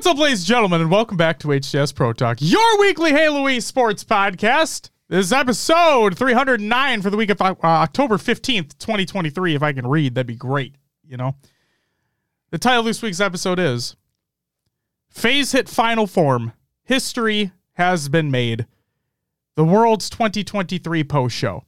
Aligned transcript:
What's 0.00 0.06
up, 0.06 0.18
ladies 0.18 0.40
and 0.40 0.46
gentlemen, 0.46 0.80
and 0.80 0.90
welcome 0.90 1.18
back 1.18 1.38
to 1.40 1.48
HCS 1.48 1.94
Pro 1.94 2.14
Talk, 2.14 2.38
your 2.40 2.80
weekly 2.80 3.10
Halo 3.10 3.58
sports 3.58 4.02
podcast. 4.02 4.88
This 5.10 5.26
is 5.26 5.30
episode 5.30 6.16
309 6.16 7.02
for 7.02 7.10
the 7.10 7.18
week 7.18 7.28
of 7.28 7.42
uh, 7.42 7.54
October 7.62 8.16
15th, 8.16 8.78
2023. 8.78 9.54
If 9.54 9.62
I 9.62 9.74
can 9.74 9.86
read, 9.86 10.14
that'd 10.14 10.26
be 10.26 10.36
great, 10.36 10.76
you 11.06 11.18
know? 11.18 11.36
The 12.50 12.56
title 12.56 12.80
of 12.80 12.86
this 12.86 13.02
week's 13.02 13.20
episode 13.20 13.58
is 13.58 13.94
FaZe 15.10 15.52
hit 15.52 15.68
final 15.68 16.06
form. 16.06 16.54
History 16.82 17.52
has 17.74 18.08
been 18.08 18.30
made. 18.30 18.64
The 19.54 19.64
world's 19.64 20.08
2023 20.08 21.04
post 21.04 21.36
show. 21.36 21.64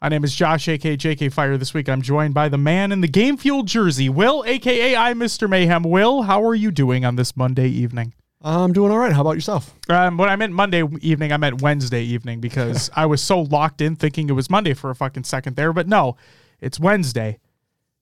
My 0.00 0.08
name 0.08 0.24
is 0.24 0.34
Josh, 0.34 0.68
aka 0.68 0.96
JK 0.96 1.32
Fire. 1.32 1.56
This 1.56 1.72
week 1.72 1.88
I'm 1.88 2.02
joined 2.02 2.34
by 2.34 2.48
the 2.48 2.58
man 2.58 2.92
in 2.92 3.00
the 3.00 3.08
game 3.08 3.36
fuel 3.36 3.62
jersey, 3.62 4.08
Will, 4.08 4.44
aka 4.46 4.94
I 4.94 5.14
Mr. 5.14 5.48
Mayhem. 5.48 5.82
Will, 5.84 6.22
how 6.22 6.44
are 6.44 6.54
you 6.54 6.70
doing 6.70 7.04
on 7.04 7.16
this 7.16 7.36
Monday 7.36 7.68
evening? 7.68 8.12
I'm 8.42 8.72
doing 8.74 8.92
all 8.92 8.98
right. 8.98 9.12
How 9.12 9.22
about 9.22 9.32
yourself? 9.32 9.74
Um, 9.88 10.18
when 10.18 10.28
I 10.28 10.36
meant 10.36 10.52
Monday 10.52 10.82
evening, 11.00 11.32
I 11.32 11.38
meant 11.38 11.62
Wednesday 11.62 12.02
evening 12.04 12.40
because 12.40 12.90
I 12.96 13.06
was 13.06 13.22
so 13.22 13.40
locked 13.40 13.80
in 13.80 13.96
thinking 13.96 14.28
it 14.28 14.34
was 14.34 14.50
Monday 14.50 14.74
for 14.74 14.90
a 14.90 14.94
fucking 14.94 15.24
second 15.24 15.56
there. 15.56 15.72
But 15.72 15.88
no, 15.88 16.16
it's 16.60 16.78
Wednesday. 16.78 17.38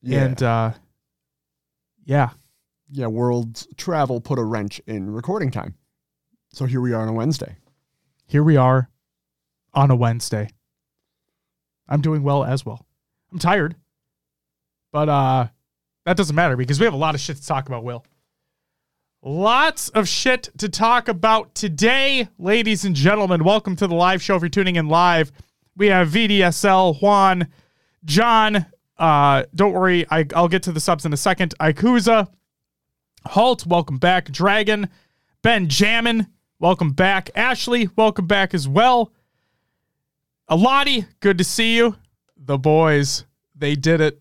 Yeah. 0.02 0.24
And 0.24 0.42
uh, 0.42 0.72
yeah, 2.04 2.30
Yeah, 2.90 3.06
world 3.06 3.66
travel 3.76 4.20
put 4.20 4.38
a 4.38 4.44
wrench 4.44 4.80
in 4.86 5.10
recording 5.10 5.50
time. 5.52 5.76
So 6.52 6.66
here 6.66 6.80
we 6.80 6.92
are 6.92 7.02
on 7.02 7.08
a 7.08 7.12
Wednesday. 7.12 7.56
here 8.26 8.42
we 8.42 8.56
are 8.56 8.90
on 9.72 9.90
a 9.90 9.96
Wednesday. 9.96 10.50
I'm 11.88 12.00
doing 12.00 12.22
well 12.22 12.44
as 12.44 12.64
well. 12.64 12.86
I'm 13.32 13.38
tired, 13.38 13.76
but 14.92 15.08
uh, 15.08 15.48
that 16.06 16.16
doesn't 16.16 16.36
matter 16.36 16.56
because 16.56 16.78
we 16.78 16.84
have 16.84 16.94
a 16.94 16.98
lot 16.98 17.14
of 17.14 17.20
shit 17.20 17.36
to 17.36 17.46
talk 17.46 17.66
about, 17.66 17.84
Will. 17.84 18.04
Lots 19.22 19.88
of 19.88 20.06
shit 20.06 20.50
to 20.58 20.68
talk 20.68 21.08
about 21.08 21.54
today, 21.54 22.28
ladies 22.38 22.84
and 22.84 22.94
gentlemen. 22.94 23.42
Welcome 23.42 23.74
to 23.76 23.86
the 23.86 23.94
live 23.94 24.22
show. 24.22 24.36
If 24.36 24.42
you're 24.42 24.50
tuning 24.50 24.76
in 24.76 24.86
live, 24.88 25.32
we 25.76 25.86
have 25.86 26.08
VDSL, 26.10 27.00
Juan, 27.00 27.48
John. 28.04 28.66
Uh, 28.98 29.44
don't 29.54 29.72
worry, 29.72 30.06
I, 30.10 30.26
I'll 30.36 30.48
get 30.48 30.62
to 30.64 30.72
the 30.72 30.80
subs 30.80 31.06
in 31.06 31.12
a 31.12 31.16
second. 31.16 31.54
Ikuza, 31.58 32.28
Halt, 33.26 33.66
welcome 33.66 33.96
back. 33.96 34.30
Dragon, 34.30 34.88
Ben 35.42 35.68
Jammin, 35.68 36.26
welcome 36.58 36.92
back. 36.92 37.30
Ashley, 37.34 37.88
welcome 37.96 38.26
back 38.26 38.52
as 38.52 38.68
well. 38.68 39.10
Alati, 40.50 41.06
good 41.20 41.38
to 41.38 41.44
see 41.44 41.76
you. 41.76 41.96
The 42.36 42.58
boys, 42.58 43.24
they 43.54 43.74
did 43.74 44.00
it. 44.00 44.20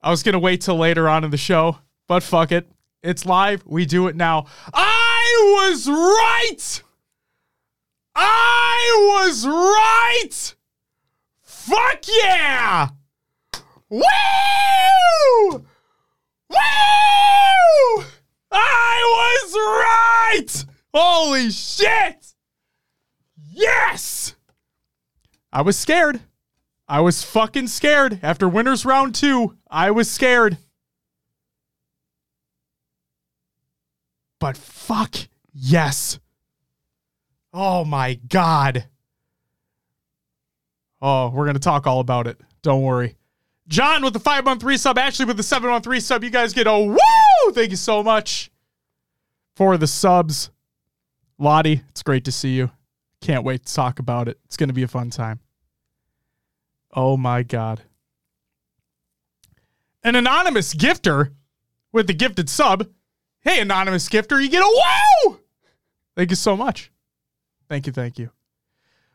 I 0.00 0.10
was 0.10 0.22
going 0.22 0.32
to 0.32 0.40
wait 0.40 0.62
till 0.62 0.76
later 0.76 1.08
on 1.08 1.22
in 1.22 1.30
the 1.30 1.36
show, 1.36 1.78
but 2.08 2.22
fuck 2.22 2.50
it. 2.50 2.68
It's 3.02 3.24
live. 3.24 3.62
We 3.66 3.86
do 3.86 4.08
it 4.08 4.16
now. 4.16 4.46
I 4.74 5.68
was 5.70 5.88
right. 5.88 6.82
I 8.14 9.26
was 9.28 9.46
right. 9.46 10.54
Fuck 11.42 12.04
yeah. 12.22 12.88
Woo! 13.88 14.00
Woo! 15.50 15.64
I 18.50 19.44
was 19.44 19.54
right. 19.54 20.64
Holy 20.92 21.50
shit. 21.50 22.34
Yes. 23.50 24.34
I 25.52 25.62
was 25.62 25.76
scared. 25.76 26.20
I 26.88 27.00
was 27.00 27.22
fucking 27.22 27.68
scared. 27.68 28.20
After 28.22 28.48
winners 28.48 28.84
round 28.84 29.14
two, 29.14 29.56
I 29.70 29.90
was 29.90 30.10
scared. 30.10 30.56
But 34.40 34.56
fuck 34.56 35.14
yes. 35.52 36.18
Oh 37.52 37.84
my 37.84 38.14
God. 38.14 38.86
Oh, 41.00 41.30
we're 41.30 41.44
going 41.44 41.54
to 41.54 41.60
talk 41.60 41.86
all 41.86 42.00
about 42.00 42.26
it. 42.26 42.40
Don't 42.62 42.82
worry. 42.82 43.16
John 43.68 44.02
with 44.02 44.12
the 44.12 44.20
513 44.20 44.78
sub, 44.78 44.98
Ashley 44.98 45.26
with 45.26 45.36
the 45.36 45.42
713 45.42 46.00
sub. 46.00 46.24
You 46.24 46.30
guys 46.30 46.52
get 46.52 46.66
a 46.66 46.78
woo! 46.78 47.52
Thank 47.52 47.70
you 47.70 47.76
so 47.76 48.02
much 48.02 48.50
for 49.56 49.76
the 49.76 49.86
subs. 49.86 50.50
Lottie, 51.38 51.82
it's 51.90 52.02
great 52.02 52.24
to 52.24 52.32
see 52.32 52.54
you. 52.54 52.70
Can't 53.22 53.44
wait 53.44 53.64
to 53.64 53.72
talk 53.72 54.00
about 54.00 54.26
it. 54.28 54.38
It's 54.44 54.56
going 54.56 54.68
to 54.68 54.74
be 54.74 54.82
a 54.82 54.88
fun 54.88 55.08
time. 55.08 55.38
Oh 56.92 57.16
my 57.16 57.44
God. 57.44 57.82
An 60.02 60.16
anonymous 60.16 60.74
gifter 60.74 61.32
with 61.92 62.08
the 62.08 62.14
gifted 62.14 62.50
sub. 62.50 62.88
Hey, 63.40 63.60
anonymous 63.60 64.08
gifter, 64.08 64.42
you 64.42 64.50
get 64.50 64.62
a 64.62 64.82
wow! 65.28 65.38
Thank 66.16 66.30
you 66.30 66.36
so 66.36 66.56
much. 66.56 66.90
Thank 67.68 67.86
you, 67.86 67.92
thank 67.92 68.18
you. 68.18 68.30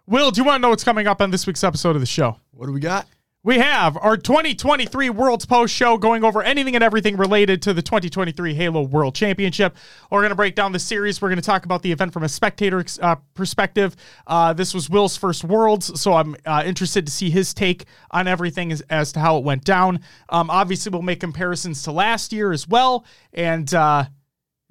Will, 0.06 0.32
do 0.32 0.40
you 0.40 0.46
want 0.46 0.60
to 0.60 0.62
know 0.62 0.70
what's 0.70 0.86
coming 0.86 1.06
up 1.06 1.22
on 1.22 1.32
this 1.32 1.46
week's 1.46 1.64
episode 1.64 1.96
of 1.96 2.00
the 2.00 2.06
show? 2.06 2.40
What 2.52 2.68
do 2.68 2.72
we 2.72 2.80
got? 2.80 3.08
We 3.44 3.60
have 3.60 3.96
our 3.98 4.18
2023 4.18 5.12
World's 5.12 5.46
Post 5.46 5.74
show 5.74 5.98
going 5.98 6.24
over 6.24 6.42
anything 6.42 6.74
and 6.74 6.84
everything 6.84 7.16
related 7.18 7.62
to 7.62 7.74
the 7.74 7.84
2023 7.84 8.56
Halo 8.56 8.82
World 8.82 9.14
Championship. 9.14 9.78
We're 10.10 10.22
going 10.22 10.32
to 10.32 10.36
break 10.36 10.56
down 10.56 10.72
the 10.72 10.80
series. 10.80 11.22
We're 11.22 11.30
going 11.30 11.38
to 11.38 11.46
talk 11.46 11.64
about 11.64 11.84
the 11.84 11.92
event 11.92 12.14
from 12.14 12.24
a 12.24 12.30
spectator 12.30 12.84
uh, 13.00 13.16
perspective. 13.36 13.96
Uh, 14.26 14.54
this 14.54 14.74
was 14.74 14.90
Will's 14.90 15.16
first 15.16 15.44
Worlds, 15.44 16.02
so 16.02 16.14
I'm 16.14 16.36
uh, 16.48 16.64
interested 16.66 17.06
to 17.06 17.12
see 17.12 17.30
his 17.30 17.54
take 17.54 17.86
on 18.10 18.28
everything 18.28 18.72
as, 18.72 18.82
as 18.90 19.12
to 19.12 19.20
how 19.20 19.38
it 19.38 19.44
went 19.44 19.64
down. 19.64 20.02
Um, 20.30 20.50
obviously, 20.50 20.90
we'll 20.90 21.04
make 21.04 21.20
comparisons 21.20 21.84
to 21.84 21.92
last 21.92 22.34
year 22.34 22.52
as 22.52 22.68
well, 22.68 23.06
and 23.34 23.72
uh, 23.72 24.06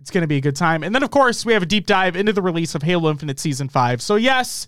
it's 0.01 0.11
going 0.11 0.23
to 0.23 0.29
be 0.29 0.39
a 0.39 0.43
good 0.43 0.57
time. 0.57 0.83
And 0.83 0.93
then, 0.93 1.05
of 1.05 1.11
course, 1.13 1.47
we 1.47 1.53
have 1.53 1.63
a 1.63 1.67
deep 1.67 1.87
dive 1.87 2.17
into 2.17 2.33
the 2.33 2.43
release 2.43 2.75
of 2.75 2.83
Halo 2.83 3.11
Infinite 3.11 3.39
Season 3.39 3.69
5. 3.69 4.03
So, 4.03 4.17
yes, 4.17 4.67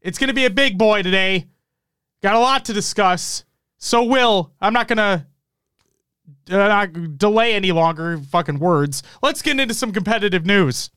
it's 0.00 0.18
going 0.18 0.28
to 0.28 0.34
be 0.34 0.46
a 0.46 0.50
big 0.50 0.78
boy 0.78 1.02
today. 1.02 1.46
Got 2.24 2.36
a 2.36 2.40
lot 2.40 2.64
to 2.64 2.72
discuss. 2.72 3.44
So, 3.76 4.02
Will, 4.02 4.50
I'm 4.58 4.72
not 4.72 4.88
going 4.88 4.96
to 4.96 5.26
uh, 6.56 6.86
delay 6.86 7.52
any 7.52 7.70
longer 7.70 8.16
fucking 8.16 8.60
words. 8.60 9.02
Let's 9.22 9.42
get 9.42 9.60
into 9.60 9.74
some 9.74 9.92
competitive 9.92 10.46
news. 10.46 10.88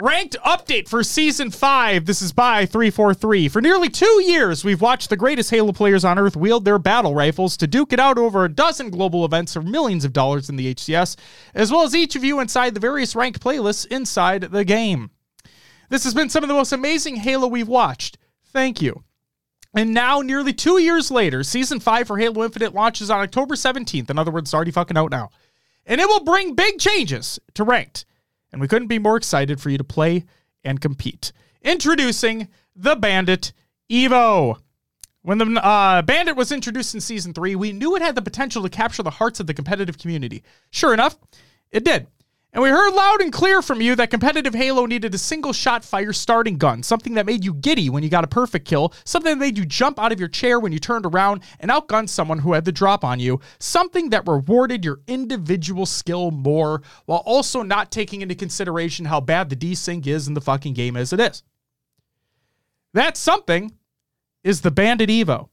Ranked 0.00 0.36
update 0.44 0.88
for 0.88 1.04
season 1.04 1.52
five. 1.52 2.04
This 2.06 2.20
is 2.20 2.32
by 2.32 2.66
343. 2.66 3.46
For 3.46 3.60
nearly 3.60 3.88
two 3.88 4.24
years, 4.24 4.64
we've 4.64 4.80
watched 4.80 5.08
the 5.08 5.16
greatest 5.16 5.52
Halo 5.52 5.70
players 5.70 6.04
on 6.04 6.18
Earth 6.18 6.34
wield 6.34 6.64
their 6.64 6.80
battle 6.80 7.14
rifles 7.14 7.56
to 7.58 7.68
duke 7.68 7.92
it 7.92 8.00
out 8.00 8.18
over 8.18 8.44
a 8.44 8.52
dozen 8.52 8.90
global 8.90 9.24
events 9.24 9.52
for 9.52 9.62
millions 9.62 10.04
of 10.04 10.12
dollars 10.12 10.50
in 10.50 10.56
the 10.56 10.74
HCS, 10.74 11.14
as 11.54 11.70
well 11.70 11.84
as 11.84 11.94
each 11.94 12.16
of 12.16 12.24
you 12.24 12.40
inside 12.40 12.74
the 12.74 12.80
various 12.80 13.14
ranked 13.14 13.40
playlists 13.40 13.86
inside 13.86 14.42
the 14.50 14.64
game. 14.64 15.10
This 15.90 16.02
has 16.02 16.12
been 16.12 16.28
some 16.28 16.42
of 16.42 16.48
the 16.48 16.54
most 16.54 16.72
amazing 16.72 17.14
Halo 17.14 17.46
we've 17.46 17.68
watched. 17.68 18.18
Thank 18.52 18.82
you. 18.82 19.04
And 19.74 19.94
now, 19.94 20.20
nearly 20.20 20.52
two 20.52 20.78
years 20.80 21.10
later, 21.10 21.42
season 21.42 21.80
five 21.80 22.06
for 22.06 22.18
Halo 22.18 22.44
Infinite 22.44 22.74
launches 22.74 23.10
on 23.10 23.20
October 23.20 23.54
17th. 23.54 24.10
In 24.10 24.18
other 24.18 24.30
words, 24.30 24.50
it's 24.50 24.54
already 24.54 24.70
fucking 24.70 24.98
out 24.98 25.10
now. 25.10 25.30
And 25.86 26.00
it 26.00 26.06
will 26.06 26.24
bring 26.24 26.54
big 26.54 26.78
changes 26.78 27.38
to 27.54 27.64
ranked. 27.64 28.04
And 28.52 28.60
we 28.60 28.68
couldn't 28.68 28.88
be 28.88 28.98
more 28.98 29.16
excited 29.16 29.60
for 29.60 29.70
you 29.70 29.78
to 29.78 29.84
play 29.84 30.24
and 30.62 30.80
compete. 30.80 31.32
Introducing 31.62 32.48
the 32.76 32.96
Bandit 32.96 33.52
Evo. 33.90 34.58
When 35.22 35.38
the 35.38 35.64
uh, 35.64 36.02
Bandit 36.02 36.36
was 36.36 36.52
introduced 36.52 36.94
in 36.94 37.00
season 37.00 37.32
three, 37.32 37.54
we 37.54 37.72
knew 37.72 37.96
it 37.96 38.02
had 38.02 38.14
the 38.14 38.22
potential 38.22 38.62
to 38.62 38.68
capture 38.68 39.02
the 39.02 39.10
hearts 39.10 39.40
of 39.40 39.46
the 39.46 39.54
competitive 39.54 39.96
community. 39.96 40.42
Sure 40.70 40.92
enough, 40.92 41.16
it 41.70 41.84
did. 41.84 42.08
And 42.54 42.62
we 42.62 42.68
heard 42.68 42.92
loud 42.92 43.22
and 43.22 43.32
clear 43.32 43.62
from 43.62 43.80
you 43.80 43.96
that 43.96 44.10
competitive 44.10 44.52
Halo 44.52 44.84
needed 44.84 45.14
a 45.14 45.18
single 45.18 45.54
shot 45.54 45.82
fire 45.86 46.12
starting 46.12 46.58
gun, 46.58 46.82
something 46.82 47.14
that 47.14 47.24
made 47.24 47.46
you 47.46 47.54
giddy 47.54 47.88
when 47.88 48.02
you 48.02 48.10
got 48.10 48.24
a 48.24 48.28
perfect 48.28 48.68
kill, 48.68 48.92
something 49.06 49.30
that 49.32 49.42
made 49.42 49.56
you 49.56 49.64
jump 49.64 49.98
out 49.98 50.12
of 50.12 50.20
your 50.20 50.28
chair 50.28 50.60
when 50.60 50.70
you 50.70 50.78
turned 50.78 51.06
around 51.06 51.42
and 51.60 51.70
outgunned 51.70 52.10
someone 52.10 52.40
who 52.40 52.52
had 52.52 52.66
the 52.66 52.72
drop 52.72 53.04
on 53.04 53.18
you, 53.18 53.40
something 53.58 54.10
that 54.10 54.28
rewarded 54.28 54.84
your 54.84 55.00
individual 55.06 55.86
skill 55.86 56.30
more 56.30 56.82
while 57.06 57.22
also 57.24 57.62
not 57.62 57.90
taking 57.90 58.20
into 58.20 58.34
consideration 58.34 59.06
how 59.06 59.18
bad 59.18 59.48
the 59.48 59.56
desync 59.56 60.06
is 60.06 60.28
in 60.28 60.34
the 60.34 60.40
fucking 60.42 60.74
game 60.74 60.94
as 60.94 61.14
it 61.14 61.20
is. 61.20 61.42
That 62.92 63.16
something 63.16 63.72
is 64.44 64.60
the 64.60 64.70
Bandit 64.70 65.08
Evo. 65.08 65.48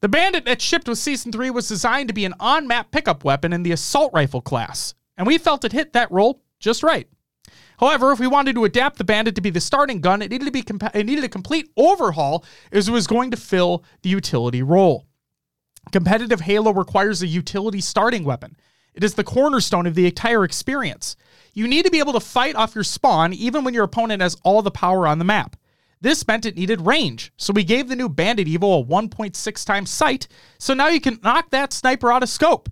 The 0.00 0.08
Bandit 0.08 0.46
that 0.46 0.62
shipped 0.62 0.88
with 0.88 0.98
Season 0.98 1.30
3 1.30 1.50
was 1.50 1.68
designed 1.68 2.08
to 2.08 2.14
be 2.14 2.24
an 2.24 2.32
on 2.40 2.66
map 2.66 2.92
pickup 2.92 3.24
weapon 3.24 3.52
in 3.52 3.62
the 3.62 3.72
assault 3.72 4.10
rifle 4.14 4.40
class 4.40 4.94
and 5.16 5.26
we 5.26 5.38
felt 5.38 5.64
it 5.64 5.72
hit 5.72 5.92
that 5.92 6.10
role 6.10 6.42
just 6.58 6.82
right. 6.82 7.08
However, 7.78 8.12
if 8.12 8.20
we 8.20 8.26
wanted 8.26 8.54
to 8.54 8.64
adapt 8.64 8.98
the 8.98 9.04
Bandit 9.04 9.34
to 9.34 9.40
be 9.40 9.50
the 9.50 9.60
starting 9.60 10.00
gun, 10.00 10.22
it 10.22 10.30
needed 10.30 10.44
to 10.44 10.52
be 10.52 10.64
it 10.94 11.06
needed 11.06 11.24
a 11.24 11.28
complete 11.28 11.70
overhaul 11.76 12.44
as 12.70 12.88
it 12.88 12.92
was 12.92 13.06
going 13.06 13.30
to 13.32 13.36
fill 13.36 13.84
the 14.02 14.08
utility 14.08 14.62
role. 14.62 15.06
Competitive 15.90 16.40
Halo 16.40 16.72
requires 16.72 17.22
a 17.22 17.26
utility 17.26 17.80
starting 17.80 18.24
weapon. 18.24 18.56
It 18.94 19.02
is 19.02 19.14
the 19.14 19.24
cornerstone 19.24 19.86
of 19.86 19.94
the 19.94 20.06
entire 20.06 20.44
experience. 20.44 21.16
You 21.54 21.66
need 21.66 21.84
to 21.84 21.90
be 21.90 21.98
able 21.98 22.12
to 22.12 22.20
fight 22.20 22.54
off 22.54 22.74
your 22.74 22.84
spawn 22.84 23.32
even 23.32 23.64
when 23.64 23.74
your 23.74 23.84
opponent 23.84 24.22
has 24.22 24.36
all 24.44 24.62
the 24.62 24.70
power 24.70 25.06
on 25.06 25.18
the 25.18 25.24
map. 25.24 25.56
This 26.00 26.26
meant 26.26 26.46
it 26.46 26.56
needed 26.56 26.80
range, 26.80 27.32
so 27.36 27.52
we 27.52 27.64
gave 27.64 27.88
the 27.88 27.96
new 27.96 28.08
Bandit 28.08 28.48
Evo 28.48 28.80
a 28.80 28.84
1.6 28.84 29.66
times 29.66 29.90
sight, 29.90 30.26
so 30.58 30.74
now 30.74 30.88
you 30.88 31.00
can 31.00 31.20
knock 31.22 31.50
that 31.50 31.72
sniper 31.72 32.12
out 32.12 32.22
of 32.22 32.28
scope. 32.28 32.68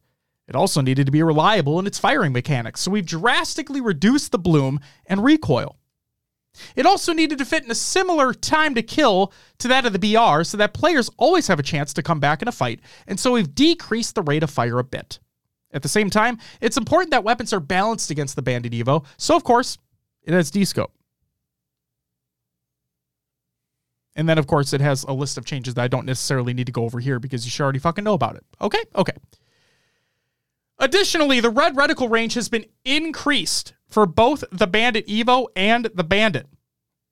It 0.50 0.56
also 0.56 0.80
needed 0.80 1.06
to 1.06 1.12
be 1.12 1.22
reliable 1.22 1.78
in 1.78 1.86
its 1.86 2.00
firing 2.00 2.32
mechanics, 2.32 2.80
so 2.80 2.90
we've 2.90 3.06
drastically 3.06 3.80
reduced 3.80 4.32
the 4.32 4.38
bloom 4.38 4.80
and 5.06 5.22
recoil. 5.22 5.76
It 6.74 6.86
also 6.86 7.12
needed 7.12 7.38
to 7.38 7.44
fit 7.44 7.62
in 7.62 7.70
a 7.70 7.74
similar 7.76 8.34
time 8.34 8.74
to 8.74 8.82
kill 8.82 9.32
to 9.58 9.68
that 9.68 9.86
of 9.86 9.92
the 9.92 9.98
BR 10.00 10.42
so 10.42 10.56
that 10.56 10.74
players 10.74 11.08
always 11.18 11.46
have 11.46 11.60
a 11.60 11.62
chance 11.62 11.92
to 11.92 12.02
come 12.02 12.18
back 12.18 12.42
in 12.42 12.48
a 12.48 12.52
fight, 12.52 12.80
and 13.06 13.20
so 13.20 13.30
we've 13.30 13.54
decreased 13.54 14.16
the 14.16 14.22
rate 14.22 14.42
of 14.42 14.50
fire 14.50 14.80
a 14.80 14.84
bit. 14.84 15.20
At 15.72 15.82
the 15.82 15.88
same 15.88 16.10
time, 16.10 16.38
it's 16.60 16.76
important 16.76 17.12
that 17.12 17.22
weapons 17.22 17.52
are 17.52 17.60
balanced 17.60 18.10
against 18.10 18.34
the 18.34 18.42
Bandit 18.42 18.72
Evo, 18.72 19.04
so 19.18 19.36
of 19.36 19.44
course, 19.44 19.78
it 20.24 20.34
has 20.34 20.50
D-scope. 20.50 20.92
And 24.16 24.28
then, 24.28 24.36
of 24.36 24.48
course, 24.48 24.72
it 24.72 24.80
has 24.80 25.04
a 25.04 25.12
list 25.12 25.38
of 25.38 25.44
changes 25.44 25.74
that 25.74 25.82
I 25.82 25.88
don't 25.88 26.06
necessarily 26.06 26.52
need 26.54 26.66
to 26.66 26.72
go 26.72 26.82
over 26.82 26.98
here 26.98 27.20
because 27.20 27.44
you 27.44 27.52
should 27.52 27.62
already 27.62 27.78
fucking 27.78 28.02
know 28.02 28.14
about 28.14 28.34
it. 28.34 28.44
Okay? 28.60 28.82
Okay. 28.96 29.12
Additionally, 30.80 31.40
the 31.40 31.50
red 31.50 31.76
reticle 31.76 32.10
range 32.10 32.34
has 32.34 32.48
been 32.48 32.64
increased 32.84 33.74
for 33.86 34.06
both 34.06 34.42
the 34.50 34.66
Bandit 34.66 35.06
Evo 35.06 35.46
and 35.54 35.90
the 35.94 36.04
Bandit, 36.04 36.46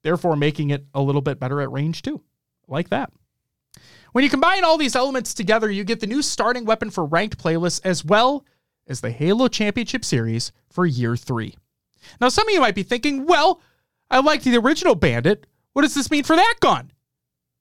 therefore 0.03 0.37
making 0.37 0.71
it 0.71 0.87
a 0.95 1.03
little 1.03 1.21
bit 1.21 1.39
better 1.39 1.61
at 1.61 1.71
range 1.71 2.01
too. 2.03 2.23
Like 2.67 2.89
that. 2.89 3.13
When 4.13 4.25
you 4.25 4.31
combine 4.31 4.65
all 4.65 4.79
these 4.79 4.97
elements 4.97 5.35
together, 5.35 5.71
you 5.71 5.85
get 5.85 6.01
the 6.01 6.07
new 6.07 6.23
starting 6.23 6.65
weapon 6.65 6.91
for 6.91 7.05
ranked 7.05 7.39
playlists 7.39 7.81
as 7.85 8.05
well 8.05 8.45
as 8.87 9.01
the 9.01 9.11
Halo 9.11 9.49
Championship 9.49 10.05
Series 10.05 10.51
for 10.71 10.87
year 10.87 11.17
three. 11.17 11.55
Now, 12.21 12.31
some 12.31 12.49
of 12.49 12.55
you 12.55 12.61
might 12.61 12.75
be 12.75 12.83
thinking, 12.83 13.27
well, 13.27 13.61
I 14.11 14.21
liked 14.21 14.45
the 14.45 14.57
original 14.57 14.95
Bandit. 14.95 15.47
What 15.75 15.83
does 15.83 15.95
this 15.95 16.11
mean 16.11 16.25
for 16.25 16.37
that 16.37 16.55
gun? 16.61 16.91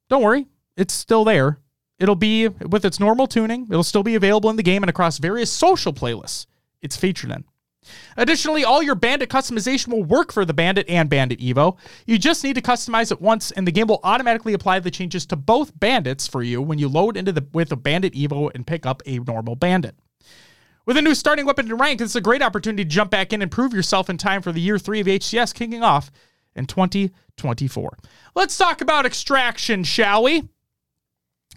Don't 0.09 0.23
worry, 0.23 0.47
it's 0.77 0.93
still 0.93 1.25
there. 1.25 1.59
It'll 1.99 2.15
be 2.15 2.47
with 2.47 2.85
its 2.85 2.99
normal 2.99 3.27
tuning, 3.27 3.67
it'll 3.69 3.83
still 3.83 4.03
be 4.03 4.15
available 4.15 4.49
in 4.49 4.55
the 4.55 4.63
game 4.63 4.83
and 4.83 4.89
across 4.89 5.17
various 5.17 5.51
social 5.51 5.93
playlists 5.93 6.45
it's 6.81 6.95
featured 6.95 7.31
in. 7.31 7.43
Additionally, 8.17 8.65
all 8.65 8.83
your 8.83 8.95
Bandit 8.95 9.29
customization 9.29 9.89
will 9.89 10.03
work 10.03 10.31
for 10.33 10.43
the 10.43 10.53
Bandit 10.53 10.89
and 10.89 11.09
Bandit 11.09 11.39
Evo. 11.39 11.77
You 12.05 12.17
just 12.17 12.43
need 12.43 12.55
to 12.55 12.61
customize 12.61 13.11
it 13.11 13.21
once, 13.21 13.51
and 13.51 13.65
the 13.65 13.71
game 13.71 13.87
will 13.87 14.01
automatically 14.03 14.53
apply 14.53 14.79
the 14.79 14.91
changes 14.91 15.25
to 15.27 15.35
both 15.35 15.77
Bandits 15.79 16.27
for 16.27 16.43
you 16.43 16.61
when 16.61 16.79
you 16.79 16.89
load 16.89 17.15
into 17.15 17.31
the 17.31 17.47
with 17.53 17.71
a 17.71 17.77
Bandit 17.77 18.13
Evo 18.13 18.51
and 18.53 18.67
pick 18.67 18.85
up 18.85 19.01
a 19.05 19.19
normal 19.19 19.55
Bandit. 19.55 19.95
With 20.85 20.97
a 20.97 21.01
new 21.01 21.15
starting 21.15 21.45
weapon 21.45 21.67
in 21.67 21.77
rank, 21.77 22.01
it's 22.01 22.15
a 22.15 22.21
great 22.21 22.41
opportunity 22.41 22.83
to 22.83 22.89
jump 22.89 23.11
back 23.11 23.33
in 23.33 23.41
and 23.41 23.51
prove 23.51 23.73
yourself 23.73 24.09
in 24.09 24.17
time 24.17 24.41
for 24.41 24.51
the 24.51 24.61
year 24.61 24.79
three 24.79 24.99
of 24.99 25.07
HCS 25.07 25.53
kicking 25.53 25.83
off 25.83 26.11
in 26.55 26.65
2024. 26.65 27.97
Let's 28.35 28.57
talk 28.57 28.81
about 28.81 29.05
extraction, 29.05 29.83
shall 29.83 30.23
we? 30.23 30.49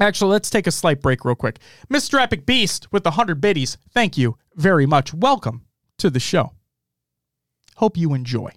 Actually, 0.00 0.30
let's 0.30 0.48
take 0.48 0.66
a 0.66 0.72
slight 0.72 1.02
break 1.02 1.26
real 1.26 1.34
quick. 1.34 1.58
Mr. 1.90 2.18
Epic 2.18 2.46
Beast 2.46 2.90
with 2.90 3.04
the 3.04 3.10
100 3.10 3.38
biddies, 3.40 3.76
thank 3.92 4.16
you 4.16 4.36
very 4.54 4.86
much. 4.86 5.12
Welcome 5.12 5.66
to 5.98 6.08
the 6.08 6.18
show. 6.18 6.54
Hope 7.76 7.98
you 7.98 8.14
enjoy. 8.14 8.50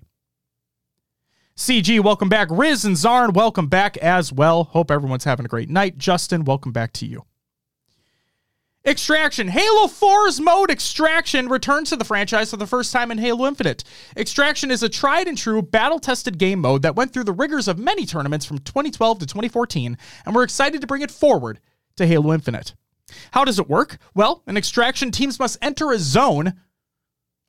CG, 1.58 2.00
welcome 2.02 2.30
back. 2.30 2.48
Riz 2.50 2.86
and 2.86 2.96
Zarn, 2.96 3.34
welcome 3.34 3.68
back 3.68 3.98
as 3.98 4.32
well. 4.32 4.64
Hope 4.64 4.90
everyone's 4.90 5.26
having 5.26 5.46
a 5.46 5.50
great 5.50 5.70
night. 5.70 5.98
Justin, 5.98 6.46
welcome 6.46 6.72
back 6.72 6.94
to 6.94 7.06
you. 7.06 7.26
Extraction. 8.86 9.48
Halo 9.48 9.88
4's 9.88 10.42
mode 10.42 10.70
Extraction 10.70 11.48
returns 11.48 11.88
to 11.90 11.96
the 11.96 12.04
franchise 12.04 12.52
for 12.52 12.58
the 12.58 12.68
first 12.68 12.92
time 12.92 13.12
in 13.12 13.18
Halo 13.18 13.48
Infinite. 13.48 13.86
Extraction 14.18 14.70
is 14.70 14.84
a 14.84 14.90
tried 14.90 15.30
and 15.30 15.38
true 15.38 15.62
battle 15.62 16.00
tested 16.00 16.38
game 16.38 16.60
mode 16.60 16.82
that 16.82 16.94
went 16.94 17.14
through 17.14 17.24
the 17.24 17.32
rigors 17.32 17.70
of 17.70 17.80
many 17.80 18.06
tournaments 18.06 18.46
from 18.46 18.58
2012 18.58 19.20
to 19.20 19.26
2014, 19.26 19.98
and 20.26 20.36
we're 20.36 20.44
excited 20.44 20.82
to 20.82 20.88
bring 20.88 21.02
it 21.02 21.12
forward 21.12 21.62
to 21.96 22.06
Halo 22.06 22.34
Infinite. 22.34 22.76
How 23.32 23.46
does 23.46 23.58
it 23.58 23.70
work? 23.70 24.00
Well, 24.16 24.44
in 24.48 24.58
Extraction, 24.58 25.12
teams 25.12 25.40
must 25.40 25.60
enter 25.62 25.94
a 25.94 25.98
zone 25.98 26.52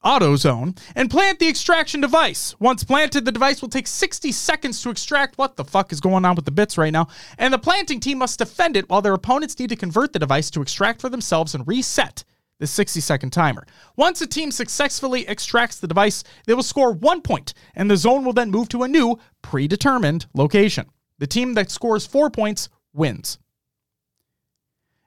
AutoZone, 0.05 0.79
and 0.95 1.11
plant 1.11 1.39
the 1.39 1.49
extraction 1.49 2.01
device. 2.01 2.55
Once 2.61 2.85
planted, 2.85 3.25
the 3.25 3.33
device 3.33 3.63
will 3.63 3.69
take 3.69 3.87
60 3.87 4.31
seconds 4.33 4.83
to 4.83 4.91
extract 4.91 5.39
what 5.39 5.57
the 5.57 5.65
fuck 5.65 5.93
is 5.93 6.01
going 6.01 6.25
on 6.25 6.35
with 6.35 6.45
the 6.45 6.51
bits 6.51 6.77
right 6.77 6.93
now, 6.93 7.09
and 7.39 7.53
the 7.53 7.59
planting 7.59 8.01
team 8.01 8.19
must 8.19 8.39
defend 8.39 8.77
it 8.77 8.89
while 8.89 9.03
their 9.03 9.15
opponents 9.15 9.59
need 9.59 9.71
to 9.71 9.77
convert 9.77 10.13
the 10.13 10.19
device 10.19 10.51
to 10.51 10.63
extract 10.63 11.01
for 11.01 11.09
themselves 11.09 11.55
and 11.55 11.67
reset 11.67 12.25
the 12.61 12.67
60 12.67 13.01
second 13.01 13.31
timer. 13.31 13.67
Once 13.97 14.21
a 14.21 14.27
team 14.27 14.51
successfully 14.51 15.27
extracts 15.27 15.81
the 15.81 15.89
device, 15.89 16.23
they 16.47 16.55
will 16.55 16.63
score 16.63 16.93
one 16.93 17.21
point, 17.21 17.55
and 17.75 17.91
the 17.91 17.97
zone 17.97 18.25
will 18.25 18.33
then 18.33 18.51
move 18.51 18.69
to 18.69 18.83
a 18.83 18.89
new, 18.89 19.19
predetermined 19.43 20.27
location. 20.35 20.87
The 21.19 21.27
team 21.27 21.55
that 21.55 21.71
scores 21.71 22.07
four 22.07 22.31
points 22.31 22.69
wins. 22.93 23.39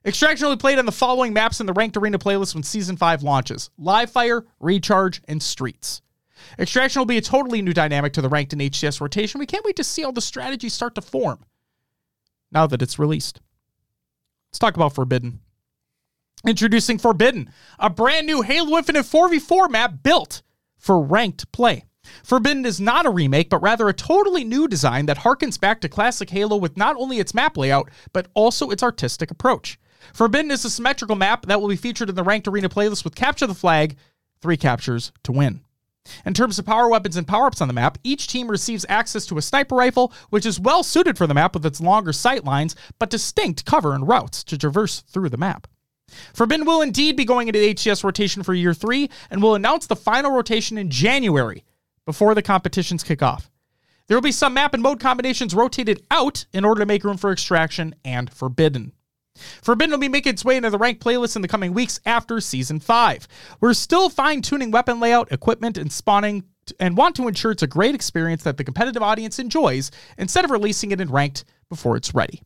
Extraction 0.06 0.48
will 0.48 0.56
be 0.56 0.60
played 0.60 0.80
on 0.80 0.86
the 0.86 0.92
following 0.92 1.34
maps 1.34 1.60
in 1.60 1.66
the 1.66 1.74
Ranked 1.74 1.98
Arena 1.98 2.18
playlist 2.18 2.54
when 2.54 2.64
Season 2.64 2.96
5 2.96 3.24
launches 3.24 3.70
Live 3.78 4.10
Fire, 4.10 4.46
Recharge, 4.60 5.22
and 5.28 5.42
Streets. 5.42 6.02
Extraction 6.60 7.00
will 7.00 7.06
be 7.06 7.18
a 7.18 7.22
totally 7.22 7.62
new 7.62 7.74
dynamic 7.74 8.14
to 8.14 8.22
the 8.22 8.30
Ranked 8.30 8.54
and 8.54 8.62
HCS 8.62 9.02
rotation. 9.02 9.40
We 9.40 9.46
can't 9.46 9.66
wait 9.66 9.76
to 9.78 9.84
see 9.84 10.04
all 10.04 10.12
the 10.12 10.22
strategies 10.22 10.74
start 10.74 10.96
to 10.96 11.02
form 11.02 11.44
now 12.52 12.68
that 12.68 12.82
it's 12.82 13.00
released. 13.00 13.42
Let's 14.50 14.60
talk 14.60 14.76
about 14.76 14.96
Forbidden. 14.96 15.40
Introducing 16.46 17.00
Forbidden, 17.00 17.50
a 17.80 17.90
brand 17.90 18.28
new 18.28 18.44
Halo 18.44 18.78
Infinite 18.78 19.06
4v4 19.06 19.70
map 19.70 20.04
built 20.04 20.44
for 20.78 21.02
ranked 21.02 21.52
play. 21.52 21.86
Forbidden 22.24 22.66
is 22.66 22.80
not 22.80 23.06
a 23.06 23.10
remake, 23.10 23.50
but 23.50 23.62
rather 23.62 23.90
a 23.90 23.94
totally 23.94 24.46
new 24.46 24.68
design 24.68 25.08
that 25.08 25.18
harkens 25.18 25.60
back 25.60 25.82
to 25.82 25.90
classic 25.90 26.30
Halo 26.30 26.56
with 26.56 26.78
not 26.78 26.96
only 26.96 27.20
its 27.20 27.34
map 27.34 27.58
layout, 27.58 27.90
but 28.14 28.28
also 28.34 28.70
its 28.70 28.84
artistic 28.84 29.32
approach. 29.32 29.78
Forbidden 30.14 30.52
is 30.52 30.66
a 30.66 30.70
symmetrical 30.70 31.16
map 31.16 31.46
that 31.46 31.62
will 31.62 31.70
be 31.70 31.76
featured 31.76 32.10
in 32.10 32.16
the 32.16 32.24
Ranked 32.24 32.48
Arena 32.48 32.70
playlist 32.70 33.04
with 33.04 33.16
Capture 33.16 33.48
the 33.48 33.54
Flag, 33.54 33.98
three 34.42 34.58
captures 34.58 35.12
to 35.24 35.32
win. 35.32 35.62
In 36.26 36.34
terms 36.34 36.58
of 36.58 36.66
power 36.66 36.88
weapons 36.88 37.18
and 37.18 37.28
power 37.28 37.48
ups 37.48 37.62
on 37.62 37.68
the 37.68 37.74
map, 37.74 37.98
each 38.04 38.28
team 38.28 38.50
receives 38.50 38.86
access 38.88 39.26
to 39.26 39.38
a 39.38 39.42
sniper 39.42 39.76
rifle, 39.76 40.14
which 40.30 40.46
is 40.46 40.60
well 40.60 40.84
suited 40.84 41.18
for 41.18 41.28
the 41.28 41.34
map 41.34 41.54
with 41.54 41.66
its 41.66 41.82
longer 41.82 42.14
sight 42.14 42.46
lines, 42.46 42.76
but 43.00 43.10
distinct 43.10 43.66
cover 43.66 43.94
and 43.94 44.08
routes 44.08 44.44
to 44.46 44.58
traverse 44.58 45.02
through 45.02 45.30
the 45.30 45.38
map. 45.38 45.68
Forbidden 46.34 46.66
will 46.66 46.82
indeed 46.82 47.18
be 47.18 47.26
going 47.26 47.48
into 47.48 47.60
the 47.60 47.74
HCS 47.74 48.04
rotation 48.04 48.44
for 48.44 48.54
year 48.54 48.74
three 48.74 49.10
and 49.30 49.42
will 49.42 49.56
announce 49.56 49.88
the 49.88 49.96
final 49.96 50.32
rotation 50.32 50.78
in 50.78 50.90
January 50.90 51.64
before 52.06 52.34
the 52.34 52.42
competitions 52.42 53.04
kick 53.04 53.22
off. 53.22 53.52
There 54.08 54.16
will 54.16 54.22
be 54.22 54.32
some 54.32 54.54
map 54.54 54.74
and 54.74 54.82
mode 54.82 55.02
combinations 55.02 55.54
rotated 55.54 56.02
out 56.10 56.46
in 56.54 56.64
order 56.64 56.80
to 56.80 56.86
make 56.86 57.04
room 57.04 57.18
for 57.18 57.32
extraction 57.32 57.94
and 58.06 58.32
forbidden. 58.32 58.94
Forbidden 59.62 59.92
will 59.92 60.00
be 60.00 60.10
making 60.10 60.34
its 60.34 60.46
way 60.46 60.58
into 60.58 60.70
the 60.70 60.78
ranked 60.78 61.04
playlist 61.04 61.36
in 61.36 61.42
the 61.42 61.48
coming 61.48 61.74
weeks 61.74 62.00
after 62.06 62.40
Season 62.40 62.80
5. 62.80 63.28
We're 63.60 63.74
still 63.74 64.10
fine 64.10 64.42
tuning 64.42 64.72
weapon 64.72 65.00
layout, 65.00 65.32
equipment, 65.32 65.78
and 65.78 65.92
spawning, 65.92 66.44
and 66.80 66.98
want 66.98 67.16
to 67.16 67.28
ensure 67.28 67.52
it's 67.52 67.64
a 67.64 67.68
great 67.68 67.96
experience 67.96 68.44
that 68.44 68.58
the 68.58 68.64
competitive 68.64 69.02
audience 69.02 69.40
enjoys 69.40 69.92
instead 70.18 70.46
of 70.46 70.52
releasing 70.52 70.92
it 70.92 71.02
in 71.02 71.10
ranked 71.10 71.46
before 71.70 71.96
it's 71.96 72.14
ready. 72.14 72.42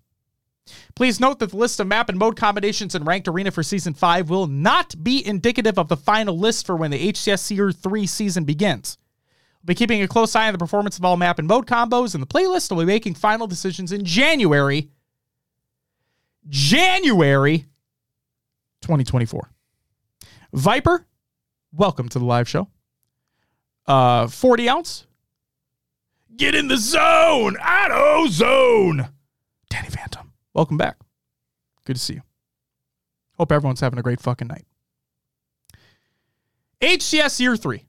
Please 0.96 1.20
note 1.20 1.40
that 1.40 1.52
the 1.52 1.58
list 1.58 1.80
of 1.80 1.88
map 1.88 2.10
and 2.10 2.18
mode 2.18 2.36
combinations 2.36 2.96
in 2.96 3.04
Ranked 3.04 3.28
Arena 3.28 3.52
for 3.52 3.64
Season 3.64 3.94
5 3.94 4.30
will 4.30 4.48
not 4.48 5.04
be 5.04 5.26
indicative 5.26 5.78
of 5.78 5.88
the 5.88 5.98
final 5.98 6.38
list 6.38 6.66
for 6.66 6.76
when 6.76 6.92
the 6.92 7.12
HCS 7.12 7.56
Year 7.56 7.72
3 7.72 8.06
season 8.06 8.44
begins. 8.44 8.98
We'll 9.62 9.74
be 9.74 9.76
keeping 9.76 10.02
a 10.02 10.08
close 10.08 10.36
eye 10.36 10.48
on 10.48 10.54
the 10.54 10.60
performance 10.60 10.98
of 10.98 11.06
all 11.06 11.18
map 11.18 11.40
and 11.40 11.48
mode 11.48 11.68
combos, 11.68 12.16
in 12.16 12.22
the 12.22 12.28
playlist 12.28 12.70
and 12.70 12.78
we'll 12.78 12.86
be 12.86 12.94
making 12.94 13.16
final 13.16 13.48
decisions 13.48 13.92
in 13.92 14.06
January 14.06 14.90
January 16.50 17.66
2024. 18.82 19.50
Viper, 20.54 21.06
welcome 21.72 22.10
to 22.10 22.20
the 22.20 22.26
live 22.26 22.50
show. 22.50 22.68
Uh, 23.86 24.28
40 24.28 24.70
ounce. 24.70 25.08
Get 26.36 26.56
in 26.56 26.68
the 26.68 26.78
zone. 26.78 27.58
Auto 27.58 28.28
zone. 28.28 29.10
Danny 29.70 29.90
Phantom, 29.90 30.34
welcome 30.54 30.78
back. 30.78 30.98
Good 31.86 31.96
to 31.96 32.02
see 32.02 32.16
you. 32.16 32.22
Hope 33.38 33.52
everyone's 33.52 33.80
having 33.80 34.00
a 34.00 34.04
great 34.04 34.22
fucking 34.22 34.48
night. 34.48 34.66
HCS 36.82 37.40
Year 37.40 37.56
3. 37.56 37.86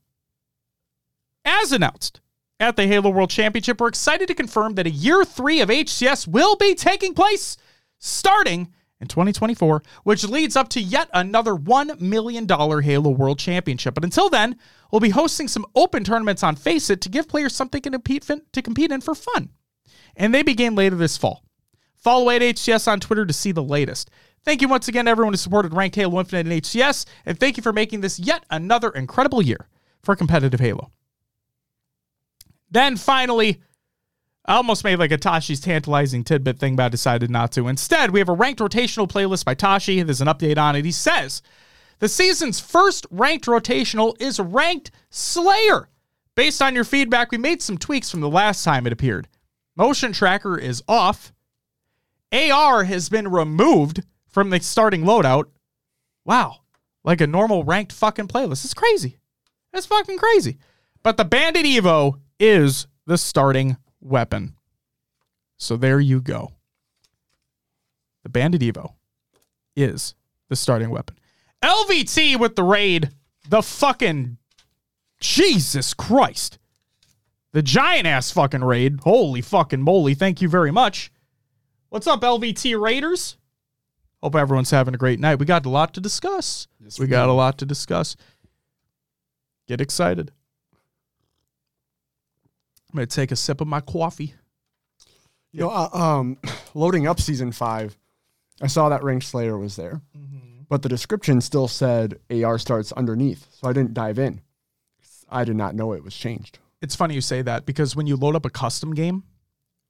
As 1.45 1.71
announced 1.71 2.21
at 2.59 2.75
the 2.75 2.87
Halo 2.87 3.09
World 3.09 3.29
Championship, 3.29 3.81
we're 3.81 3.87
excited 3.87 4.27
to 4.27 4.35
confirm 4.35 4.75
that 4.75 4.87
a 4.87 4.91
Year 4.91 5.25
3 5.25 5.61
of 5.61 5.69
HCS 5.69 6.27
will 6.27 6.55
be 6.55 6.75
taking 6.75 7.13
place 7.13 7.57
starting 8.03 8.69
in 8.99 9.07
2024, 9.07 9.81
which 10.03 10.23
leads 10.25 10.55
up 10.55 10.67
to 10.69 10.81
yet 10.81 11.09
another 11.13 11.53
$1 11.53 12.01
million 12.01 12.47
Halo 12.47 13.09
World 13.09 13.39
Championship. 13.39 13.93
But 13.93 14.03
until 14.03 14.29
then, 14.29 14.57
we'll 14.91 14.99
be 14.99 15.09
hosting 15.09 15.47
some 15.47 15.65
open 15.73 16.03
tournaments 16.03 16.43
on 16.43 16.55
FACEIT 16.55 16.99
to 17.01 17.09
give 17.09 17.27
players 17.27 17.55
something 17.55 17.81
to 17.81 17.89
compete, 17.91 18.23
to 18.27 18.93
in 18.93 19.01
for 19.01 19.15
fun. 19.15 19.49
And 20.15 20.33
they 20.33 20.43
begin 20.43 20.75
later 20.75 20.97
this 20.97 21.17
fall. 21.17 21.43
Follow 21.95 22.29
at 22.29 22.41
HCS 22.41 22.91
on 22.91 22.99
Twitter 22.99 23.25
to 23.25 23.33
see 23.33 23.53
the 23.53 23.63
latest. 23.63 24.09
Thank 24.43 24.61
you 24.61 24.67
once 24.67 24.89
again, 24.89 25.07
everyone 25.07 25.31
who 25.31 25.37
supported 25.37 25.73
Ranked 25.73 25.95
Halo 25.95 26.19
Infinite 26.19 26.51
and 26.51 26.61
HCS, 26.61 27.05
and 27.25 27.39
thank 27.39 27.55
you 27.55 27.63
for 27.63 27.71
making 27.71 28.01
this 28.01 28.19
yet 28.19 28.43
another 28.49 28.89
incredible 28.89 29.41
year 29.41 29.69
for 30.01 30.15
competitive 30.17 30.59
Halo. 30.59 30.91
Then 32.69 32.97
finally, 32.97 33.61
I 34.45 34.55
almost 34.55 34.83
made 34.83 34.99
like 34.99 35.11
a 35.11 35.17
Tashi's 35.17 35.61
tantalizing 35.61 36.23
tidbit 36.23 36.59
thing, 36.59 36.75
but 36.75 36.83
I 36.83 36.89
decided 36.89 37.29
not 37.29 37.51
to. 37.53 37.67
Instead, 37.69 38.11
we 38.11 38.19
have 38.19 38.29
a 38.29 38.33
ranked 38.33 38.59
rotational 38.59 39.07
playlist 39.07 39.45
by 39.45 39.53
Tashi. 39.53 40.03
There's 40.03 40.21
an 40.21 40.27
update 40.27 40.57
on 40.57 40.75
it. 40.75 40.83
He 40.83 40.91
says 40.91 41.41
The 41.99 42.09
season's 42.09 42.59
first 42.59 43.07
ranked 43.09 43.45
rotational 43.45 44.19
is 44.21 44.39
Ranked 44.39 44.91
Slayer. 45.09 45.87
Based 46.35 46.61
on 46.61 46.75
your 46.75 46.83
feedback, 46.83 47.31
we 47.31 47.37
made 47.37 47.61
some 47.61 47.77
tweaks 47.77 48.09
from 48.09 48.21
the 48.21 48.29
last 48.29 48.63
time 48.63 48.85
it 48.85 48.93
appeared. 48.93 49.29
Motion 49.77 50.11
tracker 50.11 50.57
is 50.57 50.83
off. 50.87 51.31
AR 52.33 52.83
has 52.83 53.09
been 53.09 53.27
removed 53.29 54.03
from 54.27 54.49
the 54.49 54.59
starting 54.59 55.03
loadout. 55.03 55.45
Wow. 56.25 56.57
Like 57.03 57.21
a 57.21 57.27
normal 57.27 57.63
ranked 57.63 57.93
fucking 57.93 58.27
playlist. 58.27 58.65
It's 58.65 58.73
crazy. 58.73 59.19
It's 59.71 59.85
fucking 59.85 60.17
crazy. 60.17 60.57
But 61.01 61.17
the 61.17 61.25
Bandit 61.25 61.65
Evo 61.65 62.19
is 62.39 62.87
the 63.05 63.17
starting 63.17 63.77
weapon. 64.03 64.55
So 65.57 65.77
there 65.77 65.99
you 65.99 66.21
go. 66.21 66.51
The 68.23 68.29
Bandit 68.29 68.61
Evo 68.61 68.93
is 69.75 70.15
the 70.49 70.55
starting 70.55 70.89
weapon. 70.89 71.17
LVT 71.61 72.39
with 72.39 72.55
the 72.55 72.63
raid. 72.63 73.09
The 73.47 73.61
fucking 73.61 74.37
Jesus 75.19 75.93
Christ. 75.93 76.59
The 77.51 77.61
giant 77.61 78.07
ass 78.07 78.31
fucking 78.31 78.63
raid. 78.63 78.99
Holy 79.03 79.41
fucking 79.41 79.81
moly. 79.81 80.15
Thank 80.15 80.41
you 80.41 80.49
very 80.49 80.71
much. 80.71 81.11
What's 81.89 82.07
up, 82.07 82.21
LVT 82.21 82.79
Raiders? 82.81 83.37
Hope 84.21 84.35
everyone's 84.35 84.71
having 84.71 84.93
a 84.95 84.97
great 84.97 85.19
night. 85.19 85.37
We 85.37 85.45
got 85.45 85.65
a 85.65 85.69
lot 85.69 85.93
to 85.93 86.01
discuss. 86.01 86.67
Yes, 86.83 86.97
we 86.97 87.05
we 87.05 87.09
got 87.09 87.25
do. 87.25 87.31
a 87.31 87.33
lot 87.33 87.57
to 87.59 87.65
discuss. 87.65 88.15
Get 89.67 89.81
excited. 89.81 90.31
I'm 92.93 92.97
going 92.97 93.07
to 93.07 93.15
take 93.15 93.31
a 93.31 93.35
sip 93.35 93.59
of 93.59 93.67
my 93.67 93.81
coffee. 93.81 94.35
You 95.51 95.61
know, 95.61 95.69
uh, 95.69 95.89
um, 95.93 96.37
loading 96.75 97.07
up 97.07 97.19
season 97.19 97.51
five, 97.51 97.97
I 98.61 98.67
saw 98.67 98.89
that 98.89 99.03
Ranked 99.03 99.25
Slayer 99.25 99.57
was 99.57 99.75
there, 99.75 100.01
but 100.69 100.83
the 100.83 100.89
description 100.89 101.41
still 101.41 101.67
said 101.67 102.19
AR 102.31 102.59
starts 102.59 102.91
underneath, 102.91 103.47
so 103.51 103.67
I 103.67 103.73
didn't 103.73 103.93
dive 103.93 104.19
in. 104.19 104.41
I 105.29 105.43
did 105.43 105.55
not 105.55 105.73
know 105.73 105.93
it 105.93 106.03
was 106.03 106.15
changed. 106.15 106.59
It's 106.81 106.95
funny 106.95 107.15
you 107.15 107.21
say 107.21 107.41
that 107.41 107.65
because 107.65 107.95
when 107.95 108.05
you 108.05 108.15
load 108.15 108.35
up 108.35 108.45
a 108.45 108.49
custom 108.49 108.93
game 108.93 109.23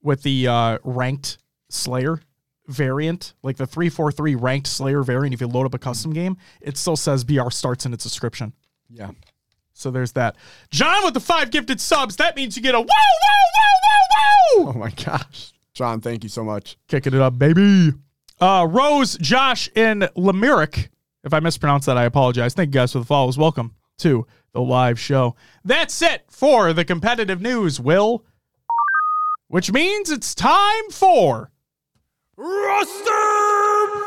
with 0.02 0.24
the 0.24 0.48
uh, 0.48 0.78
ranked 0.84 1.40
Slayer 1.70 2.22
variant, 2.68 3.34
like 3.44 3.58
the 3.58 3.68
343 3.68 4.36
ranked 4.36 4.68
Slayer 4.68 5.04
variant, 5.04 5.34
if 5.34 5.42
you 5.42 5.48
load 5.48 5.66
up 5.66 5.74
a 5.74 5.80
custom 5.80 6.14
game, 6.14 6.38
it 6.62 6.78
still 6.78 6.96
says 6.96 7.26
BR 7.26 7.50
starts 7.50 7.86
in 7.86 7.94
its 7.94 8.04
description. 8.04 8.54
Yeah. 8.90 9.12
So 9.74 9.92
there's 9.92 10.14
that. 10.14 10.36
John 10.72 11.04
with 11.04 11.14
the 11.14 11.20
five 11.20 11.52
gifted 11.52 11.82
subs. 11.82 12.16
That 12.18 12.36
means 12.36 12.56
you 12.56 12.62
get 12.64 12.76
a 12.76 12.80
wow, 12.80 12.86
wow, 12.86 13.44
wow, 13.56 13.80
wow, 13.84 14.66
wow. 14.66 14.72
Oh 14.76 14.80
my 14.80 14.90
gosh, 14.92 15.52
John, 15.74 16.00
thank 16.00 16.24
you 16.24 16.30
so 16.30 16.44
much. 16.44 16.78
Kicking 16.88 17.14
it 17.14 17.22
up, 17.22 17.38
baby. 17.38 17.92
Uh, 18.40 18.68
Rose, 18.70 19.18
Josh, 19.18 19.70
and 19.76 20.10
Lemuric. 20.16 20.90
If 21.24 21.34
I 21.34 21.40
mispronounce 21.40 21.86
that, 21.86 21.98
I 21.98 22.04
apologize. 22.04 22.54
Thank 22.54 22.68
you 22.68 22.74
guys 22.74 22.92
for 22.92 23.00
the 23.00 23.06
follows. 23.06 23.38
Welcome 23.38 23.74
to 24.00 24.28
the 24.54 24.62
live 24.62 25.00
show. 25.00 25.36
That's 25.64 26.02
it 26.02 26.26
for 26.30 26.74
the 26.74 26.86
competitive 26.86 27.42
news, 27.42 27.80
Will. 27.80 28.26
Which 29.48 29.72
means 29.72 30.12
it's 30.12 30.36
time 30.36 30.90
for 30.92 31.52
Roster 32.38 33.12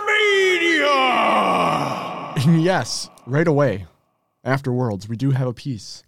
Media. 0.06 0.92
Yes, 2.62 3.08
right 3.26 3.48
away 3.48 3.86
after 4.46 4.72
Worlds, 4.72 5.08
we 5.08 5.16
do 5.16 5.32
have 5.32 5.48
a 5.48 5.52
piece 5.52 6.04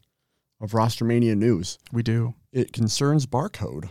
of 0.60 0.72
Rostermania 0.72 1.36
news. 1.36 1.78
We 1.92 2.02
do. 2.02 2.34
It 2.52 2.72
concerns 2.72 3.26
Barcode. 3.26 3.90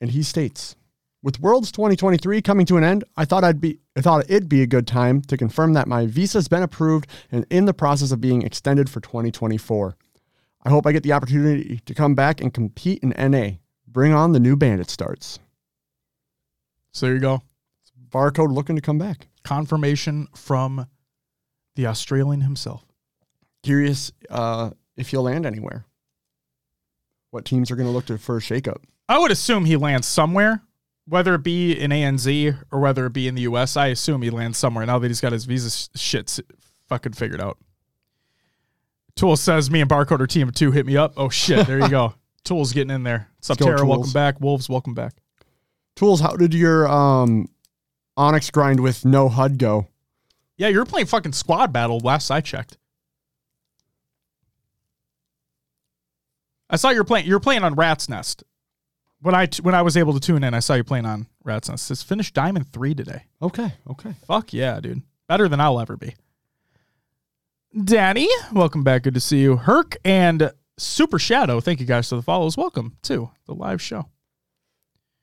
And 0.00 0.10
he 0.10 0.22
states, 0.22 0.76
with 1.22 1.38
Worlds 1.40 1.70
2023 1.70 2.42
coming 2.42 2.66
to 2.66 2.76
an 2.76 2.82
end, 2.82 3.04
I 3.16 3.24
thought 3.24 3.44
I'd 3.44 3.60
be 3.60 3.78
I 3.96 4.00
thought 4.00 4.28
it'd 4.28 4.48
be 4.48 4.62
a 4.62 4.66
good 4.66 4.86
time 4.86 5.22
to 5.22 5.36
confirm 5.36 5.74
that 5.74 5.86
my 5.86 6.06
visa's 6.06 6.48
been 6.48 6.62
approved 6.62 7.06
and 7.30 7.46
in 7.50 7.66
the 7.66 7.74
process 7.74 8.10
of 8.10 8.20
being 8.20 8.42
extended 8.42 8.90
for 8.90 9.00
2024. 9.00 9.96
I 10.64 10.70
hope 10.70 10.86
I 10.86 10.92
get 10.92 11.04
the 11.04 11.12
opportunity 11.12 11.80
to 11.84 11.94
come 11.94 12.14
back 12.14 12.40
and 12.40 12.52
compete 12.52 13.02
in 13.02 13.10
NA. 13.10 13.58
Bring 13.86 14.12
on 14.12 14.32
the 14.32 14.40
new 14.40 14.56
bandit 14.56 14.90
starts. 14.90 15.38
So 16.92 17.06
there 17.06 17.14
you 17.14 17.20
go. 17.20 17.42
Barcode 18.08 18.52
looking 18.52 18.76
to 18.76 18.82
come 18.82 18.98
back. 18.98 19.28
Confirmation 19.44 20.26
from 20.34 20.86
the 21.74 21.86
Australian 21.86 22.42
himself. 22.42 22.84
Curious 23.62 24.12
uh, 24.30 24.70
if 24.96 25.08
he'll 25.08 25.22
land 25.22 25.46
anywhere. 25.46 25.84
What 27.30 27.44
teams 27.44 27.70
are 27.70 27.76
going 27.76 27.88
to 27.88 27.92
look 27.92 28.06
to 28.06 28.18
for 28.18 28.36
a 28.36 28.40
shakeup? 28.40 28.82
I 29.08 29.18
would 29.18 29.30
assume 29.30 29.64
he 29.64 29.76
lands 29.76 30.06
somewhere, 30.06 30.62
whether 31.06 31.34
it 31.34 31.42
be 31.42 31.72
in 31.72 31.90
ANZ 31.90 32.58
or 32.70 32.80
whether 32.80 33.06
it 33.06 33.12
be 33.12 33.28
in 33.28 33.34
the 33.34 33.42
US. 33.42 33.76
I 33.76 33.88
assume 33.88 34.22
he 34.22 34.30
lands 34.30 34.58
somewhere 34.58 34.84
now 34.84 34.98
that 34.98 35.08
he's 35.08 35.20
got 35.20 35.32
his 35.32 35.44
visa 35.44 35.88
shit 35.96 36.38
fucking 36.88 37.12
figured 37.12 37.40
out. 37.40 37.58
Tool 39.16 39.36
says, 39.36 39.70
Me 39.70 39.80
and 39.80 39.90
Barcode 39.90 40.20
are 40.20 40.26
team 40.26 40.48
of 40.48 40.54
two. 40.54 40.70
Hit 40.72 40.86
me 40.86 40.96
up. 40.96 41.14
Oh, 41.16 41.28
shit. 41.28 41.66
There 41.66 41.78
you 41.78 41.88
go. 41.88 42.14
Tool's 42.44 42.72
getting 42.72 42.90
in 42.90 43.02
there. 43.02 43.28
What's 43.36 43.50
up, 43.50 43.58
Tara? 43.58 43.86
Welcome 43.86 44.12
back. 44.12 44.40
Wolves, 44.40 44.68
welcome 44.68 44.94
back. 44.94 45.14
Tools, 45.94 46.20
how 46.20 46.34
did 46.34 46.54
your 46.54 46.88
um, 46.88 47.48
Onyx 48.16 48.50
grind 48.50 48.80
with 48.80 49.04
no 49.04 49.28
HUD 49.28 49.58
go? 49.58 49.86
Yeah, 50.62 50.68
you're 50.68 50.86
playing 50.86 51.06
fucking 51.06 51.32
squad 51.32 51.72
battle 51.72 51.98
last 51.98 52.30
I 52.30 52.40
checked. 52.40 52.78
I 56.70 56.76
saw 56.76 56.90
you 56.90 56.98
were 56.98 57.04
playing. 57.04 57.26
You're 57.26 57.40
playing 57.40 57.64
on 57.64 57.74
Rat's 57.74 58.08
Nest. 58.08 58.44
When 59.20 59.34
I 59.34 59.48
when 59.60 59.74
I 59.74 59.82
was 59.82 59.96
able 59.96 60.12
to 60.12 60.20
tune 60.20 60.44
in, 60.44 60.54
I 60.54 60.60
saw 60.60 60.74
you 60.74 60.84
playing 60.84 61.04
on 61.04 61.26
Rat's 61.42 61.68
Nest. 61.68 61.90
It's 61.90 62.04
finished 62.04 62.34
Diamond 62.34 62.68
three 62.68 62.94
today. 62.94 63.24
Okay, 63.42 63.72
okay. 63.90 64.14
Fuck 64.28 64.52
yeah, 64.52 64.78
dude. 64.78 65.02
Better 65.26 65.48
than 65.48 65.58
I'll 65.58 65.80
ever 65.80 65.96
be. 65.96 66.14
Danny, 67.82 68.28
welcome 68.52 68.84
back. 68.84 69.02
Good 69.02 69.14
to 69.14 69.20
see 69.20 69.40
you. 69.40 69.56
Herc 69.56 69.96
and 70.04 70.52
Super 70.78 71.18
Shadow, 71.18 71.58
thank 71.58 71.80
you 71.80 71.86
guys 71.86 72.08
for 72.08 72.14
the 72.14 72.22
follows. 72.22 72.56
Welcome 72.56 72.98
to 73.02 73.32
the 73.46 73.54
live 73.56 73.82
show. 73.82 74.11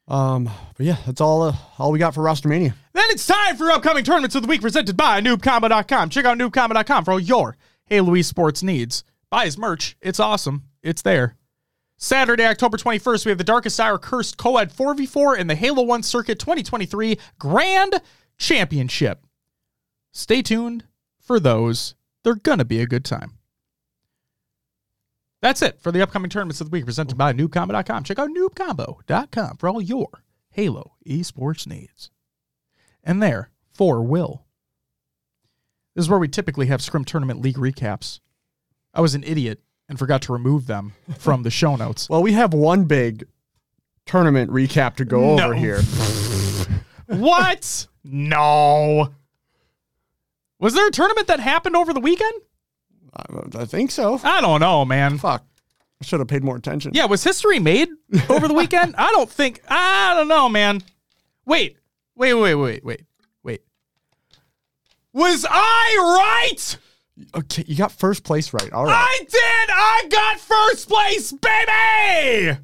Um, 0.09 0.49
but 0.75 0.85
yeah, 0.85 0.97
that's 1.05 1.21
all 1.21 1.43
uh, 1.43 1.55
all 1.77 1.91
we 1.91 1.99
got 1.99 2.15
for 2.15 2.23
Rostermania. 2.23 2.73
Then 2.93 3.05
it's 3.09 3.27
time 3.27 3.55
for 3.55 3.69
upcoming 3.69 4.03
tournaments 4.03 4.35
of 4.35 4.41
the 4.41 4.47
week 4.47 4.61
presented 4.61 4.97
by 4.97 5.21
noobcombo.com. 5.21 6.09
Check 6.09 6.25
out 6.25 6.37
noobcombo.com 6.37 7.05
for 7.05 7.11
all 7.11 7.19
your 7.19 7.55
Halo 7.85 8.13
esports 8.13 8.63
needs. 8.63 9.03
Buy 9.29 9.45
his 9.45 9.57
merch. 9.57 9.95
It's 10.01 10.19
awesome. 10.19 10.63
It's 10.81 11.03
there. 11.03 11.35
Saturday, 11.97 12.45
October 12.45 12.77
21st, 12.77 13.25
we 13.25 13.29
have 13.29 13.37
the 13.37 13.43
Darkest 13.43 13.77
Hour 13.77 13.97
Cursed 13.97 14.37
Co-Ed 14.37 14.71
4v4 14.71 15.37
in 15.37 15.47
the 15.47 15.55
Halo 15.55 15.83
1 15.83 16.01
Circuit 16.01 16.39
2023 16.39 17.19
Grand 17.37 18.01
Championship. 18.37 19.25
Stay 20.13 20.41
tuned 20.41 20.85
for 21.19 21.41
those. 21.41 21.95
They're 22.23 22.35
going 22.35 22.59
to 22.59 22.65
be 22.65 22.79
a 22.79 22.87
good 22.87 23.03
time. 23.03 23.38
That's 25.41 25.61
it 25.61 25.79
for 25.81 25.91
the 25.91 26.01
upcoming 26.01 26.29
tournaments 26.29 26.59
of 26.61 26.69
the 26.69 26.75
week 26.75 26.85
presented 26.85 27.17
by 27.17 27.31
noobcombo.com. 27.33 28.03
Check 28.03 28.19
out 28.19 28.29
noobcombo.com 28.29 29.57
for 29.57 29.69
all 29.69 29.81
your 29.81 30.23
Halo 30.51 30.93
esports 31.07 31.65
needs. 31.65 32.11
And 33.03 33.23
there 33.23 33.51
for 33.71 34.01
Will. 34.01 34.45
This 35.95 36.03
is 36.05 36.09
where 36.09 36.19
we 36.19 36.27
typically 36.27 36.67
have 36.67 36.81
Scrim 36.81 37.05
Tournament 37.05 37.41
League 37.41 37.55
recaps. 37.57 38.19
I 38.93 39.01
was 39.01 39.15
an 39.15 39.23
idiot 39.23 39.61
and 39.87 39.97
forgot 39.97 40.21
to 40.23 40.33
remove 40.33 40.67
them 40.67 40.93
from 41.17 41.43
the 41.43 41.49
show 41.51 41.75
notes. 41.75 42.09
Well, 42.09 42.21
we 42.21 42.33
have 42.33 42.53
one 42.53 42.83
big 42.85 43.25
tournament 44.05 44.51
recap 44.51 44.95
to 44.97 45.05
go 45.05 45.35
No. 45.37 45.45
over 45.45 45.53
here. 45.55 45.81
what? 47.07 47.87
No. 48.03 49.13
Was 50.59 50.73
there 50.73 50.87
a 50.87 50.91
tournament 50.91 51.27
that 51.27 51.39
happened 51.39 51.75
over 51.75 51.93
the 51.93 51.99
weekend? 51.99 52.33
I, 53.15 53.61
I 53.61 53.65
think 53.65 53.91
so. 53.91 54.19
I 54.23 54.41
don't 54.41 54.59
know, 54.59 54.85
man. 54.85 55.17
Fuck. 55.17 55.45
I 56.01 56.05
should 56.05 56.19
have 56.19 56.27
paid 56.29 56.43
more 56.43 56.55
attention. 56.55 56.91
Yeah, 56.93 57.05
was 57.05 57.23
history 57.23 57.59
made 57.59 57.89
over 58.29 58.47
the 58.47 58.53
weekend? 58.53 58.95
I 58.97 59.11
don't 59.11 59.29
think. 59.29 59.61
I 59.67 60.13
don't 60.15 60.29
know, 60.29 60.47
man. 60.47 60.81
Wait, 61.45 61.77
wait, 62.15 62.33
wait, 62.35 62.55
wait, 62.55 62.85
wait, 62.85 63.03
wait. 63.43 63.61
Was 65.13 65.45
I 65.49 66.47
right? 66.47 66.77
Okay, 67.35 67.65
you 67.67 67.75
got 67.75 67.91
first 67.91 68.23
place 68.23 68.53
right. 68.53 68.71
All 68.71 68.85
right. 68.85 68.93
I 68.95 69.19
did. 69.19 69.69
I 69.73 70.07
got 70.09 70.39
first 70.39 70.87
place, 70.87 71.33
baby. 71.33 72.57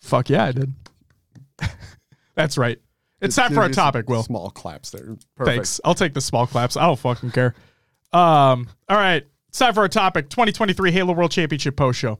Fuck 0.00 0.30
yeah, 0.30 0.44
I 0.44 0.52
did. 0.52 0.72
That's 2.36 2.56
right. 2.56 2.78
It's 3.20 3.34
time 3.34 3.52
for 3.52 3.62
our 3.62 3.68
topic, 3.68 4.08
Will. 4.08 4.22
Small 4.22 4.50
claps 4.50 4.90
there. 4.90 5.16
Perfect. 5.34 5.56
Thanks. 5.56 5.80
I'll 5.84 5.94
take 5.96 6.14
the 6.14 6.20
small 6.20 6.46
claps. 6.46 6.76
I 6.76 6.86
don't 6.86 6.98
fucking 6.98 7.32
care. 7.32 7.54
Um, 8.12 8.68
all 8.88 8.96
right. 8.96 9.24
It's 9.48 9.58
time 9.58 9.74
for 9.74 9.80
our 9.80 9.88
topic 9.88 10.28
2023 10.28 10.90
Halo 10.90 11.12
World 11.14 11.30
Championship 11.30 11.76
post 11.76 11.98
show. 11.98 12.18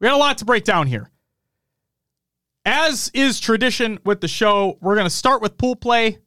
We 0.00 0.06
got 0.06 0.14
a 0.14 0.18
lot 0.18 0.38
to 0.38 0.44
break 0.44 0.64
down 0.64 0.86
here. 0.86 1.10
As 2.64 3.10
is 3.14 3.40
tradition 3.40 3.98
with 4.04 4.20
the 4.20 4.28
show, 4.28 4.78
we're 4.80 4.94
going 4.94 5.06
to 5.06 5.10
start 5.10 5.42
with 5.42 5.58
pool 5.58 5.76
play. 5.76 6.18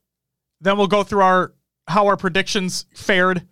Then 0.61 0.77
we'll 0.77 0.87
go 0.87 1.03
through 1.03 1.21
our 1.21 1.53
how 1.87 2.07
our 2.07 2.17
predictions 2.17 2.85
fared. 2.93 3.45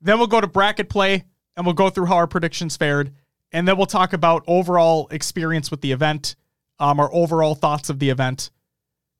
Then 0.00 0.18
we'll 0.18 0.28
go 0.28 0.40
to 0.40 0.46
bracket 0.46 0.88
play 0.88 1.24
and 1.56 1.66
we'll 1.66 1.74
go 1.74 1.90
through 1.90 2.06
how 2.06 2.16
our 2.16 2.26
predictions 2.26 2.76
fared. 2.76 3.12
And 3.52 3.66
then 3.66 3.76
we'll 3.76 3.86
talk 3.86 4.12
about 4.12 4.44
overall 4.46 5.08
experience 5.10 5.70
with 5.70 5.80
the 5.80 5.92
event, 5.92 6.36
um, 6.78 7.00
our 7.00 7.12
overall 7.12 7.54
thoughts 7.54 7.90
of 7.90 7.98
the 7.98 8.10
event 8.10 8.50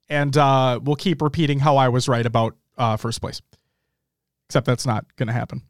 and 0.09 0.37
uh, 0.37 0.81
we'll 0.83 0.97
keep 0.97 1.23
repeating 1.23 1.59
how 1.59 1.77
I 1.77 1.89
was 1.89 2.09
right 2.09 2.25
about 2.25 2.57
uh, 2.77 2.97
first 2.97 3.21
place. 3.21 3.41
Except 4.55 4.67
that's 4.67 4.87
not 4.87 5.05
going 5.17 5.27
to 5.27 5.33
happen. 5.33 5.63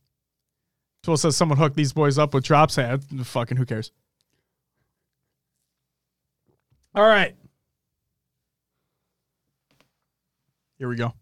Tool 1.04 1.16
says 1.16 1.34
someone 1.34 1.56
hooked 1.56 1.74
these 1.74 1.94
boys 1.94 2.18
up 2.18 2.34
with 2.34 2.44
drops. 2.44 2.76
Hey, 2.76 2.94
fucking 3.22 3.56
who 3.56 3.64
cares? 3.64 3.92
All 6.94 7.06
right. 7.06 7.34
Here 10.76 10.86
we 10.86 10.96
go. 10.96 11.14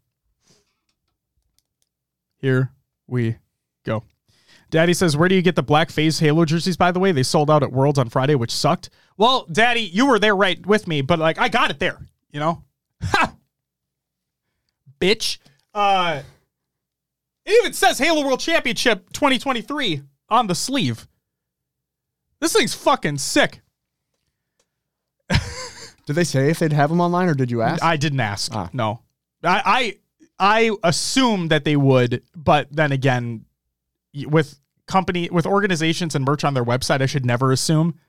Here 2.39 2.73
we 3.07 3.37
go. 3.87 4.03
Daddy 4.71 4.93
says, 4.93 5.17
Where 5.17 5.29
do 5.29 5.37
you 5.37 5.43
get 5.43 5.55
the 5.55 5.63
black 5.63 5.93
FaZe 5.93 6.19
Halo 6.19 6.45
jerseys, 6.45 6.77
by 6.77 6.91
the 6.91 6.99
way? 6.99 7.13
They 7.13 7.23
sold 7.23 7.49
out 7.49 7.63
at 7.63 7.71
Worlds 7.71 8.01
on 8.01 8.09
Friday, 8.09 8.35
which 8.35 8.51
sucked. 8.51 8.91
Well, 9.17 9.47
Daddy, 9.53 9.83
you 9.83 10.07
were 10.07 10.19
there 10.19 10.35
right 10.35 10.67
with 10.67 10.89
me, 10.89 11.01
but 11.01 11.21
like 11.21 11.39
I 11.39 11.49
got 11.49 11.71
it 11.71 11.79
there, 11.79 12.01
you 12.33 12.41
know? 12.41 12.65
Ha! 13.05 13.37
Bitch. 15.01 15.39
Uh 15.73 16.23
it 17.45 17.53
even 17.61 17.73
says 17.73 17.99
Halo 17.99 18.25
World 18.25 18.41
Championship 18.41 19.11
2023 19.13 20.03
on 20.29 20.47
the 20.47 20.55
sleeve. 20.55 21.07
This 22.41 22.53
thing's 22.53 22.75
fucking 22.75 23.19
sick. 23.19 23.61
Did 26.07 26.17
they 26.17 26.25
say 26.25 26.51
if 26.51 26.59
they'd 26.59 26.73
have 26.73 26.91
them 26.91 27.01
online, 27.01 27.29
or 27.29 27.35
did 27.35 27.51
you 27.51 27.63
ask? 27.63 27.83
I 27.83 27.97
didn't 27.97 28.21
ask. 28.21 28.53
Ah. 28.55 28.69
No, 28.73 29.03
I, 29.45 29.97
I 30.39 30.69
I 30.71 30.77
assumed 30.83 31.51
that 31.51 31.65
they 31.65 31.77
would, 31.77 32.23
but 32.35 32.67
then 32.73 32.91
again, 32.91 33.45
with 34.27 34.59
company 34.89 35.29
with 35.31 35.47
organizations 35.47 36.17
and 36.17 36.25
merch 36.25 36.43
on 36.43 36.55
their 36.55 36.65
website, 36.65 37.01
I 37.01 37.07
should 37.07 37.25
never 37.25 37.53
assume 37.53 38.01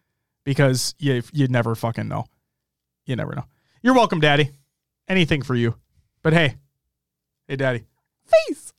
because 0.43 0.95
you 0.97 1.21
you 1.31 1.47
never 1.47 1.75
fucking 1.75 2.07
know. 2.07 2.25
You 3.05 3.15
never 3.15 3.35
know. 3.35 3.45
You're 3.83 3.93
welcome, 3.93 4.19
Daddy. 4.19 4.49
Anything 5.07 5.43
for 5.43 5.53
you. 5.53 5.75
But 6.23 6.33
hey, 6.33 6.55
hey, 7.47 7.57
Daddy, 7.57 7.85
FaZe. 8.25 8.73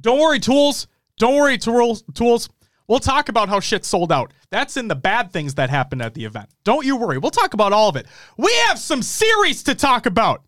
Don't 0.00 0.18
worry, 0.18 0.40
tools. 0.40 0.86
Don't 1.18 1.34
worry, 1.34 1.58
tools. 1.58 2.02
Tools. 2.14 2.48
We'll 2.88 2.98
talk 2.98 3.28
about 3.28 3.48
how 3.48 3.60
shit 3.60 3.84
sold 3.84 4.10
out. 4.10 4.32
That's 4.50 4.76
in 4.76 4.88
the 4.88 4.96
bad 4.96 5.32
things 5.32 5.54
that 5.54 5.70
happened 5.70 6.02
at 6.02 6.14
the 6.14 6.24
event. 6.24 6.50
Don't 6.64 6.84
you 6.84 6.96
worry. 6.96 7.18
We'll 7.18 7.30
talk 7.30 7.54
about 7.54 7.72
all 7.72 7.88
of 7.88 7.96
it. 7.96 8.06
We 8.36 8.52
have 8.66 8.78
some 8.78 9.02
series 9.02 9.62
to 9.64 9.76
talk 9.76 10.06
about. 10.06 10.42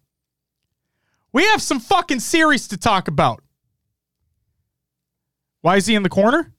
We 1.32 1.44
have 1.44 1.62
some 1.62 1.78
fucking 1.78 2.20
series 2.20 2.66
to 2.68 2.76
talk 2.76 3.06
about. 3.06 3.42
Why 5.60 5.76
is 5.76 5.86
he 5.86 5.94
in 5.94 6.02
the 6.02 6.08
corner? 6.08 6.52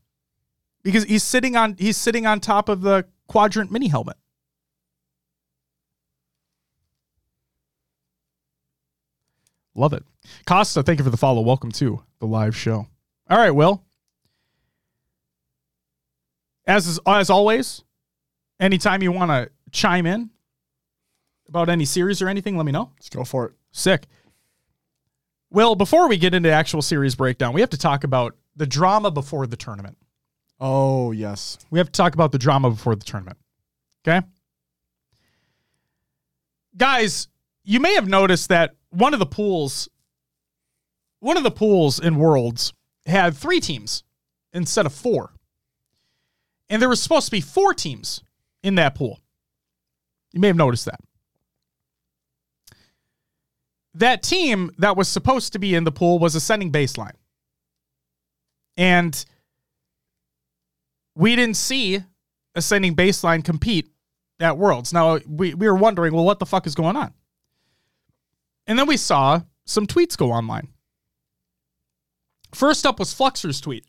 Because 0.84 1.04
he's 1.04 1.24
sitting 1.24 1.56
on 1.56 1.76
he's 1.78 1.98
sitting 1.98 2.26
on 2.26 2.40
top 2.40 2.70
of 2.70 2.82
the 2.82 3.06
quadrant 3.28 3.72
mini 3.72 3.90
helmet. 3.90 4.18
Love 9.76 9.94
it. 9.94 10.04
Costa, 10.46 10.84
thank 10.84 11.00
you 11.00 11.04
for 11.04 11.12
the 11.12 11.18
follow. 11.18 11.42
Welcome 11.42 11.72
to 11.74 12.04
the 12.20 12.28
live 12.28 12.56
show. 12.56 12.88
All 13.30 13.38
right, 13.38 13.52
Will 13.52 13.84
as 16.66 17.00
as 17.06 17.30
always, 17.30 17.84
anytime 18.60 19.04
you 19.04 19.12
want 19.12 19.32
to 19.32 19.50
chime 19.72 20.06
in 20.06 20.30
about 21.48 21.70
any 21.70 21.86
series 21.86 22.22
or 22.22 22.28
anything, 22.30 22.58
let 22.58 22.66
me 22.66 22.72
know. 22.72 22.92
Let's 22.96 23.10
go 23.10 23.24
for 23.24 23.48
it. 23.48 23.54
Sick. 23.72 24.08
Well, 25.50 25.76
before 25.76 26.08
we 26.08 26.18
get 26.18 26.34
into 26.34 26.52
actual 26.52 26.82
series 26.82 27.16
breakdown, 27.16 27.54
we 27.54 27.62
have 27.62 27.70
to 27.72 27.78
talk 27.78 28.04
about 28.04 28.36
the 28.56 28.66
drama 28.66 29.12
before 29.12 29.46
the 29.46 29.58
tournament. 29.58 29.98
Oh, 30.60 31.12
yes. 31.12 31.58
We 31.70 31.80
have 31.80 31.88
to 31.88 31.92
talk 31.92 32.14
about 32.14 32.32
the 32.32 32.40
drama 32.40 32.72
before 32.72 32.96
the 32.96 33.04
tournament. 33.04 33.38
Okay? 34.08 34.26
Guys, 36.76 37.28
you 37.64 37.80
may 37.80 37.94
have 37.94 38.08
noticed 38.08 38.50
that 38.50 38.76
one 38.94 39.14
of 39.14 39.20
the 39.20 39.26
pools 39.26 39.90
one 41.20 41.38
of 41.38 41.44
the 41.44 41.52
pools 41.52 42.00
in 42.00 42.18
Worlds 42.18 42.74
had 43.06 43.34
3 43.34 43.62
teams 43.62 44.04
instead 44.52 44.86
of 44.86 44.94
4. 44.94 45.32
And 46.70 46.82
there 46.82 46.90
was 46.90 47.02
supposed 47.02 47.28
to 47.28 47.32
be 47.32 47.40
four 47.40 47.74
teams 47.74 48.24
in 48.62 48.76
that 48.76 48.96
pool. 48.96 49.20
You 50.34 50.40
may 50.40 50.48
have 50.48 50.58
noticed 50.58 50.86
that. 50.86 51.00
That 53.94 54.24
team 54.24 54.72
that 54.80 54.98
was 54.98 55.08
supposed 55.08 55.54
to 55.54 55.60
be 55.60 55.76
in 55.76 55.84
the 55.84 55.92
pool 55.92 56.18
was 56.20 56.36
ascending 56.36 56.72
baseline. 56.72 57.16
And 58.76 59.24
we 61.16 61.36
didn't 61.36 61.58
see 61.58 62.04
ascending 62.56 62.96
baseline 62.96 63.44
compete 63.44 63.88
at 64.40 64.58
Worlds. 64.58 64.94
Now, 64.94 65.20
we, 65.28 65.54
we 65.54 65.68
were 65.68 65.76
wondering, 65.76 66.14
well, 66.14 66.26
what 66.26 66.40
the 66.40 66.46
fuck 66.46 66.66
is 66.66 66.74
going 66.74 66.96
on? 66.96 67.14
And 68.68 68.80
then 68.80 68.88
we 68.88 68.98
saw 68.98 69.42
some 69.66 69.88
tweets 69.88 70.18
go 70.18 70.32
online. 70.32 70.70
First 72.54 72.86
up 72.86 73.00
was 73.00 73.14
Fluxer's 73.14 73.60
tweet. 73.60 73.86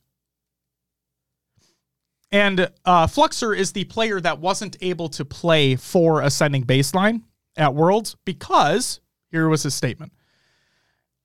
And 2.33 2.69
uh, 2.85 3.07
Fluxer 3.07 3.57
is 3.57 3.73
the 3.73 3.85
player 3.85 4.21
that 4.21 4.41
wasn't 4.41 4.77
able 4.81 5.09
to 5.11 5.25
play 5.25 5.77
for 5.77 6.21
Ascending 6.21 6.65
Baseline 6.65 7.23
at 7.57 7.75
Worlds 7.75 8.17
because 8.25 9.01
here 9.31 9.49
was 9.49 9.63
his 9.63 9.75
statement. 9.75 10.13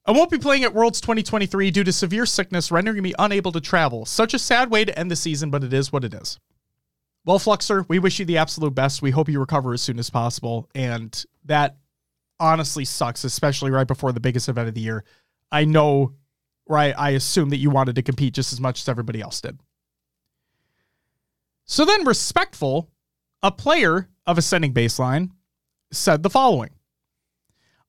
I 0.06 0.12
won't 0.12 0.30
be 0.30 0.38
playing 0.38 0.64
at 0.64 0.74
Worlds 0.74 1.02
2023 1.02 1.72
due 1.72 1.84
to 1.84 1.92
severe 1.92 2.26
sickness 2.26 2.72
rendering 2.72 3.02
me 3.02 3.14
unable 3.18 3.52
to 3.54 3.62
travel. 3.62 4.06
Such 4.06 4.34
a 4.34 4.40
sad 4.40 4.70
way 4.70 4.86
to 4.86 4.98
end 4.98 5.10
the 5.10 5.16
season, 5.16 5.50
but 5.50 5.64
it 5.64 5.74
is 5.74 5.92
what 5.92 6.04
it 6.04 6.14
is. 6.14 6.40
Well, 7.26 7.40
Fluxer, 7.40 7.86
we 7.88 8.00
wish 8.00 8.20
you 8.20 8.26
the 8.26 8.38
absolute 8.38 8.76
best. 8.76 9.02
We 9.02 9.12
hope 9.12 9.30
you 9.30 9.40
recover 9.40 9.74
as 9.74 9.82
soon 9.82 10.00
as 10.00 10.10
possible. 10.10 10.70
And 10.74 11.24
that 11.46 11.78
honestly 12.40 12.86
sucks, 12.86 13.24
especially 13.24 13.72
right 13.72 13.88
before 13.88 14.12
the 14.12 14.20
biggest 14.20 14.50
event 14.50 14.68
of 14.68 14.74
the 14.76 14.82
year. 14.82 15.04
I 15.52 15.66
know, 15.66 16.14
right? 16.68 16.94
I 16.98 17.12
assume 17.12 17.50
that 17.50 17.58
you 17.58 17.70
wanted 17.70 17.96
to 17.96 18.02
compete 18.02 18.34
just 18.34 18.54
as 18.54 18.60
much 18.60 18.82
as 18.82 18.90
everybody 18.90 19.22
else 19.22 19.42
did. 19.42 19.60
So 21.66 21.86
then, 21.86 22.06
respectful, 22.06 22.90
a 23.44 23.52
player 23.52 24.10
of 24.26 24.38
Ascending 24.38 24.74
Baseline 24.74 25.32
said 25.92 26.24
the 26.24 26.30
following 26.30 26.72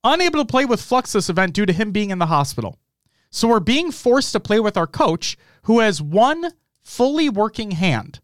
Unable 0.03 0.41
to 0.41 0.47
play 0.47 0.65
with 0.65 0.81
Flux 0.81 1.13
this 1.13 1.29
event 1.29 1.55
due 1.55 1.67
to 1.67 1.73
him 1.73 1.93
being 1.93 2.11
in 2.11 2.19
the 2.19 2.27
hospital. 2.27 2.79
So 3.31 3.49
we're 3.49 3.61
being 3.61 3.93
forced 3.93 4.33
to 4.33 4.41
play 4.41 4.59
with 4.59 4.77
our 4.77 4.87
coach 4.87 5.37
who 5.65 5.81
has 5.81 6.03
one 6.03 6.53
fully 6.83 7.29
working 7.29 7.73
hand. 7.73 8.21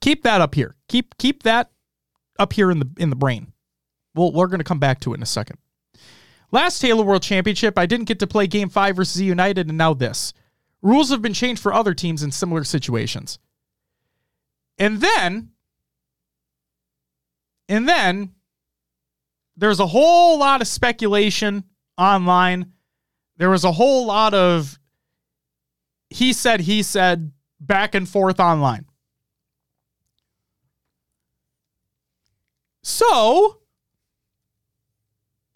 Keep 0.00 0.22
that 0.22 0.40
up 0.40 0.54
here. 0.54 0.74
Keep 0.88 1.16
keep 1.18 1.42
that 1.42 1.70
up 2.38 2.52
here 2.52 2.70
in 2.70 2.78
the 2.78 2.88
in 2.98 3.10
the 3.10 3.16
brain. 3.16 3.52
Well, 4.14 4.32
we're 4.32 4.46
going 4.46 4.58
to 4.58 4.64
come 4.64 4.78
back 4.78 5.00
to 5.00 5.12
it 5.12 5.16
in 5.16 5.22
a 5.22 5.26
second. 5.26 5.58
Last 6.50 6.82
Halo 6.82 7.02
World 7.02 7.22
Championship, 7.22 7.78
I 7.78 7.86
didn't 7.86 8.06
get 8.06 8.18
to 8.18 8.26
play 8.26 8.46
Game 8.46 8.68
5 8.68 8.96
versus 8.96 9.20
United, 9.22 9.68
and 9.68 9.78
now 9.78 9.94
this. 9.94 10.34
Rules 10.82 11.10
have 11.10 11.22
been 11.22 11.32
changed 11.32 11.62
for 11.62 11.72
other 11.72 11.94
teams 11.94 12.22
in 12.22 12.30
similar 12.30 12.64
situations. 12.64 13.38
And 14.78 15.00
then, 15.00 15.50
and 17.68 17.88
then 17.88 18.34
there's 19.56 19.80
a 19.80 19.86
whole 19.86 20.38
lot 20.38 20.60
of 20.60 20.66
speculation 20.66 21.64
online. 21.96 22.72
There 23.38 23.50
was 23.50 23.64
a 23.64 23.72
whole 23.72 24.06
lot 24.06 24.34
of 24.34 24.78
he 26.12 26.32
said, 26.32 26.60
he 26.60 26.82
said, 26.82 27.32
back 27.58 27.94
and 27.94 28.08
forth 28.08 28.38
online. 28.38 28.86
So 32.82 33.58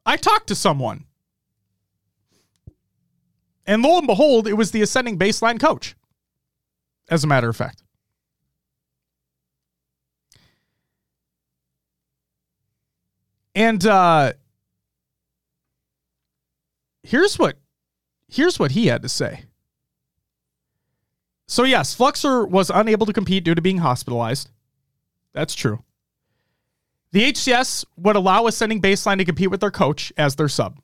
I 0.05 0.17
talked 0.17 0.47
to 0.49 0.55
someone 0.55 1.07
and 3.67 3.83
lo 3.83 3.99
and 3.99 4.07
behold, 4.07 4.47
it 4.47 4.55
was 4.55 4.71
the 4.71 4.83
ascending 4.83 5.19
baseline 5.19 5.59
coach, 5.59 5.97
as 7.11 7.25
a 7.25 7.27
matter 7.27 7.49
of 7.49 7.57
fact. 7.57 7.83
And 13.55 13.85
uh, 13.87 14.35
here's 17.03 17.39
what 17.39 17.57
here's 18.29 18.59
what 18.59 18.73
he 18.73 18.87
had 18.87 19.03
to 19.03 19.09
say. 19.09 19.45
So 21.49 21.65
yes, 21.65 21.97
Fluxer 21.97 22.49
was 22.49 22.71
unable 22.71 23.07
to 23.07 23.13
compete 23.13 23.45
due 23.45 23.55
to 23.55 23.63
being 23.63 23.79
hospitalized. 23.79 24.51
That's 25.33 25.55
true. 25.55 25.83
The 27.17 27.33
HCS 27.33 27.87
would 27.97 28.15
allow 28.15 28.47
ascending 28.47 28.83
baseline 28.83 29.17
to 29.17 29.25
compete 29.25 29.51
with 29.51 29.61
their 29.61 29.71
coach 29.71 30.13
as 30.19 30.37
their 30.37 30.51
sub. 30.51 30.79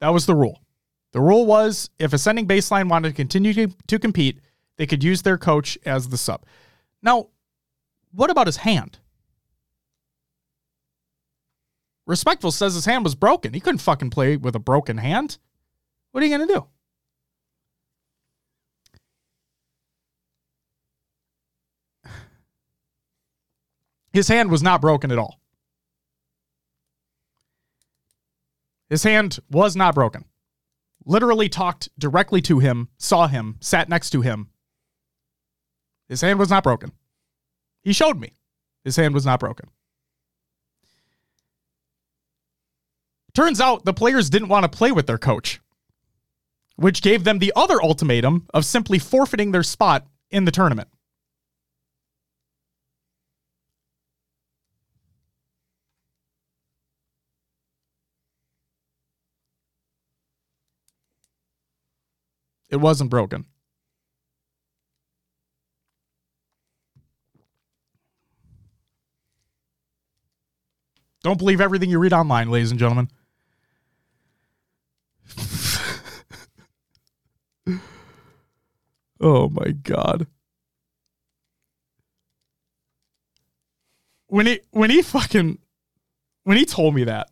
That 0.00 0.08
was 0.08 0.26
the 0.26 0.34
rule. 0.34 0.60
The 1.12 1.20
rule 1.20 1.46
was 1.46 1.90
if 2.00 2.12
Ascending 2.12 2.48
Baseline 2.48 2.88
wanted 2.88 3.10
to 3.10 3.14
continue 3.14 3.54
to, 3.54 3.68
to 3.86 4.00
compete, 4.00 4.40
they 4.78 4.86
could 4.86 5.04
use 5.04 5.22
their 5.22 5.38
coach 5.38 5.78
as 5.86 6.08
the 6.08 6.18
sub. 6.18 6.44
Now, 7.02 7.28
what 8.10 8.30
about 8.30 8.48
his 8.48 8.56
hand? 8.56 8.98
Respectful 12.04 12.50
says 12.50 12.74
his 12.74 12.86
hand 12.86 13.04
was 13.04 13.14
broken. 13.14 13.54
He 13.54 13.60
couldn't 13.60 13.78
fucking 13.78 14.10
play 14.10 14.36
with 14.36 14.56
a 14.56 14.58
broken 14.58 14.98
hand. 14.98 15.38
What 16.10 16.20
are 16.20 16.26
you 16.26 16.36
going 16.36 16.48
to 16.48 16.54
do? 16.54 16.66
His 24.12 24.26
hand 24.26 24.50
was 24.50 24.64
not 24.64 24.80
broken 24.80 25.12
at 25.12 25.18
all. 25.18 25.38
His 28.88 29.02
hand 29.02 29.38
was 29.50 29.74
not 29.76 29.94
broken. 29.94 30.24
Literally 31.04 31.48
talked 31.48 31.88
directly 31.98 32.40
to 32.42 32.58
him, 32.58 32.88
saw 32.98 33.26
him, 33.26 33.56
sat 33.60 33.88
next 33.88 34.10
to 34.10 34.20
him. 34.20 34.50
His 36.08 36.20
hand 36.20 36.38
was 36.38 36.50
not 36.50 36.64
broken. 36.64 36.92
He 37.82 37.92
showed 37.92 38.18
me. 38.18 38.34
His 38.84 38.96
hand 38.96 39.14
was 39.14 39.26
not 39.26 39.40
broken. 39.40 39.68
Turns 43.34 43.60
out 43.60 43.84
the 43.84 43.92
players 43.92 44.30
didn't 44.30 44.48
want 44.48 44.62
to 44.64 44.76
play 44.76 44.92
with 44.92 45.06
their 45.06 45.18
coach, 45.18 45.60
which 46.76 47.02
gave 47.02 47.24
them 47.24 47.38
the 47.38 47.52
other 47.54 47.82
ultimatum 47.82 48.46
of 48.54 48.64
simply 48.64 48.98
forfeiting 48.98 49.52
their 49.52 49.62
spot 49.62 50.06
in 50.30 50.44
the 50.44 50.50
tournament. 50.50 50.88
It 62.70 62.76
wasn't 62.76 63.10
broken. 63.10 63.46
Don't 71.22 71.38
believe 71.38 71.60
everything 71.60 71.90
you 71.90 71.98
read 71.98 72.12
online, 72.12 72.50
ladies 72.50 72.70
and 72.70 72.78
gentlemen. 72.78 73.08
oh 79.20 79.48
my 79.48 79.72
god. 79.82 80.28
When 84.28 84.46
he 84.46 84.60
when 84.70 84.90
he 84.90 85.02
fucking 85.02 85.58
when 86.44 86.56
he 86.56 86.64
told 86.64 86.94
me 86.94 87.02
that, 87.04 87.28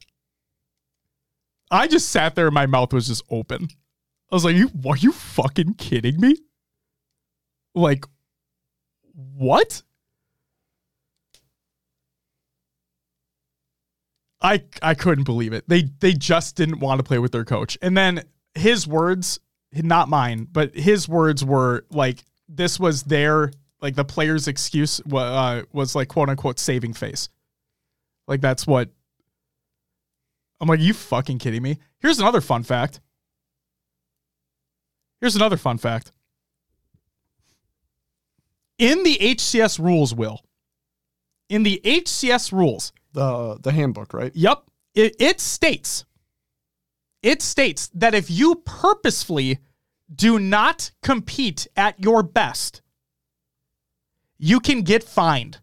I 1.70 1.86
just 1.86 2.08
sat 2.08 2.34
there 2.34 2.46
and 2.46 2.54
my 2.54 2.66
mouth 2.66 2.92
was 2.92 3.06
just 3.06 3.22
open. 3.30 3.68
I 4.30 4.34
was 4.34 4.44
like, 4.44 4.56
"You 4.56 4.70
are 4.88 4.96
you 4.96 5.12
fucking 5.12 5.74
kidding 5.74 6.20
me?" 6.20 6.36
Like, 7.74 8.04
what? 9.12 9.82
I 14.42 14.62
I 14.82 14.94
couldn't 14.94 15.24
believe 15.24 15.52
it. 15.52 15.68
They 15.68 15.84
they 16.00 16.12
just 16.12 16.56
didn't 16.56 16.80
want 16.80 16.98
to 16.98 17.02
play 17.02 17.18
with 17.18 17.32
their 17.32 17.44
coach. 17.44 17.78
And 17.80 17.96
then 17.96 18.24
his 18.54 18.86
words, 18.86 19.40
not 19.72 20.08
mine, 20.08 20.46
but 20.52 20.74
his 20.74 21.08
words 21.08 21.44
were 21.44 21.86
like 21.90 22.24
this 22.48 22.78
was 22.78 23.04
their 23.04 23.50
like 23.80 23.94
the 23.96 24.04
player's 24.04 24.46
excuse 24.48 25.00
uh, 25.12 25.62
was 25.72 25.94
like 25.94 26.08
quote 26.08 26.28
unquote 26.28 26.58
saving 26.58 26.92
face. 26.92 27.28
Like 28.28 28.40
that's 28.40 28.66
what 28.66 28.90
I'm 30.60 30.68
like, 30.68 30.80
you 30.80 30.94
fucking 30.94 31.38
kidding 31.38 31.62
me? 31.62 31.78
Here's 31.98 32.18
another 32.18 32.40
fun 32.40 32.62
fact. 32.62 33.00
Here's 35.24 35.36
another 35.36 35.56
fun 35.56 35.78
fact. 35.78 36.12
In 38.76 39.04
the 39.04 39.16
HCS 39.16 39.78
rules, 39.78 40.14
Will, 40.14 40.42
in 41.48 41.62
the 41.62 41.80
HCS 41.82 42.52
rules, 42.52 42.92
The 43.14 43.56
the 43.58 43.72
handbook, 43.72 44.12
right? 44.12 44.32
Yep. 44.36 44.64
It, 44.94 45.16
it 45.18 45.40
states, 45.40 46.04
it 47.22 47.40
states 47.40 47.88
that 47.94 48.14
if 48.14 48.30
you 48.30 48.56
purposefully 48.66 49.60
do 50.14 50.38
not 50.38 50.90
compete 51.02 51.68
at 51.74 51.98
your 51.98 52.22
best, 52.22 52.82
you 54.36 54.60
can 54.60 54.82
get 54.82 55.02
fined. 55.02 55.56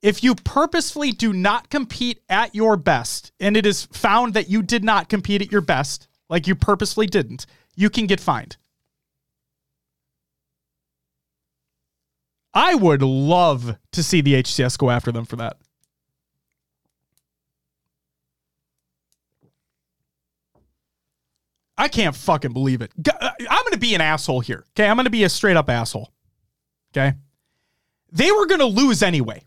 If 0.00 0.24
you 0.24 0.34
purposefully 0.34 1.12
do 1.12 1.34
not 1.34 1.68
compete 1.68 2.22
at 2.30 2.54
your 2.54 2.78
best, 2.78 3.32
and 3.38 3.54
it 3.54 3.66
is 3.66 3.84
found 3.92 4.32
that 4.32 4.48
you 4.48 4.62
did 4.62 4.82
not 4.82 5.10
compete 5.10 5.42
at 5.42 5.52
your 5.52 5.60
best, 5.60 6.08
like 6.30 6.46
you 6.46 6.54
purposefully 6.54 7.06
didn't, 7.06 7.44
you 7.76 7.90
can 7.90 8.06
get 8.06 8.20
fined. 8.20 8.56
I 12.52 12.74
would 12.74 13.02
love 13.02 13.76
to 13.92 14.02
see 14.02 14.22
the 14.22 14.42
HCS 14.42 14.78
go 14.78 14.90
after 14.90 15.12
them 15.12 15.26
for 15.26 15.36
that. 15.36 15.58
I 21.78 21.88
can't 21.88 22.16
fucking 22.16 22.52
believe 22.52 22.80
it. 22.80 22.92
Uh, 23.06 23.30
I'm 23.40 23.62
going 23.62 23.72
to 23.72 23.78
be 23.78 23.94
an 23.94 24.00
asshole 24.00 24.40
here. 24.40 24.64
Okay. 24.70 24.88
I'm 24.88 24.96
going 24.96 25.04
to 25.04 25.10
be 25.10 25.24
a 25.24 25.28
straight 25.28 25.56
up 25.56 25.68
asshole. 25.68 26.10
Okay. 26.92 27.14
They 28.10 28.32
were 28.32 28.46
going 28.46 28.60
to 28.60 28.66
lose 28.66 29.02
anyway. 29.02 29.42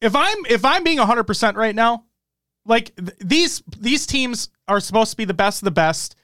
If 0.00 0.16
I'm 0.16 0.36
if 0.48 0.64
I'm 0.64 0.84
being 0.84 0.98
100% 0.98 1.56
right 1.56 1.74
now, 1.74 2.04
like 2.64 2.94
th- 2.96 3.18
these 3.18 3.62
these 3.78 4.06
teams 4.06 4.48
are 4.68 4.80
supposed 4.80 5.10
to 5.10 5.16
be 5.16 5.24
the 5.24 5.34
best 5.34 5.60
of 5.60 5.64
the 5.64 5.72
best. 5.72 6.14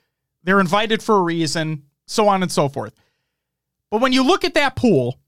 They're 0.44 0.60
invited 0.60 1.02
for 1.02 1.16
a 1.16 1.22
reason, 1.22 1.84
so 2.06 2.28
on 2.28 2.42
and 2.42 2.52
so 2.52 2.68
forth. 2.68 2.94
But 3.90 4.00
when 4.00 4.12
you 4.12 4.22
look 4.22 4.44
at 4.44 4.54
that 4.54 4.76
pool, 4.76 5.18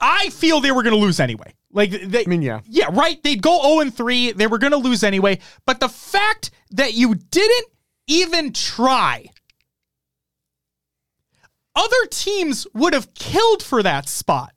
I 0.00 0.30
feel 0.30 0.60
they 0.60 0.72
were 0.72 0.82
going 0.82 0.94
to 0.94 1.00
lose 1.00 1.20
anyway. 1.20 1.54
Like 1.72 1.90
they, 1.90 2.24
I 2.24 2.26
mean, 2.26 2.42
yeah. 2.42 2.60
yeah, 2.66 2.88
right. 2.90 3.22
They'd 3.22 3.42
go 3.42 3.62
0 3.62 3.80
and 3.80 3.94
3. 3.94 4.32
They 4.32 4.46
were 4.46 4.58
going 4.58 4.72
to 4.72 4.78
lose 4.78 5.04
anyway. 5.04 5.38
But 5.66 5.78
the 5.78 5.88
fact 5.88 6.50
that 6.72 6.94
you 6.94 7.14
didn't 7.14 7.66
even 8.06 8.52
try, 8.52 9.26
other 11.76 12.06
teams 12.10 12.66
would 12.74 12.92
have 12.92 13.14
killed 13.14 13.62
for 13.62 13.82
that 13.82 14.08
spot. 14.08 14.52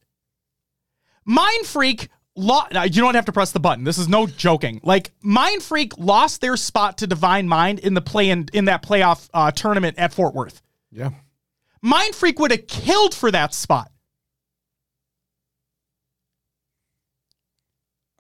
Mind 1.26 1.66
Freak, 1.66 2.10
lo- 2.36 2.68
now, 2.72 2.84
you 2.84 3.02
don't 3.02 3.16
have 3.16 3.26
to 3.26 3.32
press 3.32 3.52
the 3.52 3.60
button. 3.60 3.84
This 3.84 3.98
is 3.98 4.08
no 4.08 4.28
joking. 4.28 4.80
Like 4.84 5.12
Mindfreak 5.24 5.94
lost 5.98 6.42
their 6.42 6.58
spot 6.58 6.98
to 7.00 7.08
Divine 7.08 7.48
Mind 7.48 7.80
in 7.80 7.94
the 7.94 8.02
play 8.02 8.30
in, 8.30 8.48
in 8.54 8.66
that 8.66 8.84
playoff 8.84 9.30
uh, 9.34 9.52
tournament 9.52 9.98
at 9.98 10.14
Fort 10.14 10.34
Worth. 10.34 10.62
Yeah. 10.92 11.12
Mindfreak 11.84 12.40
would 12.40 12.52
have 12.52 12.68
killed 12.68 13.14
for 13.14 13.32
that 13.32 13.54
spot. 13.54 13.92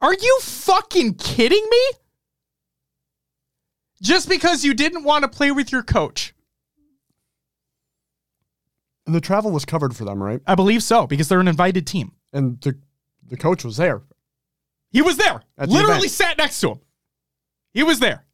Are 0.01 0.13
you 0.13 0.39
fucking 0.41 1.15
kidding 1.15 1.65
me? 1.69 1.89
Just 4.01 4.27
because 4.27 4.65
you 4.65 4.73
didn't 4.73 5.05
want 5.05 5.23
to 5.23 5.29
play 5.29 5.51
with 5.51 5.71
your 5.71 5.81
coach. 5.81 6.33
And 9.05 9.15
the 9.15 9.21
travel 9.21 9.51
was 9.51 9.63
covered 9.63 9.95
for 9.95 10.03
them, 10.03 10.21
right? 10.21 10.41
I 10.45 10.55
believe 10.55 10.83
so, 10.83 11.07
because 11.07 11.29
they're 11.29 11.39
an 11.39 11.47
invited 11.47 11.87
team. 11.87 12.11
And 12.33 12.59
the 12.59 12.77
the 13.27 13.37
coach 13.37 13.63
was 13.63 13.77
there. 13.77 14.01
He 14.91 15.01
was 15.01 15.17
there. 15.17 15.41
At 15.57 15.69
the 15.69 15.75
Literally 15.75 15.97
event. 15.97 16.11
sat 16.11 16.37
next 16.37 16.59
to 16.61 16.71
him. 16.71 16.79
He 17.73 17.83
was 17.83 17.99
there. 17.99 18.25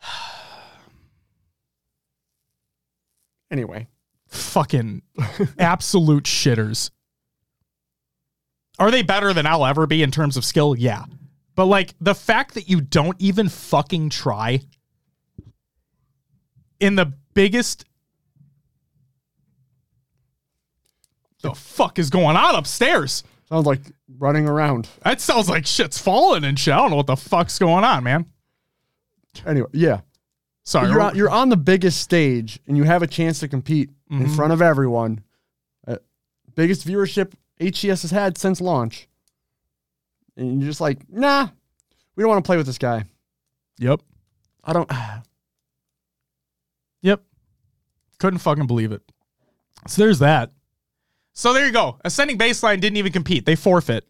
Anyway, 3.50 3.88
Fucking 4.28 5.02
absolute 5.58 6.24
shitters. 6.24 6.90
Are 8.78 8.90
they 8.90 9.02
better 9.02 9.32
than 9.32 9.46
I'll 9.46 9.64
ever 9.64 9.86
be 9.86 10.02
in 10.02 10.10
terms 10.10 10.36
of 10.36 10.44
skill? 10.44 10.76
Yeah. 10.76 11.04
But 11.56 11.64
like 11.66 11.94
the 12.00 12.14
fact 12.14 12.54
that 12.54 12.68
you 12.68 12.80
don't 12.80 13.20
even 13.20 13.48
fucking 13.48 14.10
try 14.10 14.60
in 16.78 16.94
the 16.94 17.12
biggest 17.34 17.84
the 21.42 21.52
fuck 21.54 21.98
is 21.98 22.10
going 22.10 22.36
on 22.36 22.54
upstairs? 22.54 23.22
sounds 23.48 23.66
like 23.66 23.80
running 24.18 24.48
around. 24.48 24.88
That 25.02 25.20
sounds 25.20 25.48
like 25.48 25.66
shit's 25.66 25.98
falling 25.98 26.42
and 26.44 26.58
shit. 26.58 26.74
I 26.74 26.78
don't 26.78 26.90
know 26.90 26.96
what 26.96 27.06
the 27.06 27.16
fuck's 27.16 27.58
going 27.60 27.84
on, 27.84 28.02
man. 28.02 28.26
Anyway, 29.46 29.68
yeah. 29.72 30.00
Sorry. 30.64 30.88
You're 30.90 31.00
on, 31.00 31.14
you're 31.16 31.30
on 31.30 31.48
the 31.50 31.56
biggest 31.56 32.00
stage 32.00 32.58
and 32.66 32.76
you 32.76 32.82
have 32.82 33.02
a 33.02 33.06
chance 33.06 33.38
to 33.40 33.48
compete 33.48 33.90
in 34.10 34.26
Mhm. 34.26 34.34
front 34.34 34.52
of 34.52 34.60
everyone. 34.60 35.22
Uh, 35.86 35.96
biggest 36.56 36.84
viewership 36.86 37.34
HCS 37.60 38.02
has 38.02 38.10
had 38.10 38.36
since 38.36 38.60
launch. 38.60 39.06
And 40.36 40.60
you're 40.60 40.70
just 40.70 40.80
like, 40.80 40.98
nah, 41.08 41.48
we 42.14 42.22
don't 42.22 42.30
want 42.30 42.44
to 42.44 42.48
play 42.48 42.56
with 42.56 42.66
this 42.66 42.78
guy. 42.78 43.04
Yep. 43.78 44.00
I 44.64 44.72
don't. 44.72 44.90
Yep. 47.02 47.22
Couldn't 48.18 48.40
fucking 48.40 48.66
believe 48.66 48.90
it. 48.90 49.02
So 49.86 50.02
there's 50.02 50.18
that. 50.18 50.50
So 51.34 51.52
there 51.52 51.66
you 51.66 51.72
go. 51.72 51.98
Ascending 52.04 52.36
baseline 52.36 52.80
didn't 52.80 52.96
even 52.96 53.12
compete. 53.12 53.44
They 53.44 53.54
forfeit. 53.54 54.04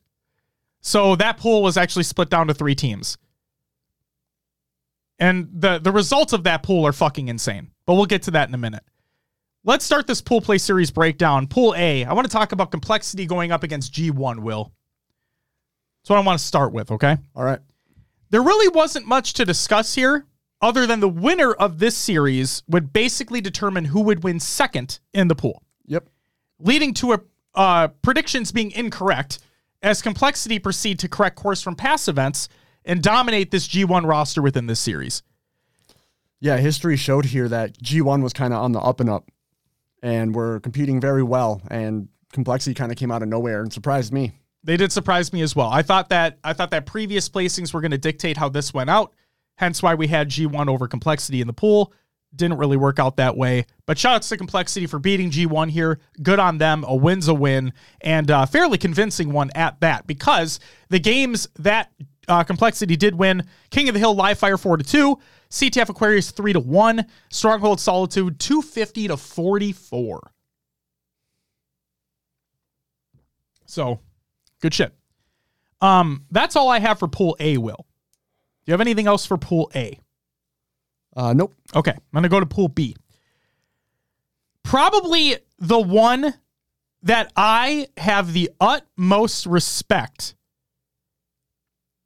So 0.80 1.16
that 1.16 1.36
pool 1.36 1.62
was 1.62 1.76
actually 1.76 2.04
split 2.04 2.30
down 2.30 2.46
to 2.46 2.54
three 2.54 2.74
teams. 2.76 3.18
And 5.18 5.48
the 5.52 5.78
the 5.78 5.90
results 5.90 6.32
of 6.32 6.44
that 6.44 6.62
pool 6.62 6.86
are 6.86 6.92
fucking 6.92 7.28
insane. 7.28 7.72
But 7.86 7.94
we'll 7.94 8.06
get 8.06 8.22
to 8.22 8.30
that 8.30 8.48
in 8.48 8.54
a 8.54 8.58
minute. 8.58 8.84
Let's 9.64 9.84
start 9.84 10.06
this 10.06 10.20
pool 10.20 10.40
play 10.40 10.58
series 10.58 10.92
breakdown. 10.92 11.48
Pool 11.48 11.74
A. 11.76 12.04
I 12.04 12.12
want 12.12 12.26
to 12.26 12.32
talk 12.32 12.52
about 12.52 12.70
complexity 12.70 13.26
going 13.26 13.50
up 13.50 13.64
against 13.64 13.92
G1, 13.92 14.38
Will. 14.38 14.72
That's 16.06 16.10
what 16.10 16.22
I 16.22 16.24
want 16.24 16.38
to 16.38 16.44
start 16.46 16.72
with, 16.72 16.92
okay? 16.92 17.16
All 17.34 17.42
right. 17.42 17.58
There 18.30 18.40
really 18.40 18.68
wasn't 18.68 19.08
much 19.08 19.32
to 19.32 19.44
discuss 19.44 19.96
here 19.96 20.24
other 20.62 20.86
than 20.86 21.00
the 21.00 21.08
winner 21.08 21.52
of 21.52 21.80
this 21.80 21.96
series 21.96 22.62
would 22.68 22.92
basically 22.92 23.40
determine 23.40 23.86
who 23.86 24.02
would 24.02 24.22
win 24.22 24.38
second 24.38 25.00
in 25.12 25.26
the 25.26 25.34
pool, 25.34 25.64
Yep. 25.86 26.08
leading 26.60 26.94
to 26.94 27.14
a, 27.14 27.20
uh, 27.56 27.88
predictions 28.02 28.52
being 28.52 28.70
incorrect 28.70 29.40
as 29.82 30.00
complexity 30.00 30.60
proceed 30.60 31.00
to 31.00 31.08
correct 31.08 31.34
course 31.34 31.60
from 31.60 31.74
past 31.74 32.06
events 32.06 32.48
and 32.84 33.02
dominate 33.02 33.50
this 33.50 33.66
G1 33.66 34.06
roster 34.06 34.40
within 34.40 34.68
this 34.68 34.78
series. 34.78 35.24
Yeah, 36.38 36.58
history 36.58 36.96
showed 36.96 37.24
here 37.24 37.48
that 37.48 37.82
G1 37.82 38.22
was 38.22 38.32
kind 38.32 38.54
of 38.54 38.62
on 38.62 38.70
the 38.70 38.78
up 38.78 39.00
and 39.00 39.10
up 39.10 39.28
and 40.04 40.36
were 40.36 40.60
competing 40.60 41.00
very 41.00 41.24
well 41.24 41.62
and 41.68 42.06
complexity 42.32 42.74
kind 42.74 42.92
of 42.92 42.96
came 42.96 43.10
out 43.10 43.24
of 43.24 43.28
nowhere 43.28 43.60
and 43.60 43.72
surprised 43.72 44.12
me. 44.12 44.34
They 44.66 44.76
did 44.76 44.90
surprise 44.90 45.32
me 45.32 45.42
as 45.42 45.54
well. 45.54 45.70
I 45.70 45.82
thought 45.82 46.08
that 46.08 46.38
I 46.42 46.52
thought 46.52 46.72
that 46.72 46.86
previous 46.86 47.28
placings 47.28 47.72
were 47.72 47.80
going 47.80 47.92
to 47.92 47.98
dictate 47.98 48.36
how 48.36 48.48
this 48.48 48.74
went 48.74 48.90
out. 48.90 49.14
Hence 49.58 49.80
why 49.80 49.94
we 49.94 50.08
had 50.08 50.28
G1 50.28 50.68
over 50.68 50.88
complexity 50.88 51.40
in 51.40 51.46
the 51.46 51.52
pool. 51.52 51.92
Didn't 52.34 52.58
really 52.58 52.76
work 52.76 52.98
out 52.98 53.16
that 53.16 53.36
way. 53.36 53.66
But 53.86 53.96
shout 53.96 54.16
outs 54.16 54.28
to 54.30 54.36
complexity 54.36 54.86
for 54.86 54.98
beating 54.98 55.30
G1 55.30 55.70
here. 55.70 56.00
Good 56.20 56.40
on 56.40 56.58
them. 56.58 56.84
A 56.86 56.96
win's 56.96 57.28
a 57.28 57.34
win, 57.34 57.72
and 58.00 58.28
a 58.28 58.44
fairly 58.44 58.76
convincing 58.76 59.32
one 59.32 59.52
at 59.54 59.78
that. 59.80 60.08
Because 60.08 60.58
the 60.88 60.98
games 60.98 61.48
that 61.60 61.92
uh, 62.26 62.42
complexity 62.42 62.96
did 62.96 63.14
win: 63.14 63.46
King 63.70 63.88
of 63.88 63.94
the 63.94 64.00
Hill 64.00 64.16
Live 64.16 64.36
Fire 64.36 64.58
four 64.58 64.76
to 64.76 64.84
two, 64.84 65.16
CTF 65.48 65.90
Aquarius 65.90 66.32
three 66.32 66.52
to 66.52 66.60
one, 66.60 67.06
Stronghold 67.30 67.78
Solitude 67.78 68.40
two 68.40 68.60
fifty 68.62 69.06
to 69.06 69.16
forty 69.16 69.70
four. 69.70 70.32
So, 73.64 74.00
good 74.66 74.74
shit. 74.74 74.92
Um, 75.80 76.24
that's 76.32 76.56
all 76.56 76.68
I 76.68 76.80
have 76.80 76.98
for 76.98 77.06
Pool 77.06 77.36
A. 77.38 77.56
Will, 77.56 77.76
do 77.76 77.84
you 78.66 78.72
have 78.72 78.80
anything 78.80 79.06
else 79.06 79.24
for 79.24 79.38
Pool 79.38 79.70
A? 79.76 80.00
Uh, 81.16 81.32
nope. 81.32 81.54
Okay, 81.72 81.92
I'm 81.92 82.00
going 82.12 82.24
to 82.24 82.28
go 82.28 82.40
to 82.40 82.46
Pool 82.46 82.66
B. 82.66 82.96
Probably 84.64 85.36
the 85.60 85.78
one 85.78 86.34
that 87.02 87.32
I 87.36 87.86
have 87.96 88.32
the 88.32 88.50
utmost 88.60 89.46
respect. 89.46 90.34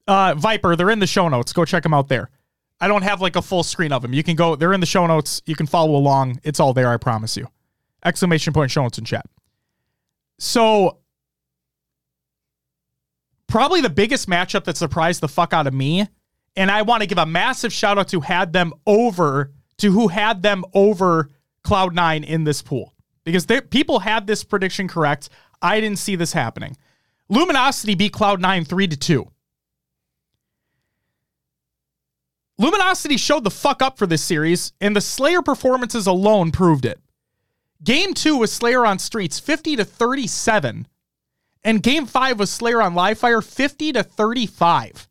Uh, 0.07 0.35
Viper, 0.35 0.77
they're 0.77 0.90
in 0.90 0.99
the 0.99 1.07
show 1.07 1.29
notes. 1.29 1.55
Go 1.55 1.64
check 1.64 1.83
them 1.83 1.94
out 1.94 2.09
there. 2.09 2.29
I 2.79 2.88
don't 2.88 3.03
have 3.03 3.23
like 3.23 3.37
a 3.37 3.42
full 3.42 3.62
screen 3.62 3.90
of 3.90 4.03
them. 4.03 4.12
You 4.12 4.23
can 4.23 4.37
go, 4.37 4.55
they're 4.55 4.75
in 4.75 4.81
the 4.81 4.87
show 4.87 5.07
notes. 5.07 5.40
You 5.46 5.55
can 5.55 5.66
follow 5.66 5.96
along. 5.96 6.40
It's 6.42 6.61
all 6.61 6.75
there, 6.75 6.90
I 6.90 6.99
promise 6.99 7.38
you. 7.38 7.49
Exclamation 8.05 8.53
point 8.53 8.70
show 8.70 8.83
notes 8.83 8.99
in 8.99 9.07
chat. 9.07 9.25
So, 10.38 10.99
probably 13.51 13.81
the 13.81 13.91
biggest 13.91 14.29
matchup 14.29 14.65
that 14.65 14.77
surprised 14.77 15.21
the 15.21 15.29
fuck 15.29 15.53
out 15.53 15.67
of 15.67 15.75
me 15.75 16.07
and 16.57 16.71
I 16.71 16.83
want 16.83 17.03
to 17.03 17.07
give 17.07 17.19
a 17.19 17.27
massive 17.27 17.73
shout 17.73 17.99
out 17.99 18.09
to 18.09 18.21
had 18.21 18.53
them 18.53 18.73
over 18.87 19.53
to 19.79 19.93
who 19.93 20.09
had 20.09 20.43
them 20.43 20.65
over 20.75 21.31
Cloud9 21.65 22.25
in 22.25 22.45
this 22.45 22.63
pool 22.63 22.95
because 23.25 23.47
they, 23.47 23.61
people 23.61 24.01
had 24.01 24.27
this 24.27 24.45
prediction 24.45 24.89
correct. 24.89 25.29
I 25.63 25.81
didn't 25.81 25.99
see 25.99 26.17
this 26.17 26.33
happening. 26.33 26.77
Luminosity 27.29 27.95
beat 27.95 28.13
Cloud9 28.13 28.67
3 28.67 28.89
to 28.89 28.97
2. 28.97 29.31
Luminosity 32.59 33.17
showed 33.17 33.45
the 33.45 33.51
fuck 33.51 33.81
up 33.81 33.97
for 33.97 34.07
this 34.07 34.23
series, 34.23 34.73
and 34.83 34.95
the 34.95 35.01
Slayer 35.01 35.41
performances 35.41 36.07
alone 36.07 36.51
proved 36.51 36.85
it. 36.85 37.01
Game 37.83 38.13
2 38.13 38.37
was 38.37 38.53
Slayer 38.53 38.85
on 38.85 38.99
Streets 38.99 39.41
50 39.41 39.77
to 39.77 39.85
37, 39.85 40.87
and 41.62 41.83
game 41.83 42.07
5 42.07 42.38
was 42.38 42.51
Slayer 42.51 42.81
on 42.81 42.94
Livefire 42.94 43.44
50 43.44 43.92
to 43.92 44.03
35. 44.03 45.09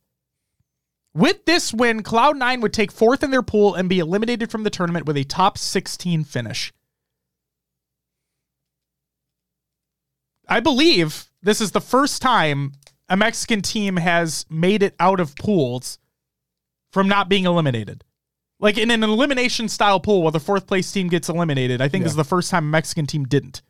With 1.13 1.45
this 1.45 1.73
win, 1.73 2.03
Cloud9 2.03 2.61
would 2.61 2.73
take 2.73 2.91
fourth 2.91 3.23
in 3.23 3.31
their 3.31 3.41
pool 3.41 3.75
and 3.75 3.89
be 3.89 3.99
eliminated 3.99 4.51
from 4.51 4.63
the 4.63 4.69
tournament 4.69 5.05
with 5.05 5.17
a 5.17 5.23
top 5.23 5.57
16 5.57 6.23
finish. 6.23 6.71
I 10.47 10.59
believe 10.59 11.29
this 11.41 11.61
is 11.61 11.71
the 11.71 11.81
first 11.81 12.21
time 12.21 12.73
a 13.07 13.17
Mexican 13.17 13.61
team 13.61 13.97
has 13.97 14.45
made 14.49 14.83
it 14.83 14.95
out 14.99 15.19
of 15.19 15.35
pools 15.35 15.99
from 16.91 17.07
not 17.07 17.29
being 17.29 17.45
eliminated. 17.45 18.03
Like 18.59 18.77
in 18.77 18.91
an 18.91 19.03
elimination 19.03 19.69
style 19.69 19.99
pool 19.99 20.23
where 20.23 20.31
the 20.31 20.39
fourth 20.39 20.67
place 20.67 20.91
team 20.91 21.07
gets 21.07 21.29
eliminated, 21.29 21.81
I 21.81 21.87
think 21.87 22.03
this 22.03 22.13
is 22.13 22.17
the 22.17 22.23
first 22.23 22.51
time 22.51 22.65
a 22.65 22.67
Mexican 22.67 23.05
team 23.05 23.25
didn't. 23.25 23.61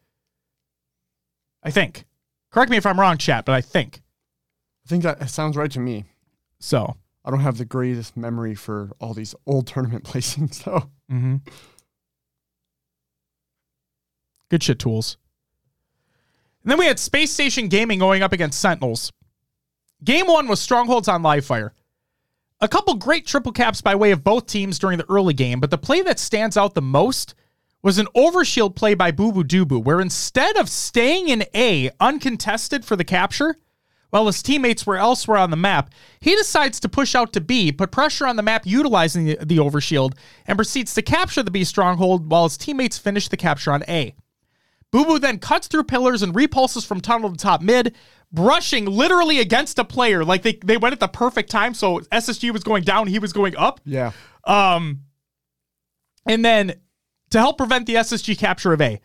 I 1.62 1.72
think. 1.72 2.06
Correct 2.52 2.72
me 2.72 2.78
if 2.78 2.86
I'm 2.86 3.00
wrong, 3.00 3.18
chat, 3.18 3.46
but 3.46 3.54
I 3.54 3.62
think. 3.62 4.02
I 4.86 4.90
think 4.90 5.04
that 5.04 5.30
sounds 5.30 5.56
right 5.56 5.72
to 5.72 5.80
me. 5.80 6.06
So 6.60 6.98
I 7.24 7.32
don't 7.32 7.42
have 7.42 7.58
the 7.58 7.66
greatest 7.66 8.18
memory 8.18 8.56
for 8.56 8.92
all 9.00 9.14
these 9.14 9.36
old 9.46 9.68
tournament 9.68 10.04
placings, 10.06 10.64
though. 10.64 10.90
Mm-hmm. 11.12 11.38
Good 14.50 14.64
shit 14.64 14.80
tools. 14.80 15.18
And 16.64 16.72
then 16.72 16.80
we 16.80 16.86
had 16.86 17.00
Space 17.00 17.32
Station 17.32 17.68
Gaming 17.68 18.00
going 18.00 18.24
up 18.24 18.34
against 18.34 18.60
Sentinels. 18.60 19.12
Game 20.04 20.28
one 20.28 20.48
was 20.48 20.60
Strongholds 20.60 21.08
on 21.08 21.22
Livefire. 21.22 21.72
A 22.62 22.68
couple 22.68 22.96
great 22.96 23.26
triple 23.26 23.52
caps 23.52 23.82
by 23.82 23.96
way 23.96 24.12
of 24.12 24.24
both 24.24 24.46
teams 24.48 24.80
during 24.80 24.98
the 24.98 25.10
early 25.10 25.34
game, 25.34 25.60
but 25.60 25.70
the 25.70 25.78
play 25.78 26.02
that 26.02 26.20
stands 26.20 26.58
out 26.58 26.74
the 26.74 26.82
most 26.82 27.36
was 27.82 27.98
an 27.98 28.08
overshield 28.15 28.76
play 28.76 28.94
by 28.94 29.12
Boo 29.12 29.32
Boo 29.32 29.44
Dubu, 29.44 29.84
where 29.84 30.02
instead 30.02 30.58
of 30.58 30.70
staying 30.70 31.30
in 31.30 31.46
A 31.56 31.92
uncontested 32.00 32.84
for 32.84 32.96
the 32.96 33.04
capture, 33.04 33.56
while 34.10 34.26
his 34.26 34.42
teammates 34.42 34.86
were 34.86 34.98
elsewhere 34.98 35.38
on 35.38 35.52
the 35.52 35.56
map, 35.56 35.92
he 36.20 36.36
decides 36.36 36.80
to 36.80 36.89
push 36.89 37.15
out 37.15 37.32
to 37.34 37.42
B, 37.42 37.72
put 37.72 37.92
pressure 37.92 38.28
on 38.28 38.36
the 38.36 38.44
map 38.44 38.65
utilizing 38.65 39.26
the, 39.26 39.38
the 39.42 39.58
overshield, 39.58 40.13
and 40.48 40.58
proceeds 40.58 40.94
to 40.96 41.02
capture 41.02 41.44
the 41.44 41.52
B 41.52 41.63
stronghold 41.63 42.30
while 42.30 42.44
his 42.44 42.58
teammates 42.58 42.98
finish 42.98 43.28
the 43.28 43.38
capture 43.38 43.72
on 43.72 43.84
A. 43.88 44.15
Boo 44.92 45.06
Boo 45.06 45.20
then 45.20 45.38
cuts 45.38 45.68
through 45.68 45.84
pillars 45.84 46.24
and 46.24 46.36
repulses 46.36 46.84
from 46.84 47.00
tunnel 47.00 47.32
to 47.32 47.38
top 47.38 47.62
mid, 47.62 47.96
brushing 48.32 48.86
literally 48.86 49.39
against 49.39 49.78
a 49.78 49.86
player. 49.86 50.26
Like 50.26 50.42
they, 50.42 50.54
they 50.65 50.78
went 50.78 50.94
at 50.94 51.00
the 51.00 51.08
perfect 51.08 51.52
time, 51.52 51.76
so 51.76 52.00
SSG 52.00 52.52
was 52.52 52.63
going 52.63 52.84
down, 52.84 53.08
he 53.08 53.20
was 53.20 53.32
going 53.32 53.56
up. 53.56 53.80
Yeah. 53.86 54.12
Um, 54.46 55.02
and 56.26 56.44
then 56.44 56.74
to 57.32 57.39
help 57.39 57.58
prevent 57.58 57.86
the 57.86 57.96
SSG 57.96 58.38
capture 58.38 58.74
of 58.74 58.82
A. 58.82 59.00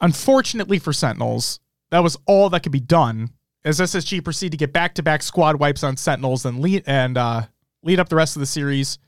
Unfortunately 0.00 0.78
for 0.78 0.92
Sentinels, 0.92 1.60
that 1.90 2.02
was 2.02 2.16
all 2.26 2.50
that 2.50 2.62
could 2.62 2.72
be 2.72 2.80
done 2.80 3.30
as 3.64 3.78
SSG 3.78 4.24
proceed 4.24 4.50
to 4.50 4.56
get 4.56 4.72
back 4.72 4.94
to 4.96 5.02
back 5.02 5.22
squad 5.22 5.56
wipes 5.56 5.84
on 5.84 5.96
Sentinels 5.96 6.44
and 6.44 6.60
lead 6.60 6.82
and 6.86 7.16
uh, 7.16 7.42
lead 7.82 8.00
up 8.00 8.08
the 8.08 8.16
rest 8.16 8.34
of 8.36 8.40
the 8.40 8.46
series 8.46 8.98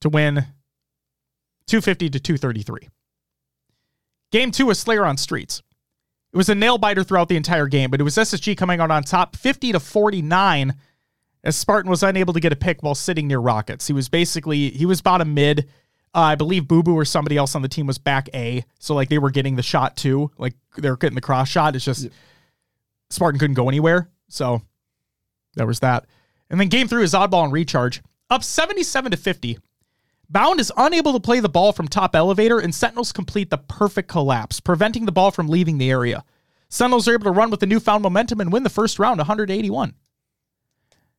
to 0.00 0.08
win 0.08 0.46
250 1.66 2.10
to 2.10 2.20
233. 2.20 2.88
Game 4.30 4.50
two 4.50 4.66
was 4.66 4.78
Slayer 4.78 5.04
on 5.04 5.16
Streets. 5.16 5.62
It 6.32 6.36
was 6.36 6.48
a 6.48 6.54
nail 6.54 6.76
biter 6.78 7.04
throughout 7.04 7.28
the 7.28 7.36
entire 7.36 7.68
game, 7.68 7.90
but 7.90 8.00
it 8.00 8.04
was 8.04 8.16
SSG 8.16 8.56
coming 8.56 8.80
out 8.80 8.90
on 8.90 9.04
top 9.04 9.36
50 9.36 9.72
to 9.72 9.80
49 9.80 10.74
as 11.44 11.56
Spartan 11.56 11.90
was 11.90 12.02
unable 12.02 12.32
to 12.32 12.40
get 12.40 12.52
a 12.52 12.56
pick 12.56 12.82
while 12.82 12.94
sitting 12.94 13.28
near 13.28 13.38
Rockets. 13.38 13.86
He 13.86 13.92
was 13.92 14.08
basically 14.08 14.70
he 14.70 14.86
was 14.86 15.00
bottom 15.00 15.34
mid. 15.34 15.70
Uh, 16.14 16.20
I 16.20 16.34
believe 16.36 16.68
Boo 16.68 16.82
Boo 16.82 16.94
or 16.94 17.04
somebody 17.04 17.36
else 17.36 17.56
on 17.56 17.62
the 17.62 17.68
team 17.68 17.86
was 17.86 17.98
back 17.98 18.28
A, 18.34 18.64
so 18.78 18.94
like 18.94 19.08
they 19.08 19.18
were 19.18 19.30
getting 19.30 19.56
the 19.56 19.62
shot 19.62 19.96
too. 19.96 20.30
Like 20.38 20.54
they 20.76 20.88
were 20.88 20.96
getting 20.96 21.16
the 21.16 21.20
cross 21.20 21.48
shot. 21.48 21.74
It's 21.74 21.84
just 21.84 22.08
Spartan 23.10 23.40
couldn't 23.40 23.54
go 23.54 23.68
anywhere, 23.68 24.08
so 24.28 24.62
there 25.54 25.66
was 25.66 25.80
that. 25.80 26.06
And 26.48 26.60
then 26.60 26.68
game 26.68 26.86
three 26.86 27.02
is 27.02 27.14
oddball 27.14 27.44
and 27.44 27.52
recharge, 27.52 28.00
up 28.30 28.44
seventy-seven 28.44 29.10
to 29.10 29.16
fifty. 29.16 29.58
Bound 30.30 30.60
is 30.60 30.72
unable 30.76 31.12
to 31.12 31.20
play 31.20 31.40
the 31.40 31.48
ball 31.48 31.72
from 31.72 31.88
top 31.88 32.14
elevator, 32.14 32.60
and 32.60 32.74
Sentinels 32.74 33.12
complete 33.12 33.50
the 33.50 33.58
perfect 33.58 34.08
collapse, 34.08 34.60
preventing 34.60 35.06
the 35.06 35.12
ball 35.12 35.32
from 35.32 35.48
leaving 35.48 35.78
the 35.78 35.90
area. 35.90 36.24
Sentinels 36.68 37.08
are 37.08 37.12
able 37.12 37.24
to 37.24 37.30
run 37.30 37.50
with 37.50 37.60
the 37.60 37.66
newfound 37.66 38.02
momentum 38.02 38.40
and 38.40 38.52
win 38.52 38.62
the 38.62 38.70
first 38.70 38.98
round 38.98 39.18
181. 39.18 39.94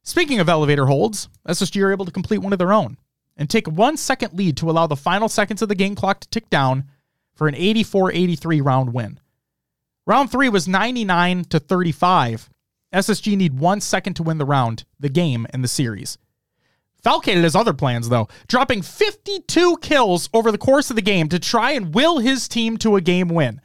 Speaking 0.03 0.39
of 0.39 0.49
elevator 0.49 0.85
holds, 0.85 1.29
SSG 1.47 1.81
are 1.83 1.91
able 1.91 2.05
to 2.05 2.11
complete 2.11 2.39
one 2.39 2.53
of 2.53 2.59
their 2.59 2.73
own 2.73 2.97
and 3.37 3.49
take 3.49 3.67
one 3.67 3.97
second 3.97 4.33
lead 4.33 4.57
to 4.57 4.69
allow 4.69 4.87
the 4.87 4.95
final 4.95 5.29
seconds 5.29 5.61
of 5.61 5.69
the 5.69 5.75
game 5.75 5.95
clock 5.95 6.19
to 6.21 6.29
tick 6.29 6.49
down 6.49 6.85
for 7.33 7.47
an 7.47 7.55
84 7.55 8.11
83 8.11 8.61
round 8.61 8.93
win. 8.93 9.19
Round 10.05 10.31
three 10.31 10.49
was 10.49 10.67
99 10.67 11.45
to 11.45 11.59
35. 11.59 12.49
SSG 12.93 13.35
need 13.35 13.59
one 13.59 13.81
second 13.81 14.13
to 14.15 14.23
win 14.23 14.37
the 14.37 14.45
round, 14.45 14.85
the 14.99 15.09
game, 15.09 15.45
and 15.49 15.63
the 15.63 15.67
series. 15.67 16.17
Falcated 17.03 17.43
has 17.43 17.55
other 17.55 17.73
plans, 17.73 18.09
though, 18.09 18.27
dropping 18.47 18.81
52 18.81 19.77
kills 19.77 20.29
over 20.33 20.51
the 20.51 20.57
course 20.57 20.89
of 20.89 20.95
the 20.95 21.01
game 21.01 21.29
to 21.29 21.37
try 21.37 21.71
and 21.71 21.93
will 21.93 22.19
his 22.19 22.47
team 22.47 22.77
to 22.77 22.95
a 22.95 23.01
game 23.01 23.27
win. 23.27 23.61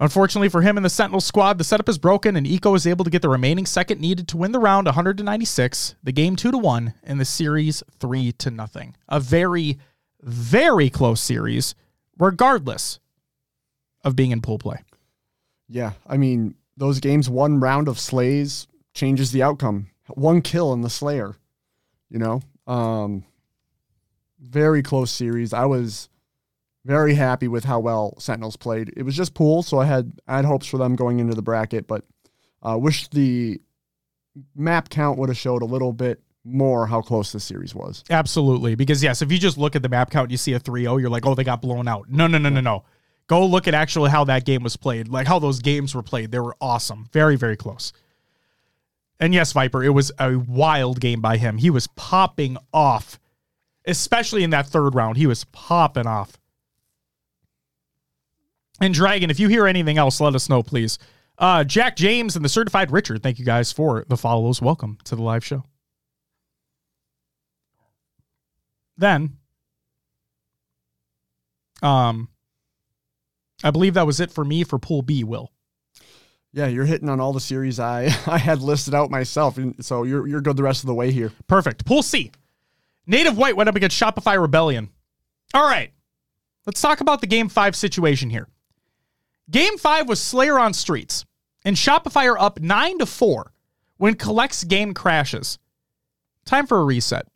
Unfortunately 0.00 0.48
for 0.48 0.62
him 0.62 0.78
and 0.78 0.84
the 0.84 0.90
Sentinel 0.90 1.20
squad, 1.20 1.58
the 1.58 1.64
setup 1.64 1.88
is 1.88 1.98
broken, 1.98 2.34
and 2.34 2.46
Eco 2.46 2.74
is 2.74 2.86
able 2.86 3.04
to 3.04 3.10
get 3.10 3.20
the 3.20 3.28
remaining 3.28 3.66
second 3.66 4.00
needed 4.00 4.26
to 4.28 4.38
win 4.38 4.52
the 4.52 4.58
round 4.58 4.86
100 4.86 5.18
to 5.18 5.22
96, 5.22 5.94
the 6.02 6.10
game 6.10 6.36
2 6.36 6.50
to 6.50 6.58
1, 6.58 6.94
and 7.04 7.20
the 7.20 7.24
series 7.26 7.82
3 7.98 8.32
to 8.32 8.50
nothing. 8.50 8.96
A 9.10 9.20
very, 9.20 9.78
very 10.22 10.88
close 10.88 11.20
series, 11.20 11.74
regardless 12.18 12.98
of 14.02 14.16
being 14.16 14.30
in 14.30 14.40
pool 14.40 14.58
play. 14.58 14.78
Yeah. 15.68 15.92
I 16.06 16.16
mean, 16.16 16.54
those 16.78 16.98
games, 16.98 17.28
one 17.28 17.60
round 17.60 17.86
of 17.86 18.00
slays 18.00 18.66
changes 18.94 19.32
the 19.32 19.42
outcome. 19.42 19.90
One 20.08 20.40
kill 20.40 20.72
in 20.72 20.80
the 20.80 20.90
Slayer, 20.90 21.36
you 22.08 22.18
know. 22.18 22.40
Um, 22.66 23.24
very 24.40 24.82
close 24.82 25.10
series. 25.10 25.52
I 25.52 25.66
was 25.66 26.08
very 26.84 27.14
happy 27.14 27.48
with 27.48 27.64
how 27.64 27.80
well 27.80 28.14
Sentinels 28.18 28.56
played. 28.56 28.92
It 28.96 29.02
was 29.02 29.16
just 29.16 29.34
pool, 29.34 29.62
so 29.62 29.78
I 29.78 29.84
had 29.84 30.12
I 30.26 30.36
had 30.36 30.44
hopes 30.44 30.66
for 30.66 30.78
them 30.78 30.96
going 30.96 31.18
into 31.18 31.34
the 31.34 31.42
bracket, 31.42 31.86
but 31.86 32.04
uh, 32.62 32.78
wish 32.78 33.08
the 33.08 33.60
map 34.54 34.88
count 34.88 35.18
would 35.18 35.28
have 35.28 35.38
showed 35.38 35.62
a 35.62 35.66
little 35.66 35.92
bit 35.92 36.22
more 36.44 36.86
how 36.86 37.02
close 37.02 37.32
the 37.32 37.40
series 37.40 37.74
was. 37.74 38.02
Absolutely. 38.10 38.74
Because, 38.74 39.02
yes, 39.02 39.22
if 39.22 39.30
you 39.30 39.38
just 39.38 39.58
look 39.58 39.76
at 39.76 39.82
the 39.82 39.88
map 39.88 40.10
count, 40.10 40.30
you 40.30 40.36
see 40.36 40.52
a 40.52 40.58
3 40.58 40.82
0, 40.82 40.96
you're 40.96 41.10
like, 41.10 41.26
oh, 41.26 41.34
they 41.34 41.44
got 41.44 41.62
blown 41.62 41.88
out. 41.88 42.08
No, 42.08 42.26
no, 42.26 42.38
no, 42.38 42.48
no, 42.48 42.60
no. 42.60 42.84
Go 43.26 43.44
look 43.46 43.68
at 43.68 43.74
actually 43.74 44.10
how 44.10 44.24
that 44.24 44.44
game 44.44 44.62
was 44.62 44.76
played, 44.76 45.08
like 45.08 45.26
how 45.26 45.38
those 45.38 45.60
games 45.60 45.94
were 45.94 46.02
played. 46.02 46.32
They 46.32 46.40
were 46.40 46.56
awesome. 46.60 47.08
Very, 47.12 47.36
very 47.36 47.56
close. 47.56 47.92
And 49.20 49.34
yes, 49.34 49.52
Viper, 49.52 49.84
it 49.84 49.90
was 49.90 50.10
a 50.18 50.36
wild 50.36 50.98
game 50.98 51.20
by 51.20 51.36
him. 51.36 51.58
He 51.58 51.70
was 51.70 51.86
popping 51.88 52.56
off, 52.72 53.20
especially 53.84 54.42
in 54.42 54.50
that 54.50 54.66
third 54.66 54.94
round. 54.94 55.16
He 55.16 55.26
was 55.26 55.44
popping 55.44 56.06
off. 56.06 56.39
And 58.80 58.94
Dragon, 58.94 59.30
if 59.30 59.38
you 59.38 59.48
hear 59.48 59.66
anything 59.66 59.98
else, 59.98 60.20
let 60.20 60.34
us 60.34 60.48
know, 60.48 60.62
please. 60.62 60.98
Uh, 61.38 61.64
Jack 61.64 61.96
James 61.96 62.36
and 62.36 62.44
the 62.44 62.48
Certified 62.48 62.90
Richard, 62.90 63.22
thank 63.22 63.38
you 63.38 63.44
guys 63.44 63.72
for 63.72 64.04
the 64.08 64.16
follows. 64.16 64.60
Welcome 64.60 64.98
to 65.04 65.16
the 65.16 65.22
live 65.22 65.44
show. 65.44 65.64
Then, 68.96 69.38
um, 71.82 72.28
I 73.64 73.70
believe 73.70 73.94
that 73.94 74.06
was 74.06 74.20
it 74.20 74.30
for 74.30 74.44
me 74.44 74.64
for 74.64 74.78
Pool 74.78 75.02
B. 75.02 75.24
Will. 75.24 75.50
Yeah, 76.52 76.66
you're 76.66 76.84
hitting 76.84 77.08
on 77.08 77.20
all 77.20 77.32
the 77.32 77.40
series 77.40 77.78
I 77.78 78.04
I 78.26 78.38
had 78.38 78.60
listed 78.60 78.94
out 78.94 79.10
myself, 79.10 79.56
and 79.56 79.82
so 79.84 80.02
you're 80.02 80.26
you're 80.26 80.40
good 80.40 80.56
the 80.56 80.62
rest 80.62 80.82
of 80.82 80.88
the 80.88 80.94
way 80.94 81.10
here. 81.12 81.32
Perfect. 81.46 81.86
Pool 81.86 82.02
C. 82.02 82.32
Native 83.06 83.38
White 83.38 83.56
went 83.56 83.68
up 83.68 83.76
against 83.76 83.98
Shopify 83.98 84.40
Rebellion. 84.40 84.90
All 85.54 85.64
right, 85.64 85.92
let's 86.66 86.80
talk 86.80 87.00
about 87.00 87.20
the 87.20 87.26
Game 87.26 87.48
Five 87.48 87.74
situation 87.74 88.28
here. 88.28 88.48
Game 89.50 89.78
Five 89.78 90.08
was 90.08 90.20
Slayer 90.20 90.58
on 90.58 90.72
Streets, 90.72 91.24
and 91.64 91.76
Shopify 91.76 92.26
are 92.26 92.38
up 92.38 92.60
nine 92.60 92.98
to 92.98 93.06
four 93.06 93.52
when 93.96 94.14
Collect's 94.14 94.64
game 94.64 94.94
crashes. 94.94 95.58
Time 96.44 96.66
for 96.66 96.78
a 96.78 96.84
reset. 96.84 97.26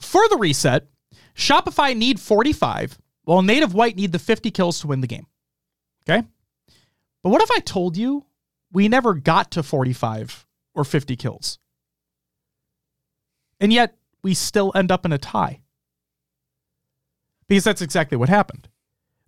For 0.00 0.26
the 0.28 0.38
reset, 0.38 0.86
Shopify 1.34 1.94
need 1.96 2.18
45, 2.18 2.98
while 3.24 3.42
Native 3.42 3.74
White 3.74 3.96
need 3.96 4.12
the 4.12 4.18
50 4.18 4.50
kills 4.50 4.80
to 4.80 4.86
win 4.86 5.00
the 5.00 5.06
game. 5.06 5.26
Okay? 6.08 6.26
But 7.22 7.30
what 7.30 7.42
if 7.42 7.50
I 7.50 7.60
told 7.60 7.96
you 7.96 8.24
we 8.72 8.88
never 8.88 9.14
got 9.14 9.50
to 9.52 9.62
45 9.62 10.46
or 10.74 10.84
50 10.84 11.16
kills? 11.16 11.58
And 13.60 13.72
yet 13.72 13.96
we 14.22 14.32
still 14.32 14.72
end 14.74 14.90
up 14.90 15.04
in 15.04 15.12
a 15.12 15.18
tie. 15.18 15.60
Because 17.46 17.64
that's 17.64 17.82
exactly 17.82 18.16
what 18.16 18.28
happened. 18.28 18.68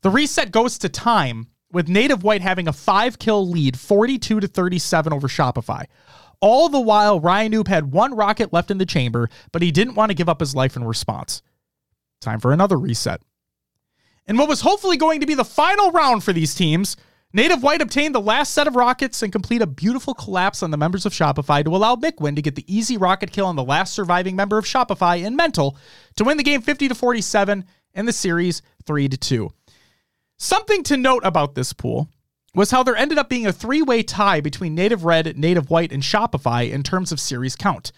The 0.00 0.10
reset 0.10 0.50
goes 0.52 0.78
to 0.78 0.88
time 0.88 1.48
with 1.72 1.88
Native 1.88 2.22
White 2.22 2.42
having 2.42 2.68
a 2.68 2.72
5 2.72 3.18
kill 3.18 3.48
lead, 3.48 3.78
42 3.78 4.40
to 4.40 4.46
37 4.46 5.12
over 5.12 5.28
Shopify. 5.28 5.86
All 6.40 6.68
the 6.68 6.80
while, 6.80 7.20
Ryanoob 7.20 7.68
had 7.68 7.92
one 7.92 8.14
rocket 8.14 8.52
left 8.52 8.70
in 8.70 8.78
the 8.78 8.86
chamber, 8.86 9.30
but 9.52 9.62
he 9.62 9.70
didn't 9.70 9.94
want 9.94 10.10
to 10.10 10.14
give 10.14 10.28
up 10.28 10.40
his 10.40 10.54
life 10.54 10.76
in 10.76 10.84
response. 10.84 11.40
Time 12.20 12.40
for 12.40 12.52
another 12.52 12.76
reset. 12.76 13.22
In 14.26 14.36
what 14.36 14.48
was 14.48 14.60
hopefully 14.60 14.96
going 14.96 15.20
to 15.20 15.26
be 15.26 15.34
the 15.34 15.44
final 15.44 15.90
round 15.92 16.22
for 16.22 16.32
these 16.32 16.54
teams, 16.54 16.96
Native 17.32 17.62
White 17.62 17.80
obtained 17.80 18.14
the 18.14 18.20
last 18.20 18.52
set 18.52 18.66
of 18.66 18.76
rockets 18.76 19.22
and 19.22 19.32
complete 19.32 19.62
a 19.62 19.66
beautiful 19.66 20.14
collapse 20.14 20.62
on 20.62 20.70
the 20.70 20.76
members 20.76 21.06
of 21.06 21.12
Shopify 21.12 21.64
to 21.64 21.74
allow 21.74 21.96
Mikwen 21.96 22.36
to 22.36 22.42
get 22.42 22.56
the 22.56 22.64
easy 22.72 22.96
rocket 22.96 23.32
kill 23.32 23.46
on 23.46 23.56
the 23.56 23.64
last 23.64 23.94
surviving 23.94 24.36
member 24.36 24.58
of 24.58 24.64
Shopify 24.64 25.24
in 25.24 25.34
Mental 25.34 25.76
to 26.16 26.24
win 26.24 26.36
the 26.36 26.42
game 26.42 26.60
50 26.60 26.88
to 26.88 26.94
47 26.94 27.64
and 27.94 28.08
the 28.08 28.12
series 28.12 28.62
3 28.84 29.08
to 29.08 29.16
2. 29.16 29.50
Something 30.42 30.82
to 30.84 30.96
note 30.96 31.22
about 31.24 31.54
this 31.54 31.72
pool 31.72 32.08
was 32.52 32.72
how 32.72 32.82
there 32.82 32.96
ended 32.96 33.16
up 33.16 33.28
being 33.28 33.46
a 33.46 33.52
three 33.52 33.80
way 33.80 34.02
tie 34.02 34.40
between 34.40 34.74
Native 34.74 35.04
Red, 35.04 35.38
Native 35.38 35.70
White, 35.70 35.92
and 35.92 36.02
Shopify 36.02 36.68
in 36.68 36.82
terms 36.82 37.12
of 37.12 37.20
series 37.20 37.54
count 37.54 37.92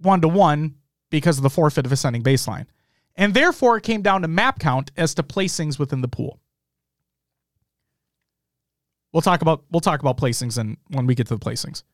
one 0.00 0.20
to 0.22 0.26
one 0.26 0.74
because 1.10 1.36
of 1.36 1.44
the 1.44 1.48
forfeit 1.48 1.86
of 1.86 1.92
ascending 1.92 2.24
baseline. 2.24 2.66
And 3.14 3.34
therefore, 3.34 3.76
it 3.76 3.84
came 3.84 4.02
down 4.02 4.22
to 4.22 4.28
map 4.28 4.58
count 4.58 4.90
as 4.96 5.14
to 5.14 5.22
placings 5.22 5.78
within 5.78 6.00
the 6.00 6.08
pool. 6.08 6.40
We'll 9.12 9.22
talk 9.22 9.40
about 9.40 9.62
we'll 9.70 9.80
talk 9.80 10.00
about 10.00 10.18
placings 10.18 10.58
and 10.58 10.78
when 10.88 11.06
we 11.06 11.14
get 11.14 11.28
to 11.28 11.36
the 11.36 11.40
placings. 11.40 11.84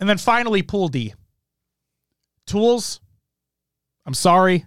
And 0.00 0.08
then 0.08 0.18
finally, 0.18 0.62
pool 0.62 0.88
D. 0.88 1.14
Tools. 2.44 2.98
I'm 4.04 4.14
sorry, 4.14 4.66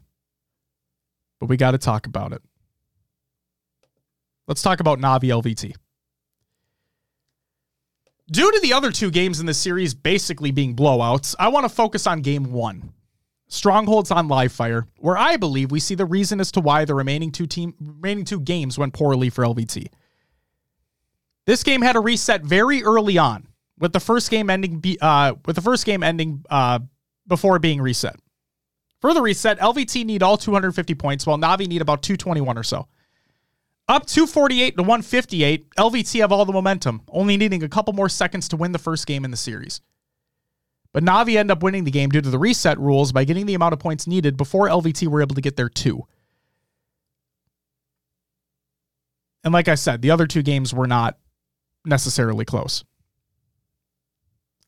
but 1.42 1.50
we 1.50 1.58
got 1.58 1.72
to 1.72 1.78
talk 1.78 2.08
about 2.08 2.32
it. 2.32 2.42
Let's 4.52 4.64
talk 4.64 4.82
about 4.82 5.00
Navi 5.00 5.30
LVT. 5.30 5.74
Due 8.30 8.52
to 8.52 8.60
the 8.62 8.74
other 8.74 8.92
two 8.92 9.10
games 9.10 9.40
in 9.40 9.46
the 9.46 9.54
series 9.54 9.94
basically 9.94 10.52
being 10.52 10.76
blowouts, 10.76 11.36
I 11.40 11.48
want 11.48 11.64
to 11.64 11.70
focus 11.70 12.06
on 12.06 12.20
game 12.20 12.52
one. 12.52 12.92
Strongholds 13.48 14.12
on 14.12 14.28
live 14.28 14.52
fire, 14.52 14.88
where 14.98 15.18
I 15.18 15.38
believe 15.38 15.72
we 15.72 15.80
see 15.80 15.96
the 15.96 16.04
reason 16.04 16.42
as 16.42 16.52
to 16.52 16.60
why 16.60 16.84
the 16.84 16.94
remaining 16.94 17.32
two 17.32 17.48
team 17.48 17.76
remaining 17.80 18.26
two 18.26 18.42
games 18.42 18.78
went 18.78 18.94
poorly 18.94 19.30
for 19.30 19.46
LVT. 19.46 19.88
This 21.46 21.64
game 21.64 21.82
had 21.82 21.96
a 21.96 22.02
reset 22.02 22.44
very 22.44 22.84
early 22.84 23.18
on, 23.18 23.48
with 23.80 23.94
the 23.94 24.02
first 24.02 24.30
game 24.30 24.50
ending 24.50 24.80
be, 24.80 24.98
uh, 25.00 25.36
with 25.46 25.56
the 25.56 25.62
first 25.62 25.86
game 25.86 26.04
ending 26.04 26.44
uh, 26.50 26.80
before 27.26 27.58
being 27.58 27.82
reset. 27.82 28.18
For 29.00 29.14
the 29.14 29.22
reset, 29.22 29.60
LVT 29.60 30.04
need 30.04 30.22
all 30.22 30.36
250 30.36 30.94
points, 30.96 31.26
while 31.26 31.38
Navi 31.38 31.68
need 31.68 31.82
about 31.82 32.04
221 32.04 32.58
or 32.58 32.64
so. 32.64 32.90
Up 33.92 34.06
248 34.06 34.78
to 34.78 34.84
158, 34.84 35.70
LVT 35.72 36.22
have 36.22 36.32
all 36.32 36.46
the 36.46 36.54
momentum, 36.54 37.02
only 37.10 37.36
needing 37.36 37.62
a 37.62 37.68
couple 37.68 37.92
more 37.92 38.08
seconds 38.08 38.48
to 38.48 38.56
win 38.56 38.72
the 38.72 38.80
first 38.80 39.06
game 39.06 39.26
in 39.26 39.32
the 39.32 39.38
series. 39.38 39.82
But 40.94 41.04
Navi 41.04 41.36
end 41.36 41.52
up 41.52 41.62
winning 41.62 41.84
the 41.84 41.92
game 41.92 42.08
due 42.08 42.22
to 42.22 42.30
the 42.30 42.40
reset 42.40 42.80
rules 42.80 43.12
by 43.12 43.26
getting 43.26 43.48
the 43.48 43.54
amount 43.54 43.74
of 43.74 43.80
points 43.80 44.08
needed 44.08 44.38
before 44.38 44.70
LVT 44.70 45.10
were 45.10 45.22
able 45.22 45.36
to 45.36 45.42
get 45.42 45.58
their 45.58 45.68
two. 45.68 46.08
And 49.44 49.54
like 49.54 49.68
I 49.68 49.76
said, 49.76 50.02
the 50.02 50.12
other 50.12 50.26
two 50.26 50.42
games 50.42 50.74
were 50.74 50.88
not 50.88 51.18
necessarily 51.84 52.46
close. 52.46 52.86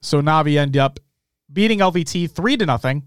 So 0.02 0.22
Navi 0.22 0.58
end 0.58 0.76
up 0.76 1.00
beating 1.52 1.80
LVT 1.80 2.30
3 2.30 2.58
to 2.58 2.66
nothing, 2.66 3.04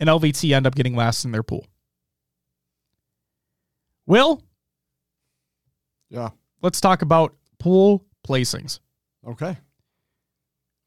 and 0.00 0.08
LVT 0.08 0.52
end 0.52 0.66
up 0.66 0.74
getting 0.74 0.96
last 0.96 1.24
in 1.24 1.30
their 1.30 1.44
pool. 1.44 1.64
Will, 4.04 4.42
Yeah. 6.10 6.30
let's 6.62 6.80
talk 6.80 7.02
about 7.02 7.34
pool 7.58 8.04
placings. 8.26 8.80
Okay. 9.26 9.56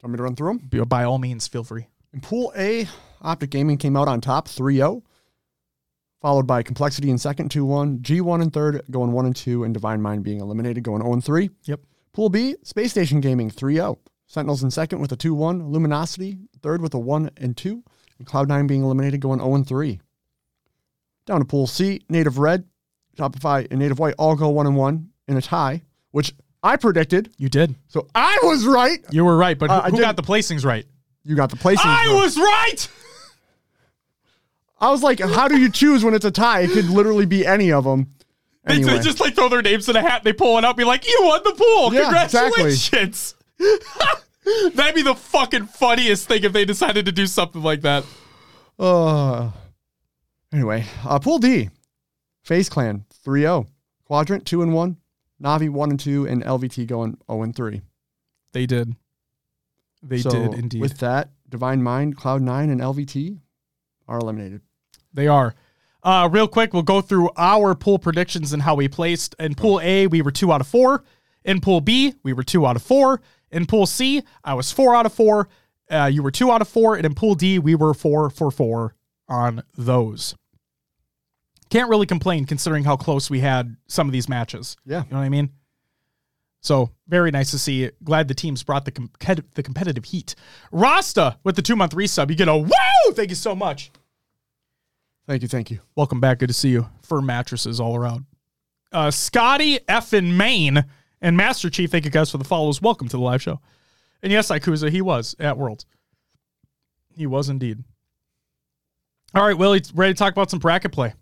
Want 0.02 0.12
me 0.12 0.16
to 0.16 0.22
run 0.22 0.34
through 0.36 0.58
them? 0.58 0.68
By- 0.68 0.84
By 0.84 1.04
all 1.04 1.18
means, 1.18 1.46
feel 1.46 1.64
free. 1.64 1.86
In 2.12 2.20
Pool 2.20 2.52
A, 2.56 2.88
Optic 3.20 3.50
Gaming 3.50 3.76
came 3.76 3.96
out 3.96 4.08
on 4.08 4.20
top 4.20 4.48
3 4.48 4.76
0, 4.76 5.02
followed 6.22 6.46
by 6.46 6.62
Complexity 6.62 7.10
in 7.10 7.18
second 7.18 7.50
2 7.50 7.64
1, 7.64 7.98
G1 8.00 8.42
in 8.42 8.50
third, 8.50 8.82
going 8.90 9.12
1 9.12 9.26
and 9.26 9.36
2, 9.36 9.62
and 9.64 9.74
Divine 9.74 10.00
Mind 10.02 10.22
being 10.24 10.40
eliminated, 10.40 10.82
going 10.82 11.02
0 11.02 11.12
and 11.12 11.24
3. 11.24 11.50
Yep. 11.64 11.80
Pool 12.12 12.28
B, 12.30 12.56
Space 12.64 12.90
Station 12.90 13.20
Gaming 13.20 13.50
3 13.50 13.74
0. 13.74 13.98
Sentinels 14.26 14.62
in 14.62 14.70
second 14.70 15.00
with 15.00 15.12
a 15.12 15.16
2 15.16 15.34
1, 15.34 15.68
Luminosity 15.70 16.38
third 16.62 16.80
with 16.82 16.94
a 16.94 16.98
1 16.98 17.30
and 17.36 17.56
2, 17.56 17.82
and 18.18 18.26
Cloud9 18.26 18.66
being 18.66 18.82
eliminated, 18.82 19.20
going 19.20 19.40
0 19.40 19.54
and 19.54 19.66
3. 19.66 20.00
Down 21.26 21.40
to 21.40 21.44
Pool 21.44 21.66
C, 21.66 22.00
Native 22.08 22.38
Red, 22.38 22.64
Shopify, 23.18 23.66
and 23.70 23.78
Native 23.80 23.98
White 23.98 24.14
all 24.18 24.34
go 24.36 24.48
1 24.50 24.66
and 24.66 24.76
1 24.76 25.08
in 25.28 25.36
a 25.36 25.42
tie, 25.42 25.82
which 26.10 26.32
I 26.62 26.76
predicted. 26.76 27.30
You 27.38 27.48
did. 27.48 27.74
So 27.88 28.06
I 28.14 28.38
was 28.42 28.66
right. 28.66 28.98
You 29.10 29.24
were 29.24 29.36
right, 29.36 29.58
but 29.58 29.70
Uh, 29.70 29.80
who, 29.82 29.86
I 29.86 29.90
who 29.90 30.00
got 30.00 30.16
the 30.16 30.22
placings 30.22 30.64
right? 30.64 30.86
You 31.24 31.36
got 31.36 31.50
the 31.50 31.56
placings. 31.56 31.80
I 31.84 32.12
was 32.14 32.36
right. 32.38 32.88
I 34.80 34.90
was 34.90 35.02
like, 35.02 35.20
how 35.20 35.46
do 35.48 35.58
you 35.58 35.70
choose 35.70 36.02
when 36.02 36.14
it's 36.14 36.24
a 36.24 36.30
tie? 36.30 36.60
It 36.60 36.70
could 36.70 36.86
literally 36.88 37.26
be 37.26 37.46
any 37.46 37.70
of 37.72 37.84
them. 37.84 38.14
They, 38.64 38.76
Anyway, 38.76 38.92
they 38.96 39.00
just 39.00 39.20
like 39.20 39.34
throw 39.34 39.48
their 39.48 39.62
names 39.62 39.88
in 39.88 39.96
a 39.96 40.00
hat. 40.02 40.22
They 40.24 40.32
pull 40.32 40.56
it 40.58 40.64
up, 40.64 40.76
be 40.76 40.84
like, 40.84 41.06
"You 41.08 41.18
won 41.22 41.40
the 41.44 41.52
pool! 41.52 41.92
Yeah. 41.94 42.02
Congratulations!" 42.02 43.34
That'd 44.74 44.94
be 44.94 45.02
the 45.02 45.14
fucking 45.14 45.66
funniest 45.66 46.28
thing 46.28 46.44
if 46.44 46.52
they 46.52 46.64
decided 46.64 47.06
to 47.06 47.12
do 47.12 47.26
something 47.26 47.62
like 47.62 47.82
that. 47.82 48.04
uh, 48.78 49.50
anyway, 50.52 50.84
uh, 51.06 51.18
Pool 51.18 51.38
D, 51.38 51.68
FaZe 52.50 52.68
Clan 52.68 53.04
3 53.12 53.42
0, 53.42 53.66
Quadrant 54.06 54.44
2 54.44 54.62
and 54.62 54.74
1, 54.74 54.96
Navi 55.40 55.70
1 55.70 55.90
and 55.90 56.00
2, 56.00 56.26
and 56.26 56.42
LVT 56.42 56.84
going 56.88 57.16
0 57.30 57.42
and 57.42 57.54
3. 57.54 57.80
They 58.50 58.66
did. 58.66 58.96
They 60.02 60.18
So 60.18 60.30
did 60.30 60.54
indeed. 60.54 60.80
With 60.80 60.98
that, 60.98 61.30
Divine 61.48 61.80
Mind, 61.80 62.16
Cloud9, 62.16 62.72
and 62.72 62.80
LVT 62.80 63.38
are 64.08 64.18
eliminated. 64.18 64.62
They 65.14 65.28
are. 65.28 65.54
Uh, 66.02 66.28
real 66.32 66.48
quick, 66.48 66.72
we'll 66.72 66.82
go 66.82 67.00
through 67.00 67.30
our 67.36 67.76
pool 67.76 68.00
predictions 68.00 68.52
and 68.52 68.62
how 68.62 68.74
we 68.74 68.88
placed. 68.88 69.36
In 69.38 69.54
pool 69.54 69.80
A, 69.80 70.08
we 70.08 70.20
were 70.20 70.32
two 70.32 70.50
out 70.50 70.60
of 70.60 70.66
four. 70.66 71.04
In 71.44 71.60
Pool 71.60 71.80
B, 71.80 72.14
we 72.24 72.32
were 72.32 72.42
two 72.42 72.66
out 72.66 72.74
of 72.74 72.82
four. 72.82 73.22
In 73.52 73.64
Pool 73.64 73.86
C, 73.86 74.24
I 74.42 74.54
was 74.54 74.72
four 74.72 74.96
out 74.96 75.06
of 75.06 75.12
four. 75.12 75.48
Uh, 75.88 76.10
you 76.12 76.24
were 76.24 76.32
two 76.32 76.50
out 76.50 76.62
of 76.62 76.68
four. 76.68 76.96
And 76.96 77.06
in 77.06 77.14
Pool 77.14 77.36
D, 77.36 77.60
we 77.60 77.76
were 77.76 77.94
four 77.94 78.28
for 78.28 78.50
four 78.50 78.96
on 79.28 79.62
those. 79.78 80.34
Can't 81.70 81.88
really 81.88 82.06
complain 82.06 82.46
considering 82.46 82.84
how 82.84 82.96
close 82.96 83.30
we 83.30 83.40
had 83.40 83.76
some 83.86 84.08
of 84.08 84.12
these 84.12 84.28
matches. 84.28 84.76
Yeah. 84.84 85.04
You 85.04 85.10
know 85.12 85.18
what 85.18 85.24
I 85.24 85.28
mean? 85.28 85.50
So 86.60 86.90
very 87.08 87.30
nice 87.30 87.50
to 87.52 87.58
see. 87.58 87.90
Glad 88.04 88.28
the 88.28 88.34
teams 88.34 88.62
brought 88.62 88.84
the 88.84 88.90
com- 88.90 89.10
the 89.54 89.62
competitive 89.62 90.04
heat. 90.04 90.34
Rasta 90.72 91.38
with 91.44 91.56
the 91.56 91.62
two 91.62 91.76
month 91.76 91.94
resub. 91.94 92.28
You 92.28 92.36
get 92.36 92.48
a 92.48 92.56
woo! 92.56 93.12
Thank 93.12 93.30
you 93.30 93.36
so 93.36 93.54
much. 93.54 93.90
Thank 95.26 95.42
you. 95.42 95.48
Thank 95.48 95.70
you. 95.70 95.78
Welcome 95.94 96.20
back. 96.20 96.40
Good 96.40 96.48
to 96.48 96.54
see 96.54 96.70
you. 96.70 96.88
Firm 97.02 97.26
mattresses 97.26 97.80
all 97.80 97.96
around. 97.96 98.26
Uh, 98.92 99.10
Scotty 99.10 99.78
F 99.88 100.12
in 100.12 100.36
Maine 100.36 100.84
and 101.22 101.36
Master 101.36 101.70
Chief. 101.70 101.90
Thank 101.90 102.04
you 102.04 102.10
guys 102.10 102.30
for 102.30 102.38
the 102.38 102.44
follows. 102.44 102.82
Welcome 102.82 103.08
to 103.08 103.16
the 103.16 103.22
live 103.22 103.40
show. 103.40 103.60
And 104.22 104.32
yes, 104.32 104.50
Ikuza, 104.50 104.90
he 104.90 105.00
was 105.00 105.36
at 105.38 105.56
Worlds. 105.56 105.86
He 107.16 107.26
was 107.26 107.48
indeed. 107.48 107.84
All 109.34 109.46
right, 109.46 109.56
Willie, 109.56 109.82
ready 109.94 110.12
to 110.12 110.18
talk 110.18 110.32
about 110.32 110.50
some 110.50 110.58
bracket 110.58 110.90
play? 110.90 111.14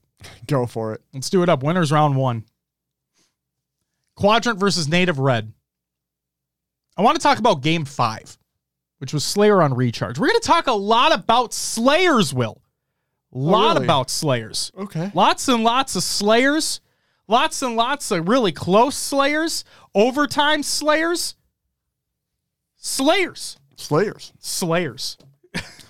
Go 0.47 0.67
for 0.67 0.95
it. 0.95 1.03
Let's 1.13 1.31
do 1.31 1.43
it 1.43 1.49
up. 1.49 1.63
Winners 1.63 1.93
round 1.93 2.17
one. 2.17 2.45
Quadrant 4.15 4.59
versus 4.59 4.89
Native 4.89 5.19
Red. 5.19 5.53
I 6.97 7.03
want 7.03 7.17
to 7.17 7.23
talk 7.23 7.39
about 7.39 7.63
game 7.63 7.85
five, 7.85 8.37
which 8.99 9.13
was 9.13 9.25
Slayer 9.25 9.63
on 9.63 9.75
Recharge. 9.75 10.19
We're 10.19 10.27
going 10.27 10.41
to 10.41 10.47
talk 10.47 10.67
a 10.67 10.73
lot 10.73 11.15
about 11.15 11.55
Slayers, 11.55 12.35
Will. 12.35 12.61
A 13.33 13.39
lot 13.39 13.75
really? 13.75 13.87
about 13.87 14.11
Slayers. 14.11 14.73
Okay. 14.77 15.13
Lots 15.15 15.47
and 15.49 15.63
lots 15.63 15.95
of 15.95 16.03
Slayers. 16.03 16.81
Lots 17.29 17.63
and 17.63 17.77
lots 17.77 18.11
of 18.11 18.27
really 18.27 18.53
close 18.53 18.97
Slayers. 18.97 19.65
Overtime 19.95 20.63
Slayers. 20.63 21.37
Slayers. 22.77 23.59
Slayers. 23.77 24.33
Slayers. 24.41 25.19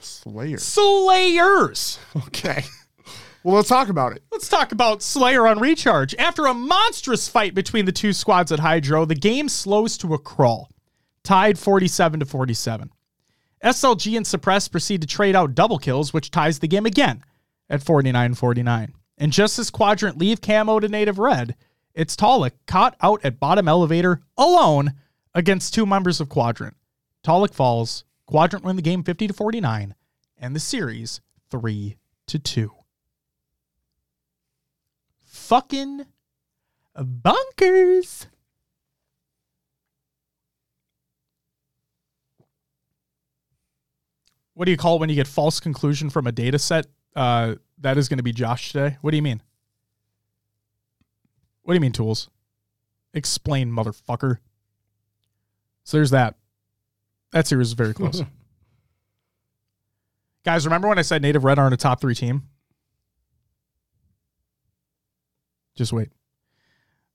Slayers. 0.00 0.64
Slayers. 0.64 1.98
Okay. 2.26 2.64
Well, 3.44 3.54
let's 3.54 3.68
talk 3.68 3.88
about 3.88 4.12
it. 4.12 4.22
Let's 4.32 4.48
talk 4.48 4.72
about 4.72 5.00
Slayer 5.00 5.46
on 5.46 5.60
Recharge. 5.60 6.14
After 6.16 6.46
a 6.46 6.54
monstrous 6.54 7.28
fight 7.28 7.54
between 7.54 7.84
the 7.84 7.92
two 7.92 8.12
squads 8.12 8.50
at 8.50 8.58
Hydro, 8.58 9.04
the 9.04 9.14
game 9.14 9.48
slows 9.48 9.96
to 9.98 10.14
a 10.14 10.18
crawl, 10.18 10.70
tied 11.22 11.58
47 11.58 12.20
to 12.20 12.26
47. 12.26 12.90
SLG 13.64 14.16
and 14.16 14.26
Suppress 14.26 14.68
proceed 14.68 15.00
to 15.02 15.06
trade 15.06 15.36
out 15.36 15.54
double 15.54 15.78
kills, 15.78 16.12
which 16.12 16.30
ties 16.30 16.58
the 16.58 16.68
game 16.68 16.86
again 16.86 17.22
at 17.70 17.82
49 17.82 18.34
49. 18.34 18.94
And 19.18 19.32
just 19.32 19.58
as 19.58 19.70
Quadrant 19.70 20.18
leave 20.18 20.40
camo 20.40 20.80
to 20.80 20.88
Native 20.88 21.18
Red, 21.18 21.54
it's 21.94 22.16
Talik 22.16 22.52
caught 22.66 22.96
out 23.00 23.24
at 23.24 23.40
bottom 23.40 23.68
elevator 23.68 24.20
alone 24.36 24.94
against 25.34 25.74
two 25.74 25.86
members 25.86 26.20
of 26.20 26.28
Quadrant. 26.28 26.76
Talik 27.24 27.54
falls, 27.54 28.04
Quadrant 28.26 28.64
win 28.64 28.76
the 28.76 28.82
game 28.82 29.02
50 29.02 29.28
to 29.28 29.32
49, 29.32 29.94
and 30.36 30.54
the 30.54 30.60
series 30.60 31.20
3 31.50 31.96
to 32.26 32.38
2 32.38 32.77
fucking 35.48 36.04
bunkers. 36.94 38.26
What 44.52 44.66
do 44.66 44.70
you 44.70 44.76
call 44.76 44.96
it 44.96 45.00
when 45.00 45.08
you 45.08 45.14
get 45.14 45.26
false 45.26 45.58
conclusion 45.58 46.10
from 46.10 46.26
a 46.26 46.32
data 46.32 46.58
set? 46.58 46.86
Uh, 47.16 47.54
that 47.78 47.96
is 47.96 48.08
going 48.08 48.18
to 48.18 48.22
be 48.22 48.32
Josh 48.32 48.72
today. 48.72 48.98
What 49.00 49.12
do 49.12 49.16
you 49.16 49.22
mean? 49.22 49.40
What 51.62 51.72
do 51.72 51.76
you 51.76 51.80
mean, 51.80 51.92
tools? 51.92 52.28
Explain, 53.14 53.70
motherfucker. 53.70 54.38
So 55.84 55.96
there's 55.96 56.10
that. 56.10 56.34
That 57.32 57.46
series 57.46 57.68
is 57.68 57.72
very 57.72 57.94
close. 57.94 58.22
Guys, 60.44 60.66
remember 60.66 60.88
when 60.88 60.98
I 60.98 61.02
said 61.02 61.22
Native 61.22 61.44
Red 61.44 61.58
aren't 61.58 61.74
a 61.74 61.78
top 61.78 62.00
three 62.00 62.14
team? 62.14 62.48
Just 65.78 65.92
wait. 65.92 66.08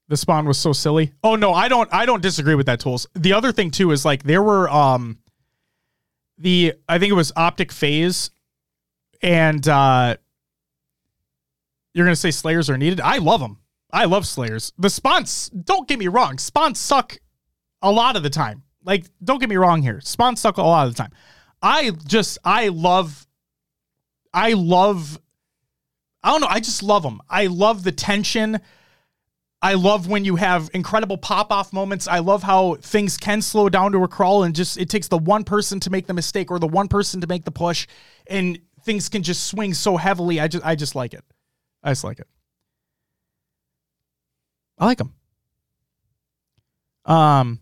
The 0.08 0.16
spawn 0.16 0.46
was 0.46 0.58
so 0.58 0.72
silly. 0.72 1.12
Oh 1.22 1.36
no, 1.36 1.54
I 1.54 1.68
don't 1.68 1.94
I 1.94 2.06
don't 2.06 2.22
disagree 2.22 2.56
with 2.56 2.66
that 2.68 2.80
tools. 2.80 3.08
The 3.14 3.34
other 3.34 3.52
thing 3.52 3.72
too 3.72 3.92
is 3.92 4.06
like 4.06 4.24
there 4.24 4.42
were 4.42 4.70
um 4.70 5.20
the 6.38 6.74
I 6.88 6.98
think 6.98 7.12
it 7.12 7.16
was 7.16 7.34
optic 7.36 7.74
FaZe 7.74 8.32
and 9.22 9.68
uh 9.68 10.16
you're 11.94 12.08
to 12.08 12.16
say 12.16 12.32
slayers 12.32 12.70
are 12.70 12.78
needed. 12.78 13.02
I 13.02 13.18
love 13.18 13.42
them. 13.42 13.60
I 13.92 14.06
love 14.06 14.26
slayers. 14.26 14.72
The 14.78 14.90
spawns 14.90 15.50
don't 15.50 15.90
get 15.90 16.00
me 16.00 16.08
wrong, 16.08 16.38
spawns 16.38 16.80
suck 16.80 17.18
a 17.82 17.92
lot 17.92 18.16
of 18.16 18.24
the 18.24 18.30
time. 18.30 18.64
Like 18.86 19.06
don't 19.22 19.40
get 19.40 19.50
me 19.50 19.58
wrong 19.58 19.82
here. 19.82 20.00
Spawns 20.00 20.40
suck 20.40 20.58
a 20.58 20.64
lot 20.64 20.88
of 20.88 20.96
the 20.96 20.98
time. 20.98 21.12
I 21.62 21.92
just 22.08 22.38
I 22.46 22.70
love 22.70 23.28
I 24.34 24.54
love 24.54 25.20
I 26.24 26.32
don't 26.32 26.42
know. 26.42 26.48
I 26.48 26.60
just 26.60 26.82
love 26.82 27.04
them. 27.04 27.22
I 27.30 27.48
love 27.48 27.84
the 27.84 27.92
tension. 27.92 28.60
I 29.62 29.76
love 29.76 30.08
when 30.08 30.26
you 30.26 30.36
have 30.36 30.70
incredible 30.74 31.18
pop 31.18 31.52
off 31.52 31.72
moments. 31.72 32.08
I 32.08 32.20
love 32.20 32.44
how 32.44 32.76
things 32.76 33.18
can 33.18 33.42
slow 33.42 33.70
down 33.70 33.94
to 33.94 34.04
a 34.04 34.08
crawl 34.08 34.44
and 34.44 34.54
just 34.54 34.78
it 34.78 34.90
takes 34.90 35.08
the 35.08 35.18
one 35.18 35.44
person 35.44 35.80
to 35.82 35.90
make 35.90 36.06
the 36.08 36.14
mistake 36.14 36.52
or 36.52 36.60
the 36.60 36.68
one 36.68 36.88
person 36.88 37.22
to 37.22 37.28
make 37.28 37.46
the 37.46 37.52
push 37.52 37.88
and 38.28 38.60
things 38.84 39.08
can 39.10 39.24
just 39.24 39.48
swing 39.48 39.74
so 39.74 39.96
heavily. 39.96 40.40
I 40.40 40.48
just 40.48 40.66
I 40.66 40.76
just 40.76 40.96
like 40.96 41.14
it. 41.14 41.24
I 41.82 41.92
just 41.92 42.04
like 42.04 42.20
it. 42.20 42.28
I 44.78 44.86
like 44.86 44.98
them. 44.98 45.14
Um 47.06 47.60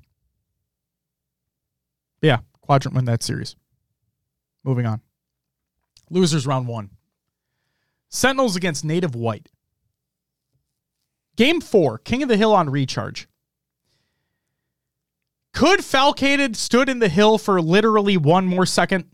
yeah, 2.22 2.40
quadrant 2.62 2.96
win 2.96 3.06
that 3.06 3.24
series. 3.24 3.56
Moving 4.64 4.86
on. 4.86 5.02
Losers 6.10 6.46
round 6.46 6.68
1. 6.68 6.90
Sentinels 8.12 8.56
against 8.56 8.86
Native 8.86 9.16
White. 9.16 9.50
Game 11.38 11.62
four, 11.62 11.98
King 11.98 12.24
of 12.24 12.30
the 12.30 12.38
Hill 12.38 12.54
on 12.54 12.70
recharge. 12.70 13.28
Could 15.54 15.80
Falcated 15.80 16.56
stood 16.56 16.90
in 16.90 17.00
the 17.00 17.10
hill 17.10 17.38
for 17.38 17.62
literally 17.62 18.18
one 18.18 18.46
more 18.46 18.66
second? 18.66 19.06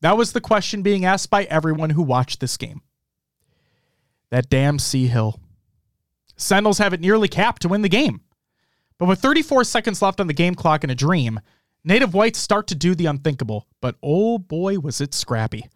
That 0.00 0.16
was 0.16 0.32
the 0.32 0.40
question 0.40 0.82
being 0.82 1.04
asked 1.04 1.28
by 1.28 1.44
everyone 1.44 1.90
who 1.90 2.02
watched 2.02 2.40
this 2.40 2.56
game. 2.56 2.80
That 4.30 4.48
damn 4.48 4.78
Sea 4.78 5.06
Hill. 5.06 5.38
Sentinels 6.36 6.78
have 6.78 6.94
it 6.94 7.00
nearly 7.00 7.28
capped 7.28 7.62
to 7.62 7.68
win 7.68 7.82
the 7.82 7.88
game. 7.88 8.22
But 8.96 9.06
with 9.06 9.20
34 9.20 9.64
seconds 9.64 10.00
left 10.00 10.20
on 10.20 10.26
the 10.26 10.32
game 10.32 10.54
clock 10.54 10.84
in 10.84 10.90
a 10.90 10.94
dream, 10.94 11.40
Native 11.84 12.14
Whites 12.14 12.38
start 12.38 12.66
to 12.68 12.74
do 12.74 12.94
the 12.94 13.06
unthinkable. 13.06 13.66
But 13.80 13.96
oh 14.02 14.38
boy, 14.38 14.78
was 14.78 15.00
it 15.00 15.14
scrappy. 15.14 15.66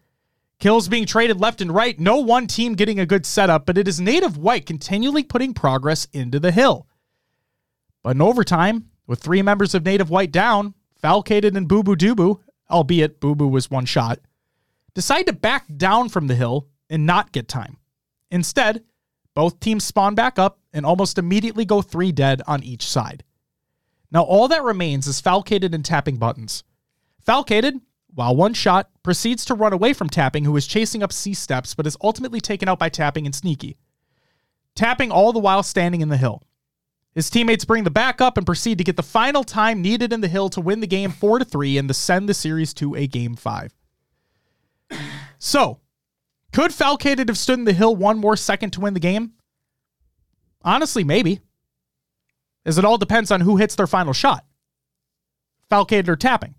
Kills 0.64 0.88
being 0.88 1.04
traded 1.04 1.38
left 1.38 1.60
and 1.60 1.70
right, 1.70 2.00
no 2.00 2.16
one 2.16 2.46
team 2.46 2.72
getting 2.72 2.98
a 2.98 3.04
good 3.04 3.26
setup, 3.26 3.66
but 3.66 3.76
it 3.76 3.86
is 3.86 4.00
Native 4.00 4.38
White 4.38 4.64
continually 4.64 5.22
putting 5.22 5.52
progress 5.52 6.06
into 6.14 6.40
the 6.40 6.52
hill. 6.52 6.88
But 8.02 8.16
in 8.16 8.22
overtime, 8.22 8.88
with 9.06 9.20
three 9.20 9.42
members 9.42 9.74
of 9.74 9.84
Native 9.84 10.08
White 10.08 10.32
down, 10.32 10.72
Falcated 11.02 11.54
and 11.54 11.68
Bubu 11.68 11.96
Dubu 11.96 12.40
albeit 12.70 13.20
Bubu 13.20 13.50
was 13.50 13.70
one 13.70 13.84
shot, 13.84 14.20
decide 14.94 15.26
to 15.26 15.34
back 15.34 15.66
down 15.76 16.08
from 16.08 16.28
the 16.28 16.34
hill 16.34 16.66
and 16.88 17.04
not 17.04 17.32
get 17.32 17.46
time. 17.46 17.76
Instead, 18.30 18.84
both 19.34 19.60
teams 19.60 19.84
spawn 19.84 20.14
back 20.14 20.38
up 20.38 20.60
and 20.72 20.86
almost 20.86 21.18
immediately 21.18 21.66
go 21.66 21.82
three 21.82 22.10
dead 22.10 22.40
on 22.46 22.62
each 22.62 22.86
side. 22.86 23.22
Now, 24.10 24.22
all 24.22 24.48
that 24.48 24.62
remains 24.62 25.06
is 25.08 25.20
Falcated 25.20 25.74
and 25.74 25.84
tapping 25.84 26.16
buttons. 26.16 26.64
Falcated, 27.22 27.82
while 28.14 28.36
one 28.36 28.54
shot, 28.54 28.90
proceeds 29.02 29.44
to 29.46 29.54
run 29.54 29.72
away 29.72 29.92
from 29.92 30.08
Tapping, 30.08 30.44
who 30.44 30.56
is 30.56 30.66
chasing 30.66 31.02
up 31.02 31.12
C 31.12 31.34
steps 31.34 31.74
but 31.74 31.86
is 31.86 31.96
ultimately 32.02 32.40
taken 32.40 32.68
out 32.68 32.78
by 32.78 32.88
Tapping 32.88 33.26
and 33.26 33.34
Sneaky. 33.34 33.76
Tapping 34.74 35.10
all 35.10 35.32
the 35.32 35.38
while 35.40 35.62
standing 35.62 36.00
in 36.00 36.08
the 36.08 36.16
hill. 36.16 36.42
His 37.14 37.30
teammates 37.30 37.64
bring 37.64 37.84
the 37.84 37.90
back 37.90 38.20
up 38.20 38.36
and 38.36 38.46
proceed 38.46 38.78
to 38.78 38.84
get 38.84 38.96
the 38.96 39.02
final 39.02 39.44
time 39.44 39.80
needed 39.80 40.12
in 40.12 40.20
the 40.20 40.28
hill 40.28 40.48
to 40.50 40.60
win 40.60 40.80
the 40.80 40.86
game 40.86 41.10
4 41.10 41.40
to 41.40 41.44
3 41.44 41.78
and 41.78 41.88
to 41.88 41.94
send 41.94 42.28
the 42.28 42.34
series 42.34 42.74
to 42.74 42.94
a 42.96 43.06
game 43.06 43.36
5. 43.36 43.74
So, 45.38 45.80
could 46.52 46.72
Falcated 46.72 47.28
have 47.28 47.38
stood 47.38 47.58
in 47.58 47.64
the 47.64 47.72
hill 47.72 47.94
one 47.94 48.18
more 48.18 48.36
second 48.36 48.72
to 48.72 48.80
win 48.80 48.94
the 48.94 49.00
game? 49.00 49.32
Honestly, 50.62 51.04
maybe. 51.04 51.40
As 52.64 52.78
it 52.78 52.84
all 52.84 52.98
depends 52.98 53.30
on 53.30 53.42
who 53.42 53.58
hits 53.58 53.74
their 53.74 53.86
final 53.86 54.12
shot. 54.12 54.44
Falcated 55.70 56.08
or 56.08 56.16
tapping. 56.16 56.54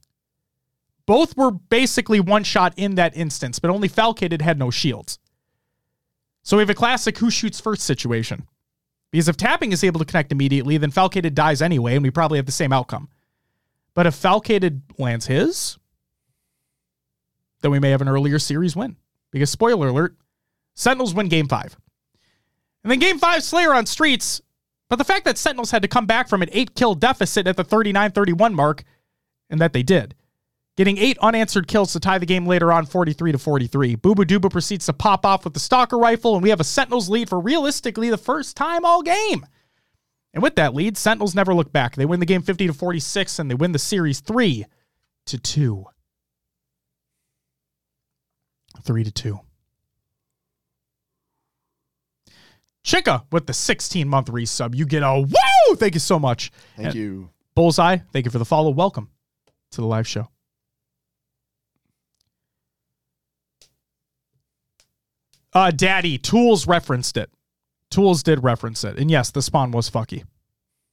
Both 1.06 1.38
were 1.38 1.52
basically 1.52 2.20
one 2.20 2.44
shot 2.44 2.74
in 2.78 2.96
that 2.96 3.16
instance, 3.16 3.60
but 3.60 3.70
only 3.70 3.88
Falcated 3.88 4.42
had 4.42 4.58
no 4.58 4.72
shields. 4.72 5.20
So 6.44 6.58
we 6.58 6.62
have 6.62 6.70
a 6.70 6.76
classic 6.76 7.18
who 7.18 7.30
shoots 7.30 7.60
first 7.60 7.84
situation. 7.84 8.48
Because 9.12 9.28
if 9.28 9.38
tapping 9.38 9.72
is 9.72 9.84
able 9.84 10.00
to 10.00 10.06
connect 10.06 10.32
immediately, 10.32 10.78
then 10.78 10.92
Falcated 10.92 11.34
dies 11.34 11.62
anyway, 11.62 11.96
and 11.96 12.04
we 12.04 12.12
probably 12.12 12.38
have 12.38 12.46
the 12.46 12.52
same 12.52 12.74
outcome. 12.74 13.10
But 13.94 14.08
if 14.08 14.16
Falcated 14.16 14.82
lands 14.98 15.28
his, 15.28 15.78
then 17.62 17.72
we 17.72 17.80
may 17.80 17.92
have 17.92 18.02
an 18.02 18.10
earlier 18.10 18.40
series 18.40 18.76
win. 18.76 18.98
Because 19.32 19.50
spoiler 19.50 19.88
alert, 19.88 20.16
Sentinels 20.76 21.14
win 21.14 21.30
game 21.30 21.48
five. 21.48 21.78
And 22.84 22.92
then 22.92 23.00
game 23.00 23.18
five, 23.18 23.44
Slayer 23.44 23.74
on 23.74 23.86
streets. 23.86 24.42
But 24.90 24.98
the 24.98 25.04
fact 25.04 25.26
that 25.26 25.38
Sentinels 25.38 25.72
had 25.72 25.82
to 25.82 25.88
come 25.88 26.06
back 26.06 26.30
from 26.30 26.42
an 26.42 26.50
eight 26.52 26.76
kill 26.76 26.94
deficit 26.94 27.48
at 27.48 27.58
the 27.58 27.64
39 27.64 28.12
31 28.12 28.54
mark, 28.54 28.84
and 29.50 29.60
that 29.60 29.74
they 29.74 29.82
did, 29.82 30.14
getting 30.78 30.98
eight 30.98 31.18
unanswered 31.22 31.68
kills 31.68 31.94
to 31.94 32.00
tie 32.00 32.18
the 32.18 32.26
game 32.26 32.46
later 32.46 32.72
on 32.72 32.86
43 32.86 33.32
to 33.32 33.38
43. 33.38 33.96
Bubu 33.98 34.26
Dubu 34.26 34.52
proceeds 34.52 34.86
to 34.88 34.94
pop 34.94 35.26
off 35.26 35.44
with 35.44 35.54
the 35.54 35.60
Stalker 35.60 35.98
rifle, 35.98 36.36
and 36.36 36.44
we 36.44 36.50
have 36.50 36.60
a 36.60 36.66
Sentinels 36.66 37.10
lead 37.10 37.30
for 37.30 37.40
realistically 37.40 38.10
the 38.10 38.18
first 38.18 38.58
time 38.58 38.86
all 38.86 39.02
game. 39.02 39.46
And 40.34 40.44
with 40.44 40.56
that 40.56 40.74
lead, 40.74 40.98
Sentinels 40.98 41.34
never 41.34 41.54
look 41.54 41.72
back. 41.72 41.96
They 41.96 42.06
win 42.06 42.20
the 42.20 42.26
game 42.26 42.42
50 42.42 42.68
to 42.68 42.74
46, 42.74 43.40
and 43.40 43.50
they 43.50 43.56
win 43.56 43.72
the 43.72 43.80
series 43.80 44.20
3 44.20 44.66
to 45.28 45.38
2. 45.38 45.86
3 48.84 49.04
to 49.06 49.12
2. 49.12 49.40
Chica 52.84 53.24
with 53.32 53.48
the 53.48 53.54
16 53.54 54.08
month 54.08 54.28
resub. 54.28 54.76
You 54.76 54.86
get 54.86 55.02
a 55.02 55.20
woo! 55.20 55.76
Thank 55.76 55.96
you 55.96 56.00
so 56.00 56.20
much. 56.20 56.52
Thank 56.76 56.88
And 56.88 56.96
you. 56.96 57.30
Bullseye, 57.56 57.98
thank 58.12 58.26
you 58.26 58.32
for 58.32 58.38
the 58.38 58.46
follow. 58.46 58.70
Welcome 58.70 59.10
to 59.72 59.82
the 59.82 59.88
live 59.88 60.08
show. 60.08 60.28
Uh, 65.56 65.72
Daddy, 65.72 66.18
Tools 66.18 66.68
referenced 66.68 67.16
it. 67.18 67.32
Tools 67.90 68.22
did 68.24 68.44
reference 68.44 68.84
it. 68.84 69.00
And 69.00 69.10
yes, 69.10 69.32
the 69.32 69.42
spawn 69.42 69.72
was 69.72 69.90
fucky. 69.90 70.24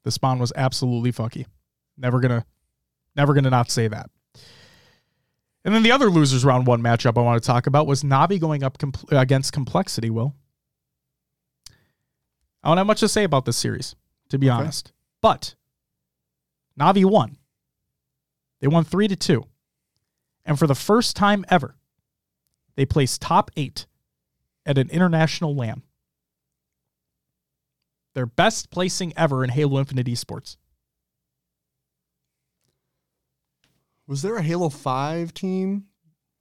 The 0.05 0.13
spawn 0.13 0.39
was 0.39 0.53
absolutely 0.55 1.13
fucky. 1.13 1.47
Never 1.97 2.21
gonna, 2.21 2.47
never 3.17 3.35
gonna 3.35 3.51
not 3.51 3.71
say 3.71 3.89
that. 3.89 4.09
And 5.65 5.75
then 5.75 5.83
the 5.83 5.91
other 5.93 6.09
losers 6.11 6.45
round 6.45 6.67
one 6.67 6.81
matchup 6.83 7.19
I 7.19 7.23
want 7.23 7.43
to 7.43 7.47
talk 7.47 7.67
about 7.67 7.87
was 7.87 8.03
Navi 8.03 8.41
going 8.41 8.63
up 8.63 8.79
against 9.11 9.53
Complexity. 9.53 10.11
Will 10.11 10.35
I 12.63 12.69
don't 12.69 12.79
have 12.79 12.87
much 12.87 13.01
to 13.01 13.09
say 13.09 13.25
about 13.25 13.45
this 13.45 13.57
series, 13.57 13.97
to 14.29 14.39
be 14.39 14.49
Okay. 14.49 14.57
honest. 14.57 14.93
But 15.21 15.57
Navi 16.79 17.05
won. 17.05 17.37
They 18.61 18.69
won 18.69 18.85
three 18.85 19.09
to 19.09 19.17
two, 19.17 19.45
and 20.45 20.57
for 20.57 20.69
the 20.69 20.75
first 20.77 21.17
time 21.17 21.45
ever, 21.49 21.77
they 22.77 22.87
placed 22.87 23.21
top 23.21 23.51
eight 23.57 23.87
at 24.67 24.79
an 24.79 24.91
international 24.91 25.55
LAN. 25.55 25.83
Their 28.15 28.27
best 28.27 28.71
placing 28.71 29.13
ever 29.17 29.43
in 29.43 29.51
Halo 29.51 29.79
Infinite 29.79 30.07
Esports. 30.07 30.57
Was 34.07 34.23
there 34.23 34.37
a 34.37 34.43
Halo 34.43 34.69
5 34.69 35.33
team 35.33 35.85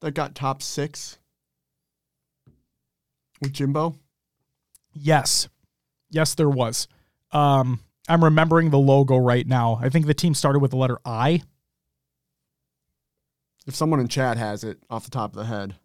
that 0.01 0.11
got 0.11 0.35
top 0.35 0.61
six 0.61 1.17
with 3.41 3.53
Jimbo? 3.53 3.95
Yes. 4.93 5.47
Yes, 6.09 6.35
there 6.35 6.49
was. 6.49 6.87
Um, 7.31 7.79
I'm 8.09 8.23
remembering 8.23 8.71
the 8.71 8.79
logo 8.79 9.15
right 9.17 9.47
now. 9.47 9.79
I 9.81 9.89
think 9.89 10.05
the 10.05 10.13
team 10.13 10.33
started 10.33 10.59
with 10.59 10.71
the 10.71 10.77
letter 10.77 10.99
I. 11.05 11.43
If 13.67 13.75
someone 13.75 13.99
in 13.99 14.07
chat 14.07 14.37
has 14.37 14.63
it 14.63 14.79
off 14.89 15.05
the 15.05 15.11
top 15.11 15.31
of 15.31 15.37
the 15.37 15.45
head. 15.45 15.75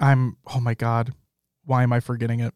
I'm, 0.00 0.36
oh 0.54 0.60
my 0.60 0.74
God. 0.74 1.14
Why 1.64 1.82
am 1.82 1.92
I 1.92 2.00
forgetting 2.00 2.40
it? 2.40 2.52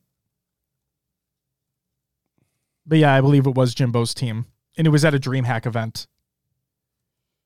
But 2.87 2.99
yeah, 2.99 3.15
I 3.15 3.21
believe 3.21 3.47
it 3.47 3.55
was 3.55 3.75
Jimbo's 3.75 4.15
team. 4.15 4.47
And 4.77 4.87
it 4.87 4.91
was 4.91 5.05
at 5.05 5.15
a 5.15 5.19
DreamHack 5.19 5.67
event. 5.67 6.07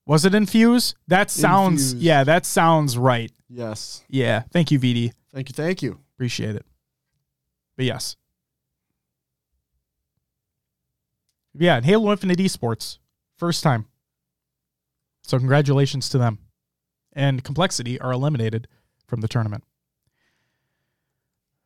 Was 0.07 0.25
it 0.25 0.35
Infuse? 0.35 0.95
That 1.09 1.31
sounds, 1.31 1.93
Infuse. 1.93 2.05
yeah, 2.05 2.25
that 2.25 2.45
sounds 2.45 2.99
right. 2.99 3.31
Yes. 3.49 4.03
Yeah. 4.09 4.43
Thank 4.53 4.71
you, 4.71 4.79
VD. 4.81 5.13
Thank 5.33 5.49
you. 5.49 5.53
Thank 5.55 5.83
you. 5.83 6.01
Appreciate 6.17 6.57
it. 6.57 6.67
But 7.77 7.87
yes. 7.87 8.17
Yeah, 11.55 11.77
and 11.77 11.85
Halo 11.85 12.11
Infinite 12.13 12.39
Esports, 12.39 12.99
first 13.37 13.63
time. 13.63 13.87
So 15.23 15.39
congratulations 15.39 16.09
to 16.11 16.19
them. 16.19 16.39
And 17.13 17.45
Complexity 17.45 18.01
are 18.01 18.11
eliminated 18.13 18.69
from 19.07 19.21
the 19.21 19.29
tournament. 19.29 19.65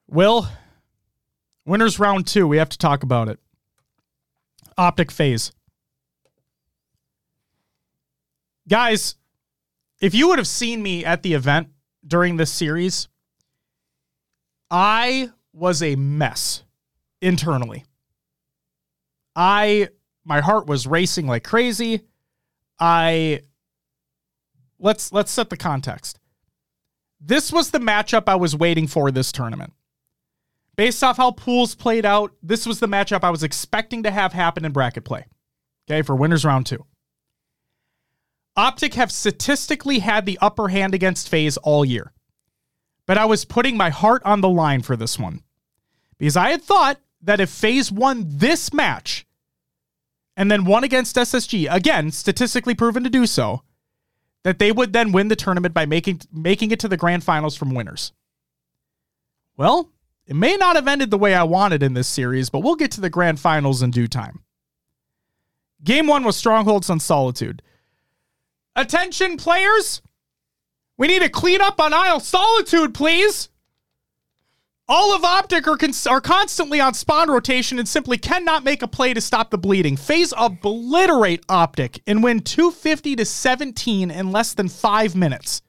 Will, 0.09 0.47
winners 1.65 1.99
round 1.99 2.27
two, 2.27 2.47
we 2.47 2.59
have 2.59 2.69
to 2.69 2.79
talk 2.79 3.03
about 3.03 3.29
it. 3.29 3.39
Optic 4.79 5.11
FaZe. 5.11 5.53
Guys, 8.69 9.17
if 10.01 10.15
you 10.15 10.29
would 10.29 10.39
have 10.39 10.49
seen 10.49 10.83
me 10.83 11.05
at 11.05 11.23
the 11.23 11.35
event 11.35 11.69
during 12.07 12.37
this 12.37 12.51
series, 12.51 13.09
I 14.71 15.31
was 15.53 15.83
a 15.83 15.97
mess 15.97 16.65
internally. 17.21 17.85
I 19.35 19.89
my 20.25 20.41
heart 20.41 20.67
was 20.67 20.87
racing 20.87 21.27
like 21.27 21.45
crazy. 21.45 22.03
I 22.79 23.43
let's 24.79 25.13
let's 25.13 25.31
set 25.31 25.51
the 25.51 25.57
context. 25.57 26.19
This 27.21 27.53
was 27.53 27.71
the 27.71 27.79
matchup 27.79 28.25
I 28.27 28.35
was 28.35 28.55
waiting 28.57 28.87
for 28.87 29.11
this 29.11 29.33
tournament. 29.33 29.73
Based 30.77 31.03
off 31.03 31.17
how 31.17 31.31
pools 31.31 31.75
played 31.75 32.05
out, 32.05 32.33
this 32.43 32.67
was 32.67 32.81
the 32.81 32.89
matchup 32.89 33.25
I 33.25 33.31
was 33.31 33.43
expecting 33.43 34.03
to 34.03 34.11
have 34.11 34.33
happen 34.33 34.65
in 34.65 34.73
bracket 34.73 35.05
play. 35.05 35.27
Okay, 35.89 36.03
for 36.03 36.15
winners 36.15 36.45
round 36.45 36.67
2. 36.67 36.85
Optic 38.57 38.95
have 38.95 39.13
statistically 39.13 40.01
had 40.01 40.27
the 40.27 40.39
upper 40.41 40.69
hand 40.69 40.95
against 40.95 41.29
FaZe 41.29 41.57
all 41.59 41.85
year 41.85 42.13
but 43.07 43.17
I 43.17 43.25
was 43.25 43.45
putting 43.45 43.77
my 43.77 43.91
heart 43.91 44.23
on 44.25 44.41
the 44.41 44.49
line 44.49 44.83
for 44.83 44.97
this 44.97 45.19
one 45.19 45.43
because 46.19 46.37
I 46.37 46.51
had 46.51 46.63
thought 46.63 47.01
that 47.23 47.41
if 47.41 47.49
FaZe 47.51 47.91
won 47.91 48.25
this 48.27 48.73
match 48.73 49.27
and 50.37 50.51
then 50.51 50.65
won 50.65 50.85
against 50.85 51.17
SSG, 51.17 51.73
again, 51.73 52.11
statistically 52.11 52.75
proven 52.75 53.05
to 53.05 53.11
do 53.11 53.27
so, 53.27 53.63
that 54.43 54.59
they 54.59 54.71
would 54.71 54.93
then 54.93 55.13
win 55.13 55.29
the 55.29 55.37
tournament 55.37 55.73
by 55.73 55.87
making 55.87 56.21
making 56.33 56.71
it 56.71 56.81
to 56.81 56.89
the 56.89 56.97
grand 56.97 57.25
finals 57.25 57.57
from 57.57 57.75
winners. 57.75 58.13
Well, 59.57 59.91
it 60.27 60.35
may 60.35 60.57
not 60.57 60.77
have 60.77 60.89
ended 60.89 61.11
the 61.11 61.19
way 61.19 61.35
I 61.35 61.45
wanted 61.45 61.83
in 61.83 61.95
this 61.95 62.09
series, 62.09 62.51
but 62.51 62.61
we'll 62.61 62.75
get 62.75 62.91
to 62.93 63.01
the 63.01 63.11
grand 63.11 63.39
finals 63.39 63.83
in 63.83 63.91
due 63.91 64.09
time. 64.09 64.43
Game 65.85 66.07
one 66.07 66.25
was 66.25 66.37
Strongholds 66.37 66.91
on 66.91 66.99
Solitude. 66.99 67.63
Attention, 68.75 69.37
players! 69.37 70.03
We 70.99 71.07
need 71.07 71.23
to 71.23 71.29
clean 71.29 71.61
up 71.61 71.81
on 71.81 71.93
Isle 71.93 72.21
Solitude, 72.21 72.95
please. 72.95 73.51
All 74.89 75.15
of 75.15 75.25
Optic 75.25 75.67
are, 75.67 75.77
cons- 75.77 76.07
are 76.07 76.21
constantly 76.21 76.81
on 76.81 76.95
spawn 76.95 77.29
rotation 77.29 77.79
and 77.79 77.89
simply 77.89 78.19
cannot 78.19 78.65
make 78.65 78.83
a 78.83 78.89
play 78.89 79.13
to 79.15 79.21
stop 79.21 79.51
the 79.51 79.59
bleeding. 79.59 79.97
FaZe 79.97 80.33
obliterate 80.37 81.45
Optic 81.49 82.03
and 82.07 82.23
win 82.23 82.41
250 82.41 83.17
to 83.17 83.25
17 83.25 84.11
in 84.11 84.33
less 84.33 84.55
than 84.55 84.69
five 84.69 85.17
minutes. 85.17 85.61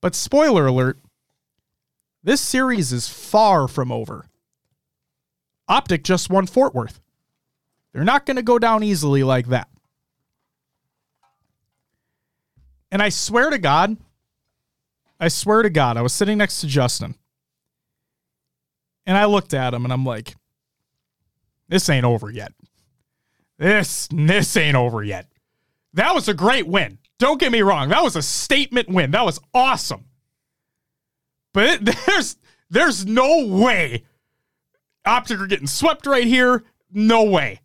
But 0.00 0.14
spoiler 0.14 0.66
alert, 0.66 0.98
this 2.22 2.40
series 2.40 2.92
is 2.92 3.08
far 3.08 3.68
from 3.68 3.90
over. 3.90 4.26
Optic 5.68 6.04
just 6.04 6.30
won 6.30 6.46
Fort 6.46 6.74
Worth. 6.74 7.00
They're 7.92 8.04
not 8.04 8.26
going 8.26 8.36
to 8.36 8.42
go 8.42 8.58
down 8.58 8.82
easily 8.82 9.22
like 9.22 9.48
that. 9.48 9.68
And 12.92 13.02
I 13.02 13.08
swear 13.08 13.50
to 13.50 13.58
God, 13.58 13.96
I 15.18 15.28
swear 15.28 15.62
to 15.62 15.70
God, 15.70 15.96
I 15.96 16.02
was 16.02 16.12
sitting 16.12 16.38
next 16.38 16.60
to 16.60 16.66
Justin. 16.66 17.14
And 19.06 19.16
I 19.16 19.24
looked 19.26 19.54
at 19.54 19.74
him 19.74 19.84
and 19.84 19.92
I'm 19.92 20.04
like, 20.04 20.34
this 21.68 21.88
ain't 21.88 22.04
over 22.04 22.30
yet. 22.30 22.52
This 23.58 24.08
this 24.10 24.56
ain't 24.56 24.76
over 24.76 25.02
yet. 25.02 25.26
That 25.92 26.14
was 26.14 26.28
a 26.28 26.34
great 26.34 26.66
win. 26.66 26.98
Don't 27.18 27.38
get 27.38 27.52
me 27.52 27.62
wrong. 27.62 27.90
That 27.90 28.02
was 28.02 28.16
a 28.16 28.22
statement 28.22 28.88
win. 28.88 29.10
That 29.10 29.24
was 29.24 29.38
awesome. 29.52 30.06
But 31.52 31.64
it, 31.88 31.96
there's 32.06 32.36
there's 32.70 33.06
no 33.06 33.46
way 33.46 34.04
Optic 35.04 35.40
are 35.40 35.46
getting 35.46 35.66
swept 35.66 36.06
right 36.06 36.26
here. 36.26 36.64
No 36.92 37.24
way. 37.24 37.60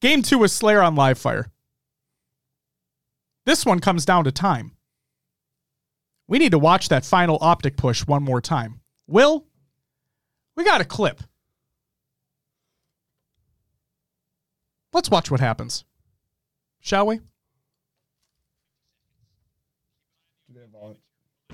Game 0.00 0.22
two 0.22 0.38
was 0.38 0.52
Slayer 0.52 0.82
on 0.82 0.94
live 0.94 1.18
fire. 1.18 1.50
This 3.46 3.64
one 3.64 3.80
comes 3.80 4.04
down 4.04 4.24
to 4.24 4.32
time. 4.32 4.72
We 6.26 6.38
need 6.38 6.52
to 6.52 6.58
watch 6.58 6.88
that 6.88 7.04
final 7.04 7.38
optic 7.40 7.76
push 7.76 8.06
one 8.06 8.22
more 8.22 8.40
time. 8.40 8.80
Will, 9.06 9.46
we 10.56 10.64
got 10.64 10.80
a 10.80 10.84
clip. 10.84 11.22
Let's 14.92 15.10
watch 15.10 15.30
what 15.30 15.40
happens. 15.40 15.84
Shall 16.80 17.06
we? 17.06 17.20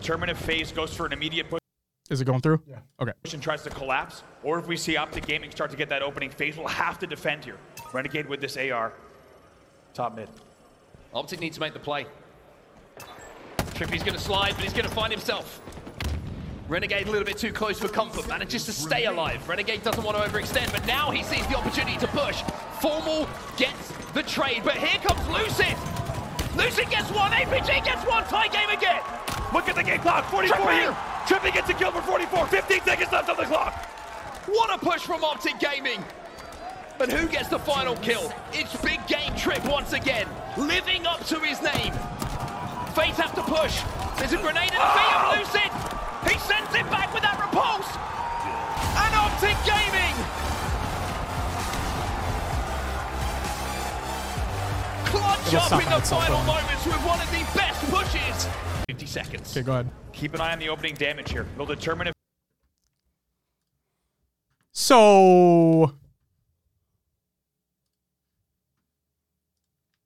Determine 0.01 0.31
if 0.31 0.39
FaZe 0.39 0.73
goes 0.73 0.95
for 0.95 1.05
an 1.05 1.13
immediate 1.13 1.51
push 1.51 1.61
Is 2.09 2.23
it 2.23 2.25
going 2.25 2.41
through? 2.41 2.63
Yeah. 2.67 2.79
Okay. 3.03 3.13
and 3.35 3.43
tries 3.43 3.63
to 3.65 3.71
collapse, 3.71 4.23
or 4.43 4.59
if 4.59 4.67
we 4.67 4.75
see 4.75 4.97
Optic 4.97 5.27
Gaming 5.27 5.51
start 5.51 5.71
to 5.73 5.77
get 5.77 5.91
that 5.91 6.03
opening, 6.03 6.31
FaZe 6.31 6.57
we'll 6.57 6.69
have 6.69 6.99
to 7.01 7.07
defend 7.07 7.45
here. 7.45 7.59
Renegade 7.93 8.27
with 8.27 8.41
this 8.41 8.57
AR. 8.57 8.95
Top 9.93 10.17
mid. 10.17 10.31
Optic 11.13 11.41
needs 11.41 11.57
to 11.57 11.61
make 11.61 11.75
the 11.75 11.79
play. 11.79 12.07
Trippy's 13.75 14.03
going 14.03 14.17
to 14.17 14.23
slide, 14.23 14.55
but 14.55 14.65
he's 14.65 14.73
going 14.73 14.87
to 14.87 14.95
find 14.95 15.13
himself. 15.13 15.61
Renegade 16.67 17.07
a 17.07 17.11
little 17.11 17.27
bit 17.27 17.37
too 17.37 17.53
close 17.53 17.79
for 17.79 17.89
comfort, 17.89 18.27
manages 18.27 18.65
to 18.65 18.73
stay 18.73 19.05
alive. 19.05 19.47
Renegade 19.47 19.83
doesn't 19.83 20.03
want 20.03 20.17
to 20.17 20.23
overextend, 20.23 20.73
but 20.73 20.87
now 20.87 21.11
he 21.11 21.23
sees 21.23 21.47
the 21.49 21.57
opportunity 21.57 21.99
to 21.99 22.07
push. 22.09 22.41
Formal 22.81 23.29
gets 23.59 23.93
the 24.15 24.23
trade, 24.23 24.63
but 24.65 24.77
here 24.77 24.99
comes 25.03 25.29
Lucid. 25.29 25.77
Lucid 26.57 26.89
gets 26.89 27.11
one, 27.11 27.33
APG 27.33 27.85
gets 27.85 28.07
one, 28.07 28.25
tie 28.25 28.49
game 28.49 28.71
again. 28.71 29.03
Look 29.53 29.69
at 29.69 29.75
the 29.75 29.83
game 29.83 30.01
clock, 30.01 30.25
44 30.31 30.57
Trippy. 30.57 30.73
here. 30.81 30.97
Trippy 31.27 31.53
gets 31.53 31.69
a 31.69 31.75
kill 31.75 31.91
for 31.91 32.03
44, 32.03 32.47
15 32.47 32.83
seconds 32.83 33.13
left 33.13 33.29
on 33.29 33.37
the 33.37 33.45
clock. 33.45 33.75
What 34.47 34.73
a 34.73 34.79
push 34.79 35.03
from 35.03 35.25
Optic 35.25 35.59
Gaming. 35.59 36.03
But 36.99 37.11
who 37.11 37.27
gets 37.27 37.49
the 37.49 37.59
final 37.59 37.97
kill? 37.97 38.33
It's 38.53 38.77
Big 38.83 39.05
Game 39.07 39.35
Trip 39.37 39.65
once 39.65 39.93
again, 39.93 40.29
living 40.57 41.07
up 41.07 41.25
to 41.27 41.41
his 41.41 41.61
name. 41.63 41.93
FaZe 42.95 43.17
have 43.17 43.35
to 43.35 43.43
push. 43.43 43.81
There's 44.19 44.33
a 44.33 44.39
grenade 44.39 44.71
in 44.71 44.79
the 44.79 44.93
feet 44.93 45.15
of 45.17 45.39
Lucid. 45.39 45.71
He 46.31 46.39
sends 46.45 46.75
it 46.75 46.85
back 46.91 47.13
with 47.15 47.23
that 47.23 47.41
repulse. 47.41 47.89
And 49.01 49.13
Optic 49.17 49.57
Gaming. 49.65 50.17
Clutch 55.09 55.55
up 55.55 55.73
in 55.83 55.91
the 55.91 56.01
final 56.07 56.43
moments 56.45 56.87
with 56.87 57.01
one 57.03 57.21
of 57.21 57.31
the 57.33 57.43
best 57.57 57.81
pushes. 57.91 58.70
50 58.91 59.07
seconds. 59.07 59.57
Okay, 59.57 59.65
go 59.65 59.73
ahead. 59.73 59.91
Keep 60.13 60.35
an 60.35 60.41
eye 60.41 60.53
on 60.53 60.59
the 60.59 60.69
opening 60.69 60.95
damage 60.95 61.31
here. 61.31 61.47
It'll 61.55 61.65
determine 61.65 62.09
if 62.09 62.15
So 64.73 65.95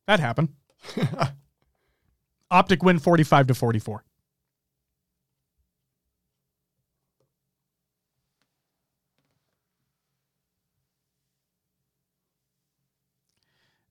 that 0.07 0.21
happened. 0.21 0.51
Optic 2.51 2.83
win 2.83 2.99
45 2.99 3.47
to 3.47 3.55
44. 3.55 4.05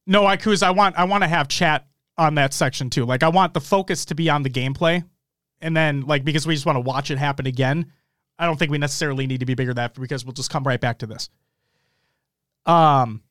No, 0.06 0.24
Ikuz, 0.24 0.62
I 0.62 0.70
want 0.70 0.96
I 0.98 1.06
want 1.06 1.24
to 1.24 1.28
have 1.28 1.48
chat 1.48 1.88
on 2.18 2.36
that 2.36 2.53
section 2.53 2.89
too. 2.89 3.05
Like 3.05 3.24
I 3.24 3.30
want 3.30 3.53
the 3.53 3.61
focus 3.61 4.05
to 4.05 4.16
be 4.16 4.30
on 4.30 4.43
the 4.43 4.49
gameplay. 4.49 5.03
And 5.61 5.76
then 5.76 6.01
like 6.01 6.24
because 6.24 6.45
we 6.45 6.53
just 6.53 6.66
want 6.66 6.76
to 6.76 6.82
watch 6.82 7.11
it 7.11 7.18
happen 7.18 7.47
again. 7.47 7.91
I 8.38 8.45
don't 8.45 8.57
think 8.57 8.72
we 8.72 8.78
necessarily 8.78 9.28
need 9.28 9.39
to 9.39 9.45
be 9.45 9.55
bigger 9.55 9.74
than 9.74 9.84
that 9.84 9.93
because 9.93 10.26
we'll 10.26 10.34
just 10.34 10.49
come 10.49 10.64
right 10.64 10.82
back 10.82 10.99
to 10.99 11.07
this. 11.07 11.30
Um 12.66 13.22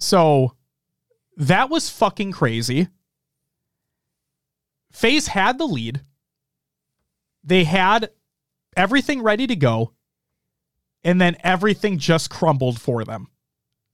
So 0.00 0.54
that 1.36 1.70
was 1.70 1.90
fucking 1.90 2.32
crazy. 2.32 2.88
FaZe 4.92 5.28
had 5.28 5.58
the 5.58 5.66
lead. 5.66 6.02
They 7.44 7.64
had 7.64 8.10
everything 8.76 9.22
ready 9.22 9.46
to 9.46 9.56
go. 9.56 9.92
And 11.04 11.20
then 11.20 11.36
everything 11.44 11.98
just 11.98 12.30
crumbled 12.30 12.80
for 12.80 13.04
them. 13.04 13.28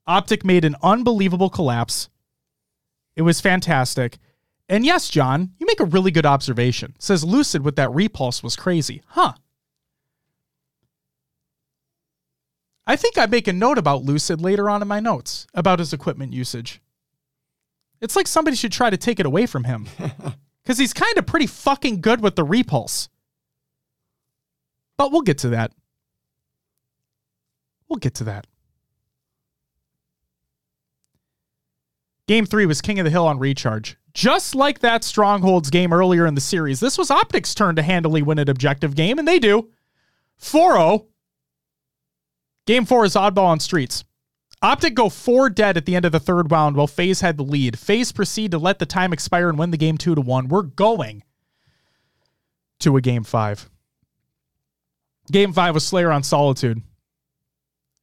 Optic 0.06 0.44
made 0.44 0.64
an 0.64 0.76
unbelievable 0.82 1.50
collapse. 1.50 2.08
It 3.16 3.22
was 3.22 3.40
fantastic. 3.40 4.18
And 4.68 4.84
yes, 4.84 5.08
John, 5.08 5.52
you 5.58 5.66
make 5.66 5.80
a 5.80 5.84
really 5.84 6.10
good 6.10 6.26
observation. 6.26 6.94
Says 6.98 7.24
Lucid 7.24 7.64
with 7.64 7.76
that 7.76 7.92
repulse 7.92 8.42
was 8.42 8.56
crazy. 8.56 9.02
Huh. 9.08 9.34
I 12.86 12.96
think 12.96 13.16
I 13.16 13.26
make 13.26 13.48
a 13.48 13.52
note 13.52 13.78
about 13.78 14.02
Lucid 14.02 14.40
later 14.40 14.68
on 14.68 14.82
in 14.82 14.88
my 14.88 15.00
notes 15.00 15.46
about 15.54 15.78
his 15.78 15.92
equipment 15.92 16.32
usage. 16.32 16.82
It's 18.00 18.16
like 18.16 18.26
somebody 18.26 18.56
should 18.56 18.72
try 18.72 18.90
to 18.90 18.96
take 18.98 19.18
it 19.20 19.26
away 19.26 19.46
from 19.46 19.64
him. 19.64 19.86
Because 20.64 20.78
he's 20.78 20.94
kind 20.94 21.18
of 21.18 21.26
pretty 21.26 21.46
fucking 21.46 22.00
good 22.00 22.22
with 22.22 22.36
the 22.36 22.44
repulse. 22.44 23.10
But 24.96 25.12
we'll 25.12 25.22
get 25.22 25.38
to 25.38 25.50
that. 25.50 25.72
We'll 27.88 27.98
get 27.98 28.14
to 28.14 28.24
that. 28.24 28.46
Game 32.26 32.46
three 32.46 32.66
was 32.66 32.80
King 32.80 32.98
of 32.98 33.04
the 33.04 33.10
Hill 33.10 33.26
on 33.26 33.38
recharge. 33.38 33.96
Just 34.14 34.54
like 34.54 34.78
that 34.78 35.04
Strongholds 35.04 35.70
game 35.70 35.92
earlier 35.92 36.26
in 36.26 36.34
the 36.34 36.40
series, 36.40 36.80
this 36.80 36.96
was 36.96 37.10
Optic's 37.10 37.54
turn 37.54 37.76
to 37.76 37.82
handily 37.82 38.22
win 38.22 38.38
an 38.38 38.48
objective 38.48 38.94
game, 38.94 39.18
and 39.18 39.26
they 39.26 39.38
do. 39.38 39.70
4 40.38 40.72
0. 40.74 41.06
Game 42.66 42.86
four 42.86 43.04
is 43.04 43.14
oddball 43.14 43.44
on 43.44 43.60
streets. 43.60 44.04
Optic 44.62 44.94
go 44.94 45.10
four 45.10 45.50
dead 45.50 45.76
at 45.76 45.84
the 45.84 45.94
end 45.94 46.06
of 46.06 46.12
the 46.12 46.20
third 46.20 46.50
round 46.50 46.76
while 46.76 46.86
FaZe 46.86 47.20
had 47.20 47.36
the 47.36 47.42
lead. 47.42 47.78
FaZe 47.78 48.12
proceed 48.12 48.50
to 48.52 48.58
let 48.58 48.78
the 48.78 48.86
time 48.86 49.12
expire 49.12 49.50
and 49.50 49.58
win 49.58 49.70
the 49.70 49.76
game 49.76 49.98
two 49.98 50.14
to 50.14 50.20
one. 50.22 50.48
We're 50.48 50.62
going 50.62 51.22
to 52.80 52.96
a 52.96 53.02
game 53.02 53.24
five. 53.24 53.68
Game 55.30 55.52
five 55.52 55.74
was 55.74 55.84
Slayer 55.84 56.10
on 56.10 56.22
Solitude. 56.22 56.80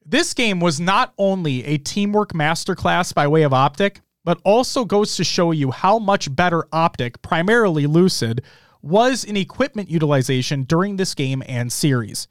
This 0.05 0.33
game 0.35 0.59
was 0.59 0.79
not 0.79 1.13
only 1.17 1.65
a 1.65 1.77
teamwork 1.77 2.33
masterclass 2.33 3.13
by 3.13 3.27
way 3.27 3.41
of 3.43 3.53
Optic, 3.53 4.01
but 4.23 4.39
also 4.43 4.85
goes 4.85 5.15
to 5.15 5.23
show 5.23 5.51
you 5.51 5.71
how 5.71 5.99
much 5.99 6.33
better 6.35 6.65
Optic, 6.71 7.21
primarily 7.21 7.87
Lucid, 7.87 8.43
was 8.81 9.23
in 9.23 9.37
equipment 9.37 9.89
utilization 9.89 10.63
during 10.63 10.97
this 10.97 11.13
game 11.13 11.43
and 11.47 11.71
series. 11.71 12.27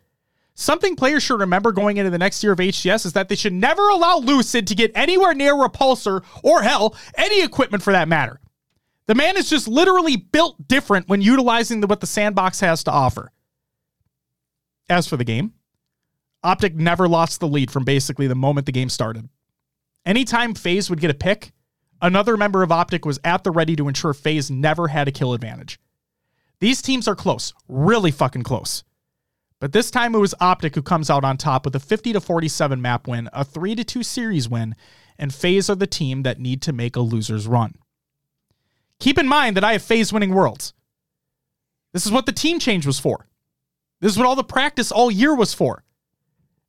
Something 0.55 0.95
players 0.95 1.22
should 1.22 1.41
remember 1.41 1.72
going 1.72 1.97
into 1.97 2.11
the 2.11 2.18
next 2.18 2.43
year 2.43 2.53
of 2.53 2.59
HCS 2.59 3.07
is 3.07 3.12
that 3.14 3.28
they 3.28 3.34
should 3.34 3.53
never 3.53 3.88
allow 3.88 4.18
Lucid 4.18 4.66
to 4.66 4.74
get 4.74 4.93
anywhere 4.95 5.32
near 5.32 5.55
Repulsor 5.55 6.22
or 6.43 6.62
hell, 6.62 6.95
any 7.16 7.43
equipment 7.43 7.82
for 7.82 7.93
that 7.93 8.09
matter. 8.09 8.41
The 9.07 9.14
man 9.14 9.36
is 9.36 9.49
just 9.49 9.66
literally 9.66 10.16
built 10.16 10.68
different 10.68 11.09
when 11.09 11.22
utilizing 11.22 11.80
the, 11.80 11.86
what 11.86 12.01
the 12.01 12.07
sandbox 12.07 12.61
has 12.61 12.84
to 12.84 12.91
offer. 12.91 13.32
As 14.88 15.07
for 15.07 15.16
the 15.16 15.24
game, 15.24 15.55
Optic 16.43 16.74
never 16.74 17.09
lost 17.09 17.41
the 17.41 17.49
lead 17.49 17.70
from 17.70 17.84
basically 17.84 18.26
the 18.26 18.34
moment 18.34 18.66
the 18.66 18.72
game 18.72 18.88
started. 18.88 19.28
Anytime 20.05 20.55
FaZe 20.55 20.91
would 20.91 21.01
get 21.01 21.11
a 21.11 21.14
pick, 21.14 21.53
another 22.03 22.36
member 22.36 22.62
of 22.62 22.72
Optic 22.72 23.05
was 23.05 23.18
at 23.24 23.44
the 23.44 23.51
ready 23.51 23.76
to 23.76 23.88
ensure 23.88 24.14
FaZe 24.14 24.51
never 24.51 24.88
had 24.88 25.09
a 25.09 25.12
kill 25.12 25.34
advantage. 25.34 25.78
These 26.61 26.82
teams 26.82 27.09
are 27.09 27.16
close, 27.16 27.55
really 27.68 28.11
fucking 28.11 28.42
close. 28.42 28.84
But 29.61 29.72
this 29.72 29.90
time 29.90 30.14
it 30.14 30.18
was 30.18 30.34
Optic 30.40 30.74
who 30.74 30.82
comes 30.82 31.11
out 31.11 31.24
on 31.24 31.36
top 31.36 31.64
with 31.64 31.76
a 31.76 31.80
50 31.80 32.14
to 32.14 32.20
47 32.20 32.80
map 32.80 33.07
win, 33.07 33.28
a 33.32 33.44
3 33.44 33.74
to 33.74 33.84
2 33.84 34.03
series 34.03 34.48
win, 34.48 34.74
and 35.18 35.34
FaZe 35.34 35.68
are 35.68 35.74
the 35.74 35.86
team 35.86 36.22
that 36.22 36.40
need 36.40 36.62
to 36.62 36.72
make 36.72 36.96
a 36.96 37.01
loser's 37.01 37.46
run. 37.46 37.74
Keep 38.98 39.18
in 39.18 39.28
mind 39.28 39.57
that 39.57 39.64
I 39.64 39.72
have 39.72 39.82
FaZe 39.82 40.12
winning 40.12 40.34
worlds. 40.34 40.72
This 41.92 42.07
is 42.07 42.12
what 42.12 42.26
the 42.26 42.32
team 42.32 42.59
change 42.59 42.86
was 42.86 42.98
for. 42.98 43.26
This 44.01 44.12
is 44.12 44.18
what 44.18 44.26
all 44.26 44.36
the 44.36 44.44
practice 44.44 44.90
all 44.90 45.11
year 45.11 45.34
was 45.34 45.53
for. 45.53 45.84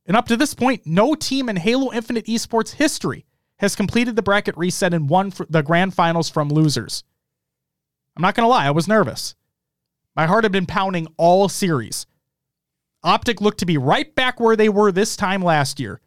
And 0.05 0.17
up 0.17 0.27
to 0.27 0.35
this 0.35 0.53
point, 0.53 0.81
no 0.85 1.15
team 1.15 1.47
in 1.47 1.55
Halo 1.55 1.93
Infinite 1.93 2.25
Esports 2.25 2.71
history 2.71 3.25
has 3.61 3.75
completed 3.75 4.15
the 4.15 4.23
bracket 4.23 4.57
reset 4.57 4.93
and 4.93 5.07
won 5.07 5.31
the 5.47 5.61
grand 5.61 5.93
finals 5.93 6.29
from 6.29 6.49
losers. 6.49 7.03
I'm 8.17 8.23
not 8.23 8.33
going 8.33 8.43
to 8.43 8.49
lie, 8.49 8.65
I 8.65 8.71
was 8.71 8.87
nervous. 8.87 9.35
My 10.15 10.25
heart 10.25 10.43
had 10.43 10.51
been 10.51 10.65
pounding 10.65 11.07
all 11.15 11.47
series. 11.47 12.07
Optic 13.03 13.39
looked 13.39 13.59
to 13.59 13.65
be 13.65 13.77
right 13.77 14.13
back 14.15 14.39
where 14.39 14.55
they 14.55 14.67
were 14.67 14.91
this 14.91 15.15
time 15.15 15.43
last 15.43 15.79
year. 15.79 16.01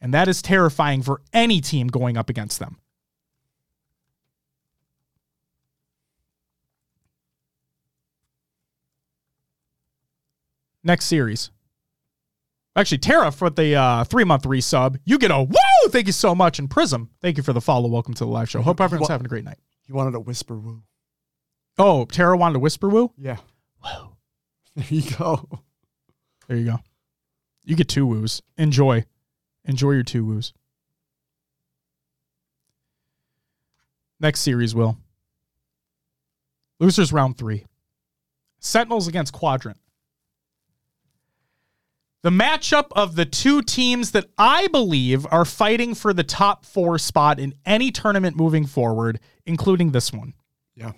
And 0.00 0.12
that 0.14 0.28
is 0.28 0.42
terrifying 0.42 1.02
for 1.02 1.20
any 1.32 1.60
team 1.60 1.88
going 1.88 2.16
up 2.16 2.28
against 2.28 2.58
them. 2.58 2.78
Next 10.82 11.04
series. 11.04 11.50
Actually, 12.74 12.98
Tara 12.98 13.30
for 13.30 13.50
the 13.50 13.76
uh, 13.76 14.04
three 14.04 14.24
month 14.24 14.44
resub. 14.44 14.98
You 15.04 15.18
get 15.18 15.30
a 15.30 15.42
woo! 15.42 15.71
Thank 15.90 16.06
you 16.06 16.12
so 16.12 16.34
much. 16.34 16.58
And 16.58 16.70
Prism, 16.70 17.10
thank 17.20 17.36
you 17.36 17.42
for 17.42 17.52
the 17.52 17.60
follow. 17.60 17.88
Welcome 17.88 18.14
to 18.14 18.24
the 18.24 18.30
live 18.30 18.48
show. 18.48 18.62
Hope 18.62 18.80
everyone's 18.80 19.08
having 19.08 19.26
a 19.26 19.28
great 19.28 19.44
night. 19.44 19.58
He 19.86 19.92
wanted 19.92 20.14
a 20.14 20.20
whisper 20.20 20.56
woo. 20.58 20.82
Oh, 21.78 22.04
Tara 22.04 22.36
wanted 22.36 22.56
a 22.56 22.60
whisper 22.60 22.88
woo? 22.88 23.12
Yeah. 23.16 23.36
Woo. 23.82 24.08
There 24.74 24.86
you 24.88 25.02
go. 25.18 25.48
There 26.48 26.56
you 26.56 26.64
go. 26.64 26.78
You 27.64 27.76
get 27.76 27.88
two 27.88 28.06
woos. 28.06 28.40
Enjoy. 28.56 29.04
Enjoy 29.66 29.90
your 29.90 30.02
two 30.02 30.24
woos. 30.24 30.54
Next 34.18 34.40
series, 34.40 34.74
Will. 34.74 34.96
Losers 36.80 37.12
round 37.12 37.36
three. 37.36 37.66
Sentinels 38.60 39.08
against 39.08 39.34
Quadrant. 39.34 39.78
The 42.22 42.30
matchup 42.30 42.86
of 42.92 43.16
the 43.16 43.24
two 43.24 43.62
teams 43.62 44.12
that 44.12 44.26
I 44.38 44.68
believe 44.68 45.26
are 45.32 45.44
fighting 45.44 45.94
for 45.94 46.12
the 46.12 46.22
top 46.22 46.64
four 46.64 46.96
spot 46.96 47.40
in 47.40 47.54
any 47.66 47.90
tournament 47.90 48.36
moving 48.36 48.64
forward, 48.64 49.18
including 49.44 49.90
this 49.90 50.12
one. 50.12 50.34
Yeah. 50.76 50.92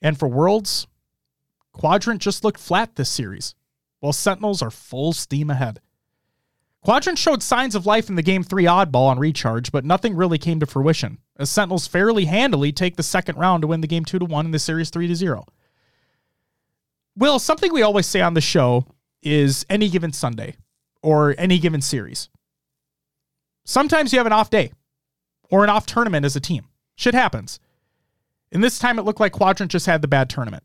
And 0.00 0.16
for 0.16 0.28
Worlds, 0.28 0.86
Quadrant 1.72 2.22
just 2.22 2.44
looked 2.44 2.60
flat 2.60 2.94
this 2.94 3.10
series, 3.10 3.56
while 3.98 4.12
Sentinels 4.12 4.62
are 4.62 4.70
full 4.70 5.12
steam 5.12 5.50
ahead. 5.50 5.80
Quadrant 6.82 7.18
showed 7.18 7.42
signs 7.42 7.74
of 7.74 7.86
life 7.86 8.08
in 8.08 8.14
the 8.14 8.22
Game 8.22 8.44
3 8.44 8.64
oddball 8.64 9.08
on 9.08 9.18
recharge, 9.18 9.72
but 9.72 9.84
nothing 9.84 10.14
really 10.14 10.38
came 10.38 10.60
to 10.60 10.66
fruition, 10.66 11.18
as 11.36 11.50
Sentinels 11.50 11.88
fairly 11.88 12.26
handily 12.26 12.70
take 12.70 12.94
the 12.94 13.02
second 13.02 13.38
round 13.38 13.62
to 13.62 13.66
win 13.66 13.80
the 13.80 13.88
Game 13.88 14.04
2 14.04 14.20
to 14.20 14.24
1 14.24 14.44
and 14.44 14.54
the 14.54 14.60
Series 14.60 14.90
3 14.90 15.08
to 15.08 15.16
0. 15.16 15.46
Will, 17.16 17.40
something 17.40 17.72
we 17.72 17.82
always 17.82 18.06
say 18.06 18.20
on 18.20 18.34
the 18.34 18.40
show 18.40 18.86
is 19.24 19.66
any 19.68 19.88
given 19.88 20.12
Sunday 20.12 20.56
or 21.02 21.34
any 21.38 21.58
given 21.58 21.80
series. 21.80 22.28
Sometimes 23.64 24.12
you 24.12 24.18
have 24.18 24.26
an 24.26 24.32
off 24.32 24.50
day 24.50 24.72
or 25.50 25.64
an 25.64 25.70
off 25.70 25.86
tournament 25.86 26.24
as 26.24 26.36
a 26.36 26.40
team. 26.40 26.68
Shit 26.96 27.14
happens. 27.14 27.58
And 28.52 28.62
this 28.62 28.78
time 28.78 28.98
it 28.98 29.02
looked 29.02 29.20
like 29.20 29.32
Quadrant 29.32 29.72
just 29.72 29.86
had 29.86 30.02
the 30.02 30.08
bad 30.08 30.30
tournament. 30.30 30.62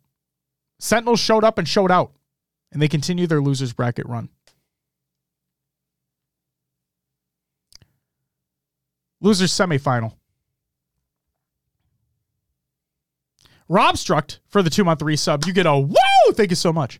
Sentinels 0.77 1.19
showed 1.19 1.43
up 1.43 1.57
and 1.57 1.67
showed 1.67 1.91
out, 1.91 2.11
and 2.71 2.81
they 2.81 2.87
continue 2.87 3.27
their 3.27 3.41
losers 3.41 3.73
bracket 3.73 4.07
run. 4.07 4.29
Losers 9.21 9.51
semifinal. 9.51 10.13
Rob 13.67 13.95
Struct 13.95 14.39
for 14.47 14.63
the 14.63 14.69
two 14.69 14.83
month 14.83 15.01
resub. 15.01 15.45
You 15.45 15.53
get 15.53 15.65
a 15.65 15.77
woo! 15.77 15.95
Thank 16.31 16.49
you 16.49 16.55
so 16.55 16.71
much. 16.71 16.99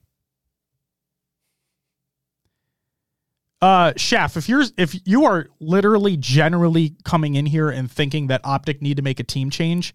Uh, 3.61 3.91
Chef, 3.97 4.37
if 4.37 4.47
you're 4.47 4.63
if 4.77 4.95
you 5.05 5.25
are 5.25 5.47
literally 5.59 6.15
generally 6.15 6.95
coming 7.03 7.35
in 7.35 7.45
here 7.45 7.69
and 7.69 7.91
thinking 7.91 8.27
that 8.27 8.41
Optic 8.45 8.81
need 8.81 8.97
to 8.97 9.03
make 9.03 9.19
a 9.19 9.23
team 9.23 9.49
change, 9.49 9.93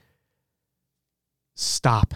stop. 1.55 2.15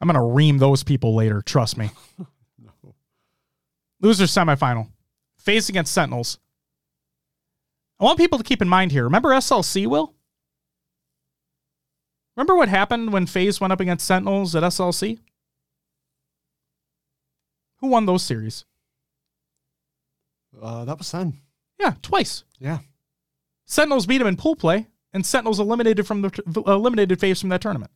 I'm 0.00 0.06
gonna 0.06 0.24
ream 0.24 0.58
those 0.58 0.84
people 0.84 1.14
later. 1.14 1.40
Trust 1.40 1.78
me. 1.78 1.90
no. 2.58 2.72
Loser 4.00 4.24
semifinal. 4.24 4.88
FaZe 5.38 5.70
against 5.70 5.92
Sentinels. 5.92 6.38
I 7.98 8.04
want 8.04 8.18
people 8.18 8.38
to 8.38 8.44
keep 8.44 8.62
in 8.62 8.68
mind 8.68 8.92
here. 8.92 9.04
Remember 9.04 9.30
SLC, 9.30 9.86
Will? 9.86 10.14
Remember 12.36 12.54
what 12.54 12.68
happened 12.68 13.12
when 13.12 13.26
FaZe 13.26 13.60
went 13.60 13.72
up 13.72 13.80
against 13.80 14.06
Sentinels 14.06 14.54
at 14.54 14.62
SLC? 14.62 15.18
Who 17.80 17.88
won 17.88 18.06
those 18.06 18.22
series? 18.22 18.64
Uh, 20.60 20.84
that 20.84 20.98
was 20.98 21.06
Sen. 21.06 21.40
Yeah, 21.78 21.94
twice. 22.02 22.44
Yeah. 22.58 22.78
Sentinels 23.66 24.06
beat 24.06 24.20
him 24.20 24.26
in 24.26 24.36
pool 24.36 24.56
play, 24.56 24.88
and 25.12 25.24
Sentinels 25.24 25.60
eliminated 25.60 26.06
from 26.06 26.22
the 26.22 26.62
eliminated 26.66 27.20
FaZe 27.20 27.40
from 27.40 27.50
that 27.50 27.60
tournament. 27.60 27.92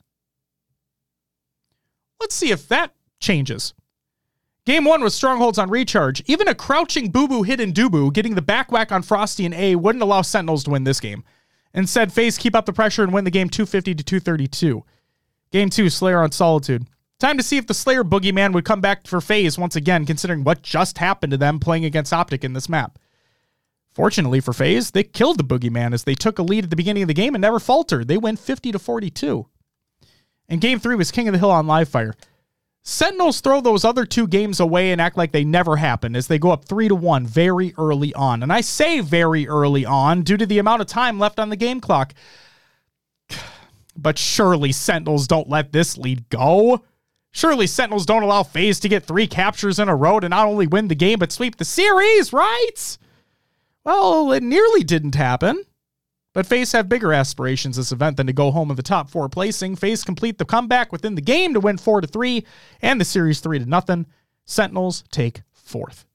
Let's 2.20 2.34
see 2.34 2.50
if 2.50 2.68
that 2.68 2.94
changes. 3.20 3.74
Game 4.64 4.84
one 4.84 5.02
was 5.02 5.14
strongholds 5.14 5.58
on 5.58 5.70
recharge. 5.70 6.22
Even 6.26 6.46
a 6.46 6.54
crouching 6.54 7.10
Bubu 7.10 7.44
hidden 7.44 7.72
Dubu 7.72 8.12
getting 8.12 8.36
the 8.36 8.42
back 8.42 8.70
whack 8.70 8.92
on 8.92 9.02
Frosty 9.02 9.44
and 9.44 9.54
A 9.54 9.74
wouldn't 9.74 10.02
allow 10.02 10.22
Sentinels 10.22 10.62
to 10.64 10.70
win 10.70 10.84
this 10.84 11.00
game. 11.00 11.24
Instead, 11.74 12.12
FaZe 12.12 12.38
keep 12.38 12.54
up 12.54 12.66
the 12.66 12.72
pressure 12.72 13.02
and 13.02 13.12
win 13.12 13.24
the 13.24 13.30
game 13.30 13.48
250 13.48 13.94
to 13.96 14.04
232. 14.04 14.84
Game 15.50 15.68
two, 15.68 15.90
Slayer 15.90 16.22
on 16.22 16.30
Solitude. 16.30 16.86
Time 17.22 17.36
to 17.36 17.42
see 17.44 17.56
if 17.56 17.68
the 17.68 17.72
Slayer 17.72 18.02
boogeyman 18.02 18.52
would 18.52 18.64
come 18.64 18.80
back 18.80 19.06
for 19.06 19.20
FaZe 19.20 19.56
once 19.56 19.76
again, 19.76 20.04
considering 20.04 20.42
what 20.42 20.62
just 20.62 20.98
happened 20.98 21.30
to 21.30 21.36
them 21.36 21.60
playing 21.60 21.84
against 21.84 22.12
Optic 22.12 22.42
in 22.42 22.52
this 22.52 22.68
map. 22.68 22.98
Fortunately 23.92 24.40
for 24.40 24.52
FaZe, 24.52 24.90
they 24.90 25.04
killed 25.04 25.38
the 25.38 25.44
boogeyman 25.44 25.94
as 25.94 26.02
they 26.02 26.16
took 26.16 26.40
a 26.40 26.42
lead 26.42 26.64
at 26.64 26.70
the 26.70 26.74
beginning 26.74 27.04
of 27.04 27.06
the 27.06 27.14
game 27.14 27.36
and 27.36 27.42
never 27.42 27.60
faltered. 27.60 28.08
They 28.08 28.16
went 28.16 28.40
50 28.40 28.72
to 28.72 28.78
42. 28.80 29.46
And 30.48 30.60
game 30.60 30.80
three 30.80 30.96
was 30.96 31.12
King 31.12 31.28
of 31.28 31.32
the 31.32 31.38
Hill 31.38 31.52
on 31.52 31.68
live 31.68 31.88
fire. 31.88 32.16
Sentinels 32.82 33.40
throw 33.40 33.60
those 33.60 33.84
other 33.84 34.04
two 34.04 34.26
games 34.26 34.58
away 34.58 34.90
and 34.90 35.00
act 35.00 35.16
like 35.16 35.30
they 35.30 35.44
never 35.44 35.76
happened 35.76 36.16
as 36.16 36.26
they 36.26 36.40
go 36.40 36.50
up 36.50 36.64
three 36.64 36.88
to 36.88 36.96
one 36.96 37.24
very 37.24 37.72
early 37.78 38.12
on. 38.14 38.42
And 38.42 38.52
I 38.52 38.62
say 38.62 38.98
very 38.98 39.46
early 39.46 39.86
on 39.86 40.22
due 40.22 40.38
to 40.38 40.46
the 40.46 40.58
amount 40.58 40.80
of 40.80 40.88
time 40.88 41.20
left 41.20 41.38
on 41.38 41.50
the 41.50 41.56
game 41.56 41.80
clock. 41.80 42.14
But 43.94 44.16
surely 44.18 44.72
Sentinels 44.72 45.28
don't 45.28 45.50
let 45.50 45.70
this 45.70 45.98
lead 45.98 46.26
go. 46.30 46.82
Surely 47.32 47.66
Sentinels 47.66 48.04
don't 48.04 48.22
allow 48.22 48.42
FaZe 48.42 48.78
to 48.80 48.88
get 48.88 49.04
three 49.04 49.26
captures 49.26 49.78
in 49.78 49.88
a 49.88 49.96
row 49.96 50.20
to 50.20 50.28
not 50.28 50.46
only 50.46 50.66
win 50.66 50.88
the 50.88 50.94
game, 50.94 51.18
but 51.18 51.32
sweep 51.32 51.56
the 51.56 51.64
series, 51.64 52.32
right? 52.32 52.98
Well, 53.84 54.32
it 54.32 54.42
nearly 54.42 54.84
didn't 54.84 55.14
happen. 55.14 55.64
But 56.34 56.46
FaZe 56.46 56.72
have 56.72 56.88
bigger 56.88 57.12
aspirations 57.12 57.76
this 57.76 57.92
event 57.92 58.16
than 58.16 58.26
to 58.26 58.32
go 58.32 58.50
home 58.50 58.70
in 58.70 58.76
the 58.76 58.82
top 58.82 59.10
four 59.10 59.28
placing. 59.28 59.76
FaZe 59.76 60.04
complete 60.04 60.38
the 60.38 60.44
comeback 60.44 60.92
within 60.92 61.14
the 61.14 61.20
game 61.20 61.52
to 61.54 61.60
win 61.60 61.78
four 61.78 62.00
to 62.00 62.06
three 62.06 62.46
and 62.80 63.00
the 63.00 63.04
series 63.04 63.40
three 63.40 63.58
to 63.58 63.66
nothing. 63.66 64.06
Sentinels 64.44 65.04
take 65.10 65.42
fourth. 65.52 66.06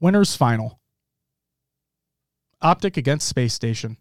Winners 0.00 0.34
final. 0.34 0.79
Optic 2.62 2.96
against 2.96 3.28
Space 3.28 3.54
Station. 3.54 3.96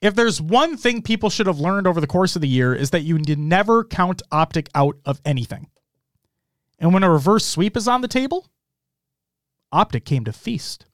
If 0.00 0.14
there's 0.14 0.40
one 0.40 0.76
thing 0.76 1.02
people 1.02 1.28
should 1.28 1.46
have 1.46 1.60
learned 1.60 1.86
over 1.86 2.00
the 2.00 2.06
course 2.06 2.34
of 2.34 2.42
the 2.42 2.48
year 2.48 2.74
is 2.74 2.90
that 2.90 3.02
you 3.02 3.18
need 3.18 3.38
never 3.38 3.84
count 3.84 4.22
Optic 4.32 4.68
out 4.74 4.96
of 5.04 5.20
anything. 5.24 5.68
And 6.78 6.94
when 6.94 7.02
a 7.02 7.10
reverse 7.10 7.44
sweep 7.44 7.76
is 7.76 7.86
on 7.86 8.00
the 8.00 8.08
table, 8.08 8.48
Optic 9.70 10.06
came 10.06 10.24
to 10.24 10.32
feast. 10.32 10.86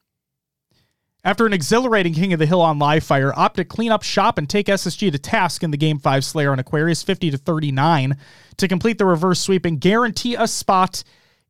After 1.23 1.47
an 1.47 1.53
exhilarating 1.53 2.15
King 2.15 2.33
of 2.33 2.39
the 2.39 2.47
Hill 2.47 2.61
on 2.61 2.79
live 2.79 3.03
fire, 3.03 3.33
Optic 3.37 3.69
clean 3.69 3.91
up 3.91 4.03
shop 4.03 4.39
and 4.39 4.49
take 4.49 4.67
SSG 4.67 5.11
to 5.11 5.19
task 5.19 5.63
in 5.63 5.71
the 5.71 5.77
Game 5.77 5.99
5 5.99 6.25
Slayer 6.25 6.53
on 6.53 6.59
Aquarius 6.59 7.03
50 7.03 7.31
to 7.33 7.39
39 7.39 8.17
to 8.59 8.69
complete 8.69 8.99
the 8.99 9.07
reverse 9.07 9.41
sweep 9.41 9.65
and 9.65 9.81
guarantee 9.81 10.35
a 10.35 10.47
spot 10.47 11.03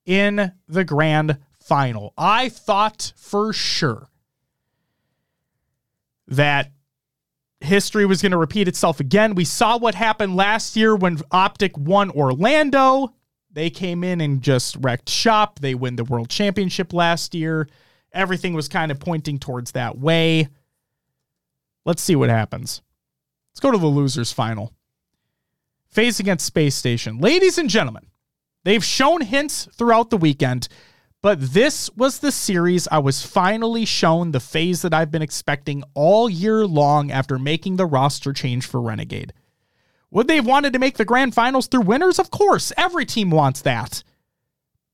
in 0.05 0.53
the 0.69 0.85
grand 0.85 1.39
final. 1.67 2.14
I 2.17 2.49
thought 2.49 3.12
for 3.17 3.53
sure 3.53 4.09
that 6.29 6.71
history 7.61 8.07
was 8.07 8.23
going 8.23 8.33
to 8.33 8.39
repeat 8.39 8.69
itself 8.69 9.01
again. 9.01 9.35
We 9.35 9.45
saw 9.45 9.77
what 9.77 9.95
happened 9.95 10.37
last 10.37 10.77
year 10.77 10.95
when 10.95 11.19
Optic 11.31 11.77
won 11.77 12.11
Orlando. 12.11 13.14
They 13.51 13.71
came 13.71 14.05
in 14.05 14.21
and 14.21 14.43
just 14.43 14.77
wrecked 14.81 15.09
shop. 15.09 15.59
They 15.59 15.75
win 15.75 15.97
the 15.97 16.05
world 16.05 16.29
championship 16.29 16.93
last 16.93 17.35
year. 17.35 17.69
Everything 18.12 18.55
was 18.55 18.69
kind 18.69 18.93
of 18.93 19.01
pointing 19.01 19.39
towards 19.39 19.73
that 19.73 19.99
way. 19.99 20.49
Let's 21.85 22.03
see 22.03 22.17
what 22.17 22.31
happens. 22.31 22.83
Let's 23.51 23.61
go 23.61 23.71
to 23.71 23.79
the 23.79 23.87
losers 23.87 24.33
final. 24.33 24.73
FaZe 25.89 26.21
against 26.21 26.47
Space 26.47 26.75
Station. 26.75 27.19
Ladies 27.19 27.59
and 27.59 27.71
gentlemen, 27.71 28.07
they've 28.64 28.85
shown 28.85 29.23
hints 29.23 29.69
throughout 29.73 30.11
the 30.11 30.17
weekend 30.17 30.69
but 31.27 31.41
this 31.41 31.91
was 31.97 32.20
the 32.20 32.31
series 32.31 32.87
I 32.87 33.01
was 33.01 33.27
finally 33.27 33.85
shown 33.85 34.31
the 34.31 34.39
FaZe 34.39 34.83
that 34.83 34.95
I've 34.95 35.11
been 35.11 35.22
expecting 35.22 35.83
all 35.93 36.31
year 36.31 36.64
long 36.64 37.11
after 37.11 37.37
making 37.37 37.74
the 37.74 37.85
roster 37.85 38.33
change 38.33 38.64
for 38.64 38.81
Renegade. 38.81 39.33
Would 40.12 40.29
they 40.29 40.37
have 40.37 40.47
wanted 40.47 40.72
to 40.74 40.79
make 40.79 40.99
the 40.99 41.05
grand 41.05 41.35
finals 41.35 41.66
through 41.66 41.81
winners? 41.81 42.20
Of 42.20 42.31
course, 42.31 42.72
every 42.77 43.05
team 43.05 43.33
wants 43.33 43.62
that. 43.62 44.05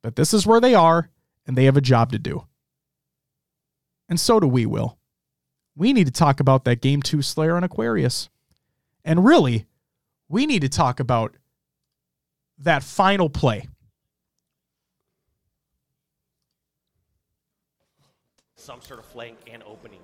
But 0.00 0.16
this 0.16 0.32
is 0.32 0.46
where 0.46 0.58
they 0.58 0.74
are, 0.74 1.10
and 1.46 1.54
they 1.54 1.64
have 1.64 1.76
a 1.76 1.82
job 1.82 2.12
to 2.12 2.18
do. 2.18 2.46
And 4.08 4.18
so 4.18 4.40
do 4.40 4.46
we, 4.46 4.64
Will. 4.64 4.96
We 5.76 5.92
need 5.92 6.06
to 6.06 6.12
talk 6.12 6.40
about 6.40 6.64
that 6.64 6.80
Game 6.80 7.02
2 7.02 7.20
Slayer 7.20 7.56
on 7.56 7.62
Aquarius. 7.62 8.30
And 9.04 9.22
really, 9.22 9.66
we 10.30 10.46
need 10.46 10.62
to 10.62 10.70
talk 10.70 10.98
about 10.98 11.36
that 12.56 12.82
final 12.82 13.28
play 13.28 13.68
some 18.62 18.80
sort 18.80 19.00
of 19.00 19.06
flank 19.06 19.38
and 19.50 19.62
opening. 19.64 19.98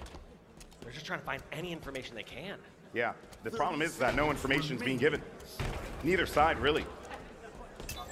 They're 0.82 0.92
just 0.92 1.06
trying 1.06 1.20
to 1.20 1.24
find 1.24 1.42
any 1.52 1.72
information 1.72 2.14
they 2.16 2.22
can. 2.22 2.58
Yeah, 2.92 3.12
the 3.44 3.50
problem 3.50 3.82
is 3.82 3.96
that 3.98 4.14
no 4.16 4.30
information 4.30 4.76
is 4.76 4.82
being 4.82 4.98
given. 4.98 5.22
Neither 6.02 6.26
side, 6.26 6.58
really. 6.58 6.84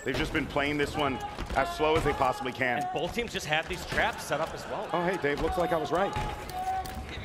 They've 0.04 0.16
just 0.16 0.32
been 0.32 0.46
playing 0.46 0.78
this 0.78 0.96
one 0.96 1.18
as 1.56 1.74
slow 1.76 1.96
as 1.96 2.04
they 2.04 2.12
possibly 2.12 2.52
can. 2.52 2.78
And 2.78 2.88
both 2.94 3.14
teams 3.14 3.32
just 3.32 3.46
have 3.46 3.68
these 3.68 3.84
traps 3.86 4.22
set 4.24 4.40
up 4.40 4.54
as 4.54 4.64
well. 4.66 4.88
Oh, 4.92 5.04
hey, 5.04 5.16
Dave, 5.20 5.40
looks 5.40 5.58
like 5.58 5.72
I 5.72 5.76
was 5.76 5.90
right. 5.90 6.14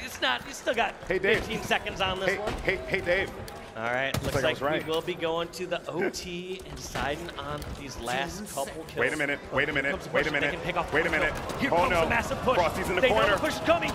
It's 0.04 0.20
not, 0.22 0.46
you 0.48 0.54
still 0.54 0.74
got 0.74 0.96
hey, 1.08 1.20
Dave. 1.20 1.40
15 1.40 1.62
seconds 1.64 2.02
on 2.02 2.20
this 2.20 2.30
hey, 2.30 2.38
one. 2.40 2.54
Hey, 2.64 2.78
hey, 2.88 3.02
Dave. 3.02 3.32
All 3.82 3.88
right, 3.88 4.14
looks, 4.22 4.26
looks 4.26 4.44
like, 4.44 4.62
like 4.62 4.62
right. 4.62 4.86
we 4.86 4.92
will 4.92 5.02
be 5.02 5.16
going 5.16 5.48
to 5.54 5.66
the 5.66 5.82
OT 5.90 6.62
and 6.68 6.76
deciding 6.76 7.28
on 7.32 7.60
these 7.80 8.00
last 8.00 8.46
couple 8.54 8.84
kills. 8.84 8.96
Wait 8.96 9.12
a 9.12 9.18
minute, 9.18 9.40
wait 9.52 9.70
a 9.70 9.74
minute, 9.74 10.14
wait 10.14 10.28
a 10.28 10.32
minute, 10.32 10.54
wait 10.94 11.08
a 11.08 11.10
minute. 11.10 11.34
Here 11.60 11.72
oh 11.74 11.78
comes 11.78 11.90
no, 11.90 12.04
a 12.04 12.10
massive 12.10 12.38
push. 12.44 12.58
Frosty's 12.58 12.90
in 12.90 12.96
the 12.96 13.02
they 13.02 13.10
corner. 13.10 13.30
know 13.30 13.36
the 13.38 13.42
push 13.42 13.56
is 13.56 13.60
coming. 13.62 13.92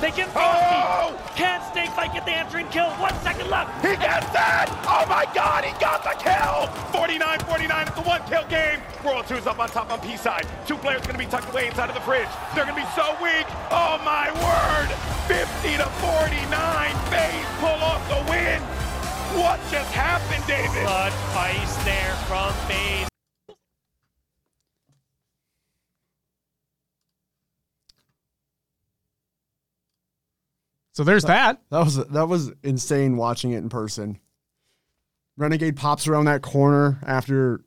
They 0.00 0.10
get 0.10 0.26
Frosty. 0.34 0.74
Oh! 0.74 1.32
Can 1.36 1.62
Snake 1.70 1.94
might 1.94 2.12
get 2.12 2.26
the 2.26 2.32
answering 2.32 2.66
kill. 2.70 2.90
One 2.98 3.14
second 3.22 3.48
left. 3.48 3.70
He 3.78 3.94
gets 3.94 4.26
that! 4.34 4.66
Oh 4.82 5.06
my 5.06 5.22
god, 5.32 5.62
he 5.62 5.70
got 5.78 6.02
the 6.02 6.18
kill! 6.18 6.66
49-49, 6.90 7.86
it's 7.86 7.98
a 7.98 8.02
one-kill 8.02 8.46
game. 8.50 8.82
World 9.06 9.26
2's 9.26 9.46
up 9.46 9.60
on 9.60 9.68
top 9.68 9.92
on 9.92 10.00
P 10.00 10.16
side. 10.16 10.48
Two 10.66 10.76
players 10.78 11.06
gonna 11.06 11.16
be 11.16 11.26
tucked 11.26 11.48
away 11.50 11.68
inside 11.68 11.88
of 11.88 11.94
the 11.94 12.02
fridge. 12.02 12.26
They're 12.56 12.66
gonna 12.66 12.74
be 12.74 12.90
so 12.98 13.14
weak. 13.22 13.46
Oh 13.70 14.02
my 14.02 14.34
word! 14.34 14.90
50 15.30 15.78
to 15.78 15.86
49, 16.02 16.50
FaZe 17.06 17.46
pull 17.62 17.78
off 17.86 18.02
the 18.10 18.18
win. 18.30 18.58
What 19.36 19.60
just 19.70 19.92
happened, 19.92 20.44
David? 20.46 20.84
Clutch 20.84 21.12
ice 21.36 21.84
there 21.84 22.14
from 22.26 22.52
FaZe. 22.66 23.08
So 30.92 31.04
there's 31.04 31.24
that. 31.24 31.60
That 31.70 31.84
was 31.84 31.96
that 31.96 32.28
was 32.28 32.52
insane 32.64 33.16
watching 33.16 33.52
it 33.52 33.58
in 33.58 33.68
person. 33.68 34.18
Renegade 35.36 35.76
pops 35.76 36.08
around 36.08 36.24
that 36.24 36.42
corner 36.42 36.98
after 37.06 37.60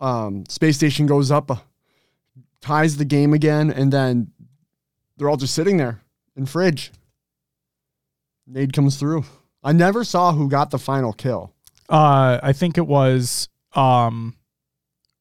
um, 0.00 0.44
space 0.48 0.76
station 0.76 1.06
goes 1.06 1.30
up, 1.30 1.50
uh, 1.50 1.56
ties 2.60 2.96
the 2.96 3.04
game 3.04 3.32
again, 3.32 3.70
and 3.70 3.92
then 3.92 4.32
they're 5.16 5.28
all 5.28 5.36
just 5.36 5.54
sitting 5.54 5.76
there 5.76 6.00
in 6.34 6.46
fridge. 6.46 6.90
Nade 8.48 8.72
comes 8.72 8.96
through. 8.96 9.24
I 9.64 9.72
never 9.72 10.04
saw 10.04 10.32
who 10.32 10.48
got 10.48 10.70
the 10.70 10.78
final 10.78 11.12
kill. 11.12 11.52
Uh, 11.88 12.38
I 12.42 12.52
think 12.52 12.78
it 12.78 12.86
was 12.86 13.48
um, 13.74 14.36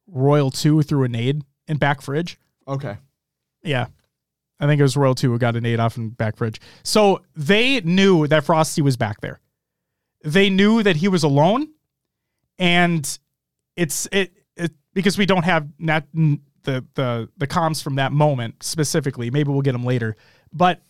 Royal 0.08 0.52
Two 0.52 0.84
through 0.84 1.06
a 1.06 1.10
nade 1.10 1.42
in 1.68 1.78
back 1.78 2.02
fridge. 2.02 2.38
Okay. 2.68 2.98
Yeah. 3.64 3.88
I 4.60 4.68
think 4.68 4.80
it 4.80 4.84
was 4.84 4.96
Royal 4.96 5.16
2 5.16 5.32
who 5.32 5.38
got 5.38 5.56
a 5.56 5.62
nade 5.62 5.80
off 5.80 5.98
in 5.98 6.10
back 6.10 6.38
fridge. 6.38 6.62
So 6.84 7.22
they 7.36 7.82
knew 7.82 8.28
that 8.28 8.46
Frosty 8.46 8.82
was 8.82 8.96
back 8.96 9.20
there. 9.22 9.42
They 10.24 10.50
knew 10.50 10.84
that 10.84 10.96
he 10.96 11.10
was 11.10 11.24
alone. 11.24 11.70
And 12.58 13.20
it's 13.76 14.08
it, 14.12 14.32
it 14.56 14.72
because 14.94 15.18
we 15.18 15.26
don't 15.26 15.44
have 15.44 15.68
not 15.80 16.06
the 16.14 16.86
the 16.94 17.28
the 17.38 17.48
comms 17.48 17.84
from 17.84 17.96
that 17.96 18.12
moment 18.12 18.64
specifically. 18.64 19.32
Maybe 19.32 19.52
we'll 19.52 19.64
get 19.64 19.74
them 19.74 19.84
later. 19.84 20.16
But 20.54 20.82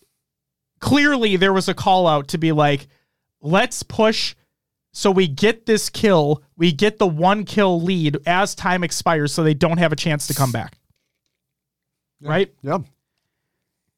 clearly 0.80 1.38
there 1.38 1.54
was 1.54 1.68
a 1.70 1.74
call 1.74 2.06
out 2.06 2.28
to 2.30 2.38
be 2.38 2.52
like, 2.52 2.88
let's 3.44 3.84
push 3.84 4.36
so 4.94 5.10
we 5.10 5.28
get 5.28 5.66
this 5.66 5.90
kill, 5.90 6.44
we 6.56 6.72
get 6.72 7.00
the 7.00 7.08
one 7.08 7.46
kill 7.46 7.82
lead 7.82 8.18
as 8.28 8.54
time 8.54 8.84
expires 8.84 9.34
so 9.34 9.44
they 9.44 9.56
don't 9.56 9.80
have 9.80 9.92
a 9.92 9.96
chance 9.96 10.28
to 10.28 10.36
come 10.36 10.52
back. 10.52 10.78
Right? 12.22 12.54
Yep. 12.62 12.84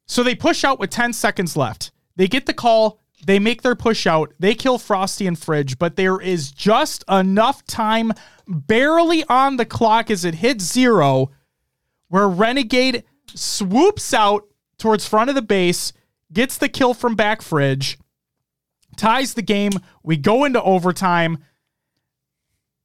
So 0.07 0.23
they 0.23 0.35
push 0.35 0.63
out 0.63 0.79
with 0.79 0.89
10 0.89 1.13
seconds 1.13 1.57
left. 1.57 1.91
They 2.15 2.27
get 2.27 2.45
the 2.45 2.53
call, 2.53 2.99
they 3.25 3.39
make 3.39 3.61
their 3.61 3.75
push 3.75 4.07
out, 4.07 4.33
they 4.39 4.55
kill 4.55 4.77
Frosty 4.77 5.27
and 5.27 5.37
Fridge, 5.37 5.77
but 5.77 5.97
there 5.97 6.19
is 6.19 6.51
just 6.51 7.03
enough 7.09 7.65
time 7.65 8.13
barely 8.47 9.25
on 9.25 9.57
the 9.57 9.65
clock 9.65 10.09
as 10.09 10.23
it 10.23 10.35
hits 10.35 10.63
zero 10.63 11.29
where 12.07 12.29
Renegade 12.29 13.03
swoops 13.33 14.13
out 14.13 14.47
towards 14.77 15.05
front 15.05 15.29
of 15.29 15.35
the 15.35 15.41
base, 15.41 15.91
gets 16.31 16.57
the 16.57 16.69
kill 16.69 16.93
from 16.93 17.15
back 17.15 17.41
Fridge, 17.41 17.97
ties 18.97 19.33
the 19.33 19.41
game. 19.41 19.71
We 20.03 20.17
go 20.17 20.43
into 20.45 20.61
overtime. 20.61 21.39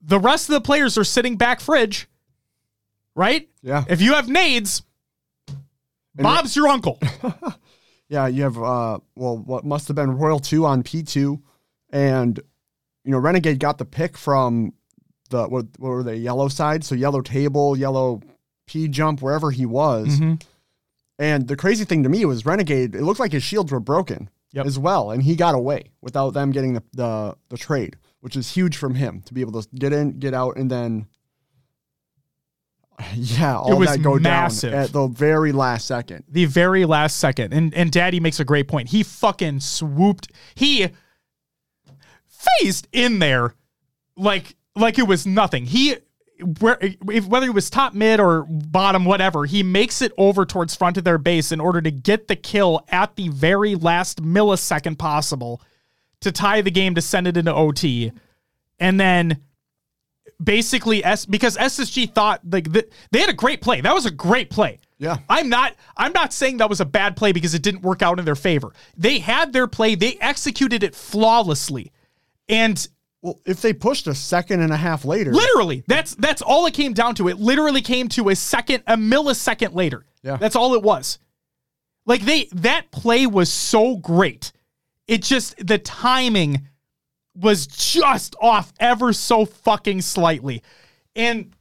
The 0.03 0.19
rest 0.19 0.49
of 0.49 0.55
the 0.55 0.61
players 0.61 0.97
are 0.97 1.05
sitting 1.05 1.37
back 1.37 1.61
Fridge, 1.61 2.09
right? 3.15 3.49
Yeah. 3.63 3.85
If 3.89 4.01
you 4.01 4.15
have 4.15 4.29
nades, 4.29 4.83
Bob's 6.15 6.57
your 6.57 6.69
uncle. 6.69 6.99
Yeah, 8.09 8.27
you 8.27 8.43
have 8.43 8.59
uh 8.61 8.99
well 9.15 9.39
what 9.39 9.65
must 9.65 9.87
have 9.87 9.95
been 9.95 10.11
Royal 10.19 10.41
2 10.41 10.67
on 10.67 10.83
P2 10.83 11.41
and 11.91 12.41
you 13.05 13.13
know 13.13 13.19
Renegade 13.19 13.61
got 13.61 13.79
the 13.79 13.85
pick 13.85 14.19
from 14.19 14.73
the 15.29 15.47
what, 15.47 15.67
what 15.79 15.91
were 15.91 16.03
they 16.03 16.17
yellow 16.17 16.49
side 16.49 16.83
so 16.83 16.97
yellow 16.97 17.21
table 17.21 17.77
yellow 17.79 18.21
P 18.67 18.89
jump 18.89 19.23
wherever 19.23 19.53
he 19.53 19.65
was 19.65 20.09
Mm-hmm. 20.09 20.35
and 21.21 21.47
the 21.47 21.55
crazy 21.55 21.85
thing 21.85 22.03
to 22.03 22.09
me 22.09 22.25
was 22.25 22.45
Renegade 22.45 22.97
it 22.97 23.03
looked 23.03 23.21
like 23.21 23.31
his 23.31 23.45
shields 23.45 23.71
were 23.71 23.79
broken 23.79 24.29
Yep. 24.53 24.67
as 24.67 24.79
well 24.79 25.11
and 25.13 25.23
he 25.23 25.37
got 25.37 25.55
away 25.55 25.93
without 26.01 26.31
them 26.31 26.51
getting 26.51 26.75
the, 26.75 26.83
the 26.93 27.37
the 27.51 27.57
trade 27.57 27.97
which 28.21 28.37
is 28.37 28.53
huge 28.53 28.77
from 28.77 28.95
him 28.97 29.23
to 29.23 29.33
be 29.35 29.41
able 29.41 29.63
to 29.63 29.69
get 29.77 29.93
in 29.93 30.19
get 30.19 30.35
out 30.35 30.57
and 30.57 30.71
then 30.71 31.07
yeah 33.15 33.57
all 33.57 33.79
was 33.79 33.91
that 33.91 34.03
go 34.03 34.19
massive. 34.19 34.73
down 34.73 34.83
at 34.83 34.93
the 34.93 35.07
very 35.07 35.53
last 35.53 35.87
second 35.87 36.25
the 36.29 36.45
very 36.47 36.85
last 36.85 37.17
second. 37.19 37.53
And 37.53 37.73
and 37.75 37.91
Daddy 37.91 38.21
makes 38.21 38.41
a 38.41 38.45
great 38.45 38.69
point. 38.69 38.91
He 38.91 39.03
fucking 39.03 39.61
swooped. 39.61 40.31
He 40.55 40.89
phased 42.61 42.89
in 42.93 43.19
there 43.19 43.55
like 44.17 44.57
like 44.77 44.99
it 44.99 45.07
was 45.07 45.27
nothing. 45.27 45.67
He 45.67 45.97
where 46.61 46.79
if, 46.81 47.27
whether 47.27 47.47
he 47.47 47.51
was 47.51 47.71
top 47.71 47.95
mid 47.95 48.21
or 48.21 48.47
bottom 48.49 49.05
whatever, 49.05 49.45
he 49.45 49.63
makes 49.63 50.03
it 50.03 50.13
over 50.19 50.45
towards 50.45 50.75
front 50.75 50.97
of 50.97 51.05
their 51.05 51.19
base 51.19 51.53
in 51.53 51.61
order 51.61 51.81
to 51.81 51.91
get 51.91 52.29
the 52.29 52.37
kill 52.37 52.85
at 52.89 53.17
the 53.17 53.29
very 53.29 53.75
last 53.75 54.23
millisecond 54.23 54.99
possible 54.99 55.63
to 56.21 56.33
tie 56.33 56.61
the 56.61 56.71
game 56.71 56.95
to 56.95 57.03
send 57.03 57.27
it 57.27 57.37
into 57.37 57.55
OT. 57.55 58.13
And 58.79 58.99
then 58.99 59.41
basically 60.43 61.05
S 61.05 61.27
because 61.27 61.57
SSG 61.57 62.15
thought 62.15 62.41
like 62.51 62.73
the, 62.73 62.89
they 63.11 63.21
had 63.21 63.31
a 63.31 63.35
great 63.35 63.61
play. 63.61 63.81
That 63.81 63.95
was 63.95 64.07
a 64.07 64.11
great 64.11 64.51
play. 64.51 64.79
Yeah. 64.99 65.19
I'm 65.29 65.49
not 65.49 65.75
I'm 65.97 66.13
not 66.13 66.33
saying 66.33 66.59
that 66.59 66.69
was 66.69 66.81
a 66.81 66.87
bad 66.87 67.17
play 67.17 67.33
because 67.33 67.55
it 67.55 67.63
didn't 67.63 67.83
work 67.83 68.03
out 68.03 68.19
in 68.19 68.25
their 68.25 68.35
favor. 68.35 68.73
They 68.97 69.19
had 69.19 69.53
their 69.53 69.67
play, 69.67 69.95
they 69.95 70.17
executed 70.21 70.83
it 70.83 70.95
flawlessly. 70.95 71.93
And 72.49 72.87
Well, 73.23 73.39
if 73.45 73.61
they 73.61 73.73
pushed 73.75 74.07
a 74.07 74.15
second 74.15 74.61
and 74.61 74.73
a 74.73 74.77
half 74.77 75.05
later, 75.05 75.33
literally, 75.33 75.85
that's 75.87 76.15
that's 76.15 76.41
all 76.41 76.65
it 76.67 76.75
came 76.75 76.95
down 76.95 77.15
to. 77.17 77.29
It 77.29 77.39
literally 77.39 77.83
came 77.83 78.09
to 78.11 78.31
a 78.31 78.37
second 78.37 78.83
a 78.87 78.97
millisecond 78.97 79.75
later. 79.75 80.07
Yeah. 80.23 80.37
That's 80.37 80.57
all 80.57 80.75
it 80.75 80.83
was. 80.83 81.19
Like 82.07 82.23
they 82.23 82.49
that 82.53 82.91
play 82.91 83.27
was 83.27 83.53
so 83.53 83.97
great. 83.97 84.53
It 85.07 85.23
just 85.23 85.67
the 85.67 85.79
timing 85.79 86.69
was 87.35 87.67
just 87.67 88.37
off 88.41 88.73
ever 88.81 89.13
so 89.13 89.45
fucking 89.45 90.01
slightly. 90.01 90.63
And 91.15 91.55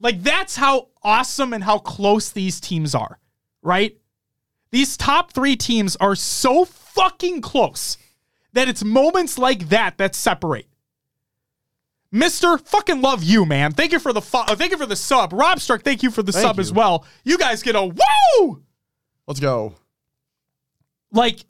like 0.00 0.22
that's 0.22 0.54
how 0.54 0.88
awesome 1.02 1.52
and 1.52 1.64
how 1.64 1.78
close 1.78 2.30
these 2.30 2.60
teams 2.60 2.94
are, 2.94 3.18
right? 3.62 3.96
These 4.70 4.96
top 4.96 5.32
3 5.32 5.54
teams 5.54 5.94
are 5.96 6.16
so 6.16 6.64
fucking 6.64 7.42
close 7.42 7.96
that 8.54 8.68
it's 8.68 8.82
moments 8.82 9.38
like 9.38 9.68
that 9.68 9.98
that 9.98 10.14
separate. 10.14 10.66
Mister, 12.14 12.58
fucking 12.58 13.02
love 13.02 13.24
you, 13.24 13.44
man. 13.44 13.72
Thank 13.72 13.90
you 13.90 13.98
for 13.98 14.12
the 14.12 14.22
fu- 14.22 14.44
thank 14.54 14.70
you 14.70 14.78
for 14.78 14.86
the 14.86 14.94
sub. 14.94 15.32
Rob 15.32 15.58
Struck, 15.58 15.82
thank 15.82 16.02
you 16.04 16.12
for 16.12 16.22
the 16.22 16.30
Thank 16.30 16.44
sub 16.46 16.56
you. 16.56 16.60
as 16.60 16.72
well. 16.72 17.04
You 17.24 17.36
guys 17.36 17.60
get 17.62 17.74
a 17.74 17.84
woo! 17.84 18.62
let's 19.26 19.40
go. 19.40 19.74
like 21.12 21.40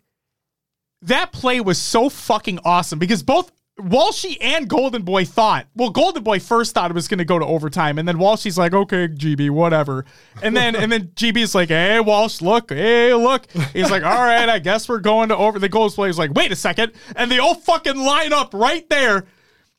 that 1.03 1.33
play 1.33 1.61
was 1.61 1.77
so 1.79 2.09
fucking 2.09 2.61
awesome 2.65 2.99
because 2.99 3.23
both 3.23 3.53
Walshy 3.79 4.39
and 4.41 4.69
Golden 4.69 5.03
Boy 5.03 5.25
thought, 5.27 5.67
well, 5.75 5.91
Golden 5.91 6.23
Boy 6.23 6.39
first 6.39 6.73
thought 6.73 6.91
it 6.91 6.95
was 6.95 7.09
going 7.09 7.19
to 7.19 7.25
go 7.25 7.39
to 7.41 7.45
overtime, 7.45 7.99
and 7.99 8.07
then 8.07 8.17
Walshy's 8.17 8.57
like, 8.57 8.73
okay, 8.73 9.09
GB, 9.09 9.51
whatever, 9.51 10.07
and 10.43 10.57
then 10.57 10.75
and 10.77 10.91
then 10.91 11.09
GB's 11.09 11.55
like, 11.55 11.69
hey, 11.69 11.99
Walsh, 12.01 12.41
look, 12.41 12.71
hey, 12.71 13.13
look, 13.13 13.51
he's 13.75 13.91
like, 13.91 14.05
all 14.05 14.23
right, 14.23 14.49
I 14.49 14.61
guess 14.61 14.89
we're 14.89 15.01
going 15.01 15.29
to 15.29 15.37
over. 15.37 15.59
The 15.59 15.69
Golden 15.69 15.95
Boy's 15.97 16.17
like, 16.17 16.33
wait 16.33 16.53
a 16.53 16.57
second, 16.57 16.93
and 17.17 17.31
they 17.31 17.39
all 17.39 17.57
fucking 17.57 17.97
line 17.97 18.33
up 18.33 18.55
right 18.55 18.89
there, 18.89 19.27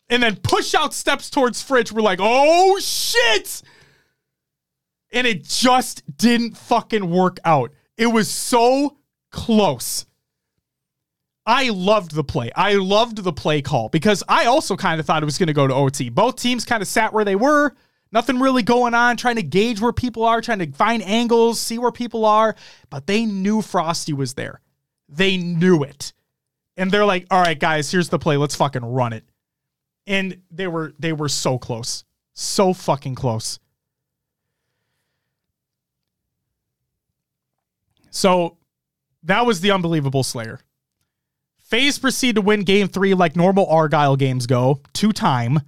and 0.10 0.24
then 0.24 0.36
push 0.38 0.74
out 0.76 0.94
steps 0.94 1.30
towards 1.30 1.62
Fridge. 1.62 1.92
We're 1.92 2.02
like, 2.02 2.20
oh 2.22 2.80
shit, 2.80 3.62
and 5.12 5.26
it 5.26 5.44
just 5.46 6.04
didn't 6.18 6.58
fucking 6.58 7.10
work 7.10 7.40
out. 7.46 7.72
It 7.98 8.08
was 8.08 8.30
so 8.30 8.98
close. 9.32 10.06
I 11.46 11.70
loved 11.70 12.16
the 12.16 12.24
play. 12.24 12.52
I 12.56 12.74
loved 12.74 13.24
the 13.24 13.32
play 13.32 13.62
call 13.62 13.90
because 13.90 14.24
I 14.28 14.46
also 14.46 14.76
kind 14.76 15.00
of 15.00 15.06
thought 15.06 15.22
it 15.22 15.26
was 15.26 15.38
going 15.38 15.48
to 15.48 15.54
go 15.54 15.68
to 15.68 15.74
OT. 15.74 16.10
Both 16.10 16.38
teams 16.38 16.66
kind 16.66 16.82
of 16.82 16.88
sat 16.88 17.14
where 17.14 17.24
they 17.24 17.36
were, 17.36 17.76
nothing 18.12 18.40
really 18.40 18.64
going 18.64 18.96
on, 18.96 19.16
trying 19.16 19.36
to 19.36 19.44
gauge 19.44 19.80
where 19.80 19.94
people 19.94 20.26
are, 20.26 20.42
trying 20.42 20.60
to 20.60 20.72
find 20.72 21.04
angles, 21.04 21.60
see 21.60 21.78
where 21.78 21.92
people 21.92 22.26
are, 22.26 22.56
but 22.90 23.06
they 23.06 23.26
knew 23.26 23.62
Frosty 23.62 24.12
was 24.12 24.34
there. 24.34 24.60
They 25.08 25.38
knew 25.38 25.84
it. 25.84 26.14
And 26.78 26.92
they're 26.92 27.06
like, 27.06 27.28
"All 27.30 27.42
right, 27.42 27.58
guys, 27.58 27.92
here's 27.92 28.10
the 28.10 28.20
play. 28.20 28.38
Let's 28.38 28.56
fucking 28.56 28.84
run 28.84 29.14
it." 29.14 29.24
And 30.08 30.42
they 30.52 30.68
were 30.68 30.94
they 31.00 31.14
were 31.14 31.30
so 31.30 31.58
close. 31.58 32.04
So 32.34 32.74
fucking 32.74 33.16
close. 33.16 33.60
So 38.12 38.58
that 39.24 39.46
was 39.46 39.62
the 39.62 39.72
unbelievable 39.72 40.24
Slayer. 40.24 40.60
FaZe 41.60 42.00
proceed 42.00 42.36
to 42.36 42.42
win 42.42 42.62
game 42.62 42.88
three 42.88 43.14
like 43.14 43.36
normal 43.36 43.68
Argyle 43.68 44.16
games 44.16 44.46
go, 44.46 44.82
two 44.94 45.12
time, 45.12 45.62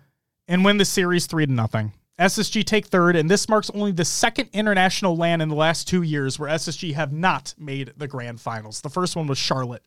and 0.48 0.64
win 0.64 0.78
the 0.78 0.86
series 0.86 1.26
three 1.26 1.46
to 1.46 1.52
nothing. 1.52 1.92
SSG 2.20 2.64
take 2.64 2.88
third, 2.88 3.16
and 3.16 3.30
this 3.30 3.50
marks 3.50 3.70
only 3.72 3.92
the 3.92 4.06
second 4.06 4.50
international 4.54 5.16
LAN 5.16 5.42
in 5.42 5.50
the 5.50 5.56
last 5.56 5.88
two 5.88 6.02
years 6.02 6.40
where 6.40 6.50
SSG 6.50 6.94
have 6.94 7.12
not 7.12 7.54
made 7.58 7.94
the 7.98 8.08
grand 8.08 8.40
finals. 8.42 8.82
The 8.82 8.90
first 8.90 9.16
one 9.16 9.28
was 9.28 9.38
Charlotte 9.38 9.84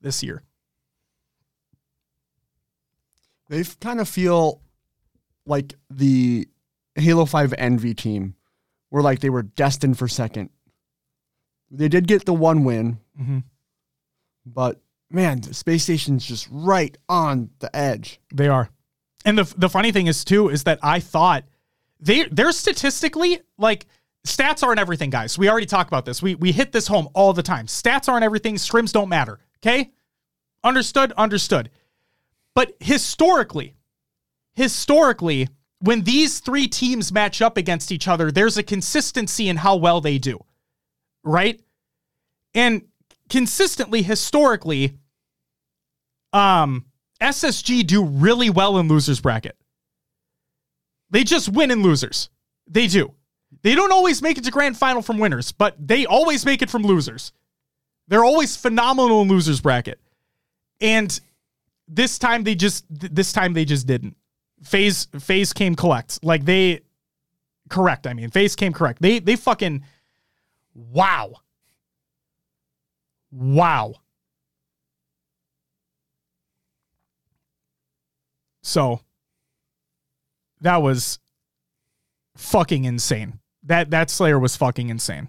this 0.00 0.22
year. 0.22 0.42
They 3.52 3.64
kind 3.82 4.00
of 4.00 4.08
feel 4.08 4.62
like 5.44 5.74
the 5.90 6.48
Halo 6.94 7.26
5 7.26 7.52
Envy 7.58 7.92
team 7.92 8.34
were 8.90 9.02
like 9.02 9.20
they 9.20 9.28
were 9.28 9.42
destined 9.42 9.98
for 9.98 10.08
second. 10.08 10.48
They 11.70 11.88
did 11.88 12.06
get 12.08 12.24
the 12.24 12.32
one 12.32 12.64
win, 12.64 12.98
Mhm. 13.20 13.44
but 14.46 14.80
man, 15.10 15.42
the 15.42 15.52
space 15.52 15.82
station's 15.82 16.24
just 16.24 16.48
right 16.50 16.96
on 17.10 17.50
the 17.58 17.74
edge. 17.76 18.20
They 18.32 18.48
are. 18.48 18.70
And 19.26 19.36
the 19.36 19.54
the 19.58 19.68
funny 19.68 19.92
thing 19.92 20.06
is 20.06 20.24
too 20.24 20.48
is 20.48 20.64
that 20.64 20.78
I 20.82 20.98
thought 20.98 21.44
they 22.00 22.24
they're 22.32 22.52
statistically 22.52 23.40
like 23.58 23.84
stats 24.26 24.62
aren't 24.62 24.80
everything, 24.80 25.10
guys. 25.10 25.36
We 25.36 25.50
already 25.50 25.66
talked 25.66 25.90
about 25.90 26.06
this. 26.06 26.22
We 26.22 26.36
we 26.36 26.52
hit 26.52 26.72
this 26.72 26.86
home 26.86 27.08
all 27.12 27.34
the 27.34 27.42
time. 27.42 27.66
Stats 27.66 28.08
aren't 28.08 28.24
everything. 28.24 28.54
Scrims 28.54 28.92
don't 28.92 29.10
matter. 29.10 29.40
Okay? 29.58 29.92
Understood? 30.64 31.12
Understood. 31.18 31.70
But 32.54 32.74
historically, 32.80 33.74
historically, 34.54 35.48
when 35.80 36.02
these 36.02 36.40
three 36.40 36.68
teams 36.68 37.12
match 37.12 37.42
up 37.42 37.56
against 37.56 37.90
each 37.90 38.06
other, 38.06 38.30
there's 38.30 38.56
a 38.56 38.62
consistency 38.62 39.48
in 39.48 39.56
how 39.56 39.76
well 39.76 40.00
they 40.00 40.18
do. 40.18 40.38
Right? 41.24 41.60
And 42.54 42.82
consistently, 43.28 44.02
historically, 44.02 44.98
um, 46.32 46.86
SSG 47.20 47.86
do 47.86 48.04
really 48.04 48.50
well 48.50 48.78
in 48.78 48.88
losers 48.88 49.20
bracket. 49.20 49.56
They 51.10 51.24
just 51.24 51.48
win 51.48 51.70
in 51.70 51.82
losers. 51.82 52.30
They 52.66 52.86
do. 52.86 53.14
They 53.62 53.74
don't 53.74 53.92
always 53.92 54.22
make 54.22 54.38
it 54.38 54.44
to 54.44 54.50
grand 54.50 54.76
final 54.76 55.02
from 55.02 55.18
winners, 55.18 55.52
but 55.52 55.76
they 55.78 56.06
always 56.06 56.44
make 56.44 56.62
it 56.62 56.70
from 56.70 56.82
losers. 56.82 57.32
They're 58.08 58.24
always 58.24 58.56
phenomenal 58.56 59.22
in 59.22 59.28
losers 59.28 59.60
bracket. 59.60 60.00
And 60.80 61.18
this 61.88 62.18
time 62.18 62.44
they 62.44 62.54
just 62.54 62.84
this 62.88 63.32
time 63.32 63.52
they 63.52 63.64
just 63.64 63.86
didn't. 63.86 64.16
FaZe 64.62 65.08
FaZe 65.18 65.52
came 65.52 65.74
collect. 65.74 66.22
Like 66.24 66.44
they 66.44 66.80
correct, 67.68 68.06
I 68.06 68.14
mean. 68.14 68.30
FaZe 68.30 68.56
came 68.56 68.72
correct. 68.72 69.02
They 69.02 69.18
they 69.18 69.36
fucking 69.36 69.84
wow. 70.74 71.32
Wow. 73.30 73.94
So 78.62 79.00
that 80.60 80.76
was 80.76 81.18
fucking 82.36 82.84
insane. 82.84 83.40
That 83.64 83.90
that 83.90 84.10
Slayer 84.10 84.38
was 84.38 84.56
fucking 84.56 84.88
insane. 84.88 85.28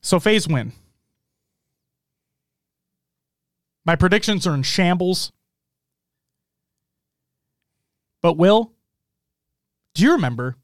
So 0.00 0.18
FaZe 0.18 0.48
win. 0.48 0.72
My 3.84 3.96
predictions 3.96 4.46
are 4.46 4.54
in 4.54 4.62
shambles. 4.62 5.32
But 8.20 8.36
Will, 8.36 8.72
do 9.94 10.04
you 10.04 10.12
remember? 10.12 10.56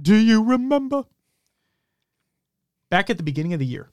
Do 0.00 0.14
you 0.14 0.44
remember? 0.44 1.04
Back 2.90 3.08
at 3.08 3.16
the 3.16 3.22
beginning 3.22 3.52
of 3.54 3.58
the 3.60 3.66
year, 3.66 3.88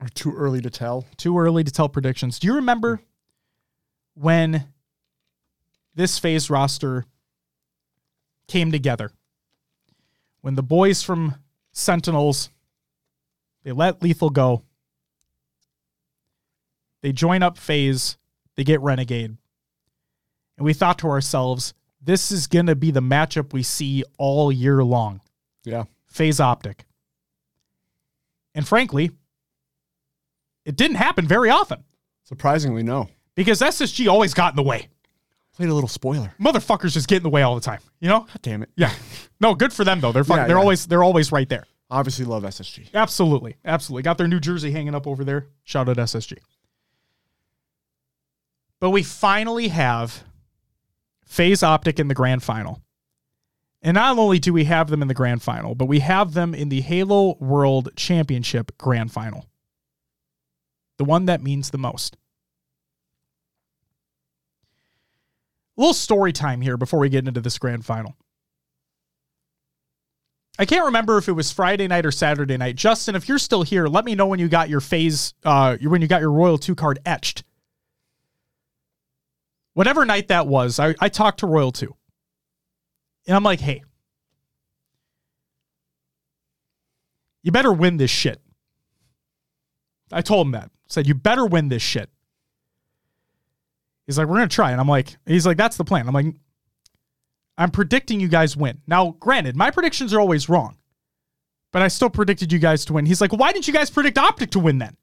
Or 0.00 0.08
too 0.08 0.32
early 0.34 0.60
to 0.60 0.70
tell. 0.70 1.06
too 1.16 1.38
early 1.38 1.64
to 1.64 1.70
tell 1.70 1.88
predictions. 1.88 2.38
Do 2.38 2.48
you 2.48 2.54
remember 2.56 3.00
when 4.14 4.72
this 5.94 6.18
FaZe 6.18 6.50
roster 6.50 7.06
came 8.48 8.70
together? 8.72 9.12
When 10.42 10.54
the 10.56 10.62
boys 10.62 11.02
from 11.02 11.36
Sentinels 11.72 12.50
they 13.62 13.72
let 13.72 14.02
Lethal 14.02 14.30
go. 14.30 14.62
They 17.02 17.12
join 17.12 17.42
up 17.42 17.56
FaZe, 17.58 18.16
they 18.56 18.64
get 18.64 18.80
Renegade. 18.80 19.36
And 20.56 20.64
we 20.66 20.74
thought 20.74 20.98
to 20.98 21.08
ourselves, 21.08 21.72
this 22.02 22.30
is 22.30 22.46
going 22.46 22.66
to 22.66 22.74
be 22.76 22.90
the 22.90 23.00
matchup 23.00 23.52
we 23.52 23.62
see 23.62 24.04
all 24.18 24.52
year 24.52 24.82
long. 24.84 25.20
Yeah. 25.64 25.84
FaZe 26.06 26.40
Optic. 26.40 26.84
And 28.54 28.66
frankly, 28.66 29.10
it 30.64 30.76
didn't 30.76 30.96
happen 30.96 31.26
very 31.26 31.50
often 31.50 31.84
Surprisingly, 32.24 32.82
no. 32.82 33.08
because 33.34 33.60
SSG 33.60 34.08
always 34.10 34.34
got 34.34 34.52
in 34.52 34.56
the 34.56 34.62
way. 34.62 34.88
Played 35.56 35.68
a 35.70 35.74
little 35.74 35.88
spoiler. 35.88 36.32
Motherfuckers 36.40 36.92
just 36.92 37.08
get 37.08 37.18
in 37.18 37.22
the 37.22 37.28
way 37.30 37.42
all 37.42 37.54
the 37.54 37.60
time, 37.60 37.80
you 38.00 38.08
know? 38.08 38.20
God 38.20 38.42
damn 38.42 38.62
it. 38.62 38.70
Yeah. 38.76 38.92
No, 39.40 39.54
good 39.54 39.72
for 39.72 39.84
them 39.84 40.00
though. 40.00 40.12
They're 40.12 40.24
fucking, 40.24 40.42
Yeah, 40.42 40.46
they're 40.48 40.56
yeah. 40.56 40.60
always 40.62 40.86
they're 40.86 41.02
always 41.02 41.32
right 41.32 41.48
there. 41.48 41.64
Obviously 41.90 42.24
love 42.24 42.44
SSG. 42.44 42.88
Absolutely. 42.94 43.56
Absolutely. 43.64 44.02
Got 44.02 44.16
their 44.18 44.28
New 44.28 44.38
Jersey 44.40 44.70
hanging 44.70 44.94
up 44.94 45.06
over 45.06 45.24
there. 45.24 45.48
Shout 45.64 45.88
out 45.88 45.96
SSG. 45.96 46.38
But 48.80 48.90
we 48.90 49.02
finally 49.02 49.68
have 49.68 50.24
FaZe 51.26 51.62
Optic 51.62 52.00
in 52.00 52.08
the 52.08 52.14
grand 52.14 52.42
final. 52.42 52.80
And 53.82 53.94
not 53.94 54.18
only 54.18 54.38
do 54.38 54.52
we 54.52 54.64
have 54.64 54.90
them 54.90 55.02
in 55.02 55.08
the 55.08 55.14
grand 55.14 55.42
final, 55.42 55.74
but 55.74 55.86
we 55.86 56.00
have 56.00 56.34
them 56.34 56.54
in 56.54 56.68
the 56.68 56.80
Halo 56.80 57.36
World 57.38 57.90
Championship 57.96 58.76
grand 58.78 59.12
final. 59.12 59.46
The 60.98 61.04
one 61.04 61.26
that 61.26 61.42
means 61.42 61.70
the 61.70 61.78
most. 61.78 62.16
A 65.78 65.80
little 65.80 65.94
story 65.94 66.32
time 66.32 66.60
here 66.60 66.76
before 66.76 67.00
we 67.00 67.08
get 67.08 67.26
into 67.26 67.40
this 67.40 67.56
grand 67.56 67.86
final. 67.86 68.16
I 70.58 70.66
can't 70.66 70.84
remember 70.84 71.16
if 71.16 71.26
it 71.26 71.32
was 71.32 71.50
Friday 71.50 71.88
night 71.88 72.04
or 72.04 72.12
Saturday 72.12 72.58
night. 72.58 72.76
Justin, 72.76 73.14
if 73.14 73.30
you're 73.30 73.38
still 73.38 73.62
here, 73.62 73.86
let 73.86 74.04
me 74.04 74.14
know 74.14 74.26
when 74.26 74.40
you 74.40 74.48
got 74.48 74.68
your 74.68 74.80
FaZe, 74.80 75.32
uh, 75.42 75.78
when 75.80 76.02
you 76.02 76.08
got 76.08 76.20
your 76.20 76.32
Royal 76.32 76.58
2 76.58 76.74
card 76.74 76.98
etched. 77.06 77.44
Whatever 79.74 80.04
night 80.04 80.28
that 80.28 80.46
was, 80.46 80.78
I, 80.78 80.94
I 81.00 81.08
talked 81.08 81.40
to 81.40 81.46
Royal 81.46 81.72
2. 81.72 81.94
And 83.26 83.36
I'm 83.36 83.42
like, 83.42 83.60
hey, 83.60 83.82
you 87.42 87.52
better 87.52 87.72
win 87.72 87.96
this 87.96 88.10
shit. 88.10 88.40
I 90.12 90.22
told 90.22 90.46
him 90.46 90.52
that. 90.52 90.70
Said, 90.88 91.06
you 91.06 91.14
better 91.14 91.46
win 91.46 91.68
this 91.68 91.82
shit. 91.82 92.10
He's 94.06 94.18
like, 94.18 94.26
we're 94.26 94.38
going 94.38 94.48
to 94.48 94.54
try. 94.54 94.72
And 94.72 94.80
I'm 94.80 94.88
like, 94.88 95.16
he's 95.24 95.46
like, 95.46 95.56
that's 95.56 95.76
the 95.76 95.84
plan. 95.84 96.08
I'm 96.08 96.14
like, 96.14 96.34
I'm 97.56 97.70
predicting 97.70 98.18
you 98.18 98.26
guys 98.26 98.56
win. 98.56 98.80
Now, 98.88 99.12
granted, 99.20 99.54
my 99.54 99.70
predictions 99.70 100.12
are 100.12 100.18
always 100.18 100.48
wrong, 100.48 100.78
but 101.72 101.82
I 101.82 101.88
still 101.88 102.10
predicted 102.10 102.50
you 102.52 102.58
guys 102.58 102.84
to 102.86 102.94
win. 102.94 103.06
He's 103.06 103.20
like, 103.20 103.32
why 103.32 103.52
didn't 103.52 103.68
you 103.68 103.74
guys 103.74 103.90
predict 103.90 104.18
Optic 104.18 104.50
to 104.52 104.58
win 104.58 104.78
then? 104.78 104.96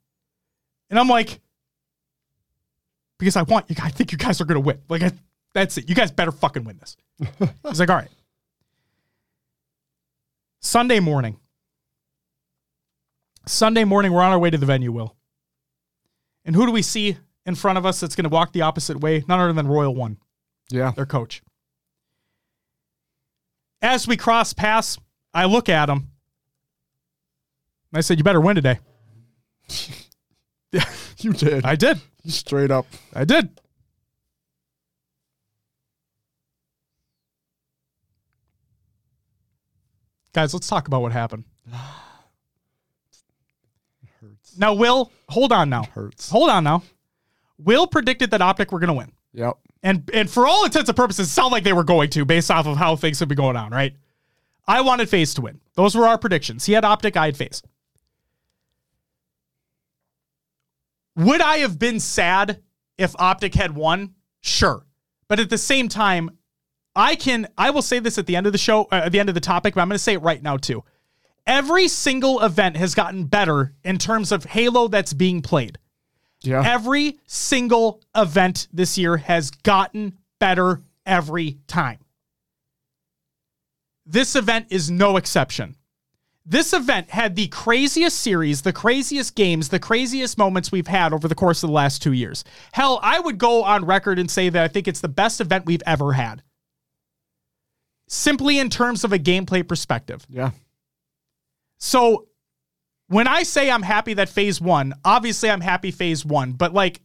And 0.89 0.99
I'm 0.99 1.07
like, 1.07 1.39
because 3.19 3.35
I 3.35 3.43
want 3.43 3.69
you 3.69 3.75
I 3.81 3.89
think 3.89 4.11
you 4.11 4.17
guys 4.17 4.39
are 4.41 4.45
going 4.45 4.61
to 4.61 4.65
win. 4.65 4.79
Like, 4.89 5.03
I, 5.03 5.11
that's 5.53 5.77
it. 5.77 5.89
You 5.89 5.95
guys 5.95 6.11
better 6.11 6.31
fucking 6.31 6.63
win 6.63 6.77
this. 6.79 6.97
He's 7.67 7.79
like, 7.79 7.89
all 7.89 7.95
right. 7.95 8.09
Sunday 10.61 10.99
morning. 10.99 11.37
Sunday 13.45 13.83
morning, 13.85 14.11
we're 14.11 14.21
on 14.21 14.31
our 14.31 14.39
way 14.39 14.49
to 14.49 14.57
the 14.57 14.65
venue, 14.65 14.91
Will. 14.91 15.15
And 16.43 16.55
who 16.55 16.65
do 16.65 16.71
we 16.71 16.81
see 16.81 17.17
in 17.45 17.55
front 17.55 17.77
of 17.77 17.85
us 17.85 17.99
that's 17.99 18.15
going 18.15 18.23
to 18.25 18.29
walk 18.29 18.51
the 18.53 18.61
opposite 18.61 18.99
way? 18.99 19.23
None 19.27 19.39
other 19.39 19.53
than 19.53 19.67
Royal 19.67 19.95
One, 19.95 20.17
Yeah. 20.69 20.91
their 20.91 21.05
coach. 21.05 21.41
As 23.81 24.07
we 24.07 24.17
cross 24.17 24.53
paths, 24.53 24.97
I 25.33 25.45
look 25.45 25.69
at 25.69 25.89
him. 25.89 25.97
And 27.91 27.97
I 27.97 28.01
said, 28.01 28.17
You 28.17 28.23
better 28.23 28.41
win 28.41 28.55
today. 28.55 28.79
You 31.19 31.33
did. 31.33 31.65
I 31.65 31.75
did. 31.75 31.99
Straight 32.27 32.71
up. 32.71 32.85
I 33.13 33.25
did. 33.25 33.49
Guys, 40.33 40.53
let's 40.53 40.67
talk 40.67 40.87
about 40.87 41.01
what 41.01 41.11
happened. 41.11 41.45
Hurts. 44.21 44.57
Now, 44.57 44.73
Will, 44.73 45.11
hold 45.29 45.51
on 45.51 45.69
now. 45.69 45.83
Hurts. 45.85 46.29
Hold 46.29 46.49
on 46.49 46.63
now. 46.63 46.83
Will 47.57 47.87
predicted 47.87 48.31
that 48.31 48.41
Optic 48.41 48.71
were 48.71 48.79
going 48.79 48.89
to 48.89 48.93
win. 48.93 49.11
Yep. 49.33 49.57
And 49.83 50.09
and 50.13 50.29
for 50.29 50.45
all 50.45 50.65
intents 50.65 50.89
and 50.89 50.95
purposes, 50.95 51.27
it 51.27 51.31
sounded 51.31 51.53
like 51.53 51.63
they 51.63 51.73
were 51.73 51.83
going 51.83 52.09
to 52.11 52.25
based 52.25 52.51
off 52.51 52.67
of 52.67 52.77
how 52.77 52.95
things 52.95 53.19
have 53.19 53.29
been 53.29 53.35
going 53.37 53.55
on, 53.55 53.71
right? 53.71 53.95
I 54.67 54.81
wanted 54.81 55.09
FaZe 55.09 55.33
to 55.35 55.41
win. 55.41 55.59
Those 55.75 55.95
were 55.95 56.07
our 56.07 56.17
predictions. 56.17 56.65
He 56.65 56.73
had 56.73 56.83
Optic, 56.83 57.15
I 57.15 57.27
had 57.27 57.37
FaZe. 57.37 57.61
Would 61.17 61.41
I 61.41 61.57
have 61.57 61.77
been 61.77 61.99
sad 61.99 62.61
if 62.97 63.15
Optic 63.19 63.55
had 63.55 63.75
won? 63.75 64.13
Sure. 64.41 64.85
But 65.27 65.39
at 65.39 65.49
the 65.49 65.57
same 65.57 65.89
time, 65.89 66.37
I 66.95 67.15
can 67.15 67.47
I 67.57 67.71
will 67.71 67.81
say 67.81 67.99
this 67.99 68.17
at 68.17 68.25
the 68.25 68.35
end 68.35 68.45
of 68.45 68.51
the 68.51 68.57
show, 68.57 68.83
uh, 68.85 69.01
at 69.05 69.11
the 69.11 69.19
end 69.19 69.29
of 69.29 69.35
the 69.35 69.41
topic, 69.41 69.73
but 69.75 69.81
I'm 69.81 69.89
going 69.89 69.95
to 69.95 70.03
say 70.03 70.13
it 70.13 70.21
right 70.21 70.41
now 70.41 70.57
too. 70.57 70.83
Every 71.45 71.87
single 71.87 72.43
event 72.43 72.75
has 72.77 72.93
gotten 72.93 73.25
better 73.25 73.73
in 73.83 73.97
terms 73.97 74.31
of 74.31 74.43
Halo 74.43 74.87
that's 74.87 75.13
being 75.13 75.41
played. 75.41 75.79
Yeah. 76.41 76.61
Every 76.65 77.19
single 77.25 78.01
event 78.15 78.67
this 78.73 78.97
year 78.97 79.17
has 79.17 79.49
gotten 79.49 80.17
better 80.39 80.81
every 81.05 81.59
time. 81.67 81.99
This 84.05 84.35
event 84.35 84.67
is 84.69 84.91
no 84.91 85.17
exception. 85.17 85.76
This 86.49 86.71
event 86.71 87.09
had 87.09 87.35
the 87.35 87.47
craziest 87.47 88.19
series, 88.19 88.61
the 88.61 88.71
craziest 88.71 89.35
games, 89.35 89.67
the 89.67 89.79
craziest 89.79 90.37
moments 90.37 90.71
we've 90.71 90.87
had 90.87 91.11
over 91.11 91.27
the 91.27 91.35
course 91.35 91.61
of 91.61 91.67
the 91.67 91.73
last 91.73 92.01
two 92.01 92.13
years. 92.13 92.45
Hell, 92.71 93.01
I 93.03 93.19
would 93.19 93.37
go 93.37 93.65
on 93.65 93.83
record 93.83 94.17
and 94.17 94.31
say 94.31 94.47
that 94.47 94.63
I 94.63 94.69
think 94.69 94.87
it's 94.87 95.01
the 95.01 95.09
best 95.09 95.41
event 95.41 95.65
we've 95.65 95.83
ever 95.85 96.13
had. 96.13 96.41
Simply 98.07 98.59
in 98.59 98.69
terms 98.69 99.03
of 99.03 99.11
a 99.11 99.19
gameplay 99.19 99.67
perspective. 99.67 100.25
yeah. 100.29 100.51
So 101.79 102.27
when 103.07 103.27
I 103.27 103.43
say 103.43 103.69
I'm 103.69 103.83
happy 103.83 104.13
that 104.13 104.29
FaZe 104.29 104.61
won, 104.61 104.93
obviously 105.03 105.51
I'm 105.51 105.59
happy 105.59 105.91
FaZe 105.91 106.25
won, 106.25 106.53
but 106.53 106.73
like 106.73 107.01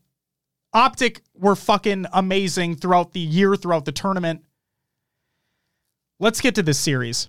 Optic 0.72 1.20
were 1.34 1.56
fucking 1.56 2.06
amazing 2.12 2.76
throughout 2.76 3.12
the 3.12 3.20
year, 3.20 3.56
throughout 3.56 3.86
the 3.86 3.92
tournament. 3.92 4.44
Let's 6.20 6.40
get 6.40 6.54
to 6.54 6.62
this 6.62 6.78
series. 6.78 7.28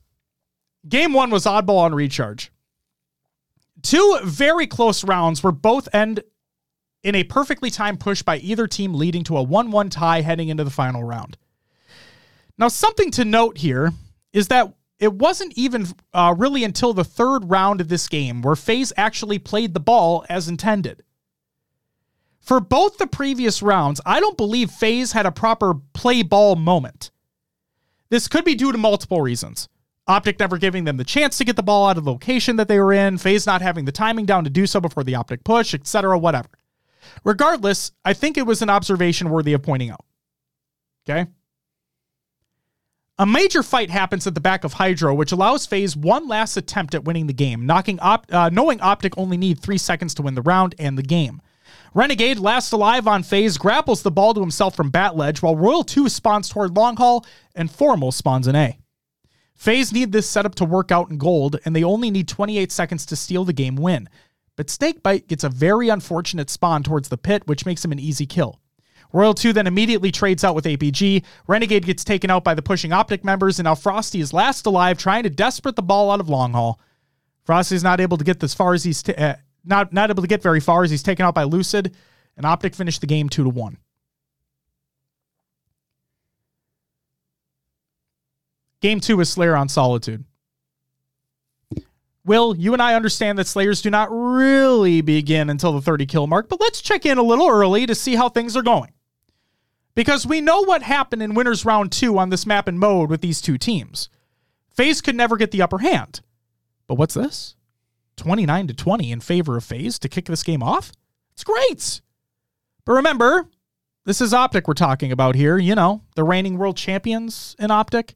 Game 0.88 1.14
one 1.14 1.30
was 1.30 1.46
oddball 1.46 1.80
on 1.80 1.96
recharge. 1.96 2.52
Two 3.82 4.20
very 4.24 4.68
close 4.68 5.04
rounds 5.04 5.44
where 5.44 5.52
both 5.52 5.88
end 5.94 6.24
in 7.04 7.16
a 7.16 7.24
perfectly 7.24 7.70
timed 7.70 8.00
push 8.00 8.22
by 8.22 8.38
either 8.38 8.66
team, 8.66 8.94
leading 8.94 9.24
to 9.26 9.38
a 9.38 9.44
1 9.44 9.72
1 9.72 9.90
tie 9.90 10.22
heading 10.22 10.50
into 10.50 10.64
the 10.64 10.70
final 10.70 11.04
round. 11.04 11.38
Now, 12.58 12.68
something 12.70 13.12
to 13.12 13.26
note 13.26 13.58
here 13.58 13.92
is 14.32 14.48
that 14.48 14.74
it 15.00 15.14
wasn't 15.14 15.54
even 15.58 15.88
uh, 16.14 16.34
really 16.38 16.64
until 16.64 16.94
the 16.94 17.04
third 17.04 17.50
round 17.50 17.82
of 17.82 17.90
this 17.90 18.08
game 18.08 18.42
where 18.42 18.56
FaZe 18.56 18.94
actually 18.96 19.40
played 19.40 19.74
the 19.74 19.80
ball 19.80 20.26
as 20.30 20.48
intended. 20.48 21.04
For 22.40 22.60
both 22.60 22.98
the 22.98 23.08
previous 23.08 23.62
rounds, 23.62 24.00
I 24.06 24.20
don't 24.20 24.38
believe 24.38 24.70
FaZe 24.70 25.14
had 25.14 25.26
a 25.26 25.32
proper 25.32 25.76
play 25.94 26.24
ball 26.24 26.56
moment. 26.56 27.12
This 28.10 28.28
could 28.28 28.46
be 28.46 28.56
due 28.56 28.72
to 28.72 28.78
multiple 28.78 29.22
reasons. 29.22 29.68
Optic 30.08 30.38
never 30.40 30.58
giving 30.58 30.84
them 30.84 30.98
the 30.98 31.04
chance 31.06 31.38
to 31.38 31.46
get 31.46 31.56
the 31.56 31.64
ball 31.64 31.88
out 31.88 31.98
of 31.98 32.04
the 32.04 32.12
location 32.12 32.58
that 32.58 32.68
they 32.68 32.80
were 32.80 32.92
in, 32.92 33.18
FaZe 33.18 33.46
not 33.46 33.62
having 33.62 33.86
the 33.86 33.92
timing 33.92 34.26
down 34.26 34.44
to 34.44 34.50
do 34.50 34.68
so 34.68 34.82
before 34.82 35.04
the 35.04 35.16
Optic 35.16 35.44
push, 35.44 35.74
etc., 35.74 36.18
whatever. 36.20 36.50
Regardless, 37.24 37.92
I 38.04 38.14
think 38.14 38.38
it 38.38 38.46
was 38.46 38.62
an 38.62 38.70
observation 38.70 39.30
worthy 39.30 39.54
of 39.54 39.64
pointing 39.64 39.92
out. 39.92 40.06
Okay? 41.08 41.30
A 43.20 43.26
major 43.26 43.62
fight 43.62 43.90
happens 43.90 44.26
at 44.26 44.34
the 44.34 44.42
back 44.42 44.64
of 44.64 44.74
Hydro, 44.74 45.14
which 45.14 45.32
allows 45.32 45.66
FaZe 45.66 45.96
one 45.96 46.28
last 46.28 46.58
attempt 46.58 46.96
at 46.96 47.06
winning 47.06 47.28
the 47.28 47.34
game, 47.34 47.66
knocking 47.66 48.00
op- 48.00 48.26
uh, 48.34 48.50
knowing 48.52 48.82
Optic 48.82 49.18
only 49.18 49.38
need 49.38 49.60
three 49.60 49.78
seconds 49.78 50.14
to 50.16 50.24
win 50.24 50.36
the 50.36 50.42
round 50.42 50.76
and 50.80 50.98
the 50.98 51.04
game. 51.04 51.42
Renegade, 51.94 52.40
last 52.40 52.74
alive 52.74 53.08
on 53.08 53.22
FaZe, 53.22 53.58
grapples 53.58 54.02
the 54.02 54.12
ball 54.12 54.34
to 54.34 54.42
himself 54.42 54.76
from 54.76 54.90
bat 54.90 55.16
ledge, 55.16 55.42
while 55.44 55.56
Royal 55.56 55.84
2 55.84 56.10
spawns 56.10 56.50
toward 56.50 56.76
Long 56.76 56.98
Haul 56.98 57.24
and 57.56 57.70
Formal 57.70 58.12
spawns 58.12 58.48
in 58.48 58.56
A. 58.56 58.80
FaZe 59.56 59.94
need 59.94 60.12
this 60.12 60.30
setup 60.30 60.56
to 60.56 60.66
work 60.66 60.92
out 60.92 61.10
in 61.10 61.18
gold, 61.18 61.60
and 61.64 61.76
they 61.76 61.84
only 61.84 62.12
need 62.12 62.28
28 62.28 62.72
seconds 62.72 63.06
to 63.06 63.16
steal 63.16 63.46
the 63.46 63.54
game 63.54 63.76
win. 63.76 64.10
But 64.56 64.70
Snakebite 64.70 65.28
gets 65.28 65.44
a 65.44 65.50
very 65.50 65.90
unfortunate 65.90 66.50
spawn 66.50 66.84
towards 66.84 67.10
the 67.10 67.18
pit, 67.18 67.44
which 67.48 67.66
makes 67.66 67.84
him 67.84 67.92
an 67.92 68.00
easy 68.00 68.26
kill. 68.26 68.60
Royal 69.12 69.36
2 69.36 69.54
then 69.54 69.68
immediately 69.68 70.12
trades 70.12 70.44
out 70.44 70.56
with 70.56 70.66
APG. 70.66 71.24
Renegade 71.48 71.86
gets 71.86 72.04
taken 72.04 72.32
out 72.32 72.44
by 72.44 72.56
the 72.56 72.62
pushing 72.64 72.92
Optic 72.92 73.24
members, 73.24 73.60
and 73.60 73.66
now 73.66 73.76
Frosty 73.76 74.20
is 74.20 74.34
last 74.34 74.66
alive, 74.66 74.98
trying 74.98 75.24
to 75.24 75.30
desperate 75.30 75.76
the 75.76 75.84
ball 75.84 76.12
out 76.12 76.20
of 76.20 76.30
Long 76.30 76.54
Haul. 76.54 76.80
Frosty 77.44 77.76
is 77.76 77.84
not 77.84 78.02
able 78.02 78.18
to 78.18 78.24
get 78.24 78.44
as 78.44 78.56
far 78.56 78.74
as 78.74 78.84
he's 78.84 79.04
t- 79.04 79.14
uh, 79.14 79.36
not 79.64 79.94
not 79.94 80.10
able 80.10 80.24
to 80.24 80.28
get 80.28 80.42
very 80.42 80.60
far 80.60 80.84
as 80.84 80.92
he's 80.92 81.04
taken 81.04 81.26
out 81.26 81.36
by 81.36 81.44
Lucid, 81.44 81.96
and 82.36 82.46
Optic 82.46 82.74
finished 82.74 83.02
the 83.02 83.08
game 83.08 83.30
two 83.30 83.44
to 83.44 83.50
one. 83.50 83.78
Game 88.84 89.00
two 89.00 89.22
is 89.22 89.30
Slayer 89.30 89.56
on 89.56 89.70
Solitude. 89.70 90.26
Will, 92.26 92.54
you 92.54 92.74
and 92.74 92.82
I 92.82 92.96
understand 92.96 93.38
that 93.38 93.48
Slayers 93.48 93.82
do 93.82 93.90
not 93.90 94.10
really 94.12 95.00
begin 95.00 95.50
until 95.50 95.72
the 95.72 95.80
30 95.80 96.06
kill 96.06 96.28
mark, 96.28 96.50
but 96.50 96.60
let's 96.60 96.82
check 96.82 97.06
in 97.06 97.18
a 97.18 97.24
little 97.24 97.48
early 97.48 97.86
to 97.86 97.96
see 97.96 98.16
how 98.16 98.28
things 98.28 98.58
are 98.58 98.62
going. 98.62 98.92
Because 99.96 100.28
we 100.28 100.42
know 100.42 100.66
what 100.66 100.82
happened 100.82 101.24
in 101.24 101.34
Winners 101.34 101.64
Round 101.64 101.94
2 101.94 102.18
on 102.18 102.30
this 102.30 102.46
map 102.46 102.68
and 102.68 102.78
mode 102.78 103.10
with 103.10 103.22
these 103.22 103.40
two 103.40 103.58
teams. 103.58 104.10
FaZe 104.72 105.00
could 105.00 105.16
never 105.16 105.38
get 105.38 105.52
the 105.52 105.62
upper 105.62 105.78
hand. 105.78 106.20
But 106.86 106.96
what's 106.96 107.14
this? 107.14 107.56
29 108.18 108.68
to 108.68 108.74
20 108.74 109.12
in 109.14 109.22
favor 109.22 109.56
of 109.56 109.64
FaZe 109.64 109.98
to 110.00 110.10
kick 110.10 110.26
this 110.26 110.44
game 110.44 110.62
off? 110.62 110.92
It's 111.32 111.46
great. 111.46 112.02
But 112.84 112.94
remember, 112.94 113.48
this 114.04 114.20
is 114.20 114.34
Optic 114.34 114.68
we're 114.68 114.74
talking 114.74 115.14
about 115.14 115.36
here. 115.36 115.58
You 115.58 115.74
know, 115.74 116.02
the 116.18 116.26
reigning 116.26 116.58
world 116.58 116.76
champions 116.76 117.56
in 117.58 117.72
Optic. 117.72 118.16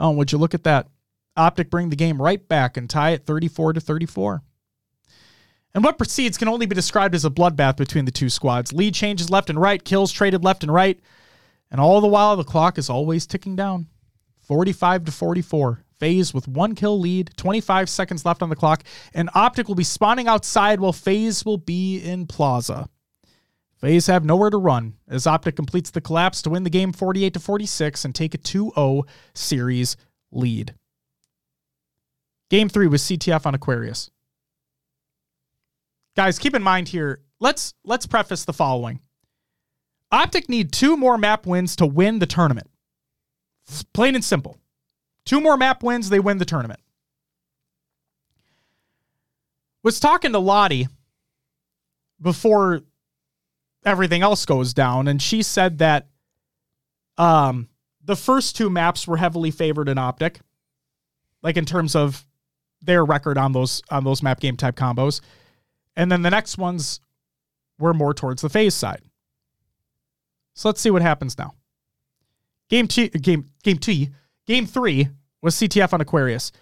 Oh, 0.00 0.10
would 0.12 0.32
you 0.32 0.38
look 0.38 0.54
at 0.54 0.64
that? 0.64 0.88
Optic 1.36 1.70
bring 1.70 1.90
the 1.90 1.96
game 1.96 2.20
right 2.20 2.46
back 2.48 2.76
and 2.76 2.88
tie 2.88 3.10
it 3.10 3.26
34 3.26 3.74
to 3.74 3.80
34. 3.80 4.42
And 5.74 5.84
what 5.84 5.98
proceeds 5.98 6.36
can 6.36 6.48
only 6.48 6.66
be 6.66 6.74
described 6.74 7.14
as 7.14 7.24
a 7.24 7.30
bloodbath 7.30 7.76
between 7.76 8.06
the 8.06 8.10
two 8.10 8.28
squads. 8.28 8.72
Lead 8.72 8.94
changes 8.94 9.30
left 9.30 9.50
and 9.50 9.60
right, 9.60 9.84
kills 9.84 10.10
traded 10.10 10.42
left 10.42 10.64
and 10.64 10.72
right, 10.72 10.98
and 11.70 11.80
all 11.80 12.00
the 12.00 12.08
while 12.08 12.34
the 12.34 12.42
clock 12.42 12.78
is 12.78 12.90
always 12.90 13.26
ticking 13.26 13.54
down. 13.54 13.86
45 14.40 15.04
to 15.04 15.12
44. 15.12 15.84
FaZe 16.00 16.34
with 16.34 16.48
one 16.48 16.74
kill 16.74 16.98
lead, 16.98 17.30
25 17.36 17.88
seconds 17.88 18.24
left 18.24 18.42
on 18.42 18.48
the 18.48 18.56
clock, 18.56 18.82
and 19.12 19.28
Optic 19.34 19.68
will 19.68 19.74
be 19.74 19.84
spawning 19.84 20.26
outside 20.26 20.80
while 20.80 20.94
FaZe 20.94 21.44
will 21.44 21.58
be 21.58 22.00
in 22.00 22.26
Plaza. 22.26 22.88
FaZe 23.80 24.08
have 24.08 24.24
nowhere 24.24 24.50
to 24.50 24.58
run 24.58 24.94
as 25.08 25.26
Optic 25.26 25.56
completes 25.56 25.90
the 25.90 26.00
collapse 26.00 26.42
to 26.42 26.50
win 26.50 26.64
the 26.64 26.70
game 26.70 26.92
48 26.92 27.32
to 27.32 27.40
46 27.40 28.04
and 28.04 28.14
take 28.14 28.34
a 28.34 28.38
2-0 28.38 29.02
series 29.34 29.96
lead. 30.30 30.74
Game 32.50 32.68
3 32.68 32.88
was 32.88 33.02
CTF 33.02 33.46
on 33.46 33.54
Aquarius. 33.54 34.10
Guys, 36.16 36.38
keep 36.38 36.54
in 36.54 36.62
mind 36.62 36.88
here, 36.88 37.22
let's 37.38 37.74
let's 37.84 38.06
preface 38.06 38.44
the 38.44 38.52
following. 38.52 39.00
Optic 40.12 40.48
need 40.48 40.72
two 40.72 40.96
more 40.96 41.16
map 41.16 41.46
wins 41.46 41.76
to 41.76 41.86
win 41.86 42.18
the 42.18 42.26
tournament. 42.26 42.68
It's 43.66 43.84
Plain 43.84 44.16
and 44.16 44.24
simple. 44.24 44.58
Two 45.24 45.40
more 45.40 45.56
map 45.56 45.82
wins, 45.82 46.10
they 46.10 46.18
win 46.18 46.38
the 46.38 46.44
tournament. 46.44 46.80
Was 49.84 50.00
talking 50.00 50.32
to 50.32 50.38
Lottie 50.38 50.88
before 52.20 52.82
everything 53.84 54.22
else 54.22 54.44
goes 54.46 54.74
down, 54.74 55.08
and 55.08 55.20
she 55.20 55.42
said 55.42 55.78
that 55.78 56.08
um, 57.18 57.68
the 58.04 58.16
first 58.16 58.56
two 58.56 58.70
maps 58.70 59.06
were 59.06 59.16
heavily 59.16 59.50
favored 59.50 59.88
in 59.88 59.98
Optic, 59.98 60.40
like 61.42 61.56
in 61.56 61.64
terms 61.64 61.94
of 61.94 62.26
their 62.82 63.04
record 63.04 63.36
on 63.36 63.52
those 63.52 63.82
on 63.90 64.04
those 64.04 64.22
map 64.22 64.40
game 64.40 64.56
type 64.56 64.76
combos, 64.76 65.20
and 65.96 66.10
then 66.10 66.22
the 66.22 66.30
next 66.30 66.58
ones 66.58 67.00
were 67.78 67.94
more 67.94 68.14
towards 68.14 68.42
the 68.42 68.48
FaZe 68.48 68.74
side. 68.74 69.02
So 70.54 70.68
let's 70.68 70.80
see 70.80 70.90
what 70.90 71.02
happens 71.02 71.38
now. 71.38 71.54
Game 72.68 72.86
two, 72.86 73.08
game 73.08 73.46
game 73.62 73.78
two, 73.78 74.06
game 74.46 74.66
three 74.66 75.08
was 75.42 75.54
CTF 75.56 75.92
on 75.92 76.00
Aquarius. 76.00 76.52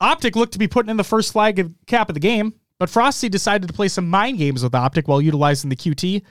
Optic 0.00 0.36
looked 0.36 0.52
to 0.52 0.58
be 0.58 0.68
putting 0.68 0.90
in 0.90 0.96
the 0.96 1.04
first 1.04 1.32
flag 1.32 1.72
cap 1.86 2.08
of 2.08 2.14
the 2.14 2.20
game, 2.20 2.54
but 2.78 2.90
Frosty 2.90 3.28
decided 3.28 3.68
to 3.68 3.72
play 3.72 3.88
some 3.88 4.08
mind 4.08 4.38
games 4.38 4.62
with 4.62 4.74
Optic 4.74 5.08
while 5.08 5.22
utilizing 5.22 5.70
the 5.70 5.76
QT, 5.76 6.22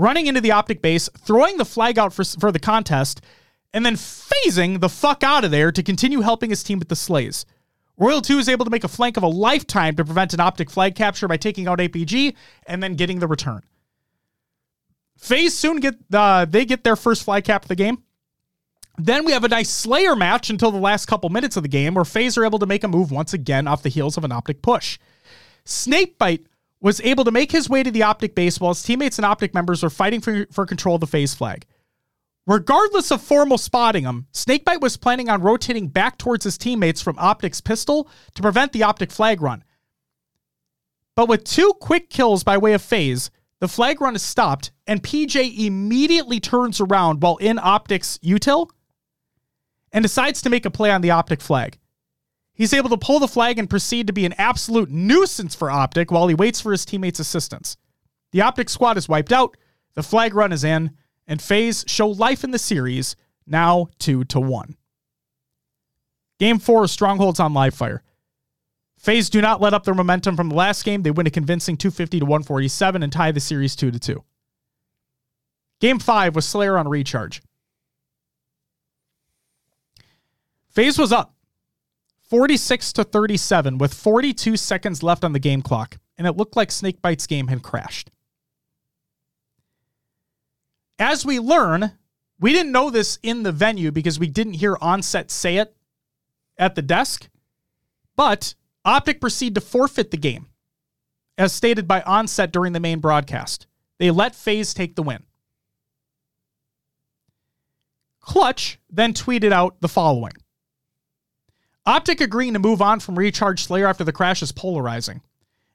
running 0.00 0.26
into 0.26 0.40
the 0.40 0.52
Optic 0.52 0.80
base, 0.80 1.08
throwing 1.18 1.58
the 1.58 1.64
flag 1.64 1.98
out 1.98 2.12
for, 2.12 2.24
for 2.24 2.50
the 2.50 2.58
contest, 2.58 3.20
and 3.72 3.84
then 3.84 3.94
phasing 3.94 4.80
the 4.80 4.88
fuck 4.88 5.22
out 5.22 5.44
of 5.44 5.50
there 5.50 5.70
to 5.70 5.82
continue 5.82 6.22
helping 6.22 6.50
his 6.50 6.62
team 6.62 6.78
with 6.78 6.88
the 6.88 6.96
slays. 6.96 7.44
Royal 7.96 8.22
2 8.22 8.38
is 8.38 8.48
able 8.48 8.64
to 8.64 8.70
make 8.70 8.82
a 8.82 8.88
flank 8.88 9.18
of 9.18 9.22
a 9.22 9.28
lifetime 9.28 9.94
to 9.96 10.04
prevent 10.04 10.32
an 10.32 10.40
Optic 10.40 10.70
flag 10.70 10.94
capture 10.94 11.28
by 11.28 11.36
taking 11.36 11.68
out 11.68 11.78
APG 11.78 12.34
and 12.66 12.82
then 12.82 12.94
getting 12.94 13.18
the 13.18 13.28
return. 13.28 13.62
FaZe 15.18 15.54
soon 15.54 15.80
get 15.80 15.96
uh, 16.14 16.46
they 16.46 16.64
get 16.64 16.82
their 16.82 16.96
first 16.96 17.24
flag 17.24 17.44
cap 17.44 17.64
of 17.64 17.68
the 17.68 17.76
game. 17.76 18.02
Then 18.96 19.26
we 19.26 19.32
have 19.32 19.44
a 19.44 19.48
nice 19.48 19.68
Slayer 19.68 20.16
match 20.16 20.48
until 20.48 20.70
the 20.70 20.78
last 20.78 21.06
couple 21.06 21.28
minutes 21.28 21.58
of 21.58 21.62
the 21.62 21.68
game 21.68 21.92
where 21.92 22.06
FaZe 22.06 22.38
are 22.38 22.44
able 22.46 22.58
to 22.58 22.66
make 22.66 22.84
a 22.84 22.88
move 22.88 23.10
once 23.10 23.34
again 23.34 23.68
off 23.68 23.82
the 23.82 23.90
heels 23.90 24.16
of 24.16 24.24
an 24.24 24.32
Optic 24.32 24.62
push. 24.62 24.98
Snakebite 25.66 26.46
was 26.80 27.00
able 27.02 27.24
to 27.24 27.30
make 27.30 27.52
his 27.52 27.68
way 27.68 27.82
to 27.82 27.90
the 27.90 28.02
Optic 28.02 28.34
base 28.34 28.58
while 28.58 28.72
his 28.72 28.82
teammates 28.82 29.18
and 29.18 29.26
Optic 29.26 29.54
members 29.54 29.82
were 29.82 29.90
fighting 29.90 30.20
for, 30.20 30.46
for 30.50 30.66
control 30.66 30.94
of 30.94 31.00
the 31.00 31.06
FaZe 31.06 31.34
flag. 31.34 31.66
Regardless 32.46 33.10
of 33.10 33.22
formal 33.22 33.58
spotting 33.58 34.04
him, 34.04 34.26
Snakebite 34.32 34.80
was 34.80 34.96
planning 34.96 35.28
on 35.28 35.42
rotating 35.42 35.88
back 35.88 36.18
towards 36.18 36.44
his 36.44 36.56
teammates 36.56 37.02
from 37.02 37.16
Optic's 37.18 37.60
pistol 37.60 38.08
to 38.34 38.42
prevent 38.42 38.72
the 38.72 38.82
Optic 38.82 39.10
flag 39.10 39.42
run. 39.42 39.62
But 41.14 41.28
with 41.28 41.44
two 41.44 41.74
quick 41.80 42.08
kills 42.08 42.42
by 42.42 42.56
way 42.56 42.72
of 42.72 42.82
FaZe, 42.82 43.30
the 43.60 43.68
flag 43.68 44.00
run 44.00 44.16
is 44.16 44.22
stopped, 44.22 44.72
and 44.86 45.02
PJ 45.02 45.58
immediately 45.58 46.40
turns 46.40 46.80
around 46.80 47.22
while 47.22 47.36
in 47.36 47.58
Optic's 47.58 48.18
util 48.18 48.70
and 49.92 50.02
decides 50.02 50.40
to 50.42 50.50
make 50.50 50.64
a 50.64 50.70
play 50.70 50.90
on 50.90 51.02
the 51.02 51.10
Optic 51.10 51.42
flag. 51.42 51.78
He's 52.60 52.74
able 52.74 52.90
to 52.90 52.98
pull 52.98 53.20
the 53.20 53.26
flag 53.26 53.58
and 53.58 53.70
proceed 53.70 54.06
to 54.06 54.12
be 54.12 54.26
an 54.26 54.34
absolute 54.34 54.90
nuisance 54.90 55.54
for 55.54 55.70
Optic 55.70 56.10
while 56.10 56.28
he 56.28 56.34
waits 56.34 56.60
for 56.60 56.72
his 56.72 56.84
teammates' 56.84 57.18
assistance. 57.18 57.78
The 58.32 58.42
Optic 58.42 58.68
squad 58.68 58.98
is 58.98 59.08
wiped 59.08 59.32
out, 59.32 59.56
the 59.94 60.02
flag 60.02 60.34
run 60.34 60.52
is 60.52 60.62
in, 60.62 60.90
and 61.26 61.40
FaZe 61.40 61.86
show 61.88 62.08
life 62.08 62.44
in 62.44 62.50
the 62.50 62.58
series, 62.58 63.16
now 63.46 63.88
2 64.00 64.24
to 64.24 64.40
1. 64.40 64.76
Game 66.38 66.58
4 66.58 66.86
Strongholds 66.86 67.40
on 67.40 67.54
live 67.54 67.72
fire. 67.72 68.02
FaZe 68.98 69.30
do 69.30 69.40
not 69.40 69.62
let 69.62 69.72
up 69.72 69.84
their 69.84 69.94
momentum 69.94 70.36
from 70.36 70.50
the 70.50 70.54
last 70.54 70.84
game. 70.84 71.02
They 71.02 71.10
win 71.10 71.26
a 71.26 71.30
convincing 71.30 71.78
250 71.78 72.18
to 72.18 72.26
147 72.26 73.02
and 73.02 73.10
tie 73.10 73.32
the 73.32 73.40
series 73.40 73.74
2 73.74 73.90
to 73.90 73.98
2. 73.98 74.22
Game 75.80 75.98
5 75.98 76.36
was 76.36 76.44
Slayer 76.44 76.76
on 76.76 76.88
recharge. 76.88 77.40
FaZe 80.68 80.98
was 80.98 81.10
up 81.10 81.34
46 82.30 82.92
to 82.92 83.02
37 83.02 83.78
with 83.78 83.92
42 83.92 84.56
seconds 84.56 85.02
left 85.02 85.24
on 85.24 85.32
the 85.32 85.40
game 85.40 85.62
clock, 85.62 85.98
and 86.16 86.28
it 86.28 86.36
looked 86.36 86.54
like 86.54 86.68
Snakebite's 86.68 87.26
game 87.26 87.48
had 87.48 87.64
crashed. 87.64 88.08
As 90.96 91.26
we 91.26 91.40
learn, 91.40 91.92
we 92.38 92.52
didn't 92.52 92.70
know 92.70 92.88
this 92.88 93.18
in 93.24 93.42
the 93.42 93.50
venue 93.50 93.90
because 93.90 94.20
we 94.20 94.28
didn't 94.28 94.54
hear 94.54 94.78
Onset 94.80 95.32
say 95.32 95.56
it 95.56 95.74
at 96.56 96.76
the 96.76 96.82
desk, 96.82 97.28
but 98.14 98.54
Optic 98.84 99.20
proceed 99.20 99.56
to 99.56 99.60
forfeit 99.60 100.12
the 100.12 100.16
game 100.16 100.46
as 101.36 101.52
stated 101.52 101.88
by 101.88 102.00
Onset 102.02 102.52
during 102.52 102.72
the 102.72 102.80
main 102.80 103.00
broadcast. 103.00 103.66
They 103.98 104.12
let 104.12 104.36
FaZe 104.36 104.72
take 104.72 104.94
the 104.94 105.02
win. 105.02 105.24
Clutch 108.20 108.78
then 108.88 109.14
tweeted 109.14 109.50
out 109.50 109.80
the 109.80 109.88
following 109.88 110.32
Optic 111.86 112.20
agreeing 112.20 112.52
to 112.52 112.58
move 112.58 112.82
on 112.82 113.00
from 113.00 113.18
Recharge 113.18 113.64
Slayer 113.64 113.86
after 113.86 114.04
the 114.04 114.12
crash 114.12 114.42
is 114.42 114.52
polarizing. 114.52 115.22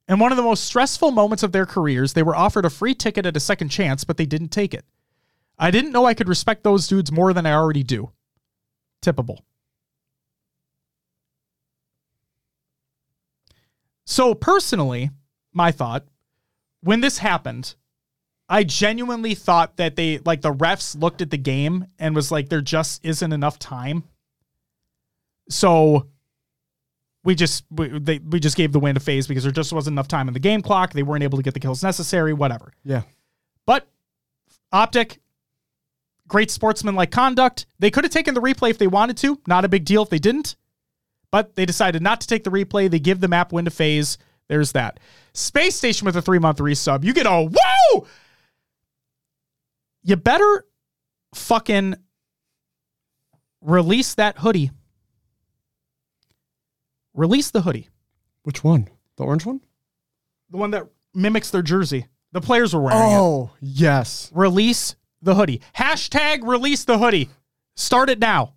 In 0.07 0.19
one 0.19 0.31
of 0.31 0.37
the 0.37 0.43
most 0.43 0.65
stressful 0.65 1.11
moments 1.11 1.41
of 1.41 1.51
their 1.51 1.65
careers, 1.65 2.13
they 2.13 2.23
were 2.23 2.35
offered 2.35 2.65
a 2.65 2.69
free 2.69 2.93
ticket 2.93 3.25
at 3.25 3.37
a 3.37 3.39
second 3.39 3.69
chance, 3.69 4.03
but 4.03 4.17
they 4.17 4.25
didn't 4.25 4.49
take 4.49 4.73
it. 4.73 4.85
I 5.57 5.71
didn't 5.71 5.91
know 5.91 6.05
I 6.05 6.13
could 6.13 6.29
respect 6.29 6.63
those 6.63 6.87
dudes 6.87 7.11
more 7.11 7.33
than 7.33 7.45
I 7.45 7.53
already 7.53 7.81
do. 7.81 8.11
Tippable. 9.01 9.39
So, 14.05 14.35
personally, 14.35 15.09
my 15.53 15.71
thought 15.71 16.05
when 16.81 17.01
this 17.01 17.17
happened, 17.17 17.73
I 18.47 18.63
genuinely 18.63 19.33
thought 19.33 19.77
that 19.77 19.95
they, 19.95 20.19
like, 20.19 20.41
the 20.41 20.53
refs 20.53 20.99
looked 20.99 21.23
at 21.23 21.31
the 21.31 21.37
game 21.37 21.87
and 21.97 22.15
was 22.15 22.31
like, 22.31 22.49
there 22.49 22.61
just 22.61 23.03
isn't 23.03 23.33
enough 23.33 23.57
time. 23.57 24.03
So, 25.49 26.07
we 27.23 27.35
just 27.35 27.65
we, 27.71 27.87
they, 27.99 28.19
we 28.19 28.39
just 28.39 28.55
gave 28.55 28.71
the 28.71 28.79
win 28.79 28.95
to 28.95 29.01
FaZe 29.01 29.27
because 29.27 29.43
there 29.43 29.51
just 29.51 29.73
wasn't 29.73 29.95
enough 29.95 30.07
time 30.07 30.27
in 30.27 30.33
the 30.33 30.39
game 30.39 30.61
clock. 30.61 30.93
They 30.93 31.03
weren't 31.03 31.23
able 31.23 31.37
to 31.37 31.43
get 31.43 31.53
the 31.53 31.59
kills 31.59 31.83
necessary, 31.83 32.33
whatever. 32.33 32.71
Yeah. 32.83 33.01
But 33.65 33.87
Optic, 34.71 35.19
great 36.27 36.51
sportsmanlike 36.51 37.11
conduct. 37.11 37.65
They 37.79 37.89
could 37.89 38.03
have 38.03 38.11
taken 38.11 38.33
the 38.33 38.41
replay 38.41 38.69
if 38.69 38.77
they 38.77 38.87
wanted 38.87 39.17
to. 39.17 39.39
Not 39.47 39.65
a 39.65 39.69
big 39.69 39.85
deal 39.85 40.03
if 40.03 40.09
they 40.09 40.19
didn't. 40.19 40.55
But 41.31 41.55
they 41.55 41.65
decided 41.65 42.01
not 42.01 42.21
to 42.21 42.27
take 42.27 42.43
the 42.43 42.51
replay. 42.51 42.89
They 42.89 42.99
give 42.99 43.21
the 43.21 43.27
map 43.27 43.51
win 43.51 43.65
to 43.65 43.71
FaZe. 43.71 44.17
There's 44.47 44.73
that. 44.73 44.99
Space 45.33 45.75
Station 45.75 46.05
with 46.05 46.15
a 46.15 46.21
three 46.21 46.39
month 46.39 46.59
resub. 46.59 47.03
You 47.03 47.13
get 47.13 47.25
a 47.25 47.49
whoa. 47.49 48.07
You 50.03 50.15
better 50.15 50.65
fucking 51.33 51.95
release 53.61 54.15
that 54.15 54.37
hoodie. 54.37 54.71
Release 57.15 57.49
the 57.49 57.61
hoodie. 57.61 57.89
Which 58.43 58.63
one? 58.63 58.89
The 59.17 59.23
orange 59.23 59.45
one? 59.45 59.61
The 60.51 60.57
one 60.57 60.71
that 60.71 60.87
mimics 61.13 61.49
their 61.49 61.61
jersey. 61.61 62.07
The 62.33 62.41
players 62.41 62.73
were 62.73 62.81
wearing 62.81 62.99
it. 62.99 63.15
Oh, 63.15 63.51
yes. 63.61 64.29
Release 64.33 64.95
the 65.21 65.33
hoodie. 65.33 65.61
Hashtag 65.75 66.45
release 66.45 66.83
the 66.83 66.97
hoodie. 66.97 67.29
Start 67.75 68.09
it 68.09 68.19
now. 68.19 68.53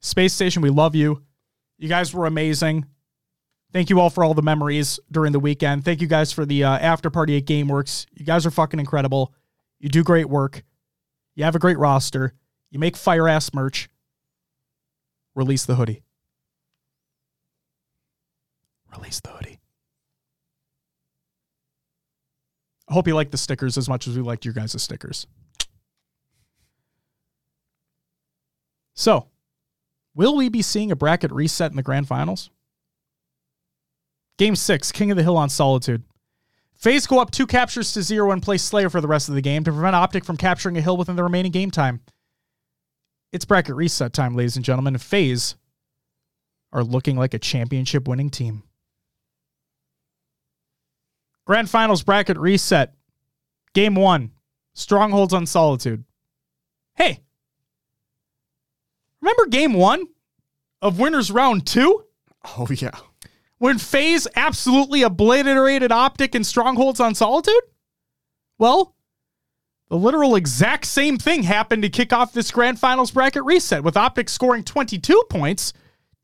Space 0.00 0.32
Station, 0.32 0.62
we 0.62 0.70
love 0.70 0.94
you. 0.94 1.22
You 1.78 1.88
guys 1.88 2.14
were 2.14 2.26
amazing. 2.26 2.86
Thank 3.72 3.90
you 3.90 4.00
all 4.00 4.10
for 4.10 4.24
all 4.24 4.34
the 4.34 4.42
memories 4.42 4.98
during 5.10 5.32
the 5.32 5.40
weekend. 5.40 5.84
Thank 5.84 6.00
you 6.00 6.06
guys 6.06 6.32
for 6.32 6.46
the 6.46 6.64
uh, 6.64 6.78
after 6.78 7.10
party 7.10 7.36
at 7.36 7.44
GameWorks. 7.44 8.06
You 8.14 8.24
guys 8.24 8.46
are 8.46 8.50
fucking 8.50 8.80
incredible. 8.80 9.34
You 9.78 9.88
do 9.88 10.02
great 10.02 10.28
work. 10.28 10.62
You 11.34 11.44
have 11.44 11.54
a 11.54 11.60
great 11.60 11.78
roster. 11.78 12.34
You 12.70 12.78
make 12.78 12.96
fire 12.96 13.28
ass 13.28 13.52
merch. 13.52 13.88
Release 15.34 15.64
the 15.64 15.76
hoodie. 15.76 16.02
Release 18.94 19.20
the 19.20 19.30
hoodie. 19.30 19.60
I 22.88 22.92
hope 22.92 23.06
you 23.06 23.14
like 23.14 23.30
the 23.30 23.38
stickers 23.38 23.78
as 23.78 23.88
much 23.88 24.08
as 24.08 24.16
we 24.16 24.22
liked 24.22 24.44
your 24.44 24.54
guys' 24.54 24.82
stickers. 24.82 25.26
So, 28.94 29.28
will 30.14 30.36
we 30.36 30.48
be 30.48 30.60
seeing 30.60 30.90
a 30.90 30.96
bracket 30.96 31.30
reset 31.30 31.70
in 31.70 31.76
the 31.76 31.82
grand 31.82 32.08
finals? 32.08 32.50
Game 34.38 34.56
six, 34.56 34.90
King 34.90 35.10
of 35.12 35.16
the 35.16 35.22
Hill 35.22 35.36
on 35.36 35.48
Solitude. 35.48 36.02
FaZe 36.74 37.06
go 37.06 37.20
up 37.20 37.30
two 37.30 37.46
captures 37.46 37.92
to 37.92 38.02
zero 38.02 38.32
and 38.32 38.42
play 38.42 38.56
Slayer 38.56 38.90
for 38.90 39.00
the 39.00 39.06
rest 39.06 39.28
of 39.28 39.34
the 39.34 39.42
game 39.42 39.62
to 39.64 39.70
prevent 39.72 39.94
Optic 39.94 40.24
from 40.24 40.36
capturing 40.36 40.76
a 40.78 40.80
hill 40.80 40.96
within 40.96 41.14
the 41.14 41.22
remaining 41.22 41.52
game 41.52 41.70
time. 41.70 42.00
It's 43.32 43.44
bracket 43.44 43.76
reset 43.76 44.12
time, 44.12 44.34
ladies 44.34 44.56
and 44.56 44.64
gentlemen, 44.64 44.98
FaZe 44.98 45.56
are 46.72 46.82
looking 46.82 47.16
like 47.16 47.34
a 47.34 47.38
championship 47.38 48.08
winning 48.08 48.30
team. 48.30 48.62
Grand 51.46 51.68
Finals 51.70 52.02
bracket 52.02 52.38
reset. 52.38 52.94
Game 53.74 53.94
one 53.94 54.32
Strongholds 54.74 55.32
on 55.32 55.46
Solitude. 55.46 56.04
Hey, 56.94 57.20
remember 59.20 59.46
game 59.46 59.74
one 59.74 60.06
of 60.82 60.98
Winners 60.98 61.30
Round 61.30 61.66
two? 61.66 62.04
Oh, 62.44 62.66
yeah. 62.70 62.90
when 63.58 63.78
FaZe 63.78 64.26
absolutely 64.34 65.02
obliterated 65.02 65.92
Optic 65.92 66.34
and 66.34 66.46
Strongholds 66.46 67.00
on 67.00 67.14
Solitude? 67.14 67.62
Well, 68.58 68.96
the 69.90 69.96
literal 69.96 70.36
exact 70.36 70.86
same 70.86 71.18
thing 71.18 71.42
happened 71.42 71.82
to 71.82 71.90
kick 71.90 72.12
off 72.12 72.32
this 72.32 72.50
grand 72.50 72.78
finals 72.78 73.10
bracket 73.10 73.44
reset, 73.44 73.82
with 73.84 73.96
Optic 73.96 74.28
scoring 74.28 74.64
22 74.64 75.24
points 75.28 75.72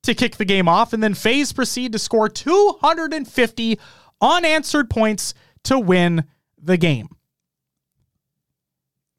to 0.05 0.15
kick 0.15 0.37
the 0.37 0.45
game 0.45 0.69
off, 0.69 0.93
and 0.93 1.03
then 1.03 1.15
FaZe 1.15 1.53
proceed 1.53 1.93
to 1.93 1.99
score 1.99 2.29
250 2.29 3.79
unanswered 4.21 4.89
points 4.89 5.35
to 5.65 5.79
win 5.79 6.25
the 6.63 6.77
game. 6.77 7.09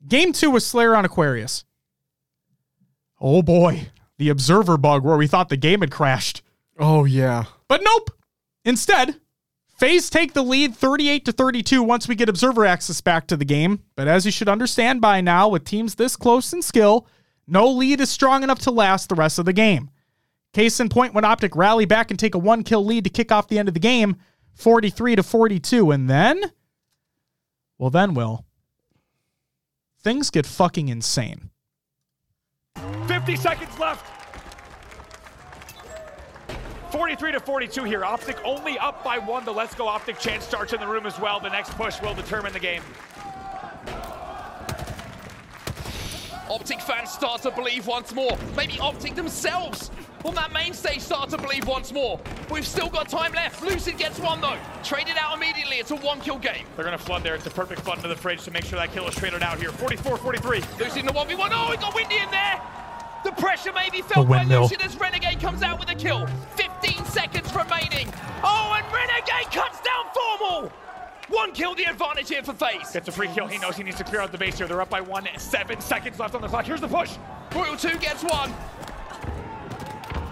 Game 0.08 0.32
two 0.32 0.50
was 0.50 0.66
Slayer 0.66 0.96
on 0.96 1.04
Aquarius. 1.04 1.66
Oh 3.20 3.42
boy, 3.42 3.90
the 4.18 4.30
observer 4.30 4.78
bug 4.78 5.04
where 5.04 5.18
we 5.18 5.28
thought 5.28 5.50
the 5.50 5.58
game 5.58 5.82
had 5.82 5.92
crashed. 5.92 6.42
Oh, 6.80 7.04
yeah. 7.06 7.46
But 7.68 7.82
nope. 7.84 8.12
Instead, 8.64 9.20
FaZe 9.78 10.10
take 10.10 10.34
the 10.34 10.42
lead 10.42 10.76
38 10.76 11.26
to 11.26 11.32
32 11.32 11.84
once 11.84 12.08
we 12.08 12.16
get 12.16 12.30
observer 12.30 12.66
access 12.66 13.00
back 13.00 13.28
to 13.28 13.38
the 13.38 13.46
game. 13.46 13.84
But 13.96 14.08
as 14.08 14.26
you 14.26 14.32
should 14.32 14.50
understand 14.50 15.02
by 15.02 15.22
now, 15.22 15.50
with 15.50 15.66
teams 15.66 15.96
this 15.96 16.16
close 16.16 16.52
in 16.52 16.64
skill, 16.64 17.08
no 17.46 17.70
lead 17.70 18.02
is 18.02 18.10
strong 18.10 18.42
enough 18.42 18.60
to 18.60 18.72
last 18.72 19.08
the 19.08 19.16
rest 19.16 19.38
of 19.38 19.46
the 19.46 19.54
game. 19.54 19.92
Case 20.54 20.80
in 20.80 20.90
point 20.90 21.14
when 21.14 21.26
Optic 21.26 21.56
rally 21.56 21.86
back 21.86 22.10
and 22.10 22.20
take 22.20 22.34
a 22.34 22.40
one 22.40 22.64
kill 22.64 22.84
lead 22.84 23.04
to 23.04 23.12
kick 23.12 23.32
off 23.32 23.50
the 23.50 23.60
end 23.60 23.68
of 23.68 23.76
the 23.76 23.80
game, 23.80 24.16
43 24.56 25.18
to 25.18 25.24
42. 25.24 25.92
And 25.92 26.10
then, 26.10 26.52
well, 27.78 27.92
then, 27.92 28.16
Will, 28.16 28.46
things 30.02 30.32
get 30.32 30.48
fucking 30.48 30.88
insane. 30.88 31.52
50 33.08 33.36
seconds 33.36 33.78
left. 33.78 34.17
43 36.92 37.34
to 37.34 37.40
42 37.40 37.84
here. 37.84 38.06
Optic 38.06 38.38
only 38.46 38.78
up 38.80 39.04
by 39.04 39.18
one. 39.18 39.44
The 39.46 39.52
Let's 39.52 39.76
Go 39.76 39.88
Optic 39.88 40.20
chance 40.20 40.46
starts 40.46 40.74
in 40.74 40.80
the 40.80 40.88
room 40.88 41.06
as 41.06 41.20
well. 41.20 41.40
The 41.40 41.50
next 41.50 41.72
push 41.72 42.02
will 42.02 42.14
determine 42.14 42.54
the 42.54 42.60
game. 42.60 42.82
Optic 46.50 46.80
fans 46.82 47.12
start 47.12 47.42
to 47.42 47.52
believe 47.52 47.88
once 47.88 48.14
more. 48.14 48.38
Maybe 48.56 48.80
Optic 48.80 49.16
themselves 49.16 49.92
on 50.24 50.34
that 50.36 50.52
main 50.52 50.74
stage 50.74 51.02
start 51.02 51.30
to 51.30 51.38
believe 51.38 51.68
once 51.68 51.92
more. 51.92 52.20
We've 52.50 52.66
still 52.66 52.90
got 52.90 53.10
time 53.10 53.34
left. 53.34 53.62
Lucid 53.62 53.98
gets 53.98 54.20
one 54.20 54.40
though. 54.40 54.58
Traded 54.84 55.16
out 55.20 55.36
immediately. 55.36 55.78
It's 55.78 55.92
a 55.92 55.96
one 55.98 56.22
kill 56.22 56.40
game. 56.40 56.66
They're 56.76 56.86
going 56.86 56.98
to 56.98 57.04
flood 57.04 57.24
there. 57.24 57.36
It's 57.36 57.46
a 57.46 57.52
perfect 57.52 57.82
flood 57.82 57.98
into 57.98 58.08
the 58.08 58.16
fridge 58.16 58.44
to 58.46 58.52
make 58.52 58.64
sure 58.64 58.80
that 58.80 58.94
kill 58.94 59.08
is 59.08 59.16
traded 59.16 59.44
out 59.44 59.60
here. 59.60 59.72
44 59.72 60.18
43. 60.18 60.62
Lucid 60.80 60.98
in 60.98 61.06
the 61.06 61.12
1v1. 61.12 61.50
Oh, 61.52 61.72
it 61.72 61.82
got 61.82 61.94
windy 61.94 62.18
in 62.18 62.32
there. 62.32 62.62
The 63.24 63.32
pressure 63.32 63.74
may 63.74 63.90
be 63.90 64.02
felt 64.02 64.28
by 64.28 64.38
windmill. 64.38 64.62
Lucid 64.64 64.82
as 64.82 64.96
Renegade 64.98 65.40
comes 65.40 65.64
out 65.64 65.80
with 65.80 65.90
a 65.90 65.96
kill. 65.96 66.28
15 66.56 67.06
seconds 67.06 67.54
remaining. 67.56 68.12
Oh, 68.44 68.76
and 68.78 68.86
Renegade 68.94 69.52
cuts 69.52 69.82
down 69.82 70.06
Formal. 70.14 70.72
One 71.30 71.52
kill 71.52 71.76
the 71.76 71.84
advantage 71.84 72.30
here 72.30 72.42
for 72.44 72.54
FaZe. 72.54 72.92
Gets 72.92 73.08
a 73.10 73.12
free 73.12 73.28
kill. 73.28 73.48
He 73.48 73.58
knows 73.58 73.76
he 73.76 73.84
needs 73.84 73.98
to 73.98 74.04
clear 74.04 74.22
out 74.22 74.32
the 74.32 74.38
base 74.38 74.58
here. 74.58 74.68
They're 74.68 74.82
up 74.82 74.90
by 74.90 75.02
one. 75.02 75.28
Seven 75.38 75.82
seconds 75.82 76.20
left 76.20 76.36
on 76.36 76.42
the 76.42 76.48
clock. 76.48 76.66
Here's 76.66 76.80
the 76.82 76.88
push. 76.88 77.18
Royal 77.54 77.76
2 77.76 77.98
gets 77.98 78.24
one. 78.24 78.54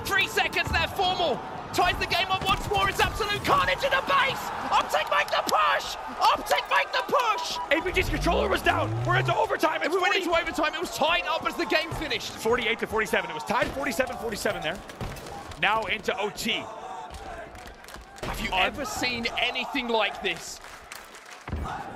Three 0.05 0.27
seconds 0.27 0.71
left. 0.71 0.95
Formal 0.95 1.39
ties 1.75 1.97
the 1.99 2.07
game 2.07 2.27
up 2.31 2.43
once 2.45 2.67
more. 2.69 2.87
It's 2.89 3.01
absolute 3.01 3.43
carnage 3.43 3.83
in 3.83 3.91
the 3.91 4.03
base. 4.07 4.39
Optic 4.71 5.11
make 5.11 5.27
the 5.27 5.43
push. 5.45 5.97
Optic 6.21 6.63
make 6.71 6.89
the 6.93 7.03
push. 7.05 7.57
APG's 7.69 8.09
controller 8.09 8.47
was 8.47 8.61
down. 8.61 8.89
We're 9.05 9.17
into 9.17 9.35
overtime. 9.35 9.81
If 9.81 9.87
It's 9.87 9.95
we 9.95 10.01
went 10.01 10.15
into 10.15 10.31
overtime, 10.31 10.73
it 10.73 10.79
was 10.79 10.95
tied 10.95 11.25
up 11.27 11.45
as 11.45 11.55
the 11.55 11.65
game 11.65 11.91
finished. 11.91 12.31
48 12.31 12.79
to 12.79 12.87
47. 12.87 13.29
It 13.29 13.33
was 13.33 13.43
tied 13.43 13.67
47 13.67 14.15
47 14.17 14.61
there. 14.61 14.77
Now 15.61 15.83
into 15.83 16.17
OT. 16.17 16.63
Have 18.23 18.39
you 18.39 18.49
ever 18.53 18.85
seen 18.85 19.27
anything 19.37 19.89
like 19.89 20.23
this? 20.23 20.61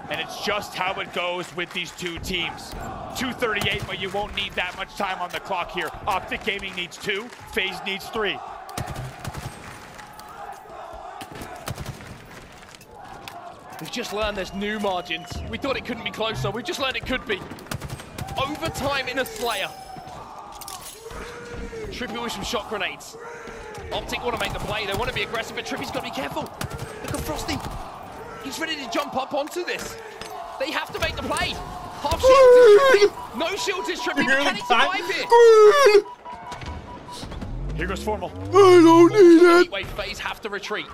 And 0.09 0.19
it's 0.19 0.43
just 0.43 0.75
how 0.75 0.99
it 0.99 1.13
goes 1.13 1.55
with 1.55 1.71
these 1.71 1.91
two 1.91 2.19
teams. 2.19 2.71
238, 3.17 3.83
but 3.87 4.01
you 4.01 4.09
won't 4.09 4.35
need 4.35 4.51
that 4.53 4.75
much 4.75 4.93
time 4.95 5.21
on 5.21 5.29
the 5.29 5.39
clock 5.39 5.71
here. 5.71 5.89
Optic 6.05 6.43
Gaming 6.43 6.75
needs 6.75 6.97
two, 6.97 7.29
FaZe 7.53 7.79
needs 7.85 8.09
three. 8.09 8.37
We've 13.81 13.91
just 13.91 14.11
learned 14.11 14.35
there's 14.35 14.53
new 14.53 14.79
margins. 14.79 15.31
We 15.49 15.57
thought 15.57 15.77
it 15.77 15.85
couldn't 15.85 16.03
be 16.03 16.11
closer. 16.11 16.51
We've 16.51 16.65
just 16.65 16.79
learned 16.79 16.97
it 16.97 17.05
could 17.05 17.25
be. 17.25 17.39
Overtime 18.37 19.07
in 19.07 19.19
a 19.19 19.25
Slayer. 19.25 19.69
Trippy 21.89 22.21
with 22.21 22.33
some 22.33 22.43
shot 22.43 22.69
grenades. 22.69 23.15
Optic 23.91 24.23
want 24.23 24.37
to 24.37 24.41
make 24.41 24.53
the 24.53 24.59
play. 24.59 24.85
They 24.85 24.93
want 24.93 25.09
to 25.09 25.15
be 25.15 25.23
aggressive, 25.23 25.55
but 25.55 25.65
Trippy's 25.65 25.91
got 25.91 26.03
to 26.03 26.09
be 26.09 26.15
careful. 26.15 26.43
Look 26.43 27.15
at 27.15 27.21
Frosty. 27.21 27.57
He's 28.43 28.59
ready 28.59 28.75
to 28.75 28.89
jump 28.91 29.15
up 29.15 29.33
onto 29.33 29.63
this. 29.63 29.97
They 30.59 30.71
have 30.71 30.91
to 30.93 30.99
make 30.99 31.15
the 31.15 31.23
play. 31.23 31.55
Half 32.01 32.21
shields 32.21 32.55
is 32.57 32.79
Trippy. 32.81 33.37
No 33.37 33.55
shields 33.55 33.89
is 33.89 33.99
Trippy. 33.99 34.25
But 34.25 34.39
can 34.43 34.55
he 34.55 34.61
survive 34.61 35.05
here? 35.09 35.25
Here 37.75 37.87
goes 37.87 38.03
Formal. 38.03 38.31
I 38.35 38.51
don't 38.51 39.11
need 39.13 39.41
it. 39.41 39.67
Anyway, 39.67 39.83
FaZe 39.83 40.19
have 40.19 40.41
to 40.41 40.49
retreat. 40.49 40.85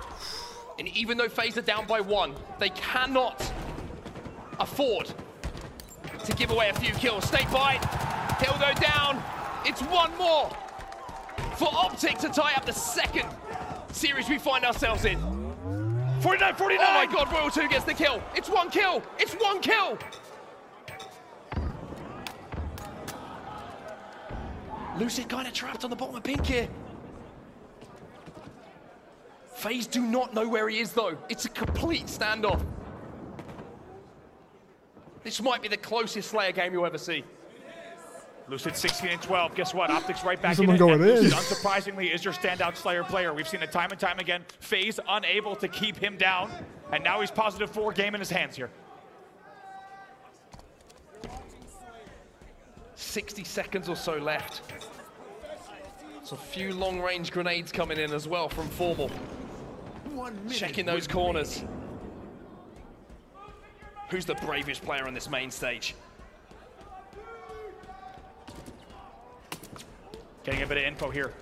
And 0.78 0.88
even 0.88 1.16
though 1.16 1.28
FaZe 1.28 1.56
are 1.58 1.62
down 1.62 1.86
by 1.86 2.00
one, 2.00 2.34
they 2.58 2.70
cannot 2.70 3.50
afford 4.58 5.12
to 6.24 6.32
give 6.34 6.50
away 6.50 6.68
a 6.68 6.74
few 6.74 6.92
kills. 6.94 7.24
Snakebite, 7.24 7.84
he'll 8.40 8.58
go 8.58 8.72
down. 8.80 9.22
It's 9.64 9.80
one 9.82 10.16
more 10.18 10.50
for 11.56 11.68
Optic 11.72 12.18
to 12.18 12.28
tie 12.28 12.54
up 12.54 12.66
the 12.66 12.72
second 12.72 13.28
series 13.92 14.28
we 14.28 14.38
find 14.38 14.64
ourselves 14.64 15.04
in. 15.04 15.18
49 16.20 16.54
49. 16.54 16.86
Oh 16.86 16.94
my 16.94 17.06
god, 17.12 17.32
Royal 17.32 17.50
2 17.50 17.68
gets 17.68 17.84
the 17.84 17.94
kill. 17.94 18.22
It's 18.34 18.48
one 18.48 18.70
kill. 18.70 19.02
It's 19.18 19.34
one 19.34 19.60
kill. 19.60 19.98
Lucid 24.98 25.28
kind 25.28 25.46
of 25.46 25.52
trapped 25.52 25.84
on 25.84 25.90
the 25.90 25.96
bottom 25.96 26.16
of 26.16 26.22
pink 26.22 26.44
here. 26.46 26.68
FaZe 29.56 29.86
do 29.86 30.02
not 30.02 30.34
know 30.34 30.46
where 30.46 30.68
he 30.68 30.78
is 30.80 30.92
though. 30.92 31.16
It's 31.30 31.46
a 31.46 31.48
complete 31.48 32.06
standoff. 32.06 32.62
This 35.24 35.40
might 35.42 35.62
be 35.62 35.68
the 35.68 35.78
closest 35.78 36.30
Slayer 36.30 36.52
game 36.52 36.72
you'll 36.72 36.86
ever 36.86 36.98
see. 36.98 37.24
Lucid 38.48 38.76
16 38.76 39.10
and 39.10 39.20
12. 39.22 39.54
Guess 39.56 39.74
what? 39.74 39.90
Optics 39.90 40.22
right 40.22 40.40
back 40.40 40.54
Someone 40.54 40.76
in 40.76 40.82
it. 40.82 40.86
going 40.86 40.92
and 41.02 41.02
Lucid, 41.02 41.24
in. 41.24 41.30
unsurprisingly, 41.32 42.14
is 42.14 42.22
your 42.24 42.32
standout 42.32 42.76
Slayer 42.76 43.02
player. 43.02 43.34
We've 43.34 43.48
seen 43.48 43.62
it 43.62 43.72
time 43.72 43.90
and 43.90 43.98
time 43.98 44.20
again. 44.20 44.44
FaZe 44.60 45.00
unable 45.08 45.56
to 45.56 45.66
keep 45.66 45.96
him 45.96 46.16
down, 46.16 46.52
and 46.92 47.02
now 47.02 47.20
he's 47.20 47.30
positive 47.32 47.70
four 47.70 47.92
game 47.92 48.14
in 48.14 48.20
his 48.20 48.30
hands 48.30 48.54
here. 48.54 48.70
60 52.94 53.42
seconds 53.42 53.88
or 53.88 53.96
so 53.96 54.16
left. 54.16 54.60
So 56.22 56.36
a 56.36 56.38
few 56.38 56.72
long-range 56.72 57.32
grenades 57.32 57.72
coming 57.72 57.98
in 57.98 58.12
as 58.12 58.28
well 58.28 58.48
from 58.48 58.68
Formal. 58.68 59.10
Checking 60.50 60.86
those 60.86 61.06
corners. 61.06 61.64
Who's 64.10 64.24
the 64.24 64.34
bravest 64.36 64.82
player 64.82 65.06
on 65.06 65.14
this 65.14 65.28
main 65.28 65.50
stage? 65.50 65.94
Getting 70.44 70.62
a 70.62 70.66
bit 70.66 70.78
of 70.78 70.84
info 70.84 71.10
here. 71.10 71.32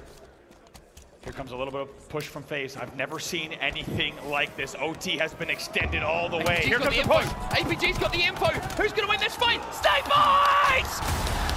Here 1.23 1.33
comes 1.33 1.53
a 1.53 1.57
little 1.57 1.73
bit 1.73 1.83
of 1.83 2.09
push 2.09 2.27
from 2.27 2.43
FaZe. 2.43 2.77
I've 2.77 2.95
never 2.97 3.19
seen 3.19 3.53
anything 3.55 4.15
like 4.29 4.55
this. 4.57 4.75
OT 4.79 5.17
has 5.19 5.33
been 5.33 5.51
extended 5.51 6.03
all 6.03 6.29
the 6.29 6.39
way. 6.39 6.61
APG's 6.61 6.67
Here 6.67 6.79
comes 6.79 6.95
the 6.95 7.01
info. 7.01 7.19
push. 7.19 7.27
APG's 7.27 7.99
got 7.99 8.13
the 8.13 8.23
info. 8.23 8.47
Who's 8.47 8.93
going 8.93 9.05
to 9.05 9.09
win 9.09 9.21
this 9.21 9.37
fight? 9.37 9.61
Stay 9.75 10.01
Boys! 10.05 11.54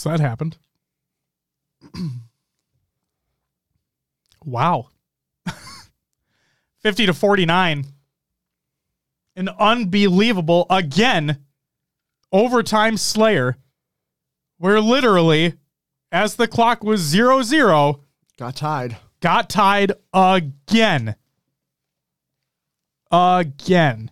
So 0.00 0.08
that 0.08 0.20
happened. 0.20 0.56
wow. 4.42 4.88
50 6.82 7.04
to 7.04 7.12
49. 7.12 7.84
An 9.36 9.48
unbelievable, 9.58 10.64
again, 10.70 11.44
overtime 12.32 12.96
slayer 12.96 13.58
where 14.56 14.80
literally, 14.80 15.56
as 16.10 16.36
the 16.36 16.48
clock 16.48 16.82
was 16.82 17.02
0 17.02 17.42
0, 17.42 18.00
Got 18.38 18.56
tied. 18.56 18.96
got 19.20 19.50
tied 19.50 19.92
again. 20.14 21.14
Again. 23.10 24.10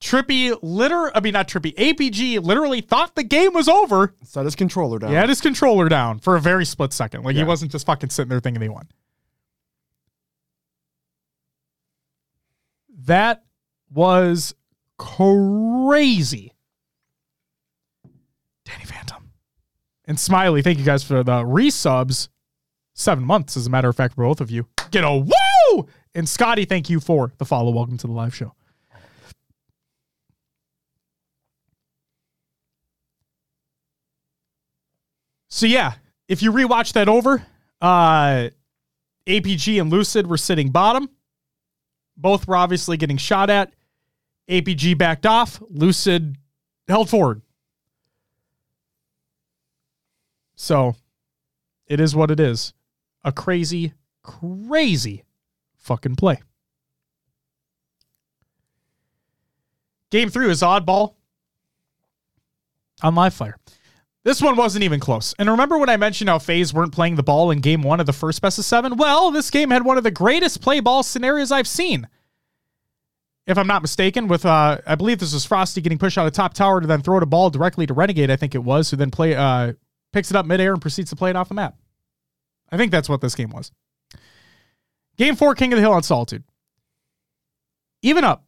Trippy, 0.00 0.58
liter 0.62 1.14
I 1.14 1.20
mean, 1.20 1.34
not 1.34 1.46
Trippy, 1.46 1.74
APG 1.74 2.42
literally 2.42 2.80
thought 2.80 3.14
the 3.14 3.22
game 3.22 3.52
was 3.52 3.68
over. 3.68 4.14
Set 4.24 4.44
his 4.44 4.56
controller 4.56 4.98
down. 4.98 5.10
He 5.10 5.16
had 5.16 5.28
his 5.28 5.40
controller 5.40 5.88
down 5.88 6.18
for 6.20 6.36
a 6.36 6.40
very 6.40 6.64
split 6.64 6.92
second. 6.92 7.22
Like 7.22 7.36
he 7.36 7.44
wasn't 7.44 7.70
just 7.70 7.86
fucking 7.86 8.10
sitting 8.10 8.30
there 8.30 8.40
thinking 8.40 8.62
he 8.62 8.68
won. 8.68 8.88
That 13.04 13.44
was 13.92 14.54
crazy. 14.98 16.52
Danny 18.64 18.84
Phantom. 18.84 19.30
And 20.06 20.18
Smiley, 20.18 20.62
thank 20.62 20.78
you 20.78 20.84
guys 20.84 21.02
for 21.02 21.22
the 21.22 21.42
resubs. 21.42 22.28
Seven 22.94 23.24
months, 23.24 23.56
as 23.56 23.66
a 23.66 23.70
matter 23.70 23.88
of 23.88 23.96
fact, 23.96 24.14
for 24.14 24.24
both 24.24 24.40
of 24.40 24.50
you. 24.50 24.66
Get 24.90 25.04
a 25.04 25.16
woo! 25.16 25.88
And 26.14 26.28
Scotty, 26.28 26.64
thank 26.64 26.90
you 26.90 27.00
for 27.00 27.32
the 27.38 27.44
follow. 27.44 27.70
Welcome 27.70 27.96
to 27.98 28.06
the 28.06 28.12
live 28.12 28.34
show. 28.34 28.54
So 35.50 35.66
yeah, 35.66 35.94
if 36.28 36.42
you 36.42 36.52
rewatch 36.52 36.92
that 36.94 37.08
over, 37.08 37.44
uh 37.80 38.48
APG 39.26 39.80
and 39.80 39.90
Lucid 39.90 40.26
were 40.26 40.36
sitting 40.36 40.70
bottom. 40.70 41.08
Both 42.16 42.46
were 42.48 42.56
obviously 42.56 42.96
getting 42.96 43.16
shot 43.16 43.50
at. 43.50 43.72
APG 44.48 44.98
backed 44.98 45.26
off. 45.26 45.62
Lucid 45.70 46.36
held 46.88 47.08
forward. 47.08 47.42
So 50.56 50.96
it 51.86 52.00
is 52.00 52.14
what 52.14 52.30
it 52.30 52.40
is. 52.40 52.74
A 53.24 53.32
crazy, 53.32 53.92
crazy 54.22 55.24
fucking 55.76 56.16
play. 56.16 56.40
Game 60.10 60.28
three 60.28 60.50
is 60.50 60.62
oddball 60.62 61.14
on 63.02 63.14
live 63.14 63.34
fire. 63.34 63.56
This 64.22 64.42
one 64.42 64.56
wasn't 64.56 64.84
even 64.84 65.00
close. 65.00 65.34
And 65.38 65.48
remember 65.48 65.78
when 65.78 65.88
I 65.88 65.96
mentioned 65.96 66.28
how 66.28 66.38
FaZe 66.38 66.74
weren't 66.74 66.92
playing 66.92 67.16
the 67.16 67.22
ball 67.22 67.50
in 67.50 67.60
game 67.60 67.82
one 67.82 68.00
of 68.00 68.06
the 68.06 68.12
first 68.12 68.42
best 68.42 68.58
of 68.58 68.66
seven? 68.66 68.96
Well, 68.96 69.30
this 69.30 69.50
game 69.50 69.70
had 69.70 69.84
one 69.84 69.96
of 69.96 70.04
the 70.04 70.10
greatest 70.10 70.60
play 70.60 70.80
ball 70.80 71.02
scenarios 71.02 71.50
I've 71.50 71.68
seen. 71.68 72.06
If 73.46 73.56
I'm 73.56 73.66
not 73.66 73.82
mistaken, 73.82 74.28
with 74.28 74.44
uh, 74.44 74.78
I 74.86 74.94
believe 74.94 75.18
this 75.18 75.32
was 75.32 75.46
Frosty 75.46 75.80
getting 75.80 75.98
pushed 75.98 76.18
out 76.18 76.26
of 76.26 76.34
top 76.34 76.52
tower 76.52 76.80
to 76.80 76.86
then 76.86 77.00
throw 77.00 77.18
the 77.18 77.26
ball 77.26 77.48
directly 77.48 77.86
to 77.86 77.94
Renegade, 77.94 78.30
I 78.30 78.36
think 78.36 78.54
it 78.54 78.62
was, 78.62 78.90
who 78.90 78.96
then 78.96 79.10
play 79.10 79.34
uh 79.34 79.72
picks 80.12 80.30
it 80.30 80.36
up 80.36 80.44
midair 80.44 80.72
and 80.72 80.82
proceeds 80.82 81.10
to 81.10 81.16
play 81.16 81.30
it 81.30 81.36
off 81.36 81.48
the 81.48 81.54
map. 81.54 81.76
I 82.70 82.76
think 82.76 82.92
that's 82.92 83.08
what 83.08 83.20
this 83.20 83.34
game 83.34 83.50
was. 83.50 83.72
Game 85.16 85.36
four, 85.36 85.54
King 85.54 85.72
of 85.72 85.76
the 85.76 85.82
Hill 85.82 85.92
on 85.92 86.02
Solitude. 86.02 86.44
Even 88.02 88.24
up 88.24 88.44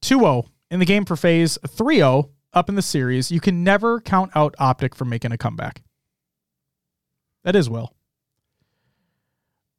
2-0 0.00 0.46
in 0.70 0.80
the 0.80 0.86
game 0.86 1.04
for 1.04 1.16
FaZe 1.16 1.58
3-0 1.66 2.30
up 2.54 2.68
in 2.68 2.74
the 2.74 2.82
series, 2.82 3.30
you 3.30 3.40
can 3.40 3.64
never 3.64 4.00
count 4.00 4.30
out 4.34 4.54
Optic 4.58 4.94
from 4.94 5.08
making 5.08 5.32
a 5.32 5.38
comeback. 5.38 5.82
That 7.44 7.56
is 7.56 7.68
Will. 7.68 7.94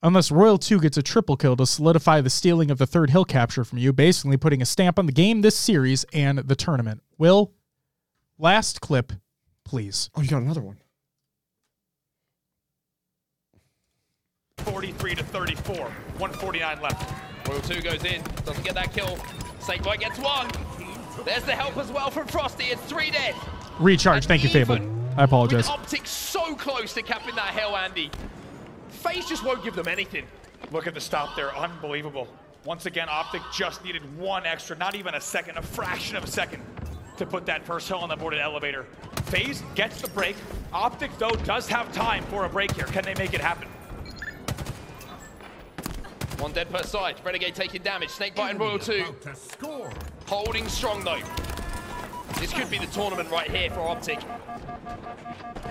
Unless 0.01 0.31
Royal 0.31 0.57
2 0.57 0.81
gets 0.81 0.97
a 0.97 1.01
triple 1.01 1.37
kill 1.37 1.55
to 1.55 1.65
solidify 1.65 2.19
the 2.19 2.29
stealing 2.29 2.69
of 2.69 2.77
the 2.77 2.85
third 2.85 3.09
hill 3.09 3.23
capture 3.23 3.63
from 3.63 3.77
you, 3.77 3.93
basically 3.93 4.35
putting 4.35 4.61
a 4.61 4.65
stamp 4.65 4.99
on 4.99 5.05
the 5.05 5.13
game, 5.13 5.41
this 5.41 5.55
series, 5.55 6.03
and 6.11 6.39
the 6.39 6.55
tournament. 6.55 7.01
Will, 7.17 7.53
last 8.37 8.81
clip, 8.81 9.13
please. 9.63 10.09
Oh, 10.13 10.21
you 10.21 10.27
got 10.27 10.41
another 10.41 10.61
one. 10.61 10.77
43 14.57 15.15
to 15.15 15.23
34. 15.23 15.75
149 15.75 16.81
left. 16.81 17.47
Royal 17.47 17.61
2 17.61 17.81
goes 17.81 18.03
in, 18.03 18.21
doesn't 18.45 18.63
get 18.63 18.75
that 18.75 18.91
kill. 18.91 19.17
Saint 19.59 19.81
Boy 19.83 19.95
gets 19.95 20.19
one. 20.19 20.49
There's 21.25 21.43
the 21.43 21.53
help 21.53 21.77
as 21.77 21.91
well 21.91 22.11
from 22.11 22.27
Frosty. 22.27 22.65
It's 22.65 22.81
three 22.83 23.11
dead. 23.11 23.35
Recharge. 23.79 24.17
And 24.17 24.25
Thank 24.25 24.43
you, 24.43 24.49
Fable. 24.49 24.79
I 25.17 25.23
apologize. 25.23 25.69
With 25.69 25.79
Optic 25.79 26.07
so 26.07 26.55
close 26.55 26.93
to 26.93 27.01
capping 27.01 27.35
that 27.35 27.53
hill, 27.53 27.75
Andy. 27.75 28.09
FaZe 28.89 29.27
just 29.27 29.43
won't 29.43 29.63
give 29.63 29.75
them 29.75 29.87
anything. 29.87 30.25
Look 30.71 30.87
at 30.87 30.93
the 30.93 31.01
stop 31.01 31.35
there. 31.35 31.55
Unbelievable. 31.55 32.27
Once 32.65 32.85
again, 32.85 33.07
Optic 33.09 33.41
just 33.53 33.83
needed 33.83 34.01
one 34.17 34.45
extra, 34.45 34.75
not 34.77 34.95
even 34.95 35.15
a 35.15 35.21
second, 35.21 35.57
a 35.57 35.61
fraction 35.61 36.15
of 36.15 36.23
a 36.23 36.27
second 36.27 36.63
to 37.17 37.25
put 37.25 37.45
that 37.45 37.65
first 37.65 37.87
hill 37.87 37.99
on 37.99 38.09
the 38.09 38.15
boarded 38.15 38.39
elevator. 38.39 38.85
FaZe 39.25 39.61
gets 39.75 40.01
the 40.01 40.07
break. 40.09 40.35
Optic, 40.71 41.11
though, 41.19 41.31
does 41.43 41.67
have 41.67 41.91
time 41.93 42.23
for 42.25 42.45
a 42.45 42.49
break 42.49 42.71
here. 42.73 42.85
Can 42.85 43.03
they 43.03 43.13
make 43.15 43.33
it 43.33 43.41
happen? 43.41 43.67
One 46.39 46.51
dead 46.51 46.69
per 46.69 46.83
side. 46.83 47.17
Renegade 47.23 47.55
taking 47.55 47.81
damage. 47.83 48.09
Snakebite 48.09 48.51
and 48.51 48.59
Royal 48.59 48.79
2 48.79 49.15
holding 50.33 50.67
strong 50.67 51.03
though. 51.03 51.21
This 52.39 52.51
could 52.51 52.67
be 52.67 52.79
the 52.79 52.87
tournament 52.87 53.29
right 53.29 53.51
here 53.51 53.69
for 53.69 53.81
Optic. 53.81 54.19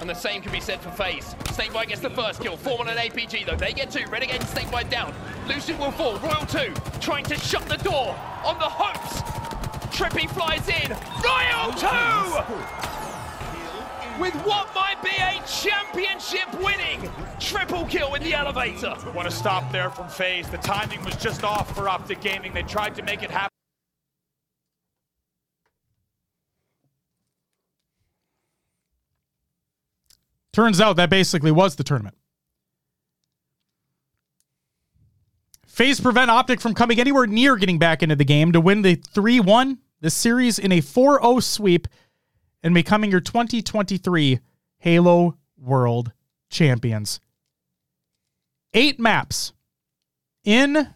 And 0.00 0.08
the 0.08 0.14
same 0.14 0.40
can 0.40 0.52
be 0.52 0.60
said 0.60 0.80
for 0.80 0.90
FaZe. 0.90 1.34
Snakebite 1.50 1.88
gets 1.88 2.00
the 2.00 2.10
first 2.10 2.40
kill. 2.40 2.56
Form 2.56 2.82
on 2.82 2.88
an 2.88 2.96
APG 2.96 3.44
though. 3.44 3.56
They 3.56 3.72
get 3.72 3.90
two. 3.90 4.08
Renegade 4.08 4.40
and 4.40 4.48
Snakebite 4.48 4.88
down. 4.88 5.12
Lucid 5.48 5.76
will 5.80 5.90
fall. 5.90 6.16
Royal 6.20 6.46
2 6.46 6.72
trying 7.00 7.24
to 7.24 7.36
shut 7.36 7.68
the 7.68 7.76
door 7.78 8.16
on 8.44 8.56
the 8.60 8.68
hopes. 8.68 9.20
Trippy 9.96 10.30
flies 10.30 10.68
in. 10.68 10.90
Royal 11.24 11.72
2! 11.72 11.88
With 14.20 14.34
what 14.46 14.72
might 14.76 15.02
be 15.02 15.10
a 15.18 15.42
championship 15.44 16.48
winning 16.62 17.10
triple 17.40 17.84
kill 17.86 18.14
in 18.14 18.22
the 18.22 18.34
elevator. 18.34 18.94
What 19.12 19.26
a 19.26 19.30
stop 19.32 19.72
there 19.72 19.90
from 19.90 20.08
FaZe. 20.08 20.48
The 20.48 20.58
timing 20.58 21.04
was 21.04 21.16
just 21.16 21.42
off 21.42 21.74
for 21.74 21.88
Optic 21.88 22.20
Gaming. 22.20 22.54
They 22.54 22.62
tried 22.62 22.94
to 22.94 23.02
make 23.02 23.24
it 23.24 23.30
happen. 23.32 23.61
Turns 30.52 30.80
out 30.80 30.96
that 30.96 31.10
basically 31.10 31.50
was 31.50 31.76
the 31.76 31.84
tournament. 31.84 32.16
FaZe 35.66 36.00
prevent 36.00 36.30
Optic 36.30 36.60
from 36.60 36.74
coming 36.74 37.00
anywhere 37.00 37.26
near 37.26 37.56
getting 37.56 37.78
back 37.78 38.02
into 38.02 38.14
the 38.14 38.26
game 38.26 38.52
to 38.52 38.60
win 38.60 38.82
the 38.82 38.96
3 38.96 39.40
1, 39.40 39.78
the 40.02 40.10
series 40.10 40.58
in 40.58 40.70
a 40.70 40.82
4 40.82 41.22
0 41.22 41.40
sweep, 41.40 41.88
and 42.62 42.74
becoming 42.74 43.10
your 43.10 43.20
2023 43.20 44.40
Halo 44.78 45.38
World 45.56 46.12
Champions. 46.50 47.20
Eight 48.74 49.00
maps 49.00 49.54
in 50.44 50.88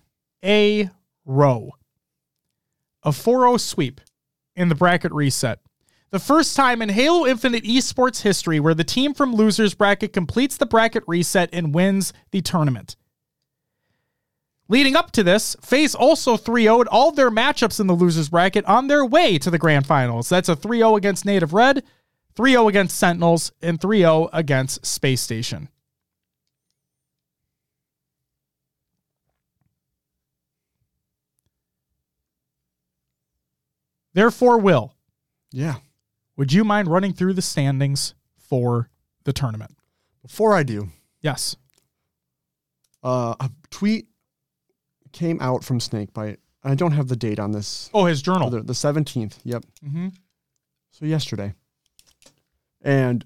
a 0.44 0.90
row. 1.24 1.70
A 3.02 3.12
4 3.12 3.40
0 3.40 3.56
sweep 3.56 4.02
in 4.54 4.68
the 4.68 4.74
bracket 4.74 5.12
reset. 5.12 5.60
The 6.10 6.18
first 6.20 6.54
time 6.54 6.82
in 6.82 6.88
Halo 6.88 7.26
Infinite 7.26 7.64
esports 7.64 8.22
history 8.22 8.60
where 8.60 8.74
the 8.74 8.84
team 8.84 9.12
from 9.12 9.34
losers 9.34 9.74
bracket 9.74 10.12
completes 10.12 10.56
the 10.56 10.66
bracket 10.66 11.02
reset 11.06 11.50
and 11.52 11.74
wins 11.74 12.12
the 12.30 12.40
tournament. 12.40 12.96
Leading 14.68 14.96
up 14.96 15.10
to 15.12 15.22
this, 15.22 15.56
FaZe 15.60 15.94
also 15.94 16.36
3 16.36 16.64
0'd 16.64 16.88
all 16.88 17.12
their 17.12 17.30
matchups 17.30 17.80
in 17.80 17.86
the 17.86 17.94
losers 17.94 18.28
bracket 18.28 18.64
on 18.66 18.86
their 18.86 19.04
way 19.04 19.38
to 19.38 19.50
the 19.50 19.58
grand 19.58 19.86
finals. 19.86 20.28
That's 20.28 20.48
a 20.48 20.56
3 20.56 20.78
0 20.78 20.96
against 20.96 21.24
Native 21.24 21.52
Red, 21.52 21.82
3 22.34 22.52
0 22.52 22.68
against 22.68 22.96
Sentinels, 22.96 23.52
and 23.60 23.80
3 23.80 23.98
0 23.98 24.28
against 24.32 24.84
Space 24.86 25.20
Station. 25.20 25.68
Therefore, 34.14 34.58
Will, 34.58 34.94
Yeah. 35.52 35.76
Would 36.36 36.52
you 36.52 36.64
mind 36.64 36.88
running 36.88 37.12
through 37.12 37.34
the 37.34 37.42
standings 37.42 38.14
for 38.38 38.90
the 39.24 39.32
tournament? 39.32 39.76
Before 40.22 40.52
I 40.54 40.62
do, 40.62 40.88
Yes. 41.22 41.56
uh, 43.02 43.34
a 43.40 43.50
tweet 43.70 44.06
came 45.12 45.38
out 45.40 45.64
from 45.64 45.80
Snakebite. 45.80 46.38
I 46.62 46.74
don't 46.74 46.92
have 46.92 47.08
the 47.08 47.16
date 47.16 47.38
on 47.38 47.52
this. 47.52 47.90
Oh, 47.94 48.04
his 48.06 48.20
journal. 48.22 48.50
The, 48.50 48.60
17th. 48.62 49.38
Yep. 49.44 49.64
Mm-hmm. 49.84 50.08
So 50.90 51.04
yesterday. 51.06 51.54
And 52.82 53.24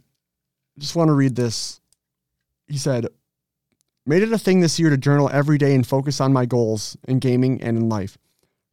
just 0.78 0.94
want 0.94 1.08
to 1.08 1.14
read 1.14 1.36
this. 1.36 1.80
He 2.68 2.78
said, 2.78 3.06
Made 4.06 4.22
it 4.22 4.32
a 4.32 4.38
thing 4.38 4.60
this 4.60 4.78
year 4.78 4.90
to 4.90 4.96
journal 4.96 5.28
every 5.32 5.58
day 5.58 5.74
and 5.74 5.86
focus 5.86 6.20
on 6.20 6.32
my 6.32 6.46
goals 6.46 6.96
in 7.06 7.18
gaming 7.18 7.62
and 7.62 7.76
in 7.76 7.88
life. 7.88 8.16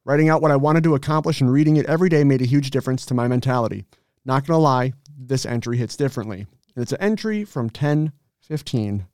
Writing 0.05 0.29
out 0.29 0.41
what 0.41 0.51
I 0.51 0.55
wanted 0.55 0.83
to 0.85 0.95
accomplish 0.95 1.41
and 1.41 1.51
reading 1.51 1.75
it 1.75 1.85
every 1.85 2.07
day 2.09 2.23
made 2.23 2.41
a 2.41 2.45
huge 2.45 2.71
difference 2.71 3.05
to 3.07 3.13
my 3.13 3.27
mentality. 3.27 3.85
Not 4.27 4.45
gonna 4.45 4.59
lie, 4.59 4.93
this 5.17 5.45
entry 5.45 5.77
hits 5.77 5.95
differently. 5.95 6.45
It's 6.75 6.91
an 6.91 7.01
entry 7.01 7.45
from 7.45 7.69
10 7.69 8.11
15 8.41 9.07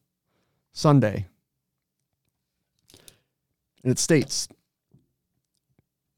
Sunday. 0.74 1.28
And 3.84 3.92
it 3.92 4.00
states, 4.00 4.48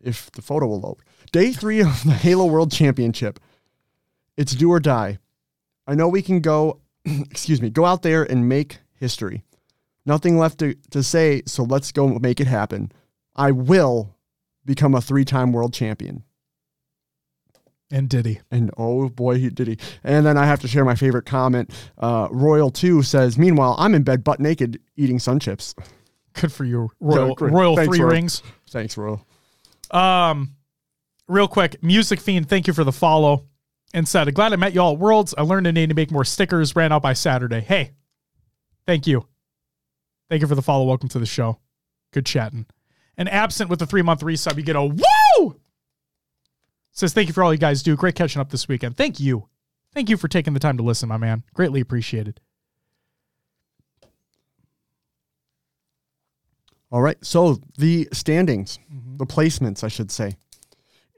if 0.02 0.32
the 0.32 0.42
photo 0.42 0.68
will 0.68 0.80
load, 0.80 0.98
day 1.32 1.52
three 1.52 1.82
of 1.82 2.04
the 2.04 2.12
Halo 2.12 2.46
World 2.46 2.72
Championship. 2.72 3.40
It's 4.38 4.54
do 4.54 4.70
or 4.70 4.80
die. 4.80 5.20
I 5.88 5.96
know 5.96 6.08
we 6.08 6.22
can 6.22 6.40
go, 6.40 6.80
excuse 7.06 7.62
me, 7.62 7.70
go 7.70 7.86
out 7.86 8.02
there 8.02 8.24
and 8.24 8.50
make 8.50 8.80
history. 8.96 9.44
Nothing 10.06 10.38
left 10.38 10.60
to, 10.60 10.76
to 10.92 11.04
say, 11.04 11.42
so 11.46 11.64
let's 11.64 11.92
go 11.92 12.08
make 12.20 12.40
it 12.40 12.48
happen. 12.48 12.92
I 13.36 13.52
will 13.52 14.16
become 14.64 14.96
a 14.96 15.02
three 15.02 15.26
time 15.26 15.52
world 15.52 15.74
champion. 15.74 16.24
And 17.92 18.10
did 18.10 18.26
he? 18.26 18.40
And 18.50 18.72
oh 18.78 19.10
boy, 19.10 19.38
he 19.38 19.50
did 19.50 19.68
he. 19.68 19.78
And 20.04 20.26
then 20.26 20.38
I 20.38 20.46
have 20.46 20.60
to 20.62 20.68
share 20.68 20.84
my 20.84 20.96
favorite 20.96 21.26
comment. 21.26 21.72
Uh, 21.98 22.28
Royal 22.32 22.72
2 22.72 23.04
says, 23.04 23.38
Meanwhile, 23.38 23.76
I'm 23.78 23.94
in 23.94 24.04
bed 24.04 24.24
butt 24.24 24.40
naked 24.40 24.80
eating 24.96 25.20
sun 25.20 25.40
chips. 25.40 25.76
Good 26.34 26.52
for 26.52 26.66
you, 26.66 26.92
Royal, 27.00 27.36
great. 27.36 27.54
Royal 27.54 27.76
Thanks, 27.76 27.90
Three 27.96 28.04
Royal. 28.04 28.12
Rings. 28.12 28.44
Thanks, 28.70 28.98
Royal. 28.98 29.26
Um, 29.92 30.56
real 31.28 31.48
quick, 31.48 31.82
Music 31.84 32.20
Fiend, 32.20 32.50
thank 32.50 32.68
you 32.68 32.74
for 32.74 32.84
the 32.84 32.92
follow. 32.92 33.46
And 33.94 34.06
said, 34.06 34.34
glad 34.34 34.52
I 34.52 34.58
met 34.58 34.74
y'all 34.74 34.94
at 34.94 35.00
Worlds. 35.00 35.34
I 35.38 35.44
learned 35.44 35.68
I 35.70 35.72
need 35.72 35.88
to 35.88 35.96
make 35.96 36.12
more 36.12 36.26
stickers. 36.26 36.76
Ran 36.76 36.92
out 36.92 37.02
by 37.02 37.14
Saturday. 37.14 37.62
Hey, 37.62 37.92
thank 38.86 39.08
you. 39.08 39.26
Thank 40.30 40.42
you 40.42 40.48
for 40.50 40.56
the 40.56 40.62
follow. 40.62 40.84
Welcome 40.84 41.08
to 41.10 41.20
the 41.20 41.26
show. 41.26 41.60
Good 42.12 42.26
chatting. 42.26 42.66
And 43.16 43.30
absent 43.30 43.70
with 43.70 43.80
the 43.80 43.86
three 43.86 44.02
month 44.02 44.20
resub, 44.20 44.58
you 44.58 44.64
get 44.64 44.76
a 44.76 44.84
woo. 44.84 45.62
Says 46.96 47.12
thank 47.12 47.28
you 47.28 47.34
for 47.34 47.44
all 47.44 47.54
you 47.54 47.60
guys 47.60 47.84
do. 47.84 47.98
Great 47.98 48.16
catching 48.16 48.40
up 48.40 48.50
this 48.50 48.70
weekend. 48.70 48.96
Thank 48.96 49.20
you. 49.20 49.50
Thank 49.94 50.10
you 50.10 50.16
for 50.16 50.30
taking 50.30 50.54
the 50.54 50.62
time 50.62 50.78
to 50.78 50.84
listen, 50.84 51.10
my 51.10 51.18
man. 51.18 51.44
Greatly 51.54 51.82
appreciated. 51.82 52.40
All 56.90 57.02
right. 57.02 57.18
So 57.22 57.60
the 57.78 58.08
standings, 58.14 58.80
mm-hmm. 58.92 59.18
the 59.18 59.26
placements, 59.26 59.84
I 59.84 59.90
should 59.90 60.10
say. 60.10 60.38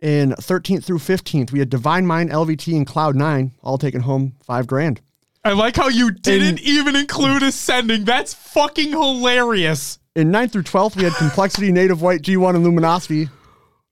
In 0.01 0.31
13th 0.31 0.83
through 0.83 0.97
15th, 0.97 1.51
we 1.51 1.59
had 1.59 1.69
Divine 1.69 2.07
Mind, 2.07 2.31
LVT, 2.31 2.75
and 2.75 2.87
Cloud9 2.87 3.51
all 3.61 3.77
taking 3.77 4.01
home 4.01 4.33
five 4.43 4.65
grand. 4.65 5.01
I 5.43 5.53
like 5.53 5.75
how 5.75 5.89
you 5.89 6.09
didn't 6.09 6.47
And- 6.47 6.59
even 6.61 6.95
include 6.95 7.43
ascending. 7.43 8.03
That's 8.03 8.33
fucking 8.33 8.89
hilarious. 8.89 9.99
In 10.15 10.31
9th 10.31 10.53
through 10.53 10.63
12th, 10.63 10.95
we 10.95 11.03
had 11.03 11.13
Complexity, 11.13 11.71
Native 11.71 12.01
White, 12.01 12.23
G1, 12.23 12.55
and 12.55 12.63
Luminosity 12.63 13.29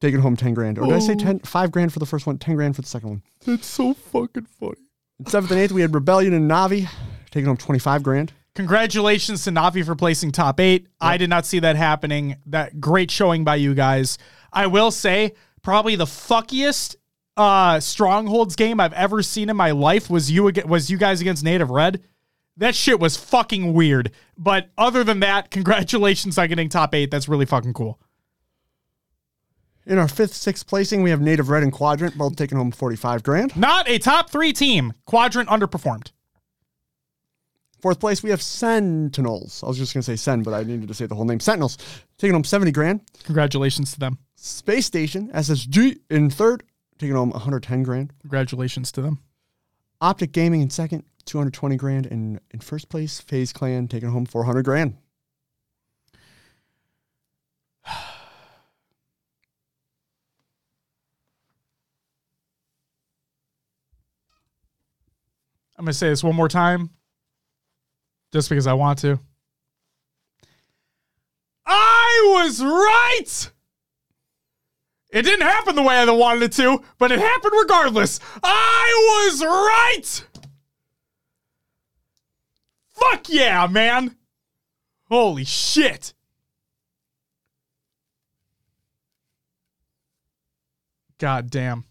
taking 0.05 0.19
home 0.21 0.35
10 0.35 0.53
grand. 0.53 0.77
Or 0.79 0.85
did 0.85 0.93
I 0.95 0.99
say 0.99 1.15
10, 1.15 1.39
5 1.39 1.71
grand 1.71 1.91
for 1.91 1.99
the 1.99 2.05
first 2.05 2.27
one, 2.27 2.37
10 2.37 2.55
grand 2.55 2.75
for 2.75 2.81
the 2.81 2.87
second 2.87 3.09
one? 3.09 3.23
That's 3.45 3.67
so 3.67 3.93
fucking 3.93 4.45
funny. 4.59 4.75
In 5.19 5.25
7th 5.25 5.51
and 5.51 5.59
8th, 5.59 5.71
we 5.71 5.81
had 5.81 5.93
Rebellion 5.93 6.33
and 6.33 6.49
Navi 6.49 6.87
taking 7.31 7.47
home 7.47 7.57
25 7.57 8.03
grand. 8.03 8.33
Congratulations 8.55 9.43
to 9.43 9.51
Navi 9.51 9.85
for 9.85 9.95
placing 9.95 10.31
top 10.31 10.61
eight. 10.61 10.87
I 11.01 11.17
did 11.17 11.29
not 11.29 11.45
see 11.45 11.59
that 11.59 11.75
happening. 11.75 12.37
That 12.45 12.79
great 12.79 13.11
showing 13.11 13.43
by 13.43 13.55
you 13.57 13.73
guys. 13.73 14.17
I 14.53 14.67
will 14.67 14.91
say, 14.91 15.33
probably 15.61 15.95
the 15.95 16.05
fuckiest 16.05 16.95
uh 17.37 17.81
strongholds 17.81 18.55
game 18.55 18.79
I've 18.79 18.93
ever 18.93 19.21
seen 19.21 19.49
in 19.49 19.57
my 19.57 19.71
life 19.71 20.09
was 20.09 20.31
you 20.31 20.47
ag- 20.47 20.63
was 20.63 20.89
you 20.89 20.97
guys 20.97 21.19
against 21.19 21.43
Native 21.43 21.69
Red. 21.69 22.01
That 22.55 22.75
shit 22.75 22.97
was 22.97 23.17
fucking 23.17 23.73
weird. 23.73 24.11
But 24.37 24.69
other 24.77 25.03
than 25.03 25.19
that, 25.19 25.51
congratulations 25.51 26.37
on 26.37 26.47
getting 26.47 26.69
top 26.69 26.95
eight. 26.95 27.11
That's 27.11 27.27
really 27.27 27.45
fucking 27.45 27.73
cool. 27.73 27.99
In 29.87 29.99
our 29.99 30.07
5th, 30.07 30.33
6th 30.33 30.65
placing, 30.65 31.03
we 31.03 31.11
have 31.11 31.21
Native 31.21 31.49
Red 31.49 31.61
and 31.61 31.71
Quadrant 31.71 32.17
both 32.17 32.35
taking 32.35 32.57
home 32.57 32.71
45 32.71 33.21
grand. 33.21 33.55
Not 33.55 33.87
a 33.87 33.99
top 33.99 34.31
three 34.31 34.51
team. 34.51 34.93
Quadrant 35.05 35.47
underperformed. 35.47 36.11
Fourth 37.81 37.99
place, 37.99 38.23
we 38.23 38.31
have 38.31 38.41
Sentinels. 38.41 39.61
I 39.63 39.67
was 39.67 39.77
just 39.77 39.93
going 39.93 40.01
to 40.01 40.05
say 40.05 40.15
Sen, 40.15 40.41
but 40.41 40.55
I 40.55 40.63
needed 40.63 40.87
to 40.87 40.95
say 40.95 41.05
the 41.05 41.13
whole 41.13 41.25
name. 41.25 41.39
Sentinels 41.39 41.77
taking 42.17 42.33
home 42.33 42.43
70 42.43 42.71
grand. 42.71 43.01
Congratulations 43.25 43.93
to 43.93 43.99
them. 43.99 44.17
Space 44.35 44.87
Station, 44.87 45.29
SSG 45.31 45.99
in 46.09 46.31
third, 46.31 46.63
taking 46.97 47.15
home 47.15 47.29
110 47.29 47.83
grand. 47.83 48.11
Congratulations 48.21 48.91
to 48.93 49.03
them. 49.03 49.19
Optic 50.01 50.31
Gaming 50.31 50.61
in 50.61 50.71
second, 50.71 51.03
220 51.25 51.75
grand. 51.75 52.07
And 52.07 52.39
in 52.49 52.59
first 52.59 52.89
place, 52.89 53.21
FaZe 53.21 53.53
Clan 53.53 53.87
taking 53.87 54.09
home 54.09 54.25
400 54.25 54.65
grand. 54.65 54.97
I'm 65.77 65.85
going 65.85 65.91
to 65.91 65.97
say 65.97 66.09
this 66.09 66.23
one 66.23 66.35
more 66.35 66.47
time 66.47 66.89
just 68.31 68.49
because 68.49 68.67
I 68.67 68.73
want 68.73 68.99
to. 68.99 69.19
I 71.65 72.35
was 72.35 72.61
right. 72.61 73.51
It 75.11 75.21
didn't 75.23 75.47
happen 75.47 75.75
the 75.75 75.81
way 75.81 75.95
I 75.95 76.09
wanted 76.11 76.43
it 76.43 76.51
to, 76.53 76.83
but 76.97 77.11
it 77.11 77.19
happened 77.19 77.53
regardless. 77.57 78.19
I 78.43 79.29
was 79.29 79.43
right. 79.43 80.25
Fuck 82.91 83.29
yeah, 83.29 83.67
man. 83.67 84.15
Holy 85.09 85.45
shit. 85.45 86.13
God 91.17 91.49
damn. 91.49 91.85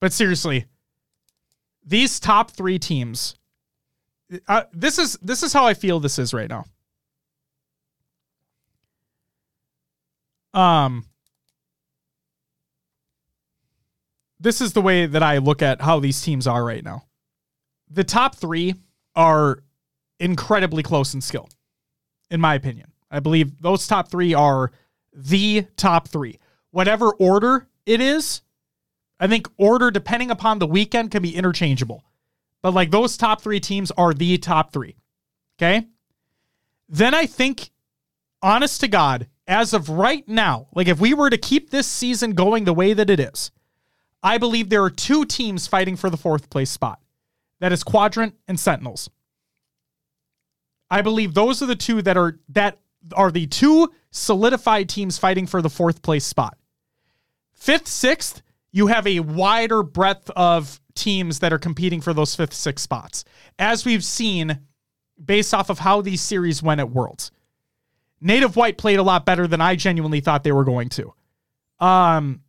But 0.00 0.12
seriously, 0.12 0.66
these 1.84 2.20
top 2.20 2.50
three 2.50 2.78
teams. 2.78 3.34
Uh, 4.46 4.64
this 4.72 4.98
is 4.98 5.18
this 5.22 5.42
is 5.42 5.52
how 5.52 5.66
I 5.66 5.74
feel 5.74 6.00
this 6.00 6.18
is 6.18 6.34
right 6.34 6.50
now. 6.50 6.64
Um, 10.54 11.04
this 14.40 14.60
is 14.60 14.72
the 14.72 14.82
way 14.82 15.06
that 15.06 15.22
I 15.22 15.38
look 15.38 15.62
at 15.62 15.80
how 15.80 16.00
these 16.00 16.20
teams 16.20 16.46
are 16.46 16.64
right 16.64 16.84
now. 16.84 17.04
The 17.90 18.04
top 18.04 18.34
three 18.36 18.74
are 19.16 19.62
incredibly 20.20 20.82
close 20.82 21.14
in 21.14 21.20
skill, 21.20 21.48
in 22.30 22.40
my 22.40 22.54
opinion. 22.54 22.92
I 23.10 23.20
believe 23.20 23.60
those 23.60 23.86
top 23.86 24.10
three 24.10 24.34
are 24.34 24.70
the 25.12 25.66
top 25.76 26.08
three. 26.08 26.38
Whatever 26.70 27.12
order 27.12 27.66
it 27.86 28.00
is, 28.00 28.42
I 29.20 29.26
think 29.26 29.48
order, 29.56 29.90
depending 29.90 30.30
upon 30.30 30.58
the 30.58 30.66
weekend, 30.66 31.10
can 31.10 31.22
be 31.22 31.34
interchangeable. 31.34 32.04
But 32.62 32.74
like 32.74 32.90
those 32.90 33.16
top 33.16 33.40
three 33.40 33.60
teams 33.60 33.90
are 33.92 34.14
the 34.14 34.38
top 34.38 34.72
three. 34.72 34.96
Okay. 35.58 35.86
Then 36.88 37.14
I 37.14 37.26
think, 37.26 37.70
honest 38.42 38.80
to 38.80 38.88
God, 38.88 39.28
as 39.46 39.72
of 39.72 39.88
right 39.88 40.26
now, 40.28 40.68
like 40.74 40.88
if 40.88 41.00
we 41.00 41.14
were 41.14 41.30
to 41.30 41.38
keep 41.38 41.70
this 41.70 41.86
season 41.86 42.32
going 42.32 42.64
the 42.64 42.74
way 42.74 42.92
that 42.92 43.10
it 43.10 43.20
is, 43.20 43.50
I 44.22 44.38
believe 44.38 44.68
there 44.68 44.84
are 44.84 44.90
two 44.90 45.24
teams 45.24 45.66
fighting 45.66 45.96
for 45.96 46.10
the 46.10 46.16
fourth 46.16 46.50
place 46.50 46.70
spot. 46.70 47.00
That 47.60 47.72
is 47.72 47.82
Quadrant 47.82 48.34
and 48.46 48.58
Sentinels. 48.58 49.10
I 50.90 51.02
believe 51.02 51.34
those 51.34 51.62
are 51.62 51.66
the 51.66 51.76
two 51.76 52.02
that 52.02 52.16
are 52.16 52.38
that 52.50 52.78
are 53.14 53.30
the 53.30 53.46
two 53.46 53.92
solidified 54.10 54.88
teams 54.88 55.18
fighting 55.18 55.46
for 55.46 55.62
the 55.62 55.70
fourth 55.70 56.02
place 56.02 56.24
spot. 56.24 56.56
Fifth, 57.54 57.88
sixth, 57.88 58.42
you 58.70 58.88
have 58.88 59.06
a 59.06 59.20
wider 59.20 59.82
breadth 59.82 60.30
of 60.30 60.80
teams 60.94 61.38
that 61.40 61.52
are 61.52 61.58
competing 61.58 62.00
for 62.00 62.12
those 62.12 62.34
fifth, 62.34 62.54
sixth 62.54 62.82
spots, 62.82 63.24
as 63.58 63.84
we've 63.84 64.04
seen 64.04 64.60
based 65.22 65.54
off 65.54 65.70
of 65.70 65.78
how 65.78 66.00
these 66.00 66.20
series 66.20 66.62
went 66.62 66.80
at 66.80 66.90
Worlds. 66.90 67.30
Native 68.20 68.56
White 68.56 68.78
played 68.78 68.98
a 68.98 69.02
lot 69.02 69.24
better 69.24 69.46
than 69.46 69.60
I 69.60 69.76
genuinely 69.76 70.20
thought 70.20 70.44
they 70.44 70.52
were 70.52 70.64
going 70.64 70.88
to. 70.90 71.14
Um, 71.80 72.42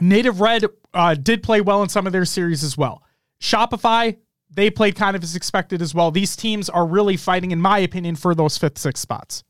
Native 0.00 0.40
Red 0.40 0.64
uh, 0.92 1.14
did 1.14 1.42
play 1.42 1.60
well 1.60 1.82
in 1.82 1.88
some 1.88 2.06
of 2.06 2.12
their 2.12 2.24
series 2.24 2.62
as 2.62 2.76
well. 2.76 3.02
Shopify, 3.40 4.18
they 4.50 4.70
played 4.70 4.96
kind 4.96 5.16
of 5.16 5.22
as 5.22 5.34
expected 5.34 5.80
as 5.80 5.94
well. 5.94 6.10
These 6.10 6.36
teams 6.36 6.68
are 6.68 6.86
really 6.86 7.16
fighting, 7.16 7.50
in 7.50 7.60
my 7.60 7.78
opinion, 7.78 8.16
for 8.16 8.34
those 8.34 8.58
fifth, 8.58 8.78
sixth 8.78 9.02
spots. 9.02 9.44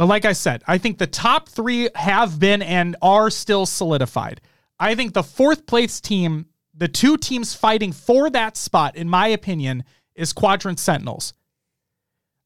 But 0.00 0.06
like 0.06 0.24
I 0.24 0.32
said, 0.32 0.62
I 0.66 0.78
think 0.78 0.96
the 0.96 1.06
top 1.06 1.50
three 1.50 1.90
have 1.94 2.40
been 2.40 2.62
and 2.62 2.96
are 3.02 3.28
still 3.28 3.66
solidified. 3.66 4.40
I 4.78 4.94
think 4.94 5.12
the 5.12 5.22
fourth 5.22 5.66
place 5.66 6.00
team, 6.00 6.46
the 6.74 6.88
two 6.88 7.18
teams 7.18 7.52
fighting 7.52 7.92
for 7.92 8.30
that 8.30 8.56
spot, 8.56 8.96
in 8.96 9.10
my 9.10 9.26
opinion, 9.26 9.84
is 10.14 10.32
Quadrant 10.32 10.80
Sentinels. 10.80 11.34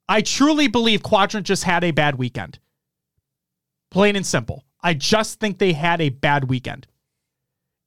I 0.08 0.20
truly 0.20 0.66
believe 0.66 1.04
Quadrant 1.04 1.46
just 1.46 1.62
had 1.62 1.84
a 1.84 1.92
bad 1.92 2.16
weekend. 2.16 2.58
Plain 3.92 4.16
and 4.16 4.26
simple. 4.26 4.64
I 4.82 4.94
just 4.94 5.38
think 5.38 5.58
they 5.58 5.74
had 5.74 6.00
a 6.00 6.08
bad 6.08 6.50
weekend. 6.50 6.88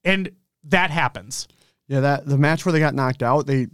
And 0.06 0.31
that 0.64 0.91
happens. 0.91 1.45
Yeah, 1.89 1.99
that 1.99 2.26
the 2.26 2.38
match 2.38 2.65
where 2.65 2.72
they 2.72 2.80
got 2.80 2.95
knocked 2.95 3.22
out, 3.22 3.48
they 3.48 3.68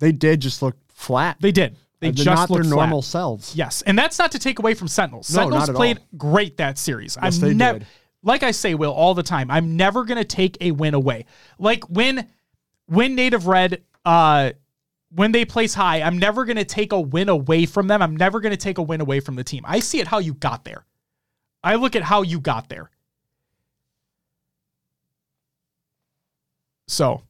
they 0.00 0.10
did 0.10 0.40
just 0.40 0.62
look 0.62 0.74
flat. 0.88 1.36
They 1.38 1.52
did. 1.52 1.76
They 2.00 2.08
Uh, 2.08 2.10
they're 2.12 2.24
just 2.24 2.40
not 2.40 2.48
their 2.48 2.58
looked 2.58 2.68
normal 2.70 3.02
flat. 3.02 3.10
selves. 3.10 3.56
Yes, 3.56 3.82
and 3.82 3.98
that's 3.98 4.18
not 4.18 4.32
to 4.32 4.38
take 4.38 4.58
away 4.58 4.74
from 4.74 4.86
Sentinels. 4.88 5.30
No, 5.34 5.42
Sentinels 5.42 5.70
played 5.70 5.98
all. 5.98 6.04
great 6.16 6.56
that 6.58 6.78
series. 6.78 7.16
Yes, 7.20 7.42
I'm 7.42 7.48
they 7.48 7.54
never, 7.54 7.80
like 8.22 8.42
I 8.42 8.52
say, 8.52 8.74
Will, 8.74 8.92
all 8.92 9.14
the 9.14 9.22
time. 9.22 9.50
I'm 9.50 9.76
never 9.76 10.04
gonna 10.04 10.24
take 10.24 10.56
a 10.60 10.70
win 10.70 10.94
away. 10.94 11.24
Like 11.58 11.84
when, 11.90 12.28
when 12.86 13.14
Native 13.16 13.46
Red, 13.48 13.82
uh, 14.04 14.52
when 15.10 15.32
they 15.32 15.44
place 15.44 15.74
high, 15.74 16.02
I'm 16.02 16.18
never 16.18 16.44
gonna 16.44 16.64
take 16.64 16.92
a 16.92 17.00
win 17.00 17.28
away 17.28 17.66
from 17.66 17.88
them. 17.88 18.00
I'm 18.00 18.16
never 18.16 18.40
gonna 18.40 18.56
take 18.56 18.78
a 18.78 18.82
win 18.82 19.00
away 19.00 19.18
from 19.20 19.34
the 19.34 19.44
team. 19.44 19.64
I 19.66 19.80
see 19.80 19.98
it 20.00 20.06
how 20.06 20.18
you 20.18 20.34
got 20.34 20.64
there. 20.64 20.84
I 21.64 21.74
look 21.74 21.96
at 21.96 22.02
how 22.02 22.22
you 22.22 22.38
got 22.40 22.68
there. 22.68 22.90
So. 26.86 27.22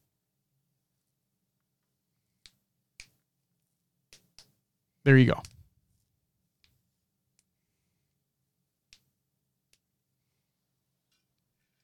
There 5.08 5.16
you 5.16 5.24
go. 5.24 5.40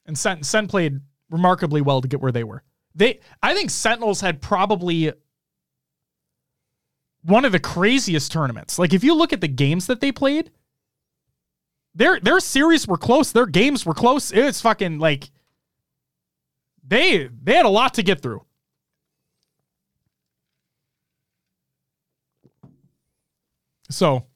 And 0.05 0.19
Sen, 0.19 0.43
Sen 0.43 0.69
played 0.69 1.01
remarkably 1.31 1.81
well 1.81 2.03
to 2.03 2.07
get 2.07 2.21
where 2.21 2.33
they 2.33 2.45
were. 2.45 2.63
They, 2.95 3.21
I 3.43 3.55
think 3.55 3.71
Sentinels 3.71 4.21
had 4.21 4.43
probably 4.43 5.11
one 7.23 7.47
of 7.47 7.53
the 7.53 7.61
craziest 7.61 8.31
tournaments. 8.31 8.79
Like 8.79 8.93
if 8.93 9.03
you 9.03 9.15
look 9.15 9.33
at 9.33 9.41
the 9.41 9.49
games 9.49 9.87
that 9.87 10.03
they 10.03 10.13
played, 10.13 10.51
their 11.95 12.21
their 12.21 12.41
series 12.41 12.87
were 12.87 12.99
close. 12.99 13.33
Their 13.33 13.47
games 13.47 13.87
were 13.87 13.95
close. 13.95 14.33
It's 14.33 14.61
fucking 14.61 14.99
like 14.99 15.31
they 16.87 17.31
they 17.43 17.55
had 17.55 17.65
a 17.65 17.71
lot 17.71 17.95
to 17.95 18.03
get 18.03 18.21
through. 18.21 18.45
So, 23.91 24.27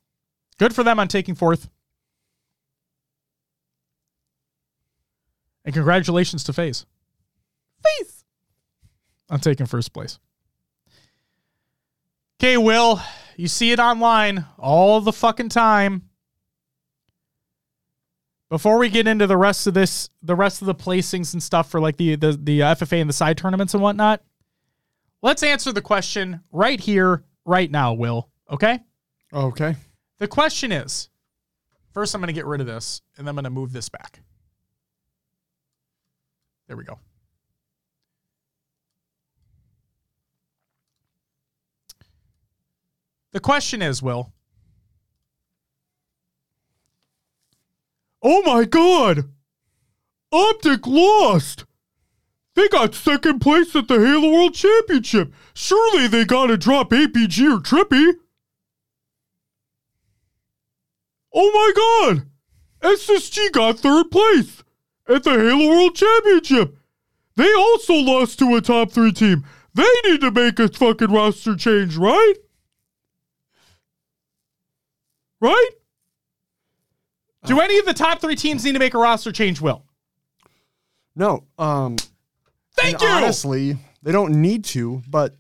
good 0.59 0.75
for 0.75 0.85
them 0.85 1.01
on 1.01 1.09
taking 1.09 1.35
fourth. 1.35 1.69
And 5.65 5.75
congratulations 5.75 6.45
to 6.45 6.53
FaZe. 6.53 6.87
FaZe 7.85 8.25
on 9.31 9.41
taking 9.41 9.67
first 9.67 9.93
place. 9.93 10.19
Okay, 12.41 12.57
Will, 12.57 13.01
you 13.37 13.49
see 13.49 13.73
it 13.73 13.81
online 13.81 14.47
all 14.59 15.01
the 15.01 15.13
fucking 15.13 15.49
time. 15.49 16.09
Before 18.49 18.79
we 18.79 18.89
get 18.89 19.07
into 19.07 19.27
the 19.27 19.37
rest 19.37 19.67
of 19.67 19.75
this, 19.75 20.09
the 20.23 20.35
rest 20.35 20.63
of 20.63 20.67
the 20.67 20.75
placings 20.75 21.35
and 21.35 21.43
stuff 21.43 21.71
for 21.71 21.81
like 21.81 21.99
the 21.99 22.17
the 22.17 22.33
the 22.33 22.61
FFA 22.61 23.01
and 23.01 23.09
the 23.09 23.15
side 23.15 23.37
tournaments 23.37 23.75
and 23.75 23.83
whatnot, 23.83 24.23
let's 25.21 25.43
answer 25.43 25.73
the 25.73 25.83
question 25.83 26.41
right 26.51 26.81
here, 26.81 27.25
right 27.45 27.71
now, 27.71 27.93
Will. 27.93 28.31
Okay. 28.51 28.81
Okay. 29.33 29.77
The 30.19 30.29
question 30.29 30.73
is 30.73 31.09
first, 31.93 32.15
I'm 32.15 32.21
going 32.21 32.29
to 32.29 32.33
get 32.33 32.47
rid 32.47 32.61
of 32.61 32.67
this 32.67 33.03
and 33.17 33.27
then 33.27 33.31
I'm 33.31 33.37
going 33.37 33.45
to 33.45 33.51
move 33.51 33.73
this 33.73 33.89
back. 33.89 34.21
There 36.67 36.77
we 36.77 36.85
go. 36.85 36.99
The 43.33 43.41
question 43.41 43.83
is, 43.83 44.03
Will. 44.03 44.33
Oh 48.23 48.43
my 48.43 48.65
god! 48.65 49.25
Optic 50.33 50.87
lost! 50.87 51.65
They 52.55 52.69
got 52.69 52.95
second 52.95 53.39
place 53.39 53.77
at 53.77 53.87
the 53.87 53.95
Halo 53.95 54.33
World 54.33 54.55
Championship. 54.55 55.33
Surely 55.55 56.09
they 56.09 56.25
gotta 56.25 56.57
drop 56.57 56.91
APG 56.91 57.57
or 57.57 57.61
Trippy. 57.61 58.15
Oh 61.33 61.51
my 61.53 62.17
god! 62.17 62.27
SSG 62.83 63.53
got 63.53 63.79
third 63.79 64.11
place 64.11 64.63
at 65.09 65.25
the 65.25 65.31
Halo 65.31 65.69
World 65.69 65.95
Championship. 65.95 66.77
They 67.37 67.53
also 67.55 67.95
lost 67.95 68.39
to 68.41 68.57
a 68.57 68.61
top 68.61 68.91
three 68.91 69.13
team. 69.13 69.45
They 69.75 69.87
need 70.05 70.21
to 70.23 70.31
make 70.31 70.59
a 70.59 70.69
fucking 70.69 71.13
roster 71.13 71.55
change, 71.55 71.97
right? 71.97 72.35
Right? 75.41 75.71
Do 77.45 77.61
any 77.61 77.79
of 77.79 77.87
the 77.87 77.95
top 77.95 78.21
three 78.21 78.35
teams 78.35 78.65
need 78.65 78.73
to 78.73 78.79
make 78.79 78.95
a 78.95 78.99
roster 78.99 79.31
change, 79.31 79.61
Will? 79.61 79.85
No. 81.15 81.45
Um 81.59 81.97
Thank 82.75 83.01
you! 83.01 83.09
honestly, 83.09 83.77
they 84.03 84.13
don't 84.13 84.41
need 84.41 84.65
to, 84.67 85.03
but 85.09 85.35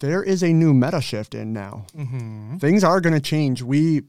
there 0.00 0.22
is 0.22 0.42
a 0.42 0.52
new 0.52 0.74
meta 0.74 1.00
shift 1.00 1.34
in 1.34 1.52
now. 1.52 1.86
Mm-hmm. 1.96 2.58
Things 2.58 2.84
are 2.84 3.00
going 3.00 3.14
to 3.14 3.20
change. 3.20 3.62
We 3.62 4.02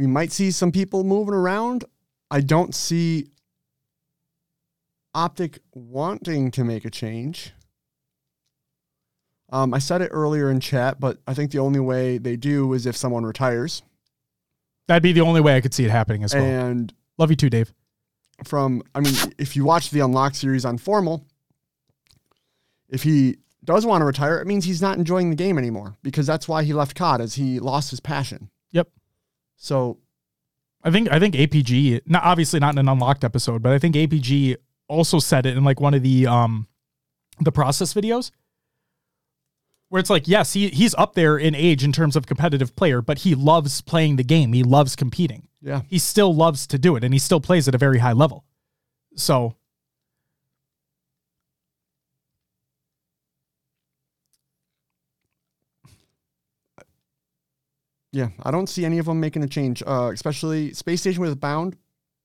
we 0.00 0.06
might 0.06 0.32
see 0.32 0.50
some 0.50 0.72
people 0.72 1.04
moving 1.04 1.34
around. 1.34 1.84
I 2.30 2.40
don't 2.40 2.74
see 2.74 3.26
Optic 5.12 5.58
wanting 5.74 6.50
to 6.52 6.64
make 6.64 6.86
a 6.86 6.90
change. 6.90 7.52
Um, 9.52 9.74
I 9.74 9.78
said 9.78 10.00
it 10.00 10.08
earlier 10.10 10.50
in 10.50 10.58
chat, 10.60 10.98
but 10.98 11.18
I 11.26 11.34
think 11.34 11.50
the 11.50 11.58
only 11.58 11.80
way 11.80 12.16
they 12.16 12.36
do 12.36 12.72
is 12.72 12.86
if 12.86 12.96
someone 12.96 13.24
retires. 13.26 13.82
That'd 14.88 15.02
be 15.02 15.12
the 15.12 15.20
only 15.20 15.42
way 15.42 15.54
I 15.54 15.60
could 15.60 15.74
see 15.74 15.84
it 15.84 15.90
happening 15.90 16.24
as 16.24 16.34
well. 16.34 16.44
And 16.44 16.94
Love 17.18 17.28
you 17.28 17.36
too, 17.36 17.50
Dave. 17.50 17.74
from 18.44 18.82
I 18.94 19.00
mean, 19.00 19.14
if 19.36 19.54
you 19.54 19.64
watch 19.64 19.90
the 19.90 20.00
Unlock 20.00 20.34
series 20.34 20.64
on 20.64 20.78
Formal, 20.78 21.26
if 22.88 23.02
he 23.02 23.36
does 23.64 23.84
want 23.84 24.00
to 24.00 24.06
retire, 24.06 24.38
it 24.38 24.46
means 24.46 24.64
he's 24.64 24.80
not 24.80 24.96
enjoying 24.96 25.28
the 25.28 25.36
game 25.36 25.58
anymore 25.58 25.96
because 26.02 26.26
that's 26.26 26.48
why 26.48 26.62
he 26.62 26.72
left 26.72 26.96
COD 26.96 27.20
as 27.20 27.34
he 27.34 27.58
lost 27.58 27.90
his 27.90 28.00
passion. 28.00 28.48
So 29.62 29.98
I 30.82 30.90
think 30.90 31.12
I 31.12 31.20
think 31.20 31.34
APG, 31.34 32.00
not 32.06 32.24
obviously 32.24 32.58
not 32.58 32.74
in 32.74 32.78
an 32.78 32.88
unlocked 32.88 33.24
episode, 33.24 33.62
but 33.62 33.72
I 33.72 33.78
think 33.78 33.94
APG 33.94 34.56
also 34.88 35.18
said 35.18 35.44
it 35.44 35.56
in 35.56 35.62
like 35.62 35.80
one 35.80 35.92
of 35.92 36.02
the 36.02 36.26
um 36.26 36.66
the 37.38 37.52
process 37.52 37.92
videos 37.92 38.30
where 39.90 40.00
it's 40.00 40.08
like, 40.08 40.26
yes, 40.26 40.54
he 40.54 40.68
he's 40.68 40.94
up 40.94 41.14
there 41.14 41.36
in 41.36 41.54
age 41.54 41.84
in 41.84 41.92
terms 41.92 42.16
of 42.16 42.26
competitive 42.26 42.74
player, 42.74 43.02
but 43.02 43.18
he 43.18 43.34
loves 43.34 43.82
playing 43.82 44.16
the 44.16 44.24
game. 44.24 44.54
He 44.54 44.62
loves 44.62 44.96
competing. 44.96 45.46
Yeah. 45.60 45.82
He 45.90 45.98
still 45.98 46.34
loves 46.34 46.66
to 46.68 46.78
do 46.78 46.96
it 46.96 47.04
and 47.04 47.12
he 47.12 47.18
still 47.18 47.40
plays 47.40 47.68
at 47.68 47.74
a 47.74 47.78
very 47.78 47.98
high 47.98 48.14
level. 48.14 48.46
So 49.14 49.56
Yeah, 58.12 58.30
I 58.42 58.50
don't 58.50 58.68
see 58.68 58.84
any 58.84 58.98
of 58.98 59.06
them 59.06 59.20
making 59.20 59.42
a 59.44 59.48
change, 59.48 59.82
uh, 59.86 60.10
especially 60.12 60.72
Space 60.72 61.00
Station 61.00 61.22
with 61.22 61.38
Bound. 61.38 61.76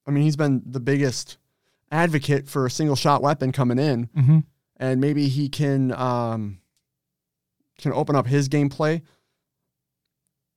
I 0.07 0.11
mean, 0.11 0.23
he's 0.23 0.35
been 0.35 0.63
the 0.65 0.79
biggest 0.79 1.37
advocate 1.91 2.47
for 2.47 2.65
a 2.65 2.71
single 2.71 2.95
shot 2.95 3.21
weapon 3.21 3.51
coming 3.51 3.77
in, 3.77 4.07
Mhm. 4.07 4.43
and 4.77 4.99
maybe 4.99 5.27
he 5.27 5.47
can 5.49 5.91
um, 5.91 6.59
can 7.77 7.93
open 7.93 8.15
up 8.15 8.25
his 8.27 8.49
gameplay. 8.49 9.01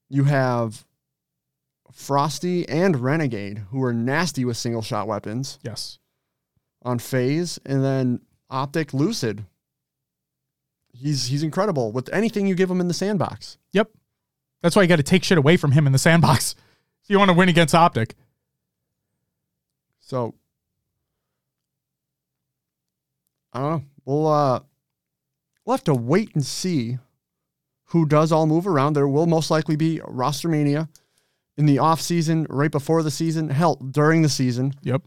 You 0.08 0.24
have 0.24 0.86
Frosty 1.92 2.66
and 2.68 2.96
Renegade, 2.96 3.58
who 3.70 3.82
are 3.82 3.92
nasty 3.92 4.44
with 4.44 4.56
single 4.56 4.82
shot 4.82 5.06
weapons 5.06 5.58
yes. 5.62 5.98
on 6.82 6.98
FaZe, 6.98 7.58
and 7.66 7.84
then 7.84 8.20
Optic 8.50 8.94
Lucid. 8.94 9.44
He's 10.92 11.26
he's 11.26 11.42
incredible 11.42 11.92
with 11.92 12.08
anything 12.12 12.46
you 12.46 12.54
give 12.54 12.70
him 12.70 12.80
in 12.80 12.88
the 12.88 12.94
sandbox. 12.94 13.58
Yep. 13.72 13.90
That's 14.62 14.74
why 14.76 14.82
you 14.82 14.88
got 14.88 14.96
to 14.96 15.02
take 15.02 15.24
shit 15.24 15.38
away 15.38 15.56
from 15.56 15.72
him 15.72 15.86
in 15.86 15.92
the 15.92 15.98
sandbox. 15.98 16.54
If 17.04 17.12
you 17.12 17.18
want 17.18 17.30
to 17.30 17.36
win 17.36 17.48
against 17.48 17.74
Optic. 17.74 18.14
So 19.98 20.34
I 23.52 23.60
don't 23.60 23.70
know. 23.70 23.84
We'll 24.04 24.26
uh 24.26 24.60
we'll 25.64 25.76
have 25.76 25.84
to 25.84 25.94
wait 25.94 26.34
and 26.34 26.44
see 26.44 26.98
who 27.86 28.04
does 28.04 28.30
all 28.30 28.46
move 28.46 28.66
around. 28.66 28.92
There 28.92 29.08
will 29.08 29.26
most 29.26 29.50
likely 29.50 29.76
be 29.76 30.00
Rostermania 30.00 30.88
in 31.56 31.64
the 31.64 31.78
off 31.78 32.00
season, 32.02 32.46
right 32.50 32.70
before 32.70 33.02
the 33.02 33.10
season, 33.10 33.48
hell, 33.48 33.76
during 33.76 34.20
the 34.20 34.28
season 34.28 34.74
Yep. 34.82 35.02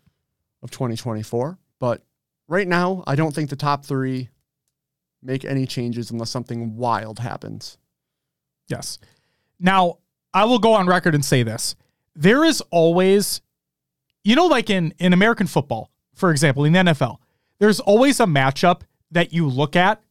of 0.63 0.71
2024. 0.71 1.59
But 1.79 2.01
right 2.47 2.67
now, 2.67 3.03
I 3.05 3.15
don't 3.15 3.33
think 3.33 3.51
the 3.51 3.55
top 3.55 3.85
three 3.85 4.29
make 5.21 5.45
any 5.45 5.67
changes 5.67 6.09
unless 6.09 6.31
something 6.31 6.75
wild 6.75 7.19
happens. 7.19 7.77
Yes. 8.67 8.97
Now, 9.61 9.99
I 10.33 10.45
will 10.45 10.59
go 10.59 10.73
on 10.73 10.87
record 10.87 11.15
and 11.15 11.23
say 11.23 11.43
this. 11.43 11.75
There 12.15 12.43
is 12.43 12.61
always, 12.71 13.41
you 14.23 14.35
know, 14.35 14.47
like 14.47 14.69
in, 14.69 14.93
in 14.99 15.13
American 15.13 15.47
football, 15.47 15.91
for 16.15 16.31
example, 16.31 16.65
in 16.65 16.73
the 16.73 16.79
NFL, 16.79 17.17
there's 17.59 17.79
always 17.79 18.19
a 18.19 18.25
matchup 18.25 18.81
that 19.11 19.31
you 19.31 19.47
look 19.47 19.75
at. 19.75 20.01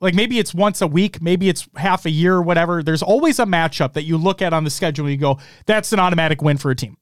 Like 0.00 0.14
maybe 0.14 0.38
it's 0.38 0.52
once 0.54 0.82
a 0.82 0.86
week, 0.86 1.22
maybe 1.22 1.48
it's 1.48 1.68
half 1.76 2.04
a 2.06 2.10
year, 2.10 2.34
or 2.34 2.42
whatever. 2.42 2.82
There's 2.82 3.02
always 3.02 3.38
a 3.38 3.44
matchup 3.44 3.92
that 3.92 4.04
you 4.04 4.16
look 4.16 4.42
at 4.42 4.52
on 4.52 4.64
the 4.64 4.70
schedule 4.70 5.04
and 5.04 5.12
you 5.12 5.18
go, 5.18 5.38
that's 5.66 5.92
an 5.92 6.00
automatic 6.00 6.42
win 6.42 6.56
for 6.56 6.70
a 6.70 6.74
team. 6.74 6.96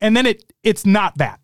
And 0.00 0.16
then 0.16 0.26
it 0.26 0.52
it's 0.64 0.84
not 0.84 1.16
that. 1.18 1.40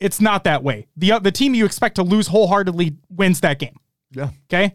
It's 0.00 0.20
not 0.20 0.44
that 0.44 0.62
way. 0.62 0.86
The 0.96 1.12
uh, 1.12 1.18
the 1.18 1.32
team 1.32 1.54
you 1.54 1.64
expect 1.64 1.96
to 1.96 2.02
lose 2.02 2.26
wholeheartedly 2.26 2.96
wins 3.08 3.40
that 3.40 3.58
game. 3.58 3.78
Yeah. 4.10 4.30
Okay. 4.52 4.74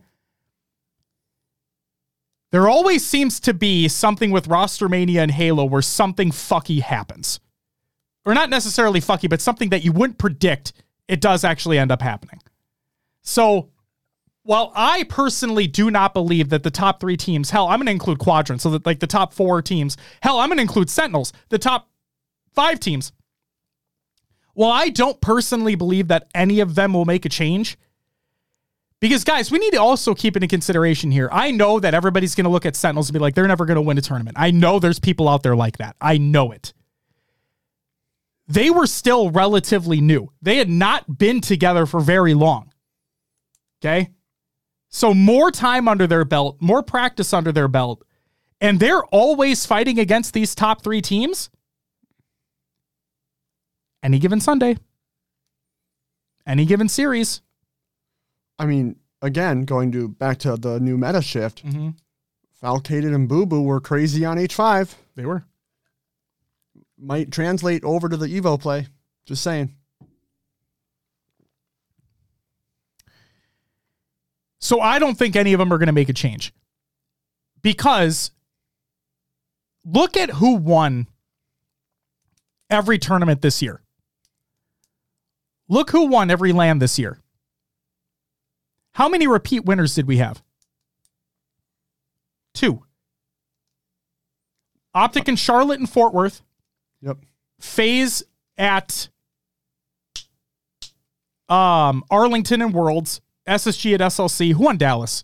There 2.51 2.67
always 2.67 3.05
seems 3.05 3.39
to 3.41 3.53
be 3.53 3.87
something 3.87 4.31
with 4.31 4.47
Rostermania 4.47 5.21
and 5.21 5.31
Halo 5.31 5.65
where 5.65 5.81
something 5.81 6.31
fucky 6.31 6.81
happens. 6.81 7.39
Or 8.25 8.33
not 8.33 8.49
necessarily 8.49 8.99
fucky, 8.99 9.29
but 9.29 9.41
something 9.41 9.69
that 9.69 9.83
you 9.83 9.91
wouldn't 9.91 10.17
predict 10.17 10.73
it 11.07 11.21
does 11.21 11.43
actually 11.43 11.79
end 11.79 11.91
up 11.91 12.01
happening. 12.01 12.39
So 13.21 13.69
while 14.43 14.71
I 14.75 15.03
personally 15.03 15.67
do 15.67 15.91
not 15.91 16.13
believe 16.13 16.49
that 16.49 16.63
the 16.63 16.71
top 16.71 16.99
three 16.99 17.17
teams, 17.17 17.49
hell, 17.49 17.67
I'm 17.67 17.83
to 17.83 17.91
include 17.91 18.19
quadrant, 18.19 18.61
so 18.61 18.69
that 18.71 18.85
like 18.85 18.99
the 18.99 19.07
top 19.07 19.33
four 19.33 19.61
teams, 19.61 19.97
hell, 20.21 20.39
I'm 20.39 20.49
to 20.49 20.61
include 20.61 20.89
Sentinels, 20.89 21.33
the 21.49 21.57
top 21.57 21.89
five 22.53 22.79
teams. 22.79 23.11
Well, 24.55 24.71
I 24.71 24.89
don't 24.89 25.21
personally 25.21 25.75
believe 25.75 26.07
that 26.09 26.29
any 26.35 26.59
of 26.59 26.75
them 26.75 26.93
will 26.93 27.05
make 27.05 27.25
a 27.25 27.29
change. 27.29 27.77
Because, 29.01 29.23
guys, 29.23 29.49
we 29.49 29.59
need 29.59 29.71
to 29.71 29.81
also 29.81 30.13
keep 30.13 30.35
into 30.35 30.47
consideration 30.47 31.09
here. 31.09 31.29
I 31.31 31.51
know 31.51 31.79
that 31.79 31.93
everybody's 31.93 32.35
going 32.35 32.43
to 32.43 32.49
look 32.49 32.65
at 32.65 32.75
Sentinels 32.75 33.09
and 33.09 33.13
be 33.13 33.19
like, 33.19 33.33
they're 33.33 33.47
never 33.47 33.65
going 33.65 33.75
to 33.75 33.81
win 33.81 33.97
a 33.97 34.01
tournament. 34.01 34.35
I 34.37 34.51
know 34.51 34.79
there's 34.79 34.99
people 34.99 35.29
out 35.29 35.41
there 35.41 35.55
like 35.55 35.77
that. 35.77 35.95
I 36.01 36.17
know 36.17 36.51
it. 36.51 36.73
They 38.47 38.69
were 38.71 38.87
still 38.87 39.29
relatively 39.29 40.01
new, 40.01 40.31
they 40.41 40.57
had 40.57 40.69
not 40.69 41.17
been 41.17 41.39
together 41.39 41.85
for 41.85 41.99
very 41.99 42.33
long. 42.33 42.73
Okay. 43.81 44.09
So, 44.89 45.13
more 45.13 45.51
time 45.51 45.87
under 45.87 46.07
their 46.07 46.25
belt, 46.25 46.57
more 46.59 46.81
practice 46.81 47.31
under 47.31 47.51
their 47.51 47.67
belt, 47.67 48.03
and 48.59 48.79
they're 48.79 49.05
always 49.05 49.67
fighting 49.67 49.99
against 49.99 50.33
these 50.33 50.55
top 50.55 50.81
three 50.81 51.01
teams 51.01 51.51
any 54.01 54.17
given 54.17 54.39
Sunday, 54.39 54.77
any 56.45 56.65
given 56.65 56.89
series. 56.89 57.41
I 58.59 58.65
mean, 58.65 58.97
again, 59.21 59.63
going 59.63 59.91
to 59.93 60.09
back 60.09 60.37
to 60.39 60.57
the 60.57 60.79
new 60.79 60.97
meta 60.97 61.21
shift, 61.21 61.65
Mm-hmm. 61.65 61.89
Falcated 62.61 63.15
and 63.15 63.29
Bubu 63.29 63.63
were 63.63 63.79
crazy 63.79 64.25
on 64.25 64.35
H5. 64.37 64.93
They 65.15 65.25
were. 65.25 65.45
Might 66.97 67.31
translate 67.31 67.85
over 67.85 68.09
to 68.09 68.17
the 68.17 68.27
Evo 68.27 68.59
play. 68.59 68.87
Just 69.25 69.43
saying. 69.43 69.73
So 74.59 74.81
I 74.81 74.99
don't 74.99 75.17
think 75.17 75.37
any 75.37 75.53
of 75.53 75.59
them 75.59 75.71
are 75.71 75.77
going 75.77 75.87
to 75.87 75.93
make 75.93 76.09
a 76.09 76.13
change 76.13 76.53
because 77.61 78.31
look 79.85 80.17
at 80.17 80.29
who 80.31 80.55
won 80.55 81.07
every 82.69 82.99
tournament 82.99 83.41
this 83.41 83.61
year. 83.61 83.81
Look 85.69 85.91
who 85.91 86.07
won 86.07 86.29
every 86.29 86.51
LAN 86.51 86.79
this 86.79 86.99
year. 86.99 87.19
How 88.99 89.07
many 89.07 89.27
repeat 89.27 89.63
winners 89.63 89.95
did 89.95 90.07
we 90.07 90.17
have? 90.17 90.43
Two. 92.53 92.83
Optic 94.93 95.29
in 95.29 95.37
Charlotte 95.37 95.79
and 95.79 95.89
Fort 95.89 96.13
Worth. 96.13 96.41
Yep. 97.01 97.19
FaZe 97.61 98.23
at 98.57 99.07
um, 101.47 102.03
Arlington 102.11 102.61
and 102.61 102.73
Worlds. 102.73 103.21
SSG 103.47 103.93
at 103.93 104.01
SLC. 104.01 104.51
Who 104.51 104.65
won 104.65 104.75
Dallas? 104.75 105.23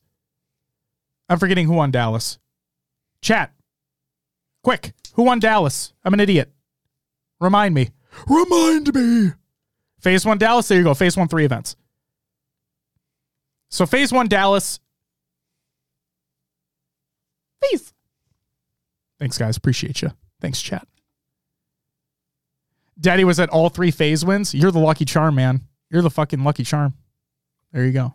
I'm 1.27 1.38
forgetting 1.38 1.68
who 1.68 1.73
won 1.73 1.91
Dallas. 1.91 2.39
Chat. 3.22 3.53
Quick. 4.64 4.93
Who 5.15 5.23
won 5.23 5.39
Dallas? 5.39 5.91
I'm 6.06 6.14
an 6.14 6.22
idiot. 6.22 6.49
Remind 7.41 7.76
me. 7.76 7.89
Remind 8.26 8.93
me. 8.95 9.34
FaZe 9.99 10.26
won 10.26 10.38
Dallas. 10.38 10.69
There 10.69 10.77
you 10.77 10.85
go. 10.85 10.93
FaZe 10.93 11.18
won, 11.18 11.27
three 11.27 11.43
events. 11.43 11.76
So 13.69 13.85
FaZe 13.85 14.11
won 14.11 14.27
Dallas. 14.27 14.79
FaZe. 17.61 17.93
Thanks, 19.19 19.37
guys. 19.37 19.57
Appreciate 19.57 20.01
you. 20.01 20.11
Thanks, 20.41 20.61
chat. 20.61 20.87
Daddy 22.99 23.23
was 23.23 23.39
at 23.39 23.49
all 23.49 23.69
three 23.69 23.91
FaZe 23.91 24.23
wins. 24.23 24.53
You're 24.53 24.71
the 24.71 24.79
lucky 24.79 25.05
charm, 25.05 25.35
man. 25.35 25.61
You're 25.89 26.01
the 26.01 26.09
fucking 26.09 26.43
lucky 26.43 26.63
charm. 26.63 26.93
There 27.71 27.85
you 27.85 27.91
go. 27.91 28.13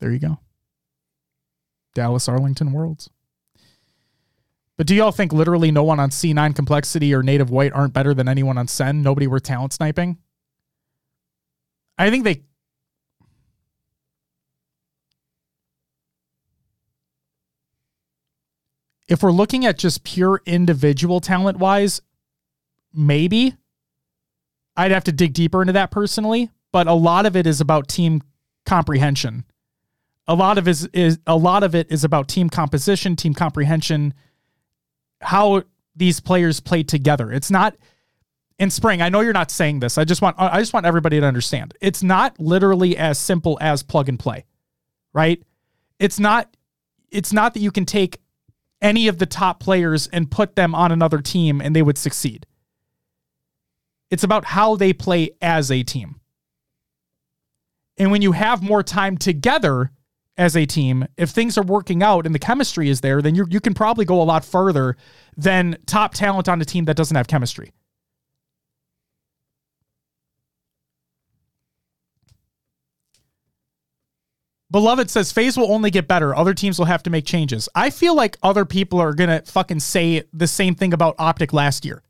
There 0.00 0.12
you 0.12 0.18
go. 0.18 0.38
Dallas 1.94 2.28
Arlington 2.28 2.72
Worlds. 2.72 3.10
But 4.76 4.86
do 4.86 4.94
y'all 4.94 5.10
think 5.10 5.32
literally 5.32 5.72
no 5.72 5.82
one 5.82 5.98
on 5.98 6.10
C9 6.10 6.54
complexity 6.54 7.12
or 7.12 7.22
native 7.22 7.50
white 7.50 7.72
aren't 7.72 7.92
better 7.92 8.14
than 8.14 8.28
anyone 8.28 8.58
on 8.58 8.68
Sen? 8.68 9.02
Nobody 9.02 9.26
were 9.26 9.40
talent 9.40 9.72
sniping? 9.72 10.18
I 11.98 12.10
think 12.10 12.24
they 12.24 12.42
if 19.08 19.22
we're 19.22 19.32
looking 19.32 19.64
at 19.64 19.78
just 19.78 20.04
pure 20.04 20.40
individual 20.46 21.20
talent 21.20 21.58
wise, 21.58 22.00
maybe 22.92 23.56
I'd 24.76 24.92
have 24.92 25.04
to 25.04 25.12
dig 25.12 25.32
deeper 25.32 25.60
into 25.60 25.72
that 25.72 25.90
personally, 25.90 26.50
but 26.70 26.86
a 26.86 26.92
lot 26.92 27.26
of 27.26 27.34
it 27.34 27.46
is 27.46 27.60
about 27.60 27.88
team 27.88 28.22
comprehension. 28.64 29.44
A 30.28 30.34
lot 30.34 30.58
of 30.58 30.68
is 30.68 30.86
is 30.92 31.18
a 31.26 31.36
lot 31.36 31.62
of 31.62 31.74
it 31.74 31.90
is 31.90 32.04
about 32.04 32.28
team 32.28 32.50
composition, 32.50 33.16
team 33.16 33.32
comprehension, 33.34 34.12
how 35.22 35.62
these 35.96 36.20
players 36.20 36.60
play 36.60 36.82
together. 36.82 37.32
It's 37.32 37.50
not 37.50 37.76
in 38.58 38.70
spring. 38.70 39.00
I 39.00 39.08
know 39.08 39.20
you're 39.20 39.32
not 39.32 39.50
saying 39.50 39.80
this. 39.80 39.98
I 39.98 40.04
just 40.04 40.22
want 40.22 40.36
I 40.38 40.58
just 40.58 40.72
want 40.72 40.86
everybody 40.86 41.20
to 41.20 41.26
understand. 41.26 41.74
It's 41.80 42.02
not 42.02 42.38
literally 42.38 42.96
as 42.96 43.18
simple 43.18 43.58
as 43.60 43.82
plug 43.82 44.08
and 44.08 44.18
play. 44.18 44.44
Right? 45.12 45.42
It's 45.98 46.18
not 46.18 46.56
it's 47.10 47.32
not 47.32 47.54
that 47.54 47.60
you 47.60 47.70
can 47.70 47.86
take 47.86 48.20
any 48.80 49.08
of 49.08 49.18
the 49.18 49.26
top 49.26 49.60
players 49.60 50.06
and 50.08 50.30
put 50.30 50.56
them 50.56 50.74
on 50.74 50.92
another 50.92 51.20
team 51.20 51.60
and 51.60 51.74
they 51.74 51.82
would 51.82 51.98
succeed. 51.98 52.46
It's 54.10 54.24
about 54.24 54.44
how 54.44 54.76
they 54.76 54.92
play 54.92 55.30
as 55.40 55.70
a 55.70 55.82
team. 55.82 56.20
And 57.96 58.10
when 58.10 58.22
you 58.22 58.32
have 58.32 58.62
more 58.62 58.82
time 58.82 59.16
together 59.16 59.90
as 60.36 60.56
a 60.56 60.66
team, 60.66 61.04
if 61.16 61.30
things 61.30 61.58
are 61.58 61.64
working 61.64 62.02
out 62.02 62.24
and 62.24 62.34
the 62.34 62.38
chemistry 62.38 62.88
is 62.88 63.00
there, 63.00 63.20
then 63.20 63.34
you 63.34 63.46
you 63.48 63.60
can 63.60 63.74
probably 63.74 64.04
go 64.04 64.20
a 64.20 64.24
lot 64.24 64.44
further 64.44 64.96
than 65.36 65.76
top 65.86 66.14
talent 66.14 66.48
on 66.48 66.60
a 66.60 66.64
team 66.64 66.84
that 66.86 66.96
doesn't 66.96 67.16
have 67.16 67.26
chemistry. 67.28 67.72
Beloved 74.70 75.10
says 75.10 75.32
FaZe 75.32 75.56
will 75.56 75.72
only 75.72 75.90
get 75.90 76.06
better. 76.06 76.36
Other 76.36 76.52
teams 76.52 76.78
will 76.78 76.86
have 76.86 77.02
to 77.04 77.10
make 77.10 77.24
changes. 77.24 77.68
I 77.74 77.88
feel 77.88 78.14
like 78.14 78.36
other 78.42 78.66
people 78.66 79.00
are 79.00 79.14
gonna 79.14 79.42
fucking 79.46 79.80
say 79.80 80.24
the 80.32 80.46
same 80.46 80.74
thing 80.74 80.92
about 80.92 81.14
Optic 81.18 81.52
last 81.52 81.86
year. 81.86 82.02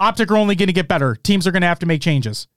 Optic 0.00 0.30
are 0.30 0.36
only 0.36 0.56
gonna 0.56 0.72
get 0.72 0.88
better. 0.88 1.14
Teams 1.14 1.46
are 1.46 1.52
gonna 1.52 1.66
have 1.66 1.78
to 1.80 1.86
make 1.86 2.02
changes. 2.02 2.48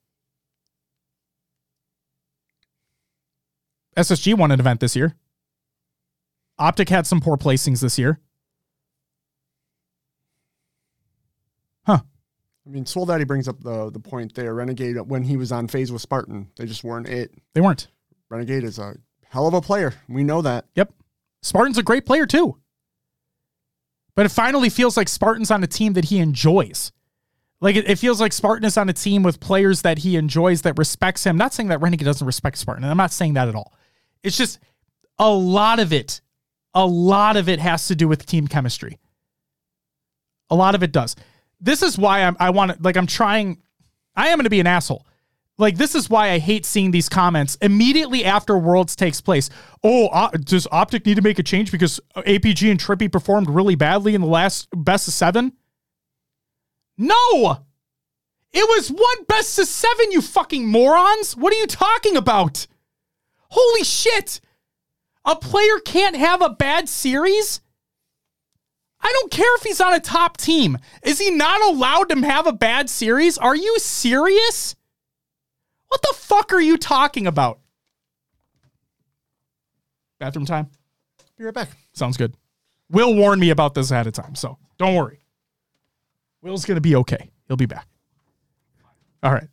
SSG 3.96 4.34
won 4.36 4.52
an 4.52 4.60
event 4.60 4.80
this 4.80 4.96
year. 4.96 5.16
Optic 6.58 6.90
had 6.90 7.06
some 7.06 7.22
poor 7.22 7.38
placings 7.38 7.82
this 7.82 8.00
year. 8.00 8.20
Huh. 11.86 12.00
I 12.66 12.70
mean, 12.70 12.86
Soul 12.86 13.06
Daddy 13.06 13.24
brings 13.24 13.48
up 13.48 13.60
the 13.62 13.92
the 13.92 14.00
point 14.00 14.34
there. 14.34 14.56
Renegade 14.56 14.98
when 15.02 15.24
he 15.24 15.38
was 15.38 15.52
on 15.52 15.68
FaZe 15.68 15.92
with 15.92 16.02
Spartan, 16.02 16.50
they 16.56 16.66
just 16.66 16.84
weren't 16.84 17.08
it. 17.08 17.34
They 17.54 17.62
weren't. 17.62 17.88
Renegade 18.32 18.64
is 18.64 18.80
a 18.80 18.96
hell 19.26 19.46
of 19.46 19.54
a 19.54 19.62
player. 19.62 19.94
We 20.08 20.24
know 20.24 20.42
that. 20.42 20.66
Yep. 20.76 20.94
Spartan's 21.42 21.78
a 21.78 21.84
great 21.84 22.06
player 22.06 22.26
too. 22.26 22.58
But 24.16 24.26
it 24.26 24.30
finally 24.30 24.70
feels 24.70 24.96
like 24.96 25.10
Spartan's 25.10 25.52
on 25.52 25.64
a 25.64 25.68
team 25.68 25.94
that 25.94 26.06
he 26.06 26.20
enjoys. 26.20 26.94
Like 27.60 27.76
it, 27.76 27.90
it 27.90 28.00
feels 28.00 28.22
like 28.22 28.32
Spartan 28.32 28.66
is 28.66 28.78
on 28.78 28.88
a 28.88 28.94
team 28.94 29.22
with 29.22 29.42
players 29.42 29.82
that 29.82 30.00
he 30.00 30.16
enjoys 30.16 30.62
that 30.62 30.78
respects 30.78 31.26
him. 31.26 31.36
Not 31.36 31.54
saying 31.54 31.68
that 31.70 31.82
Renegade 31.82 32.06
doesn't 32.06 32.26
respect 32.26 32.58
Spartan. 32.58 32.86
I'm 32.86 32.96
not 32.96 33.12
saying 33.12 33.34
that 33.34 33.50
at 33.50 33.56
all. 33.56 33.74
It's 34.24 34.38
just 34.38 34.60
a 35.20 35.30
lot 35.30 35.80
of 35.80 35.92
it, 35.92 36.22
a 36.74 36.86
lot 36.86 37.36
of 37.36 37.50
it 37.50 37.60
has 37.60 37.88
to 37.88 37.96
do 37.96 38.08
with 38.08 38.26
team 38.26 38.48
chemistry. 38.48 38.98
A 40.50 40.56
lot 40.56 40.74
of 40.74 40.84
it 40.84 40.94
does. 40.94 41.18
This 41.60 41.82
is 41.82 41.98
why 41.98 42.24
I'm, 42.24 42.38
I 42.40 42.50
want 42.50 42.72
to, 42.72 42.78
like, 42.82 42.98
I'm 42.98 43.08
trying, 43.08 43.62
I 44.16 44.30
am 44.30 44.38
going 44.38 44.46
to 44.46 44.50
be 44.50 44.60
an 44.62 44.68
asshole. 44.68 45.06
Like, 45.62 45.78
this 45.78 45.94
is 45.94 46.10
why 46.10 46.32
I 46.32 46.40
hate 46.40 46.66
seeing 46.66 46.90
these 46.90 47.08
comments 47.08 47.56
immediately 47.62 48.26
after 48.26 48.58
Worlds 48.58 48.96
takes 48.96 49.22
place. 49.22 49.52
Oh, 49.84 50.08
uh, 50.08 50.32
does 50.32 50.68
Optic 50.72 51.06
need 51.06 51.18
to 51.18 51.22
make 51.22 51.38
a 51.38 51.44
change 51.44 51.72
because 51.72 52.00
APG 52.16 52.72
and 52.72 52.80
Trippy 52.80 53.12
performed 53.12 53.48
really 53.48 53.76
badly 53.76 54.16
in 54.16 54.22
the 54.22 54.28
last 54.28 54.70
best 54.76 55.08
of 55.08 55.14
seven? 55.14 55.54
No! 56.98 57.60
It 58.52 58.68
was 58.68 58.90
one 58.90 59.24
best 59.28 59.60
of 59.60 59.68
seven, 59.68 60.12
you 60.12 60.20
fucking 60.20 60.68
morons! 60.68 61.38
What 61.38 61.54
are 61.54 61.60
you 61.60 61.68
talking 61.68 62.18
about? 62.18 62.66
Holy 63.50 63.84
shit! 63.84 64.42
A 65.26 65.36
player 65.36 65.78
can't 65.86 66.16
have 66.16 66.42
a 66.42 66.50
bad 66.50 66.90
series? 66.90 67.62
I 69.00 69.12
don't 69.14 69.32
care 69.32 69.56
if 69.58 69.62
he's 69.62 69.80
on 69.80 69.94
a 69.94 70.00
top 70.00 70.38
team. 70.38 70.80
Is 71.04 71.20
he 71.20 71.30
not 71.30 71.62
allowed 71.62 72.10
to 72.10 72.20
have 72.22 72.48
a 72.48 72.52
bad 72.52 72.90
series? 72.90 73.38
Are 73.38 73.56
you 73.56 73.78
serious? 73.78 74.76
What 75.92 76.02
the 76.04 76.14
fuck 76.16 76.54
are 76.54 76.62
you 76.62 76.78
talking 76.78 77.28
about? 77.28 77.60
Bathroom 80.20 80.46
time? 80.46 80.70
Be 81.38 81.44
right 81.44 81.54
back. 81.54 81.68
Sounds 81.92 82.16
good. 82.16 82.34
Will 82.90 83.14
warned 83.14 83.42
me 83.42 83.50
about 83.50 83.74
this 83.74 83.92
ahead 83.92 84.08
of 84.08 84.14
time, 84.14 84.36
so 84.36 84.58
don't 84.78 84.96
worry. 84.96 85.20
Will's 86.42 86.64
going 86.64 86.76
to 86.76 86.82
be 86.82 86.96
okay. 86.96 87.30
He'll 87.46 87.58
be 87.58 87.66
back. 87.66 87.90
All 89.22 89.34
right. 89.34 89.50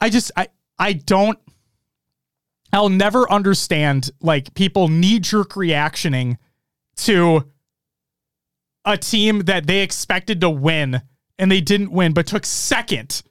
I 0.00 0.08
just 0.08 0.30
I 0.34 0.48
I 0.78 0.94
don't 0.94 1.38
I'll 2.72 2.88
never 2.88 3.30
understand 3.30 4.10
like 4.22 4.54
people 4.54 4.88
knee 4.88 5.20
jerk 5.20 5.54
reactioning 5.54 6.38
to 6.96 7.44
a 8.86 8.96
team 8.96 9.40
that 9.40 9.66
they 9.66 9.82
expected 9.82 10.40
to 10.40 10.48
win 10.48 11.02
and 11.38 11.50
they 11.50 11.60
didn't 11.60 11.90
win 11.90 12.12
but 12.12 12.26
took 12.26 12.44
second 12.44 13.22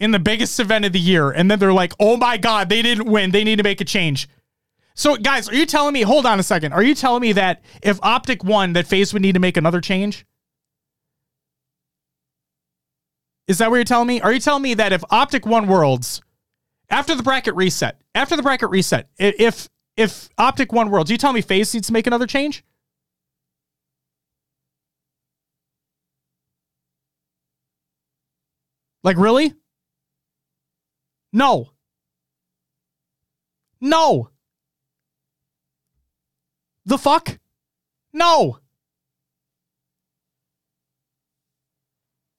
in 0.00 0.10
the 0.10 0.18
biggest 0.18 0.58
event 0.58 0.84
of 0.84 0.92
the 0.92 1.00
year 1.00 1.30
and 1.30 1.50
then 1.50 1.58
they're 1.58 1.72
like, 1.72 1.92
"Oh 2.00 2.16
my 2.16 2.36
god, 2.36 2.68
they 2.68 2.82
didn't 2.82 3.10
win. 3.10 3.30
They 3.30 3.44
need 3.44 3.56
to 3.56 3.62
make 3.62 3.80
a 3.80 3.84
change." 3.84 4.28
So 4.94 5.16
guys, 5.16 5.48
are 5.48 5.54
you 5.54 5.66
telling 5.66 5.92
me 5.92 6.02
hold 6.02 6.26
on 6.26 6.38
a 6.38 6.42
second. 6.42 6.72
Are 6.72 6.82
you 6.82 6.94
telling 6.94 7.20
me 7.22 7.32
that 7.32 7.62
if 7.82 7.98
Optic 8.02 8.44
won 8.44 8.74
that 8.74 8.86
FaZe 8.86 9.12
would 9.12 9.22
need 9.22 9.32
to 9.32 9.40
make 9.40 9.56
another 9.56 9.80
change? 9.80 10.24
Is 13.46 13.58
that 13.58 13.70
what 13.70 13.76
you're 13.76 13.84
telling 13.84 14.08
me? 14.08 14.20
Are 14.20 14.32
you 14.32 14.40
telling 14.40 14.62
me 14.62 14.74
that 14.74 14.92
if 14.92 15.02
Optic 15.10 15.44
won 15.46 15.66
Worlds 15.66 16.22
after 16.88 17.14
the 17.14 17.22
bracket 17.22 17.54
reset, 17.54 18.00
after 18.14 18.36
the 18.36 18.42
bracket 18.42 18.70
reset, 18.70 19.08
if 19.18 19.68
if 19.96 20.28
Optic 20.38 20.72
won 20.72 20.90
Worlds, 20.90 21.10
you 21.10 21.18
tell 21.18 21.32
me 21.32 21.40
FaZe 21.40 21.74
needs 21.74 21.86
to 21.88 21.92
make 21.92 22.06
another 22.06 22.26
change? 22.26 22.64
Like 29.04 29.18
really? 29.18 29.54
No. 31.32 31.70
No. 33.80 34.30
The 36.86 36.98
fuck? 36.98 37.38
No. 38.12 38.58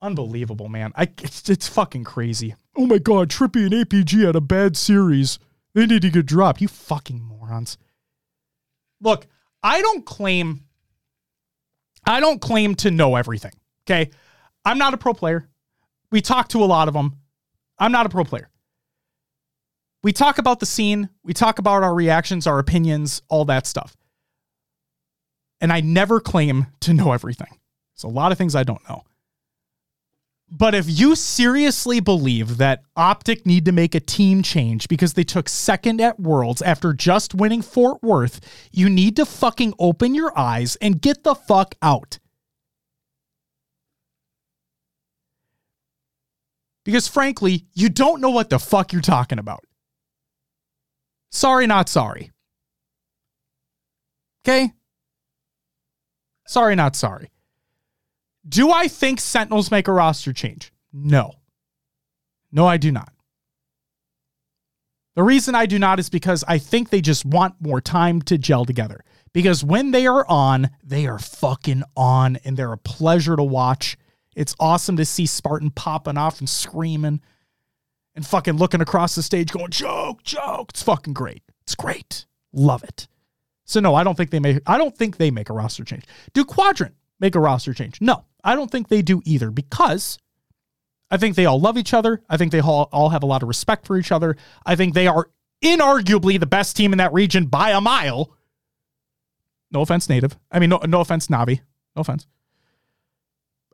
Unbelievable, 0.01 0.69
man. 0.69 0.91
I 0.95 1.03
it's, 1.21 1.49
it's 1.49 1.67
fucking 1.67 2.03
crazy. 2.03 2.55
Oh 2.75 2.85
my 2.85 2.97
god, 2.97 3.29
Trippy 3.29 3.65
and 3.65 3.71
APG 3.71 4.25
had 4.25 4.35
a 4.35 4.41
bad 4.41 4.75
series. 4.75 5.39
They 5.73 5.85
need 5.85 6.01
to 6.01 6.09
get 6.09 6.25
dropped. 6.25 6.61
You 6.61 6.67
fucking 6.67 7.21
morons. 7.21 7.77
Look, 9.01 9.27
I 9.61 9.81
don't 9.81 10.05
claim 10.05 10.65
I 12.05 12.19
don't 12.19 12.39
claim 12.39 12.75
to 12.75 12.91
know 12.91 13.15
everything. 13.15 13.53
Okay? 13.85 14.11
I'm 14.63 14.77
not 14.77 14.93
a 14.93 14.97
pro 14.97 15.13
player. 15.13 15.47
We 16.15 16.21
talk 16.21 16.47
to 16.47 16.63
a 16.63 16.65
lot 16.65 16.87
of 16.87 16.93
them. 16.93 17.17
I'm 17.77 17.91
not 17.91 18.05
a 18.05 18.09
pro 18.09 18.23
player. 18.23 18.49
We 20.01 20.13
talk 20.13 20.37
about 20.37 20.61
the 20.61 20.65
scene, 20.65 21.09
we 21.25 21.33
talk 21.33 21.59
about 21.59 21.83
our 21.83 21.93
reactions, 21.93 22.47
our 22.47 22.57
opinions, 22.57 23.21
all 23.27 23.43
that 23.43 23.67
stuff. 23.67 23.97
And 25.59 25.73
I 25.73 25.81
never 25.81 26.21
claim 26.21 26.67
to 26.79 26.93
know 26.93 27.11
everything. 27.11 27.49
There's 27.49 28.09
a 28.09 28.15
lot 28.15 28.31
of 28.31 28.37
things 28.37 28.55
I 28.55 28.63
don't 28.63 28.87
know. 28.87 29.03
But 30.49 30.73
if 30.73 30.85
you 30.87 31.17
seriously 31.17 31.99
believe 31.99 32.59
that 32.59 32.83
Optic 32.95 33.45
need 33.45 33.65
to 33.65 33.73
make 33.73 33.93
a 33.93 33.99
team 33.99 34.41
change 34.41 34.87
because 34.87 35.15
they 35.15 35.25
took 35.25 35.49
second 35.49 35.99
at 35.99 36.17
Worlds 36.17 36.61
after 36.61 36.93
just 36.93 37.35
winning 37.35 37.61
Fort 37.61 38.01
Worth, 38.01 38.39
you 38.71 38.89
need 38.89 39.17
to 39.17 39.25
fucking 39.25 39.73
open 39.79 40.15
your 40.15 40.31
eyes 40.39 40.77
and 40.77 41.01
get 41.01 41.25
the 41.25 41.35
fuck 41.35 41.75
out. 41.81 42.19
Because 46.86 47.07
frankly, 47.07 47.66
you 47.74 47.90
don't 47.90 48.22
know 48.22 48.30
what 48.30 48.49
the 48.49 48.60
fuck 48.60 48.94
you're 48.94 49.02
talking 49.02 49.40
about. 49.40 49.66
Sorry, 51.32 51.68
not 51.68 51.90
sorry. 51.90 52.32
Okay? 54.48 54.72
Sorry, 56.48 56.76
not 56.76 56.95
sorry. 56.95 57.32
Do 58.48 58.72
I 58.72 58.88
think 58.88 59.20
Sentinels 59.20 59.72
make 59.72 59.88
a 59.88 59.91
roster 59.91 60.32
change? 60.32 60.72
No. 60.94 61.34
No, 62.52 62.68
I 62.68 62.78
do 62.78 62.91
not. 62.91 63.12
The 65.16 65.24
reason 65.24 65.56
I 65.56 65.66
do 65.66 65.80
not 65.80 65.99
is 65.99 66.10
because 66.10 66.44
I 66.48 66.60
think 66.60 66.90
they 66.90 67.02
just 67.02 67.26
want 67.26 67.56
more 67.60 67.82
time 67.82 68.22
to 68.24 68.38
gel 68.38 68.64
together. 68.64 69.03
Because 69.34 69.64
when 69.64 69.91
they 69.91 70.06
are 70.06 70.26
on, 70.30 70.70
they 70.84 71.07
are 71.07 71.20
fucking 71.20 71.84
on 71.98 72.38
and 72.45 72.56
they're 72.56 72.72
a 72.72 72.78
pleasure 72.78 73.36
to 73.36 73.44
watch. 73.44 73.98
It's 74.36 74.56
awesome 74.60 74.98
to 74.98 75.06
see 75.06 75.26
Spartan 75.26 75.72
popping 75.72 76.18
off 76.18 76.40
and 76.40 76.49
screaming 76.49 77.22
and 78.16 78.26
fucking 78.26 78.56
looking 78.56 78.82
across 78.82 79.16
the 79.16 79.24
stage 79.24 79.52
going, 79.52 79.72
joke, 79.72 80.24
joke. 80.24 80.70
It's 80.70 80.84
fucking 80.84 81.14
great. 81.14 81.44
It's 81.62 81.76
great. 81.76 82.26
Love 82.53 82.84
it. 82.84 83.07
So 83.66 83.80
no, 83.80 83.95
I 83.95 84.03
don't 84.03 84.16
think 84.16 84.30
they 84.30 84.40
make 84.40 84.60
I 84.68 84.78
don't 84.78 84.95
think 84.95 85.18
they 85.18 85.32
make 85.32 85.49
a 85.49 85.53
roster 85.53 85.84
change. 85.84 86.03
Do 86.34 86.45
Quadrant 86.45 86.95
make 87.20 87.36
a 87.36 87.40
roster 87.40 87.74
change? 87.74 87.99
No, 87.99 88.26
I 88.44 88.56
don't 88.56 88.70
think 88.70 88.90
they 88.90 89.02
do 89.02 89.22
either 89.26 89.49
because 89.49 90.20
I 91.10 91.18
think 91.18 91.36
they 91.36 91.45
all 91.45 91.60
love 91.60 91.78
each 91.78 91.94
other. 91.94 92.22
I 92.30 92.38
think 92.38 92.52
they 92.52 92.60
all, 92.60 92.90
all 92.91 93.10
have 93.10 93.24
a 93.24 93.28
lot 93.28 93.41
of 93.41 93.48
respect 93.48 93.86
for 93.86 93.98
each 93.98 94.12
other. 94.12 94.38
I 94.66 94.76
think 94.76 94.94
they 94.94 95.07
are 95.07 95.30
inarguably 95.64 96.40
the 96.40 96.45
best 96.45 96.76
team 96.76 96.91
in 96.91 96.98
that 96.98 97.14
region 97.14 97.45
by 97.45 97.72
a 97.72 97.82
mile. 97.82 98.32
No 99.72 99.82
offense, 99.82 100.10
Native. 100.10 100.38
I 100.52 100.60
mean, 100.60 100.70
no, 100.70 100.80
no 100.86 101.02
offense, 101.02 101.28
Navi. 101.28 101.62
No 101.95 102.02
offense. 102.02 102.28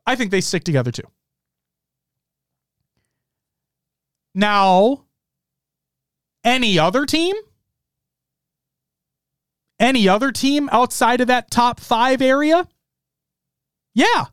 I 0.06 0.16
think 0.16 0.32
they 0.32 0.42
stick 0.42 0.64
together 0.64 0.92
too. 0.92 1.04
Now, 4.34 5.06
any 6.44 6.80
other 6.80 7.06
team 7.06 7.36
any 9.82 10.08
other 10.08 10.32
team 10.32 10.70
outside 10.72 11.22
of 11.22 11.28
that 11.28 11.50
top 11.50 11.80
five 11.80 12.22
area? 12.22 12.68
Yeah. 13.96 14.26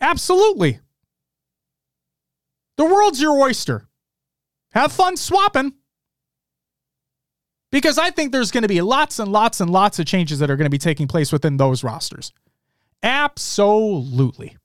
Absolutely. 0.00 0.80
The 2.76 2.84
world's 2.86 3.22
your 3.22 3.38
oyster. 3.38 3.86
Have 4.72 4.90
fun 4.90 5.16
swapping. 5.16 5.74
Because 7.70 7.98
I 7.98 8.10
think 8.10 8.32
there's 8.32 8.50
going 8.50 8.62
to 8.62 8.68
be 8.68 8.80
lots 8.80 9.20
and 9.20 9.30
lots 9.30 9.60
and 9.60 9.70
lots 9.70 10.00
of 10.00 10.06
changes 10.06 10.40
that 10.40 10.50
are 10.50 10.56
going 10.56 10.66
to 10.66 10.70
be 10.70 10.78
taking 10.78 11.06
place 11.06 11.30
within 11.30 11.56
those 11.56 11.84
rosters. 11.84 12.32
Absolutely. 13.02 14.56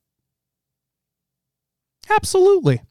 Absolutely. 2.10 2.82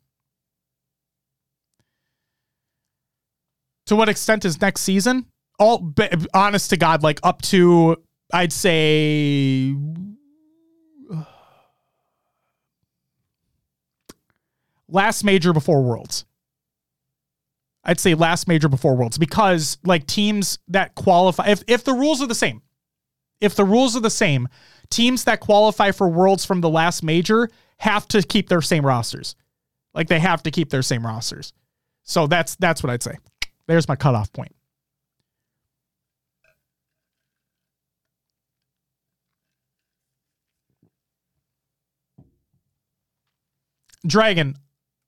To 3.86 3.96
what 3.96 4.08
extent 4.08 4.44
is 4.44 4.60
next 4.60 4.82
season? 4.82 5.26
All 5.58 5.92
honest 6.32 6.70
to 6.70 6.76
God, 6.76 7.02
like 7.02 7.20
up 7.22 7.42
to 7.42 7.96
I'd 8.32 8.52
say 8.52 9.74
last 14.88 15.24
major 15.24 15.52
before 15.52 15.82
Worlds. 15.82 16.24
I'd 17.84 18.00
say 18.00 18.14
last 18.14 18.48
major 18.48 18.68
before 18.68 18.96
Worlds 18.96 19.18
because 19.18 19.76
like 19.84 20.06
teams 20.06 20.58
that 20.68 20.94
qualify 20.94 21.48
if 21.48 21.62
if 21.68 21.84
the 21.84 21.92
rules 21.92 22.22
are 22.22 22.26
the 22.26 22.34
same. 22.34 22.62
If 23.40 23.54
the 23.56 23.64
rules 23.64 23.94
are 23.94 24.00
the 24.00 24.10
same, 24.10 24.48
teams 24.90 25.24
that 25.24 25.40
qualify 25.40 25.90
for 25.90 26.08
Worlds 26.08 26.44
from 26.44 26.60
the 26.60 26.68
last 26.68 27.02
major 27.02 27.48
have 27.78 28.06
to 28.08 28.22
keep 28.22 28.48
their 28.48 28.62
same 28.62 28.84
rosters. 28.84 29.36
Like 29.94 30.08
they 30.08 30.20
have 30.20 30.42
to 30.44 30.50
keep 30.50 30.70
their 30.70 30.82
same 30.82 31.06
rosters. 31.06 31.52
So 32.02 32.26
that's 32.26 32.56
that's 32.56 32.82
what 32.82 32.90
I'd 32.90 33.02
say. 33.02 33.18
There's 33.66 33.88
my 33.88 33.96
cutoff 33.96 34.32
point. 34.32 34.54
Dragon, 44.06 44.56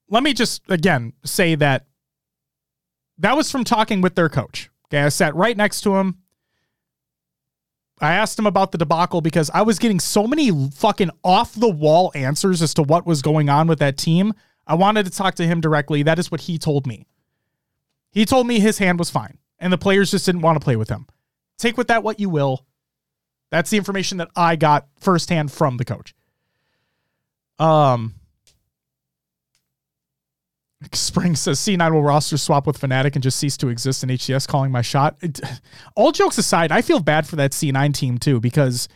let 0.09 0.23
me 0.23 0.32
just 0.32 0.62
again 0.70 1.12
say 1.24 1.55
that 1.57 1.86
that 3.19 3.36
was 3.36 3.51
from 3.51 3.65
talking 3.65 4.01
with 4.01 4.15
their 4.15 4.28
coach. 4.28 4.70
Okay, 4.89 5.03
I 5.03 5.09
sat 5.09 5.35
right 5.35 5.57
next 5.57 5.82
to 5.82 5.97
him. 5.97 6.23
I 8.01 8.14
asked 8.14 8.39
him 8.39 8.47
about 8.47 8.73
the 8.73 8.78
debacle 8.78 9.20
because 9.20 9.51
I 9.55 9.62
was 9.62 9.78
getting 9.78 10.01
so 10.01 10.27
many 10.27 10.70
fucking 10.70 11.10
off 11.24 11.55
the 11.55 11.68
wall 11.68 12.12
answers 12.14 12.60
as 12.60 12.74
to 12.74 12.82
what 12.82 13.06
was 13.06 13.23
going 13.23 13.48
on 13.48 13.68
with 13.68 13.78
that 13.78 13.97
team. 13.97 14.35
I 14.66 14.74
wanted 14.74 15.06
to 15.06 15.12
talk 15.12 15.36
to 15.36 15.47
him 15.47 15.60
directly. 15.60 16.02
That 16.02 16.18
is 16.18 16.31
what 16.31 16.43
he 16.43 16.59
told 16.59 16.86
me. 16.86 17.06
He 18.10 18.24
told 18.27 18.47
me 18.47 18.60
his 18.60 18.78
hand 18.78 18.98
was 18.98 19.10
fine 19.10 19.39
and 19.59 19.73
the 19.73 19.78
players 19.78 20.10
just 20.10 20.27
didn't 20.27 20.43
want 20.43 20.60
to 20.60 20.64
play 20.64 20.77
with 20.77 20.89
him. 20.89 21.06
Take 21.59 21.78
with 21.78 21.89
that 21.89 22.02
what 22.02 22.20
you 22.20 22.28
will. 22.28 22.66
That's 23.51 23.70
the 23.70 23.78
information 23.78 24.18
that 24.18 24.31
I 24.36 24.56
got 24.56 24.89
firsthand 25.01 25.52
from 25.52 25.77
the 25.77 25.85
coach. 25.85 26.14
Um, 27.59 28.14
Spring 30.93 31.35
says 31.36 31.59
C9 31.59 31.93
will 31.93 32.03
roster 32.03 32.36
swap 32.36 32.66
with 32.66 32.78
Fnatic 32.81 33.15
and 33.15 33.23
just 33.23 33.39
cease 33.39 33.57
to 33.59 33.69
exist 33.69 34.03
in 34.03 34.11
HCS 34.11 34.47
calling 34.47 34.70
my 34.70 34.82
shot. 34.82 35.16
It, 35.23 35.40
all 35.97 36.12
jokes 36.12 36.39
aside, 36.39 36.70
I 36.70 36.82
feel 36.82 37.01
bad 37.01 37.27
for 37.27 37.36
that 37.36 37.53
C9 37.53 37.94
team 37.94 38.19
too 38.19 38.40
because 38.40 38.89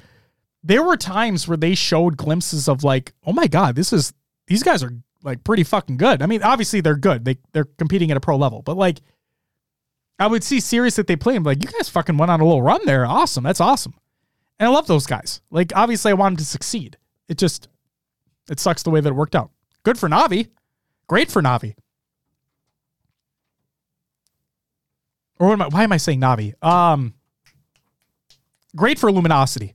there 0.62 0.82
were 0.82 0.96
times 0.96 1.48
where 1.48 1.56
they 1.56 1.74
showed 1.74 2.16
glimpses 2.16 2.68
of 2.68 2.84
like, 2.84 3.14
oh 3.24 3.32
my 3.32 3.46
god, 3.46 3.76
this 3.76 3.92
is 3.92 4.12
these 4.46 4.62
guys 4.62 4.82
are 4.82 4.92
like 5.22 5.42
pretty 5.44 5.64
fucking 5.64 5.96
good. 5.96 6.22
I 6.22 6.26
mean, 6.26 6.42
obviously 6.42 6.80
they're 6.80 6.96
good. 6.96 7.24
They 7.24 7.38
they're 7.52 7.64
competing 7.64 8.10
at 8.10 8.16
a 8.16 8.20
pro 8.20 8.36
level, 8.36 8.62
but 8.62 8.76
like 8.76 9.00
I 10.18 10.26
would 10.26 10.44
see 10.44 10.60
series 10.60 10.96
that 10.96 11.06
they 11.06 11.16
play 11.16 11.36
and 11.36 11.46
like, 11.46 11.64
you 11.64 11.70
guys 11.70 11.88
fucking 11.88 12.18
went 12.18 12.30
on 12.30 12.40
a 12.40 12.44
little 12.44 12.62
run 12.62 12.82
there. 12.84 13.06
Awesome. 13.06 13.44
That's 13.44 13.60
awesome. 13.60 13.94
And 14.58 14.68
I 14.68 14.70
love 14.70 14.86
those 14.86 15.06
guys. 15.06 15.40
Like 15.50 15.72
obviously 15.74 16.10
I 16.10 16.14
want 16.14 16.34
them 16.34 16.44
to 16.44 16.44
succeed. 16.44 16.98
It 17.28 17.38
just 17.38 17.68
it 18.50 18.60
sucks 18.60 18.82
the 18.82 18.90
way 18.90 19.00
that 19.00 19.08
it 19.08 19.16
worked 19.16 19.34
out. 19.34 19.50
Good 19.82 19.98
for 19.98 20.10
Navi. 20.10 20.48
Great 21.10 21.28
for 21.28 21.42
Navi. 21.42 21.74
Or 25.40 25.52
am 25.52 25.62
I, 25.62 25.66
why 25.66 25.82
am 25.82 25.90
I 25.90 25.96
saying 25.96 26.20
Navi? 26.20 26.54
Um, 26.64 27.14
great 28.76 28.96
for 28.96 29.10
Luminosity. 29.10 29.74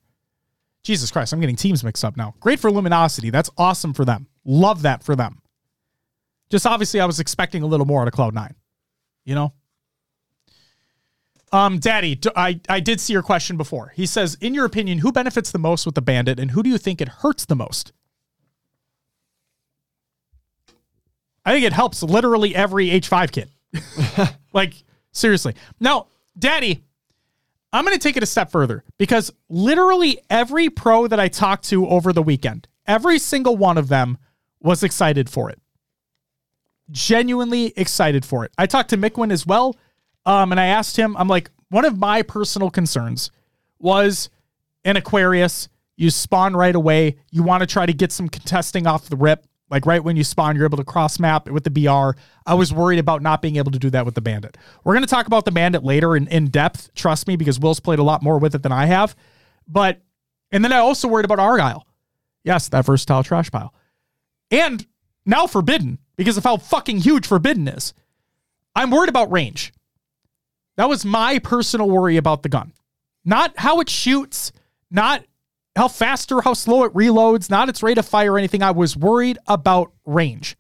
Jesus 0.82 1.12
Christ, 1.12 1.34
I'm 1.34 1.42
getting 1.42 1.58
teams 1.58 1.84
mixed 1.84 2.06
up 2.06 2.16
now. 2.16 2.36
Great 2.40 2.62
for 2.62 2.72
Luminosity. 2.72 3.32
That's 3.32 3.50
awesome 3.58 3.94
for 3.94 4.06
them. 4.06 4.28
Love 4.46 4.84
that 4.84 5.04
for 5.04 5.14
them. 5.14 5.42
Just 6.50 6.66
obviously, 6.66 7.02
I 7.02 7.06
was 7.06 7.20
expecting 7.20 7.64
a 7.64 7.68
little 7.68 7.86
more 7.86 8.02
out 8.02 8.08
of 8.08 8.14
Cloud9. 8.14 8.54
You 9.26 9.36
know? 9.36 9.54
Um, 11.52 11.80
Daddy, 11.80 12.18
I, 12.38 12.62
I 12.70 12.80
did 12.80 13.02
see 13.02 13.12
your 13.12 13.24
question 13.24 13.58
before. 13.58 13.92
He 13.94 14.06
says, 14.06 14.38
in 14.40 14.54
your 14.54 14.64
opinion, 14.64 15.00
who 15.00 15.12
benefits 15.12 15.52
the 15.52 15.60
most 15.60 15.86
with 15.86 15.96
the 15.96 16.02
bandit 16.02 16.40
and 16.40 16.52
who 16.52 16.64
do 16.64 16.70
you 16.70 16.78
think 16.78 17.02
it 17.02 17.10
hurts 17.10 17.46
the 17.46 17.58
most? 17.58 17.92
I 21.46 21.54
think 21.54 21.66
it 21.66 21.74
helps 21.74 22.02
literally 22.02 22.56
every 22.56 22.90
H5 22.90 23.32
kid. 23.32 23.50
like, 24.54 24.74
seriously. 25.12 25.56
Now, 25.80 26.08
Daddy, 26.38 26.84
I'm 27.72 27.86
going 27.86 27.96
to 27.96 28.02
take 28.02 28.18
it 28.18 28.24
a 28.24 28.28
step 28.28 28.52
further 28.52 28.84
because 28.98 29.32
literally 29.50 30.20
every 30.30 30.70
pro 30.70 31.08
that 31.08 31.20
I 31.20 31.28
talked 31.28 31.66
to 31.66 31.88
over 31.88 32.14
the 32.14 32.24
weekend, 32.24 32.68
every 32.88 33.20
single 33.20 33.58
one 33.58 33.78
of 33.78 33.90
them 33.90 34.18
was 34.62 34.82
excited 34.82 35.30
for 35.30 35.50
it. 35.50 35.60
Genuinely 36.90 37.74
excited 37.78 38.26
for 38.26 38.46
it. 38.46 38.52
I 38.58 38.66
talked 38.66 38.90
to 38.92 38.98
Mikwen 38.98 39.32
as 39.32 39.46
well. 39.46 39.76
Um, 40.26 40.52
and 40.52 40.60
I 40.60 40.68
asked 40.68 40.98
him, 40.98 41.16
I'm 41.18 41.28
like, 41.28 41.52
one 41.70 41.86
of 41.86 41.98
my 41.98 42.22
personal 42.22 42.70
concerns 42.70 43.30
was 43.80 44.30
an 44.84 44.98
Aquarius. 44.98 45.70
You 45.98 46.10
spawn 46.10 46.56
right 46.56 46.76
away. 46.76 47.18
You 47.32 47.44
want 47.44 47.62
to 47.62 47.68
try 47.68 47.86
to 47.86 47.94
get 47.94 48.12
some 48.12 48.30
contesting 48.30 48.88
off 48.88 49.10
the 49.10 49.16
rip. 49.16 49.46
Like 49.70 49.86
right 49.86 50.04
when 50.04 50.16
you 50.16 50.24
spawn, 50.24 50.56
you're 50.56 50.66
able 50.66 50.78
to 50.78 50.84
cross 50.84 51.20
map 51.20 51.50
with 51.50 51.64
the 51.64 51.72
BR. 51.72 52.20
I 52.46 52.54
was 52.54 52.72
worried 52.72 53.00
about 53.00 53.22
not 53.22 53.42
being 53.42 53.56
able 53.56 53.72
to 53.72 53.80
do 53.80 53.90
that 53.90 54.06
with 54.06 54.14
the 54.14 54.22
Bandit. 54.22 54.58
We're 54.84 54.94
going 54.94 55.04
to 55.04 55.10
talk 55.10 55.26
about 55.26 55.46
the 55.46 55.52
Bandit 55.52 55.84
later 55.84 56.16
in, 56.16 56.28
in 56.28 56.48
depth. 56.48 56.94
Trust 56.94 57.28
me, 57.28 57.36
because 57.36 57.60
Will's 57.60 57.80
played 57.80 58.00
a 58.00 58.04
lot 58.04 58.22
more 58.22 58.38
with 58.38 58.54
it 58.54 58.62
than 58.62 58.72
I 58.72 58.86
have. 58.86 59.16
But, 59.68 60.02
and 60.52 60.64
then 60.64 60.72
I 60.72 60.78
also 60.78 61.08
worried 61.08 61.26
about 61.26 61.40
Argyle. 61.40 61.88
Yes, 62.44 62.70
that 62.70 62.86
versatile 62.86 63.24
trash 63.24 63.50
pile. 63.50 63.74
And 64.52 64.86
now 65.26 65.48
Forbidden, 65.48 65.98
because 66.16 66.38
of 66.38 66.44
how 66.44 66.58
fucking 66.58 67.00
huge 67.00 67.26
Forbidden 67.26 67.68
is. 67.68 67.94
I'm 68.76 68.92
worried 68.92 69.10
about 69.10 69.32
range. 69.32 69.74
That 70.78 70.90
was 70.90 71.06
my 71.06 71.40
personal 71.40 71.90
worry 71.90 72.18
about 72.18 72.44
the 72.44 72.50
gun. 72.50 72.74
Not 73.24 73.54
how 73.58 73.80
it 73.80 73.90
shoots, 73.90 74.52
not 74.92 75.26
how 75.76 75.88
fast 75.88 76.32
or 76.32 76.42
how 76.42 76.54
slow 76.54 76.84
it 76.84 76.94
reloads, 76.94 77.50
not 77.50 77.70
its 77.70 77.84
rate 77.84 77.98
of 77.98 78.08
fire 78.08 78.34
or 78.34 78.38
anything. 78.38 78.64
I 78.64 78.72
was 78.72 78.96
worried 78.96 79.38
about 79.48 79.92
range. 80.06 80.56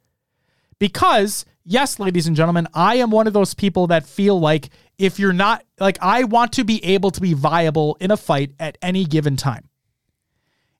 Because, 0.77 1.45
yes, 1.63 1.99
ladies 1.99 2.27
and 2.27 2.35
gentlemen, 2.35 2.67
I 2.73 2.95
am 2.95 3.11
one 3.11 3.27
of 3.27 3.33
those 3.33 3.53
people 3.53 3.87
that 3.87 4.05
feel 4.05 4.39
like 4.39 4.69
if 4.97 5.19
you're 5.19 5.33
not, 5.33 5.63
like, 5.79 5.97
I 6.01 6.25
want 6.25 6.53
to 6.53 6.63
be 6.63 6.83
able 6.83 7.11
to 7.11 7.21
be 7.21 7.33
viable 7.33 7.97
in 8.01 8.11
a 8.11 8.17
fight 8.17 8.51
at 8.59 8.77
any 8.81 9.05
given 9.05 9.37
time. 9.37 9.69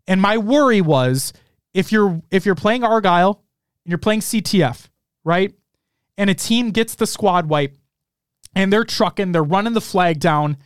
And 0.07 0.21
my 0.21 0.37
worry 0.37 0.81
was 0.81 1.33
if 1.73 1.91
you're 1.91 2.21
if 2.29 2.45
you're 2.45 2.55
playing 2.55 2.83
Argyle 2.83 3.43
and 3.83 3.91
you're 3.91 3.97
playing 3.97 4.19
CTF, 4.19 4.87
right? 5.23 5.53
And 6.17 6.29
a 6.29 6.35
team 6.35 6.71
gets 6.71 6.95
the 6.95 7.07
squad 7.07 7.49
wipe 7.49 7.75
and 8.53 8.71
they're 8.71 8.83
trucking, 8.83 9.31
they're 9.31 9.43
running 9.43 9.73
the 9.73 9.81
flag 9.81 10.19
down 10.19 10.57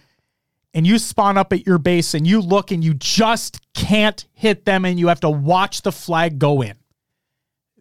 and 0.74 0.86
you 0.86 1.00
spawn 1.00 1.38
up 1.38 1.52
at 1.54 1.66
your 1.66 1.78
base 1.78 2.14
and 2.14 2.28
you 2.28 2.41
look 2.41 2.72
and 2.72 2.84
you 2.84 2.94
just 2.94 3.60
can't 3.74 4.26
hit 4.34 4.66
them 4.66 4.86
and 4.86 5.00
you 5.00 5.08
have 5.08 5.20
to 5.22 5.30
watch 5.30 5.82
the 5.82 5.91
flag 5.91 6.40
go 6.40 6.62
in. 6.62 6.76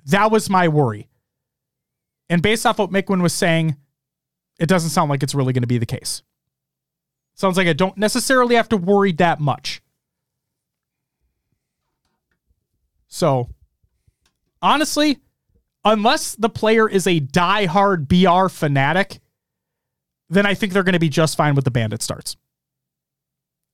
That 0.06 0.30
was 0.30 0.48
my 0.48 0.68
worry. 0.68 1.08
And 2.30 2.42
based 2.42 2.64
off 2.66 2.78
what 2.78 2.90
Mikwen 2.90 3.22
was 3.22 3.34
saying, 3.34 3.76
it 4.58 4.68
doesn't 4.68 4.90
sound 4.90 5.10
like 5.10 5.22
it's 5.22 5.34
really 5.34 5.52
going 5.52 5.62
to 5.62 5.68
be 5.68 5.78
the 5.78 5.86
case. 5.86 6.22
Sounds 7.34 7.56
like 7.56 7.68
I 7.68 7.72
don't 7.72 7.96
necessarily 7.96 8.56
have 8.56 8.68
to 8.70 8.76
worry 8.76 9.12
that 9.12 9.38
much. 9.38 9.80
So, 13.06 13.48
honestly, 14.60 15.18
unless 15.84 16.34
the 16.34 16.48
player 16.48 16.88
is 16.88 17.06
a 17.06 17.20
die-hard 17.20 18.08
BR 18.08 18.48
fanatic, 18.48 19.20
then 20.28 20.46
I 20.46 20.54
think 20.54 20.72
they're 20.72 20.82
going 20.82 20.94
to 20.94 20.98
be 20.98 21.08
just 21.08 21.36
fine 21.36 21.54
with 21.54 21.64
the 21.64 21.70
bandit 21.70 22.02
starts. 22.02 22.36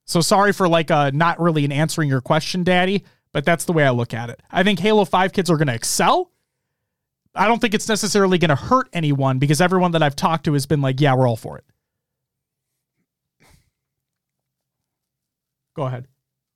So 0.05 0.21
sorry 0.21 0.53
for 0.53 0.67
like 0.67 0.91
uh 0.91 1.11
not 1.13 1.39
really 1.39 1.65
an 1.65 1.71
answering 1.71 2.09
your 2.09 2.21
question, 2.21 2.63
Daddy, 2.63 3.03
but 3.33 3.43
that's 3.43 3.65
the 3.65 3.73
way 3.73 3.83
I 3.85 3.89
look 3.89 4.13
at 4.13 4.29
it. 4.29 4.41
I 4.51 4.63
think 4.63 4.79
Halo 4.79 5.03
5 5.03 5.33
kids 5.33 5.49
are 5.49 5.57
going 5.57 5.67
to 5.67 5.73
excel. 5.73 6.31
I 7.33 7.47
don't 7.47 7.59
think 7.59 7.73
it's 7.73 7.89
necessarily 7.89 8.37
going 8.37 8.49
to 8.49 8.55
hurt 8.55 8.87
anyone 8.93 9.39
because 9.39 9.59
everyone 9.59 9.91
that 9.91 10.01
I've 10.01 10.15
talked 10.15 10.45
to 10.45 10.53
has 10.53 10.65
been 10.65 10.81
like, 10.81 11.01
yeah, 11.01 11.15
we're 11.15 11.27
all 11.27 11.35
for 11.35 11.57
it. 11.57 11.65
Go 15.75 15.83
ahead. 15.83 16.07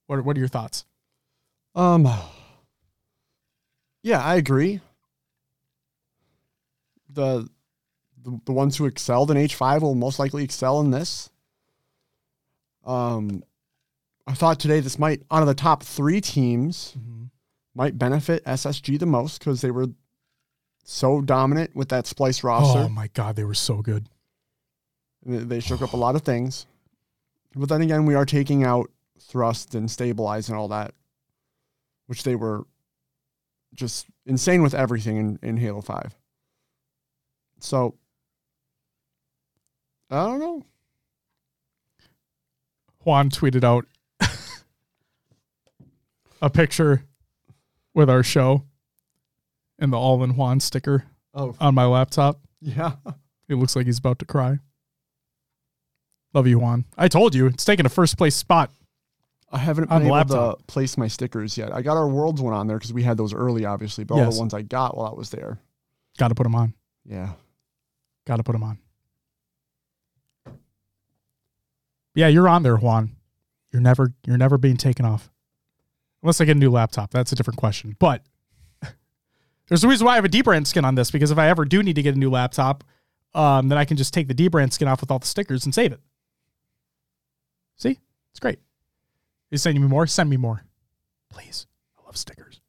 What 0.07 0.19
are, 0.19 0.21
what 0.21 0.37
are 0.37 0.39
your 0.39 0.47
thoughts? 0.47 0.85
Um 1.75 2.07
Yeah, 4.03 4.23
I 4.23 4.35
agree. 4.35 4.79
The, 7.11 7.49
the 8.23 8.39
the 8.45 8.51
ones 8.53 8.77
who 8.77 8.85
excelled 8.85 9.31
in 9.31 9.37
H5 9.37 9.81
will 9.81 9.95
most 9.95 10.19
likely 10.19 10.43
excel 10.43 10.79
in 10.79 10.91
this. 10.91 11.29
Um, 12.85 13.43
I 14.27 14.33
thought 14.33 14.59
today 14.59 14.79
this 14.79 14.99
might, 14.99 15.23
out 15.31 15.41
of 15.41 15.47
the 15.47 15.53
top 15.53 15.83
three 15.83 16.21
teams, 16.21 16.95
might 17.75 17.97
benefit 17.97 18.43
SSG 18.45 18.99
the 18.99 19.05
most 19.05 19.39
because 19.39 19.61
they 19.61 19.71
were 19.71 19.87
so 20.83 21.21
dominant 21.21 21.75
with 21.75 21.89
that 21.89 22.05
Splyce 22.05 22.43
roster. 22.43 22.79
Oh 22.79 22.89
my 22.89 23.07
god, 23.13 23.35
they 23.35 23.43
were 23.43 23.53
so 23.53 23.81
good. 23.81 24.07
They 25.25 25.59
shook 25.59 25.81
up 25.81 25.93
a 25.93 25.97
lot 25.97 26.15
of 26.15 26.21
things. 26.23 26.65
But 27.55 27.69
then 27.69 27.81
again, 27.81 28.05
we 28.05 28.15
are 28.15 28.25
taking 28.25 28.63
out 28.63 28.89
thrust 29.19 29.75
and 29.75 29.89
stabilize 29.89 30.49
and 30.49 30.57
all 30.57 30.67
that, 30.69 30.93
which 32.07 32.23
they 32.23 32.35
were 32.35 32.65
just 33.73 34.07
insane 34.25 34.61
with 34.61 34.73
everything 34.73 35.17
in, 35.17 35.39
in 35.41 35.57
Halo 35.57 35.81
5. 35.81 36.15
So, 37.59 37.95
I 40.09 40.25
don't 40.25 40.39
know. 40.39 40.65
Juan 43.09 43.31
tweeted 43.31 43.63
out 43.63 43.85
a 46.43 46.49
picture 46.51 47.03
with 47.95 48.07
our 48.07 48.21
show 48.21 48.65
and 49.79 49.91
the 49.91 49.97
all 49.97 50.23
in 50.23 50.35
Juan 50.35 50.59
sticker 50.59 51.05
Oh, 51.33 51.55
on 51.59 51.73
my 51.73 51.85
laptop. 51.85 52.39
yeah. 52.61 52.93
It 53.47 53.55
looks 53.55 53.75
like 53.75 53.87
he's 53.87 53.97
about 53.97 54.19
to 54.19 54.25
cry. 54.25 54.59
Love 56.35 56.45
you, 56.45 56.59
Juan. 56.59 56.85
I 56.99 57.07
told 57.07 57.33
you 57.33 57.47
it's 57.47 57.65
taking 57.65 57.87
a 57.87 57.89
first 57.89 58.15
place 58.15 58.35
spot. 58.35 58.69
I 59.51 59.57
haven't 59.57 59.89
been 59.89 60.03
able 60.03 60.11
laptop. 60.11 60.59
to 60.59 60.63
place 60.65 60.95
my 60.95 61.07
stickers 61.07 61.57
yet. 61.57 61.73
I 61.73 61.81
got 61.81 61.97
our 61.97 62.07
Worlds 62.07 62.39
one 62.39 62.53
on 62.53 62.67
there 62.67 62.77
because 62.77 62.93
we 62.93 63.01
had 63.01 63.17
those 63.17 63.33
early, 63.33 63.65
obviously, 63.65 64.03
but 64.03 64.19
all 64.19 64.31
the 64.31 64.37
ones 64.37 64.53
I 64.53 64.61
got 64.61 64.95
while 64.95 65.07
I 65.07 65.13
was 65.17 65.31
there. 65.31 65.57
Got 66.19 66.27
to 66.27 66.35
put 66.35 66.43
them 66.43 66.53
on. 66.53 66.75
Yeah. 67.05 67.31
Got 68.27 68.37
to 68.37 68.43
put 68.43 68.51
them 68.51 68.61
on. 68.61 68.77
Yeah, 72.15 72.27
you're 72.27 72.49
on 72.49 72.63
there, 72.63 72.77
Juan. 72.77 73.15
You're 73.71 73.81
never 73.81 74.13
you're 74.25 74.37
never 74.37 74.57
being 74.57 74.77
taken 74.77 75.05
off. 75.05 75.29
Unless 76.21 76.41
I 76.41 76.45
get 76.45 76.57
a 76.57 76.59
new 76.59 76.71
laptop. 76.71 77.11
That's 77.11 77.31
a 77.31 77.35
different 77.35 77.57
question. 77.57 77.95
But 77.99 78.23
there's 79.67 79.83
a 79.83 79.87
reason 79.87 80.05
why 80.05 80.13
I 80.13 80.15
have 80.15 80.25
a 80.25 80.29
dbrand 80.29 80.67
skin 80.67 80.83
on 80.85 80.95
this 80.95 81.11
because 81.11 81.31
if 81.31 81.37
I 81.37 81.47
ever 81.49 81.65
do 81.65 81.81
need 81.81 81.95
to 81.95 82.01
get 82.01 82.15
a 82.15 82.19
new 82.19 82.29
laptop, 82.29 82.83
um, 83.33 83.69
then 83.69 83.77
I 83.77 83.85
can 83.85 83.95
just 83.95 84.13
take 84.13 84.27
the 84.27 84.33
dbrand 84.33 84.73
skin 84.73 84.87
off 84.87 85.01
with 85.01 85.11
all 85.11 85.19
the 85.19 85.27
stickers 85.27 85.65
and 85.65 85.73
save 85.73 85.93
it. 85.93 86.01
See? 87.77 87.99
It's 88.31 88.39
great. 88.39 88.59
You 89.51 89.57
sending 89.57 89.81
me 89.81 89.87
more? 89.87 90.07
Send 90.07 90.29
me 90.29 90.37
more. 90.37 90.63
Please. 91.29 91.67
I 91.97 92.05
love 92.05 92.17
stickers. 92.17 92.59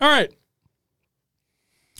All 0.00 0.08
right. 0.08 0.32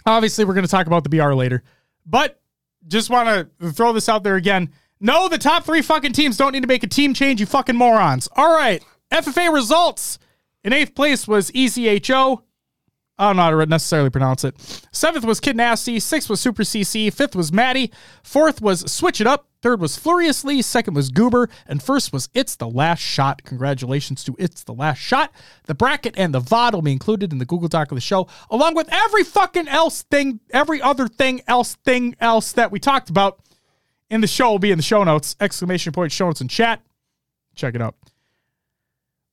Obviously, 0.06 0.44
we're 0.44 0.54
going 0.54 0.64
to 0.64 0.70
talk 0.70 0.86
about 0.86 1.04
the 1.04 1.10
BR 1.10 1.34
later, 1.34 1.62
but 2.06 2.40
just 2.88 3.10
want 3.10 3.50
to 3.60 3.72
throw 3.72 3.92
this 3.92 4.08
out 4.08 4.24
there 4.24 4.36
again. 4.36 4.70
No, 5.00 5.28
the 5.28 5.38
top 5.38 5.64
three 5.64 5.82
fucking 5.82 6.12
teams 6.12 6.36
don't 6.36 6.52
need 6.52 6.62
to 6.62 6.68
make 6.68 6.82
a 6.82 6.86
team 6.86 7.14
change, 7.14 7.40
you 7.40 7.46
fucking 7.46 7.76
morons. 7.76 8.28
All 8.36 8.54
right. 8.54 8.84
FFA 9.10 9.52
results. 9.52 10.18
In 10.62 10.72
eighth 10.72 10.94
place 10.94 11.26
was 11.26 11.50
ECHO. 11.54 12.44
I 13.18 13.28
don't 13.28 13.36
know 13.36 13.42
how 13.42 13.50
to 13.50 13.66
necessarily 13.66 14.08
pronounce 14.08 14.44
it. 14.44 14.54
Seventh 14.92 15.26
was 15.26 15.40
Kid 15.40 15.54
Nasty. 15.54 16.00
Sixth 16.00 16.30
was 16.30 16.40
Super 16.40 16.62
CC. 16.62 17.12
Fifth 17.12 17.36
was 17.36 17.52
Maddie. 17.52 17.92
Fourth 18.22 18.62
was 18.62 18.90
Switch 18.90 19.20
It 19.20 19.26
Up. 19.26 19.46
Third 19.60 19.78
was 19.78 19.98
Furiously. 19.98 20.62
Second 20.62 20.94
was 20.94 21.10
Goober. 21.10 21.50
And 21.66 21.82
first 21.82 22.14
was 22.14 22.30
It's 22.32 22.56
the 22.56 22.68
Last 22.68 23.00
Shot. 23.00 23.42
Congratulations 23.44 24.24
to 24.24 24.34
It's 24.38 24.64
the 24.64 24.72
Last 24.72 24.98
Shot. 24.98 25.32
The 25.66 25.74
bracket 25.74 26.14
and 26.16 26.32
the 26.32 26.40
VOD 26.40 26.72
will 26.72 26.82
be 26.82 26.92
included 26.92 27.30
in 27.30 27.38
the 27.38 27.44
Google 27.44 27.68
Doc 27.68 27.90
of 27.90 27.96
the 27.96 28.00
show, 28.00 28.26
along 28.50 28.74
with 28.74 28.88
every 28.90 29.24
fucking 29.24 29.68
else 29.68 30.00
thing, 30.02 30.40
every 30.50 30.80
other 30.80 31.06
thing 31.06 31.42
else, 31.46 31.74
thing 31.84 32.16
else 32.20 32.52
that 32.52 32.70
we 32.70 32.78
talked 32.78 33.10
about 33.10 33.40
in 34.10 34.20
the 34.20 34.26
show 34.26 34.50
will 34.50 34.58
be 34.58 34.72
in 34.72 34.78
the 34.78 34.82
show 34.82 35.04
notes. 35.04 35.36
Exclamation 35.40 35.92
point 35.92 36.12
show 36.12 36.26
notes 36.26 36.40
in 36.40 36.48
chat. 36.48 36.82
Check 37.54 37.74
it 37.74 37.82
out. 37.82 37.94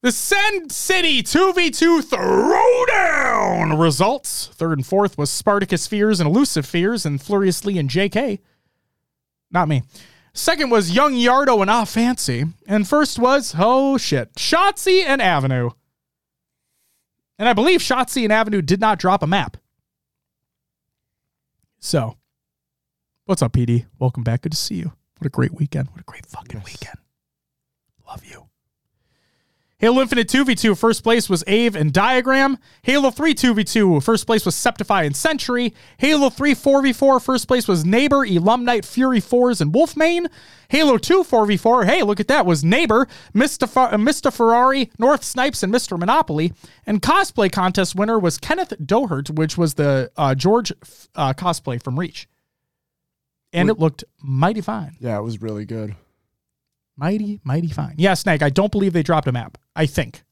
The 0.03 0.11
Send 0.11 0.71
City 0.71 1.23
2v2 1.23 2.03
Throwdown 2.03 3.79
results. 3.81 4.47
Third 4.53 4.77
and 4.77 4.85
fourth 4.85 5.17
was 5.17 5.31
Spartacus 5.31 5.87
Fears 5.87 6.19
and 6.19 6.29
Elusive 6.29 6.65
Fears 6.65 7.05
and 7.05 7.21
Furiously 7.21 7.79
and 7.79 7.89
JK. 7.89 8.39
Not 9.49 9.67
me. 9.67 9.81
Second 10.33 10.69
was 10.69 10.91
Young 10.91 11.13
Yardo 11.13 11.61
and 11.61 11.69
Ah 11.69 11.83
Fancy. 11.83 12.45
And 12.67 12.87
first 12.87 13.17
was, 13.17 13.55
oh 13.57 13.97
shit, 13.97 14.35
Shotzzy 14.35 15.03
and 15.03 15.19
Avenue. 15.19 15.71
And 17.39 17.49
I 17.49 17.53
believe 17.53 17.79
Shotzzy 17.79 18.23
and 18.23 18.31
Avenue 18.31 18.61
did 18.61 18.79
not 18.79 18.99
drop 18.99 19.23
a 19.23 19.27
map. 19.27 19.57
So, 21.79 22.17
what's 23.27 23.41
up, 23.41 23.53
PD? 23.53 23.85
Welcome 23.99 24.23
back. 24.23 24.41
Good 24.41 24.53
to 24.53 24.57
see 24.57 24.75
you. 24.75 24.93
What 25.19 25.27
a 25.27 25.29
great 25.29 25.53
weekend. 25.53 25.89
What 25.89 25.99
a 25.99 26.03
great 26.03 26.25
fucking 26.25 26.61
weekend. 26.63 26.97
Love 28.07 28.25
you. 28.25 28.45
Halo 29.79 30.01
Infinite 30.01 30.27
2v2, 30.27 30.75
first 30.75 31.03
place 31.03 31.29
was 31.29 31.43
Ave 31.43 31.79
and 31.79 31.93
Diagram. 31.93 32.57
Halo 32.81 33.11
3 33.11 33.35
2v2, 33.35 34.01
first 34.01 34.25
place 34.25 34.43
was 34.43 34.55
Septify 34.55 35.05
and 35.05 35.15
Century. 35.15 35.71
Halo 35.99 36.31
3 36.31 36.55
4v4, 36.55 37.21
first 37.21 37.47
place 37.47 37.67
was 37.67 37.85
Neighbor, 37.85 38.25
Elumnite, 38.25 38.85
Fury 38.85 39.21
4s, 39.21 39.61
and 39.61 39.71
Wolfmane. 39.71 40.31
Halo 40.69 40.97
2 40.97 41.23
4v4, 41.23 41.85
hey, 41.85 42.01
look 42.01 42.19
at 42.19 42.27
that, 42.27 42.47
was 42.47 42.63
Neighbor, 42.63 43.07
Mr. 43.35 43.69
Fer- 43.69 43.93
uh, 43.93 43.97
Mr. 43.97 44.33
Ferrari, 44.33 44.89
North 44.97 45.23
Snipes, 45.23 45.61
and 45.61 45.71
Mr. 45.71 45.99
Monopoly. 45.99 46.53
And 46.87 46.99
cosplay 46.99 47.51
contest 47.51 47.93
winner 47.93 48.17
was 48.17 48.39
Kenneth 48.39 48.73
Dohert, 48.81 49.29
which 49.29 49.59
was 49.59 49.75
the 49.75 50.11
uh, 50.17 50.33
George 50.33 50.71
uh, 51.13 51.33
cosplay 51.33 51.79
from 51.79 51.99
Reach. 51.99 52.27
And 53.53 53.69
it 53.69 53.79
looked 53.79 54.03
mighty 54.21 54.61
fine. 54.61 54.95
Yeah, 54.99 55.17
it 55.17 55.21
was 55.23 55.41
really 55.41 55.65
good. 55.65 55.95
Mighty, 56.95 57.39
mighty 57.43 57.69
fine. 57.69 57.95
Yeah, 57.97 58.13
Snake. 58.15 58.41
I 58.41 58.49
don't 58.49 58.71
believe 58.71 58.93
they 58.93 59.03
dropped 59.03 59.27
a 59.27 59.31
map. 59.31 59.57
I 59.75 59.85
think. 59.85 60.23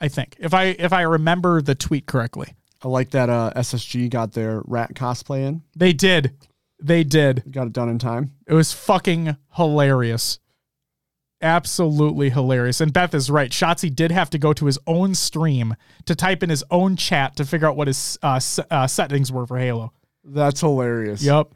I 0.00 0.08
think 0.08 0.36
if 0.38 0.52
I 0.54 0.64
if 0.78 0.92
I 0.92 1.02
remember 1.02 1.60
the 1.62 1.74
tweet 1.74 2.06
correctly, 2.06 2.54
I 2.82 2.88
like 2.88 3.10
that 3.10 3.28
uh, 3.30 3.52
SSG 3.56 4.10
got 4.10 4.32
their 4.32 4.62
rat 4.66 4.94
cosplay 4.94 5.46
in. 5.46 5.62
they 5.76 5.92
did. 5.92 6.32
They 6.82 7.04
did. 7.04 7.44
Got 7.50 7.66
it 7.68 7.72
done 7.74 7.90
in 7.90 7.98
time. 7.98 8.32
It 8.46 8.54
was 8.54 8.72
fucking 8.72 9.36
hilarious. 9.56 10.38
Absolutely 11.42 12.30
hilarious. 12.30 12.80
And 12.80 12.92
Beth 12.92 13.14
is 13.14 13.30
right. 13.30 13.50
Shotzzy 13.50 13.94
did 13.94 14.10
have 14.10 14.28
to 14.30 14.38
go 14.38 14.52
to 14.52 14.66
his 14.66 14.78
own 14.86 15.14
stream 15.14 15.74
to 16.04 16.14
type 16.14 16.42
in 16.42 16.50
his 16.50 16.62
own 16.70 16.96
chat 16.96 17.36
to 17.36 17.44
figure 17.46 17.66
out 17.68 17.76
what 17.76 17.86
his 17.86 18.18
uh, 18.22 18.34
s- 18.36 18.60
uh, 18.70 18.86
settings 18.86 19.32
were 19.32 19.46
for 19.46 19.58
Halo. 19.58 19.92
That's 20.24 20.60
hilarious. 20.60 21.22
Yep. 21.22 21.48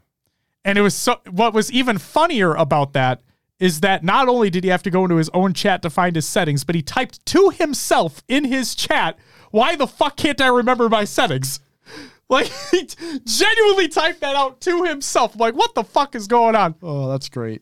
And 0.65 0.79
it 0.79 0.81
was 0.81 0.95
so 0.95 1.21
what 1.29 1.53
was 1.53 1.71
even 1.71 1.99
funnier 1.99 2.55
about 2.55 2.93
that 2.93 3.21
is 3.59 3.81
that 3.81 4.03
not 4.03 4.27
only 4.27 4.49
did 4.49 4.63
he 4.63 4.69
have 4.71 4.83
to 4.83 4.89
go 4.89 5.03
into 5.03 5.15
his 5.15 5.29
own 5.29 5.53
chat 5.53 5.81
to 5.83 5.89
find 5.89 6.15
his 6.15 6.27
settings, 6.27 6.63
but 6.65 6.75
he 6.75 6.81
typed 6.81 7.25
to 7.27 7.51
himself 7.51 8.23
in 8.27 8.43
his 8.43 8.75
chat, 8.75 9.17
why 9.51 9.75
the 9.75 9.87
fuck 9.87 10.17
can't 10.17 10.41
I 10.41 10.47
remember 10.47 10.89
my 10.89 11.05
settings? 11.05 11.61
Like 12.27 12.51
he 12.71 12.87
genuinely 13.23 13.87
typed 13.87 14.21
that 14.21 14.35
out 14.35 14.59
to 14.61 14.83
himself. 14.85 15.35
I'm 15.35 15.39
like, 15.39 15.53
what 15.53 15.75
the 15.75 15.83
fuck 15.83 16.15
is 16.15 16.25
going 16.25 16.55
on? 16.55 16.73
Oh, 16.81 17.07
that's 17.07 17.29
great. 17.29 17.61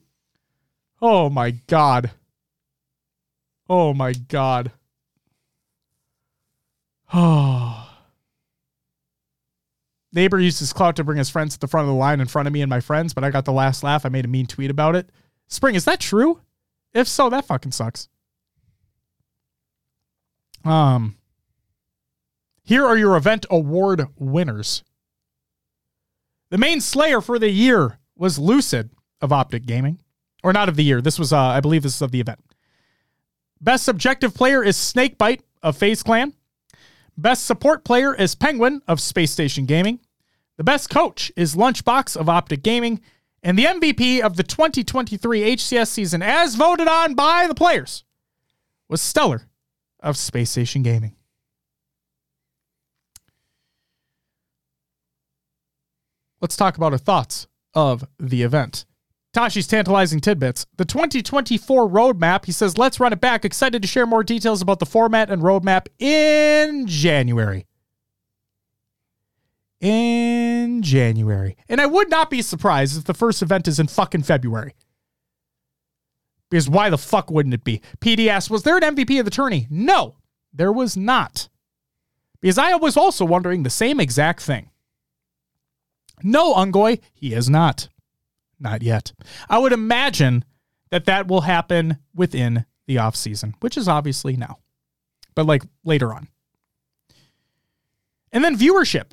Oh 1.02 1.30
my 1.30 1.52
god. 1.52 2.12
Oh 3.70 3.94
my 3.94 4.14
god. 4.14 4.72
Oh. 7.14 7.93
Neighbor 10.14 10.40
used 10.40 10.60
his 10.60 10.74
clout 10.74 10.96
to 10.98 11.04
bring 11.04 11.18
his 11.18 11.30
friends 11.30 11.56
to 11.56 11.60
the 11.60 11.68
front 11.68 11.88
of 11.88 11.94
the 11.94 12.00
line 12.00 12.22
in 12.22 12.28
front 12.28 12.48
of 12.48 12.54
me 12.54 12.62
and 12.62 12.70
my 12.70 12.80
friends, 12.80 13.14
but 13.14 13.24
I 13.24 13.32
got 13.32 13.46
the 13.46 13.52
last 13.52 13.84
laugh. 13.84 14.06
I 14.06 14.10
made 14.10 14.26
a 14.26 14.30
mean 14.30 14.46
tweet 14.46 14.70
about 14.70 14.96
it. 14.96 15.10
Spring, 15.48 15.76
is 15.76 15.86
that 15.86 16.00
true? 16.00 16.42
If 16.94 17.08
so, 17.08 17.30
that 17.30 17.46
fucking 17.46 17.72
sucks. 17.72 18.08
Um 20.64 21.18
here 22.64 22.86
are 22.86 22.98
your 22.98 23.18
event 23.18 23.46
award 23.50 24.08
winners. 24.18 24.84
The 26.50 26.58
main 26.58 26.80
slayer 26.80 27.20
for 27.20 27.38
the 27.38 27.50
year 27.50 28.00
was 28.16 28.40
Lucid 28.40 28.92
of 29.22 29.34
Optic 29.34 29.66
Gaming. 29.66 30.00
Or 30.44 30.54
not 30.54 30.70
of 30.70 30.76
the 30.76 30.84
year. 30.84 31.02
This 31.02 31.18
was, 31.18 31.32
uh, 31.32 31.40
I 31.40 31.62
believe 31.62 31.84
this 31.84 31.96
is 31.96 32.02
of 32.02 32.12
the 32.12 32.20
event. 32.20 32.40
Best 33.62 33.86
subjective 33.86 34.34
player 34.34 34.62
is 34.62 34.76
Snakebite 34.76 35.42
of 35.62 35.78
FaZe 35.78 36.04
Clan. 36.04 36.34
Best 37.18 37.46
support 37.46 37.86
player 37.86 38.14
is 38.14 38.36
Penguin 38.36 38.82
of 38.88 39.00
Space 39.00 39.32
Station 39.32 39.66
Gaming. 39.66 40.00
The 40.58 40.64
best 40.64 40.90
coach 40.90 41.32
is 41.36 41.56
Lunchbox 41.56 42.16
of 42.16 42.30
Optic 42.30 42.64
Gaming. 42.64 43.02
And 43.46 43.58
the 43.60 43.66
MVP 43.66 44.22
of 44.22 44.38
the 44.38 44.44
2023 44.44 45.56
HCS 45.56 45.88
season, 45.88 46.22
as 46.22 46.56
voted 46.56 46.88
on 46.88 47.14
by 47.14 47.46
the 47.48 47.56
players, 47.56 48.06
was 48.88 49.02
Stellar 49.02 49.50
of 50.00 50.16
Space 50.16 50.52
Station 50.52 50.82
Gaming. 50.82 51.16
Let's 56.40 56.56
talk 56.56 56.78
about 56.78 56.94
our 56.94 56.98
thoughts 56.98 57.48
of 57.74 58.06
the 58.18 58.44
event. 58.44 58.86
Tashi's 59.34 59.68
tantalizing 59.68 60.20
tidbits. 60.20 60.66
The 60.78 60.86
2024 60.86 61.90
roadmap, 61.90 62.46
he 62.46 62.52
says, 62.52 62.78
let's 62.78 63.00
run 63.00 63.14
it 63.14 63.20
back. 63.20 63.44
Excited 63.44 63.82
to 63.82 63.88
share 63.88 64.06
more 64.06 64.24
details 64.24 64.62
about 64.62 64.80
the 64.80 64.86
format 64.86 65.30
and 65.30 65.42
roadmap 65.42 65.88
in 66.00 66.86
January. 66.86 67.66
In 69.84 70.82
January. 70.82 71.58
And 71.68 71.82
I 71.82 71.86
would 71.88 72.10
not 72.10 72.30
be 72.30 72.42
surprised 72.42 72.98
if 72.98 73.04
the 73.04 73.14
first 73.14 73.42
event 73.42 73.68
is 73.68 73.82
in 73.82 73.88
fucking 73.88 74.24
February. 74.24 74.76
Because 76.50 76.70
why 76.70 76.90
the 76.90 76.98
fuck 76.98 77.30
wouldn't 77.30 77.54
it 77.54 77.66
be? 77.66 77.82
PDS, 78.00 78.50
was 78.50 78.64
there 78.64 78.78
an 78.78 78.96
MVP 78.96 79.20
of 79.20 79.26
the 79.26 79.32
tourney? 79.32 79.68
No, 79.70 80.16
there 80.54 80.72
was 80.72 80.96
not. 80.96 81.50
Because 82.40 82.58
I 82.58 82.76
was 82.76 82.96
also 82.96 83.26
wondering 83.26 83.64
the 83.64 83.70
same 83.70 84.00
exact 84.00 84.42
thing. 84.42 84.70
No, 86.24 86.54
Ungoy, 86.54 87.02
he 87.12 87.34
is 87.34 87.50
not. 87.50 87.90
Not 88.60 88.84
yet. 88.84 89.12
I 89.50 89.58
would 89.58 89.74
imagine 89.74 90.46
that 90.92 91.04
that 91.06 91.28
will 91.28 91.42
happen 91.42 91.98
within 92.16 92.66
the 92.88 93.00
off 93.00 93.18
season, 93.18 93.56
which 93.60 93.76
is 93.76 93.90
obviously 93.90 94.38
now, 94.38 94.60
but 95.36 95.46
like 95.46 95.64
later 95.84 96.14
on. 96.14 96.30
And 98.32 98.46
then 98.46 98.58
viewership. 98.58 99.12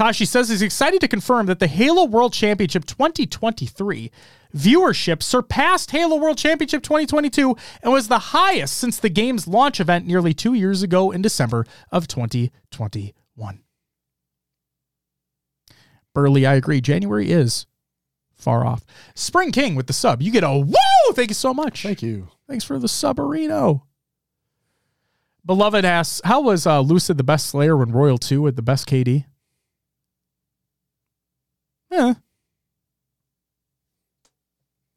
Tashi 0.00 0.24
says 0.24 0.48
he's 0.48 0.62
excited 0.62 0.98
to 1.02 1.08
confirm 1.08 1.44
that 1.44 1.58
the 1.58 1.66
Halo 1.66 2.06
World 2.06 2.32
Championship 2.32 2.86
2023 2.86 4.10
viewership 4.56 5.22
surpassed 5.22 5.90
Halo 5.90 6.16
World 6.16 6.38
Championship 6.38 6.82
2022 6.82 7.54
and 7.82 7.92
was 7.92 8.08
the 8.08 8.18
highest 8.18 8.78
since 8.78 8.98
the 8.98 9.10
game's 9.10 9.46
launch 9.46 9.78
event 9.78 10.06
nearly 10.06 10.32
two 10.32 10.54
years 10.54 10.82
ago 10.82 11.10
in 11.10 11.20
December 11.20 11.66
of 11.92 12.08
2021. 12.08 13.60
Burley, 16.14 16.46
I 16.46 16.54
agree. 16.54 16.80
January 16.80 17.30
is 17.30 17.66
far 18.32 18.66
off. 18.66 18.86
Spring 19.14 19.52
King 19.52 19.74
with 19.74 19.86
the 19.86 19.92
sub. 19.92 20.22
You 20.22 20.32
get 20.32 20.44
a 20.44 20.56
woo! 20.56 21.12
Thank 21.12 21.28
you 21.28 21.34
so 21.34 21.52
much. 21.52 21.82
Thank 21.82 22.00
you. 22.00 22.28
Thanks 22.48 22.64
for 22.64 22.78
the 22.78 22.86
subarino. 22.86 23.82
Beloved 25.44 25.84
asks, 25.84 26.22
how 26.24 26.40
was 26.40 26.66
uh, 26.66 26.80
Lucid 26.80 27.18
the 27.18 27.22
best 27.22 27.48
Slayer 27.48 27.76
when 27.76 27.92
Royal 27.92 28.16
2 28.16 28.40
with 28.40 28.56
the 28.56 28.62
best 28.62 28.88
KD? 28.88 29.26
Yeah. 31.90 32.14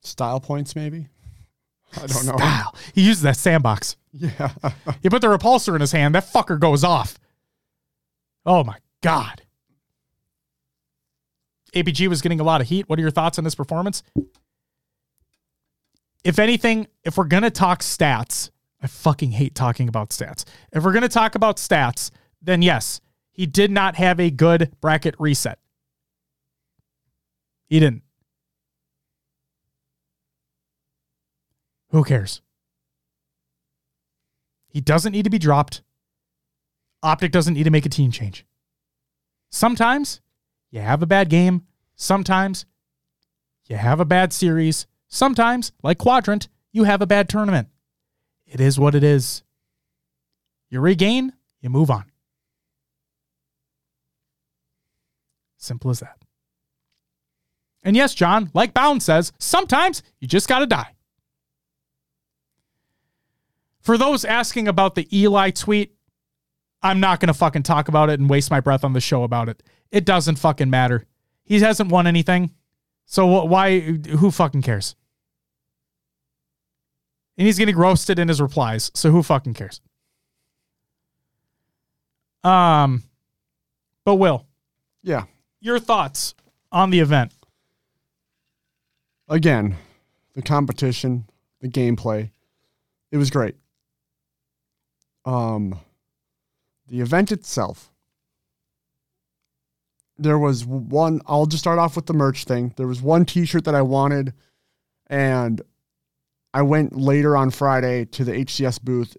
Style 0.01 0.39
points, 0.39 0.75
maybe. 0.75 1.07
I 1.95 2.07
don't 2.07 2.25
know. 2.25 2.37
Style. 2.37 2.75
He 2.93 3.01
uses 3.01 3.23
that 3.23 3.37
sandbox. 3.37 3.95
Yeah. 4.11 4.51
You 5.01 5.09
put 5.09 5.21
the 5.21 5.27
repulsor 5.27 5.75
in 5.75 5.81
his 5.81 5.91
hand, 5.91 6.15
that 6.15 6.25
fucker 6.25 6.57
goes 6.59 6.83
off. 6.83 7.17
Oh 8.45 8.63
my 8.63 8.77
God. 9.01 9.41
APG 11.73 12.07
was 12.07 12.21
getting 12.21 12.39
a 12.39 12.43
lot 12.43 12.61
of 12.61 12.67
heat. 12.67 12.87
What 12.87 12.99
are 12.99 13.01
your 13.01 13.11
thoughts 13.11 13.37
on 13.37 13.43
this 13.43 13.55
performance? 13.55 14.03
If 16.23 16.39
anything, 16.39 16.87
if 17.03 17.17
we're 17.17 17.25
going 17.25 17.43
to 17.43 17.51
talk 17.51 17.81
stats, 17.81 18.49
I 18.81 18.87
fucking 18.87 19.31
hate 19.31 19.55
talking 19.55 19.87
about 19.89 20.11
stats. 20.11 20.45
If 20.71 20.83
we're 20.83 20.93
going 20.93 21.03
to 21.03 21.09
talk 21.09 21.35
about 21.35 21.57
stats, 21.57 22.11
then 22.41 22.61
yes, 22.61 23.01
he 23.31 23.45
did 23.45 23.71
not 23.71 23.95
have 23.95 24.19
a 24.19 24.29
good 24.29 24.71
bracket 24.79 25.15
reset. 25.19 25.59
He 27.73 27.79
didn't. 27.79 28.03
Who 31.89 32.03
cares? 32.03 32.43
He 34.67 34.79
doesn't 34.79 35.11
need 35.11 35.23
to 35.23 35.31
be 35.31 35.39
dropped. 35.39 35.81
Optic 37.01 37.31
doesn't 37.31 37.55
need 37.55 37.63
to 37.63 37.71
make 37.71 37.87
a 37.87 37.89
team 37.89 38.11
change. 38.11 38.45
Sometimes 39.49 40.21
you 40.69 40.81
have 40.81 41.01
a 41.01 41.07
bad 41.07 41.31
game. 41.31 41.63
Sometimes 41.95 42.67
you 43.67 43.75
have 43.75 43.99
a 43.99 44.05
bad 44.05 44.33
series. 44.33 44.85
Sometimes, 45.07 45.71
like 45.81 45.97
Quadrant, 45.97 46.49
you 46.73 46.83
have 46.83 47.01
a 47.01 47.07
bad 47.07 47.27
tournament. 47.27 47.69
It 48.45 48.61
is 48.61 48.79
what 48.79 48.93
it 48.93 49.03
is. 49.03 49.41
You 50.69 50.79
regain, 50.79 51.33
you 51.59 51.71
move 51.71 51.89
on. 51.89 52.05
Simple 55.57 55.89
as 55.89 56.01
that. 56.01 56.22
And 57.83 57.95
yes, 57.95 58.13
John, 58.15 58.49
like 58.53 58.73
Bound 58.73 59.03
says, 59.03 59.33
sometimes 59.39 60.03
you 60.19 60.27
just 60.27 60.47
got 60.47 60.59
to 60.59 60.65
die. 60.65 60.93
For 63.81 63.97
those 63.97 64.23
asking 64.23 64.69
about 64.69 64.95
the 64.95 65.07
Eli 65.17 65.49
tweet, 65.51 65.93
I'm 66.81 66.99
not 67.01 67.19
going 67.19 67.27
to 67.27 67.33
fucking 67.33 67.63
talk 67.63 67.89
about 67.89 68.09
it 68.09 68.19
and 68.19 68.29
waste 68.29 68.49
my 68.49 68.61
breath 68.61 68.83
on 68.85 68.93
the 68.93 69.01
show 69.01 69.23
about 69.23 69.49
it. 69.49 69.61
It 69.91 70.05
doesn't 70.05 70.37
fucking 70.37 70.69
matter. 70.69 71.05
He 71.43 71.59
hasn't 71.59 71.91
won 71.91 72.07
anything. 72.07 72.51
So 73.05 73.25
why 73.43 73.79
who 73.81 74.31
fucking 74.31 74.61
cares? 74.61 74.95
And 77.37 77.45
he's 77.45 77.57
getting 77.57 77.75
roasted 77.75 78.17
in 78.19 78.29
his 78.29 78.39
replies. 78.41 78.91
So 78.93 79.11
who 79.11 79.21
fucking 79.23 79.55
cares? 79.55 79.81
Um 82.43 83.03
but 84.05 84.15
Will, 84.15 84.45
Yeah. 85.01 85.25
your 85.61 85.79
thoughts 85.79 86.35
on 86.71 86.89
the 86.89 86.99
event. 86.99 87.33
Again, 89.33 89.77
the 90.35 90.43
competition, 90.43 91.25
the 91.59 91.67
gameplay, 91.67 92.29
it 93.11 93.17
was 93.17 93.31
great. 93.31 93.55
Um, 95.25 95.79
the 96.87 97.01
event 97.01 97.31
itself, 97.31 97.91
there 100.19 100.37
was 100.37 100.67
one. 100.67 101.19
I'll 101.25 101.47
just 101.47 101.63
start 101.63 101.79
off 101.79 101.95
with 101.95 102.05
the 102.05 102.13
merch 102.13 102.43
thing. 102.43 102.75
There 102.77 102.85
was 102.85 103.01
one 103.01 103.25
T-shirt 103.25 103.65
that 103.65 103.73
I 103.73 103.81
wanted, 103.81 104.33
and 105.07 105.63
I 106.53 106.61
went 106.61 106.95
later 106.95 107.35
on 107.35 107.49
Friday 107.49 108.05
to 108.05 108.23
the 108.23 108.33
HCS 108.33 108.83
booth, 108.83 109.17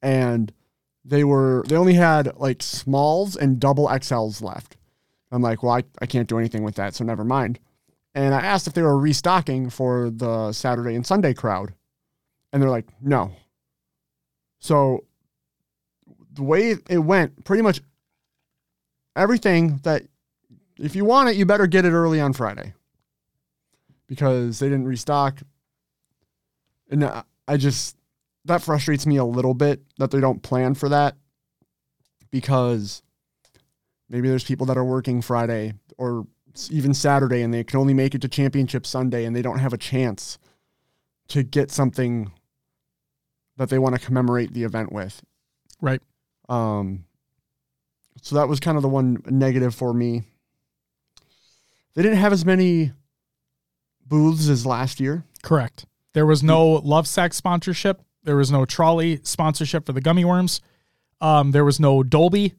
and 0.00 0.50
they 1.04 1.24
were 1.24 1.62
they 1.68 1.76
only 1.76 1.92
had 1.92 2.38
like 2.38 2.62
smalls 2.62 3.36
and 3.36 3.60
double 3.60 3.86
XLs 3.88 4.40
left. 4.40 4.78
I'm 5.30 5.42
like, 5.42 5.62
well, 5.62 5.72
I, 5.72 5.84
I 6.00 6.06
can't 6.06 6.26
do 6.26 6.38
anything 6.38 6.62
with 6.62 6.76
that, 6.76 6.94
so 6.94 7.04
never 7.04 7.22
mind. 7.22 7.58
And 8.14 8.34
I 8.34 8.40
asked 8.40 8.66
if 8.66 8.74
they 8.74 8.82
were 8.82 8.98
restocking 8.98 9.70
for 9.70 10.10
the 10.10 10.52
Saturday 10.52 10.94
and 10.94 11.06
Sunday 11.06 11.32
crowd. 11.32 11.74
And 12.52 12.62
they're 12.62 12.70
like, 12.70 12.88
no. 13.00 13.32
So 14.58 15.04
the 16.34 16.42
way 16.42 16.76
it 16.88 16.98
went, 16.98 17.44
pretty 17.44 17.62
much 17.62 17.80
everything 19.16 19.80
that 19.84 20.02
if 20.78 20.94
you 20.94 21.04
want 21.04 21.30
it, 21.30 21.36
you 21.36 21.46
better 21.46 21.66
get 21.66 21.84
it 21.84 21.92
early 21.92 22.20
on 22.20 22.32
Friday. 22.32 22.74
Because 24.06 24.58
they 24.58 24.68
didn't 24.68 24.86
restock. 24.86 25.40
And 26.90 27.04
I- 27.04 27.24
just 27.56 27.96
that 28.46 28.62
frustrates 28.62 29.06
me 29.06 29.16
a 29.16 29.24
little 29.24 29.52
bit 29.54 29.82
that 29.98 30.10
they 30.10 30.20
don't 30.20 30.42
plan 30.42 30.74
for 30.74 30.88
that. 30.88 31.16
Because 32.30 33.02
maybe 34.08 34.28
there's 34.28 34.44
people 34.44 34.66
that 34.66 34.78
are 34.78 34.84
working 34.84 35.20
Friday 35.22 35.74
or 35.98 36.26
even 36.70 36.94
Saturday 36.94 37.42
and 37.42 37.52
they 37.52 37.64
can 37.64 37.78
only 37.78 37.94
make 37.94 38.14
it 38.14 38.20
to 38.22 38.28
championship 38.28 38.86
Sunday 38.86 39.24
and 39.24 39.34
they 39.34 39.42
don't 39.42 39.58
have 39.58 39.72
a 39.72 39.78
chance 39.78 40.38
to 41.28 41.42
get 41.42 41.70
something 41.70 42.32
that 43.56 43.68
they 43.68 43.78
want 43.78 43.94
to 43.94 44.00
commemorate 44.04 44.52
the 44.52 44.64
event 44.64 44.92
with. 44.92 45.22
Right. 45.80 46.00
Um 46.48 47.04
so 48.20 48.36
that 48.36 48.48
was 48.48 48.60
kind 48.60 48.76
of 48.76 48.82
the 48.82 48.88
one 48.88 49.22
negative 49.26 49.74
for 49.74 49.92
me. 49.94 50.22
They 51.94 52.02
didn't 52.02 52.18
have 52.18 52.32
as 52.32 52.44
many 52.44 52.92
booths 54.06 54.48
as 54.48 54.64
last 54.66 55.00
year. 55.00 55.24
Correct. 55.42 55.86
There 56.12 56.26
was 56.26 56.42
no 56.42 56.80
Lovesac 56.80 57.32
sponsorship. 57.32 58.02
There 58.24 58.36
was 58.36 58.50
no 58.50 58.64
Trolli 58.64 59.26
sponsorship 59.26 59.86
for 59.86 59.92
the 59.92 60.00
gummy 60.00 60.24
worms. 60.24 60.60
Um, 61.20 61.50
there 61.52 61.64
was 61.64 61.80
no 61.80 62.02
Dolby 62.02 62.54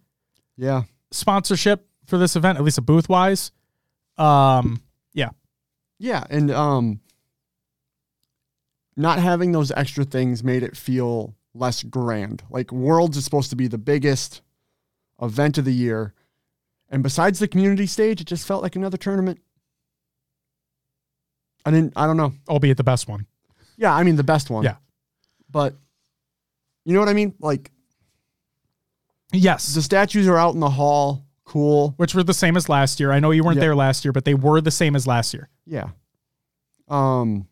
Yeah. 0.58 0.84
sponsorship 1.12 1.88
for 2.06 2.18
this 2.18 2.36
event, 2.36 2.58
at 2.58 2.64
least 2.64 2.78
a 2.78 2.82
booth 2.82 3.08
wise. 3.10 3.52
Um, 4.18 4.82
yeah. 5.14 5.30
Yeah, 6.00 6.24
and 6.30 6.52
um 6.52 7.00
not 8.96 9.18
having 9.20 9.52
those 9.52 9.72
extra 9.72 10.04
things 10.06 10.44
made 10.44 10.62
it 10.64 10.78
feel 10.78 11.36
less 11.56 11.82
grand. 11.84 12.44
Like 12.50 12.72
Worlds 12.72 13.18
is 13.18 13.24
supposed 13.26 13.50
to 13.50 13.56
be 13.56 13.68
the 13.68 13.78
biggest 13.78 14.42
event 15.22 15.58
of 15.58 15.66
the 15.66 15.74
year. 15.74 16.14
And 16.90 17.02
besides 17.02 17.40
the 17.40 17.48
community 17.48 17.88
stage, 17.88 18.22
it 18.22 18.28
just 18.28 18.46
felt 18.46 18.62
like 18.62 18.76
another 18.76 18.98
tournament. 18.98 19.40
I 21.66 21.72
didn't 21.72 21.94
I 21.96 22.06
don't 22.06 22.18
know. 22.18 22.34
Albeit 22.48 22.78
the 22.78 22.84
best 22.84 23.08
one. 23.08 23.26
Yeah, 23.78 23.94
I 23.94 24.04
mean 24.04 24.16
the 24.16 24.24
best 24.24 24.50
one. 24.50 24.64
Yeah. 24.64 24.76
But 25.50 25.76
you 26.86 26.94
know 26.94 27.00
what 27.00 27.10
I 27.10 27.14
mean? 27.14 27.34
Like 27.40 27.72
Yes. 29.32 29.74
the 29.74 29.82
statues 29.82 30.28
are 30.28 30.38
out 30.38 30.54
in 30.54 30.60
the 30.60 30.70
hall, 30.70 31.23
cool. 31.46 31.94
Which 31.98 32.16
were 32.16 32.24
the 32.24 32.34
same 32.34 32.56
as 32.58 32.70
last 32.70 33.00
year. 33.00 33.12
I 33.12 33.20
know 33.20 33.32
you 33.32 33.44
weren't 33.44 33.58
Yeah. 33.58 33.62
there 33.62 33.76
last 33.76 34.06
year, 34.06 34.12
but 34.12 34.26
they 34.26 34.34
were 34.34 34.62
the 34.62 34.72
same 34.72 34.96
as 34.96 35.06
last 35.08 35.34
year. 35.34 35.50
Yeah. 35.66 35.90
Um 36.88 37.48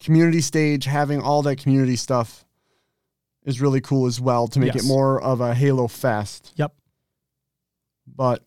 community 0.00 0.40
stage 0.40 0.84
having 0.84 1.20
all 1.20 1.42
that 1.42 1.56
community 1.58 1.94
stuff 1.96 2.44
is 3.44 3.60
really 3.60 3.80
cool 3.80 4.06
as 4.06 4.20
well 4.20 4.48
to 4.48 4.58
make 4.58 4.74
Yes. 4.74 4.84
it 4.84 4.88
more 4.88 5.20
of 5.20 5.40
a 5.40 5.54
Halo 5.54 5.86
fest. 5.88 6.52
Yep. 6.56 6.74
But 8.06 8.44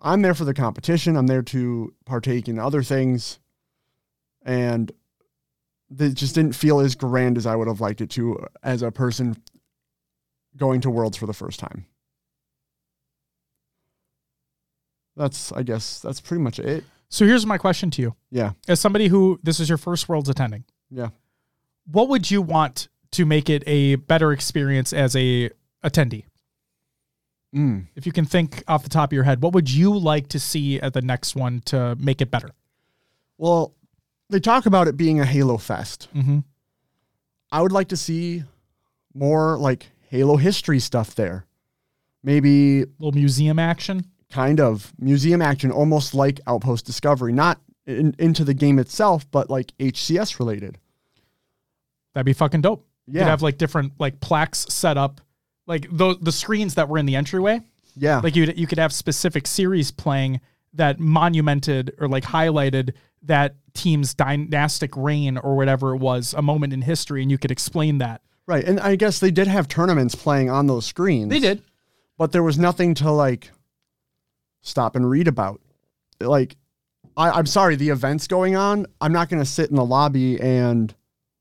I'm 0.00 0.22
there 0.22 0.34
for 0.34 0.44
the 0.44 0.54
competition. 0.54 1.16
I'm 1.16 1.26
there 1.26 1.42
to 1.42 1.92
partake 2.04 2.48
in 2.48 2.58
other 2.58 2.82
things. 2.82 3.38
And 4.42 4.92
it 5.98 6.14
just 6.14 6.34
didn't 6.34 6.54
feel 6.54 6.78
as 6.80 6.94
grand 6.94 7.36
as 7.36 7.46
I 7.46 7.56
would 7.56 7.66
have 7.68 7.80
liked 7.80 8.00
it 8.00 8.10
to 8.10 8.46
as 8.62 8.82
a 8.82 8.90
person 8.92 9.36
going 10.56 10.80
to 10.82 10.90
Worlds 10.90 11.16
for 11.16 11.26
the 11.26 11.32
first 11.34 11.58
time. 11.60 11.86
That's, 15.16 15.52
I 15.52 15.62
guess, 15.62 16.00
that's 16.00 16.20
pretty 16.20 16.42
much 16.42 16.58
it. 16.58 16.84
So 17.08 17.24
here's 17.24 17.46
my 17.46 17.56
question 17.58 17.90
to 17.92 18.02
you. 18.02 18.14
Yeah. 18.30 18.52
As 18.68 18.80
somebody 18.80 19.08
who 19.08 19.38
this 19.42 19.60
is 19.60 19.68
your 19.68 19.78
first 19.78 20.08
Worlds 20.08 20.28
attending, 20.28 20.64
Yeah. 20.90 21.08
what 21.90 22.08
would 22.08 22.30
you 22.30 22.42
want 22.42 22.88
to 23.12 23.24
make 23.24 23.48
it 23.48 23.62
a 23.66 23.94
better 23.96 24.32
experience 24.32 24.92
as 24.92 25.14
a 25.16 25.50
attendee? 25.84 26.24
Mm. 27.54 27.86
If 27.94 28.04
you 28.06 28.12
can 28.12 28.24
think 28.26 28.62
off 28.68 28.82
the 28.82 28.88
top 28.88 29.10
of 29.10 29.12
your 29.14 29.24
head, 29.24 29.40
what 29.40 29.54
would 29.54 29.70
you 29.70 29.96
like 29.96 30.28
to 30.28 30.40
see 30.40 30.80
at 30.80 30.92
the 30.92 31.00
next 31.00 31.34
one 31.36 31.60
to 31.66 31.96
make 31.98 32.20
it 32.20 32.30
better? 32.30 32.50
Well, 33.38 33.72
they 34.28 34.40
talk 34.40 34.66
about 34.66 34.88
it 34.88 34.96
being 34.96 35.20
a 35.20 35.24
Halo 35.24 35.56
Fest. 35.56 36.08
Mhm. 36.14 36.44
I 37.52 37.62
would 37.62 37.72
like 37.72 37.88
to 37.88 37.96
see 37.96 38.42
more 39.14 39.56
like 39.56 39.86
Halo 40.10 40.36
history 40.36 40.80
stuff 40.80 41.14
there. 41.14 41.46
Maybe 42.22 42.82
a 42.82 42.86
little 42.98 43.12
museum 43.12 43.58
action. 43.58 44.04
Kind 44.30 44.60
of 44.60 44.92
museum 44.98 45.40
action, 45.42 45.70
almost 45.70 46.14
like 46.14 46.40
Outpost 46.46 46.84
Discovery, 46.86 47.32
not 47.32 47.60
in, 47.86 48.14
into 48.18 48.44
the 48.44 48.54
game 48.54 48.78
itself, 48.78 49.30
but 49.30 49.48
like 49.50 49.72
HCS 49.78 50.38
related. 50.38 50.78
That'd 52.14 52.26
be 52.26 52.32
fucking 52.32 52.62
dope. 52.62 52.86
Yeah. 53.06 53.12
You 53.12 53.18
Yeah. 53.18 53.24
could 53.24 53.30
have 53.30 53.42
like 53.42 53.58
different 53.58 53.92
like 53.98 54.20
plaques 54.20 54.66
set 54.68 54.96
up, 54.96 55.20
like 55.66 55.86
the 55.90 56.16
the 56.20 56.32
screens 56.32 56.74
that 56.74 56.88
were 56.88 56.98
in 56.98 57.06
the 57.06 57.16
entryway. 57.16 57.60
Yeah. 57.94 58.20
Like 58.22 58.34
you 58.36 58.52
you 58.56 58.66
could 58.66 58.78
have 58.78 58.92
specific 58.92 59.46
series 59.46 59.90
playing 59.90 60.40
that 60.74 60.98
monumented 61.00 61.94
or 61.98 62.08
like 62.08 62.24
highlighted 62.24 62.92
that 63.22 63.56
team's 63.74 64.14
dynastic 64.14 64.96
reign 64.96 65.36
or 65.38 65.56
whatever 65.56 65.94
it 65.94 65.98
was, 65.98 66.34
a 66.34 66.42
moment 66.42 66.72
in 66.72 66.82
history, 66.82 67.22
and 67.22 67.30
you 67.30 67.38
could 67.38 67.50
explain 67.50 67.98
that. 67.98 68.20
right. 68.46 68.64
And 68.64 68.78
I 68.80 68.96
guess 68.96 69.18
they 69.18 69.30
did 69.30 69.46
have 69.48 69.68
tournaments 69.68 70.14
playing 70.14 70.50
on 70.50 70.66
those 70.66 70.86
screens. 70.86 71.30
They 71.30 71.40
did. 71.40 71.62
But 72.18 72.32
there 72.32 72.42
was 72.42 72.58
nothing 72.58 72.94
to 72.94 73.10
like 73.10 73.50
stop 74.66 74.96
and 74.96 75.08
read 75.08 75.28
about. 75.28 75.60
Like, 76.20 76.56
I, 77.16 77.30
I'm 77.30 77.46
sorry, 77.46 77.76
the 77.76 77.90
event's 77.90 78.26
going 78.26 78.56
on. 78.56 78.86
I'm 79.00 79.12
not 79.12 79.28
going 79.28 79.40
to 79.42 79.48
sit 79.48 79.70
in 79.70 79.76
the 79.76 79.84
lobby 79.84 80.40
and 80.40 80.94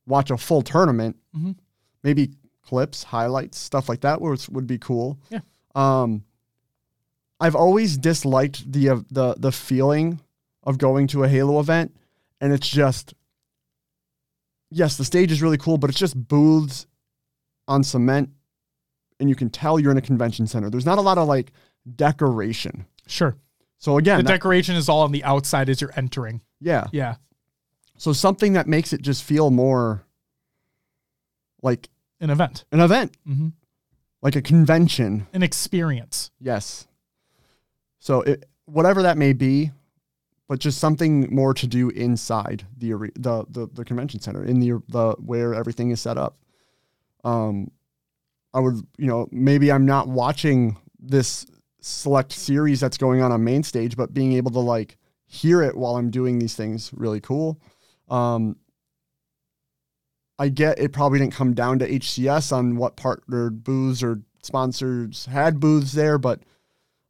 watch 0.06 0.31
a 0.31 0.38
full 0.38 0.61
tournament. 0.61 1.18
Mhm. 1.35 1.56
Maybe 2.03 2.31
clips, 2.61 3.03
highlights, 3.03 3.57
stuff 3.57 3.89
like 3.89 4.02
that 4.02 4.22
would, 4.22 4.45
would 4.49 4.68
be 4.68 4.77
cool. 4.77 5.19
Yeah. 5.30 5.39
Um, 5.73 6.23
I've 7.39 7.56
always 7.56 7.97
disliked 7.97 8.72
the 8.72 8.89
uh, 8.89 8.99
the 9.11 9.35
the 9.38 9.52
feeling 9.52 10.22
of 10.64 10.77
going 10.77 11.07
to 11.07 11.23
a 11.23 11.27
Halo 11.27 11.60
event, 11.60 11.93
and 12.39 12.53
it's 12.53 12.68
just 12.68 13.14
yes, 14.72 14.95
the 14.97 15.03
stage 15.03 15.31
is 15.31 15.41
really 15.41 15.57
cool, 15.57 15.77
but 15.77 15.89
it's 15.89 15.99
just 15.99 16.15
booths 16.27 16.88
on 17.68 17.84
cement, 17.84 18.30
and 19.19 19.27
you 19.30 19.35
can 19.35 19.49
tell 19.49 19.80
you're 19.80 19.91
in 19.91 19.97
a 19.97 20.02
convention 20.02 20.47
center. 20.47 20.69
There's 20.69 20.85
not 20.85 20.97
a 20.97 21.02
lot 21.02 21.18
of 21.18 21.27
like 21.27 21.52
decoration. 21.97 22.85
Sure. 23.07 23.36
So 23.77 23.98
again, 23.98 24.18
The 24.18 24.23
that- 24.23 24.32
decoration 24.34 24.76
is 24.76 24.90
all 24.90 25.02
on 25.02 25.11
the 25.11 25.23
outside 25.23 25.69
as 25.69 25.80
you're 25.82 25.94
entering. 25.95 26.41
yeah. 26.60 26.88
Yeah. 26.91 27.15
So 27.98 28.11
something 28.14 28.53
that 28.53 28.68
makes 28.68 28.91
it 28.91 29.02
just 29.02 29.23
feel 29.23 29.49
more 29.52 30.03
like 31.61 31.90
An 32.19 32.30
event. 32.30 32.65
an 32.72 32.80
event, 32.82 33.15
Mhm. 33.27 33.53
like 34.22 34.36
a 34.36 34.41
convention. 34.41 35.27
An 35.34 35.44
experience. 35.44 36.32
Yes. 36.40 36.88
So 37.99 38.22
it, 38.22 38.48
whatever 38.65 39.02
that 39.03 39.18
may 39.18 39.34
be, 39.34 39.72
but 40.48 40.60
just 40.60 40.77
something 40.77 41.34
more 41.34 41.53
to 41.53 41.65
do 41.68 41.90
inside 41.90 42.65
the 42.77 42.91
the 43.15 43.45
the, 43.49 43.68
the 43.73 43.86
convention 43.86 44.19
center 44.19 44.44
in 44.44 44.60
the 44.60 44.82
the 44.90 45.15
where 45.19 45.53
everything 45.53 45.90
is 45.91 46.02
set 46.02 46.18
up. 46.18 46.38
Um, 47.23 47.72
I 48.53 48.60
would 48.60 48.76
you 48.98 49.07
know 49.07 49.27
maybe 49.32 49.72
I'm 49.72 49.86
not 49.86 50.07
watching 50.07 50.77
this 50.99 51.45
select 51.85 52.31
series 52.31 52.79
that's 52.79 52.97
going 52.97 53.21
on 53.21 53.31
on 53.31 53.43
main 53.43 53.61
stage, 53.61 53.95
but 53.95 54.11
being 54.11 54.33
able 54.33 54.49
to 54.49 54.59
like 54.59 54.97
hear 55.27 55.61
it 55.61 55.77
while 55.77 55.97
I'm 55.97 56.09
doing 56.09 56.39
these 56.39 56.55
things 56.55 56.89
really 56.95 57.21
cool. 57.21 57.61
Um, 58.09 58.55
I 60.39 60.49
get 60.49 60.79
it 60.79 60.93
probably 60.93 61.19
didn't 61.19 61.33
come 61.33 61.53
down 61.53 61.77
to 61.79 61.89
HCS 61.89 62.51
on 62.51 62.75
what 62.77 62.95
partnered 62.95 63.63
booths 63.63 64.01
or 64.01 64.21
sponsors 64.41 65.27
had 65.27 65.59
booths 65.59 65.91
there, 65.91 66.17
but 66.17 66.41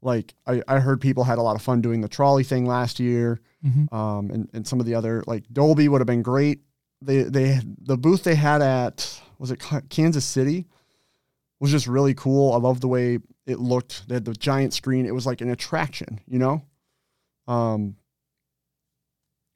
like 0.01 0.35
I, 0.45 0.61
I 0.67 0.79
heard 0.79 0.99
people 0.99 1.23
had 1.23 1.37
a 1.37 1.41
lot 1.41 1.55
of 1.55 1.61
fun 1.61 1.79
doing 1.81 2.01
the 2.01 2.09
Trolli 2.09 2.45
thing 2.45 2.65
last 2.65 2.99
year. 2.99 3.39
Mhm. 3.65 3.91
Um, 3.93 4.29
and, 4.29 4.49
and 4.53 4.67
some 4.67 4.81
of 4.81 4.85
the 4.85 4.95
other 4.95 5.23
like 5.25 5.45
Dolby 5.53 5.87
would 5.87 6.01
have 6.01 6.07
been 6.07 6.21
great. 6.21 6.59
They 7.01 7.23
they 7.23 7.61
the 7.81 7.97
booth 7.97 8.23
they 8.23 8.35
had 8.35 8.61
at 8.61 9.21
was 9.39 9.51
it 9.51 9.63
Kansas 9.89 10.25
City 10.25 10.65
was 11.61 11.71
just 11.71 11.87
really 11.87 12.13
cool. 12.13 12.51
I 12.53 12.57
love 12.57 12.81
the 12.81 12.89
way 12.89 13.19
it 13.45 13.59
looked. 13.59 14.07
They 14.07 14.15
had 14.15 14.25
the 14.25 14.33
giant 14.33 14.73
screen. 14.73 15.05
It 15.05 15.13
was 15.13 15.25
like 15.25 15.41
an 15.41 15.49
attraction, 15.49 16.19
you 16.27 16.39
know. 16.39 16.63
Um. 17.47 17.95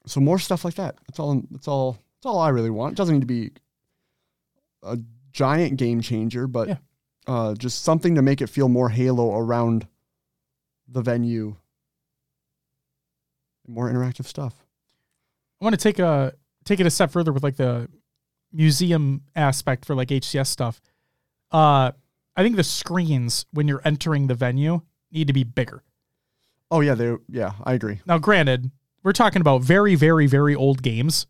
So 0.05 0.19
more 0.19 0.39
stuff 0.39 0.63
like 0.65 0.75
that. 0.75 0.95
That's 1.07 1.19
all. 1.19 1.41
That's 1.51 1.67
all. 1.67 1.93
That's 1.93 2.25
all 2.25 2.39
I 2.39 2.49
really 2.49 2.69
want. 2.69 2.93
It 2.93 2.97
doesn't 2.97 3.15
need 3.15 3.21
to 3.21 3.25
be 3.27 3.51
a 4.83 4.97
giant 5.31 5.77
game 5.77 6.01
changer, 6.01 6.47
but 6.47 6.67
Yeah. 6.67 6.77
uh, 7.27 7.53
just 7.55 7.83
something 7.83 8.15
to 8.15 8.21
make 8.21 8.41
it 8.41 8.47
feel 8.47 8.69
more 8.69 8.89
Halo 8.89 9.35
around 9.37 9.87
the 10.87 11.01
venue. 11.01 11.55
More 13.67 13.89
interactive 13.91 14.25
stuff. 14.25 14.55
I 15.61 15.65
want 15.65 15.73
to 15.73 15.81
take 15.81 15.99
a 15.99 16.33
take 16.65 16.79
it 16.79 16.85
a 16.85 16.89
step 16.91 17.11
further 17.11 17.31
with 17.31 17.43
like 17.43 17.55
the 17.57 17.87
museum 18.51 19.21
aspect 19.35 19.85
for 19.85 19.93
like 19.95 20.07
HCS 20.09 20.47
stuff. 20.47 20.81
Uh, 21.51 21.91
I 22.39 22.41
think 22.41 22.55
the 22.55 22.63
screens 22.63 23.45
when 23.51 23.67
you're 23.67 23.81
entering 23.83 24.27
the 24.27 24.33
venue 24.33 24.79
need 25.11 25.27
to 25.27 25.33
be 25.33 25.43
bigger. 25.43 25.83
Oh 26.71 26.79
yeah, 26.79 26.95
they 26.95 27.17
yeah, 27.27 27.51
I 27.65 27.73
agree. 27.73 27.99
Now, 28.05 28.17
granted, 28.17 28.71
we're 29.03 29.11
talking 29.11 29.41
about 29.41 29.61
very, 29.61 29.95
very, 29.95 30.25
very 30.25 30.55
old 30.55 30.81
games, 30.81 31.27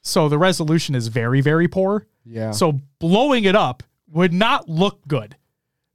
so 0.00 0.30
the 0.30 0.38
resolution 0.38 0.94
is 0.94 1.08
very, 1.08 1.42
very 1.42 1.68
poor. 1.68 2.06
Yeah. 2.24 2.52
So 2.52 2.80
blowing 2.98 3.44
it 3.44 3.54
up 3.54 3.82
would 4.08 4.32
not 4.32 4.66
look 4.66 5.06
good. 5.06 5.36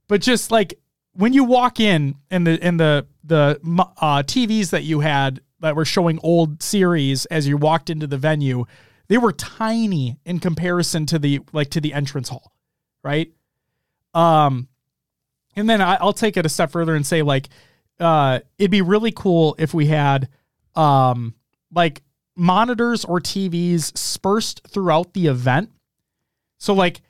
But 0.07 0.21
just 0.21 0.51
like 0.51 0.75
when 1.13 1.33
you 1.33 1.43
walk 1.43 1.79
in 1.79 2.13
and 2.29 2.45
the 2.45 2.59
and 2.61 2.79
the 2.79 3.07
the 3.23 3.59
uh, 3.97 4.21
TVs 4.21 4.69
that 4.69 4.83
you 4.83 4.99
had 4.99 5.41
that 5.61 5.75
were 5.75 5.85
showing 5.85 6.19
old 6.21 6.61
series 6.61 7.25
as 7.25 7.47
you 7.47 7.57
walked 7.57 7.89
into 7.89 8.05
the 8.05 8.17
venue, 8.19 8.65
they 9.07 9.17
were 9.17 9.31
tiny 9.31 10.19
in 10.23 10.39
comparison 10.39 11.07
to 11.07 11.17
the 11.17 11.39
like 11.51 11.71
to 11.71 11.81
the 11.81 11.93
entrance 11.93 12.29
hall, 12.29 12.53
right? 13.03 13.31
Um, 14.13 14.67
and 15.55 15.69
then 15.69 15.81
I, 15.81 15.95
I'll 15.95 16.13
take 16.13 16.37
it 16.37 16.45
a 16.45 16.49
step 16.49 16.71
further 16.71 16.95
and 16.95 17.05
say 17.05 17.21
like, 17.21 17.49
uh, 17.99 18.39
it'd 18.57 18.71
be 18.71 18.81
really 18.81 19.11
cool 19.11 19.55
if 19.59 19.73
we 19.73 19.87
had, 19.87 20.29
um, 20.75 21.35
like 21.73 22.01
monitors 22.35 23.05
or 23.05 23.19
TVs 23.19 23.93
dispersed 23.93 24.61
throughout 24.67 25.13
the 25.13 25.27
event. 25.27 25.71
So 26.57 26.73
like, 26.73 27.01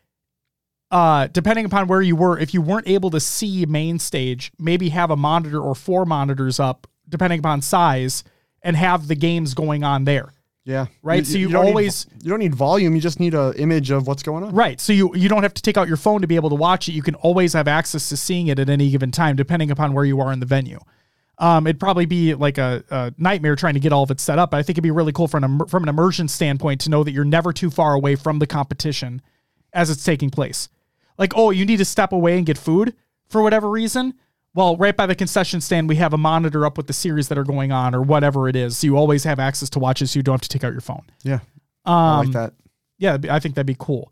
uh, 0.92 1.28
depending 1.28 1.66
upon 1.66 1.88
where 1.88 2.02
you 2.02 2.16
were, 2.16 2.38
if 2.38 2.54
you 2.54 2.62
weren't 2.62 2.88
able 2.88 3.10
to 3.12 3.20
see 3.20 3.66
main 3.66 3.98
stage, 3.98 4.52
maybe 4.60 4.90
have 4.90 5.10
a 5.10 5.16
monitor 5.16 5.62
or 5.62 5.74
four 5.74 6.06
monitors 6.06 6.60
up, 6.60 6.86
depending 7.08 7.40
upon 7.40 7.62
size, 7.62 8.24
and 8.62 8.76
have 8.76 9.08
the 9.08 9.16
games 9.16 9.54
going 9.54 9.84
on 9.84 10.04
there. 10.04 10.34
Yeah. 10.64 10.86
Right, 11.02 11.26
so 11.26 11.38
you 11.38 11.48
need 11.48 11.56
always- 11.56 12.06
you 12.22 12.30
don't 12.30 12.40
need 12.40 12.54
volume. 12.54 12.94
You 12.94 13.02
just 13.02 13.20
need 13.20 13.34
a 13.34 13.54
image 13.58 13.90
of 13.90 14.06
what's 14.08 14.22
going 14.22 14.44
on. 14.44 14.54
Right. 14.54 14.80
So 14.80 14.94
you 14.94 15.12
you 15.16 15.28
don't 15.28 15.42
have 15.44 15.56
to 15.56 15.62
take 15.62 15.76
out 15.78 15.88
your 15.88 15.98
phone 15.98 16.22
to 16.22 16.28
be 16.28 16.36
able 16.36 16.50
to 16.50 16.56
watch 16.56 16.88
it. 16.88 16.92
You 16.92 17.02
can 17.02 17.16
always 17.16 17.54
have 17.54 17.68
access 17.68 18.10
to 18.10 18.18
seeing 18.18 18.48
it 18.48 18.60
at 18.60 18.70
any 18.70 18.92
given 18.92 19.12
time, 19.12 19.36
depending 19.36 19.72
upon 19.72 19.94
where 19.94 20.06
you 20.06 20.20
are 20.22 20.32
in 20.32 20.40
the 20.40 20.46
venue. 20.46 20.80
Um, 21.40 21.66
it'd 21.66 21.80
probably 21.80 22.06
be 22.06 22.36
like 22.36 22.60
a, 22.60 22.84
a 22.92 23.12
nightmare 23.18 23.56
trying 23.56 23.74
to 23.74 23.80
get 23.80 23.92
all 23.92 24.04
of 24.04 24.12
it 24.12 24.20
set 24.20 24.38
up. 24.38 24.52
But 24.52 24.58
I 24.58 24.64
think 24.64 24.76
it'd 24.76 24.84
be 24.84 24.92
really 24.92 25.12
cool 25.12 25.28
from 25.28 25.44
an 25.44 25.66
from 25.68 25.82
an 25.82 25.90
immersion 25.90 26.28
standpoint 26.28 26.82
to 26.82 26.92
know 26.92 27.04
that 27.04 27.12
you're 27.12 27.26
never 27.26 27.52
too 27.52 27.72
far 27.72 27.96
away 27.96 28.16
from 28.16 28.38
the 28.38 28.46
competition 28.46 29.22
as 29.74 29.90
it's 29.90 30.04
taking 30.04 30.30
place. 30.30 30.70
Like, 31.18 31.34
oh, 31.36 31.50
you 31.50 31.66
need 31.66 31.78
to 31.78 31.86
step 31.86 32.12
away 32.12 32.38
and 32.38 32.46
get 32.46 32.58
food 32.60 32.94
for 33.30 33.42
whatever 33.42 33.70
reason. 33.70 34.14
Well, 34.54 34.76
right 34.78 34.96
by 34.96 35.06
the 35.06 35.16
concession 35.16 35.62
stand, 35.62 35.88
we 35.88 35.96
have 35.96 36.14
a 36.14 36.18
monitor 36.18 36.66
up 36.66 36.76
with 36.78 36.88
the 36.88 36.94
series 36.94 37.30
that 37.30 37.38
are 37.38 37.44
going 37.46 37.72
on 37.72 37.96
or 37.96 38.02
whatever 38.02 38.50
it 38.50 38.56
is. 38.56 38.78
So 38.78 38.88
you 38.88 38.98
always 38.98 39.24
have 39.24 39.40
access 39.40 39.70
to 39.72 39.80
watches. 39.80 40.12
so 40.12 40.20
you 40.20 40.24
don't 40.24 40.34
have 40.34 40.42
to 40.42 40.50
take 40.50 40.64
out 40.64 40.74
your 40.74 40.82
phone. 40.82 41.04
Yeah. 41.24 41.40
I 41.86 42.20
Um, 42.20 42.26
like 42.26 42.34
that. 42.34 42.54
yeah, 42.98 43.18
I 43.30 43.40
think 43.40 43.56
that'd 43.56 43.66
be 43.66 43.78
cool. 43.80 44.12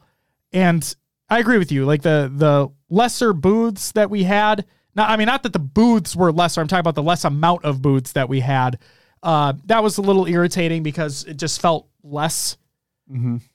And 0.54 0.96
I 1.30 1.40
agree 1.40 1.58
with 1.58 1.72
you. 1.72 1.86
Like 1.86 2.02
the 2.04 2.32
the 2.34 2.70
lesser 2.90 3.34
booths 3.34 3.92
that 3.92 4.10
we 4.10 4.24
had. 4.24 4.66
Not, 4.96 5.10
I 5.12 5.18
mean, 5.18 5.28
not 5.28 5.44
that 5.44 5.54
the 5.54 5.60
booths 5.60 6.16
were 6.16 6.32
lesser. 6.32 6.62
I'm 6.62 6.68
talking 6.68 6.80
about 6.80 6.96
the 6.96 7.04
less 7.04 7.24
amount 7.26 7.64
of 7.66 7.82
booths 7.82 8.14
that 8.14 8.28
we 8.30 8.40
had. 8.40 8.80
Uh, 9.22 9.54
that 9.66 9.84
was 9.84 9.98
a 9.98 10.02
little 10.02 10.26
irritating 10.26 10.82
because 10.82 11.26
it 11.26 11.38
just 11.38 11.62
felt 11.62 11.88
less 12.02 12.58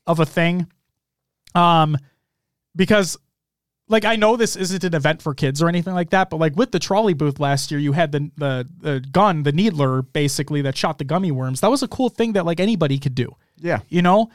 of 0.06 0.20
a 0.20 0.26
thing. 0.26 0.66
Um, 1.54 1.96
because 2.76 3.16
like 3.88 4.04
I 4.04 4.16
know 4.16 4.36
this 4.36 4.56
isn't 4.56 4.82
an 4.84 4.94
event 4.94 5.20
for 5.20 5.34
kids 5.34 5.60
or 5.62 5.68
anything 5.68 5.92
like 5.94 6.10
that, 6.10 6.30
but 6.30 6.38
like 6.38 6.56
with 6.56 6.72
the 6.72 6.78
Trolli 6.80 7.16
booth 7.16 7.38
last 7.38 7.70
year, 7.70 7.78
you 7.80 7.92
had 7.92 8.12
the 8.12 8.30
the 8.36 8.68
the 8.80 9.00
gun, 9.12 9.42
the 9.42 9.52
needler, 9.52 10.02
basically 10.02 10.62
that 10.62 10.76
shot 10.76 10.98
the 10.98 11.04
gummy 11.04 11.30
worms. 11.30 11.60
That 11.60 11.70
was 11.70 11.82
a 11.82 11.88
cool 11.88 12.08
thing 12.08 12.32
that 12.32 12.46
like 12.46 12.60
anybody 12.60 12.98
could 12.98 13.14
do 13.14 13.34
Yeah. 13.58 13.80
you 13.88 14.02
know 14.02 14.30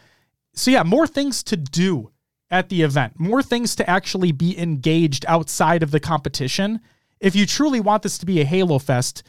so 0.54 0.72
yeah 0.72 0.84
more 0.84 1.06
things 1.08 1.44
to 1.44 1.56
do 1.58 2.12
at 2.52 2.70
the 2.70 2.82
event 2.82 3.20
more 3.20 3.44
things 3.44 3.76
to 3.76 3.88
actually 3.90 4.32
be 4.32 4.58
engaged 4.60 5.24
outside 5.28 5.84
of 5.84 5.92
the 5.92 6.00
competition 6.00 6.80
if 7.20 7.36
you 7.36 7.46
truly 7.46 7.80
want 7.80 8.02
this 8.02 8.18
to 8.18 8.26
be 8.26 8.42
a 8.42 8.44
halo 8.46 8.80
fest 8.80 9.22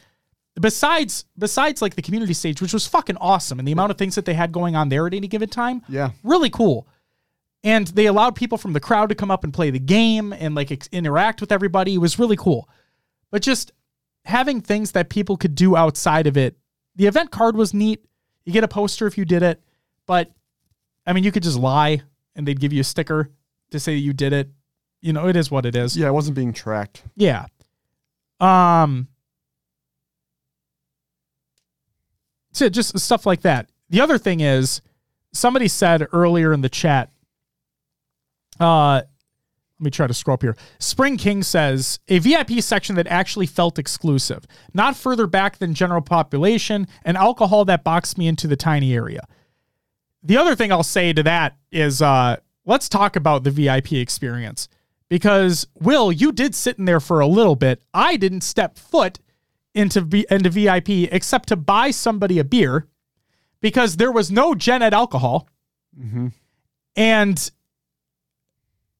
besides 0.59 1.25
besides 1.37 1.81
like 1.81 1.95
the 1.95 2.01
community 2.01 2.33
stage 2.33 2.61
which 2.61 2.73
was 2.73 2.87
fucking 2.87 3.17
awesome 3.17 3.59
and 3.59 3.67
the 3.67 3.71
amount 3.71 3.91
of 3.91 3.97
things 3.97 4.15
that 4.15 4.25
they 4.25 4.33
had 4.33 4.51
going 4.51 4.75
on 4.75 4.89
there 4.89 5.05
at 5.07 5.13
any 5.13 5.27
given 5.27 5.47
time 5.49 5.81
Yeah. 5.87 6.09
really 6.23 6.49
cool 6.49 6.87
and 7.63 7.87
they 7.87 8.07
allowed 8.07 8.35
people 8.35 8.57
from 8.57 8.73
the 8.73 8.79
crowd 8.79 9.09
to 9.09 9.15
come 9.15 9.31
up 9.31 9.43
and 9.43 9.53
play 9.53 9.69
the 9.69 9.79
game 9.79 10.33
and 10.33 10.55
like 10.55 10.71
ex- 10.71 10.89
interact 10.91 11.41
with 11.41 11.51
everybody. 11.51 11.95
It 11.95 11.99
was 11.99 12.17
really 12.17 12.35
cool. 12.35 12.67
But 13.29 13.41
just 13.41 13.71
having 14.25 14.61
things 14.61 14.91
that 14.91 15.09
people 15.09 15.37
could 15.37 15.55
do 15.55 15.75
outside 15.75 16.27
of 16.27 16.37
it. 16.37 16.57
The 16.95 17.07
event 17.07 17.31
card 17.31 17.55
was 17.55 17.73
neat. 17.73 18.05
You 18.45 18.53
get 18.53 18.63
a 18.63 18.67
poster 18.67 19.07
if 19.07 19.17
you 19.17 19.25
did 19.25 19.43
it, 19.43 19.61
but 20.07 20.31
I 21.05 21.13
mean, 21.13 21.23
you 21.23 21.31
could 21.31 21.43
just 21.43 21.57
lie 21.57 22.01
and 22.35 22.47
they'd 22.47 22.59
give 22.59 22.73
you 22.73 22.81
a 22.81 22.85
sticker 22.85 23.29
to 23.71 23.79
say 23.79 23.95
you 23.95 24.13
did 24.13 24.33
it. 24.33 24.49
You 25.01 25.13
know, 25.13 25.27
it 25.27 25.35
is 25.35 25.49
what 25.49 25.65
it 25.65 25.75
is. 25.75 25.95
Yeah, 25.95 26.07
it 26.07 26.13
wasn't 26.13 26.35
being 26.35 26.53
tracked. 26.53 27.03
Yeah. 27.15 27.45
Um 28.39 29.07
so 32.51 32.67
just 32.69 32.97
stuff 32.99 33.25
like 33.25 33.41
that. 33.41 33.69
The 33.89 34.01
other 34.01 34.17
thing 34.17 34.41
is 34.41 34.81
somebody 35.31 35.67
said 35.67 36.07
earlier 36.11 36.51
in 36.53 36.61
the 36.61 36.69
chat 36.69 37.10
uh 38.61 39.01
let 39.79 39.85
me 39.85 39.89
try 39.89 40.05
to 40.05 40.13
scroll 40.13 40.35
up 40.35 40.43
here. 40.43 40.55
Spring 40.77 41.17
King 41.17 41.41
says 41.41 41.99
a 42.07 42.19
VIP 42.19 42.61
section 42.61 42.95
that 42.97 43.07
actually 43.07 43.47
felt 43.47 43.79
exclusive, 43.79 44.45
not 44.75 44.95
further 44.95 45.25
back 45.25 45.57
than 45.57 45.73
general 45.73 46.01
population, 46.01 46.87
and 47.03 47.17
alcohol 47.17 47.65
that 47.65 47.83
boxed 47.83 48.15
me 48.15 48.27
into 48.27 48.45
the 48.47 48.55
tiny 48.55 48.93
area. 48.93 49.27
The 50.21 50.37
other 50.37 50.55
thing 50.55 50.71
I'll 50.71 50.83
say 50.83 51.13
to 51.13 51.23
that 51.23 51.57
is 51.71 51.99
uh, 51.99 52.37
let's 52.63 52.87
talk 52.87 53.15
about 53.15 53.43
the 53.43 53.49
VIP 53.49 53.93
experience 53.93 54.67
because 55.09 55.65
Will, 55.79 56.11
you 56.11 56.31
did 56.31 56.53
sit 56.53 56.77
in 56.77 56.85
there 56.85 56.99
for 56.99 57.19
a 57.19 57.27
little 57.27 57.55
bit. 57.55 57.81
I 57.91 58.17
didn't 58.17 58.41
step 58.41 58.77
foot 58.77 59.19
into 59.73 60.01
v- 60.01 60.27
into 60.29 60.51
VIP 60.51 60.89
except 61.11 61.49
to 61.49 61.55
buy 61.55 61.89
somebody 61.89 62.37
a 62.37 62.43
beer 62.43 62.87
because 63.61 63.97
there 63.97 64.11
was 64.11 64.29
no 64.31 64.53
Gen 64.53 64.83
Ed 64.83 64.93
alcohol, 64.93 65.47
and 66.95 67.51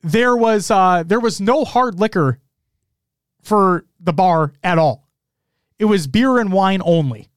there 0.04 0.36
was 0.36 0.72
uh, 0.72 1.04
there 1.06 1.20
was 1.20 1.40
no 1.40 1.66
hard 1.66 2.00
liquor 2.00 2.40
for 3.42 3.86
the 4.00 4.14
bar 4.14 4.54
at 4.64 4.78
all. 4.78 5.08
It 5.80 5.86
was 5.86 6.08
beer 6.08 6.38
and 6.40 6.52
wine 6.52 6.82
only. 6.84 7.28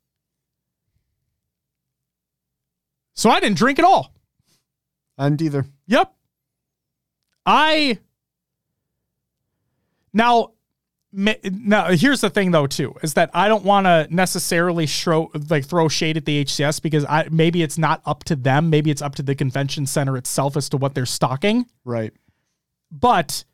So 3.14 3.30
I 3.30 3.40
didn't 3.40 3.58
drink 3.58 3.78
at 3.78 3.84
all. 3.84 4.12
And 5.16 5.40
either. 5.40 5.64
Yep. 5.86 6.12
I 7.46 7.98
now 10.12 10.52
now 11.12 11.90
here's 11.92 12.20
the 12.20 12.30
thing 12.30 12.50
though 12.50 12.66
too 12.66 12.94
is 13.02 13.14
that 13.14 13.30
I 13.34 13.46
don't 13.46 13.64
want 13.64 13.86
to 13.86 14.08
necessarily 14.10 14.86
show 14.86 15.30
like 15.48 15.64
throw 15.64 15.88
shade 15.88 16.16
at 16.16 16.24
the 16.24 16.44
HCS 16.44 16.82
because 16.82 17.04
I 17.04 17.28
maybe 17.30 17.62
it's 17.62 17.78
not 17.78 18.02
up 18.04 18.24
to 18.24 18.36
them 18.36 18.70
maybe 18.70 18.90
it's 18.90 19.02
up 19.02 19.14
to 19.16 19.22
the 19.22 19.34
convention 19.34 19.86
center 19.86 20.16
itself 20.16 20.56
as 20.56 20.68
to 20.70 20.76
what 20.76 20.94
they're 20.94 21.06
stocking 21.06 21.66
Right. 21.84 22.12
But 22.94 23.44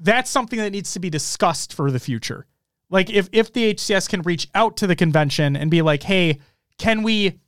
that's 0.00 0.30
something 0.30 0.58
that 0.58 0.70
needs 0.70 0.92
to 0.92 1.00
be 1.00 1.08
discussed 1.08 1.72
for 1.72 1.90
the 1.90 2.00
future. 2.00 2.46
Like 2.90 3.08
if 3.08 3.28
if 3.32 3.52
the 3.52 3.74
HCS 3.74 4.08
can 4.08 4.22
reach 4.22 4.48
out 4.54 4.76
to 4.78 4.86
the 4.86 4.96
convention 4.96 5.56
and 5.56 5.70
be 5.70 5.80
like, 5.80 6.02
"Hey, 6.02 6.40
can 6.76 7.02
we 7.02 7.38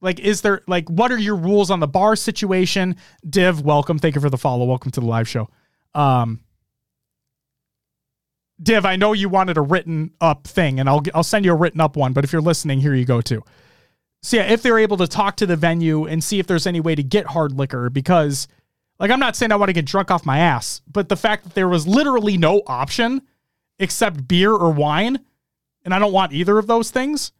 like 0.00 0.18
is 0.18 0.40
there 0.40 0.62
like 0.66 0.88
what 0.88 1.12
are 1.12 1.18
your 1.18 1.36
rules 1.36 1.70
on 1.70 1.80
the 1.80 1.86
bar 1.86 2.16
situation?" 2.16 2.96
Div, 3.28 3.62
welcome. 3.62 3.98
Thank 3.98 4.16
you 4.16 4.20
for 4.20 4.30
the 4.30 4.38
follow. 4.38 4.64
Welcome 4.64 4.90
to 4.92 5.00
the 5.00 5.06
live 5.06 5.28
show. 5.28 5.48
Um 5.94 6.40
Div, 8.62 8.84
I 8.84 8.96
know 8.96 9.12
you 9.12 9.28
wanted 9.28 9.56
a 9.56 9.62
written 9.62 10.12
up 10.20 10.46
thing 10.46 10.80
and 10.80 10.88
I'll 10.88 11.02
I'll 11.14 11.22
send 11.22 11.44
you 11.44 11.52
a 11.52 11.56
written 11.56 11.80
up 11.80 11.96
one, 11.96 12.12
but 12.12 12.24
if 12.24 12.32
you're 12.32 12.42
listening, 12.42 12.80
here 12.80 12.94
you 12.94 13.04
go 13.04 13.20
too. 13.20 13.42
So 14.22 14.36
yeah, 14.36 14.44
if 14.44 14.62
they're 14.62 14.78
able 14.78 14.96
to 14.98 15.08
talk 15.08 15.36
to 15.36 15.46
the 15.46 15.56
venue 15.56 16.06
and 16.06 16.22
see 16.22 16.38
if 16.38 16.46
there's 16.46 16.66
any 16.66 16.80
way 16.80 16.94
to 16.94 17.02
get 17.02 17.26
hard 17.26 17.52
liquor 17.52 17.90
because 17.90 18.46
like 19.02 19.10
I'm 19.10 19.18
not 19.18 19.34
saying 19.34 19.50
I 19.50 19.56
want 19.56 19.68
to 19.68 19.72
get 19.72 19.84
drunk 19.84 20.12
off 20.12 20.24
my 20.24 20.38
ass, 20.38 20.80
but 20.90 21.08
the 21.08 21.16
fact 21.16 21.42
that 21.42 21.54
there 21.54 21.68
was 21.68 21.88
literally 21.88 22.38
no 22.38 22.62
option 22.68 23.20
except 23.80 24.28
beer 24.28 24.52
or 24.52 24.70
wine, 24.70 25.18
and 25.84 25.92
I 25.92 25.98
don't 25.98 26.12
want 26.12 26.32
either 26.32 26.56
of 26.56 26.68
those 26.68 26.92
things, 26.92 27.32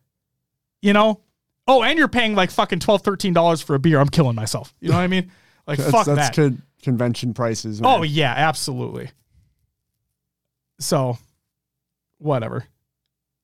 you 0.81 0.93
know? 0.93 1.21
Oh, 1.69 1.85
and 1.85 1.97
you're 1.97 2.09
paying 2.09 2.35
like 2.35 2.51
fucking 2.51 2.81
12 2.81 3.05
$13 3.05 3.63
for 3.63 3.77
a 3.77 3.79
beer. 3.79 4.01
I'm 4.01 4.09
killing 4.09 4.35
myself. 4.35 4.75
You 4.81 4.89
know 4.89 4.97
what 4.97 5.03
I 5.03 5.07
mean? 5.07 5.31
Like 5.65 5.79
That's, 5.79 5.93
fuck 5.93 6.07
that's 6.07 6.31
that. 6.31 6.35
con- 6.35 6.63
convention 6.83 7.35
prices. 7.35 7.81
Oh 7.85 8.03
yeah, 8.03 8.35
absolutely. 8.37 9.13
So, 10.81 11.19
whatever. 12.19 12.65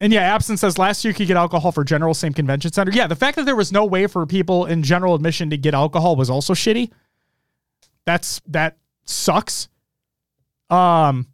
And 0.00 0.12
yeah, 0.12 0.22
Absent 0.34 0.58
says 0.58 0.78
last 0.78 1.04
year 1.04 1.12
you 1.12 1.14
could 1.14 1.28
get 1.28 1.36
alcohol 1.36 1.70
for 1.70 1.84
general 1.84 2.14
same 2.14 2.32
convention 2.32 2.72
center. 2.72 2.90
Yeah, 2.90 3.06
the 3.06 3.14
fact 3.14 3.36
that 3.36 3.46
there 3.46 3.54
was 3.54 3.70
no 3.70 3.84
way 3.84 4.08
for 4.08 4.26
people 4.26 4.66
in 4.66 4.82
general 4.82 5.14
admission 5.14 5.48
to 5.50 5.56
get 5.56 5.74
alcohol 5.74 6.16
was 6.16 6.28
also 6.28 6.54
shitty. 6.54 6.90
That's 8.08 8.40
that 8.46 8.78
sucks. 9.04 9.68
Um 10.70 11.26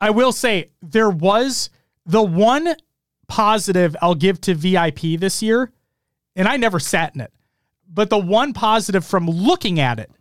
I 0.00 0.10
will 0.10 0.30
say 0.30 0.70
there 0.80 1.10
was 1.10 1.68
the 2.06 2.22
one 2.22 2.76
positive 3.26 3.96
I'll 4.00 4.14
give 4.14 4.40
to 4.42 4.54
VIP 4.54 5.18
this 5.18 5.42
year, 5.42 5.72
and 6.36 6.46
I 6.46 6.56
never 6.58 6.78
sat 6.78 7.12
in 7.16 7.20
it. 7.22 7.32
But 7.92 8.08
the 8.08 8.18
one 8.18 8.52
positive 8.52 9.04
from 9.04 9.26
looking 9.26 9.80
at 9.80 9.98
it 9.98 10.12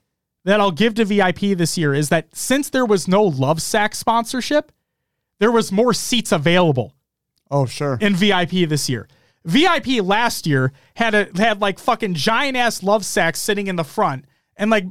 that 0.44 0.60
I'll 0.60 0.72
give 0.72 0.96
to 0.96 1.06
VIP 1.06 1.56
this 1.56 1.78
year 1.78 1.94
is 1.94 2.10
that 2.10 2.36
since 2.36 2.72
there 2.72 2.86
was 2.86 3.08
no 3.08 3.30
Lovesac 3.30 3.94
sponsorship, 3.94 4.72
there 5.38 5.52
was 5.52 5.72
more 5.72 5.94
seats 5.94 6.32
available 6.32 6.96
Oh, 7.52 7.68
sure. 7.68 8.00
in 8.02 8.16
VIP 8.16 8.68
this 8.68 8.90
year. 8.90 9.08
VIP 9.46 10.02
last 10.04 10.48
year 10.48 10.72
had 10.96 11.14
a 11.14 11.30
had 11.38 11.62
like 11.62 11.78
fucking 11.78 12.16
giant 12.16 12.58
ass 12.58 12.82
Lovesacs 12.82 13.40
sitting 13.40 13.68
in 13.68 13.76
the 13.76 13.84
front, 13.84 14.26
and 14.57 14.72
like 14.72 14.86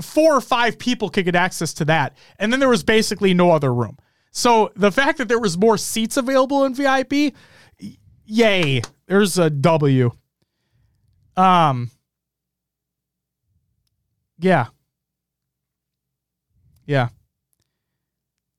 four 0.00 0.34
or 0.36 0.40
five 0.40 0.78
people 0.78 1.08
could 1.08 1.24
get 1.24 1.34
access 1.34 1.74
to 1.74 1.84
that, 1.86 2.16
and 2.38 2.52
then 2.52 2.60
there 2.60 2.68
was 2.68 2.82
basically 2.82 3.34
no 3.34 3.50
other 3.50 3.72
room. 3.72 3.98
So 4.30 4.72
the 4.76 4.90
fact 4.90 5.18
that 5.18 5.28
there 5.28 5.38
was 5.38 5.58
more 5.58 5.76
seats 5.76 6.16
available 6.16 6.64
in 6.64 6.74
VIP, 6.74 7.34
yay! 8.24 8.82
There's 9.06 9.38
a 9.38 9.50
W. 9.50 10.10
Um. 11.36 11.90
Yeah. 14.38 14.66
Yeah. 16.86 17.08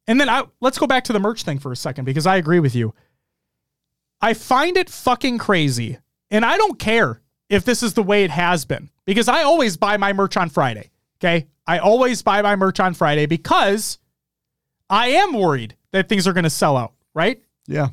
And 0.08 0.20
then 0.20 0.30
I 0.30 0.44
let's 0.60 0.78
go 0.78 0.88
back 0.88 1.06
to 1.06 1.14
the 1.14 1.20
merch 1.20 1.44
thing 1.44 1.60
for 1.60 1.72
a 1.72 1.76
second 1.76 2.06
because 2.06 2.28
I 2.28 2.38
agree 2.38 2.60
with 2.60 2.76
you. 2.76 2.94
I 4.22 4.34
find 4.34 4.78
it 4.78 4.90
fucking 4.90 5.38
crazy. 5.38 5.98
And 6.32 6.46
I 6.46 6.58
don't 6.58 6.80
care 6.80 7.22
if 7.54 7.64
this 7.64 7.84
is 7.84 7.94
the 7.94 8.02
way 8.02 8.24
it 8.24 8.32
has 8.32 8.66
been 8.66 8.90
because 9.06 9.28
I 9.28 9.44
always 9.44 9.78
buy 9.78 9.98
my 9.98 10.12
merch 10.12 10.38
on 10.38 10.50
Friday. 10.50 10.90
Okay. 11.20 11.48
I 11.68 11.78
always 11.78 12.24
buy 12.24 12.42
my 12.42 12.56
merch 12.56 12.80
on 12.80 12.96
Friday 12.96 13.28
because 13.28 14.00
I 14.90 15.10
am 15.10 15.34
worried 15.34 15.76
that 15.92 16.10
things 16.10 16.28
are 16.28 16.34
going 16.34 16.46
to 16.46 16.50
sell 16.50 16.76
out, 16.76 16.94
right? 17.14 17.42
yeah. 17.68 17.90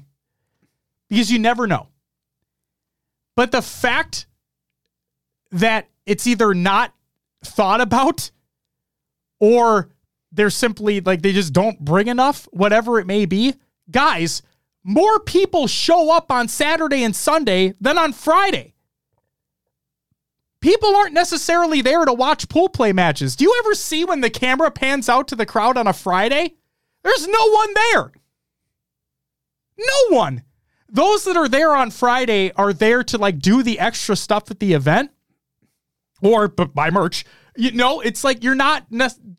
Because 1.09 1.31
you 1.31 1.39
never 1.39 1.67
know. 1.67 1.89
But 3.37 3.53
the 3.53 3.61
fact 3.61 4.27
that 5.51 5.89
it's 6.07 6.27
either 6.27 6.55
not 6.55 6.95
thought 7.45 7.81
about 7.81 8.31
or 9.41 9.91
they're 10.33 10.51
simply 10.51 11.01
like 11.01 11.21
they 11.21 11.33
just 11.33 11.53
don't 11.53 11.79
bring 11.81 12.07
enough, 12.07 12.49
whatever 12.53 12.99
it 12.99 13.07
may 13.07 13.27
be, 13.27 13.55
guys, 13.91 14.43
more 14.85 15.21
people 15.21 15.67
show 15.67 16.17
up 16.17 16.33
on 16.33 16.49
Saturday 16.49 17.05
and 17.05 17.15
Sunday 17.15 17.75
than 17.81 17.99
on 17.99 18.13
Friday. 18.13 18.75
People 20.61 20.95
aren't 20.95 21.15
necessarily 21.15 21.81
there 21.81 22.05
to 22.05 22.13
watch 22.13 22.49
pool 22.49 22.69
play 22.69 22.93
matches. 22.93 23.35
Do 23.35 23.45
you 23.45 23.63
ever 23.65 23.75
see 23.75 24.05
when 24.05 24.21
the 24.21 24.31
camera 24.31 24.71
pans 24.71 25.09
out 25.09 25.29
to 25.29 25.37
the 25.37 25.47
crowd 25.47 25.79
on 25.79 25.87
a 25.87 25.93
Friday? 25.93 26.57
There's 27.03 27.27
no 27.27 27.51
one 27.51 27.75
there. 27.75 28.13
No 29.79 30.17
one. 30.17 30.43
Those 30.89 31.25
that 31.25 31.37
are 31.37 31.49
there 31.49 31.75
on 31.75 31.91
Friday 31.91 32.53
are 32.57 32.73
there 32.73 33.03
to 33.05 33.17
like 33.17 33.39
do 33.39 33.63
the 33.63 33.79
extra 33.79 34.17
stuff 34.17 34.51
at 34.51 34.61
the 34.61 34.75
event 34.75 35.11
or 36.21 36.49
buy 36.49 36.91
merch. 36.91 37.25
You 37.57 37.73
know, 37.73 38.01
it's 38.01 38.23
like 38.23 38.45
you're 38.45 38.55
not. 38.55 38.87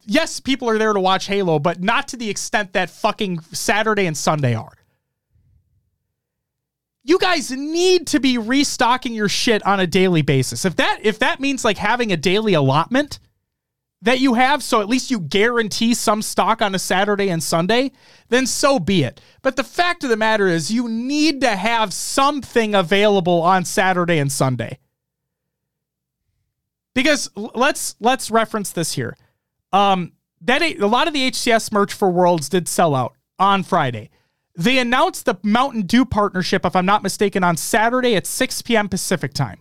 Yes, 0.06 0.40
people 0.40 0.70
are 0.70 0.78
there 0.78 0.94
to 0.94 1.00
watch 1.00 1.28
Halo, 1.28 1.60
but 1.60 1.82
not 1.82 2.08
to 2.10 2.18
the 2.18 2.30
extent 2.30 2.74
that 2.74 2.90
fucking 2.90 3.42
Saturday 3.52 4.06
and 4.06 4.18
Sunday 4.18 4.56
are. 4.56 4.74
You 7.04 7.18
guys 7.18 7.52
need 7.52 8.08
to 8.08 8.20
be 8.20 8.38
restocking 8.38 9.14
your 9.14 9.30
shit 9.30 9.66
on 9.66 9.80
a 9.80 9.88
daily 9.88 10.22
basis. 10.22 10.66
If 10.66 10.76
that 10.76 11.00
if 11.04 11.20
that 11.20 11.40
means 11.40 11.66
like 11.66 11.78
having 11.78 12.12
a 12.12 12.18
daily 12.18 12.54
allotment 12.54 13.20
that 14.04 14.20
you 14.20 14.34
have, 14.36 14.64
so 14.64 14.82
at 14.82 14.90
least 14.90 15.12
you 15.12 15.20
guarantee 15.20 15.94
some 15.94 16.22
stock 16.22 16.62
on 16.62 16.74
a 16.74 16.80
Saturday 16.80 17.30
and 17.30 17.42
Sunday, 17.42 17.92
then 18.30 18.48
so 18.48 18.80
be 18.80 19.04
it. 19.04 19.22
But 19.42 19.56
the 19.56 19.64
fact 19.64 20.04
of 20.04 20.10
the 20.10 20.18
matter 20.18 20.48
is, 20.48 20.72
you 20.72 20.90
need 20.90 21.42
to 21.42 21.56
have 21.56 21.94
something 21.94 22.74
available 22.74 23.42
on 23.42 23.64
Saturday 23.66 24.18
and 24.18 24.32
Sunday 24.32 24.80
because 26.94 27.30
let's 27.36 27.96
let's 28.00 28.32
reference 28.32 28.72
this 28.72 28.94
here. 28.94 29.16
Um, 29.72 30.14
that 30.42 30.62
a, 30.62 30.76
lot 30.88 31.08
of 31.08 31.14
the 31.14 31.30
HCS 31.32 31.72
merch 31.72 31.94
for 31.94 32.10
Worlds 32.10 32.50
did 32.50 32.68
sell 32.68 32.96
out 32.96 33.16
on 33.40 33.64
Friday. 33.64 34.10
They 34.56 34.80
announced 34.80 35.26
the 35.26 35.36
Mountain 35.44 35.84
Dew 35.84 36.04
partnership, 36.06 36.66
if 36.66 36.76
I'm 36.76 36.86
not 36.86 37.04
mistaken, 37.04 37.44
on 37.44 37.56
Saturday 37.58 38.16
at 38.16 38.28
6 38.28 38.62
p.m. 38.64 38.90
Pacific 38.90 39.34
time. 39.34 39.60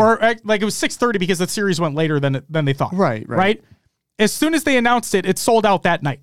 or 0.00 0.22
uh, 0.22 0.34
like 0.44 0.60
it 0.62 0.64
was 0.64 0.74
six 0.74 0.96
thirty 0.96 1.18
because 1.18 1.38
the 1.38 1.46
series 1.46 1.80
went 1.80 1.94
later 1.94 2.18
than 2.18 2.42
than 2.50 2.64
they 2.64 2.72
thought. 2.72 2.92
Right, 2.92 3.26
right. 3.28 3.38
right. 3.38 3.64
As 4.18 4.32
soon 4.32 4.52
as 4.54 4.64
they 4.64 4.76
announced 4.76 5.14
it, 5.14 5.24
it 5.26 5.38
sold 5.38 5.64
out 5.64 5.84
that 5.84 6.02
night. 6.02 6.20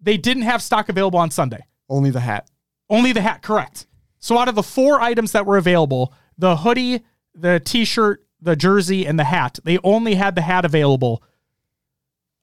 They 0.00 0.16
didn't 0.16 0.44
have 0.44 0.62
stock 0.62 0.88
available 0.88 1.18
on 1.18 1.30
Sunday. 1.30 1.66
Only 1.88 2.10
the 2.10 2.20
hat. 2.20 2.48
Only 2.88 3.12
the 3.12 3.20
hat, 3.22 3.42
correct. 3.42 3.86
So 4.20 4.38
out 4.38 4.48
of 4.48 4.54
the 4.54 4.62
four 4.62 5.00
items 5.00 5.32
that 5.32 5.46
were 5.46 5.56
available, 5.56 6.14
the 6.38 6.58
hoodie, 6.58 7.02
the 7.34 7.58
t-shirt, 7.58 8.24
the 8.40 8.54
jersey, 8.54 9.06
and 9.06 9.18
the 9.18 9.24
hat, 9.24 9.58
they 9.64 9.78
only 9.82 10.14
had 10.14 10.34
the 10.36 10.42
hat 10.42 10.64
available 10.64 11.22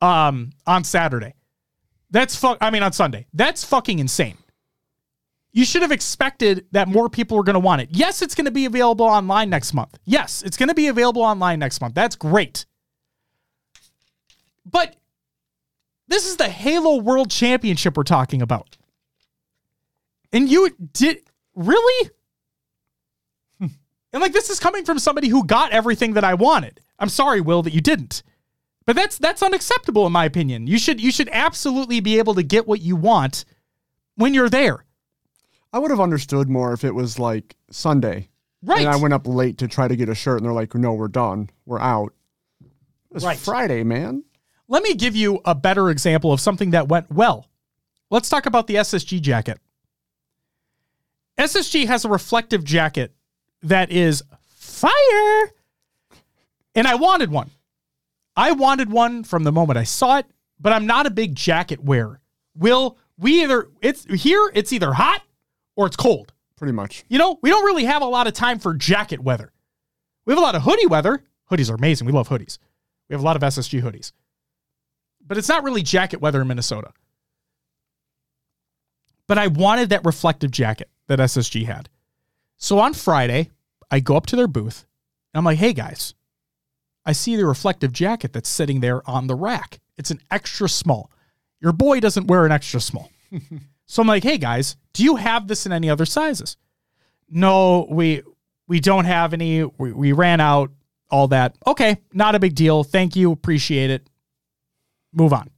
um 0.01 0.51
on 0.65 0.83
Saturday. 0.83 1.33
That's 2.11 2.35
fuck 2.35 2.57
I 2.61 2.69
mean 2.69 2.83
on 2.83 2.91
Sunday. 2.93 3.27
That's 3.33 3.63
fucking 3.63 3.99
insane. 3.99 4.37
You 5.57 5.65
should 5.65 5.81
have 5.81 5.91
expected 5.91 6.67
that 6.73 6.87
more 6.87 7.09
people 7.09 7.35
were 7.35 7.41
going 7.41 7.55
to 7.55 7.59
want 7.59 7.81
it. 7.81 7.89
Yes, 7.91 8.21
it's 8.21 8.35
going 8.35 8.45
to 8.45 8.51
be 8.51 8.65
available 8.65 9.07
online 9.07 9.49
next 9.49 9.73
month. 9.73 9.97
Yes, 10.05 10.43
it's 10.43 10.55
going 10.55 10.69
to 10.69 10.75
be 10.75 10.85
available 10.85 11.23
online 11.23 11.57
next 11.57 11.81
month. 11.81 11.95
That's 11.95 12.15
great. 12.15 12.67
But 14.63 14.97
this 16.07 16.27
is 16.27 16.37
the 16.37 16.47
Halo 16.47 16.97
World 16.97 17.31
Championship 17.31 17.97
we're 17.97 18.03
talking 18.03 18.43
about. 18.43 18.77
And 20.31 20.47
you 20.47 20.69
did 20.93 21.21
really? 21.55 22.11
and 23.59 23.71
like 24.13 24.33
this 24.33 24.51
is 24.51 24.59
coming 24.59 24.85
from 24.85 24.99
somebody 24.99 25.27
who 25.27 25.43
got 25.43 25.71
everything 25.71 26.13
that 26.13 26.23
I 26.23 26.35
wanted. 26.35 26.81
I'm 26.99 27.09
sorry, 27.09 27.41
Will, 27.41 27.63
that 27.63 27.73
you 27.73 27.81
didn't. 27.81 28.21
But 28.85 28.95
that's 28.95 29.17
that's 29.17 29.41
unacceptable 29.41 30.05
in 30.05 30.11
my 30.11 30.25
opinion. 30.25 30.67
You 30.67 30.77
should 30.77 31.01
you 31.01 31.11
should 31.11 31.29
absolutely 31.31 31.99
be 31.99 32.19
able 32.19 32.35
to 32.35 32.43
get 32.43 32.67
what 32.67 32.81
you 32.81 32.95
want 32.95 33.43
when 34.17 34.35
you're 34.35 34.49
there. 34.49 34.83
I 35.73 35.79
would 35.79 35.91
have 35.91 35.99
understood 35.99 36.49
more 36.49 36.73
if 36.73 36.83
it 36.83 36.95
was 36.95 37.19
like 37.19 37.55
Sunday. 37.69 38.29
Right. 38.63 38.81
And 38.81 38.89
I 38.89 38.95
went 38.95 39.13
up 39.13 39.27
late 39.27 39.57
to 39.59 39.67
try 39.67 39.87
to 39.87 39.95
get 39.95 40.09
a 40.09 40.15
shirt, 40.15 40.37
and 40.37 40.45
they're 40.45 40.53
like, 40.53 40.73
"No, 40.73 40.93
we're 40.93 41.07
done. 41.07 41.49
We're 41.65 41.79
out." 41.79 42.13
It 42.61 43.13
was 43.13 43.23
Right. 43.25 43.37
Friday, 43.37 43.83
man. 43.83 44.23
Let 44.67 44.83
me 44.83 44.95
give 44.95 45.15
you 45.15 45.39
a 45.45 45.55
better 45.55 45.89
example 45.89 46.33
of 46.33 46.41
something 46.41 46.71
that 46.71 46.87
went 46.87 47.11
well. 47.11 47.47
Let's 48.09 48.29
talk 48.29 48.45
about 48.45 48.67
the 48.67 48.77
SSG 48.77 49.19
jacket. 49.19 49.59
SSG 51.37 51.85
has 51.85 52.03
a 52.03 52.09
reflective 52.09 52.63
jacket 52.63 53.13
that 53.61 53.91
is 53.91 54.23
fire. 54.47 55.51
And 56.75 56.87
I 56.87 56.95
wanted 56.95 57.31
one. 57.31 57.51
I 58.35 58.51
wanted 58.51 58.91
one 58.91 59.23
from 59.23 59.43
the 59.43 59.51
moment 59.51 59.77
I 59.77 59.83
saw 59.83 60.17
it, 60.17 60.25
but 60.59 60.73
I'm 60.73 60.85
not 60.85 61.05
a 61.05 61.11
big 61.11 61.35
jacket 61.35 61.83
wearer. 61.83 62.21
Will 62.55 62.97
we 63.17 63.43
either 63.43 63.69
it's 63.81 64.05
here 64.21 64.51
it's 64.53 64.71
either 64.71 64.93
hot 64.93 65.23
or 65.77 65.85
it's 65.87 65.95
cold. 65.95 66.33
Pretty 66.57 66.73
much. 66.73 67.05
You 67.07 67.19
know, 67.19 67.39
we 67.41 67.49
don't 67.49 67.63
really 67.63 67.85
have 67.85 68.01
a 68.01 68.05
lot 68.07 68.27
of 68.27 68.33
time 68.33 68.59
for 68.59 68.73
jacket 68.73 69.21
weather. 69.21 69.53
We 70.25 70.33
have 70.33 70.39
a 70.39 70.41
lot 70.41 70.55
of 70.55 70.63
hoodie 70.63 70.87
weather. 70.87 71.23
Hoodies 71.49 71.71
are 71.71 71.75
amazing. 71.75 72.07
We 72.07 72.11
love 72.11 72.27
hoodies. 72.27 72.57
We 73.07 73.13
have 73.13 73.21
a 73.21 73.25
lot 73.25 73.35
of 73.35 73.43
SSG 73.43 73.81
hoodies. 73.81 74.11
But 75.25 75.37
it's 75.37 75.47
not 75.47 75.63
really 75.63 75.83
jacket 75.83 76.19
weather 76.19 76.41
in 76.41 76.47
Minnesota. 76.47 76.91
But 79.27 79.37
I 79.37 79.47
wanted 79.47 79.89
that 79.89 80.03
reflective 80.03 80.51
jacket 80.51 80.89
that 81.07 81.19
SSG 81.19 81.65
had. 81.65 81.89
So 82.57 82.79
on 82.79 82.93
Friday, 82.93 83.51
I 83.91 83.99
go 83.99 84.17
up 84.17 84.25
to 84.27 84.35
their 84.35 84.47
booth. 84.47 84.85
And 85.33 85.39
I'm 85.39 85.45
like, 85.45 85.59
hey 85.59 85.73
guys, 85.73 86.15
I 87.05 87.11
see 87.11 87.35
the 87.35 87.45
reflective 87.45 87.91
jacket 87.91 88.33
that's 88.33 88.49
sitting 88.49 88.79
there 88.79 89.07
on 89.07 89.27
the 89.27 89.35
rack. 89.35 89.79
It's 89.97 90.11
an 90.11 90.21
extra 90.31 90.67
small. 90.67 91.11
Your 91.61 91.71
boy 91.71 91.99
doesn't 91.99 92.27
wear 92.27 92.45
an 92.45 92.51
extra 92.51 92.81
small. 92.81 93.11
so 93.87 94.01
I'm 94.01 94.07
like, 94.07 94.23
hey 94.23 94.37
guys, 94.37 94.77
do 94.93 95.03
you 95.03 95.15
have 95.15 95.47
this 95.47 95.65
in 95.65 95.71
any 95.71 95.89
other 95.89 96.05
sizes? 96.05 96.57
No, 97.29 97.87
we 97.89 98.21
we 98.67 98.79
don't 98.79 99.05
have 99.05 99.33
any. 99.33 99.63
We, 99.63 99.91
we 99.91 100.11
ran 100.11 100.39
out, 100.39 100.71
all 101.09 101.29
that. 101.29 101.57
Okay, 101.65 101.97
not 102.13 102.35
a 102.35 102.39
big 102.39 102.53
deal. 102.55 102.83
Thank 102.83 103.15
you. 103.15 103.31
Appreciate 103.31 103.89
it. 103.89 104.09
Move 105.13 105.33
on. 105.33 105.49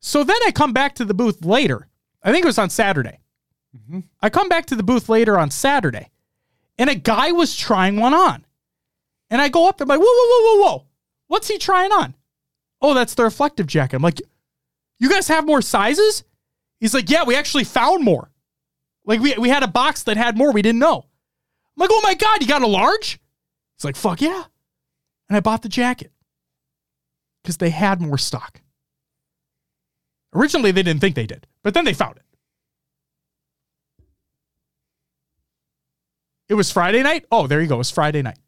So 0.00 0.22
then 0.22 0.38
I 0.46 0.50
come 0.52 0.72
back 0.72 0.96
to 0.96 1.04
the 1.04 1.14
booth 1.14 1.44
later. 1.44 1.88
I 2.22 2.32
think 2.32 2.44
it 2.44 2.46
was 2.46 2.58
on 2.58 2.70
Saturday. 2.70 3.20
Mm-hmm. 3.76 4.00
I 4.20 4.30
come 4.30 4.48
back 4.48 4.66
to 4.66 4.76
the 4.76 4.82
booth 4.82 5.08
later 5.08 5.38
on 5.38 5.50
Saturday, 5.50 6.10
and 6.78 6.90
a 6.90 6.94
guy 6.94 7.32
was 7.32 7.56
trying 7.56 7.96
one 7.96 8.14
on. 8.14 8.44
And 9.30 9.40
I 9.40 9.48
go 9.48 9.68
up 9.68 9.78
there, 9.78 9.84
I'm 9.84 9.88
like, 9.88 9.98
whoa, 9.98 10.06
whoa, 10.06 10.28
whoa, 10.28 10.42
whoa, 10.42 10.76
whoa. 10.76 10.86
What's 11.26 11.48
he 11.48 11.58
trying 11.58 11.90
on? 11.90 12.14
Oh, 12.80 12.94
that's 12.94 13.14
the 13.14 13.24
reflective 13.24 13.66
jacket. 13.66 13.96
I'm 13.96 14.02
like, 14.02 14.22
you 14.98 15.08
guys 15.08 15.28
have 15.28 15.46
more 15.46 15.62
sizes? 15.62 16.24
He's 16.80 16.94
like, 16.94 17.10
yeah, 17.10 17.24
we 17.24 17.36
actually 17.36 17.64
found 17.64 18.04
more. 18.04 18.30
Like 19.04 19.20
we, 19.20 19.34
we 19.34 19.48
had 19.48 19.62
a 19.62 19.68
box 19.68 20.02
that 20.04 20.16
had 20.16 20.36
more 20.36 20.52
we 20.52 20.62
didn't 20.62 20.80
know. 20.80 20.98
I'm 20.98 21.80
like, 21.80 21.90
oh 21.92 22.00
my 22.02 22.14
God, 22.14 22.40
you 22.40 22.48
got 22.48 22.62
a 22.62 22.66
large? 22.66 23.18
It's 23.76 23.84
like, 23.84 23.96
fuck 23.96 24.20
yeah. 24.20 24.44
And 25.28 25.36
I 25.36 25.40
bought 25.40 25.62
the 25.62 25.68
jacket 25.68 26.12
because 27.42 27.58
they 27.58 27.70
had 27.70 28.00
more 28.00 28.18
stock. 28.18 28.60
Originally, 30.34 30.70
they 30.70 30.82
didn't 30.82 31.00
think 31.00 31.14
they 31.14 31.26
did, 31.26 31.46
but 31.62 31.74
then 31.74 31.84
they 31.84 31.94
found 31.94 32.16
it. 32.16 32.22
It 36.48 36.54
was 36.54 36.70
Friday 36.70 37.02
night? 37.02 37.24
Oh, 37.30 37.46
there 37.46 37.60
you 37.60 37.66
go. 37.66 37.76
It 37.76 37.78
was 37.78 37.90
Friday 37.90 38.22
night. 38.22 38.38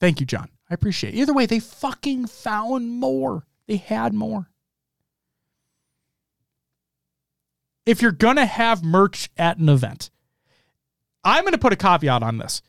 Thank 0.00 0.20
you, 0.20 0.26
John. 0.26 0.48
I 0.70 0.74
appreciate 0.74 1.14
it. 1.14 1.18
Either 1.18 1.34
way, 1.34 1.46
they 1.46 1.58
fucking 1.58 2.26
found 2.26 2.88
more. 2.90 3.46
They 3.66 3.76
had 3.76 4.14
more. 4.14 4.48
If 7.88 8.02
you're 8.02 8.12
going 8.12 8.36
to 8.36 8.44
have 8.44 8.84
merch 8.84 9.30
at 9.38 9.56
an 9.56 9.70
event, 9.70 10.10
I'm 11.24 11.42
going 11.42 11.54
to 11.54 11.58
put 11.58 11.72
a 11.72 11.76
caveat 11.76 12.22
on 12.22 12.36
this. 12.36 12.60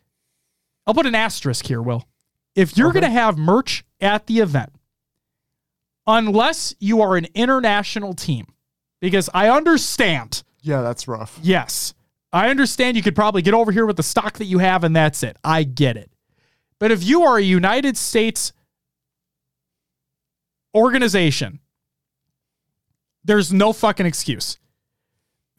I'll 0.88 0.94
put 0.94 1.06
an 1.06 1.14
asterisk 1.14 1.66
here, 1.66 1.82
Will. 1.82 2.08
If 2.56 2.78
you're 2.78 2.94
going 2.94 3.04
to 3.04 3.10
have 3.10 3.38
merch 3.38 3.84
at 4.00 4.28
the 4.28 4.40
event, 4.40 4.72
unless 6.08 6.74
you 6.80 7.02
are 7.02 7.18
an 7.18 7.28
international 7.36 8.14
team, 8.14 8.48
because 9.02 9.30
I 9.34 9.50
understand 9.50 10.44
Yeah, 10.62 10.82
that's 10.82 11.06
rough. 11.06 11.38
Yes. 11.44 11.94
I 12.32 12.50
understand 12.50 12.96
you 12.96 13.04
could 13.04 13.16
probably 13.16 13.42
get 13.42 13.54
over 13.54 13.74
here 13.74 13.86
with 13.86 13.98
the 13.98 14.04
stock 14.04 14.38
that 14.38 14.46
you 14.46 14.60
have 14.60 14.86
and 14.86 14.96
that's 14.96 15.22
it. 15.22 15.36
I 15.44 15.64
get 15.64 15.98
it. 15.98 16.10
But 16.80 16.92
if 16.92 17.04
you 17.04 17.24
are 17.24 17.38
a 17.38 17.44
United 17.44 17.98
States 17.98 18.54
organization, 20.74 21.60
there's 23.26 23.52
no 23.52 23.74
fucking 23.74 24.06
excuse. 24.06 24.58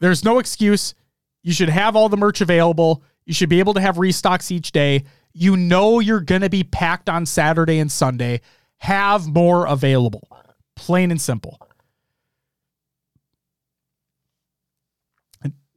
There's 0.01 0.25
no 0.25 0.39
excuse. 0.39 0.95
You 1.43 1.53
should 1.53 1.69
have 1.69 1.95
all 1.95 2.09
the 2.09 2.17
merch 2.17 2.41
available. 2.41 3.03
You 3.25 3.33
should 3.33 3.49
be 3.49 3.59
able 3.59 3.75
to 3.75 3.81
have 3.81 3.95
restocks 3.95 4.51
each 4.51 4.71
day. 4.71 5.05
You 5.31 5.55
know 5.55 5.99
you're 5.99 6.19
going 6.19 6.41
to 6.41 6.49
be 6.49 6.63
packed 6.63 7.07
on 7.07 7.25
Saturday 7.25 7.79
and 7.79 7.89
Sunday. 7.89 8.41
Have 8.79 9.27
more 9.27 9.65
available. 9.67 10.27
Plain 10.75 11.11
and 11.11 11.21
simple. 11.21 11.59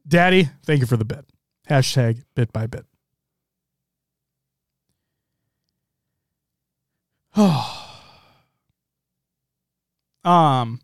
Daddy, 0.07 0.49
thank 0.65 0.81
you 0.81 0.87
for 0.87 0.97
the 0.97 1.05
bit. 1.05 1.25
Hashtag 1.69 2.23
bit 2.35 2.51
by 2.51 2.67
bit. 2.67 2.85
Oh. 7.37 7.91
um, 10.29 10.79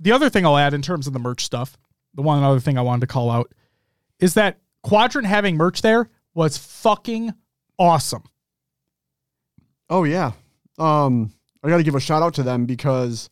the 0.00 0.12
other 0.12 0.30
thing 0.30 0.44
I'll 0.44 0.56
add 0.56 0.74
in 0.74 0.82
terms 0.82 1.06
of 1.06 1.12
the 1.12 1.18
merch 1.18 1.44
stuff, 1.44 1.76
the 2.14 2.22
one 2.22 2.42
other 2.42 2.58
thing 2.58 2.78
I 2.78 2.82
wanted 2.82 3.02
to 3.02 3.06
call 3.06 3.30
out 3.30 3.52
is 4.18 4.34
that 4.34 4.58
Quadrant 4.82 5.26
having 5.26 5.56
merch 5.56 5.82
there 5.82 6.08
was 6.34 6.56
fucking 6.58 7.34
awesome. 7.78 8.24
Oh 9.88 10.04
yeah. 10.04 10.32
Um, 10.78 11.32
I 11.62 11.68
got 11.68 11.76
to 11.76 11.82
give 11.82 11.94
a 11.94 12.00
shout 12.00 12.22
out 12.22 12.34
to 12.34 12.42
them 12.42 12.64
because 12.64 13.28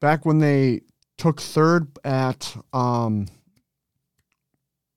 back 0.00 0.26
when 0.26 0.38
they 0.38 0.80
took 1.16 1.40
third 1.40 1.86
at 2.04 2.56
um, 2.72 3.28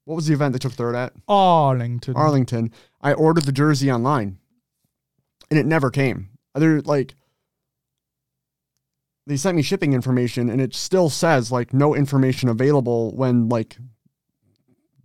what 0.06 0.16
was 0.16 0.28
the 0.28 0.34
event 0.34 0.54
they 0.54 0.60
took 0.60 0.74
third 0.74 0.96
at? 0.96 1.14
Arlington. 1.28 2.16
Arlington. 2.16 2.72
I 3.02 3.14
ordered 3.14 3.46
the 3.46 3.52
jersey 3.52 3.92
online, 3.92 4.40
and 5.50 5.60
it 5.60 5.66
never 5.66 5.92
came. 5.92 6.30
They're 6.56 6.82
like, 6.82 7.16
they 9.28 9.38
sent 9.38 9.56
me 9.56 9.62
shipping 9.62 9.94
information, 9.94 10.50
and 10.50 10.62
it 10.62 10.76
still 10.76 11.10
says 11.10 11.52
like 11.52 11.74
no 11.74 11.96
information 11.96 12.50
available 12.50 13.16
when 13.16 13.50
like 13.50 13.78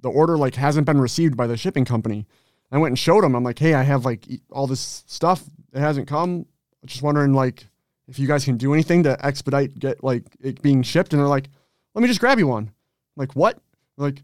the 0.02 0.10
order 0.10 0.36
like 0.36 0.54
hasn't 0.54 0.86
been 0.86 1.00
received 1.00 1.36
by 1.36 1.46
the 1.46 1.56
shipping 1.56 1.84
company. 1.84 2.26
I 2.72 2.78
went 2.78 2.92
and 2.92 2.98
showed 2.98 3.24
them. 3.24 3.34
I'm 3.34 3.42
like, 3.44 3.58
hey, 3.58 3.74
I 3.74 3.82
have 3.82 4.04
like 4.04 4.26
all 4.50 4.66
this 4.66 5.02
stuff. 5.06 5.42
It 5.72 5.80
hasn't 5.80 6.06
come. 6.06 6.46
I'm 6.82 6.88
just 6.88 7.02
wondering 7.02 7.32
like 7.32 7.66
if 8.08 8.18
you 8.18 8.26
guys 8.26 8.44
can 8.44 8.56
do 8.56 8.74
anything 8.74 9.02
to 9.04 9.24
expedite 9.24 9.78
get 9.78 10.04
like 10.04 10.24
it 10.40 10.62
being 10.62 10.82
shipped. 10.82 11.12
And 11.12 11.20
they're 11.20 11.28
like, 11.28 11.48
let 11.94 12.02
me 12.02 12.08
just 12.08 12.20
grab 12.20 12.38
you 12.38 12.46
one. 12.46 12.64
I'm 12.64 12.72
like, 13.16 13.34
what? 13.34 13.58
They're 13.96 14.08
like, 14.08 14.22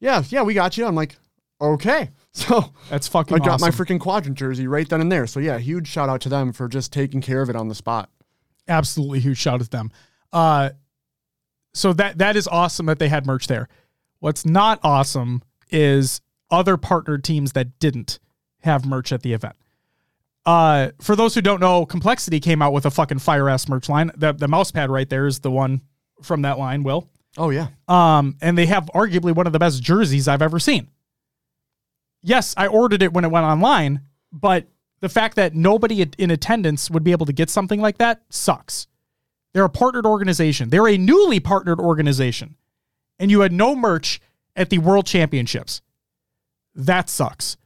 yeah, 0.00 0.22
yeah, 0.28 0.42
we 0.42 0.54
got 0.54 0.76
you. 0.76 0.84
I'm 0.86 0.94
like, 0.94 1.16
okay. 1.60 2.10
So 2.36 2.70
That's 2.90 3.08
fucking 3.08 3.34
I 3.34 3.38
got 3.38 3.54
awesome. 3.54 3.66
my 3.66 3.70
freaking 3.70 3.98
quadrant 3.98 4.36
jersey 4.36 4.66
right 4.66 4.86
then 4.86 5.00
and 5.00 5.10
there. 5.10 5.26
So 5.26 5.40
yeah, 5.40 5.56
huge 5.56 5.88
shout 5.88 6.10
out 6.10 6.20
to 6.20 6.28
them 6.28 6.52
for 6.52 6.68
just 6.68 6.92
taking 6.92 7.22
care 7.22 7.40
of 7.40 7.48
it 7.48 7.56
on 7.56 7.68
the 7.68 7.74
spot. 7.74 8.10
Absolutely 8.68 9.20
huge 9.20 9.38
shout 9.38 9.54
out 9.54 9.64
to 9.64 9.70
them. 9.70 9.90
Uh, 10.32 10.70
so 11.74 11.92
that 11.92 12.18
that 12.18 12.36
is 12.36 12.48
awesome 12.48 12.86
that 12.86 12.98
they 12.98 13.08
had 13.08 13.26
merch 13.26 13.46
there. 13.46 13.68
What's 14.20 14.46
not 14.46 14.80
awesome 14.82 15.42
is 15.70 16.20
other 16.50 16.76
partner 16.76 17.18
teams 17.18 17.52
that 17.52 17.78
didn't 17.78 18.18
have 18.60 18.86
merch 18.86 19.12
at 19.12 19.22
the 19.22 19.32
event. 19.32 19.56
Uh, 20.44 20.90
for 21.00 21.16
those 21.16 21.34
who 21.34 21.42
don't 21.42 21.60
know, 21.60 21.84
Complexity 21.84 22.40
came 22.40 22.62
out 22.62 22.72
with 22.72 22.86
a 22.86 22.90
fucking 22.90 23.18
fire 23.18 23.48
ass 23.48 23.68
merch 23.68 23.88
line. 23.88 24.10
The 24.16 24.32
the 24.32 24.48
mouse 24.48 24.70
pad 24.70 24.90
right 24.90 25.08
there 25.08 25.26
is 25.26 25.40
the 25.40 25.50
one 25.50 25.82
from 26.22 26.42
that 26.42 26.58
line, 26.58 26.82
Will. 26.82 27.08
Oh 27.36 27.50
yeah. 27.50 27.68
Um, 27.88 28.36
and 28.40 28.56
they 28.56 28.66
have 28.66 28.84
arguably 28.94 29.34
one 29.34 29.46
of 29.46 29.52
the 29.52 29.58
best 29.58 29.82
jerseys 29.82 30.28
I've 30.28 30.42
ever 30.42 30.58
seen. 30.58 30.88
Yes, 32.22 32.54
I 32.56 32.66
ordered 32.68 33.02
it 33.02 33.12
when 33.12 33.24
it 33.24 33.30
went 33.30 33.44
online, 33.44 34.00
but 34.32 34.66
the 35.00 35.08
fact 35.08 35.36
that 35.36 35.54
nobody 35.54 36.02
in 36.18 36.30
attendance 36.30 36.90
would 36.90 37.04
be 37.04 37.12
able 37.12 37.26
to 37.26 37.32
get 37.32 37.50
something 37.50 37.80
like 37.80 37.98
that 37.98 38.22
sucks. 38.30 38.86
They're 39.52 39.64
a 39.64 39.70
partnered 39.70 40.06
organization. 40.06 40.70
They're 40.70 40.88
a 40.88 40.98
newly 40.98 41.40
partnered 41.40 41.80
organization. 41.80 42.56
And 43.18 43.30
you 43.30 43.40
had 43.40 43.52
no 43.52 43.74
merch 43.74 44.20
at 44.54 44.70
the 44.70 44.78
World 44.78 45.06
Championships. 45.06 45.80
That 46.74 47.08
sucks. 47.08 47.56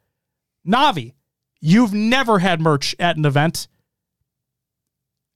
Navi, 0.67 1.15
you've 1.61 1.93
never 1.93 2.39
had 2.39 2.61
merch 2.61 2.95
at 2.99 3.17
an 3.17 3.25
event. 3.25 3.67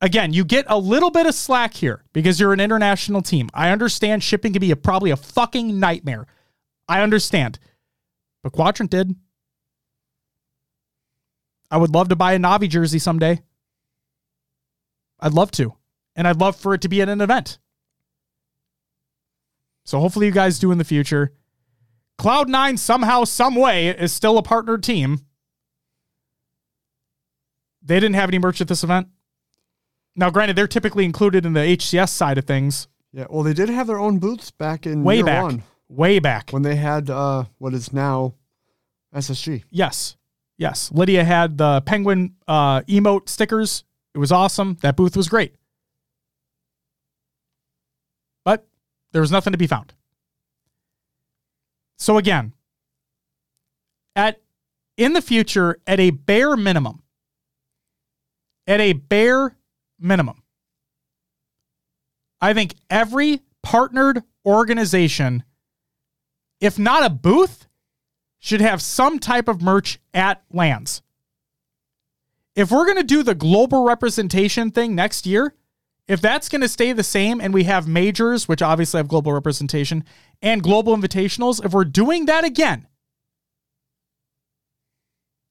Again, 0.00 0.32
you 0.32 0.44
get 0.44 0.66
a 0.68 0.78
little 0.78 1.10
bit 1.10 1.26
of 1.26 1.34
slack 1.34 1.74
here 1.74 2.04
because 2.12 2.38
you're 2.38 2.52
an 2.52 2.60
international 2.60 3.22
team. 3.22 3.48
I 3.54 3.70
understand 3.70 4.22
shipping 4.22 4.52
can 4.52 4.60
be 4.60 4.70
a, 4.70 4.76
probably 4.76 5.10
a 5.10 5.16
fucking 5.16 5.80
nightmare. 5.80 6.26
I 6.88 7.00
understand. 7.00 7.58
But 8.42 8.52
Quadrant 8.52 8.90
did. 8.90 9.16
I 11.74 11.76
would 11.76 11.90
love 11.92 12.08
to 12.10 12.14
buy 12.16 12.34
a 12.34 12.38
Navi 12.38 12.68
jersey 12.68 13.00
someday. 13.00 13.42
I'd 15.18 15.32
love 15.32 15.50
to. 15.52 15.74
And 16.14 16.28
I'd 16.28 16.38
love 16.40 16.54
for 16.54 16.72
it 16.72 16.82
to 16.82 16.88
be 16.88 17.02
at 17.02 17.08
an 17.08 17.20
event. 17.20 17.58
So 19.84 19.98
hopefully 19.98 20.26
you 20.26 20.32
guys 20.32 20.60
do 20.60 20.70
in 20.70 20.78
the 20.78 20.84
future. 20.84 21.32
Cloud9 22.20 22.78
somehow, 22.78 23.24
some 23.24 23.56
way 23.56 23.88
is 23.88 24.12
still 24.12 24.38
a 24.38 24.42
partnered 24.44 24.84
team. 24.84 25.26
They 27.82 27.96
didn't 27.98 28.14
have 28.14 28.30
any 28.30 28.38
merch 28.38 28.60
at 28.60 28.68
this 28.68 28.84
event. 28.84 29.08
Now, 30.14 30.30
granted, 30.30 30.54
they're 30.54 30.68
typically 30.68 31.04
included 31.04 31.44
in 31.44 31.54
the 31.54 31.60
HCS 31.76 32.10
side 32.10 32.38
of 32.38 32.44
things. 32.44 32.86
Yeah. 33.12 33.26
Well, 33.28 33.42
they 33.42 33.52
did 33.52 33.68
have 33.68 33.88
their 33.88 33.98
own 33.98 34.20
booths 34.20 34.52
back 34.52 34.86
in 34.86 35.02
Way 35.02 35.22
back. 35.22 35.42
one 35.42 35.64
Way 35.88 36.20
back. 36.20 36.50
when 36.50 36.62
they 36.62 36.76
had 36.76 37.10
uh, 37.10 37.46
what 37.58 37.74
is 37.74 37.92
now 37.92 38.34
SSG. 39.12 39.64
Yes. 39.72 40.14
Yes. 40.56 40.90
Lydia 40.92 41.24
had 41.24 41.58
the 41.58 41.82
penguin 41.82 42.34
uh, 42.46 42.82
emote 42.82 43.28
stickers. 43.28 43.84
It 44.14 44.18
was 44.18 44.30
awesome. 44.30 44.76
That 44.82 44.96
booth 44.96 45.16
was 45.16 45.28
great. 45.28 45.54
But 48.44 48.66
there 49.12 49.20
was 49.20 49.32
nothing 49.32 49.52
to 49.52 49.58
be 49.58 49.66
found. 49.66 49.94
So 51.98 52.18
again, 52.18 52.52
at 54.14 54.40
in 54.96 55.12
the 55.12 55.22
future, 55.22 55.80
at 55.86 55.98
a 55.98 56.10
bare 56.10 56.56
minimum, 56.56 57.02
at 58.66 58.80
a 58.80 58.92
bare 58.92 59.56
minimum, 59.98 60.42
I 62.40 62.52
think 62.52 62.74
every 62.90 63.40
partnered 63.62 64.22
organization, 64.44 65.42
if 66.60 66.78
not 66.78 67.04
a 67.04 67.10
booth, 67.10 67.66
should 68.44 68.60
have 68.60 68.82
some 68.82 69.18
type 69.18 69.48
of 69.48 69.62
merch 69.62 69.98
at 70.12 70.42
LANs. 70.52 71.00
If 72.54 72.70
we're 72.70 72.84
going 72.84 72.98
to 72.98 73.02
do 73.02 73.22
the 73.22 73.34
global 73.34 73.84
representation 73.84 74.70
thing 74.70 74.94
next 74.94 75.24
year, 75.24 75.54
if 76.06 76.20
that's 76.20 76.50
going 76.50 76.60
to 76.60 76.68
stay 76.68 76.92
the 76.92 77.02
same 77.02 77.40
and 77.40 77.54
we 77.54 77.64
have 77.64 77.88
majors, 77.88 78.46
which 78.46 78.60
obviously 78.60 78.98
have 78.98 79.08
global 79.08 79.32
representation, 79.32 80.04
and 80.42 80.62
global 80.62 80.94
invitationals, 80.94 81.64
if 81.64 81.72
we're 81.72 81.86
doing 81.86 82.26
that 82.26 82.44
again, 82.44 82.86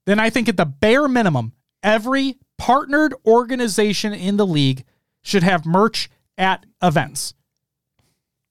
then 0.05 0.19
I 0.19 0.29
think 0.29 0.47
at 0.47 0.57
the 0.57 0.65
bare 0.65 1.07
minimum, 1.07 1.53
every 1.81 2.37
partnered 2.59 3.15
organization 3.25 4.13
in 4.13 4.37
the 4.37 4.45
league 4.45 4.83
should 5.23 5.41
have 5.41 5.65
merch 5.65 6.11
at 6.37 6.67
events. 6.83 7.33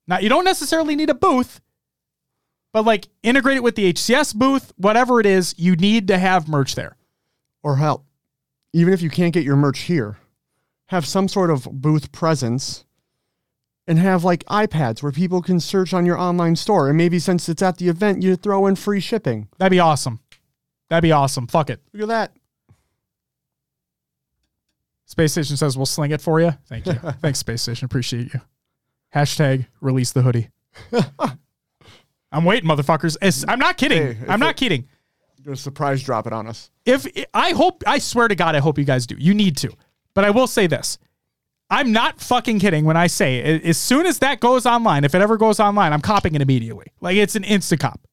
Now, 0.09 0.19
you 0.19 0.28
don't 0.28 0.44
necessarily 0.44 0.97
need 0.97 1.10
a 1.10 1.14
booth, 1.14 1.60
but 2.73 2.85
like 2.85 3.09
integrate 3.23 3.59
it 3.59 3.62
with 3.62 3.77
the 3.77 3.93
HCS 3.93 4.35
booth, 4.35 4.73
whatever 4.77 5.20
it 5.20 5.27
is, 5.27 5.55
you 5.59 5.77
need 5.77 6.09
to 6.09 6.19
have 6.19 6.49
merch 6.49 6.74
there. 6.74 6.97
Or 7.62 7.77
help, 7.77 8.05
even 8.73 8.93
if 8.93 9.03
you 9.03 9.11
can't 9.11 9.32
get 9.32 9.44
your 9.44 9.57
merch 9.57 9.81
here, 9.81 10.19
have 10.86 11.07
some 11.07 11.28
sort 11.28 11.51
of 11.51 11.69
booth 11.70 12.11
presence 12.11 12.85
and 13.86 13.99
have 13.99 14.24
like 14.24 14.44
iPads 14.44 15.03
where 15.03 15.12
people 15.12 15.43
can 15.43 15.61
search 15.61 15.93
on 15.94 16.07
your 16.07 16.19
online 16.19 16.57
store. 16.57 16.89
And 16.89 16.97
maybe 16.97 17.19
since 17.19 17.49
it's 17.49 17.62
at 17.62 17.78
the 17.78 17.89
event, 17.89 18.23
you 18.23 18.36
throw 18.36 18.66
in 18.66 18.77
free 18.77 19.01
shipping. 19.01 19.49
That'd 19.59 19.70
be 19.70 19.81
awesome. 19.81 20.20
That'd 20.89 21.03
be 21.03 21.12
awesome. 21.12 21.47
Fuck 21.47 21.70
it. 21.70 21.81
Look 21.93 22.03
at 22.03 22.09
that. 22.09 22.36
Space 25.07 25.32
Station 25.32 25.57
says 25.57 25.77
we'll 25.77 25.86
sling 25.86 26.11
it 26.11 26.20
for 26.20 26.40
you. 26.40 26.53
Thank 26.66 26.86
you. 26.86 26.93
Thanks, 27.20 27.39
Space 27.39 27.62
Station. 27.62 27.85
Appreciate 27.85 28.32
you. 28.32 28.40
Hashtag 29.15 29.66
release 29.81 30.12
the 30.12 30.23
hoodie. 30.23 30.49
I'm 32.33 32.45
waiting, 32.45 32.69
motherfuckers. 32.69 33.17
It's- 33.17 33.45
I'm 33.47 33.59
not 33.59 33.77
kidding. 33.77 34.15
Hey, 34.17 34.25
I'm 34.29 34.41
not 34.41 34.51
it- 34.53 34.57
kidding. 34.57 34.89
You're 35.45 35.57
surprise 35.57 36.03
drop 36.03 36.27
it 36.27 36.33
on 36.33 36.47
us. 36.47 36.71
If 36.87 37.07
I 37.35 37.51
hope, 37.51 37.83
I 37.87 37.99
swear 37.99 38.29
to 38.29 38.35
God, 38.35 38.55
I 38.55 38.61
hope 38.61 38.79
you 38.79 38.85
guys 38.85 39.07
do. 39.07 39.17
You 39.19 39.35
need 39.35 39.57
to. 39.59 39.73
But 40.15 40.25
I 40.25 40.31
will 40.31 40.47
say 40.47 40.67
this. 40.69 40.99
I'm 41.69 41.91
not 41.91 42.21
fucking 42.21 42.59
kidding 42.61 42.85
when 42.85 42.97
I 42.97 43.07
say 43.09 43.39
a- 43.41 43.69
as 43.69 43.77
soon 43.79 44.07
as 44.07 44.19
that 44.21 44.41
goes 44.41 44.67
online, 44.67 45.05
if 45.05 45.15
it 45.15 45.21
ever 45.21 45.37
goes 45.37 45.59
online, 45.59 45.93
I'm 45.93 46.01
copying 46.01 46.35
it 46.35 46.43
immediately. 46.43 46.87
Like 47.01 47.17
it's 47.17 47.35
an 47.35 47.43
insta 47.43 47.79
cop. 47.81 48.07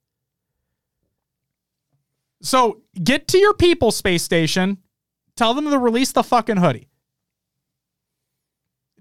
So 2.42 2.82
get 3.04 3.28
to 3.30 3.38
your 3.38 3.54
people, 3.54 3.92
space 3.92 4.24
station. 4.24 4.78
Tell 5.36 5.54
them 5.54 5.70
to 5.70 5.78
release 5.78 6.12
the 6.12 6.24
fucking 6.24 6.58
hoodie. 6.58 6.88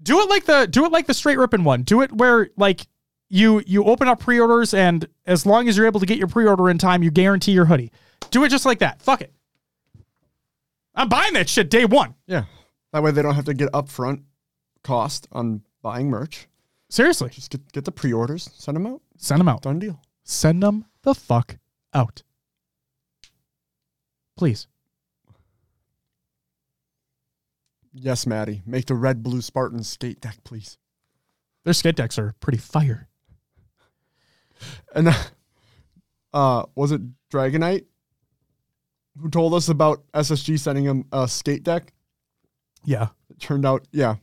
Do 0.01 0.19
it 0.21 0.29
like 0.29 0.45
the 0.45 0.67
do 0.67 0.85
it 0.85 0.91
like 0.91 1.07
the 1.07 1.13
straight 1.13 1.37
ripping 1.37 1.63
one. 1.63 1.83
Do 1.83 2.01
it 2.01 2.11
where 2.11 2.49
like 2.57 2.87
you 3.29 3.63
you 3.65 3.83
open 3.85 4.07
up 4.07 4.19
pre-orders 4.19 4.73
and 4.73 5.07
as 5.25 5.45
long 5.45 5.69
as 5.69 5.77
you're 5.77 5.85
able 5.85 5.99
to 5.99 6.05
get 6.05 6.17
your 6.17 6.27
pre-order 6.27 6.69
in 6.69 6.77
time, 6.77 7.03
you 7.03 7.11
guarantee 7.11 7.51
your 7.51 7.65
hoodie. 7.65 7.91
Do 8.31 8.43
it 8.43 8.49
just 8.49 8.65
like 8.65 8.79
that. 8.79 9.01
Fuck 9.01 9.21
it. 9.21 9.33
I'm 10.95 11.09
buying 11.09 11.33
that 11.33 11.47
shit 11.47 11.69
day 11.69 11.85
one. 11.85 12.15
Yeah. 12.27 12.45
That 12.91 13.03
way 13.03 13.11
they 13.11 13.21
don't 13.21 13.35
have 13.35 13.45
to 13.45 13.53
get 13.53 13.71
upfront 13.71 14.23
cost 14.83 15.27
on 15.31 15.61
buying 15.81 16.09
merch. 16.09 16.47
Seriously. 16.89 17.29
Just 17.29 17.51
get, 17.51 17.71
get 17.71 17.85
the 17.85 17.91
pre 17.91 18.11
orders, 18.11 18.49
send 18.55 18.75
them 18.75 18.87
out. 18.87 19.01
Send 19.17 19.39
them 19.39 19.47
out. 19.47 19.61
Done 19.61 19.79
deal. 19.79 20.01
Send 20.23 20.63
them 20.63 20.85
the 21.03 21.13
fuck 21.13 21.57
out. 21.93 22.23
Please. 24.35 24.67
Yes, 27.93 28.25
Maddie. 28.25 28.61
Make 28.65 28.85
the 28.85 28.95
red 28.95 29.23
blue 29.23 29.41
Spartan 29.41 29.83
skate 29.83 30.21
deck, 30.21 30.37
please. 30.43 30.77
Their 31.65 31.73
skate 31.73 31.95
decks 31.95 32.17
are 32.17 32.33
pretty 32.39 32.57
fire. 32.57 33.08
And 34.95 35.09
uh, 35.09 35.13
uh 36.33 36.63
was 36.75 36.91
it 36.91 37.01
Dragonite 37.31 37.85
who 39.19 39.29
told 39.29 39.53
us 39.53 39.69
about 39.69 40.03
SSG 40.13 40.59
sending 40.59 40.85
him 40.85 41.05
a 41.11 41.27
skate 41.27 41.63
deck? 41.63 41.93
Yeah. 42.85 43.09
It 43.29 43.39
turned 43.39 43.65
out, 43.65 43.87
yeah. 43.91 44.15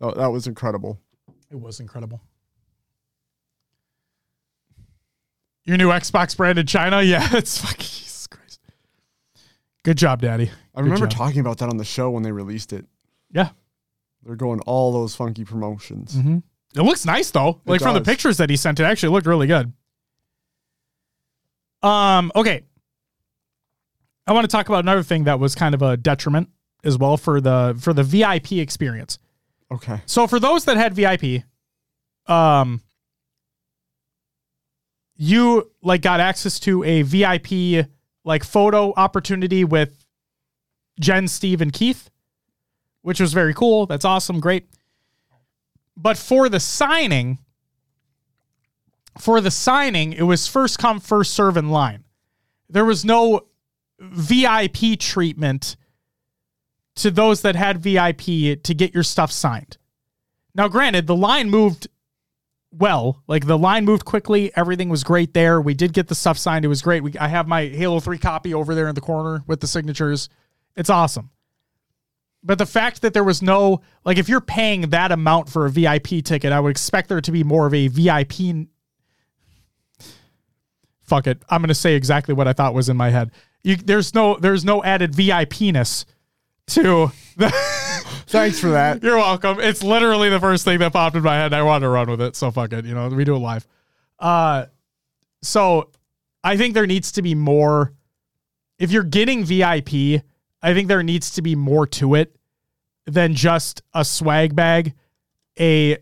Oh, 0.00 0.12
that 0.12 0.28
was 0.28 0.46
incredible. 0.46 0.98
It 1.50 1.60
was 1.60 1.80
incredible. 1.80 2.20
Your 5.64 5.76
new 5.76 5.88
Xbox 5.88 6.36
brand 6.36 6.58
in 6.58 6.66
China? 6.66 7.02
Yeah, 7.02 7.26
it's 7.32 7.58
fucking 7.58 7.78
Jesus 7.78 8.26
Christ. 8.26 8.60
Good 9.82 9.98
job, 9.98 10.22
Daddy. 10.22 10.50
I 10.74 10.80
Good 10.80 10.84
remember 10.84 11.06
job. 11.06 11.16
talking 11.18 11.40
about 11.40 11.58
that 11.58 11.68
on 11.68 11.76
the 11.76 11.84
show 11.84 12.10
when 12.10 12.22
they 12.22 12.32
released 12.32 12.72
it. 12.72 12.86
Yeah. 13.30 13.50
They're 14.22 14.36
going 14.36 14.60
all 14.60 14.92
those 14.92 15.14
funky 15.14 15.44
promotions. 15.44 16.14
Mm-hmm. 16.14 16.38
It 16.76 16.82
looks 16.82 17.04
nice 17.04 17.30
though. 17.30 17.60
Like 17.66 17.80
from 17.80 17.94
the 17.94 18.00
pictures 18.00 18.38
that 18.38 18.50
he 18.50 18.56
sent, 18.56 18.80
it 18.80 18.84
actually 18.84 19.10
looked 19.10 19.26
really 19.26 19.46
good. 19.46 19.72
Um, 21.82 22.32
okay. 22.34 22.62
I 24.26 24.32
want 24.32 24.44
to 24.44 24.48
talk 24.48 24.68
about 24.68 24.84
another 24.84 25.02
thing 25.02 25.24
that 25.24 25.38
was 25.38 25.54
kind 25.54 25.74
of 25.74 25.82
a 25.82 25.96
detriment 25.96 26.48
as 26.82 26.98
well 26.98 27.16
for 27.16 27.40
the 27.40 27.76
for 27.80 27.92
the 27.92 28.02
VIP 28.02 28.52
experience. 28.52 29.18
Okay. 29.70 30.00
So 30.06 30.26
for 30.26 30.40
those 30.40 30.64
that 30.64 30.76
had 30.76 30.94
VIP, 30.94 31.44
um 32.26 32.80
you 35.16 35.70
like 35.82 36.02
got 36.02 36.20
access 36.20 36.58
to 36.60 36.82
a 36.82 37.02
VIP 37.02 37.86
like 38.24 38.42
photo 38.42 38.92
opportunity 38.96 39.64
with 39.64 40.04
Jen, 40.98 41.28
Steve, 41.28 41.60
and 41.60 41.72
Keith, 41.72 42.10
which 43.02 43.20
was 43.20 43.32
very 43.32 43.54
cool. 43.54 43.86
That's 43.86 44.04
awesome, 44.04 44.40
great. 44.40 44.66
But 45.96 46.18
for 46.18 46.48
the 46.48 46.60
signing, 46.60 47.38
for 49.18 49.40
the 49.40 49.50
signing, 49.50 50.12
it 50.12 50.22
was 50.22 50.46
first 50.46 50.78
come, 50.78 51.00
first 51.00 51.34
serve 51.34 51.56
in 51.56 51.70
line. 51.70 52.04
There 52.68 52.84
was 52.84 53.04
no 53.04 53.46
VIP 53.98 54.98
treatment 54.98 55.76
to 56.96 57.10
those 57.10 57.42
that 57.42 57.56
had 57.56 57.78
VIP 57.78 58.62
to 58.62 58.74
get 58.74 58.94
your 58.94 59.02
stuff 59.02 59.30
signed. 59.30 59.78
Now, 60.54 60.68
granted, 60.68 61.06
the 61.06 61.16
line 61.16 61.50
moved 61.50 61.88
well. 62.72 63.22
Like 63.26 63.46
the 63.46 63.58
line 63.58 63.84
moved 63.84 64.04
quickly, 64.04 64.52
everything 64.56 64.88
was 64.88 65.04
great 65.04 65.34
there. 65.34 65.60
We 65.60 65.74
did 65.74 65.92
get 65.92 66.08
the 66.08 66.14
stuff 66.14 66.38
signed. 66.38 66.64
It 66.64 66.68
was 66.68 66.82
great. 66.82 67.02
We, 67.02 67.16
I 67.18 67.28
have 67.28 67.48
my 67.48 67.66
Halo 67.66 68.00
3 68.00 68.18
copy 68.18 68.54
over 68.54 68.74
there 68.74 68.88
in 68.88 68.94
the 68.94 69.00
corner 69.00 69.42
with 69.46 69.60
the 69.60 69.66
signatures. 69.66 70.28
It's 70.76 70.90
awesome. 70.90 71.30
But 72.44 72.58
the 72.58 72.66
fact 72.66 73.00
that 73.02 73.14
there 73.14 73.24
was 73.24 73.40
no 73.40 73.80
like 74.04 74.18
if 74.18 74.28
you're 74.28 74.40
paying 74.40 74.90
that 74.90 75.10
amount 75.10 75.48
for 75.48 75.66
a 75.66 75.70
VIP 75.70 76.22
ticket, 76.22 76.52
I 76.52 76.60
would 76.60 76.70
expect 76.70 77.08
there 77.08 77.20
to 77.20 77.32
be 77.32 77.42
more 77.42 77.66
of 77.66 77.74
a 77.74 77.88
VIP 77.88 78.68
Fuck 81.04 81.26
it. 81.26 81.42
I'm 81.50 81.60
going 81.60 81.68
to 81.68 81.74
say 81.74 81.94
exactly 81.94 82.34
what 82.34 82.48
I 82.48 82.52
thought 82.52 82.74
was 82.74 82.88
in 82.88 82.96
my 82.96 83.10
head. 83.10 83.30
You, 83.62 83.76
there's 83.76 84.14
no 84.14 84.36
there's 84.36 84.64
no 84.64 84.82
added 84.82 85.12
VIPness 85.12 86.04
to 86.68 87.12
the 87.36 87.50
Thanks 88.26 88.58
for 88.58 88.70
that. 88.70 89.02
You're 89.02 89.16
welcome. 89.16 89.60
It's 89.60 89.82
literally 89.82 90.28
the 90.28 90.40
first 90.40 90.64
thing 90.64 90.78
that 90.78 90.92
popped 90.92 91.14
in 91.14 91.22
my 91.22 91.36
head. 91.36 91.52
I 91.52 91.62
wanted 91.62 91.84
to 91.84 91.88
run 91.90 92.10
with 92.10 92.20
it. 92.20 92.36
So 92.36 92.50
fuck 92.50 92.72
it. 92.72 92.84
You 92.84 92.94
know, 92.94 93.08
we 93.08 93.24
do 93.24 93.36
it 93.36 93.38
live. 93.38 93.66
Uh, 94.18 94.66
so 95.42 95.90
I 96.42 96.56
think 96.56 96.74
there 96.74 96.86
needs 96.86 97.12
to 97.12 97.22
be 97.22 97.34
more. 97.34 97.92
If 98.78 98.90
you're 98.90 99.04
getting 99.04 99.44
VIP, 99.44 100.22
I 100.64 100.72
think 100.72 100.88
there 100.88 101.02
needs 101.02 101.32
to 101.32 101.42
be 101.42 101.54
more 101.54 101.86
to 101.88 102.14
it 102.14 102.34
than 103.04 103.34
just 103.34 103.82
a 103.92 104.02
swag 104.02 104.56
bag, 104.56 104.94
a 105.60 105.98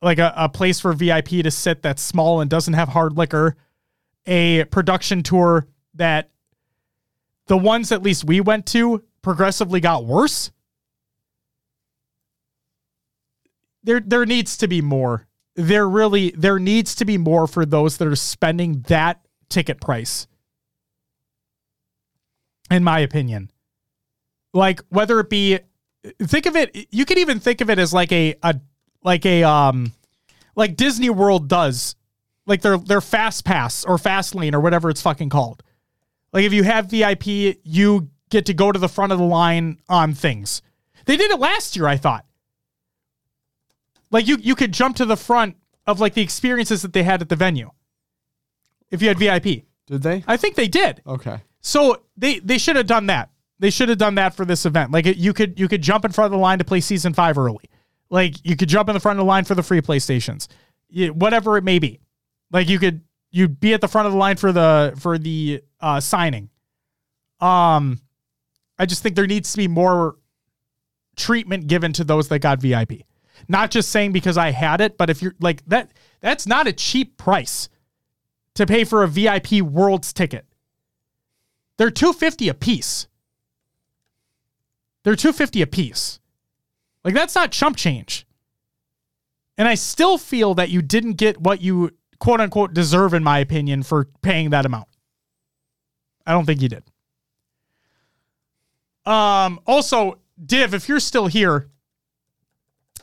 like 0.00 0.18
a, 0.18 0.32
a 0.34 0.48
place 0.48 0.80
for 0.80 0.94
VIP 0.94 1.28
to 1.28 1.50
sit 1.50 1.82
that's 1.82 2.00
small 2.00 2.40
and 2.40 2.48
doesn't 2.48 2.72
have 2.72 2.88
hard 2.88 3.18
liquor, 3.18 3.56
a 4.24 4.64
production 4.64 5.22
tour 5.22 5.66
that 5.92 6.30
the 7.48 7.58
ones 7.58 7.92
at 7.92 8.02
least 8.02 8.24
we 8.24 8.40
went 8.40 8.64
to 8.68 9.04
progressively 9.20 9.78
got 9.78 10.06
worse. 10.06 10.50
There 13.82 14.00
there 14.00 14.24
needs 14.24 14.56
to 14.56 14.68
be 14.68 14.80
more. 14.80 15.26
There 15.54 15.86
really 15.86 16.30
there 16.30 16.58
needs 16.58 16.94
to 16.94 17.04
be 17.04 17.18
more 17.18 17.46
for 17.46 17.66
those 17.66 17.98
that 17.98 18.08
are 18.08 18.16
spending 18.16 18.80
that 18.88 19.20
ticket 19.50 19.82
price. 19.82 20.26
In 22.70 22.84
my 22.84 23.00
opinion. 23.00 23.50
Like 24.52 24.80
whether 24.88 25.20
it 25.20 25.30
be 25.30 25.58
think 26.22 26.46
of 26.46 26.56
it 26.56 26.88
you 26.90 27.04
could 27.04 27.18
even 27.18 27.40
think 27.40 27.60
of 27.60 27.68
it 27.68 27.78
as 27.78 27.92
like 27.92 28.10
a 28.10 28.34
a 28.42 28.58
like 29.02 29.26
a 29.26 29.42
um 29.42 29.92
like 30.56 30.76
Disney 30.76 31.10
World 31.10 31.48
does 31.48 31.94
like 32.46 32.62
their 32.62 32.78
their 32.78 33.00
fast 33.00 33.44
pass 33.44 33.84
or 33.84 33.98
fast 33.98 34.34
lane 34.34 34.54
or 34.54 34.60
whatever 34.60 34.90
it's 34.90 35.02
fucking 35.02 35.28
called. 35.28 35.62
Like 36.32 36.44
if 36.44 36.52
you 36.52 36.62
have 36.62 36.86
VIP, 36.86 37.26
you 37.64 38.08
get 38.30 38.46
to 38.46 38.54
go 38.54 38.70
to 38.70 38.78
the 38.78 38.88
front 38.88 39.12
of 39.12 39.18
the 39.18 39.24
line 39.24 39.78
on 39.88 40.14
things. 40.14 40.62
They 41.04 41.16
did 41.16 41.30
it 41.30 41.40
last 41.40 41.76
year, 41.76 41.86
I 41.86 41.96
thought. 41.96 42.24
Like 44.10 44.26
you 44.26 44.36
you 44.40 44.54
could 44.54 44.72
jump 44.72 44.96
to 44.96 45.04
the 45.04 45.16
front 45.16 45.56
of 45.86 46.00
like 46.00 46.14
the 46.14 46.22
experiences 46.22 46.82
that 46.82 46.92
they 46.92 47.02
had 47.02 47.22
at 47.22 47.28
the 47.28 47.36
venue. 47.36 47.70
If 48.90 49.02
you 49.02 49.08
had 49.08 49.18
VIP. 49.18 49.64
Did 49.86 50.02
they? 50.02 50.24
I 50.26 50.36
think 50.36 50.54
they 50.54 50.68
did. 50.68 51.02
Okay. 51.06 51.40
So 51.60 52.02
they 52.16 52.38
they 52.38 52.58
should 52.58 52.76
have 52.76 52.86
done 52.86 53.06
that. 53.06 53.30
They 53.58 53.70
should 53.70 53.90
have 53.90 53.98
done 53.98 54.14
that 54.14 54.34
for 54.34 54.44
this 54.44 54.64
event. 54.64 54.90
Like 54.90 55.04
you 55.04 55.32
could 55.32 55.58
you 55.58 55.68
could 55.68 55.82
jump 55.82 56.04
in 56.04 56.12
front 56.12 56.26
of 56.26 56.32
the 56.32 56.38
line 56.38 56.58
to 56.58 56.64
play 56.64 56.80
season 56.80 57.12
5 57.12 57.36
early. 57.38 57.64
Like 58.08 58.34
you 58.44 58.56
could 58.56 58.68
jump 58.68 58.88
in 58.88 58.94
the 58.94 59.00
front 59.00 59.18
of 59.18 59.24
the 59.24 59.28
line 59.28 59.44
for 59.44 59.54
the 59.54 59.62
free 59.62 59.80
PlayStations. 59.80 60.48
You- 60.88 61.12
whatever 61.12 61.56
it 61.56 61.64
may 61.64 61.78
be. 61.78 62.00
Like 62.50 62.68
you 62.68 62.78
could 62.78 63.02
you'd 63.30 63.60
be 63.60 63.74
at 63.74 63.80
the 63.80 63.88
front 63.88 64.06
of 64.06 64.12
the 64.12 64.18
line 64.18 64.36
for 64.36 64.52
the 64.52 64.94
for 64.98 65.18
the 65.18 65.62
uh 65.80 66.00
signing. 66.00 66.48
Um 67.40 68.00
I 68.78 68.86
just 68.86 69.02
think 69.02 69.14
there 69.14 69.26
needs 69.26 69.52
to 69.52 69.58
be 69.58 69.68
more 69.68 70.16
treatment 71.16 71.66
given 71.66 71.92
to 71.92 72.04
those 72.04 72.28
that 72.28 72.38
got 72.38 72.60
VIP. 72.60 73.02
Not 73.46 73.70
just 73.70 73.90
saying 73.90 74.12
because 74.12 74.38
I 74.38 74.50
had 74.52 74.80
it, 74.80 74.96
but 74.96 75.10
if 75.10 75.20
you're 75.20 75.34
like 75.40 75.62
that 75.66 75.90
that's 76.20 76.46
not 76.46 76.66
a 76.66 76.72
cheap 76.72 77.18
price 77.18 77.68
to 78.54 78.66
pay 78.66 78.84
for 78.84 79.02
a 79.02 79.08
VIP 79.08 79.60
Worlds 79.60 80.12
ticket. 80.12 80.46
They're 81.80 81.90
250 81.90 82.50
a 82.50 82.52
piece. 82.52 83.06
They're 85.02 85.16
250 85.16 85.62
a 85.62 85.66
piece. 85.66 86.20
Like 87.06 87.14
that's 87.14 87.34
not 87.34 87.52
chump 87.52 87.78
change. 87.78 88.26
And 89.56 89.66
I 89.66 89.76
still 89.76 90.18
feel 90.18 90.52
that 90.56 90.68
you 90.68 90.82
didn't 90.82 91.14
get 91.14 91.40
what 91.40 91.62
you 91.62 91.92
quote 92.18 92.42
unquote 92.42 92.74
deserve 92.74 93.14
in 93.14 93.24
my 93.24 93.38
opinion 93.38 93.82
for 93.82 94.08
paying 94.20 94.50
that 94.50 94.66
amount. 94.66 94.88
I 96.26 96.32
don't 96.32 96.44
think 96.44 96.60
you 96.60 96.68
did. 96.68 96.82
Um 99.06 99.58
also 99.66 100.18
Div 100.44 100.74
if 100.74 100.86
you're 100.86 101.00
still 101.00 101.28
here 101.28 101.70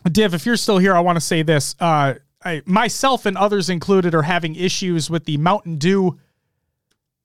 Div 0.03 0.35
if 0.35 0.45
you're 0.45 0.55
still 0.55 0.77
here 0.77 0.95
I 0.95 0.99
want 0.99 1.15
to 1.15 1.21
say 1.21 1.41
this 1.41 1.75
uh 1.79 2.13
I 2.45 2.61
myself 2.67 3.25
and 3.25 3.39
others 3.39 3.71
included 3.71 4.13
are 4.13 4.21
having 4.21 4.53
issues 4.53 5.09
with 5.09 5.25
the 5.25 5.37
Mountain 5.37 5.77
Dew 5.79 6.19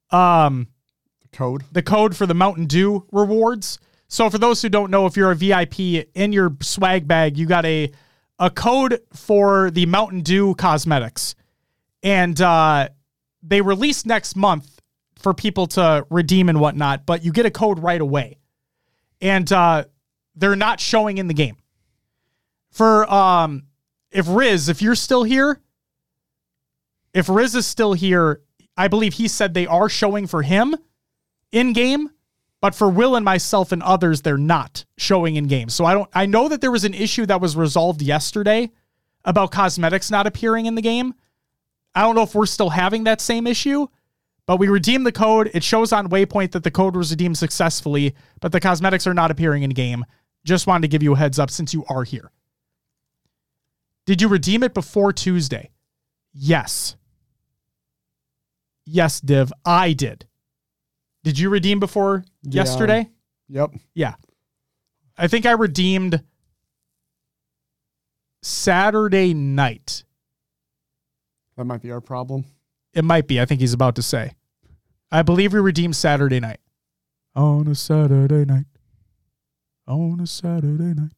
um 0.09 0.69
Code. 1.33 1.63
the 1.71 1.81
code 1.81 2.15
for 2.15 2.25
the 2.25 2.33
Mountain 2.33 2.65
Dew 2.67 3.05
rewards. 3.11 3.79
So 4.07 4.29
for 4.29 4.37
those 4.37 4.61
who 4.61 4.69
don't 4.69 4.91
know, 4.91 5.07
if 5.07 5.17
you're 5.17 5.31
a 5.31 5.35
VIP 5.35 5.79
in 6.13 6.31
your 6.31 6.55
swag 6.61 7.07
bag, 7.07 7.37
you 7.37 7.45
got 7.45 7.65
a 7.65 7.91
a 8.39 8.49
code 8.49 8.99
for 9.13 9.71
the 9.71 9.85
Mountain 9.85 10.21
Dew 10.21 10.55
cosmetics, 10.55 11.35
and 12.01 12.39
uh, 12.39 12.89
they 13.41 13.61
release 13.61 14.05
next 14.05 14.35
month 14.35 14.79
for 15.17 15.33
people 15.33 15.67
to 15.67 16.05
redeem 16.09 16.49
and 16.49 16.59
whatnot. 16.59 17.05
But 17.05 17.23
you 17.23 17.31
get 17.31 17.45
a 17.45 17.51
code 17.51 17.79
right 17.79 18.01
away, 18.01 18.37
and 19.21 19.51
uh, 19.51 19.85
they're 20.35 20.55
not 20.55 20.79
showing 20.79 21.17
in 21.17 21.27
the 21.27 21.33
game. 21.33 21.57
For 22.71 23.11
um, 23.11 23.63
if 24.11 24.25
Riz, 24.27 24.69
if 24.69 24.81
you're 24.81 24.95
still 24.95 25.23
here, 25.23 25.59
if 27.13 27.29
Riz 27.29 27.55
is 27.55 27.65
still 27.65 27.93
here, 27.93 28.41
I 28.75 28.87
believe 28.87 29.13
he 29.13 29.27
said 29.27 29.53
they 29.53 29.67
are 29.67 29.89
showing 29.89 30.27
for 30.27 30.41
him 30.41 30.75
in 31.53 31.71
game, 31.71 32.09
but 32.59 32.75
for 32.75 32.89
Will 32.89 33.15
and 33.15 33.23
myself 33.23 33.71
and 33.71 33.81
others, 33.83 34.21
they're 34.21 34.37
not 34.37 34.83
showing 34.97 35.37
in 35.37 35.47
game. 35.47 35.69
So 35.69 35.85
I 35.85 35.93
don't. 35.93 36.09
I 36.13 36.25
know 36.25 36.49
that 36.49 36.59
there 36.59 36.71
was 36.71 36.83
an 36.83 36.93
issue 36.93 37.25
that 37.27 37.39
was 37.39 37.55
resolved 37.55 38.01
yesterday 38.01 38.71
about 39.23 39.51
cosmetics 39.51 40.11
not 40.11 40.27
appearing 40.27 40.65
in 40.65 40.75
the 40.75 40.81
game. 40.81 41.13
I 41.95 42.01
don't 42.01 42.15
know 42.15 42.23
if 42.23 42.35
we're 42.35 42.45
still 42.45 42.71
having 42.71 43.03
that 43.05 43.21
same 43.21 43.47
issue, 43.47 43.87
but 44.45 44.57
we 44.57 44.67
redeemed 44.67 45.05
the 45.05 45.11
code. 45.11 45.51
It 45.53 45.63
shows 45.63 45.93
on 45.93 46.09
Waypoint 46.09 46.51
that 46.51 46.63
the 46.63 46.71
code 46.71 46.95
was 46.95 47.11
redeemed 47.11 47.37
successfully, 47.37 48.15
but 48.41 48.51
the 48.51 48.59
cosmetics 48.59 49.07
are 49.07 49.13
not 49.13 49.31
appearing 49.31 49.63
in 49.63 49.69
game. 49.69 50.05
Just 50.43 50.67
wanted 50.67 50.81
to 50.81 50.87
give 50.89 51.03
you 51.03 51.13
a 51.13 51.17
heads 51.17 51.39
up 51.39 51.51
since 51.51 51.73
you 51.73 51.85
are 51.87 52.03
here. 52.03 52.31
Did 54.05 54.21
you 54.21 54.27
redeem 54.27 54.63
it 54.63 54.73
before 54.73 55.13
Tuesday? 55.13 55.69
Yes. 56.33 56.97
Yes, 58.85 59.21
Div, 59.21 59.53
I 59.63 59.93
did. 59.93 60.25
Did 61.23 61.39
you 61.39 61.49
redeem 61.49 61.79
before 61.79 62.25
Yeah. 62.43 62.61
yesterday? 62.63 63.09
Yep. 63.49 63.71
Yeah. 63.93 64.15
I 65.17 65.27
think 65.27 65.45
I 65.45 65.51
redeemed 65.51 66.23
Saturday 68.41 69.33
night. 69.33 70.03
That 71.55 71.65
might 71.65 71.81
be 71.81 71.91
our 71.91 72.01
problem. 72.01 72.45
It 72.93 73.03
might 73.03 73.27
be. 73.27 73.39
I 73.39 73.45
think 73.45 73.61
he's 73.61 73.73
about 73.73 73.95
to 73.95 74.01
say. 74.01 74.33
I 75.11 75.21
believe 75.21 75.53
we 75.53 75.59
redeemed 75.59 75.95
Saturday 75.95 76.39
night. 76.39 76.59
On 77.35 77.67
a 77.67 77.75
Saturday 77.75 78.45
night. 78.45 78.65
On 79.87 80.19
a 80.19 80.27
Saturday 80.27 80.93
night. 80.93 81.11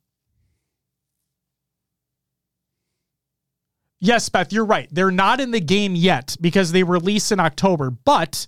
Yes, 4.00 4.30
Beth, 4.30 4.52
you're 4.54 4.66
right. 4.66 4.88
They're 4.92 5.10
not 5.12 5.40
in 5.40 5.52
the 5.52 5.60
game 5.62 5.96
yet 5.96 6.36
because 6.40 6.72
they 6.72 6.84
release 6.84 7.32
in 7.32 7.40
October. 7.40 7.90
But 7.90 8.48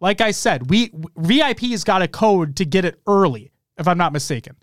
like 0.00 0.20
I 0.20 0.30
said, 0.30 0.70
we 0.70 0.92
VIP's 1.16 1.84
got 1.84 2.02
a 2.02 2.08
code 2.08 2.56
to 2.56 2.64
get 2.64 2.84
it 2.84 3.00
early, 3.06 3.52
if 3.76 3.88
I'm 3.88 3.98
not 3.98 4.12
mistaken. 4.12 4.56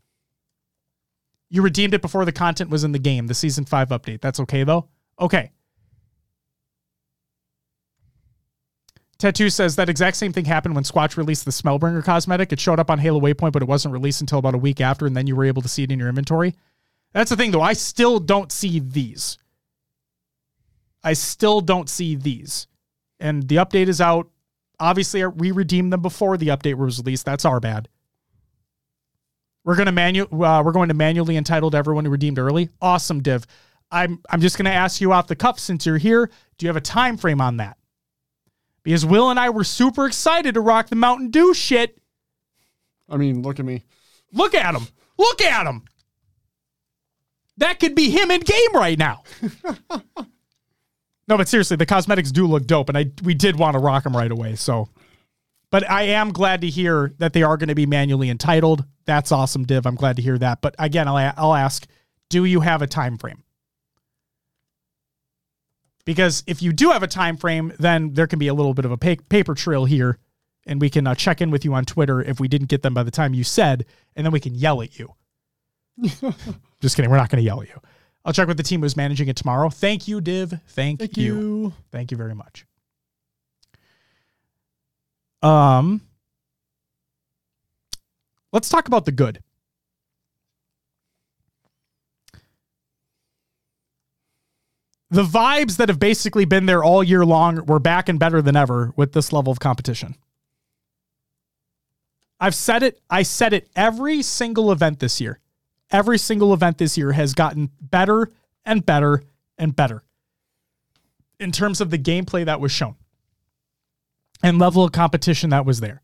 You 1.49 1.61
redeemed 1.61 1.93
it 1.93 2.01
before 2.01 2.25
the 2.25 2.31
content 2.31 2.69
was 2.69 2.83
in 2.83 2.91
the 2.91 2.99
game, 2.99 3.27
the 3.27 3.33
season 3.33 3.65
five 3.65 3.89
update. 3.89 4.21
That's 4.21 4.39
okay 4.41 4.63
though? 4.63 4.89
Okay. 5.19 5.51
Tattoo 9.17 9.49
says 9.49 9.77
that 9.77 9.89
exact 9.89 10.17
same 10.17 10.33
thing 10.33 10.45
happened 10.45 10.75
when 10.75 10.83
Squatch 10.83 11.15
released 11.15 11.45
the 11.45 11.51
Smellbringer 11.51 12.03
cosmetic. 12.03 12.51
It 12.51 12.59
showed 12.59 12.79
up 12.79 12.91
on 12.91 12.99
Halo 12.99 13.21
Waypoint, 13.21 13.53
but 13.53 13.61
it 13.61 13.67
wasn't 13.67 13.93
released 13.93 14.19
until 14.19 14.39
about 14.39 14.55
a 14.55 14.59
week 14.59 14.81
after, 14.81 15.05
and 15.05 15.15
then 15.15 15.25
you 15.25 15.35
were 15.35 15.45
able 15.45 15.61
to 15.61 15.69
see 15.69 15.83
it 15.83 15.91
in 15.91 15.99
your 15.99 16.09
inventory. 16.09 16.53
That's 17.13 17.29
the 17.29 17.37
thing, 17.37 17.51
though. 17.51 17.61
I 17.61 17.73
still 17.73 18.19
don't 18.19 18.51
see 18.51 18.79
these. 18.79 19.37
I 21.01 21.13
still 21.13 21.61
don't 21.61 21.89
see 21.89 22.15
these. 22.15 22.67
And 23.19 23.47
the 23.47 23.55
update 23.55 23.87
is 23.87 24.01
out. 24.01 24.27
Obviously, 24.79 25.25
we 25.25 25.51
redeemed 25.51 25.93
them 25.93 26.01
before 26.01 26.37
the 26.37 26.47
update 26.47 26.75
was 26.75 26.99
released. 26.99 27.25
That's 27.25 27.45
our 27.45 27.59
bad. 27.59 27.87
We're 29.63 29.75
gonna 29.75 29.91
manu- 29.91 30.27
uh, 30.31 30.61
we're 30.63 30.71
going 30.71 30.89
to 30.89 30.93
manually 30.93 31.37
entitle 31.37 31.71
to 31.71 31.77
everyone 31.77 32.05
who 32.05 32.11
redeemed 32.11 32.37
early. 32.37 32.69
Awesome, 32.81 33.21
Div. 33.21 33.45
I'm 33.91 34.21
I'm 34.29 34.41
just 34.41 34.57
gonna 34.57 34.69
ask 34.69 35.01
you 35.01 35.11
off 35.11 35.27
the 35.27 35.35
cuff 35.35 35.59
since 35.59 35.85
you're 35.85 35.97
here. 35.97 36.29
Do 36.57 36.65
you 36.65 36.69
have 36.69 36.75
a 36.75 36.81
time 36.81 37.17
frame 37.17 37.41
on 37.41 37.57
that? 37.57 37.77
Because 38.83 39.05
Will 39.05 39.31
and 39.31 39.39
I 39.39 39.49
were 39.49 39.63
super 39.63 40.05
excited 40.05 40.53
to 40.53 40.61
rock 40.61 40.89
the 40.89 40.95
Mountain 40.95 41.31
Dew 41.31 41.53
shit. 41.55 41.97
I 43.09 43.17
mean, 43.17 43.41
look 43.41 43.59
at 43.59 43.65
me. 43.65 43.83
Look 44.31 44.53
at 44.53 44.75
him. 44.75 44.87
Look 45.17 45.41
at 45.41 45.65
him. 45.65 45.85
That 47.57 47.79
could 47.79 47.95
be 47.95 48.09
him 48.11 48.29
in 48.31 48.41
game 48.41 48.73
right 48.75 48.99
now. 48.99 49.23
No, 51.27 51.37
but 51.37 51.47
seriously, 51.47 51.77
the 51.77 51.85
cosmetics 51.85 52.31
do 52.31 52.45
look 52.45 52.67
dope, 52.67 52.89
and 52.89 52.97
I 52.97 53.11
we 53.23 53.33
did 53.33 53.57
want 53.57 53.73
to 53.73 53.79
rock 53.79 54.03
them 54.03 54.15
right 54.15 54.31
away. 54.31 54.55
So, 54.55 54.89
but 55.71 55.89
I 55.89 56.03
am 56.03 56.31
glad 56.31 56.61
to 56.61 56.69
hear 56.69 57.13
that 57.17 57.33
they 57.33 57.41
are 57.43 57.57
going 57.57 57.69
to 57.69 57.75
be 57.75 57.87
manually 57.87 58.29
entitled. 58.29 58.85
That's 59.05 59.31
awesome, 59.31 59.63
Div. 59.63 59.87
I'm 59.87 59.95
glad 59.95 60.17
to 60.17 60.21
hear 60.21 60.37
that. 60.37 60.61
But 60.61 60.75
again, 60.77 61.07
I'll, 61.07 61.33
I'll 61.37 61.55
ask: 61.55 61.87
Do 62.29 62.45
you 62.45 62.61
have 62.61 62.81
a 62.81 62.87
time 62.87 63.17
frame? 63.17 63.43
Because 66.05 66.43
if 66.45 66.61
you 66.61 66.71
do 66.71 66.91
have 66.91 67.01
a 67.01 67.07
time 67.07 67.35
frame, 67.35 67.73
then 67.79 68.13
there 68.13 68.27
can 68.27 68.37
be 68.37 68.47
a 68.47 68.53
little 68.53 68.75
bit 68.75 68.85
of 68.85 68.91
a 68.91 68.97
pa- 68.97 69.23
paper 69.27 69.55
trail 69.55 69.85
here, 69.85 70.19
and 70.67 70.79
we 70.79 70.91
can 70.91 71.07
uh, 71.07 71.15
check 71.15 71.41
in 71.41 71.49
with 71.49 71.65
you 71.65 71.73
on 71.73 71.83
Twitter 71.85 72.21
if 72.21 72.39
we 72.39 72.47
didn't 72.47 72.67
get 72.67 72.83
them 72.83 72.93
by 72.93 73.01
the 73.01 73.09
time 73.09 73.33
you 73.33 73.43
said, 73.43 73.85
and 74.15 74.23
then 74.23 74.31
we 74.31 74.39
can 74.39 74.53
yell 74.53 74.83
at 74.83 74.99
you. 74.99 75.15
Just 76.81 76.95
kidding. 76.95 77.09
We're 77.09 77.17
not 77.17 77.29
going 77.29 77.41
to 77.41 77.45
yell 77.45 77.61
at 77.63 77.69
you. 77.69 77.81
I'll 78.25 78.33
check 78.33 78.47
with 78.47 78.57
the 78.57 78.63
team 78.63 78.81
who's 78.81 78.97
managing 78.97 79.27
it 79.27 79.35
tomorrow. 79.35 79.69
Thank 79.69 80.07
you, 80.07 80.19
Div. 80.19 80.59
Thank, 80.69 80.99
Thank 80.99 81.15
you. 81.15 81.35
you. 81.35 81.73
Thank 81.91 82.09
you 82.09 82.17
very 82.17 82.33
much. 82.33 82.65
Um, 85.43 86.01
let's 88.51 88.67
talk 88.67 88.87
about 88.87 89.05
the 89.05 89.11
good. 89.11 89.43
The 95.11 95.23
vibes 95.23 95.77
that 95.77 95.87
have 95.87 95.99
basically 95.99 96.45
been 96.45 96.65
there 96.65 96.83
all 96.83 97.03
year 97.03 97.23
long 97.23 97.63
were 97.67 97.79
back 97.79 98.09
and 98.09 98.19
better 98.19 98.41
than 98.41 98.55
ever 98.55 98.91
with 98.95 99.13
this 99.13 99.31
level 99.31 99.51
of 99.51 99.59
competition. 99.59 100.15
I've 102.39 102.55
said 102.55 102.81
it, 102.81 102.99
I 103.07 103.21
said 103.21 103.53
it 103.53 103.69
every 103.75 104.23
single 104.23 104.71
event 104.71 104.99
this 104.99 105.21
year. 105.21 105.39
Every 105.91 106.17
single 106.17 106.53
event 106.53 106.77
this 106.77 106.97
year 106.97 107.11
has 107.11 107.33
gotten 107.33 107.69
better 107.79 108.31
and 108.65 108.85
better 108.85 109.23
and 109.57 109.75
better 109.75 110.03
in 111.39 111.51
terms 111.51 111.81
of 111.81 111.89
the 111.89 111.97
gameplay 111.97 112.45
that 112.45 112.59
was 112.59 112.71
shown 112.71 112.95
and 114.43 114.59
level 114.59 114.83
of 114.83 114.91
competition 114.91 115.49
that 115.51 115.65
was 115.65 115.79
there. 115.79 116.01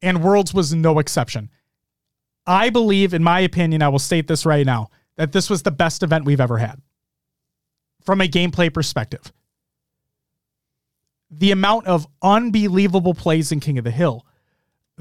And 0.00 0.22
Worlds 0.22 0.52
was 0.52 0.74
no 0.74 0.98
exception. 0.98 1.50
I 2.46 2.70
believe, 2.70 3.14
in 3.14 3.22
my 3.22 3.40
opinion, 3.40 3.82
I 3.82 3.88
will 3.88 3.98
state 3.98 4.26
this 4.26 4.44
right 4.44 4.66
now, 4.66 4.90
that 5.16 5.32
this 5.32 5.48
was 5.48 5.62
the 5.62 5.70
best 5.70 6.02
event 6.02 6.24
we've 6.24 6.40
ever 6.40 6.58
had 6.58 6.80
from 8.04 8.20
a 8.20 8.26
gameplay 8.26 8.72
perspective. 8.72 9.32
The 11.30 11.52
amount 11.52 11.86
of 11.86 12.06
unbelievable 12.20 13.14
plays 13.14 13.52
in 13.52 13.60
King 13.60 13.78
of 13.78 13.84
the 13.84 13.90
Hill, 13.90 14.26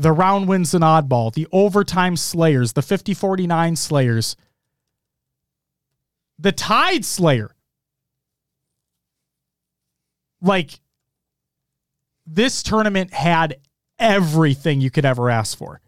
the 0.02 0.12
round 0.12 0.48
wins 0.48 0.74
an 0.74 0.82
oddball, 0.82 1.32
the 1.32 1.48
overtime 1.52 2.18
slayers, 2.18 2.74
the 2.74 2.82
50 2.82 3.14
49 3.14 3.76
slayers, 3.76 4.36
the 6.40 6.52
Tide 6.52 7.06
Slayer. 7.06 7.56
Like, 10.42 10.80
this 12.26 12.64
tournament 12.64 13.14
had 13.14 13.60
everything 14.00 14.82
you 14.82 14.90
could 14.90 15.06
ever 15.06 15.30
ask 15.30 15.56
for. 15.56 15.82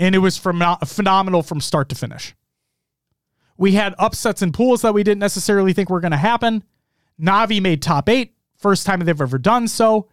And 0.00 0.16
it 0.16 0.18
was 0.18 0.36
phenom- 0.36 0.88
phenomenal 0.88 1.44
from 1.44 1.60
start 1.60 1.88
to 1.90 1.94
finish. 1.94 2.34
We 3.56 3.72
had 3.72 3.94
upsets 3.96 4.42
in 4.42 4.50
pools 4.50 4.82
that 4.82 4.92
we 4.92 5.04
didn't 5.04 5.20
necessarily 5.20 5.72
think 5.72 5.88
were 5.88 6.00
going 6.00 6.10
to 6.10 6.16
happen. 6.16 6.64
Navi 7.20 7.62
made 7.62 7.80
top 7.80 8.08
eight, 8.08 8.34
first 8.56 8.84
time 8.86 8.98
they've 8.98 9.20
ever 9.20 9.38
done 9.38 9.68
so. 9.68 10.08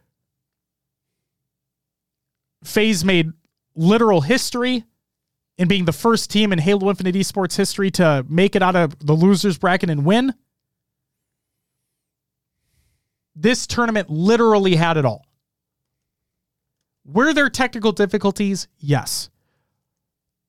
FaZe 2.64 3.04
made 3.04 3.32
literal 3.76 4.22
history 4.22 4.86
in 5.58 5.68
being 5.68 5.86
the 5.86 5.92
first 5.92 6.30
team 6.30 6.52
in 6.52 6.60
Halo 6.60 6.90
Infinite 6.90 7.16
Esports 7.16 7.56
history 7.56 7.92
to 7.92 8.26
make 8.28 8.56
it 8.56 8.62
out 8.62 8.76
of 8.76 8.98
the 9.06 9.14
losers 9.14 9.58
bracket 9.58 9.90
and 9.90 10.06
win. 10.06 10.34
This 13.36 13.66
tournament 13.66 14.10
literally 14.10 14.76
had 14.76 14.98
it 14.98 15.06
all. 15.06 15.26
Were 17.06 17.34
there 17.34 17.50
technical 17.50 17.92
difficulties? 17.92 18.68
Yes. 18.80 19.30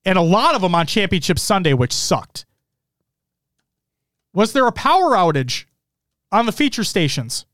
And 0.05 0.19
a 0.19 0.23
lot 0.23 0.55
of 0.55 0.63
them 0.63 0.75
on 0.75 0.87
Championship 0.87 1.39
Sunday, 1.39 1.75
which 1.75 1.93
sucked. 1.93 2.45
Was 4.35 4.53
there 4.53 4.67
a 4.67 4.73
power 4.73 5.11
outage 5.11 5.65
on 6.31 6.47
the 6.47 6.53
feature 6.53 6.85
stations? 6.85 7.47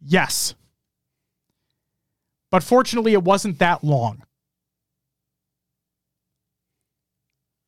Yes. 0.00 0.54
But 2.52 2.62
fortunately, 2.62 3.14
it 3.14 3.24
wasn't 3.24 3.58
that 3.60 3.82
long. 3.82 4.24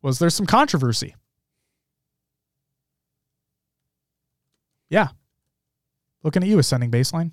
Was 0.02 0.18
there 0.18 0.28
some 0.28 0.44
controversy? 0.44 1.14
Yeah. 4.90 5.08
Looking 6.22 6.42
at 6.42 6.50
you, 6.50 6.58
ascending 6.58 6.90
baseline. 6.90 7.30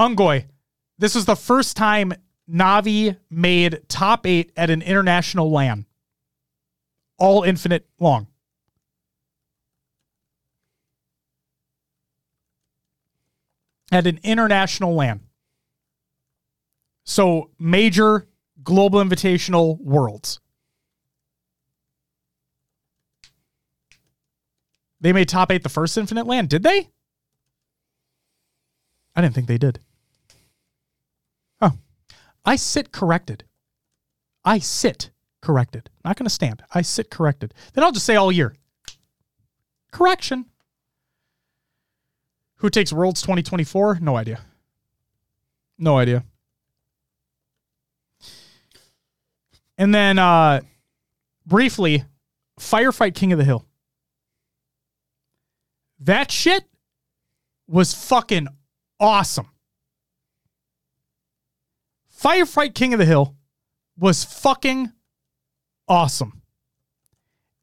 Ungoy, 0.00 0.46
this 0.96 1.14
was 1.14 1.26
the 1.26 1.36
first 1.36 1.76
time 1.76 2.14
Navi 2.50 3.18
made 3.28 3.82
top 3.88 4.26
eight 4.26 4.50
at 4.56 4.70
an 4.70 4.80
international 4.80 5.50
LAN. 5.50 5.84
All 7.18 7.42
infinite 7.42 7.86
long. 8.00 8.28
At 13.96 14.06
an 14.06 14.20
international 14.22 14.94
LAN. 14.94 15.20
So 17.04 17.48
major 17.58 18.28
global 18.62 19.02
invitational 19.02 19.80
worlds. 19.80 20.38
They 25.00 25.14
made 25.14 25.30
top 25.30 25.50
eight 25.50 25.62
the 25.62 25.70
first 25.70 25.96
Infinite 25.96 26.26
LAN, 26.26 26.46
did 26.46 26.62
they? 26.62 26.90
I 29.14 29.22
didn't 29.22 29.34
think 29.34 29.46
they 29.46 29.56
did. 29.56 29.78
Oh, 31.62 31.72
I 32.44 32.56
sit 32.56 32.92
corrected. 32.92 33.44
I 34.44 34.58
sit 34.58 35.08
corrected. 35.40 35.88
Not 36.04 36.18
going 36.18 36.26
to 36.26 36.30
stand. 36.30 36.62
I 36.74 36.82
sit 36.82 37.10
corrected. 37.10 37.54
Then 37.72 37.82
I'll 37.82 37.92
just 37.92 38.04
say 38.04 38.16
all 38.16 38.30
year. 38.30 38.56
Correction. 39.90 40.44
Who 42.56 42.70
takes 42.70 42.92
Worlds 42.92 43.20
2024? 43.22 43.98
No 44.00 44.16
idea. 44.16 44.40
No 45.78 45.98
idea. 45.98 46.24
And 49.78 49.94
then 49.94 50.18
uh 50.18 50.62
briefly, 51.44 52.04
Firefight 52.58 53.14
King 53.14 53.32
of 53.32 53.38
the 53.38 53.44
Hill. 53.44 53.64
That 56.00 56.30
shit 56.30 56.64
was 57.66 57.94
fucking 57.94 58.48
awesome. 59.00 59.48
Firefight 62.18 62.74
King 62.74 62.94
of 62.94 62.98
the 62.98 63.04
Hill 63.04 63.36
was 63.98 64.24
fucking 64.24 64.92
awesome. 65.88 66.42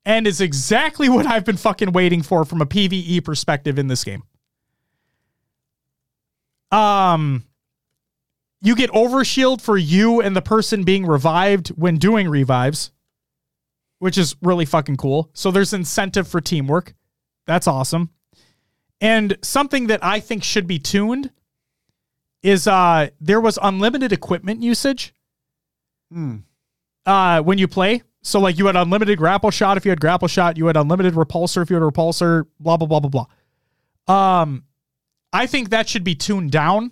And 0.06 0.28
is 0.28 0.42
exactly 0.42 1.10
what 1.10 1.26
I've 1.26 1.46
been 1.46 1.58
fucking 1.58 1.92
waiting 1.92 2.22
for 2.22 2.46
from 2.46 2.62
a 2.62 2.66
PvE 2.66 3.24
perspective 3.24 3.80
in 3.80 3.88
this 3.88 4.04
game. 4.04 4.24
Um 6.74 7.44
you 8.62 8.76
get 8.76 8.90
overshield 8.92 9.60
for 9.62 9.78
you 9.78 10.22
and 10.22 10.36
the 10.36 10.42
person 10.42 10.84
being 10.84 11.06
revived 11.06 11.68
when 11.70 11.98
doing 11.98 12.30
revives, 12.30 12.92
which 14.00 14.18
is 14.18 14.38
really 14.42 14.64
fucking 14.66 14.96
cool. 14.96 15.30
So 15.34 15.52
there's 15.52 15.74
incentive 15.74 16.30
for 16.30 16.40
teamwork. 16.40 16.94
That's 17.46 17.68
awesome. 17.68 18.10
And 19.02 19.38
something 19.42 19.88
that 19.88 20.02
I 20.02 20.22
think 20.22 20.46
should 20.46 20.66
be 20.66 20.80
tuned 20.80 21.30
is 22.42 22.68
uh 22.68 23.10
there 23.20 23.42
was 23.42 23.60
unlimited 23.62 24.12
equipment 24.12 24.62
usage 24.64 25.14
Hmm. 26.12 26.38
uh 27.06 27.42
when 27.42 27.58
you 27.58 27.68
play. 27.68 28.02
So 28.22 28.40
like 28.40 28.58
you 28.58 28.68
had 28.68 28.78
unlimited 28.78 29.18
grapple 29.18 29.52
shot 29.52 29.76
if 29.76 29.84
you 29.84 29.90
had 29.90 30.00
grapple 30.00 30.30
shot, 30.30 30.56
you 30.58 30.68
had 30.68 30.78
unlimited 30.78 31.16
repulsor 31.16 31.62
if 31.62 31.70
you 31.70 31.76
had 31.76 31.84
repulsor, 31.84 32.46
blah 32.62 32.78
blah 32.78 32.88
blah 32.88 33.02
blah 33.02 33.26
blah. 34.08 34.42
Um 34.42 34.64
I 35.34 35.48
think 35.48 35.72
that 35.72 35.90
should 35.90 36.04
be 36.04 36.16
tuned 36.16 36.52
down 36.52 36.92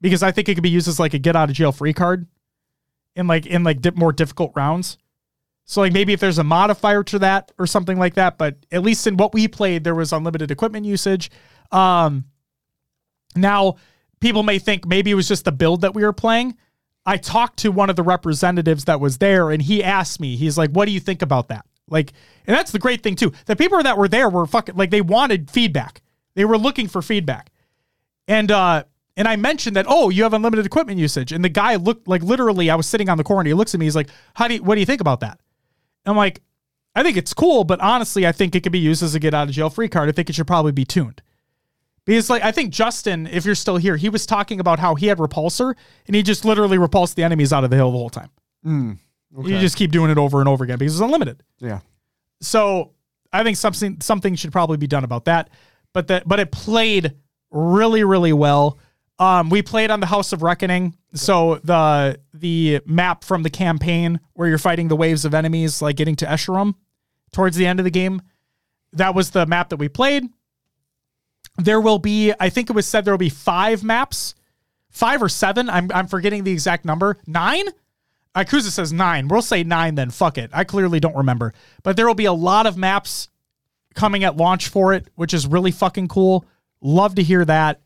because 0.00 0.22
I 0.22 0.30
think 0.30 0.48
it 0.48 0.54
could 0.54 0.62
be 0.62 0.70
used 0.70 0.86
as 0.86 1.00
like 1.00 1.14
a 1.14 1.18
get 1.18 1.34
out 1.34 1.48
of 1.48 1.56
jail 1.56 1.72
free 1.72 1.94
card 1.94 2.26
in 3.16 3.26
like 3.26 3.46
in 3.46 3.64
like 3.64 3.80
dip 3.80 3.96
more 3.96 4.12
difficult 4.12 4.52
rounds. 4.54 4.98
So 5.64 5.80
like 5.80 5.92
maybe 5.92 6.12
if 6.12 6.20
there's 6.20 6.38
a 6.38 6.44
modifier 6.44 7.02
to 7.04 7.18
that 7.20 7.52
or 7.58 7.66
something 7.66 7.98
like 7.98 8.14
that, 8.14 8.38
but 8.38 8.56
at 8.70 8.82
least 8.82 9.06
in 9.06 9.16
what 9.16 9.32
we 9.32 9.48
played, 9.48 9.84
there 9.84 9.94
was 9.94 10.12
unlimited 10.12 10.50
equipment 10.50 10.84
usage. 10.84 11.30
Um, 11.70 12.24
now 13.36 13.76
people 14.20 14.42
may 14.42 14.58
think 14.58 14.86
maybe 14.86 15.10
it 15.10 15.14
was 15.14 15.28
just 15.28 15.44
the 15.44 15.52
build 15.52 15.82
that 15.82 15.94
we 15.94 16.04
were 16.04 16.12
playing. 16.12 16.56
I 17.06 17.16
talked 17.16 17.60
to 17.60 17.72
one 17.72 17.88
of 17.88 17.96
the 17.96 18.02
representatives 18.02 18.84
that 18.84 19.00
was 19.00 19.18
there, 19.18 19.50
and 19.50 19.62
he 19.62 19.82
asked 19.82 20.20
me, 20.20 20.36
he's 20.36 20.58
like, 20.58 20.70
"What 20.70 20.84
do 20.84 20.92
you 20.92 21.00
think 21.00 21.22
about 21.22 21.48
that?" 21.48 21.64
Like, 21.88 22.12
and 22.46 22.54
that's 22.54 22.72
the 22.72 22.78
great 22.78 23.02
thing 23.02 23.16
too. 23.16 23.32
The 23.46 23.56
people 23.56 23.82
that 23.82 23.96
were 23.96 24.08
there 24.08 24.28
were 24.28 24.46
fucking 24.46 24.76
like 24.76 24.90
they 24.90 25.00
wanted 25.00 25.50
feedback. 25.50 26.02
They 26.34 26.44
were 26.44 26.58
looking 26.58 26.88
for 26.88 27.00
feedback, 27.00 27.50
and 28.30 28.50
uh, 28.50 28.84
and 29.16 29.26
I 29.26 29.36
mentioned 29.36 29.76
that, 29.76 29.86
oh, 29.88 30.08
you 30.08 30.22
have 30.22 30.32
unlimited 30.32 30.64
equipment 30.64 30.98
usage, 30.98 31.32
and 31.32 31.44
the 31.44 31.48
guy 31.48 31.74
looked 31.74 32.06
like 32.06 32.22
literally, 32.22 32.70
I 32.70 32.76
was 32.76 32.86
sitting 32.86 33.08
on 33.08 33.18
the 33.18 33.24
corner. 33.24 33.48
He 33.48 33.54
looks 33.54 33.74
at 33.74 33.80
me, 33.80 33.86
he's 33.86 33.96
like, 33.96 34.08
"How 34.34 34.48
do 34.48 34.54
you, 34.54 34.62
what 34.62 34.76
do 34.76 34.80
you 34.80 34.86
think 34.86 35.00
about 35.00 35.20
that?" 35.20 35.40
I'm 36.06 36.16
like, 36.16 36.40
I 36.94 37.02
think 37.02 37.16
it's 37.16 37.34
cool, 37.34 37.64
but 37.64 37.80
honestly, 37.80 38.26
I 38.26 38.32
think 38.32 38.54
it 38.54 38.62
could 38.62 38.72
be 38.72 38.78
used 38.78 39.02
as 39.02 39.14
a 39.14 39.18
get 39.18 39.34
out 39.34 39.48
of 39.48 39.54
jail 39.54 39.68
free 39.68 39.88
card. 39.88 40.08
I 40.08 40.12
think 40.12 40.30
it 40.30 40.34
should 40.34 40.46
probably 40.46 40.72
be 40.72 40.84
tuned. 40.84 41.22
Because 42.06 42.30
like 42.30 42.42
I 42.42 42.52
think 42.52 42.72
Justin, 42.72 43.26
if 43.26 43.44
you're 43.44 43.54
still 43.56 43.76
here, 43.76 43.96
he 43.96 44.08
was 44.08 44.26
talking 44.26 44.60
about 44.60 44.78
how 44.78 44.94
he 44.94 45.06
had 45.06 45.18
repulsor 45.18 45.74
and 46.06 46.16
he 46.16 46.22
just 46.22 46.44
literally 46.44 46.78
repulsed 46.78 47.16
the 47.16 47.24
enemies 47.24 47.52
out 47.52 47.64
of 47.64 47.70
the 47.70 47.76
hill 47.76 47.90
the 47.90 47.98
whole 47.98 48.10
time. 48.10 48.30
You 49.36 49.58
just 49.58 49.76
keep 49.76 49.90
doing 49.90 50.10
it 50.10 50.18
over 50.18 50.40
and 50.40 50.48
over 50.48 50.64
again 50.64 50.78
because 50.78 50.94
it's 50.94 51.02
unlimited. 51.02 51.42
Yeah. 51.58 51.80
So 52.40 52.92
I 53.32 53.42
think 53.44 53.56
something 53.56 54.00
something 54.00 54.34
should 54.34 54.52
probably 54.52 54.76
be 54.76 54.86
done 54.86 55.04
about 55.04 55.26
that. 55.26 55.50
But 55.92 56.08
that 56.08 56.26
but 56.26 56.40
it 56.40 56.50
played 56.50 57.14
really 57.50 58.04
really 58.04 58.32
well. 58.32 58.78
Um, 59.18 59.50
we 59.50 59.60
played 59.60 59.90
on 59.90 60.00
the 60.00 60.06
House 60.06 60.32
of 60.32 60.42
Reckoning, 60.42 60.96
so 61.12 61.60
the 61.62 62.18
the 62.32 62.80
map 62.86 63.22
from 63.22 63.42
the 63.42 63.50
campaign 63.50 64.18
where 64.32 64.48
you're 64.48 64.58
fighting 64.58 64.88
the 64.88 64.96
waves 64.96 65.24
of 65.24 65.34
enemies, 65.34 65.82
like 65.82 65.96
getting 65.96 66.16
to 66.16 66.26
Escharum 66.26 66.74
towards 67.32 67.56
the 67.56 67.66
end 67.66 67.80
of 67.80 67.84
the 67.84 67.90
game. 67.90 68.22
That 68.92 69.14
was 69.14 69.30
the 69.30 69.46
map 69.46 69.68
that 69.68 69.76
we 69.76 69.88
played. 69.88 70.24
There 71.58 71.80
will 71.80 71.98
be, 71.98 72.32
I 72.40 72.48
think 72.48 72.70
it 72.70 72.72
was 72.72 72.86
said 72.86 73.04
there 73.04 73.12
will 73.12 73.18
be 73.18 73.28
five 73.28 73.84
maps, 73.84 74.34
five 74.88 75.22
or 75.22 75.28
seven. 75.28 75.68
I'm 75.68 75.90
I'm 75.92 76.06
forgetting 76.06 76.44
the 76.44 76.52
exact 76.52 76.84
number. 76.84 77.18
Nine. 77.26 77.66
Akuza 78.34 78.70
says 78.70 78.92
nine. 78.92 79.28
We'll 79.28 79.42
say 79.42 79.64
nine 79.64 79.96
then. 79.96 80.10
Fuck 80.10 80.38
it. 80.38 80.50
I 80.52 80.64
clearly 80.64 81.00
don't 81.00 81.16
remember. 81.16 81.52
But 81.82 81.96
there 81.96 82.06
will 82.06 82.14
be 82.14 82.26
a 82.26 82.32
lot 82.32 82.66
of 82.66 82.76
maps 82.76 83.28
coming 83.94 84.22
at 84.22 84.36
launch 84.36 84.68
for 84.68 84.92
it, 84.94 85.08
which 85.16 85.34
is 85.34 85.46
really 85.46 85.72
fucking 85.72 86.08
cool. 86.08 86.44
Love 86.80 87.14
to 87.16 87.22
hear 87.22 87.44
that. 87.44 87.80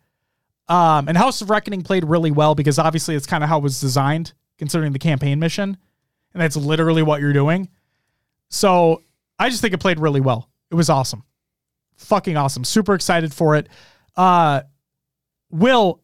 Um, 0.68 1.08
and 1.08 1.16
House 1.16 1.42
of 1.42 1.50
Reckoning 1.50 1.82
played 1.82 2.04
really 2.04 2.30
well 2.30 2.54
because 2.54 2.78
obviously 2.78 3.14
it's 3.14 3.26
kind 3.26 3.44
of 3.44 3.50
how 3.50 3.58
it 3.58 3.62
was 3.62 3.80
designed, 3.80 4.32
considering 4.58 4.92
the 4.92 4.98
campaign 4.98 5.38
mission. 5.38 5.76
And 6.32 6.42
that's 6.42 6.56
literally 6.56 7.02
what 7.02 7.20
you're 7.20 7.32
doing. 7.32 7.68
So 8.48 9.02
I 9.38 9.50
just 9.50 9.60
think 9.60 9.74
it 9.74 9.78
played 9.78 9.98
really 9.98 10.20
well. 10.20 10.48
It 10.70 10.74
was 10.74 10.88
awesome. 10.88 11.24
Fucking 11.96 12.36
awesome. 12.36 12.64
Super 12.64 12.94
excited 12.94 13.32
for 13.32 13.56
it. 13.56 13.68
Uh, 14.16 14.62
Will, 15.50 16.00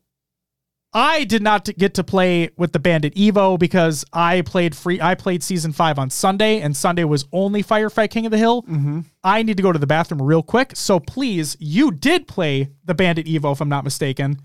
I 0.93 1.23
did 1.23 1.43
not 1.43 1.69
get 1.79 1.95
to 1.95 2.05
play 2.05 2.51
with 2.57 2.73
the 2.73 2.81
Bandit 2.81 3.15
Evo 3.15 3.57
because 3.59 4.05
I 4.13 4.41
played 4.43 4.77
free. 4.77 5.01
I 5.01 5.15
played 5.15 5.43
season 5.43 5.73
five 5.73 6.01
on 6.01 6.11
Sunday, 6.11 6.61
and 6.61 6.77
Sunday 6.77 7.05
was 7.05 7.27
only 7.33 7.63
Firefight 7.63 8.11
King 8.11 8.27
of 8.27 8.33
the 8.33 8.39
Hill. 8.39 8.63
Mm-hmm. 8.63 9.01
I 9.23 9.43
need 9.45 9.57
to 9.57 9.63
go 9.63 9.71
to 9.71 9.79
the 9.79 9.87
bathroom 9.87 10.21
real 10.21 10.43
quick. 10.43 10.73
So 10.75 10.99
please, 10.99 11.57
you 11.61 11.93
did 11.93 12.27
play 12.27 12.71
the 12.85 12.95
Bandit 12.95 13.27
Evo, 13.27 13.53
if 13.53 13.61
I'm 13.61 13.69
not 13.69 13.85
mistaken. 13.85 14.41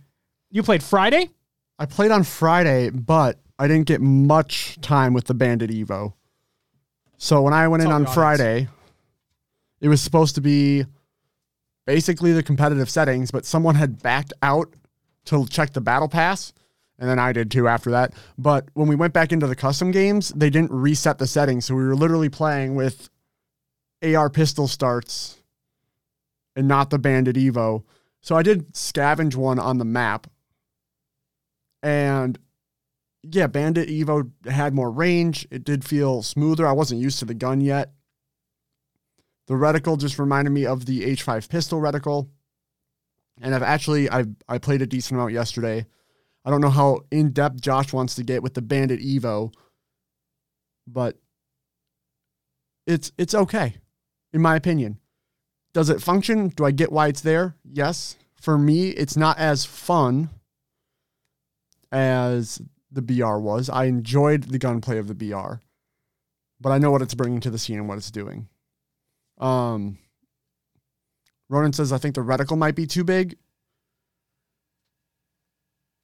You 0.52 0.62
played 0.62 0.84
Friday. 0.84 1.30
I 1.80 1.88
played 1.88 2.12
on 2.12 2.24
Friday, 2.24 2.92
but 2.92 3.40
I 3.58 3.68
didn't 3.68 3.88
get 3.88 4.02
much 4.02 4.80
time 4.82 5.14
with 5.14 5.26
the 5.26 5.34
Bandit 5.34 5.72
Evo. 5.72 6.14
So 7.18 7.42
when 7.42 7.54
I 7.54 7.68
went 7.68 7.82
in 7.82 7.92
on. 7.92 8.06
Friday, 8.06 8.68
it 9.82 9.88
was 9.88 10.02
supposed 10.02 10.36
to 10.36 10.42
be 10.42 10.86
basically 11.88 12.34
the 12.34 12.44
competitive 12.44 12.90
settings, 12.90 13.32
but 13.32 13.46
someone 13.46 13.76
had 13.76 14.04
backed 14.04 14.34
out 14.44 14.74
to 15.26 15.46
check 15.48 15.74
the 15.74 15.82
battle 15.82 16.08
pass. 16.08 16.54
And 16.98 17.10
then 17.10 17.20
I 17.20 17.34
did 17.34 17.52
too 17.52 17.68
after 17.68 17.92
that. 17.92 18.14
But 18.38 18.70
when 18.74 18.88
we 18.88 18.96
went 18.96 19.14
back 19.14 19.32
into 19.32 19.48
the 19.48 19.56
custom 19.56 19.92
games, 19.92 20.30
they 20.30 20.50
didn't 20.50 20.72
reset 20.72 21.18
the 21.18 21.28
settings. 21.28 21.66
So 21.66 21.76
we 21.76 21.84
were 21.84 21.96
literally 21.96 22.30
playing 22.30 22.76
with 22.76 23.10
AR 24.02 24.30
pistol 24.30 24.68
starts 24.68 25.38
and 26.56 26.68
not 26.68 26.90
the 26.90 27.00
Bandit 27.00 27.36
Evo. 27.36 27.84
So 28.22 28.36
I 28.36 28.44
did 28.44 28.74
scavenge 28.74 29.36
one 29.36 29.60
on 29.60 29.78
the 29.78 29.86
map. 29.86 30.28
And 31.84 32.40
yeah, 33.24 33.48
Bandit 33.48 33.90
Evo 33.90 34.32
had 34.50 34.74
more 34.74 34.90
range. 34.90 35.48
It 35.52 35.64
did 35.64 35.84
feel 35.84 36.24
smoother. 36.24 36.66
I 36.66 36.72
wasn't 36.72 37.02
used 37.02 37.20
to 37.20 37.26
the 37.26 37.34
gun 37.34 37.60
yet. 37.60 37.92
The 39.48 39.54
reticle 39.56 40.00
just 40.00 40.18
reminded 40.18 40.52
me 40.52 40.66
of 40.66 40.86
the 40.86 41.04
H5 41.04 41.50
pistol 41.50 41.80
reticle. 41.80 42.30
And 43.42 43.54
I've 43.54 43.64
actually 43.64 44.10
I 44.10 44.26
I 44.48 44.58
played 44.58 44.82
a 44.82 44.88
decent 44.88 45.18
amount 45.18 45.34
yesterday. 45.34 45.86
I 46.44 46.50
don't 46.50 46.62
know 46.62 46.70
how 46.70 47.02
in 47.12 47.32
depth 47.32 47.60
Josh 47.62 47.92
wants 47.92 48.16
to 48.16 48.24
get 48.24 48.44
with 48.44 48.54
the 48.54 48.62
Bandit 48.62 49.00
Evo, 49.02 49.54
but 50.88 51.18
it's 52.86 53.12
it's 53.18 53.34
okay, 53.36 53.76
in 54.34 54.42
my 54.42 54.56
opinion. 54.56 55.00
Does 55.74 55.90
it 55.90 56.02
function? 56.02 56.50
Do 56.50 56.64
I 56.66 56.72
get 56.72 56.92
why 56.92 57.08
it's 57.08 57.22
there? 57.22 57.56
Yes. 57.64 58.16
For 58.40 58.58
me, 58.58 58.90
it's 58.90 59.18
not 59.18 59.38
as 59.40 59.66
fun 59.66 60.30
as 61.92 62.62
the 62.92 63.02
BR 63.02 63.38
was. 63.38 63.70
I 63.70 63.86
enjoyed 63.86 64.44
the 64.44 64.60
gunplay 64.60 65.00
of 65.00 65.08
the 65.08 65.16
BR, 65.16 65.56
but 66.62 66.70
I 66.72 66.78
know 66.78 66.92
what 66.92 67.02
it's 67.02 67.14
bringing 67.14 67.42
to 67.42 67.50
the 67.50 67.58
scene 67.58 67.80
and 67.80 67.90
what 67.90 67.98
it's 67.98 68.12
doing. 68.12 68.48
Um, 69.38 69.98
Ronan 71.50 71.74
says, 71.74 71.92
I 71.92 71.98
think 71.98 72.16
the 72.16 72.22
reticle 72.22 72.58
might 72.58 72.76
be 72.76 72.88
too 72.88 73.04
big. 73.04 73.38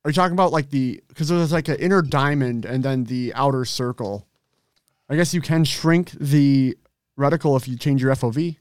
Are 0.04 0.10
you 0.10 0.14
talking 0.14 0.34
about 0.34 0.52
like 0.52 0.70
the, 0.70 1.02
because 1.08 1.30
there's 1.30 1.52
like 1.52 1.68
an 1.68 1.78
inner 1.78 2.02
diamond 2.02 2.66
and 2.66 2.84
then 2.84 3.06
the 3.06 3.34
outer 3.36 3.66
circle? 3.66 4.28
I 5.10 5.16
guess 5.16 5.34
you 5.34 5.42
can 5.42 5.64
shrink 5.64 6.12
the 6.12 6.78
reticle 7.20 7.58
if 7.58 7.68
you 7.68 7.78
change 7.78 8.02
your 8.02 8.14
FOV. 8.16 8.58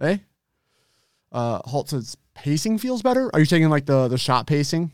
Eh? 0.00 0.18
Uh, 1.30 1.60
Halt 1.64 1.90
says 1.90 2.16
pacing 2.34 2.78
feels 2.78 3.02
better. 3.02 3.30
Are 3.32 3.40
you 3.40 3.46
taking 3.46 3.68
like 3.68 3.86
the 3.86 4.08
the 4.08 4.18
shot 4.18 4.46
pacing, 4.46 4.90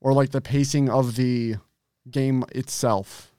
or 0.00 0.12
like 0.12 0.30
the 0.30 0.40
pacing 0.40 0.90
of 0.90 1.16
the 1.16 1.56
game 2.10 2.44
itself? 2.52 3.32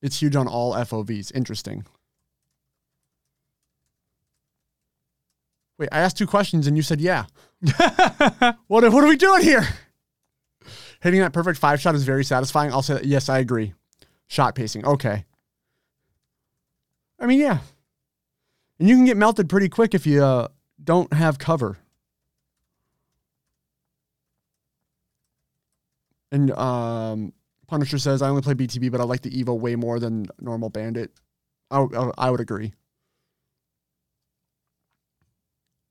It's 0.00 0.20
huge 0.20 0.36
on 0.36 0.46
all 0.46 0.74
FOVs. 0.74 1.34
Interesting. 1.34 1.84
Wait, 5.78 5.88
I 5.92 6.00
asked 6.00 6.16
two 6.16 6.26
questions 6.26 6.66
and 6.66 6.76
you 6.76 6.82
said 6.82 7.00
yeah. 7.00 7.26
what, 8.66 8.84
what 8.92 9.04
are 9.04 9.08
we 9.08 9.16
doing 9.16 9.42
here? 9.42 9.66
Hitting 11.00 11.20
that 11.20 11.32
perfect 11.32 11.58
five 11.58 11.80
shot 11.80 11.94
is 11.94 12.04
very 12.04 12.24
satisfying. 12.24 12.72
I'll 12.72 12.82
say 12.82 12.94
that. 12.94 13.04
Yes, 13.04 13.28
I 13.28 13.38
agree. 13.38 13.74
Shot 14.26 14.54
pacing. 14.54 14.84
Okay. 14.84 15.24
I 17.20 17.26
mean, 17.26 17.40
yeah. 17.40 17.58
And 18.78 18.88
you 18.88 18.96
can 18.96 19.04
get 19.04 19.16
melted 19.16 19.48
pretty 19.48 19.68
quick 19.68 19.94
if 19.94 20.06
you 20.06 20.22
uh, 20.22 20.48
don't 20.82 21.12
have 21.12 21.38
cover. 21.38 21.78
And 26.30 26.50
um, 26.52 27.32
Punisher 27.68 27.98
says, 27.98 28.22
I 28.22 28.28
only 28.28 28.42
play 28.42 28.54
BTB, 28.54 28.90
but 28.90 29.00
I 29.00 29.04
like 29.04 29.20
the 29.22 29.30
Evo 29.30 29.58
way 29.58 29.76
more 29.76 30.00
than 30.00 30.26
normal 30.40 30.70
Bandit. 30.70 31.12
I, 31.70 31.80
I, 31.80 32.10
I 32.18 32.30
would 32.30 32.40
agree. 32.40 32.72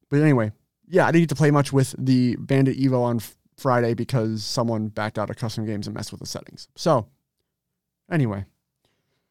But 0.09 0.21
anyway, 0.21 0.51
yeah, 0.87 1.05
I 1.05 1.11
didn't 1.11 1.23
get 1.23 1.29
to 1.29 1.35
play 1.35 1.51
much 1.51 1.71
with 1.71 1.93
the 1.97 2.35
Bandit 2.37 2.77
Evo 2.77 3.03
on 3.03 3.17
f- 3.17 3.35
Friday 3.57 3.93
because 3.93 4.43
someone 4.43 4.87
backed 4.87 5.19
out 5.19 5.29
of 5.29 5.35
custom 5.35 5.65
games 5.65 5.87
and 5.87 5.95
messed 5.95 6.11
with 6.11 6.19
the 6.19 6.25
settings. 6.25 6.67
So, 6.75 7.07
anyway, 8.11 8.45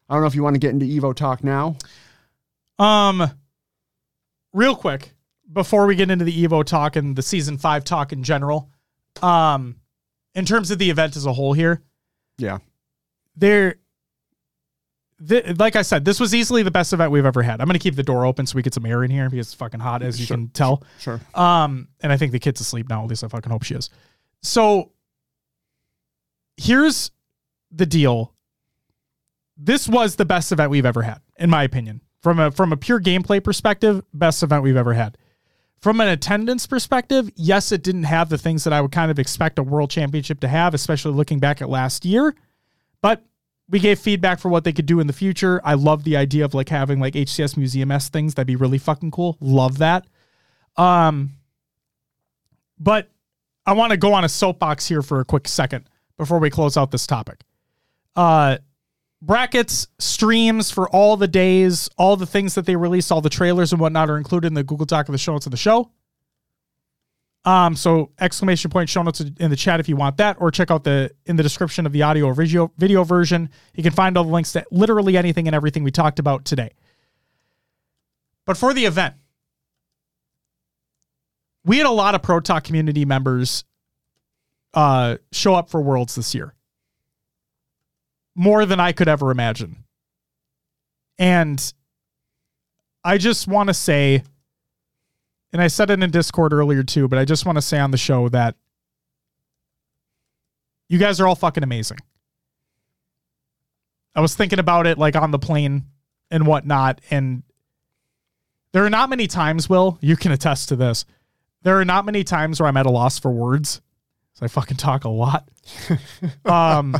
I 0.07 0.13
don't 0.13 0.21
know 0.21 0.27
if 0.27 0.35
you 0.35 0.43
want 0.43 0.55
to 0.55 0.59
get 0.59 0.71
into 0.71 0.85
Evo 0.85 1.13
talk 1.13 1.43
now. 1.43 1.75
Um, 2.79 3.29
real 4.53 4.75
quick 4.75 5.13
before 5.51 5.85
we 5.85 5.95
get 5.95 6.11
into 6.11 6.25
the 6.25 6.45
Evo 6.45 6.63
talk 6.63 6.95
and 6.95 7.15
the 7.15 7.21
season 7.21 7.57
five 7.57 7.83
talk 7.83 8.13
in 8.13 8.23
general, 8.23 8.69
um, 9.21 9.77
in 10.35 10.45
terms 10.45 10.71
of 10.71 10.77
the 10.77 10.89
event 10.89 11.15
as 11.15 11.25
a 11.25 11.33
whole 11.33 11.53
here, 11.53 11.81
Yeah. 12.37 12.57
there, 13.35 13.75
th- 15.27 15.57
like 15.57 15.75
I 15.75 15.81
said, 15.81 16.05
this 16.05 16.19
was 16.19 16.33
easily 16.35 16.63
the 16.63 16.71
best 16.71 16.93
event 16.93 17.11
we've 17.11 17.25
ever 17.25 17.41
had. 17.41 17.59
I'm 17.61 17.67
gonna 17.67 17.79
keep 17.79 17.95
the 17.95 18.03
door 18.03 18.25
open 18.25 18.45
so 18.45 18.55
we 18.55 18.61
get 18.61 18.73
some 18.73 18.85
air 18.85 19.03
in 19.03 19.11
here 19.11 19.29
because 19.29 19.47
it's 19.47 19.53
fucking 19.55 19.79
hot 19.79 20.03
as 20.03 20.19
you 20.19 20.25
Sure. 20.25 20.37
can 20.37 20.49
tell. 20.49 20.83
Sure. 20.99 21.19
Um, 21.33 21.87
and 22.01 22.11
I 22.11 22.17
think 22.17 22.31
the 22.31 22.39
kid's 22.39 22.61
asleep 22.61 22.87
now. 22.89 23.03
At 23.03 23.09
least 23.09 23.23
I 23.23 23.27
fucking 23.27 23.51
hope 23.51 23.63
she 23.63 23.73
is. 23.75 23.89
So 24.43 24.91
here's 26.57 27.11
the 27.71 27.85
deal. 27.85 28.33
This 29.57 29.87
was 29.87 30.15
the 30.15 30.25
best 30.25 30.51
event 30.51 30.69
we've 30.69 30.85
ever 30.85 31.01
had, 31.01 31.19
in 31.37 31.49
my 31.49 31.63
opinion. 31.63 32.01
From 32.21 32.39
a 32.39 32.51
from 32.51 32.71
a 32.73 32.77
pure 32.77 32.99
gameplay 32.99 33.43
perspective, 33.43 34.03
best 34.13 34.43
event 34.43 34.63
we've 34.63 34.75
ever 34.77 34.93
had. 34.93 35.17
From 35.87 36.01
an 36.01 36.09
attendance 36.09 36.67
perspective, 36.67 37.31
yes, 37.37 37.71
it 37.71 37.81
didn't 37.81 38.03
have 38.03 38.27
the 38.27 38.37
things 38.37 38.65
that 38.65 38.73
I 38.73 38.81
would 38.81 38.91
kind 38.91 39.09
of 39.09 39.19
expect 39.19 39.57
a 39.57 39.63
world 39.63 39.89
championship 39.89 40.41
to 40.41 40.47
have, 40.49 40.73
especially 40.73 41.13
looking 41.13 41.39
back 41.39 41.61
at 41.61 41.69
last 41.69 42.03
year. 42.03 42.35
But 43.01 43.23
we 43.69 43.79
gave 43.79 43.97
feedback 43.97 44.39
for 44.39 44.49
what 44.49 44.65
they 44.65 44.73
could 44.73 44.85
do 44.85 44.99
in 44.99 45.07
the 45.07 45.13
future. 45.13 45.61
I 45.63 45.75
love 45.75 46.03
the 46.03 46.17
idea 46.17 46.43
of 46.43 46.53
like 46.53 46.67
having 46.67 46.99
like 46.99 47.13
HCS 47.13 47.55
Museum 47.55 47.89
S 47.89 48.09
things. 48.09 48.33
That'd 48.33 48.47
be 48.47 48.57
really 48.57 48.79
fucking 48.79 49.11
cool. 49.11 49.37
Love 49.39 49.77
that. 49.77 50.05
Um, 50.75 51.37
but 52.77 53.09
I 53.65 53.71
want 53.71 53.91
to 53.91 53.97
go 53.97 54.11
on 54.11 54.25
a 54.25 54.29
soapbox 54.29 54.89
here 54.89 55.01
for 55.01 55.21
a 55.21 55.23
quick 55.23 55.47
second 55.47 55.89
before 56.17 56.39
we 56.39 56.49
close 56.49 56.75
out 56.75 56.91
this 56.91 57.07
topic. 57.07 57.45
Uh, 58.13 58.57
brackets, 59.21 59.87
streams 59.99 60.71
for 60.71 60.89
all 60.89 61.17
the 61.17 61.27
days, 61.27 61.89
all 61.97 62.15
the 62.15 62.25
things 62.25 62.55
that 62.55 62.65
they 62.65 62.75
released, 62.75 63.11
all 63.11 63.21
the 63.21 63.29
trailers 63.29 63.71
and 63.71 63.81
whatnot 63.81 64.09
are 64.09 64.17
included 64.17 64.47
in 64.47 64.53
the 64.53 64.63
Google 64.63 64.85
Doc 64.85 65.07
of 65.07 65.11
the 65.11 65.17
show 65.17 65.33
notes 65.33 65.45
of 65.45 65.51
the 65.51 65.57
show. 65.57 65.91
Um, 67.45 67.75
so 67.77 68.11
exclamation 68.19 68.69
point 68.69 68.89
show 68.89 69.01
notes 69.03 69.21
in 69.21 69.49
the 69.49 69.55
chat 69.55 69.79
if 69.79 69.87
you 69.87 69.95
want 69.95 70.17
that, 70.17 70.35
or 70.39 70.51
check 70.51 70.69
out 70.69 70.83
the 70.83 71.11
in 71.25 71.37
the 71.37 71.43
description 71.43 71.85
of 71.85 71.93
the 71.93 72.01
audio 72.01 72.25
or 72.25 72.33
video 72.33 72.73
video 72.77 73.05
version. 73.05 73.49
You 73.73 73.83
can 73.83 73.93
find 73.93 74.17
all 74.17 74.25
the 74.25 74.31
links 74.31 74.51
to 74.51 74.65
literally 74.69 75.15
anything 75.15 75.47
and 75.47 75.55
everything 75.55 75.83
we 75.83 75.91
talked 75.91 76.19
about 76.19 76.43
today. 76.43 76.71
But 78.45 78.57
for 78.57 78.73
the 78.73 78.85
event, 78.85 79.15
we 81.63 81.77
had 81.77 81.85
a 81.85 81.91
lot 81.91 82.15
of 82.15 82.21
Pro 82.21 82.41
Talk 82.41 82.65
community 82.65 83.05
members 83.05 83.63
uh, 84.73 85.17
show 85.31 85.55
up 85.55 85.69
for 85.69 85.81
Worlds 85.81 86.15
this 86.15 86.35
year. 86.35 86.53
More 88.37 88.65
than 88.65 88.79
I 88.79 88.93
could 88.93 89.09
ever 89.09 89.31
imagine. 89.31 89.83
And 91.17 91.73
I 93.03 93.17
just 93.17 93.47
want 93.47 93.67
to 93.67 93.73
say, 93.73 94.23
and 95.51 95.61
I 95.61 95.67
said 95.67 95.89
it 95.89 96.01
in 96.01 96.11
Discord 96.11 96.53
earlier 96.53 96.83
too, 96.83 97.07
but 97.07 97.17
I 97.17 97.25
just 97.25 97.45
want 97.45 97.57
to 97.57 97.61
say 97.61 97.79
on 97.79 97.91
the 97.91 97.97
show 97.97 98.29
that 98.29 98.55
you 100.87 100.99
guys 100.99 101.19
are 101.19 101.27
all 101.27 101.35
fucking 101.35 101.63
amazing. 101.63 101.97
I 104.15 104.21
was 104.21 104.35
thinking 104.35 104.59
about 104.59 104.87
it 104.87 104.97
like 104.97 105.15
on 105.15 105.31
the 105.31 105.39
plane 105.39 105.85
and 106.31 106.45
whatnot, 106.45 107.01
and 107.09 107.43
there 108.71 108.85
are 108.85 108.89
not 108.89 109.09
many 109.09 109.25
times, 109.25 109.69
Will, 109.69 109.97
you 110.01 110.15
can 110.15 110.31
attest 110.31 110.69
to 110.69 110.75
this. 110.75 111.05
There 111.63 111.79
are 111.79 111.85
not 111.85 112.05
many 112.05 112.23
times 112.23 112.59
where 112.59 112.67
I'm 112.67 112.77
at 112.77 112.85
a 112.85 112.91
loss 112.91 113.17
for 113.17 113.31
words. 113.31 113.81
So 114.33 114.45
I 114.45 114.47
fucking 114.47 114.77
talk 114.77 115.03
a 115.03 115.09
lot. 115.09 115.49
um, 116.45 116.95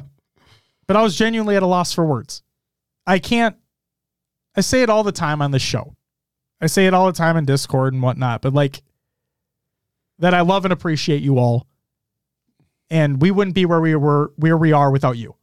but 0.87 0.95
I 0.95 1.01
was 1.01 1.15
genuinely 1.15 1.55
at 1.55 1.63
a 1.63 1.67
loss 1.67 1.93
for 1.93 2.05
words. 2.05 2.43
I 3.05 3.19
can't, 3.19 3.55
I 4.55 4.61
say 4.61 4.81
it 4.81 4.89
all 4.89 5.03
the 5.03 5.11
time 5.11 5.41
on 5.41 5.51
the 5.51 5.59
show. 5.59 5.95
I 6.59 6.67
say 6.67 6.87
it 6.87 6.93
all 6.93 7.05
the 7.05 7.13
time 7.13 7.37
in 7.37 7.45
Discord 7.45 7.93
and 7.93 8.01
whatnot, 8.01 8.41
but 8.41 8.53
like 8.53 8.81
that 10.19 10.33
I 10.33 10.41
love 10.41 10.65
and 10.65 10.73
appreciate 10.73 11.21
you 11.21 11.37
all. 11.37 11.67
And 12.89 13.21
we 13.21 13.31
wouldn't 13.31 13.55
be 13.55 13.65
where 13.65 13.81
we 13.81 13.95
were, 13.95 14.31
where 14.37 14.57
we 14.57 14.71
are 14.71 14.89
without 14.91 15.17
you. 15.17 15.35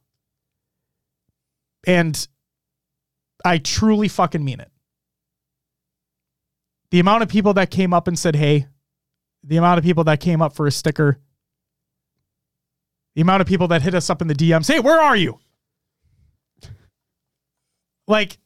And 1.87 2.27
I 3.45 3.59
truly 3.59 4.07
fucking 4.07 4.43
mean 4.43 4.59
it. 4.59 4.71
The 6.89 6.99
amount 6.99 7.23
of 7.23 7.29
people 7.29 7.53
that 7.53 7.69
came 7.69 7.93
up 7.93 8.07
and 8.07 8.17
said, 8.17 8.35
hey, 8.35 8.67
the 9.43 9.57
amount 9.57 9.77
of 9.77 9.83
people 9.83 10.03
that 10.05 10.19
came 10.19 10.41
up 10.41 10.55
for 10.55 10.65
a 10.65 10.71
sticker, 10.71 11.19
the 13.15 13.21
amount 13.21 13.41
of 13.41 13.47
people 13.47 13.67
that 13.69 13.81
hit 13.81 13.95
us 13.95 14.09
up 14.09 14.21
in 14.21 14.27
the 14.27 14.35
DMs, 14.35 14.71
hey, 14.71 14.79
where 14.79 14.99
are 14.99 15.15
you? 15.15 15.39
Like 18.07 18.37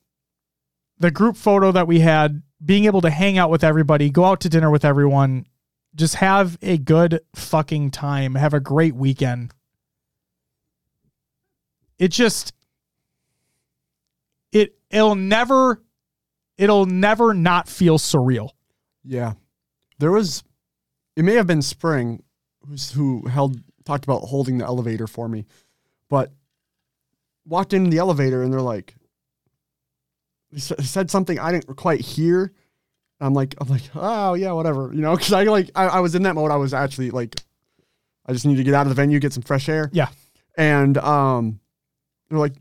the 0.99 1.11
group 1.11 1.35
photo 1.35 1.71
that 1.71 1.87
we 1.87 1.99
had, 1.99 2.41
being 2.63 2.85
able 2.85 3.01
to 3.01 3.09
hang 3.09 3.37
out 3.37 3.49
with 3.49 3.63
everybody, 3.63 4.09
go 4.09 4.25
out 4.25 4.41
to 4.41 4.49
dinner 4.49 4.69
with 4.69 4.85
everyone, 4.85 5.45
just 5.95 6.15
have 6.15 6.57
a 6.61 6.77
good 6.77 7.19
fucking 7.35 7.91
time, 7.91 8.35
have 8.35 8.53
a 8.53 8.59
great 8.59 8.95
weekend. 8.95 9.53
It 11.97 12.09
just 12.11 12.53
it 14.51 14.75
it'll 14.89 15.15
never 15.15 15.81
it'll 16.59 16.85
never 16.85 17.33
not 17.33 17.67
feel 17.67 17.97
surreal. 17.97 18.49
Yeah. 19.03 19.33
There 19.97 20.11
was, 20.11 20.43
it 21.15 21.23
may 21.23 21.33
have 21.33 21.47
been 21.47 21.61
Spring 21.61 22.21
who 22.93 23.25
held, 23.27 23.61
talked 23.89 24.03
about 24.03 24.21
holding 24.21 24.59
the 24.59 24.65
elevator 24.65 25.07
for 25.07 25.27
me, 25.27 25.47
but 26.09 26.31
walked 27.45 27.73
in 27.73 27.89
the 27.89 27.97
elevator 27.97 28.43
and 28.43 28.53
they're 28.53 28.61
like, 28.61 28.93
he 30.51 30.57
s- 30.57 30.73
said 30.87 31.09
something 31.09 31.39
I 31.39 31.51
didn't 31.51 31.75
quite 31.75 32.01
hear. 32.01 32.53
I'm 33.19 33.33
like, 33.33 33.55
I'm 33.59 33.67
like, 33.67 33.81
oh 33.95 34.35
yeah, 34.35 34.51
whatever, 34.51 34.91
you 34.93 35.01
know, 35.01 35.15
because 35.15 35.33
I 35.33 35.41
like, 35.43 35.71
I, 35.73 35.85
I 35.87 35.99
was 36.01 36.13
in 36.13 36.21
that 36.23 36.35
mode. 36.35 36.51
I 36.51 36.55
was 36.57 36.71
actually 36.71 37.09
like, 37.09 37.35
I 38.27 38.31
just 38.33 38.45
need 38.45 38.57
to 38.57 38.63
get 38.63 38.75
out 38.75 38.83
of 38.83 38.89
the 38.89 38.95
venue, 38.95 39.19
get 39.19 39.33
some 39.33 39.41
fresh 39.41 39.67
air. 39.67 39.89
Yeah. 39.91 40.09
And 40.55 40.95
um, 40.99 41.59
they're 42.29 42.37
like, 42.37 42.53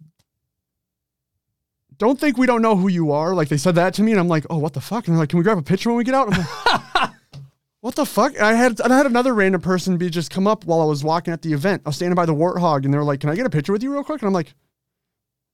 don't 1.99 2.19
think 2.19 2.39
we 2.39 2.47
don't 2.47 2.63
know 2.63 2.75
who 2.75 2.89
you 2.89 3.13
are. 3.13 3.35
Like 3.35 3.49
they 3.51 3.57
said 3.59 3.75
that 3.75 3.93
to 3.95 4.03
me, 4.03 4.13
and 4.13 4.21
I'm 4.21 4.29
like, 4.29 4.47
oh, 4.49 4.57
what 4.59 4.73
the 4.73 4.81
fuck? 4.81 5.07
And 5.07 5.15
they're 5.15 5.21
like, 5.21 5.29
can 5.29 5.39
we 5.39 5.43
grab 5.43 5.59
a 5.59 5.63
picture 5.63 5.91
when 5.91 5.99
we 5.99 6.05
get 6.05 6.15
out? 6.15 6.33
I'm 6.33 6.39
like, 6.39 6.83
what 7.89 7.95
the 7.95 8.05
fuck? 8.05 8.39
I 8.39 8.53
had 8.53 8.83
I 8.83 8.95
had 8.95 9.07
another 9.07 9.33
random 9.33 9.63
person 9.63 9.97
be 9.97 10.11
just 10.11 10.31
come 10.31 10.47
up 10.47 10.67
while 10.67 10.83
I 10.83 10.85
was 10.85 11.03
walking 11.03 11.33
at 11.33 11.41
the 11.41 11.55
event. 11.55 11.81
I 11.87 11.89
was 11.89 11.97
standing 11.97 12.17
by 12.17 12.27
the 12.27 12.35
warthog, 12.35 12.85
and 12.85 12.93
they 12.93 12.99
were 12.99 13.03
like, 13.03 13.21
can 13.21 13.31
I 13.31 13.35
get 13.35 13.47
a 13.47 13.51
picture 13.51 13.73
with 13.73 13.83
you 13.83 13.91
real 13.91 14.05
quick? 14.05 14.21
And 14.21 14.27
I'm 14.27 14.35
like, 14.35 14.53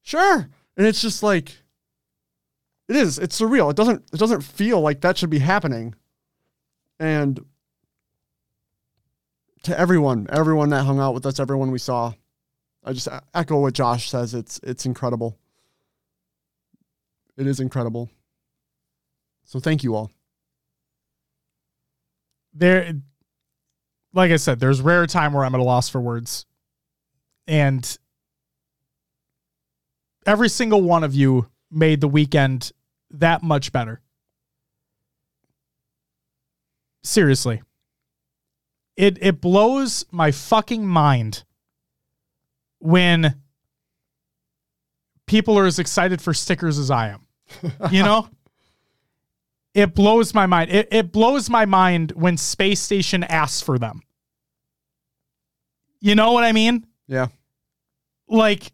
sure. 0.03 0.49
And 0.77 0.85
it's 0.85 1.01
just 1.01 1.23
like, 1.23 1.57
it 2.89 2.97
is. 2.97 3.21
It's 3.21 3.41
surreal. 3.41 3.71
It 3.71 3.77
doesn't. 3.77 4.03
It 4.13 4.19
doesn't 4.19 4.41
feel 4.41 4.81
like 4.81 5.03
that 5.03 5.17
should 5.17 5.31
be 5.31 5.39
happening. 5.39 5.95
And 6.99 7.39
to 9.63 9.79
everyone, 9.79 10.27
everyone 10.29 10.71
that 10.71 10.83
hung 10.83 10.99
out 10.99 11.15
with 11.15 11.27
us, 11.27 11.39
everyone 11.39 11.71
we 11.71 11.79
saw, 11.79 12.15
I 12.83 12.95
just 12.95 13.07
echo 13.33 13.61
what 13.61 13.75
Josh 13.75 14.11
says. 14.11 14.35
It's 14.35 14.59
it's 14.65 14.87
incredible. 14.87 15.39
It 17.37 17.47
is 17.47 17.61
incredible. 17.61 18.11
So 19.45 19.61
thank 19.61 19.85
you 19.85 19.95
all. 19.95 20.11
There 22.55 22.95
like 24.15 24.31
I 24.31 24.37
said, 24.37 24.61
there's 24.61 24.81
rare 24.81 25.07
time 25.07 25.33
where 25.33 25.45
I'm 25.45 25.55
at 25.55 25.61
a 25.61 25.65
loss 25.65 25.89
for 25.89 26.01
words. 26.01 26.47
And 27.47 27.99
every 30.25 30.49
single 30.49 30.81
one 30.81 31.05
of 31.05 31.15
you 31.15 31.49
made 31.71 32.01
the 32.01 32.09
weekend 32.09 32.73
that 33.11 33.43
much 33.43 33.73
better. 33.73 34.01
Seriously. 37.03 37.63
It 38.97 39.19
it 39.21 39.41
blows 39.41 40.07
my 40.13 40.31
fucking 40.31 40.87
mind 40.87 41.43
when 42.79 43.35
people 45.27 45.59
are 45.59 45.67
as 45.67 45.81
excited 45.81 46.23
for 46.23 46.33
stickers 46.33 46.79
as 46.79 46.91
I 46.91 47.09
am. 47.09 47.27
You 47.91 48.05
know? 48.05 48.29
it 49.75 49.95
blows 49.95 50.33
my 50.33 50.47
mind. 50.47 50.71
It, 50.71 50.89
it 50.91 51.13
blows 51.13 51.51
my 51.51 51.67
mind 51.67 52.13
when 52.13 52.37
Space 52.37 52.81
Station 52.81 53.25
asks 53.25 53.61
for 53.61 53.79
them. 53.79 54.03
You 56.01 56.15
know 56.15 56.33
what 56.33 56.45
I 56.45 56.53
mean? 56.53 56.87
Yeah. 57.09 57.29
Like, 58.29 58.73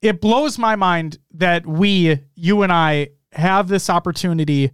it 0.00 0.20
blows 0.20 0.58
my 0.58 0.76
mind 0.76 1.18
that 1.34 1.66
we, 1.66 2.20
you 2.34 2.62
and 2.62 2.72
I, 2.72 3.10
have 3.32 3.68
this 3.68 3.88
opportunity 3.88 4.72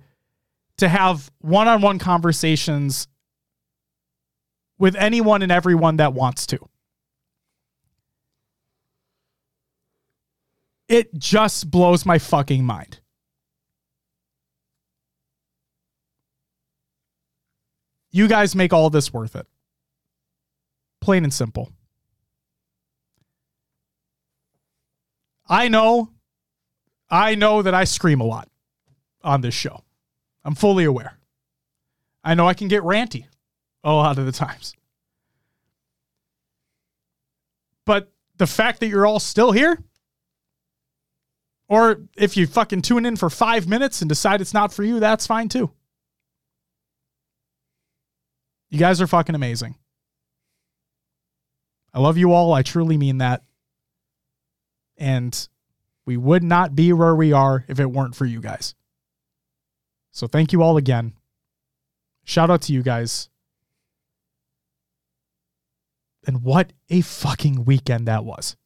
to 0.79 0.89
have 0.89 1.31
one 1.41 1.69
on 1.69 1.83
one 1.83 1.99
conversations 1.99 3.09
with 4.79 4.97
anyone 4.97 5.43
and 5.43 5.53
everyone 5.53 5.97
that 5.97 6.15
wants 6.15 6.47
to. 6.47 6.59
It 10.89 11.13
just 11.19 11.71
blows 11.71 12.07
my 12.07 12.19
fucking 12.19 12.65
mind. 12.65 13.01
You 18.17 18.29
guys 18.29 18.55
make 18.55 18.73
all 18.73 18.89
this 18.89 19.13
worth 19.13 19.37
it. 19.37 19.47
Plain 21.03 21.25
and 21.25 21.35
simple. 21.35 21.71
I 25.47 25.69
know, 25.69 26.13
I 27.11 27.35
know 27.35 27.61
that 27.61 27.75
I 27.75 27.85
scream 27.85 28.23
a 28.23 28.25
lot 28.25 28.49
on 29.23 29.43
this 29.43 29.53
show. 29.53 29.85
I'm 30.47 30.55
fully 30.55 30.85
aware. 30.85 31.19
I 32.25 32.33
know 32.33 32.49
I 32.49 32.55
can 32.55 32.69
get 32.69 32.83
ranty 32.85 33.27
a 33.85 33.93
lot 33.93 34.17
of 34.17 34.25
the 34.25 34.33
times. 34.33 34.75
But 37.85 38.11
the 38.39 38.47
fact 38.47 38.81
that 38.81 38.87
you're 38.87 39.05
all 39.05 39.21
still 39.21 39.53
here, 39.53 39.85
or 41.69 42.01
if 42.17 42.35
you 42.35 42.47
fucking 42.47 42.81
tune 42.81 43.05
in 43.05 43.17
for 43.17 43.29
five 43.29 43.69
minutes 43.69 44.01
and 44.01 44.09
decide 44.09 44.41
it's 44.41 44.55
not 44.55 44.73
for 44.73 44.85
you, 44.85 45.01
that's 45.01 45.27
fine 45.27 45.51
too. 45.51 45.71
You 48.71 48.79
guys 48.79 49.01
are 49.01 49.07
fucking 49.07 49.35
amazing. 49.35 49.77
I 51.95 52.01
love 52.01 52.19
you 52.19 52.33
all. 52.33 52.53
I 52.53 52.63
truly 52.63 52.97
mean 52.97 53.19
that. 53.19 53.43
And 54.99 55.49
we 56.05 56.17
would 56.17 56.43
not 56.43 56.75
be 56.75 56.93
where 56.93 57.15
we 57.15 57.33
are 57.33 57.65
if 57.69 57.81
it 57.81 57.91
weren't 57.91 58.15
for 58.15 58.25
you 58.25 58.41
guys. 58.41 58.75
So 60.13 60.27
thank 60.27 60.53
you 60.53 60.63
all 60.63 60.77
again. 60.77 61.15
Shout 62.25 62.51
out 62.51 62.63
to 62.63 62.73
you 62.73 62.83
guys. 62.83 63.29
And 66.27 66.43
what 66.43 66.73
a 66.91 67.03
fucking 67.03 67.65
weekend 67.65 68.09
that 68.09 68.25
was. 68.25 68.57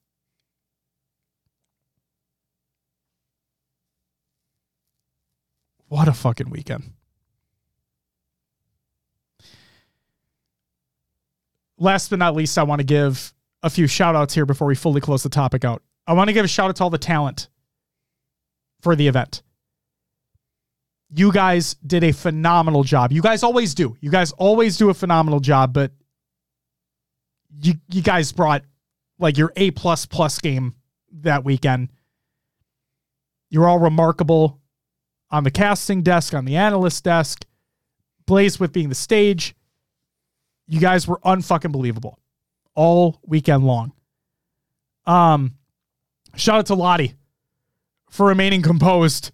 What 5.89 6.09
a 6.09 6.13
fucking 6.13 6.51
weekend. 6.51 6.93
Last 11.81 12.11
but 12.11 12.21
not 12.21 12.37
least, 12.37 12.57
I 12.57 12.63
want 12.63 12.79
to 12.79 12.85
give 12.85 13.35
a 13.65 13.71
few 13.71 13.89
shout 13.89 14.15
outs 14.15 14.35
here 14.35 14.47
before 14.47 14.69
we 14.69 14.77
fully 14.77 15.01
close 15.01 15.25
the 15.25 15.29
topic 15.29 15.65
out. 15.65 15.83
I 16.07 16.13
want 16.13 16.29
to 16.29 16.33
give 16.33 16.45
a 16.45 16.49
shout 16.49 16.69
out 16.71 16.77
to 16.77 16.85
all 16.85 16.91
the 16.91 16.99
talent 16.99 17.49
for 18.81 18.95
the 18.95 19.09
event. 19.09 19.43
you 21.13 21.33
guys 21.33 21.75
did 21.87 22.05
a 22.05 22.13
phenomenal 22.13 22.85
job. 22.85 23.13
You 23.13 23.21
guys 23.21 23.43
always 23.43 23.75
do. 23.75 23.97
You 24.01 24.11
guys 24.11 24.33
always 24.33 24.77
do 24.77 24.91
a 24.91 24.95
phenomenal 24.95 25.41
job, 25.41 25.73
but 25.73 25.91
you 27.61 27.75
you 27.91 28.01
guys 28.03 28.31
brought 28.33 28.63
like 29.19 29.37
your 29.37 29.53
A 29.57 29.73
plus 29.73 30.07
plus 30.07 30.39
game 30.39 30.75
that 31.13 31.45
weekend. 31.45 31.91
You're 33.51 33.69
all 33.69 33.81
remarkable 33.81 34.61
on 35.31 35.45
the 35.45 35.51
casting 35.51 36.03
desk, 36.03 36.33
on 36.33 36.45
the 36.45 36.57
analyst 36.57 37.05
desk, 37.05 37.45
Blaze 38.27 38.61
with 38.61 38.73
being 38.73 38.89
the 38.89 38.95
stage. 38.95 39.55
You 40.71 40.79
guys 40.79 41.09
were 41.09 41.19
unfucking 41.25 41.73
believable 41.73 42.17
all 42.77 43.19
weekend 43.27 43.65
long. 43.67 43.93
Um, 45.05 45.57
shout 46.37 46.61
out 46.61 46.67
to 46.67 46.77
Lottie 46.77 47.17
for 48.09 48.27
remaining 48.27 48.63
composed 48.63 49.33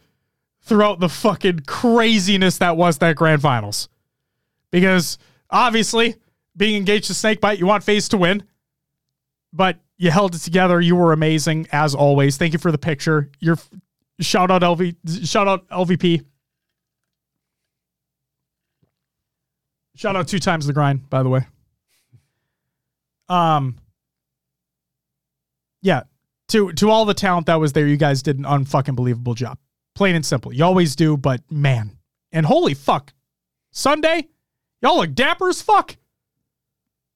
throughout 0.63 0.99
the 0.99 1.11
fucking 1.11 1.61
craziness 1.67 2.57
that 2.59 2.79
was 2.79 2.99
that 2.99 3.17
grand 3.17 3.43
finals. 3.43 3.91
Because 4.71 5.19
obviously, 5.51 6.17
being 6.57 6.75
engaged 6.77 7.09
to 7.09 7.13
Snakebite, 7.13 7.59
you 7.59 7.67
want 7.67 7.85
FaZe 7.85 8.09
to 8.09 8.17
win, 8.17 8.43
but 9.53 9.79
you 9.99 10.11
held 10.11 10.35
it 10.35 10.39
together. 10.39 10.81
You 10.81 10.97
were 10.97 11.13
amazing 11.13 11.69
as 11.71 11.95
always. 11.95 12.39
Thank 12.39 12.55
you 12.55 12.59
for 12.59 12.73
the 12.73 12.79
picture. 12.79 13.31
Your 13.41 13.59
shout 14.21 14.51
out 14.51 14.63
LV, 14.63 15.29
shout 15.29 15.47
out 15.47 15.69
LVP. 15.69 16.25
Shout 19.97 20.15
out 20.15 20.29
two 20.29 20.39
times 20.39 20.67
the 20.67 20.73
grind, 20.73 21.09
by 21.11 21.23
the 21.23 21.29
way. 21.29 21.41
Um, 23.29 23.77
yeah, 25.83 26.03
to 26.49 26.73
to 26.75 26.91
all 26.91 27.05
the 27.05 27.15
talent 27.15 27.47
that 27.47 27.57
was 27.57 27.73
there, 27.73 27.87
you 27.87 27.97
guys 27.97 28.23
did 28.23 28.39
an 28.39 28.45
unfucking 28.45 28.95
believable 28.95 29.35
job. 29.35 29.59
Plain 29.95 30.15
and 30.15 30.25
simple. 30.25 30.53
You 30.53 30.65
always 30.65 30.95
do, 30.95 31.17
but 31.17 31.41
man. 31.51 31.97
And 32.31 32.45
holy 32.45 32.75
fuck. 32.75 33.13
Sunday, 33.71 34.29
y'all 34.83 34.99
look 34.99 35.15
dapper 35.15 35.49
as 35.49 35.63
fuck. 35.63 35.93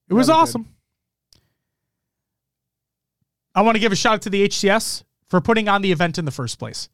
It 0.09 0.13
was 0.13 0.27
Really 0.27 0.37
good. 0.37 0.41
awesome. 0.41 0.67
I 3.53 3.61
want 3.61 3.75
to 3.75 3.79
give 3.79 3.91
a 3.91 3.95
shout 3.95 4.15
out 4.15 4.21
to 4.23 4.29
the 4.29 4.47
HCS 4.47 5.03
for 5.27 5.39
putting 5.41 5.67
on 5.69 5.81
the 5.81 5.91
event 5.91 6.17
in 6.17 6.25
the 6.25 6.31
first 6.31 6.57
place. 6.57 6.89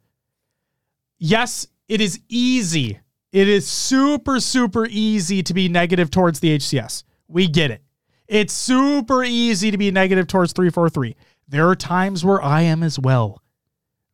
Yes, 1.19 1.67
it 1.87 2.01
is 2.01 2.19
easy. 2.27 2.99
It 3.31 3.47
is 3.47 3.67
super, 3.67 4.39
super 4.39 4.85
easy 4.89 5.43
to 5.43 5.53
be 5.53 5.67
negative 5.67 6.09
towards 6.09 6.39
the 6.39 6.57
HCS. 6.57 7.03
We 7.27 7.47
get 7.47 7.71
it. 7.71 7.81
It's 8.27 8.53
super 8.53 9.23
easy 9.23 9.71
to 9.71 9.77
be 9.77 9.91
negative 9.91 10.27
towards 10.27 10.53
343. 10.53 11.15
There 11.47 11.69
are 11.69 11.75
times 11.75 12.25
where 12.25 12.41
I 12.41 12.61
am 12.61 12.83
as 12.83 12.99
well. 12.99 13.41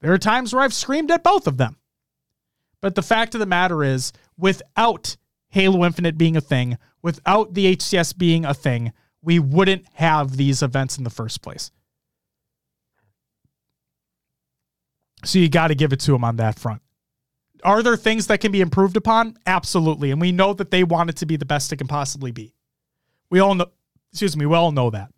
There 0.02 0.14
are 0.14 0.20
times 0.20 0.54
where 0.54 0.64
I've 0.64 0.74
screamed 0.74 1.10
at 1.10 1.24
both 1.24 1.48
of 1.48 1.58
them. 1.58 1.78
But 2.82 2.96
the 2.96 3.02
fact 3.02 3.34
of 3.34 3.40
the 3.40 3.46
matter 3.46 3.84
is, 3.84 4.12
without 4.38 5.16
Halo 5.50 5.86
Infinite 5.86 6.18
being 6.18 6.36
a 6.36 6.42
thing, 6.42 6.78
without 7.02 7.54
the 7.54 7.76
HCS 7.76 8.18
being 8.18 8.46
a 8.46 8.54
thing, 8.54 8.92
we 9.22 9.40
wouldn't 9.40 9.86
have 9.94 10.36
these 10.36 10.62
events 10.62 10.98
in 10.98 11.04
the 11.04 11.10
first 11.10 11.42
place. 11.42 11.72
So 15.24 15.40
you 15.40 15.50
got 15.50 15.70
to 15.70 15.76
give 15.76 15.94
it 15.94 16.02
to 16.02 16.12
them 16.12 16.24
on 16.24 16.36
that 16.36 16.60
front. 16.60 16.83
Are 17.64 17.82
there 17.82 17.98
things 17.98 18.28
that 18.28 18.42
can 18.42 18.52
be 18.52 18.62
improved 18.62 18.98
upon? 18.98 19.38
Absolutely. 19.46 20.12
And 20.12 20.20
we 20.20 20.32
know 20.32 20.54
that 20.54 20.72
they 20.72 20.84
want 20.84 21.10
it 21.10 21.18
to 21.18 21.26
be 21.26 21.38
the 21.38 21.46
best 21.46 21.72
it 21.72 21.78
can 21.78 21.88
possibly 21.88 22.32
be. 22.32 22.54
We 23.30 23.40
all 23.40 23.56
know, 23.56 23.68
excuse 24.12 24.36
me, 24.38 24.46
we 24.46 24.56
all 24.56 24.72
know 24.72 24.90
that. 24.90 25.12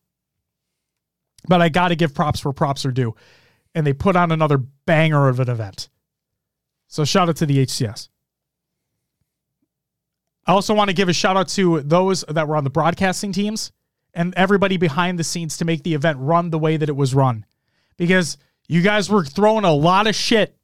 But 1.47 1.61
I 1.61 1.69
got 1.69 1.89
to 1.89 1.95
give 1.95 2.13
props 2.13 2.43
where 2.43 2.53
props 2.53 2.85
are 2.85 2.91
due. 2.91 3.15
And 3.73 3.85
they 3.85 3.93
put 3.93 4.15
on 4.15 4.31
another 4.31 4.57
banger 4.57 5.27
of 5.27 5.39
an 5.39 5.49
event. 5.49 5.89
So 6.87 7.03
shout 7.03 7.29
out 7.29 7.35
to 7.37 7.45
the 7.45 7.65
HCS. 7.65 8.09
I 10.45 10.51
also 10.51 10.73
want 10.73 10.89
to 10.89 10.95
give 10.95 11.09
a 11.09 11.13
shout 11.13 11.37
out 11.37 11.47
to 11.49 11.81
those 11.81 12.23
that 12.29 12.47
were 12.47 12.55
on 12.55 12.63
the 12.63 12.69
broadcasting 12.69 13.31
teams 13.31 13.71
and 14.13 14.33
everybody 14.35 14.77
behind 14.77 15.19
the 15.19 15.23
scenes 15.23 15.57
to 15.57 15.65
make 15.65 15.83
the 15.83 15.93
event 15.93 16.17
run 16.21 16.51
the 16.51 16.59
way 16.59 16.77
that 16.77 16.87
it 16.87 16.95
was 16.95 17.13
run. 17.13 17.45
Because 17.97 18.37
you 18.67 18.81
guys 18.81 19.09
were 19.09 19.25
throwing 19.25 19.65
a 19.65 19.73
lot 19.73 20.07
of 20.07 20.15
shit. 20.15 20.55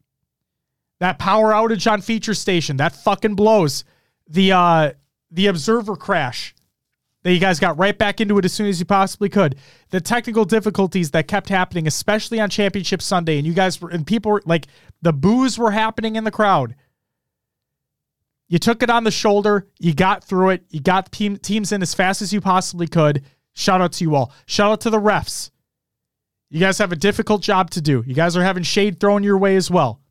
That 1.01 1.17
power 1.17 1.51
outage 1.51 1.91
on 1.91 2.01
feature 2.01 2.35
station, 2.35 2.77
that 2.77 2.95
fucking 2.95 3.33
blows. 3.33 3.85
The 4.30 4.51
uh 4.51 4.91
the 5.31 5.47
observer 5.47 5.95
crash. 5.95 6.53
That 7.23 7.33
you 7.33 7.39
guys 7.39 7.59
got 7.59 7.80
right 7.80 7.97
back 7.97 8.21
into 8.21 8.38
it 8.38 8.45
as 8.45 8.53
soon 8.53 8.67
as 8.67 8.80
you 8.80 8.85
possibly 8.85 9.27
could. 9.27 9.55
The 9.89 9.99
technical 9.99 10.45
difficulties 10.45 11.09
that 11.11 11.27
kept 11.27 11.49
happening, 11.49 11.88
especially 11.88 12.39
on 12.39 12.51
Championship 12.51 13.01
Sunday, 13.01 13.39
and 13.39 13.47
you 13.47 13.53
guys 13.53 13.81
were 13.81 13.89
and 13.89 14.05
people 14.05 14.31
were 14.31 14.43
like 14.45 14.67
the 15.01 15.11
boos 15.11 15.57
were 15.57 15.71
happening 15.71 16.17
in 16.17 16.23
the 16.23 16.30
crowd. 16.30 16.75
You 18.47 18.59
took 18.59 18.83
it 18.83 18.91
on 18.91 19.03
the 19.03 19.11
shoulder. 19.11 19.67
You 19.80 19.95
got 19.95 20.23
through 20.23 20.51
it. 20.51 20.65
You 20.69 20.81
got 20.81 21.11
team, 21.11 21.38
teams 21.38 21.71
in 21.71 21.81
as 21.81 21.95
fast 21.95 22.21
as 22.21 22.31
you 22.31 22.41
possibly 22.41 22.88
could. 22.88 23.23
Shout 23.53 23.81
out 23.81 23.93
to 23.93 24.03
you 24.03 24.13
all. 24.13 24.31
Shout 24.45 24.71
out 24.71 24.81
to 24.81 24.91
the 24.91 24.99
refs. 24.99 25.49
You 26.51 26.59
guys 26.59 26.77
have 26.77 26.91
a 26.91 26.95
difficult 26.95 27.41
job 27.41 27.71
to 27.71 27.81
do. 27.81 28.03
You 28.05 28.13
guys 28.13 28.38
are 28.38 28.43
having 28.43 28.61
shade 28.61 28.99
thrown 28.99 29.23
your 29.23 29.39
way 29.39 29.55
as 29.55 29.71
well. 29.71 30.01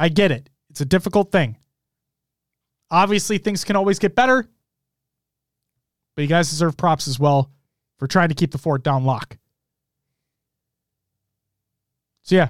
I 0.00 0.08
get 0.08 0.30
it. 0.30 0.48
It's 0.70 0.80
a 0.80 0.86
difficult 0.86 1.30
thing. 1.30 1.58
Obviously, 2.90 3.36
things 3.36 3.64
can 3.64 3.76
always 3.76 3.98
get 3.98 4.16
better, 4.16 4.48
but 6.16 6.22
you 6.22 6.28
guys 6.28 6.48
deserve 6.48 6.74
props 6.78 7.06
as 7.06 7.20
well 7.20 7.50
for 7.98 8.06
trying 8.06 8.30
to 8.30 8.34
keep 8.34 8.50
the 8.50 8.56
fort 8.56 8.82
down 8.82 9.04
lock. 9.04 9.36
So, 12.22 12.34
yeah. 12.34 12.48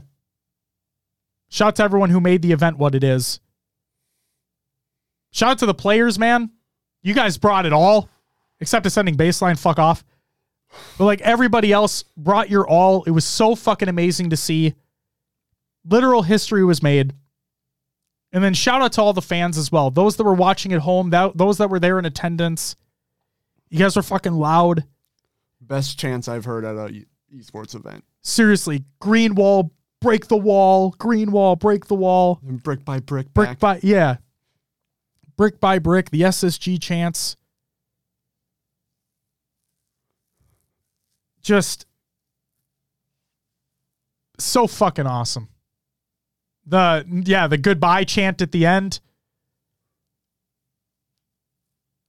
Shout 1.49 1.69
out 1.69 1.77
to 1.77 1.83
everyone 1.83 2.11
who 2.11 2.21
made 2.21 2.41
the 2.41 2.53
event 2.53 2.79
what 2.79 2.95
it 2.95 3.03
is. 3.03 3.41
Shout 5.33 5.51
out 5.51 5.59
to 5.59 5.67
the 5.67 5.75
players, 5.75 6.21
man. 6.21 6.51
You 7.03 7.15
guys 7.15 7.37
brought 7.37 7.67
it 7.67 7.73
all, 7.73 8.09
except 8.61 8.87
ascending 8.87 9.17
baseline. 9.17 9.59
Fuck 9.59 9.81
off. 9.81 10.05
But 10.99 11.07
like 11.07 11.21
everybody 11.23 11.73
else 11.73 12.05
brought 12.17 12.49
your 12.49 12.69
all. 12.69 13.03
It 13.05 13.11
was 13.11 13.25
so 13.25 13.57
fucking 13.57 13.89
amazing 13.89 14.31
to 14.31 14.37
see. 14.37 14.75
Literal 15.85 16.23
history 16.23 16.65
was 16.65 16.81
made. 16.81 17.13
And 18.33 18.45
then 18.45 18.55
shout 18.55 18.81
out 18.81 18.93
to 18.93 19.03
all 19.03 19.13
the 19.13 19.23
fans 19.23 19.59
as 19.59 19.73
well. 19.73 19.91
Those 19.91 20.17
that 20.17 20.25
were 20.25 20.35
watching 20.35 20.73
at 20.73 20.81
home, 20.81 21.11
that 21.11 21.37
those 21.37 21.59
that 21.59 21.69
were 21.69 21.81
there 21.81 21.99
in 21.99 22.05
attendance. 22.05 22.77
You 23.69 23.79
guys 23.79 23.97
were 23.97 24.03
fucking 24.03 24.33
loud. 24.33 24.85
Best 25.61 25.99
chance 25.99 26.29
I've 26.29 26.45
heard 26.45 26.65
at 26.65 26.77
a 26.77 27.05
esports 27.35 27.75
event. 27.75 28.05
Seriously, 28.23 28.85
green 29.01 29.35
wall, 29.35 29.73
break 30.01 30.29
the 30.29 30.37
wall, 30.37 30.95
green 30.99 31.33
wall, 31.33 31.57
break 31.57 31.87
the 31.87 31.95
wall. 31.95 32.41
And 32.47 32.63
brick 32.63 32.85
by 32.85 33.01
brick, 33.01 33.33
brick 33.35 33.49
back. 33.49 33.59
by 33.59 33.81
yeah 33.83 34.17
brick 35.41 35.59
by 35.59 35.79
brick 35.79 36.11
the 36.11 36.21
ssg 36.21 36.79
chance 36.83 37.35
just 41.41 41.87
so 44.39 44.67
fucking 44.67 45.07
awesome 45.07 45.49
the 46.67 47.05
yeah 47.27 47.47
the 47.47 47.59
goodbye 47.59 48.05
chant 48.05 48.43
at 48.43 48.53
the 48.53 48.67
end. 48.67 49.01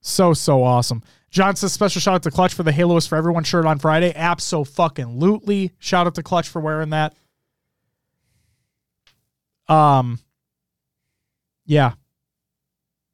So 0.00 0.34
so 0.34 0.62
awesome. 0.62 1.02
John 1.30 1.56
says 1.56 1.72
special 1.72 2.00
shout 2.00 2.14
out 2.16 2.22
to 2.24 2.30
clutch 2.30 2.54
for 2.54 2.62
the 2.62 2.72
halo 2.72 2.96
is 2.96 3.06
for 3.06 3.16
everyone 3.16 3.44
shirt 3.44 3.64
on 3.64 3.78
friday. 3.78 4.12
Absolutely. 4.14 5.72
Shout 5.78 6.06
out 6.06 6.14
to 6.16 6.22
clutch 6.22 6.48
for 6.48 6.60
wearing 6.60 6.90
that. 6.90 7.14
Um 9.68 10.18
yeah. 11.64 11.92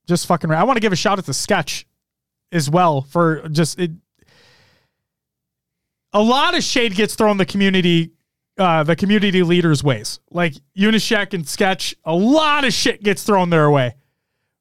Just 0.07 0.27
fucking 0.27 0.51
i 0.51 0.65
want 0.65 0.77
to 0.77 0.81
give 0.81 0.93
a 0.93 0.97
shout 0.97 1.19
out 1.19 1.27
to 1.27 1.35
sketch 1.35 1.87
as 2.51 2.71
well 2.71 3.03
for 3.03 3.47
just 3.51 3.79
it 3.79 3.91
a 6.13 6.23
lot 6.23 6.57
of 6.57 6.63
shade 6.63 6.95
gets 6.95 7.15
thrown 7.15 7.37
the 7.37 7.45
community 7.45 8.13
uh 8.59 8.83
the 8.83 8.97
community 8.97 9.43
leaders 9.43 9.83
ways. 9.83 10.21
Like 10.31 10.55
Unyshek 10.77 11.33
and 11.35 11.49
sketch 11.49 11.95
a 12.05 12.15
lot 12.15 12.65
of 12.65 12.73
shit 12.73 13.03
gets 13.03 13.23
thrown 13.23 13.51
their 13.51 13.71
way. 13.71 13.95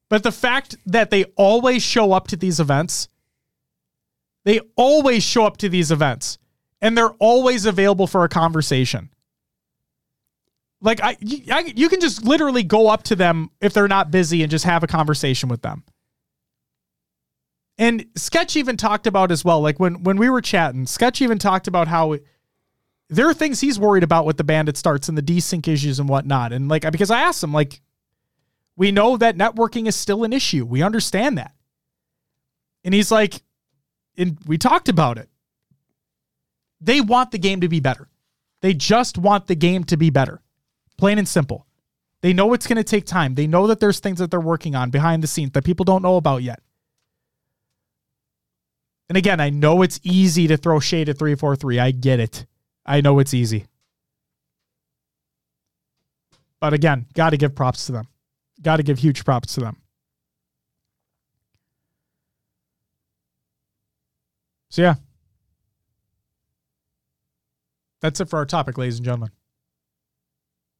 But 0.08 0.22
the 0.22 0.32
fact 0.32 0.76
that 0.86 1.10
they 1.10 1.24
always 1.36 1.82
show 1.82 2.12
up 2.12 2.28
to 2.28 2.36
these 2.36 2.60
events 2.60 3.08
they 4.48 4.60
always 4.76 5.22
show 5.22 5.44
up 5.44 5.58
to 5.58 5.68
these 5.68 5.90
events 5.90 6.38
and 6.80 6.96
they're 6.96 7.10
always 7.18 7.66
available 7.66 8.06
for 8.06 8.24
a 8.24 8.30
conversation. 8.30 9.10
Like 10.80 11.00
I, 11.02 11.18
I, 11.50 11.72
you 11.76 11.90
can 11.90 12.00
just 12.00 12.24
literally 12.24 12.62
go 12.62 12.88
up 12.88 13.02
to 13.04 13.16
them 13.16 13.50
if 13.60 13.74
they're 13.74 13.88
not 13.88 14.10
busy 14.10 14.42
and 14.42 14.50
just 14.50 14.64
have 14.64 14.82
a 14.82 14.86
conversation 14.86 15.50
with 15.50 15.60
them. 15.60 15.84
And 17.76 18.06
Sketch 18.16 18.56
even 18.56 18.78
talked 18.78 19.06
about 19.06 19.30
as 19.30 19.44
well, 19.44 19.60
like 19.60 19.78
when 19.78 20.02
when 20.02 20.16
we 20.16 20.30
were 20.30 20.40
chatting, 20.40 20.86
Sketch 20.86 21.20
even 21.20 21.38
talked 21.38 21.68
about 21.68 21.86
how 21.86 22.16
there 23.10 23.28
are 23.28 23.34
things 23.34 23.60
he's 23.60 23.78
worried 23.78 24.02
about 24.02 24.26
with 24.26 24.36
the 24.36 24.44
bandit 24.44 24.76
starts 24.76 25.08
and 25.08 25.16
the 25.16 25.22
desync 25.22 25.66
issues 25.66 25.98
and 25.98 26.08
whatnot. 26.08 26.52
And 26.52 26.68
like 26.68 26.90
because 26.92 27.10
I 27.10 27.20
asked 27.20 27.42
him, 27.42 27.52
like, 27.52 27.80
we 28.76 28.92
know 28.92 29.16
that 29.16 29.36
networking 29.36 29.88
is 29.88 29.96
still 29.96 30.24
an 30.24 30.32
issue. 30.32 30.64
We 30.64 30.82
understand 30.82 31.38
that. 31.38 31.52
And 32.84 32.94
he's 32.94 33.10
like, 33.10 33.42
and 34.16 34.38
we 34.46 34.58
talked 34.58 34.88
about 34.88 35.18
it. 35.18 35.28
They 36.80 37.00
want 37.00 37.32
the 37.32 37.38
game 37.38 37.60
to 37.62 37.68
be 37.68 37.80
better. 37.80 38.08
They 38.60 38.74
just 38.74 39.18
want 39.18 39.46
the 39.46 39.56
game 39.56 39.84
to 39.84 39.96
be 39.96 40.10
better. 40.10 40.40
Plain 40.96 41.18
and 41.18 41.28
simple. 41.28 41.66
They 42.20 42.32
know 42.32 42.52
it's 42.52 42.66
going 42.66 42.76
to 42.76 42.84
take 42.84 43.04
time. 43.04 43.34
They 43.34 43.46
know 43.46 43.68
that 43.68 43.80
there's 43.80 44.00
things 44.00 44.18
that 44.18 44.30
they're 44.30 44.40
working 44.40 44.74
on 44.74 44.90
behind 44.90 45.22
the 45.22 45.28
scenes 45.28 45.52
that 45.52 45.64
people 45.64 45.84
don't 45.84 46.02
know 46.02 46.16
about 46.16 46.42
yet. 46.42 46.60
And 49.08 49.16
again, 49.16 49.40
I 49.40 49.50
know 49.50 49.82
it's 49.82 50.00
easy 50.02 50.48
to 50.48 50.56
throw 50.56 50.80
shade 50.80 51.08
at 51.08 51.18
343. 51.18 51.78
I 51.78 51.90
get 51.92 52.20
it. 52.20 52.46
I 52.88 53.02
know 53.02 53.18
it's 53.18 53.34
easy. 53.34 53.66
But 56.58 56.72
again, 56.72 57.06
got 57.12 57.30
to 57.30 57.36
give 57.36 57.54
props 57.54 57.84
to 57.86 57.92
them. 57.92 58.08
Got 58.62 58.78
to 58.78 58.82
give 58.82 58.98
huge 58.98 59.26
props 59.26 59.54
to 59.54 59.60
them. 59.60 59.76
So, 64.70 64.82
yeah. 64.82 64.94
That's 68.00 68.20
it 68.20 68.30
for 68.30 68.38
our 68.38 68.46
topic, 68.46 68.78
ladies 68.78 68.96
and 68.96 69.04
gentlemen. 69.04 69.30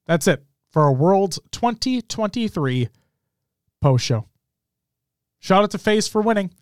That's 0.06 0.26
it 0.26 0.44
for 0.70 0.82
our 0.82 0.92
World's 0.92 1.38
2023 1.52 2.88
post 3.82 4.04
show. 4.04 4.26
Shout 5.40 5.62
out 5.62 5.70
to 5.72 5.78
FaZe 5.78 6.08
for 6.08 6.22
winning. 6.22 6.52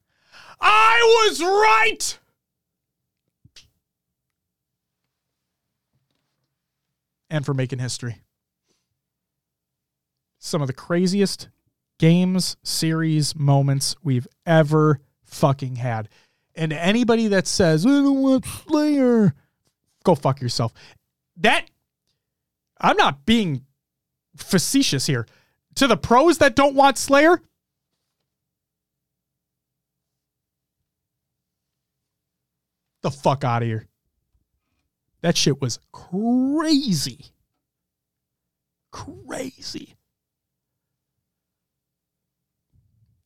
I 0.61 1.29
was 1.29 1.41
right. 1.41 2.19
And 7.29 7.45
for 7.45 7.55
making 7.55 7.81
history. 7.81 8.23
Some 10.39 10.63
of 10.63 10.69
the 10.69 10.73
craziest 10.73 11.49
games, 11.99 12.57
series, 12.63 13.35
moments 13.35 13.97
we've 14.03 14.29
ever 14.45 15.01
fucking 15.25 15.77
had. 15.77 16.09
And 16.55 16.73
anybody 16.73 17.29
that 17.29 17.47
says, 17.47 17.85
I 17.85 17.91
don't 17.91 18.23
want 18.23 18.45
Slayer, 18.47 19.35
go 20.05 20.15
fuck 20.15 20.41
yourself. 20.41 20.73
That, 21.39 21.67
I'm 22.81 22.97
not 22.97 23.27
being 23.27 23.65
facetious 24.37 25.07
here. 25.07 25.27
To 25.77 25.87
the 25.87 25.97
pros 25.97 26.39
that 26.39 26.57
don't 26.57 26.75
want 26.75 26.97
Slayer, 26.97 27.43
the 33.03 33.11
fuck 33.11 33.45
out 33.45 33.63
of 33.63 33.69
here. 33.69 33.87
That 35.27 35.37
shit 35.37 35.61
was 35.61 35.81
crazy. 35.91 37.33
Crazy. 38.93 39.97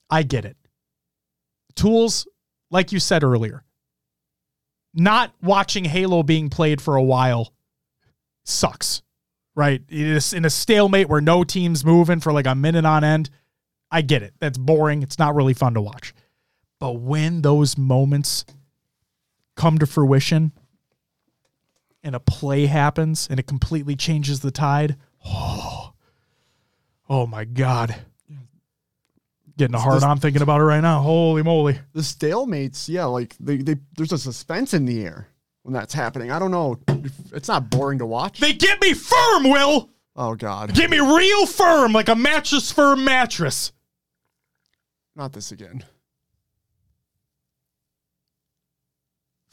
I 0.09 0.23
get 0.23 0.47
it. 0.47 0.57
Tools, 1.77 2.27
like 2.71 2.93
you 2.93 3.01
said 3.01 3.23
earlier, 3.23 3.65
not 4.95 5.35
watching 5.43 5.85
Halo 5.85 6.23
being 6.23 6.49
played 6.49 6.81
for 6.81 6.97
a 6.97 7.03
while 7.03 7.53
sucks, 8.45 9.03
right? 9.55 9.83
It 9.87 10.07
is 10.07 10.33
in 10.33 10.47
a 10.47 10.51
stalemate 10.51 11.11
where 11.11 11.21
no 11.21 11.45
team's 11.45 11.85
moving 11.85 12.21
for 12.21 12.33
like 12.33 12.47
a 12.47 12.55
minute 12.55 12.87
on 12.87 13.05
end. 13.05 13.29
I 13.91 14.01
get 14.01 14.23
it. 14.23 14.33
That's 14.41 14.57
boring. 14.57 15.03
It's 15.03 15.19
not 15.19 15.35
really 15.35 15.53
fun 15.53 15.75
to 15.75 15.83
watch. 15.83 16.15
But 16.79 16.93
when 16.93 17.43
those 17.43 17.77
moments 17.77 18.47
come 19.55 19.77
to 19.77 19.87
fruition 19.87 20.53
and 22.03 22.15
a 22.15 22.21
play 22.21 22.67
happens 22.67 23.27
and 23.31 23.39
it 23.41 23.47
completely 23.47 23.95
changes 23.97 24.41
the 24.41 24.51
tide, 24.51 24.97
oh, 25.27 25.93
oh 27.09 27.27
my 27.27 27.45
God. 27.45 27.95
Getting 29.57 29.75
a 29.75 29.81
hard 29.81 30.03
on 30.03 30.19
thinking 30.19 30.41
about 30.41 30.61
it 30.63 30.65
right 30.65 30.81
now. 30.81 31.01
Holy 31.01 31.43
moly. 31.43 31.79
The 31.93 32.01
stalemates, 32.01 32.89
yeah, 32.89 33.05
like 33.05 33.37
they, 33.39 33.59
they 33.59 33.77
there's 33.97 34.13
a 34.13 34.17
suspense 34.19 34.73
in 34.73 34.87
the 34.87 35.05
air 35.05 35.29
when 35.63 35.75
that's 35.75 35.93
happening. 35.93 36.31
I 36.31 36.39
don't 36.39 36.51
know. 36.51 36.79
It's 37.35 37.49
not 37.49 37.69
boring 37.69 37.99
to 37.99 38.07
watch. 38.07 38.41
They 38.41 38.55
get 38.55 38.81
me 38.81 38.95
firm, 38.95 39.51
Will. 39.51 39.91
oh 40.17 40.35
God, 40.35 40.73
Get 40.75 40.89
me 40.89 40.99
real 40.99 41.45
firm, 41.45 41.93
like 41.93 42.09
a 42.09 42.15
mattress 42.15 42.73
firm 42.73 43.05
mattress. 43.05 43.73
not 45.15 45.35
this 45.35 45.53
again. 45.53 45.85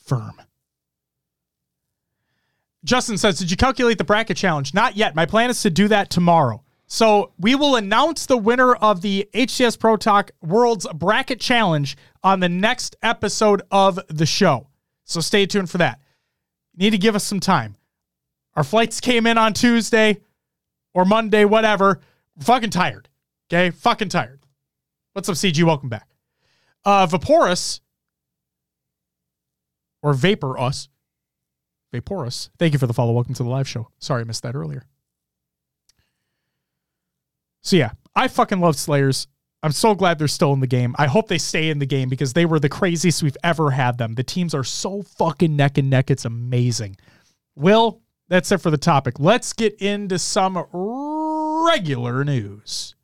Firm. 0.06 0.42
Justin 2.84 3.18
says, 3.18 3.40
Did 3.40 3.52
you 3.52 3.58
calculate 3.58 3.98
the 3.98 4.04
bracket 4.04 4.38
challenge? 4.38 4.74
Not 4.74 4.96
yet. 4.96 5.16
My 5.16 5.26
plan 5.26 5.50
is 5.50 5.62
to 5.64 5.70
do 5.70 5.88
that 5.88 6.10
tomorrow. 6.10 6.64
So 6.88 7.34
we 7.38 7.54
will 7.56 7.76
announce 7.76 8.26
the 8.26 8.38
winner 8.38 8.74
of 8.76 9.02
the 9.02 9.28
HCS 9.34 9.78
Pro 9.78 9.98
Talk 9.98 10.32
World's 10.42 10.88
Bracket 10.94 11.40
Challenge 11.40 11.98
on 12.24 12.40
the 12.40 12.48
next 12.48 12.96
episode 13.04 13.62
of 13.72 14.00
the 14.08 14.26
show. 14.26 14.70
So 15.04 15.20
stay 15.20 15.46
tuned 15.46 15.70
for 15.70 15.80
that. 15.80 16.00
Need 16.78 16.92
to 16.92 16.98
give 16.98 17.16
us 17.16 17.26
some 17.26 17.42
time. 17.42 17.76
Our 18.56 18.64
flights 18.64 19.02
came 19.02 19.28
in 19.28 19.38
on 19.38 19.54
Tuesday 19.54 20.22
or 20.94 21.04
Monday, 21.04 21.44
whatever. 21.44 22.00
We're 22.38 22.44
fucking 22.44 22.70
tired. 22.70 23.10
Okay? 23.52 23.72
Fucking 23.72 24.10
tired. 24.10 24.40
What's 25.14 25.28
up, 25.28 25.36
CG? 25.36 25.62
Welcome 25.64 25.90
back. 25.90 26.08
Uh, 26.86 27.06
Vaporus 27.06 27.82
or 30.02 30.14
Vapor 30.14 30.58
Us. 30.58 30.88
Vaporus. 31.94 32.50
Thank 32.60 32.74
you 32.74 32.80
for 32.80 32.88
the 32.88 32.94
follow. 32.94 33.14
Welcome 33.14 33.34
to 33.36 33.44
the 33.44 33.50
live 33.50 33.68
show. 33.68 33.88
Sorry 34.00 34.22
I 34.22 34.24
missed 34.26 34.44
that 34.44 34.56
earlier. 34.56 34.84
So 37.62 37.76
yeah, 37.76 37.92
I 38.16 38.28
fucking 38.28 38.60
love 38.60 38.76
Slayers. 38.78 39.28
I'm 39.64 39.72
so 39.72 39.96
glad 39.96 40.20
they're 40.20 40.28
still 40.28 40.54
in 40.54 40.60
the 40.60 40.68
game. 40.68 40.96
I 40.98 41.08
hope 41.08 41.28
they 41.28 41.40
stay 41.40 41.70
in 41.70 41.80
the 41.80 41.86
game 41.86 42.10
because 42.10 42.34
they 42.34 42.46
were 42.46 42.60
the 42.60 42.70
craziest 42.70 43.24
we've 43.24 43.38
ever 43.44 43.72
had 43.72 43.98
them. 43.98 44.14
The 44.14 44.24
teams 44.24 44.54
are 44.54 44.64
so 44.64 45.02
fucking 45.02 45.56
neck 45.56 45.78
and 45.78 45.90
neck. 45.90 46.12
It's 46.12 46.26
amazing. 46.26 46.98
Will, 47.56 48.02
that's 48.30 48.52
it 48.52 48.60
for 48.60 48.70
the 48.70 48.78
topic. 48.78 49.20
Let's 49.20 49.54
get 49.54 49.74
into 49.82 50.20
some 50.20 50.64
regular 51.68 52.24
news. 52.24 52.96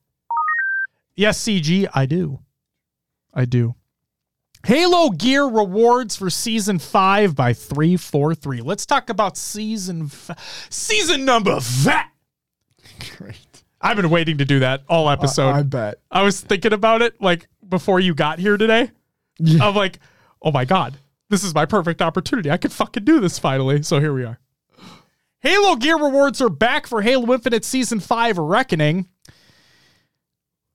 Yes, 1.15 1.41
CG, 1.43 1.87
I 1.93 2.05
do. 2.05 2.39
I 3.33 3.45
do. 3.45 3.75
Halo 4.65 5.09
Gear 5.09 5.45
rewards 5.45 6.15
for 6.15 6.29
season 6.29 6.79
five 6.79 7.35
by 7.35 7.51
343. 7.53 8.61
Let's 8.61 8.85
talk 8.85 9.09
about 9.09 9.35
season 9.35 10.03
f- 10.03 10.67
season 10.69 11.25
number 11.25 11.59
that. 11.59 12.11
Great. 13.17 13.63
I've 13.81 13.97
been 13.97 14.09
waiting 14.09 14.37
to 14.37 14.45
do 14.45 14.59
that 14.59 14.83
all 14.87 15.09
episode. 15.09 15.49
I, 15.49 15.59
I 15.59 15.63
bet. 15.63 15.95
I 16.09 16.21
was 16.23 16.39
thinking 16.39 16.71
about 16.71 17.01
it 17.01 17.21
like 17.21 17.47
before 17.67 17.99
you 17.99 18.15
got 18.15 18.39
here 18.39 18.55
today. 18.55 18.91
I'm 19.59 19.75
like, 19.75 19.99
oh 20.41 20.51
my 20.51 20.63
God, 20.63 20.97
this 21.29 21.43
is 21.43 21.53
my 21.53 21.65
perfect 21.65 22.01
opportunity. 22.01 22.49
I 22.49 22.55
could 22.55 22.71
fucking 22.71 23.03
do 23.03 23.19
this 23.19 23.37
finally. 23.37 23.83
So 23.83 23.99
here 23.99 24.13
we 24.13 24.23
are. 24.23 24.39
Halo 25.41 25.75
Gear 25.75 25.97
rewards 25.97 26.39
are 26.39 26.47
back 26.47 26.87
for 26.87 27.01
Halo 27.01 27.33
Infinite 27.33 27.65
Season 27.65 27.99
5 27.99 28.37
Reckoning. 28.37 29.09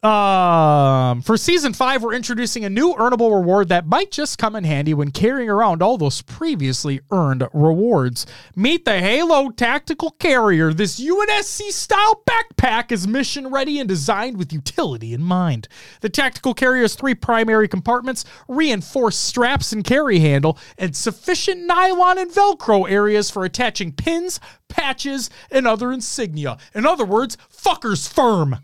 Um, 0.01 1.23
for 1.23 1.37
season 1.37 1.73
five, 1.73 2.05
we're 2.05 2.15
introducing 2.15 2.65
a 2.65 2.71
new 2.71 2.95
earnable 2.95 3.37
reward 3.37 3.69
that 3.71 3.89
might 3.89 4.13
just 4.13 4.39
come 4.39 4.55
in 4.55 4.63
handy 4.63 4.95
when 4.95 5.11
carrying 5.11 5.51
around 5.51 5.83
all 5.83 5.99
those 5.99 6.23
previously 6.23 7.01
earned 7.11 7.49
rewards. 7.53 8.25
Meet 8.55 8.85
the 8.85 9.01
Halo 9.01 9.51
Tactical 9.51 10.13
Carrier. 10.13 10.73
This 10.73 11.01
UNSC 11.01 11.73
style 11.73 12.23
backpack 12.31 12.93
is 12.93 13.09
mission 13.09 13.49
ready 13.49 13.81
and 13.81 13.89
designed 13.89 14.37
with 14.37 14.53
utility 14.53 15.15
in 15.15 15.23
mind. 15.25 15.67
The 16.01 16.11
Tactical 16.11 16.55
Carrier 16.55 16.83
has 16.83 16.95
three 16.95 17.17
primary 17.17 17.67
compartments, 17.67 18.25
reinforced 18.47 19.25
straps 19.25 19.73
and 19.73 19.83
carry 19.83 20.21
handle, 20.21 20.59
and 20.79 20.95
sufficient 20.95 21.67
nylon 21.67 22.19
and 22.19 22.31
Velcro 22.31 22.89
areas 22.89 23.31
for 23.31 23.45
attaching 23.45 23.91
pins, 23.91 24.39
patches, 24.69 25.29
and 25.51 25.67
other 25.67 25.91
insignia. 25.91 26.57
In 26.73 26.87
other 26.87 27.05
words, 27.05 27.37
fuckers 27.53 28.09
firm. 28.09 28.59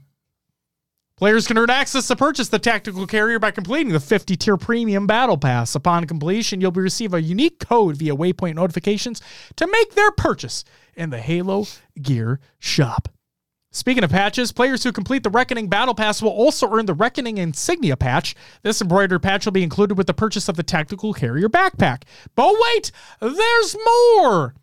Players 1.17 1.47
can 1.47 1.57
earn 1.57 1.70
access 1.70 2.09
to 2.09 2.17
purchase 2.17 2.49
the 2.49 2.59
tactical 2.59 3.07
carrier 3.07 3.39
by 3.39 3.52
completing 3.52 3.93
the 3.93 4.01
50 4.01 4.36
tier 4.36 4.57
premium 4.57 5.07
battle 5.07 5.39
pass. 5.39 5.76
Upon 5.76 6.09
completion, 6.09 6.60
you'll 6.60 6.73
receive 6.73 7.15
a 7.15 7.23
unique 7.23 7.60
code 7.60 7.97
via 7.97 8.17
Waypoint 8.17 8.57
notifications 8.57 9.23
to 9.55 9.68
make 9.68 9.94
their 9.94 10.10
purchase 10.10 10.65
in 10.97 11.10
the 11.10 11.20
Halo 11.20 11.67
Gear 12.02 12.41
shop. 12.59 13.09
Speaking 13.70 14.02
of 14.02 14.10
patches, 14.10 14.51
players 14.51 14.83
who 14.83 14.91
complete 14.91 15.23
the 15.23 15.31
Reckoning 15.31 15.68
Battle 15.68 15.94
Pass 15.94 16.20
will 16.20 16.31
also 16.31 16.68
earn 16.73 16.86
the 16.86 16.94
Reckoning 16.94 17.39
Insignia 17.39 17.97
patch. 17.97 18.34
This 18.62 18.81
embroidered 18.81 19.23
patch 19.23 19.44
will 19.44 19.52
be 19.52 19.62
included 19.62 19.97
with 19.97 20.09
the 20.09 20.15
purchase 20.15 20.49
of 20.49 20.57
the 20.57 20.62
Tactical 20.65 21.12
Carrier 21.12 21.49
backpack. 21.49 22.02
But 22.34 22.55
wait, 22.59 22.91
there's 23.20 23.76
more! 23.84 24.55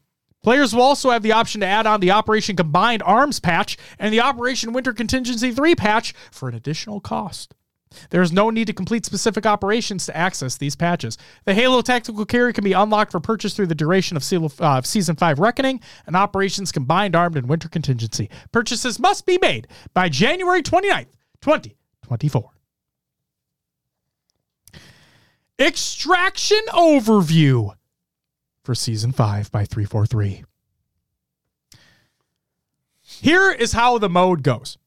Players 0.43 0.73
will 0.73 0.81
also 0.81 1.11
have 1.11 1.21
the 1.21 1.33
option 1.33 1.61
to 1.61 1.67
add 1.67 1.85
on 1.85 1.99
the 1.99 2.11
Operation 2.11 2.55
Combined 2.55 3.03
Arms 3.03 3.39
patch 3.39 3.77
and 3.99 4.13
the 4.13 4.21
Operation 4.21 4.73
Winter 4.73 4.93
Contingency 4.93 5.51
3 5.51 5.75
patch 5.75 6.13
for 6.31 6.49
an 6.49 6.55
additional 6.55 6.99
cost. 6.99 7.53
There 8.09 8.21
is 8.21 8.31
no 8.31 8.49
need 8.49 8.67
to 8.67 8.73
complete 8.73 9.05
specific 9.05 9.45
operations 9.45 10.05
to 10.05 10.15
access 10.15 10.57
these 10.57 10.75
patches. 10.75 11.17
The 11.45 11.53
Halo 11.53 11.81
Tactical 11.81 12.25
Carrier 12.25 12.53
can 12.53 12.63
be 12.63 12.73
unlocked 12.73 13.11
for 13.11 13.19
purchase 13.19 13.53
through 13.53 13.67
the 13.67 13.75
duration 13.75 14.17
of 14.17 14.61
uh, 14.61 14.81
Season 14.81 15.15
5 15.15 15.39
Reckoning 15.39 15.81
and 16.07 16.15
Operations 16.15 16.71
Combined 16.71 17.15
Armed 17.15 17.37
and 17.37 17.49
Winter 17.49 17.67
Contingency. 17.67 18.29
Purchases 18.51 18.97
must 18.97 19.25
be 19.25 19.37
made 19.41 19.67
by 19.93 20.09
January 20.09 20.63
29th, 20.63 21.07
2024. 21.41 22.49
Extraction 25.59 26.61
Overview 26.69 27.75
for 28.63 28.75
season 28.75 29.11
five 29.11 29.51
by 29.51 29.65
343. 29.65 30.43
Here 33.01 33.51
is 33.51 33.73
how 33.73 33.97
the 33.97 34.09
mode 34.09 34.43
goes. 34.43 34.77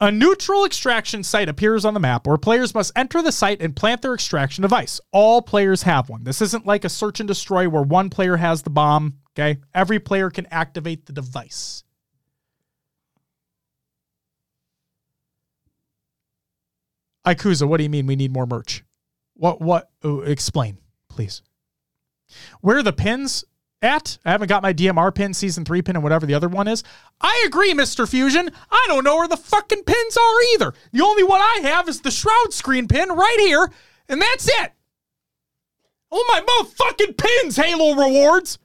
A 0.00 0.10
neutral 0.10 0.64
extraction 0.64 1.22
site 1.22 1.48
appears 1.48 1.84
on 1.84 1.94
the 1.94 2.00
map 2.00 2.26
where 2.26 2.36
players 2.36 2.74
must 2.74 2.92
enter 2.96 3.22
the 3.22 3.30
site 3.32 3.62
and 3.62 3.76
plant 3.76 4.02
their 4.02 4.12
extraction 4.12 4.62
device. 4.62 5.00
All 5.12 5.40
players 5.40 5.82
have 5.82 6.08
one. 6.08 6.24
This 6.24 6.42
isn't 6.42 6.66
like 6.66 6.84
a 6.84 6.88
search 6.88 7.20
and 7.20 7.28
destroy 7.28 7.68
where 7.68 7.82
one 7.82 8.10
player 8.10 8.36
has 8.36 8.62
the 8.62 8.70
bomb. 8.70 9.18
Okay. 9.38 9.60
Every 9.72 10.00
player 10.00 10.30
can 10.30 10.46
activate 10.50 11.06
the 11.06 11.12
device. 11.12 11.84
Ikuza, 17.26 17.66
what 17.66 17.78
do 17.78 17.84
you 17.84 17.90
mean 17.90 18.06
we 18.06 18.16
need 18.16 18.32
more 18.32 18.46
merch? 18.46 18.84
What, 19.34 19.60
what, 19.60 19.90
oh, 20.02 20.20
explain, 20.20 20.78
please. 21.08 21.42
Where 22.60 22.78
are 22.78 22.82
the 22.82 22.92
pins 22.92 23.44
at? 23.82 24.18
I 24.24 24.32
haven't 24.32 24.48
got 24.48 24.62
my 24.62 24.72
DMR 24.72 25.14
pin, 25.14 25.34
season 25.34 25.64
three 25.64 25.82
pin, 25.82 25.96
and 25.96 26.02
whatever 26.02 26.26
the 26.26 26.34
other 26.34 26.48
one 26.48 26.68
is. 26.68 26.82
I 27.20 27.44
agree, 27.46 27.74
Mr. 27.74 28.08
Fusion. 28.08 28.50
I 28.70 28.84
don't 28.88 29.04
know 29.04 29.16
where 29.16 29.28
the 29.28 29.36
fucking 29.36 29.84
pins 29.84 30.16
are 30.16 30.42
either. 30.54 30.74
The 30.92 31.02
only 31.02 31.22
one 31.22 31.40
I 31.40 31.60
have 31.62 31.88
is 31.88 32.00
the 32.00 32.10
Shroud 32.10 32.52
screen 32.52 32.88
pin 32.88 33.10
right 33.10 33.38
here, 33.40 33.70
and 34.08 34.20
that's 34.20 34.48
it. 34.48 34.72
Oh 36.10 36.24
my 36.28 36.40
motherfucking 36.40 37.16
pins, 37.16 37.56
Halo 37.56 37.94
rewards. 37.94 38.58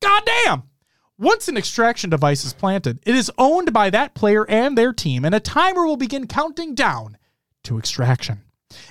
Goddamn. 0.00 0.64
Once 1.18 1.48
an 1.48 1.58
extraction 1.58 2.08
device 2.08 2.46
is 2.46 2.54
planted, 2.54 2.98
it 3.04 3.14
is 3.14 3.30
owned 3.36 3.74
by 3.74 3.90
that 3.90 4.14
player 4.14 4.48
and 4.48 4.78
their 4.78 4.92
team, 4.92 5.22
and 5.22 5.34
a 5.34 5.40
timer 5.40 5.84
will 5.84 5.98
begin 5.98 6.26
counting 6.26 6.74
down 6.74 7.18
to 7.62 7.78
extraction. 7.78 8.40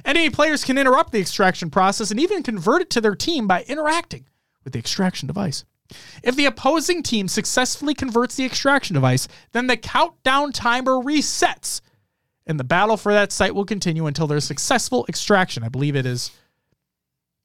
Enemy 0.05 0.29
players 0.29 0.63
can 0.63 0.77
interrupt 0.77 1.11
the 1.11 1.19
extraction 1.19 1.69
process 1.69 2.11
and 2.11 2.19
even 2.19 2.43
convert 2.43 2.81
it 2.81 2.89
to 2.91 3.01
their 3.01 3.15
team 3.15 3.47
by 3.47 3.63
interacting 3.63 4.25
with 4.63 4.73
the 4.73 4.79
extraction 4.79 5.27
device. 5.27 5.65
If 6.23 6.35
the 6.35 6.45
opposing 6.45 7.01
team 7.01 7.27
successfully 7.27 7.93
converts 7.93 8.35
the 8.35 8.45
extraction 8.45 8.93
device, 8.93 9.27
then 9.53 9.67
the 9.67 9.77
countdown 9.77 10.51
timer 10.51 10.93
resets, 10.93 11.81
and 12.45 12.59
the 12.59 12.63
battle 12.63 12.97
for 12.97 13.13
that 13.13 13.31
site 13.31 13.55
will 13.55 13.65
continue 13.65 14.05
until 14.05 14.27
their 14.27 14.39
successful 14.39 15.05
extraction. 15.09 15.63
I 15.63 15.69
believe 15.69 15.95
it 15.95 16.05
is 16.05 16.31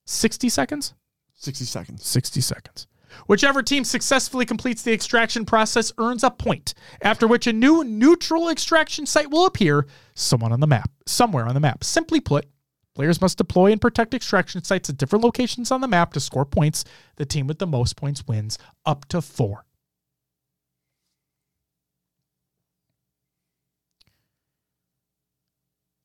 60 0.07 0.49
seconds? 0.49 0.95
60 1.35 1.65
seconds. 1.65 2.07
60 2.07 2.41
seconds. 2.41 2.87
Whichever 3.27 3.63
team 3.63 3.85
successfully 3.85 4.45
completes 4.47 4.83
the 4.83 4.93
extraction 4.93 5.45
process 5.45 5.93
earns 5.99 6.23
a 6.23 6.31
point, 6.31 6.75
after 7.03 7.27
which 7.27 7.47
a 7.47 7.53
new 7.53 7.85
neutral 7.85 8.49
extraction 8.49 9.07
site 9.07 9.31
will 9.31 9.47
appear 9.47 9.87
someone 10.15 10.53
on 10.53 10.61
the 10.61 10.67
map, 10.67 10.91
somewhere 11.07 11.47
on 11.47 11.55
the 11.55 11.61
map. 11.61 11.85
Simply 11.85 12.21
put, 12.21 12.47
players 12.95 13.21
must 13.21 13.39
deploy 13.39 13.73
and 13.73 13.81
protect 13.81 14.15
extraction 14.15 14.63
sites 14.63 14.89
at 14.89 14.97
different 14.97 15.25
locations 15.25 15.71
on 15.71 15.81
the 15.81 15.89
map 15.89 16.13
to 16.13 16.21
score 16.21 16.45
points. 16.45 16.85
The 17.17 17.27
team 17.27 17.47
with 17.47 17.59
the 17.59 17.67
most 17.67 17.97
points 17.97 18.25
wins 18.27 18.59
up 18.87 19.07
to 19.09 19.21
4. 19.23 19.65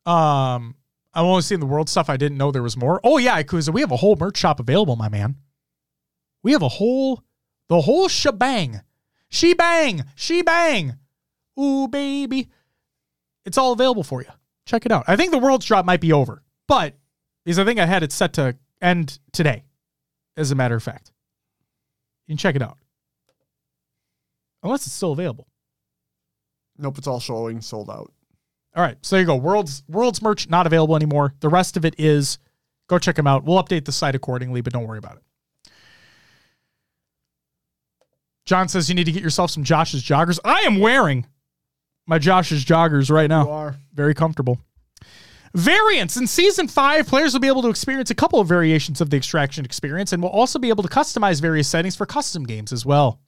Um 0.05 0.75
I'm 1.13 1.25
only 1.25 1.41
seeing 1.41 1.59
the 1.59 1.65
world 1.65 1.89
stuff. 1.89 2.09
I 2.09 2.17
didn't 2.17 2.37
know 2.37 2.51
there 2.51 2.63
was 2.63 2.77
more. 2.77 3.01
Oh 3.03 3.17
yeah, 3.17 3.41
Ikuza, 3.41 3.73
we 3.73 3.81
have 3.81 3.91
a 3.91 3.97
whole 3.97 4.15
merch 4.15 4.37
shop 4.37 4.59
available, 4.59 4.95
my 4.95 5.09
man. 5.09 5.35
We 6.43 6.51
have 6.53 6.61
a 6.61 6.69
whole, 6.69 7.23
the 7.67 7.81
whole 7.81 8.07
shebang. 8.07 8.81
She 9.29 9.53
bang, 9.53 10.03
she 10.15 10.41
bang. 10.41 10.95
Ooh, 11.59 11.87
baby. 11.87 12.49
It's 13.45 13.57
all 13.57 13.73
available 13.73 14.03
for 14.03 14.21
you. 14.21 14.29
Check 14.65 14.85
it 14.85 14.91
out. 14.91 15.05
I 15.07 15.15
think 15.15 15.31
the 15.31 15.37
world's 15.39 15.65
drop 15.65 15.85
might 15.85 16.01
be 16.01 16.13
over, 16.13 16.43
but 16.67 16.95
because 17.43 17.59
I 17.59 17.65
think 17.65 17.79
I 17.79 17.85
had 17.85 18.03
it 18.03 18.11
set 18.11 18.33
to 18.33 18.55
end 18.81 19.19
today, 19.31 19.63
as 20.37 20.51
a 20.51 20.55
matter 20.55 20.75
of 20.75 20.83
fact. 20.83 21.11
You 22.27 22.33
can 22.33 22.37
check 22.37 22.55
it 22.55 22.61
out. 22.61 22.77
Unless 24.61 24.85
it's 24.85 24.95
still 24.95 25.11
available. 25.11 25.47
Nope, 26.77 26.97
it's 26.97 27.07
all 27.07 27.19
showing 27.19 27.61
sold 27.61 27.89
out. 27.89 28.11
All 28.75 28.83
right, 28.83 28.97
so 29.01 29.15
there 29.15 29.21
you 29.21 29.25
go. 29.25 29.35
World's 29.35 29.83
World's 29.87 30.21
merch 30.21 30.49
not 30.49 30.67
available 30.67 30.95
anymore. 30.95 31.33
The 31.39 31.49
rest 31.49 31.75
of 31.75 31.85
it 31.85 31.95
is. 31.97 32.37
Go 32.87 32.97
check 32.97 33.15
them 33.15 33.27
out. 33.27 33.43
We'll 33.43 33.63
update 33.63 33.85
the 33.85 33.91
site 33.91 34.15
accordingly, 34.15 34.61
but 34.61 34.73
don't 34.73 34.87
worry 34.87 34.97
about 34.97 35.17
it. 35.17 35.23
John 38.49 38.67
says 38.67 38.89
you 38.89 38.95
need 38.95 39.03
to 39.03 39.11
get 39.11 39.21
yourself 39.21 39.51
some 39.51 39.63
Josh's 39.63 40.03
joggers. 40.03 40.39
I 40.43 40.61
am 40.61 40.79
wearing 40.79 41.27
my 42.07 42.17
Josh's 42.17 42.65
joggers 42.65 43.11
right 43.11 43.29
now. 43.29 43.43
You 43.43 43.51
are. 43.51 43.75
Very 43.93 44.15
comfortable. 44.15 44.59
Variants 45.53 46.17
in 46.17 46.25
season 46.25 46.67
five, 46.67 47.05
players 47.05 47.31
will 47.33 47.41
be 47.41 47.47
able 47.47 47.61
to 47.61 47.69
experience 47.69 48.09
a 48.09 48.15
couple 48.15 48.39
of 48.39 48.47
variations 48.47 49.01
of 49.01 49.11
the 49.11 49.17
extraction 49.17 49.65
experience 49.65 50.13
and 50.13 50.23
will 50.23 50.31
also 50.31 50.57
be 50.57 50.69
able 50.69 50.81
to 50.81 50.89
customize 50.89 51.39
various 51.39 51.67
settings 51.67 51.95
for 51.95 52.07
custom 52.07 52.43
games 52.43 52.73
as 52.73 52.83
well. 52.83 53.19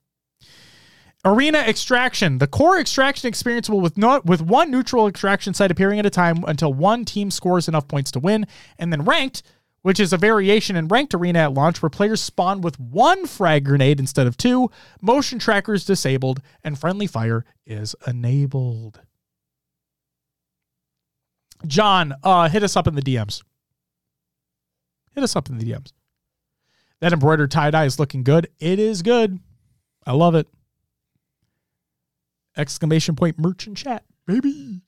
Arena 1.23 1.59
extraction. 1.59 2.39
The 2.39 2.47
core 2.47 2.79
extraction 2.79 3.27
experience 3.27 3.69
will 3.69 3.79
with 3.79 3.99
no, 3.99 4.23
with 4.25 4.41
one 4.41 4.71
neutral 4.71 5.05
extraction 5.05 5.53
site 5.53 5.69
appearing 5.69 5.99
at 5.99 6.05
a 6.07 6.09
time 6.09 6.43
until 6.47 6.73
one 6.73 7.05
team 7.05 7.29
scores 7.29 7.67
enough 7.67 7.87
points 7.87 8.09
to 8.13 8.19
win, 8.19 8.47
and 8.79 8.91
then 8.91 9.03
ranked, 9.03 9.43
which 9.81 9.99
is 9.99 10.13
a 10.13 10.17
variation 10.17 10.75
in 10.75 10.87
ranked 10.87 11.13
arena 11.13 11.39
at 11.39 11.53
launch 11.53 11.81
where 11.81 11.89
players 11.89 12.21
spawn 12.21 12.61
with 12.61 12.79
one 12.79 13.25
frag 13.25 13.65
grenade 13.65 13.99
instead 13.99 14.27
of 14.27 14.37
two, 14.37 14.69
motion 15.01 15.39
tracker 15.39 15.73
is 15.73 15.85
disabled, 15.85 16.41
and 16.63 16.79
friendly 16.79 17.07
fire 17.07 17.45
is 17.65 17.95
enabled. 18.05 19.01
John, 21.65 22.13
uh, 22.23 22.49
hit 22.49 22.63
us 22.63 22.75
up 22.75 22.87
in 22.87 22.95
the 22.95 23.01
DMs. 23.01 23.43
Hit 25.13 25.23
us 25.23 25.35
up 25.35 25.49
in 25.49 25.57
the 25.57 25.65
DMs. 25.65 25.91
That 26.99 27.13
embroidered 27.13 27.51
tie 27.51 27.71
dye 27.71 27.85
is 27.85 27.99
looking 27.99 28.23
good. 28.23 28.47
It 28.59 28.79
is 28.79 29.01
good. 29.01 29.39
I 30.05 30.13
love 30.13 30.35
it. 30.35 30.47
Exclamation 32.55 33.15
point 33.15 33.39
merchant 33.39 33.77
chat, 33.77 34.03
baby. 34.25 34.81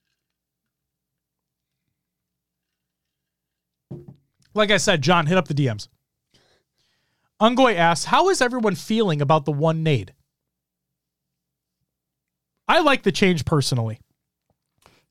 Like 4.53 4.71
I 4.71 4.77
said, 4.77 5.01
John, 5.01 5.25
hit 5.25 5.37
up 5.37 5.47
the 5.47 5.53
DMs. 5.53 5.87
Ungoy 7.41 7.75
asks, 7.75 8.05
How 8.05 8.29
is 8.29 8.41
everyone 8.41 8.75
feeling 8.75 9.21
about 9.21 9.45
the 9.45 9.51
one 9.51 9.83
nade? 9.83 10.13
I 12.67 12.79
like 12.79 13.03
the 13.03 13.11
change 13.11 13.45
personally. 13.45 13.99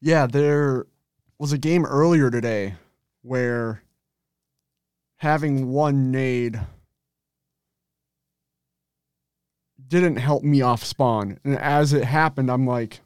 Yeah, 0.01 0.27
there 0.27 0.87
was 1.39 1.53
a 1.53 1.59
game 1.59 1.85
earlier 1.85 2.31
today 2.31 2.75
where 3.23 3.83
having 5.17 5.71
one 5.71 6.11
nade 6.11 6.61
didn't 9.87 10.17
help 10.17 10.43
me 10.43 10.63
off 10.63 10.83
spawn. 10.83 11.39
And 11.45 11.59
as 11.59 11.93
it 11.93 12.05
happened, 12.05 12.51
I'm 12.51 12.67
like, 12.67 13.01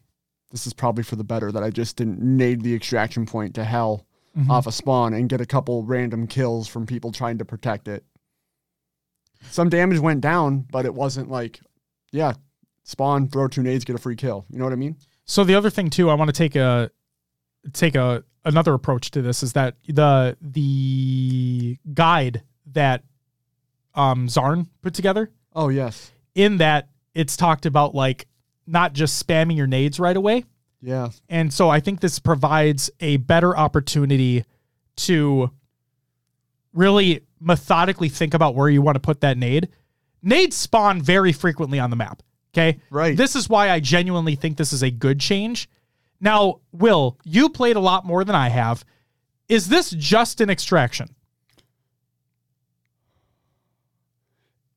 this 0.50 0.66
is 0.66 0.72
probably 0.72 1.02
for 1.02 1.16
the 1.16 1.24
better 1.24 1.50
that 1.50 1.62
I 1.62 1.70
just 1.70 1.96
didn't 1.96 2.20
nade 2.22 2.62
the 2.62 2.74
extraction 2.74 3.26
point 3.26 3.54
to 3.56 3.64
hell 3.64 4.05
off 4.50 4.66
a 4.66 4.72
spawn 4.72 5.14
and 5.14 5.28
get 5.28 5.40
a 5.40 5.46
couple 5.46 5.82
random 5.84 6.26
kills 6.26 6.68
from 6.68 6.84
people 6.86 7.10
trying 7.12 7.38
to 7.38 7.44
protect 7.44 7.88
it. 7.88 8.04
Some 9.50 9.68
damage 9.68 9.98
went 9.98 10.20
down, 10.20 10.66
but 10.70 10.84
it 10.84 10.94
wasn't 10.94 11.30
like, 11.30 11.60
yeah, 12.12 12.32
spawn, 12.84 13.28
throw 13.28 13.48
two 13.48 13.62
nades, 13.62 13.84
get 13.84 13.96
a 13.96 13.98
free 13.98 14.16
kill. 14.16 14.44
You 14.50 14.58
know 14.58 14.64
what 14.64 14.72
I 14.72 14.76
mean? 14.76 14.96
So 15.24 15.44
the 15.44 15.54
other 15.54 15.70
thing 15.70 15.90
too, 15.90 16.10
I 16.10 16.14
want 16.14 16.28
to 16.28 16.32
take 16.32 16.56
a 16.56 16.90
take 17.72 17.94
a 17.96 18.24
another 18.44 18.74
approach 18.74 19.10
to 19.12 19.22
this 19.22 19.42
is 19.42 19.54
that 19.54 19.74
the 19.88 20.36
the 20.40 21.78
guide 21.94 22.42
that 22.72 23.02
um 23.94 24.28
Zarn 24.28 24.68
put 24.82 24.94
together 24.94 25.30
Oh, 25.54 25.68
yes. 25.68 26.12
in 26.34 26.58
that 26.58 26.88
it's 27.14 27.36
talked 27.36 27.66
about 27.66 27.94
like 27.94 28.26
not 28.66 28.92
just 28.92 29.24
spamming 29.26 29.56
your 29.56 29.66
nades 29.66 29.98
right 29.98 30.16
away. 30.16 30.44
Yeah. 30.86 31.08
And 31.28 31.52
so 31.52 31.68
I 31.68 31.80
think 31.80 31.98
this 31.98 32.20
provides 32.20 32.90
a 33.00 33.16
better 33.16 33.56
opportunity 33.56 34.44
to 34.98 35.50
really 36.72 37.22
methodically 37.40 38.08
think 38.08 38.34
about 38.34 38.54
where 38.54 38.68
you 38.68 38.80
want 38.80 38.94
to 38.94 39.00
put 39.00 39.20
that 39.22 39.36
nade. 39.36 39.68
Nades 40.22 40.54
spawn 40.54 41.02
very 41.02 41.32
frequently 41.32 41.80
on 41.80 41.90
the 41.90 41.96
map. 41.96 42.22
Okay. 42.54 42.78
Right. 42.88 43.16
This 43.16 43.34
is 43.34 43.48
why 43.48 43.70
I 43.70 43.80
genuinely 43.80 44.36
think 44.36 44.58
this 44.58 44.72
is 44.72 44.84
a 44.84 44.90
good 44.90 45.18
change. 45.18 45.68
Now, 46.20 46.60
Will, 46.70 47.18
you 47.24 47.48
played 47.48 47.74
a 47.74 47.80
lot 47.80 48.06
more 48.06 48.22
than 48.22 48.36
I 48.36 48.48
have. 48.48 48.84
Is 49.48 49.68
this 49.68 49.90
just 49.90 50.40
an 50.40 50.50
extraction? 50.50 51.16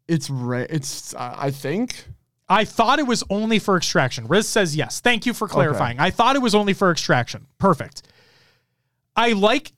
It's 0.07 0.27
ra- 0.27 0.65
it's 0.67 1.13
I 1.13 1.51
think 1.51 2.07
I 2.49 2.65
thought 2.65 2.97
it 2.97 3.05
was 3.05 3.23
only 3.29 3.59
for 3.59 3.77
extraction. 3.77 4.27
Riz 4.27 4.49
says 4.49 4.75
yes. 4.75 4.99
Thank 4.99 5.25
you 5.25 5.33
for 5.33 5.47
clarifying. 5.47 5.99
I 5.99 6.09
thought 6.09 6.35
it 6.35 6.41
was 6.41 6.55
only 6.55 6.73
for 6.73 6.89
extraction. 6.91 7.45
Perfect. 7.59 8.01
I 9.15 9.33
like 9.33 9.71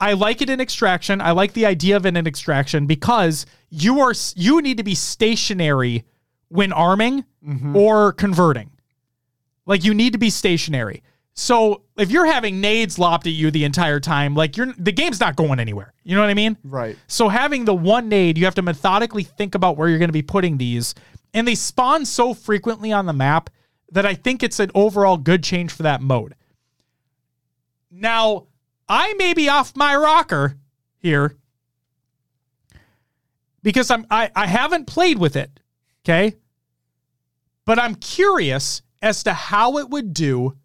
I 0.00 0.12
like 0.12 0.42
it 0.42 0.50
in 0.50 0.60
extraction. 0.60 1.20
I 1.20 1.32
like 1.32 1.54
the 1.54 1.66
idea 1.66 1.96
of 1.96 2.06
it 2.06 2.16
in 2.16 2.26
extraction 2.26 2.86
because 2.86 3.46
you 3.70 4.00
are 4.00 4.12
you 4.36 4.60
need 4.60 4.76
to 4.76 4.84
be 4.84 4.94
stationary 4.94 6.04
when 6.48 6.72
arming 6.72 7.24
mm-hmm. 7.46 7.74
or 7.74 8.12
converting. 8.12 8.70
Like 9.66 9.84
you 9.84 9.94
need 9.94 10.12
to 10.12 10.18
be 10.18 10.30
stationary. 10.30 11.02
So 11.34 11.82
if 11.96 12.10
you're 12.10 12.26
having 12.26 12.60
nades 12.60 12.98
lopped 12.98 13.26
at 13.28 13.32
you 13.32 13.50
the 13.50 13.64
entire 13.64 14.00
time, 14.00 14.34
like 14.34 14.56
you're 14.56 14.72
the 14.76 14.92
game's 14.92 15.20
not 15.20 15.36
going 15.36 15.60
anywhere. 15.60 15.94
You 16.02 16.16
know 16.16 16.20
what 16.20 16.30
I 16.30 16.34
mean? 16.34 16.56
right. 16.64 16.96
So 17.06 17.28
having 17.28 17.64
the 17.64 17.74
one 17.74 18.08
nade, 18.08 18.36
you 18.36 18.44
have 18.44 18.56
to 18.56 18.62
methodically 18.62 19.22
think 19.22 19.54
about 19.54 19.76
where 19.76 19.88
you're 19.88 19.98
going 19.98 20.08
to 20.08 20.12
be 20.12 20.22
putting 20.22 20.58
these, 20.58 20.94
and 21.34 21.46
they 21.46 21.54
spawn 21.54 22.04
so 22.04 22.34
frequently 22.34 22.92
on 22.92 23.06
the 23.06 23.12
map 23.12 23.50
that 23.90 24.06
I 24.06 24.14
think 24.14 24.42
it's 24.42 24.60
an 24.60 24.70
overall 24.74 25.16
good 25.16 25.42
change 25.42 25.72
for 25.72 25.82
that 25.84 26.02
mode. 26.02 26.34
Now, 27.90 28.46
I 28.88 29.14
may 29.14 29.34
be 29.34 29.48
off 29.48 29.76
my 29.76 29.96
rocker 29.96 30.56
here 30.98 31.36
because 33.62 33.90
I'm 33.90 34.06
I, 34.10 34.30
I 34.34 34.46
haven't 34.46 34.86
played 34.86 35.18
with 35.18 35.36
it. 35.36 35.60
Okay. 36.04 36.36
But 37.64 37.78
I'm 37.78 37.94
curious 37.96 38.82
as 39.02 39.22
to 39.24 39.32
how 39.32 39.78
it 39.78 39.90
would 39.90 40.14
do 40.14 40.56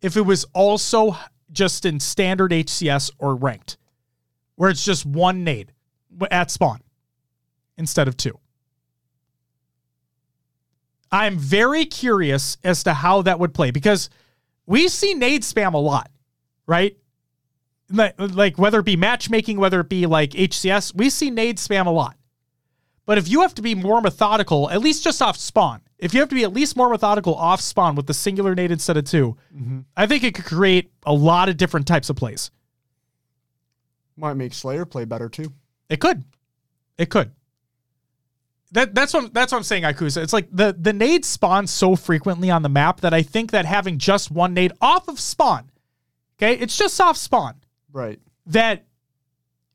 if 0.00 0.16
it 0.16 0.22
was 0.22 0.44
also 0.54 1.16
just 1.50 1.84
in 1.84 1.98
standard 1.98 2.52
HCS 2.52 3.10
or 3.18 3.34
ranked, 3.34 3.76
where 4.54 4.70
it's 4.70 4.84
just 4.84 5.04
one 5.04 5.42
nade 5.42 5.72
at 6.30 6.50
spawn 6.50 6.80
instead 7.76 8.06
of 8.06 8.16
two. 8.16 8.38
I'm 11.10 11.38
very 11.38 11.84
curious 11.84 12.58
as 12.64 12.82
to 12.84 12.94
how 12.94 13.22
that 13.22 13.38
would 13.38 13.54
play 13.54 13.70
because 13.70 14.10
we 14.66 14.88
see 14.88 15.14
nade 15.14 15.42
spam 15.42 15.74
a 15.74 15.78
lot, 15.78 16.10
right? 16.66 16.96
Like, 17.90 18.58
whether 18.58 18.80
it 18.80 18.84
be 18.84 18.96
matchmaking, 18.96 19.58
whether 19.58 19.80
it 19.80 19.88
be 19.88 20.06
like 20.06 20.30
HCS, 20.30 20.94
we 20.94 21.08
see 21.08 21.30
nade 21.30 21.56
spam 21.56 21.86
a 21.86 21.90
lot. 21.90 22.16
But 23.06 23.16
if 23.16 23.28
you 23.28 23.40
have 23.40 23.54
to 23.54 23.62
be 23.62 23.74
more 23.74 24.02
methodical, 24.02 24.68
at 24.68 24.82
least 24.82 25.02
just 25.02 25.22
off 25.22 25.38
spawn, 25.38 25.80
if 25.96 26.12
you 26.12 26.20
have 26.20 26.28
to 26.28 26.34
be 26.34 26.44
at 26.44 26.52
least 26.52 26.76
more 26.76 26.90
methodical 26.90 27.34
off 27.34 27.62
spawn 27.62 27.94
with 27.94 28.06
the 28.06 28.12
singular 28.12 28.54
nade 28.54 28.70
instead 28.70 28.98
of 28.98 29.04
2 29.04 29.36
mm-hmm. 29.56 29.78
I 29.96 30.06
think 30.06 30.24
it 30.24 30.34
could 30.34 30.44
create 30.44 30.92
a 31.06 31.12
lot 31.14 31.48
of 31.48 31.56
different 31.56 31.86
types 31.86 32.10
of 32.10 32.16
plays. 32.16 32.50
Might 34.18 34.34
make 34.34 34.52
Slayer 34.52 34.84
play 34.84 35.06
better 35.06 35.30
too. 35.30 35.54
It 35.88 36.00
could. 36.00 36.22
It 36.98 37.08
could. 37.08 37.32
That 38.72 38.94
that's 38.94 39.14
what 39.14 39.32
that's 39.32 39.52
what 39.52 39.58
I'm 39.58 39.64
saying, 39.64 39.84
Ikusa. 39.84 40.22
It's 40.22 40.32
like 40.32 40.48
the 40.52 40.76
the 40.78 40.92
nade 40.92 41.24
spawns 41.24 41.70
so 41.70 41.96
frequently 41.96 42.50
on 42.50 42.62
the 42.62 42.68
map 42.68 43.00
that 43.00 43.14
I 43.14 43.22
think 43.22 43.50
that 43.52 43.64
having 43.64 43.98
just 43.98 44.30
one 44.30 44.52
nade 44.52 44.72
off 44.80 45.08
of 45.08 45.18
spawn, 45.18 45.70
okay, 46.38 46.52
it's 46.54 46.76
just 46.76 47.00
off 47.00 47.16
spawn, 47.16 47.54
Right. 47.92 48.20
that 48.46 48.84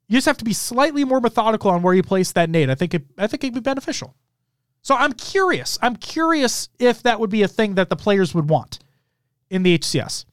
you 0.08 0.18
just 0.18 0.28
have 0.28 0.38
to 0.38 0.46
be 0.46 0.54
slightly 0.54 1.04
more 1.06 1.20
methodical 1.20 1.72
on 1.72 1.82
where 1.82 1.96
you 1.96 2.04
place 2.04 2.32
that 2.34 2.50
nade. 2.52 2.70
I 2.70 2.76
think 2.76 2.94
it 2.94 3.04
I 3.18 3.26
think 3.26 3.44
it'd 3.44 3.56
be 3.56 3.60
beneficial. 3.62 4.16
So 4.84 4.96
I'm 4.96 5.14
curious. 5.14 5.80
I'm 5.82 5.96
curious 5.96 6.70
if 6.78 7.02
that 7.04 7.20
would 7.20 7.30
be 7.32 7.42
a 7.42 7.48
thing 7.48 7.76
that 7.76 7.90
the 7.90 7.96
players 7.96 8.36
would 8.36 8.50
want 8.50 8.80
in 9.50 9.64
the 9.64 9.78
HCS. 9.78 10.26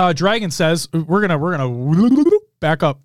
Uh, 0.00 0.14
Dragon 0.14 0.50
says 0.50 0.90
we're 0.94 1.20
gonna 1.20 1.36
we're 1.36 1.58
gonna 1.58 2.24
back 2.58 2.82
up. 2.82 3.02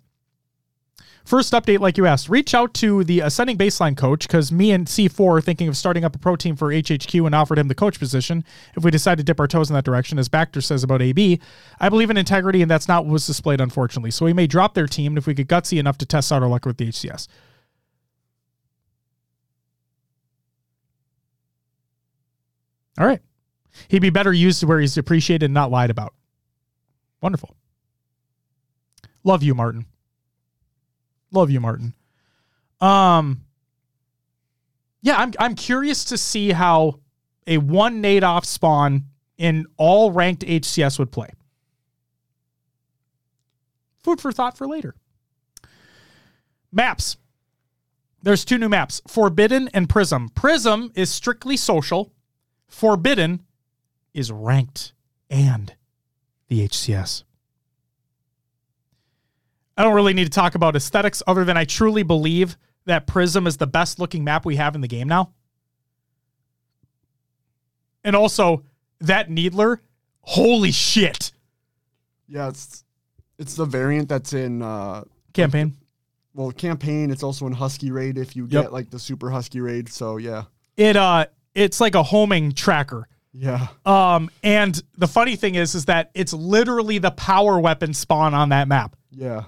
First 1.26 1.52
update, 1.52 1.78
like 1.78 1.98
you 1.98 2.06
asked, 2.06 2.30
reach 2.30 2.54
out 2.54 2.72
to 2.74 3.04
the 3.04 3.20
ascending 3.20 3.58
baseline 3.58 3.94
coach 3.94 4.26
because 4.26 4.50
me 4.50 4.70
and 4.72 4.86
C4 4.86 5.36
are 5.36 5.40
thinking 5.42 5.68
of 5.68 5.76
starting 5.76 6.06
up 6.06 6.16
a 6.16 6.18
pro 6.18 6.36
team 6.36 6.56
for 6.56 6.72
HHQ 6.72 7.26
and 7.26 7.34
offered 7.34 7.58
him 7.58 7.68
the 7.68 7.74
coach 7.74 7.98
position 7.98 8.42
if 8.78 8.82
we 8.82 8.90
decide 8.90 9.18
to 9.18 9.24
dip 9.24 9.38
our 9.38 9.46
toes 9.46 9.68
in 9.68 9.74
that 9.74 9.84
direction. 9.84 10.18
As 10.18 10.30
Bacter 10.30 10.62
says 10.62 10.82
about 10.82 11.02
AB, 11.02 11.38
I 11.78 11.90
believe 11.90 12.08
in 12.08 12.16
integrity 12.16 12.62
and 12.62 12.70
that's 12.70 12.88
not 12.88 13.04
what 13.04 13.12
was 13.12 13.26
displayed, 13.26 13.60
unfortunately. 13.60 14.10
So 14.10 14.24
we 14.24 14.32
may 14.32 14.46
drop 14.46 14.72
their 14.72 14.86
team 14.86 15.18
if 15.18 15.26
we 15.26 15.34
get 15.34 15.48
gutsy 15.48 15.78
enough 15.78 15.98
to 15.98 16.06
test 16.06 16.32
out 16.32 16.42
our 16.42 16.48
luck 16.48 16.64
with 16.64 16.78
the 16.78 16.88
HCS. 16.88 17.28
All 22.98 23.06
right. 23.06 23.20
He'd 23.88 23.98
be 23.98 24.08
better 24.08 24.32
used 24.32 24.64
where 24.64 24.80
he's 24.80 24.96
appreciated 24.96 25.44
and 25.44 25.52
not 25.52 25.70
lied 25.70 25.90
about. 25.90 26.14
Wonderful. 27.20 27.56
Love 29.24 29.42
you, 29.42 29.54
Martin. 29.54 29.86
Love 31.32 31.50
you, 31.50 31.60
Martin. 31.60 31.94
Um 32.80 33.42
Yeah, 35.02 35.16
I'm 35.16 35.32
I'm 35.38 35.54
curious 35.54 36.04
to 36.06 36.18
see 36.18 36.52
how 36.52 37.00
a 37.46 37.58
one 37.58 38.00
nade 38.00 38.24
off 38.24 38.44
spawn 38.44 39.04
in 39.38 39.66
all 39.76 40.10
ranked 40.12 40.42
HCS 40.42 40.98
would 40.98 41.12
play. 41.12 41.28
Food 44.02 44.20
for 44.20 44.32
thought 44.32 44.56
for 44.56 44.66
later. 44.66 44.94
Maps. 46.72 47.16
There's 48.22 48.44
two 48.44 48.58
new 48.58 48.68
maps, 48.68 49.00
Forbidden 49.06 49.68
and 49.72 49.88
Prism. 49.88 50.30
Prism 50.30 50.90
is 50.96 51.10
strictly 51.10 51.56
social. 51.56 52.12
Forbidden 52.66 53.44
is 54.12 54.32
ranked 54.32 54.92
and 55.30 55.75
the 56.48 56.66
HCS. 56.68 57.24
I 59.76 59.82
don't 59.82 59.94
really 59.94 60.14
need 60.14 60.24
to 60.24 60.30
talk 60.30 60.54
about 60.54 60.74
aesthetics 60.76 61.22
other 61.26 61.44
than 61.44 61.56
I 61.56 61.64
truly 61.64 62.02
believe 62.02 62.56
that 62.86 63.06
Prism 63.06 63.46
is 63.46 63.56
the 63.58 63.66
best 63.66 63.98
looking 63.98 64.24
map 64.24 64.44
we 64.46 64.56
have 64.56 64.74
in 64.74 64.80
the 64.80 64.88
game 64.88 65.08
now. 65.08 65.32
And 68.04 68.14
also, 68.14 68.64
that 69.00 69.28
Needler, 69.30 69.80
holy 70.20 70.70
shit. 70.70 71.32
Yeah, 72.28 72.48
it's 72.48 72.84
it's 73.38 73.54
the 73.54 73.64
variant 73.64 74.08
that's 74.08 74.32
in 74.32 74.62
uh 74.62 75.04
Campaign. 75.32 75.76
well 76.34 76.50
campaign. 76.52 77.10
It's 77.10 77.22
also 77.22 77.46
in 77.46 77.52
Husky 77.52 77.90
Raid 77.90 78.16
if 78.16 78.34
you 78.36 78.44
Yep. 78.44 78.62
get 78.64 78.72
like 78.72 78.90
the 78.90 78.98
super 78.98 79.30
Husky 79.30 79.60
Raid. 79.60 79.88
So 79.90 80.16
yeah, 80.16 80.44
It 80.76 80.96
uh 80.96 81.26
it's 81.54 81.80
like 81.80 81.94
a 81.94 82.02
homing 82.02 82.52
tracker. 82.52 83.08
Yeah, 83.38 83.66
Um 83.84 84.30
and 84.42 84.80
the 84.96 85.06
funny 85.08 85.36
thing 85.36 85.54
is 85.56 85.74
is 85.74 85.84
that 85.86 86.10
it's 86.14 86.32
literally 86.32 86.98
the 86.98 87.10
power 87.10 87.58
weapon 87.60 87.92
spawn 87.92 88.32
on 88.34 88.48
that 88.50 88.66
map. 88.68 88.96
yeah. 89.10 89.44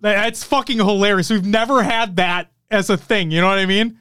That's 0.00 0.42
fucking 0.42 0.78
hilarious. 0.78 1.30
We've 1.30 1.46
never 1.46 1.82
had 1.82 2.16
that 2.16 2.50
as 2.72 2.90
a 2.90 2.96
thing. 2.96 3.30
You 3.30 3.40
know 3.40 3.46
what 3.46 3.58
I 3.60 3.66
mean? 3.66 4.00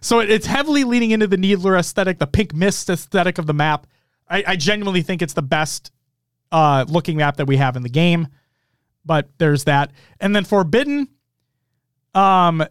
So 0.00 0.18
it- 0.18 0.28
it's 0.30 0.46
heavily 0.46 0.82
leaning 0.82 1.12
into 1.12 1.28
the 1.28 1.36
Needler 1.36 1.76
aesthetic, 1.76 2.18
the 2.18 2.26
pink 2.26 2.52
mist 2.52 2.90
aesthetic 2.90 3.38
of 3.38 3.46
the 3.46 3.54
map. 3.54 3.86
I, 4.28 4.42
I 4.44 4.56
genuinely 4.56 5.02
think 5.02 5.22
it's 5.22 5.34
the 5.34 5.42
best 5.42 5.92
uh, 6.50 6.84
looking 6.88 7.16
map 7.18 7.36
that 7.36 7.46
we 7.46 7.56
have 7.58 7.76
in 7.76 7.82
the 7.84 7.88
game. 7.88 8.26
But 9.04 9.28
there's 9.38 9.64
that. 9.64 9.92
And 10.18 10.34
then 10.34 10.44
Forbidden, 10.44 11.08
um, 12.14 12.64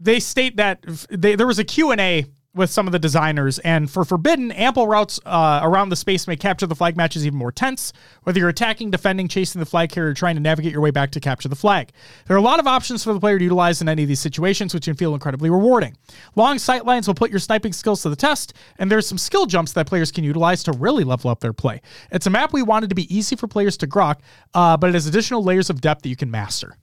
they 0.00 0.20
state 0.20 0.56
that 0.56 0.82
they, 1.10 1.34
there 1.34 1.46
was 1.46 1.58
a 1.58 1.64
Q&A 1.64 2.24
with 2.58 2.70
some 2.70 2.86
of 2.86 2.92
the 2.92 2.98
designers. 2.98 3.58
And 3.60 3.90
for 3.90 4.04
forbidden 4.04 4.50
ample 4.52 4.86
routes 4.86 5.18
uh, 5.24 5.60
around 5.62 5.88
the 5.88 5.96
space 5.96 6.26
may 6.26 6.36
capture 6.36 6.66
the 6.66 6.74
flag 6.74 6.96
matches 6.96 7.24
even 7.24 7.38
more 7.38 7.52
tense. 7.52 7.92
Whether 8.24 8.40
you're 8.40 8.48
attacking 8.48 8.90
defending 8.90 9.28
chasing 9.28 9.60
the 9.60 9.66
flag 9.66 9.90
carrier 9.90 10.10
or 10.10 10.14
trying 10.14 10.34
to 10.34 10.42
navigate 10.42 10.72
your 10.72 10.82
way 10.82 10.90
back 10.90 11.12
to 11.12 11.20
capture 11.20 11.48
the 11.48 11.56
flag. 11.56 11.92
There 12.26 12.36
are 12.36 12.38
a 12.38 12.42
lot 12.42 12.58
of 12.58 12.66
options 12.66 13.04
for 13.04 13.14
the 13.14 13.20
player 13.20 13.38
to 13.38 13.44
utilize 13.44 13.80
in 13.80 13.88
any 13.88 14.02
of 14.02 14.08
these 14.08 14.20
situations 14.20 14.74
which 14.74 14.84
can 14.84 14.94
feel 14.94 15.14
incredibly 15.14 15.48
rewarding. 15.48 15.96
Long 16.34 16.58
sight 16.58 16.84
lines 16.84 17.06
will 17.06 17.14
put 17.14 17.30
your 17.30 17.38
sniping 17.38 17.72
skills 17.72 18.02
to 18.02 18.10
the 18.10 18.16
test 18.16 18.52
and 18.78 18.90
there's 18.90 19.06
some 19.06 19.18
skill 19.18 19.46
jumps 19.46 19.72
that 19.72 19.86
players 19.86 20.10
can 20.10 20.24
utilize 20.24 20.62
to 20.64 20.72
really 20.72 21.04
level 21.04 21.30
up 21.30 21.40
their 21.40 21.52
play. 21.52 21.80
It's 22.10 22.26
a 22.26 22.30
map 22.30 22.52
we 22.52 22.62
wanted 22.62 22.88
to 22.88 22.96
be 22.96 23.14
easy 23.14 23.36
for 23.36 23.46
players 23.46 23.76
to 23.78 23.86
grok 23.86 24.16
uh, 24.52 24.76
but 24.76 24.90
it 24.90 24.94
has 24.94 25.06
additional 25.06 25.44
layers 25.44 25.70
of 25.70 25.80
depth 25.80 26.02
that 26.02 26.08
you 26.08 26.16
can 26.16 26.30
master. 26.30 26.76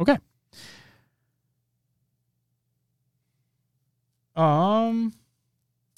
Okay 0.00 0.18
Um, 4.36 5.12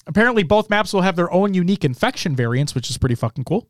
apparently 0.07 0.43
both 0.43 0.69
maps 0.69 0.93
will 0.93 1.01
have 1.01 1.15
their 1.15 1.31
own 1.31 1.53
unique 1.53 1.83
infection 1.83 2.35
variants, 2.35 2.73
which 2.73 2.89
is 2.89 2.97
pretty 2.97 3.15
fucking 3.15 3.43
cool. 3.43 3.67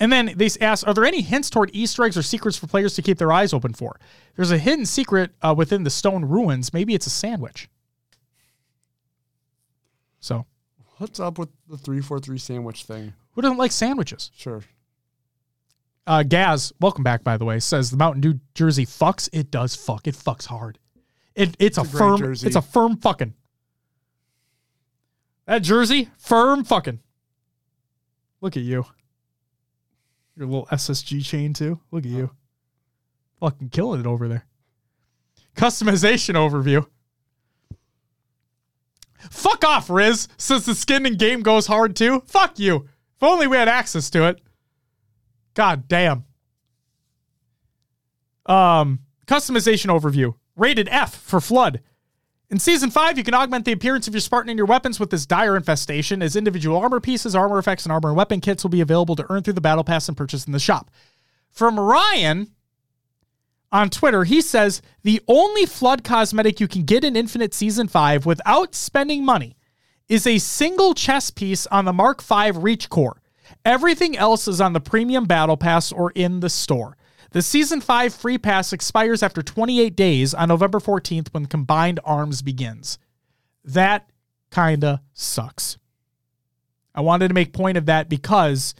And 0.00 0.12
then 0.12 0.32
they 0.36 0.48
ask, 0.60 0.86
are 0.86 0.94
there 0.94 1.04
any 1.04 1.20
hints 1.20 1.50
toward 1.50 1.70
Easter 1.72 2.04
eggs 2.04 2.16
or 2.16 2.22
secrets 2.22 2.56
for 2.56 2.66
players 2.66 2.94
to 2.94 3.02
keep 3.02 3.18
their 3.18 3.32
eyes 3.32 3.52
open 3.52 3.72
for? 3.72 3.98
There's 4.34 4.50
a 4.50 4.58
hidden 4.58 4.86
secret 4.86 5.32
uh, 5.42 5.54
within 5.56 5.84
the 5.84 5.90
stone 5.90 6.24
ruins. 6.24 6.72
Maybe 6.72 6.94
it's 6.94 7.06
a 7.06 7.10
sandwich. 7.10 7.68
So, 10.20 10.46
What's 10.98 11.20
up 11.20 11.38
with 11.38 11.50
the 11.68 11.76
three 11.76 12.00
four 12.00 12.20
three 12.20 12.38
sandwich 12.38 12.84
thing? 12.84 13.14
who 13.32 13.42
doesn't 13.42 13.58
like 13.58 13.72
sandwiches? 13.72 14.30
Sure. 14.34 14.62
Uh, 16.06 16.22
Gaz, 16.22 16.72
welcome 16.80 17.02
back, 17.02 17.24
by 17.24 17.36
the 17.36 17.44
way, 17.44 17.58
says 17.58 17.90
the 17.90 17.96
Mountain 17.96 18.20
Dew 18.20 18.40
jersey 18.54 18.86
fucks. 18.86 19.28
It 19.32 19.50
does 19.50 19.74
fuck. 19.74 20.06
It 20.06 20.14
fucks 20.14 20.46
hard. 20.46 20.78
It 21.34 21.56
it's, 21.58 21.78
a, 21.78 21.80
a 21.80 21.84
firm. 21.84 22.18
jersey. 22.18 22.46
It's 22.46 22.56
a 22.56 22.62
firm 22.62 22.96
fucking. 22.98 23.34
That 25.46 25.62
jersey, 25.62 26.10
firm 26.16 26.64
fucking. 26.64 27.00
Look 28.40 28.56
at 28.56 28.62
you. 28.62 28.86
Your 30.36 30.46
little 30.46 30.66
SSG 30.66 31.24
chain 31.24 31.52
too. 31.52 31.80
Look 31.90 32.04
at 32.04 32.10
you. 32.10 32.30
Fucking 33.40 33.68
killing 33.70 34.00
it 34.00 34.06
over 34.06 34.26
there. 34.26 34.46
Customization 35.56 36.34
overview. 36.34 36.86
Fuck 39.30 39.64
off, 39.64 39.88
Riz. 39.88 40.28
Since 40.36 40.66
the 40.66 40.74
skin 40.74 41.06
in 41.06 41.16
game 41.16 41.40
goes 41.42 41.66
hard 41.66 41.96
too. 41.96 42.22
Fuck 42.26 42.58
you. 42.58 42.88
If 43.16 43.22
only 43.22 43.46
we 43.46 43.56
had 43.56 43.68
access 43.68 44.10
to 44.10 44.28
it. 44.28 44.40
God 45.54 45.88
damn. 45.88 46.24
Um, 48.46 49.00
customization 49.26 49.86
overview. 49.86 50.34
Rated 50.56 50.88
F 50.90 51.14
for 51.14 51.40
flood. 51.40 51.80
In 52.50 52.58
season 52.58 52.90
five, 52.90 53.16
you 53.16 53.24
can 53.24 53.34
augment 53.34 53.64
the 53.64 53.72
appearance 53.72 54.06
of 54.06 54.14
your 54.14 54.20
Spartan 54.20 54.50
and 54.50 54.58
your 54.58 54.66
weapons 54.66 55.00
with 55.00 55.10
this 55.10 55.26
dire 55.26 55.56
infestation, 55.56 56.22
as 56.22 56.36
individual 56.36 56.76
armor 56.76 57.00
pieces, 57.00 57.34
armor 57.34 57.58
effects, 57.58 57.84
and 57.84 57.92
armor 57.92 58.10
and 58.10 58.16
weapon 58.16 58.40
kits 58.40 58.62
will 58.62 58.70
be 58.70 58.82
available 58.82 59.16
to 59.16 59.26
earn 59.30 59.42
through 59.42 59.54
the 59.54 59.60
battle 59.60 59.84
pass 59.84 60.08
and 60.08 60.16
purchase 60.16 60.46
in 60.46 60.52
the 60.52 60.58
shop. 60.58 60.90
From 61.50 61.80
Ryan 61.80 62.50
on 63.72 63.88
Twitter, 63.90 64.24
he 64.24 64.40
says 64.40 64.82
the 65.02 65.22
only 65.26 65.66
flood 65.66 66.04
cosmetic 66.04 66.60
you 66.60 66.68
can 66.68 66.82
get 66.82 67.02
in 67.02 67.16
Infinite 67.16 67.54
Season 67.54 67.88
5 67.88 68.26
without 68.26 68.74
spending 68.74 69.24
money 69.24 69.56
is 70.08 70.26
a 70.26 70.38
single 70.38 70.94
chest 70.94 71.34
piece 71.34 71.66
on 71.68 71.86
the 71.86 71.92
Mark 71.92 72.22
V 72.22 72.50
Reach 72.52 72.90
Core. 72.90 73.22
Everything 73.64 74.16
else 74.16 74.46
is 74.46 74.60
on 74.60 74.74
the 74.74 74.80
premium 74.80 75.24
battle 75.24 75.56
pass 75.56 75.90
or 75.90 76.12
in 76.14 76.40
the 76.40 76.50
store. 76.50 76.96
The 77.34 77.42
season 77.42 77.80
5 77.80 78.14
free 78.14 78.38
pass 78.38 78.72
expires 78.72 79.20
after 79.20 79.42
28 79.42 79.96
days 79.96 80.34
on 80.34 80.48
November 80.50 80.78
14th 80.78 81.34
when 81.34 81.46
combined 81.46 81.98
arms 82.04 82.42
begins. 82.42 82.96
That 83.64 84.08
kind 84.52 84.84
of 84.84 85.00
sucks. 85.14 85.76
I 86.94 87.00
wanted 87.00 87.26
to 87.26 87.34
make 87.34 87.52
point 87.52 87.76
of 87.76 87.86
that 87.86 88.08
because 88.08 88.76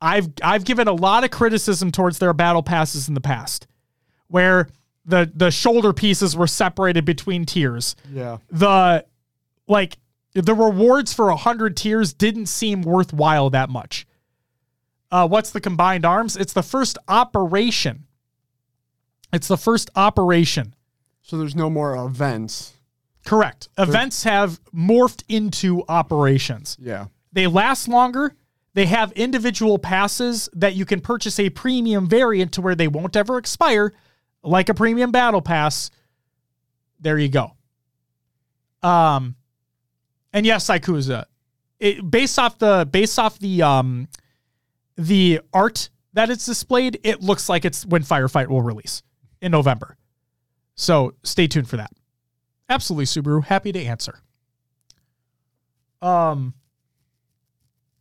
I've 0.00 0.28
I've 0.42 0.64
given 0.64 0.88
a 0.88 0.94
lot 0.94 1.24
of 1.24 1.30
criticism 1.30 1.90
towards 1.90 2.20
their 2.20 2.32
battle 2.32 2.62
passes 2.62 3.06
in 3.06 3.12
the 3.12 3.20
past 3.20 3.66
where 4.28 4.68
the 5.04 5.30
the 5.34 5.50
shoulder 5.50 5.92
pieces 5.92 6.34
were 6.34 6.46
separated 6.46 7.04
between 7.04 7.44
tiers. 7.44 7.96
Yeah. 8.10 8.38
The 8.50 9.04
like 9.68 9.98
the 10.32 10.54
rewards 10.54 11.12
for 11.12 11.26
a 11.26 11.34
100 11.34 11.76
tiers 11.76 12.14
didn't 12.14 12.46
seem 12.46 12.80
worthwhile 12.80 13.50
that 13.50 13.68
much. 13.68 14.06
Uh, 15.14 15.28
what's 15.28 15.50
the 15.50 15.60
combined 15.60 16.04
arms? 16.04 16.36
It's 16.36 16.52
the 16.52 16.62
first 16.64 16.98
operation. 17.06 18.06
It's 19.32 19.46
the 19.46 19.56
first 19.56 19.88
operation. 19.94 20.74
So 21.22 21.38
there's 21.38 21.54
no 21.54 21.70
more 21.70 21.94
events. 22.04 22.72
Correct. 23.24 23.68
Events 23.78 24.24
have 24.24 24.58
morphed 24.74 25.22
into 25.28 25.84
operations. 25.88 26.76
Yeah. 26.80 27.06
They 27.32 27.46
last 27.46 27.86
longer. 27.86 28.34
They 28.74 28.86
have 28.86 29.12
individual 29.12 29.78
passes 29.78 30.48
that 30.52 30.74
you 30.74 30.84
can 30.84 31.00
purchase 31.00 31.38
a 31.38 31.48
premium 31.48 32.08
variant 32.08 32.50
to 32.54 32.60
where 32.60 32.74
they 32.74 32.88
won't 32.88 33.14
ever 33.14 33.38
expire, 33.38 33.92
like 34.42 34.68
a 34.68 34.74
premium 34.74 35.12
battle 35.12 35.42
pass. 35.42 35.92
There 36.98 37.20
you 37.20 37.28
go. 37.28 37.52
Um, 38.82 39.36
and 40.32 40.44
yes, 40.44 40.66
Saikuza, 40.66 41.26
it, 41.78 42.10
based 42.10 42.36
off 42.36 42.58
the 42.58 42.88
based 42.90 43.20
off 43.20 43.38
the 43.38 43.62
um 43.62 44.08
the 44.96 45.40
art 45.52 45.90
that 46.12 46.30
it's 46.30 46.46
displayed, 46.46 47.00
it 47.02 47.22
looks 47.22 47.48
like 47.48 47.64
it's 47.64 47.84
when 47.84 48.02
Firefight 48.02 48.48
will 48.48 48.62
release 48.62 49.02
in 49.40 49.52
November. 49.52 49.96
So 50.76 51.14
stay 51.22 51.46
tuned 51.46 51.68
for 51.68 51.76
that. 51.76 51.92
Absolutely, 52.68 53.04
Subaru. 53.04 53.44
Happy 53.44 53.72
to 53.72 53.82
answer. 53.82 54.20
Um. 56.00 56.54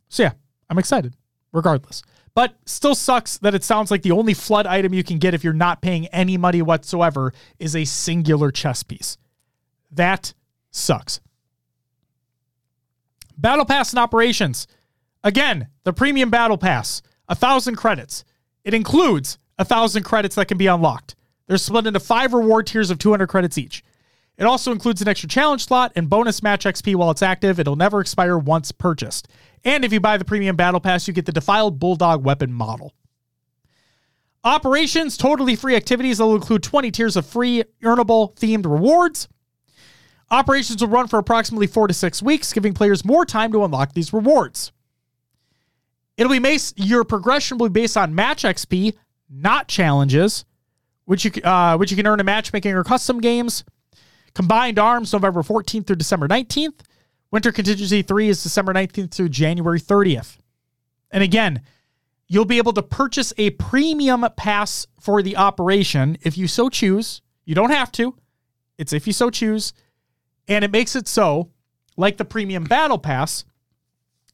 So 0.09 0.23
yeah, 0.23 0.33
I'm 0.69 0.77
excited, 0.77 1.15
regardless. 1.51 2.03
But 2.35 2.55
still 2.65 2.95
sucks 2.95 3.37
that 3.39 3.53
it 3.53 3.63
sounds 3.63 3.91
like 3.91 4.01
the 4.01 4.11
only 4.11 4.33
flood 4.33 4.65
item 4.65 4.93
you 4.93 5.03
can 5.03 5.19
get 5.19 5.33
if 5.33 5.43
you're 5.43 5.53
not 5.53 5.81
paying 5.81 6.07
any 6.07 6.37
money 6.37 6.61
whatsoever 6.61 7.31
is 7.59 7.75
a 7.75 7.85
singular 7.85 8.51
chess 8.51 8.81
piece. 8.81 9.17
That 9.91 10.33
sucks. 10.71 11.19
Battle 13.37 13.65
Pass 13.65 13.91
and 13.91 13.99
operations. 13.99 14.67
Again, 15.23 15.67
the 15.83 15.93
premium 15.93 16.29
Battle 16.29 16.57
Pass, 16.57 17.01
a 17.29 17.35
thousand 17.35 17.75
credits. 17.75 18.23
It 18.63 18.73
includes 18.73 19.37
a 19.57 19.65
thousand 19.65 20.03
credits 20.03 20.35
that 20.35 20.47
can 20.47 20.57
be 20.57 20.67
unlocked. 20.67 21.15
They're 21.47 21.57
split 21.57 21.87
into 21.87 21.99
five 21.99 22.33
reward 22.33 22.67
tiers 22.67 22.89
of 22.89 22.99
200 22.99 23.27
credits 23.27 23.57
each. 23.57 23.83
It 24.37 24.45
also 24.45 24.71
includes 24.71 25.01
an 25.01 25.07
extra 25.07 25.29
challenge 25.29 25.65
slot 25.65 25.91
and 25.95 26.09
bonus 26.09 26.41
match 26.41 26.65
XP 26.65 26.95
while 26.95 27.11
it's 27.11 27.21
active. 27.21 27.59
It'll 27.59 27.75
never 27.75 28.01
expire 28.01 28.37
once 28.37 28.71
purchased. 28.71 29.27
And 29.63 29.85
if 29.85 29.93
you 29.93 29.99
buy 29.99 30.17
the 30.17 30.25
premium 30.25 30.55
battle 30.55 30.79
pass, 30.79 31.07
you 31.07 31.13
get 31.13 31.25
the 31.25 31.31
defiled 31.31 31.79
bulldog 31.79 32.23
weapon 32.25 32.51
model. 32.51 32.93
Operations, 34.43 35.15
totally 35.15 35.55
free 35.55 35.75
activities 35.75 36.17
that 36.17 36.25
will 36.25 36.35
include 36.35 36.63
20 36.63 36.91
tiers 36.91 37.15
of 37.15 37.25
free 37.25 37.63
earnable 37.81 38.35
themed 38.35 38.65
rewards. 38.65 39.29
Operations 40.29 40.81
will 40.81 40.89
run 40.89 41.07
for 41.07 41.19
approximately 41.19 41.67
four 41.67 41.87
to 41.87 41.93
six 41.93 42.21
weeks, 42.21 42.51
giving 42.51 42.73
players 42.73 43.05
more 43.05 43.25
time 43.25 43.53
to 43.53 43.63
unlock 43.63 43.93
these 43.93 44.11
rewards. 44.11 44.72
It'll 46.17 46.31
be 46.31 46.39
based, 46.39 46.77
your 46.77 47.03
progression 47.03 47.57
will 47.57 47.69
be 47.69 47.81
based 47.81 47.97
on 47.97 48.13
match 48.13 48.43
XP, 48.43 48.93
not 49.29 49.67
challenges, 49.67 50.45
which 51.05 51.25
you 51.25 51.31
uh, 51.43 51.75
which 51.77 51.91
you 51.91 51.97
can 51.97 52.07
earn 52.07 52.19
in 52.19 52.25
matchmaking 52.25 52.73
or 52.73 52.83
custom 52.83 53.19
games. 53.19 53.63
Combined 54.33 54.79
Arms, 54.79 55.13
November 55.13 55.43
14th 55.43 55.87
through 55.87 55.95
December 55.95 56.27
19th. 56.27 56.81
Winter 57.31 57.51
Contingency 57.51 58.01
3 58.01 58.29
is 58.29 58.43
December 58.43 58.73
19th 58.73 59.13
through 59.13 59.29
January 59.29 59.79
30th. 59.79 60.37
And 61.11 61.23
again, 61.23 61.61
you'll 62.27 62.45
be 62.45 62.57
able 62.57 62.73
to 62.73 62.83
purchase 62.83 63.33
a 63.37 63.51
premium 63.51 64.25
pass 64.35 64.87
for 64.99 65.21
the 65.21 65.37
operation 65.37 66.17
if 66.21 66.37
you 66.37 66.47
so 66.47 66.69
choose. 66.69 67.21
You 67.45 67.55
don't 67.55 67.71
have 67.71 67.91
to, 67.93 68.15
it's 68.77 68.93
if 68.93 69.05
you 69.05 69.13
so 69.13 69.29
choose. 69.29 69.73
And 70.47 70.65
it 70.65 70.71
makes 70.71 70.95
it 70.95 71.07
so, 71.07 71.51
like 71.95 72.17
the 72.17 72.25
premium 72.25 72.63
battle 72.63 72.97
pass, 72.97 73.45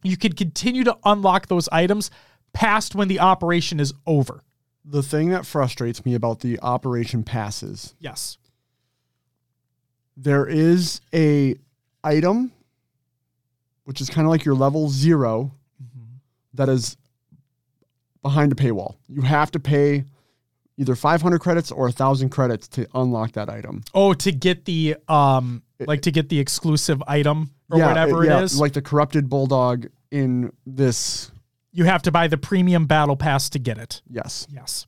you 0.03 0.17
can 0.17 0.33
continue 0.33 0.83
to 0.83 0.97
unlock 1.03 1.47
those 1.47 1.67
items 1.69 2.09
past 2.53 2.95
when 2.95 3.07
the 3.07 3.19
operation 3.19 3.79
is 3.79 3.93
over. 4.05 4.43
The 4.85 5.03
thing 5.03 5.29
that 5.29 5.45
frustrates 5.45 6.05
me 6.05 6.15
about 6.15 6.39
the 6.39 6.59
operation 6.61 7.23
passes, 7.23 7.95
Yes. 7.99 8.37
there 10.17 10.45
is 10.47 11.01
a 11.13 11.55
item 12.03 12.51
which 13.83 14.01
is 14.01 14.09
kind 14.09 14.25
of 14.25 14.31
like 14.31 14.45
your 14.45 14.55
level 14.55 14.89
0 14.89 15.51
that 16.53 16.69
is 16.69 16.95
behind 18.21 18.51
a 18.51 18.55
paywall. 18.55 18.95
You 19.07 19.21
have 19.21 19.49
to 19.51 19.59
pay 19.59 20.03
either 20.77 20.95
500 20.95 21.39
credits 21.39 21.71
or 21.71 21.85
1000 21.85 22.29
credits 22.29 22.67
to 22.69 22.87
unlock 22.93 23.33
that 23.33 23.49
item. 23.49 23.83
Oh, 23.93 24.13
to 24.13 24.31
get 24.31 24.65
the 24.65 24.95
um 25.07 25.63
like 25.79 26.01
to 26.03 26.11
get 26.11 26.29
the 26.29 26.39
exclusive 26.39 27.01
item 27.07 27.51
or 27.69 27.79
whatever 27.79 28.25
yeah, 28.25 28.39
it 28.39 28.43
is. 28.43 28.59
Like 28.59 28.73
the 28.73 28.81
corrupted 28.81 29.29
bulldog 29.29 29.87
in 30.11 30.51
this 30.65 31.31
you 31.71 31.85
have 31.85 32.01
to 32.03 32.11
buy 32.11 32.27
the 32.27 32.37
premium 32.37 32.85
battle 32.87 33.15
pass 33.15 33.49
to 33.51 33.59
get 33.59 33.77
it. 33.77 34.01
yes. 34.09 34.47
Yes. 34.51 34.87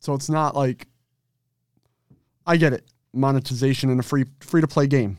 So 0.00 0.14
it's 0.14 0.30
not 0.30 0.54
like 0.54 0.86
I 2.46 2.56
get 2.56 2.72
it. 2.72 2.84
Monetization 3.12 3.90
in 3.90 3.98
a 3.98 4.02
free 4.02 4.24
free 4.40 4.60
to 4.60 4.68
play 4.68 4.86
game. 4.86 5.18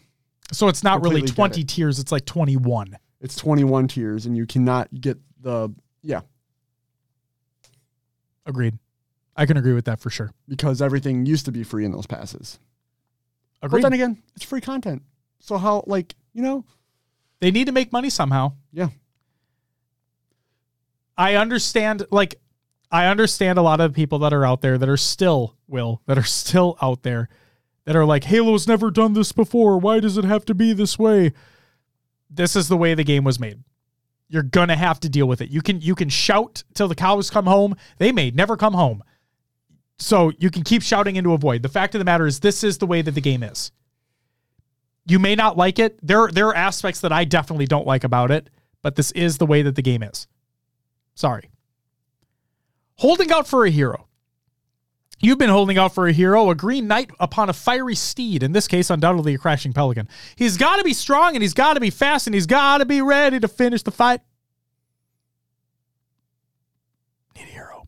So 0.52 0.70
it's 0.70 0.84
not 0.84 1.02
really 1.02 1.22
Completely 1.22 1.28
get 1.28 1.36
20 1.36 1.62
it. 1.62 1.68
tiers, 1.68 2.00
it's 2.00 2.12
like 2.12 2.26
21. 2.26 2.98
It's 3.20 3.36
21 3.36 3.90
tiers 3.90 4.26
and 4.26 4.38
you 4.38 4.46
cannot 4.46 4.90
get 5.02 5.18
the 5.42 5.70
yeah, 6.02 6.22
Agreed. 8.46 8.78
I 9.36 9.46
can 9.46 9.58
agree 9.58 9.74
with 9.74 9.86
that 9.86 10.00
for 10.00 10.10
sure. 10.10 10.32
because 10.48 10.82
everything 10.82 11.26
used 11.26 11.46
to 11.46 11.52
be 11.52 11.64
free 11.64 11.86
in 11.86 11.92
those 11.92 12.08
passes. 12.08 12.60
Agreed. 13.62 13.82
But 13.82 13.90
then 13.90 13.94
again, 13.94 14.24
it's 14.36 14.46
free 14.46 14.62
content. 14.62 15.02
So 15.40 15.58
how 15.58 15.84
like, 15.88 16.16
you 16.34 16.42
know, 16.42 16.66
they 17.40 17.52
need 17.52 17.66
to 17.66 17.72
make 17.72 17.92
money 17.92 18.10
somehow. 18.10 18.54
yeah. 18.72 18.90
I 21.18 21.36
understand 21.36 22.06
like 22.12 22.40
I 22.92 23.08
understand 23.08 23.58
a 23.58 23.64
lot 23.64 23.82
of 23.82 23.94
people 23.94 24.20
that 24.20 24.34
are 24.34 24.46
out 24.46 24.62
there 24.62 24.78
that 24.78 24.88
are 24.88 24.98
still 24.98 25.56
will 25.68 26.02
that 26.06 26.18
are 26.18 26.24
still 26.24 26.78
out 26.82 27.04
there 27.04 27.28
that 27.86 27.96
are 27.96 28.06
like 28.06 28.26
Halo's 28.26 28.68
never 28.68 28.92
done 28.92 29.14
this 29.14 29.32
before. 29.32 29.78
Why 29.80 30.00
does 30.00 30.18
it 30.18 30.26
have 30.26 30.46
to 30.46 30.54
be 30.54 30.74
this 30.74 31.00
way? 31.00 31.34
This 32.30 32.56
is 32.56 32.68
the 32.68 32.78
way 32.78 32.94
the 32.94 33.04
game 33.04 33.24
was 33.24 33.40
made. 33.40 33.64
You're 34.30 34.44
going 34.44 34.68
to 34.68 34.76
have 34.76 35.00
to 35.00 35.10
deal 35.10 35.26
with 35.26 35.42
it. 35.42 35.50
You 35.50 35.62
can 35.62 35.82
you 35.82 35.96
can 35.96 36.10
shout 36.10 36.64
till 36.74 36.88
the 36.88 36.96
cows 36.96 37.30
come 37.30 37.46
home. 37.46 37.76
They 37.98 38.12
may 38.12 38.30
never 38.30 38.58
come 38.58 38.74
home. 38.74 39.04
So 40.00 40.32
you 40.38 40.52
can 40.52 40.64
keep 40.64 40.84
shouting 40.84 41.16
into 41.16 41.34
a 41.34 41.38
void. 41.38 41.64
The 41.64 41.70
fact 41.70 41.96
of 41.96 42.00
the 42.00 42.06
matter 42.06 42.28
is 42.28 42.40
this 42.40 42.64
is 42.64 42.78
the 42.78 42.86
way 42.86 43.02
that 43.02 43.12
the 43.12 43.22
game 43.22 43.44
is. 43.44 43.72
You 45.06 45.20
may 45.20 45.36
not 45.36 45.58
like 45.58 45.80
it. 45.80 45.98
There 46.06 46.28
there 46.28 46.48
are 46.48 46.56
aspects 46.56 47.02
that 47.02 47.12
I 47.12 47.24
definitely 47.24 47.66
don't 47.66 47.88
like 47.88 48.04
about 48.04 48.30
it, 48.30 48.50
but 48.82 48.96
this 48.96 49.12
is 49.12 49.38
the 49.38 49.46
way 49.46 49.62
that 49.62 49.76
the 49.76 49.82
game 49.82 50.04
is. 50.04 50.28
Sorry. 51.16 51.50
Holding 52.96 53.32
out 53.32 53.48
for 53.48 53.66
a 53.66 53.70
hero. 53.70 54.08
You've 55.20 55.40
been 55.40 55.50
holding 55.50 55.80
out 55.80 55.96
for 55.96 56.08
a 56.08 56.12
hero, 56.14 56.50
a 56.52 56.56
green 56.56 56.88
knight 56.88 57.10
upon 57.20 57.50
a 57.50 57.54
fiery 57.54 57.96
steed, 57.96 58.44
in 58.44 58.52
this 58.52 58.68
case, 58.68 58.92
undoubtedly 58.92 59.34
a 59.34 59.38
crashing 59.40 59.74
pelican. 59.74 60.08
He's 60.36 60.58
got 60.58 60.78
to 60.78 60.84
be 60.84 60.94
strong 60.94 61.36
and 61.36 61.42
he's 61.42 61.56
got 61.56 61.74
to 61.74 61.80
be 61.80 61.90
fast 61.90 62.28
and 62.28 62.36
he's 62.36 62.46
got 62.46 62.80
to 62.80 62.86
be 62.86 63.02
ready 63.02 63.40
to 63.40 63.48
finish 63.48 63.82
the 63.82 63.92
fight. 63.92 64.22
Need 67.36 67.48
a 67.48 67.52
hero. 67.52 67.88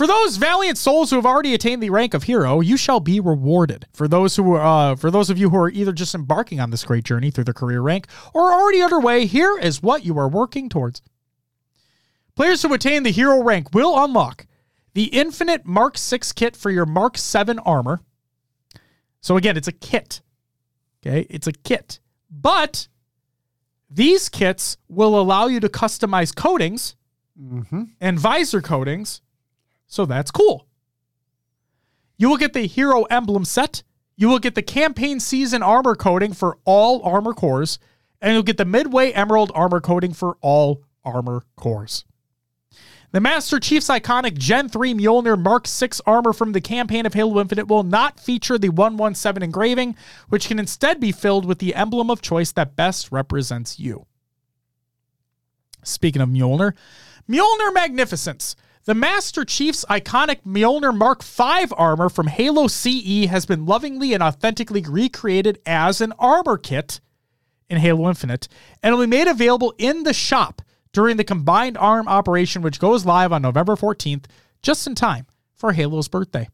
For 0.00 0.06
those 0.06 0.38
valiant 0.38 0.78
souls 0.78 1.10
who 1.10 1.16
have 1.16 1.26
already 1.26 1.52
attained 1.52 1.82
the 1.82 1.90
rank 1.90 2.14
of 2.14 2.22
hero, 2.22 2.60
you 2.60 2.78
shall 2.78 3.00
be 3.00 3.20
rewarded. 3.20 3.84
For 3.92 4.08
those 4.08 4.34
who 4.34 4.54
are, 4.54 4.92
uh, 4.92 4.96
for 4.96 5.10
those 5.10 5.28
of 5.28 5.36
you 5.36 5.50
who 5.50 5.58
are 5.58 5.68
either 5.68 5.92
just 5.92 6.14
embarking 6.14 6.58
on 6.58 6.70
this 6.70 6.84
great 6.84 7.04
journey 7.04 7.30
through 7.30 7.44
the 7.44 7.52
career 7.52 7.82
rank 7.82 8.06
or 8.32 8.50
already 8.50 8.80
underway, 8.80 9.26
here 9.26 9.58
is 9.58 9.82
what 9.82 10.02
you 10.02 10.16
are 10.16 10.26
working 10.26 10.70
towards. 10.70 11.02
Players 12.34 12.62
who 12.62 12.72
attain 12.72 13.02
the 13.02 13.10
hero 13.10 13.42
rank 13.42 13.74
will 13.74 14.02
unlock 14.02 14.46
the 14.94 15.04
Infinite 15.08 15.66
Mark 15.66 15.98
6 15.98 16.32
kit 16.32 16.56
for 16.56 16.70
your 16.70 16.86
Mark 16.86 17.18
7 17.18 17.58
armor, 17.58 18.00
So 19.20 19.36
again, 19.36 19.58
it's 19.58 19.68
a 19.68 19.72
kit. 19.72 20.22
Okay, 21.06 21.26
it's 21.28 21.46
a 21.46 21.52
kit. 21.52 22.00
But 22.30 22.88
these 23.90 24.30
kits 24.30 24.78
will 24.88 25.20
allow 25.20 25.48
you 25.48 25.60
to 25.60 25.68
customize 25.68 26.34
coatings 26.34 26.96
and 28.00 28.18
visor 28.18 28.62
coatings. 28.62 29.20
So 29.90 30.06
that's 30.06 30.30
cool. 30.30 30.68
You 32.16 32.30
will 32.30 32.36
get 32.36 32.52
the 32.52 32.66
hero 32.66 33.02
emblem 33.04 33.44
set. 33.44 33.82
You 34.16 34.28
will 34.28 34.38
get 34.38 34.54
the 34.54 34.62
campaign 34.62 35.18
season 35.18 35.64
armor 35.64 35.96
coating 35.96 36.32
for 36.32 36.58
all 36.64 37.02
armor 37.02 37.34
cores. 37.34 37.80
And 38.22 38.32
you'll 38.32 38.44
get 38.44 38.56
the 38.56 38.64
midway 38.64 39.10
emerald 39.10 39.50
armor 39.52 39.80
coating 39.80 40.12
for 40.12 40.38
all 40.40 40.84
armor 41.04 41.42
cores. 41.56 42.04
The 43.10 43.20
Master 43.20 43.58
Chief's 43.58 43.88
iconic 43.88 44.38
Gen 44.38 44.68
3 44.68 44.94
Mjolnir 44.94 45.36
Mark 45.36 45.66
6 45.66 46.00
armor 46.06 46.32
from 46.32 46.52
the 46.52 46.60
campaign 46.60 47.04
of 47.04 47.14
Halo 47.14 47.40
Infinite 47.40 47.66
will 47.66 47.82
not 47.82 48.20
feature 48.20 48.58
the 48.58 48.68
117 48.68 49.42
engraving, 49.42 49.96
which 50.28 50.46
can 50.46 50.60
instead 50.60 51.00
be 51.00 51.10
filled 51.10 51.44
with 51.44 51.58
the 51.58 51.74
emblem 51.74 52.10
of 52.10 52.22
choice 52.22 52.52
that 52.52 52.76
best 52.76 53.10
represents 53.10 53.80
you. 53.80 54.06
Speaking 55.82 56.22
of 56.22 56.28
Mjolnir, 56.28 56.74
Mjolnir 57.28 57.74
Magnificence. 57.74 58.54
The 58.86 58.94
Master 58.94 59.44
Chief's 59.44 59.84
iconic 59.90 60.38
Mjolnir 60.46 60.96
Mark 60.96 61.22
V 61.22 61.66
armor 61.76 62.08
from 62.08 62.28
Halo 62.28 62.66
CE 62.66 63.26
has 63.26 63.44
been 63.44 63.66
lovingly 63.66 64.14
and 64.14 64.22
authentically 64.22 64.82
recreated 64.82 65.60
as 65.66 66.00
an 66.00 66.14
armor 66.18 66.56
kit 66.56 67.00
in 67.68 67.76
Halo 67.76 68.08
Infinite 68.08 68.48
and 68.82 68.94
will 68.94 69.02
be 69.02 69.10
made 69.10 69.28
available 69.28 69.74
in 69.76 70.04
the 70.04 70.14
shop 70.14 70.62
during 70.92 71.18
the 71.18 71.24
combined 71.24 71.76
arm 71.76 72.08
operation, 72.08 72.62
which 72.62 72.80
goes 72.80 73.04
live 73.04 73.32
on 73.32 73.42
November 73.42 73.76
14th, 73.76 74.24
just 74.62 74.86
in 74.86 74.94
time 74.94 75.26
for 75.54 75.72
Halo's 75.72 76.08
birthday. 76.08 76.48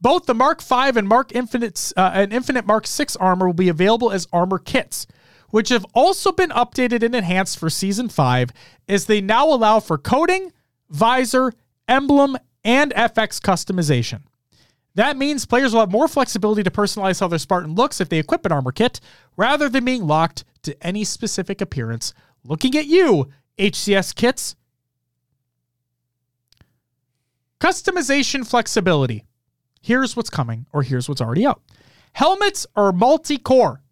Both 0.00 0.26
the 0.26 0.34
Mark 0.34 0.62
V 0.62 0.92
and 0.96 1.08
Mark 1.08 1.34
Infinite 1.34 1.92
uh, 1.96 2.12
and 2.14 2.32
Infinite 2.32 2.66
Mark 2.66 2.86
6 2.86 3.16
armor 3.16 3.46
will 3.46 3.52
be 3.52 3.68
available 3.68 4.12
as 4.12 4.28
armor 4.32 4.58
kits, 4.58 5.08
which 5.50 5.68
have 5.68 5.86
also 5.94 6.32
been 6.32 6.50
updated 6.50 7.02
and 7.02 7.14
enhanced 7.14 7.58
for 7.58 7.70
Season 7.70 8.08
5 8.08 8.50
as 8.88 9.06
they 9.06 9.20
now 9.20 9.48
allow 9.48 9.80
for 9.80 9.98
coating, 9.98 10.52
visor, 10.88 11.52
emblem, 11.88 12.36
and 12.64 12.92
FX 12.92 13.40
customization. 13.40 14.22
That 14.94 15.16
means 15.16 15.46
players 15.46 15.72
will 15.72 15.80
have 15.80 15.92
more 15.92 16.08
flexibility 16.08 16.62
to 16.62 16.70
personalize 16.70 17.20
how 17.20 17.28
their 17.28 17.38
Spartan 17.38 17.74
looks 17.74 18.00
if 18.00 18.08
they 18.08 18.18
equip 18.18 18.44
an 18.44 18.52
armor 18.52 18.72
kit, 18.72 19.00
rather 19.36 19.68
than 19.68 19.84
being 19.84 20.06
locked 20.06 20.44
to 20.62 20.76
any 20.86 21.04
specific 21.04 21.60
appearance. 21.60 22.12
Looking 22.44 22.76
at 22.76 22.86
you, 22.86 23.28
HCS 23.58 24.14
kits. 24.14 24.56
Customization 27.60 28.46
flexibility. 28.46 29.24
Here's 29.80 30.16
what's 30.16 30.30
coming, 30.30 30.66
or 30.72 30.82
here's 30.82 31.08
what's 31.08 31.20
already 31.20 31.46
out. 31.46 31.62
Helmets 32.12 32.66
are 32.74 32.92
multi-core. 32.92 33.82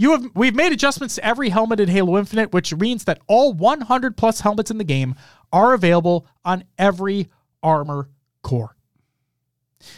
You 0.00 0.12
have 0.12 0.30
we've 0.34 0.54
made 0.54 0.72
adjustments 0.72 1.16
to 1.16 1.24
every 1.26 1.50
helmet 1.50 1.78
in 1.78 1.90
Halo 1.90 2.16
Infinite, 2.16 2.54
which 2.54 2.74
means 2.74 3.04
that 3.04 3.20
all 3.26 3.52
100 3.52 4.16
plus 4.16 4.40
helmets 4.40 4.70
in 4.70 4.78
the 4.78 4.82
game 4.82 5.14
are 5.52 5.74
available 5.74 6.26
on 6.42 6.64
every 6.78 7.28
armor 7.62 8.08
core. 8.40 8.74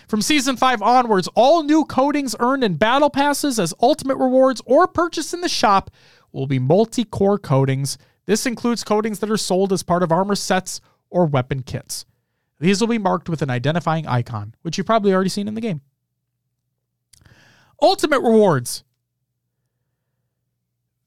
From 0.09 0.21
season 0.21 0.57
5 0.57 0.83
onwards, 0.83 1.29
all 1.37 1.63
new 1.63 1.85
coatings 1.85 2.35
earned 2.41 2.65
in 2.65 2.75
battle 2.75 3.11
passes 3.11 3.61
as 3.61 3.73
ultimate 3.81 4.17
rewards 4.17 4.61
or 4.67 4.89
purchased 4.89 5.35
in 5.35 5.41
the 5.41 5.49
shop 5.49 5.89
will 6.33 6.49
be 6.49 6.59
multi-core 6.59 7.39
coatings. 7.39 7.97
This 8.27 8.45
includes 8.45 8.83
coatings 8.83 9.21
that 9.21 9.31
are 9.31 9.37
sold 9.37 9.73
as 9.73 9.85
part 9.85 10.03
of 10.03 10.11
armor 10.11 10.35
sets 10.35 10.81
or 11.11 11.27
weapon 11.27 11.63
kits. 11.63 12.07
These 12.59 12.81
will 12.81 12.89
be 12.89 12.99
marked 12.99 13.29
with 13.29 13.41
an 13.41 13.51
identifying 13.51 14.09
icon, 14.09 14.57
which 14.63 14.79
you've 14.79 14.87
probably 14.89 15.15
already 15.15 15.31
seen 15.31 15.47
in 15.47 15.55
the 15.55 15.61
game. 15.61 15.81
Ultimate 17.81 18.21
rewards. 18.21 18.83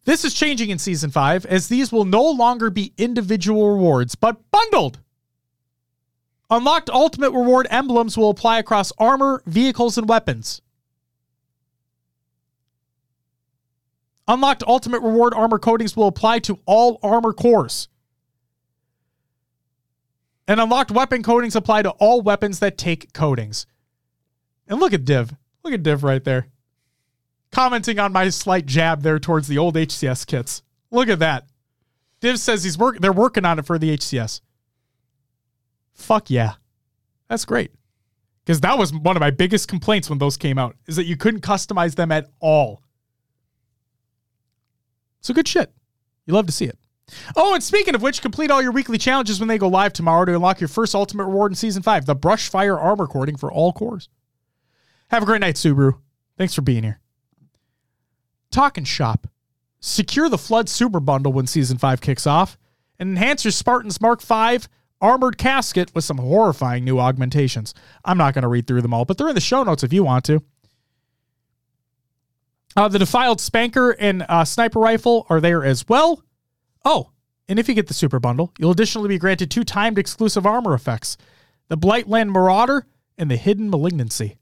This 0.06 0.24
is 0.24 0.36
changing 0.36 0.70
in 0.70 0.78
season 0.78 1.10
5 1.10 1.46
as 1.48 1.68
these 1.68 1.92
will 1.92 2.06
no 2.06 2.24
longer 2.24 2.70
be 2.70 2.94
individual 2.98 3.72
rewards, 3.72 4.16
but 4.16 4.50
bundled. 4.52 5.00
Unlocked 6.50 6.92
ultimate 6.92 7.32
reward 7.32 7.68
emblems 7.72 8.16
will 8.16 8.30
apply 8.30 8.60
across 8.60 8.92
armor, 9.00 9.42
vehicles, 9.48 9.98
and 9.98 10.08
weapons. 10.08 10.62
Unlocked 14.28 14.64
ultimate 14.68 15.02
reward 15.02 15.34
armor 15.34 15.58
coatings 15.58 15.98
will 15.98 16.08
apply 16.08 16.40
to 16.40 16.60
all 16.68 17.00
armor 17.02 17.34
cores. 17.34 17.88
And 20.48 20.60
unlocked 20.60 20.92
weapon 20.92 21.24
coatings 21.24 21.56
apply 21.56 21.82
to 21.82 21.90
all 21.92 22.22
weapons 22.22 22.60
that 22.60 22.78
take 22.78 23.12
coatings. 23.14 23.66
And 24.68 24.80
look 24.80 24.94
at 24.94 25.06
Div. 25.06 25.34
Look 25.64 25.74
at 25.74 25.82
Div 25.82 26.04
right 26.04 26.24
there. 26.24 26.48
Commenting 27.56 28.00
on 28.00 28.12
my 28.12 28.28
slight 28.28 28.66
jab 28.66 29.02
there 29.02 29.18
towards 29.18 29.48
the 29.48 29.58
old 29.58 29.76
HCS 29.76 30.28
kits. 30.28 30.62
Look 30.92 31.08
at 31.08 31.20
that. 31.20 31.46
Div 32.20 32.38
says 32.38 32.66
he's 32.66 32.78
work 32.78 33.00
they're 33.00 33.14
working 33.14 33.46
on 33.46 33.60
it 33.60 33.66
for 33.66 33.80
the 33.80 33.96
HCS. 33.96 34.42
Fuck 35.94 36.30
yeah. 36.30 36.56
That's 37.30 37.46
great. 37.46 37.72
Because 38.44 38.60
that 38.60 38.78
was 38.78 38.94
one 38.94 39.16
of 39.16 39.22
my 39.22 39.32
biggest 39.32 39.70
complaints 39.70 40.10
when 40.10 40.20
those 40.20 40.36
came 40.36 40.58
out, 40.58 40.76
is 40.86 40.98
that 40.98 41.06
you 41.06 41.16
couldn't 41.16 41.44
customize 41.44 41.96
them 41.96 42.12
at 42.12 42.30
all. 42.42 42.82
So 45.22 45.34
good 45.34 45.48
shit. 45.48 45.72
You 46.26 46.34
love 46.34 46.48
to 46.48 46.52
see 46.52 46.66
it. 46.66 46.78
Oh, 47.38 47.54
and 47.54 47.64
speaking 47.64 47.96
of 47.96 48.02
which, 48.02 48.22
complete 48.22 48.52
all 48.52 48.62
your 48.62 48.74
weekly 48.74 48.98
challenges 48.98 49.40
when 49.40 49.48
they 49.48 49.58
go 49.58 49.70
live 49.70 49.94
tomorrow 49.94 50.26
to 50.26 50.36
unlock 50.36 50.60
your 50.60 50.68
first 50.68 50.94
ultimate 50.94 51.24
reward 51.24 51.54
in 51.54 51.56
season 51.56 51.84
five, 51.84 52.06
the 52.06 52.16
brush 52.16 52.50
fire 52.50 52.78
armor 52.78 53.08
coating 53.08 53.38
for 53.38 53.50
all 53.50 53.72
cores. 53.72 54.10
Have 55.10 55.24
a 55.24 55.26
great 55.26 55.40
night, 55.40 55.56
Subaru. 55.56 56.00
Thanks 56.38 56.54
for 56.54 56.62
being 56.62 56.84
here. 56.84 57.00
Talking 58.56 58.86
shop. 58.86 59.28
Secure 59.82 60.30
the 60.30 60.38
Flood 60.38 60.70
Super 60.70 61.02
Bundle 61.02 61.34
when 61.34 61.46
season 61.46 61.78
five 61.78 62.00
kicks 62.00 62.26
off, 62.26 62.58
and 62.98 63.10
enhance 63.10 63.44
your 63.44 63.52
Spartans 63.52 64.00
Mark 64.00 64.22
V 64.22 64.60
armored 65.02 65.38
casket 65.38 65.94
with 65.94 66.06
some 66.06 66.20
horrifying 66.20 66.86
new 66.86 66.98
augmentations. 66.98 67.74
I'm 68.06 68.18
not 68.18 68.34
going 68.34 68.44
to 68.44 68.48
read 68.48 68.66
through 68.66 68.82
them 68.82 68.94
all, 68.94 69.04
but 69.04 69.18
they're 69.18 69.28
in 69.28 69.36
the 69.36 69.42
show 69.42 69.64
notes 69.64 69.84
if 69.84 69.92
you 69.92 70.06
want 70.06 70.24
to. 70.28 70.42
Uh, 72.78 72.88
the 72.88 72.98
Defiled 72.98 73.42
Spanker 73.42 73.92
and 73.92 74.26
uh, 74.30 74.46
Sniper 74.46 74.80
Rifle 74.80 75.26
are 75.30 75.42
there 75.42 75.66
as 75.66 75.86
well. 75.90 76.24
Oh, 76.86 77.12
and 77.50 77.60
if 77.60 77.68
you 77.68 77.76
get 77.76 77.88
the 77.88 77.94
Super 77.94 78.22
Bundle, 78.22 78.54
you'll 78.58 78.72
additionally 78.72 79.10
be 79.10 79.18
granted 79.18 79.52
two 79.52 79.66
timed 79.66 80.00
exclusive 80.00 80.46
armor 80.46 80.74
effects 80.74 81.18
the 81.68 81.78
Blightland 81.78 82.30
Marauder 82.30 82.88
and 83.18 83.30
the 83.30 83.36
Hidden 83.36 83.70
Malignancy. 83.70 84.38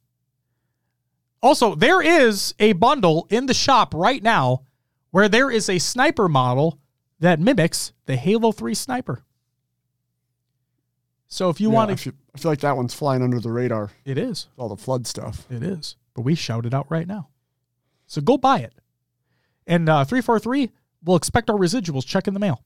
Also, 1.44 1.76
there 1.76 2.02
is 2.02 2.56
a 2.58 2.72
bundle 2.74 3.28
in 3.30 3.46
the 3.48 3.54
shop 3.54 3.94
right 3.94 4.24
now 4.24 4.64
where 5.12 5.28
there 5.28 5.52
is 5.52 5.70
a 5.70 5.78
sniper 5.78 6.30
model 6.30 6.80
that 7.20 7.40
mimics 7.40 7.92
the 8.06 8.16
Halo 8.16 8.52
3 8.54 8.74
sniper. 8.74 9.24
So 11.28 11.50
if 11.50 11.60
you 11.60 11.70
Yeah, 11.70 11.76
want 11.76 11.92
I 11.92 11.96
to, 11.96 12.14
I 12.34 12.38
feel 12.38 12.52
like 12.52 12.62
that 12.62 12.78
one's 12.78 12.94
flying 12.94 13.22
under 13.22 13.40
the 13.42 13.52
radar. 13.52 13.92
it 14.06 14.18
is. 14.18 14.48
All 14.58 14.70
the 14.70 14.78
flood 14.78 15.06
stuff. 15.06 15.46
It 15.52 15.64
is. 15.64 15.98
But 16.14 16.22
we 16.22 16.34
shout 16.34 16.66
it 16.66 16.74
out 16.74 16.88
right 16.90 17.08
now. 17.08 17.28
So 18.08 18.22
go 18.22 18.38
buy 18.38 18.60
it. 18.60 18.74
And 19.68 19.90
uh, 19.90 20.06
343, 20.06 20.72
we'll 21.04 21.18
expect 21.18 21.50
our 21.50 21.58
residuals 21.58 22.06
check 22.06 22.28
in 22.28 22.34
the 22.34 22.40
mail. 22.40 22.64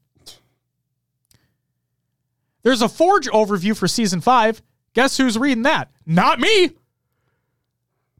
There's 2.62 2.82
a 2.82 2.88
Forge 2.88 3.26
overview 3.28 3.76
for 3.76 3.88
season 3.88 4.20
five. 4.20 4.62
Guess 4.94 5.16
who's 5.16 5.36
reading 5.38 5.62
that? 5.62 5.90
Not 6.06 6.38
me. 6.38 6.70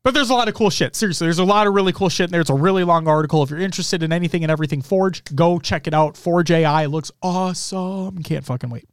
But 0.03 0.15
there's 0.15 0.31
a 0.31 0.35
lot 0.35 0.49
of 0.49 0.55
cool 0.55 0.71
shit. 0.71 0.95
Seriously, 0.95 1.27
there's 1.27 1.39
a 1.39 1.45
lot 1.45 1.67
of 1.67 1.75
really 1.75 1.93
cool 1.93 2.09
shit 2.09 2.27
in 2.27 2.31
there. 2.31 2.41
It's 2.41 2.51
a 2.51 2.55
really 2.55 2.85
long 2.85 3.09
article. 3.09 3.43
If 3.43 3.51
you're 3.51 3.59
interested 3.59 4.03
in 4.03 4.13
anything 4.13 4.45
and 4.45 4.51
everything 4.51 4.83
Forge, 4.83 5.23
go 5.35 5.59
check 5.59 5.87
it 5.87 5.95
out. 5.95 6.17
Forge 6.17 6.51
AI 6.51 6.87
looks 6.87 7.11
awesome. 7.23 8.23
Can't 8.23 8.45
fucking 8.45 8.71
wait. 8.71 8.89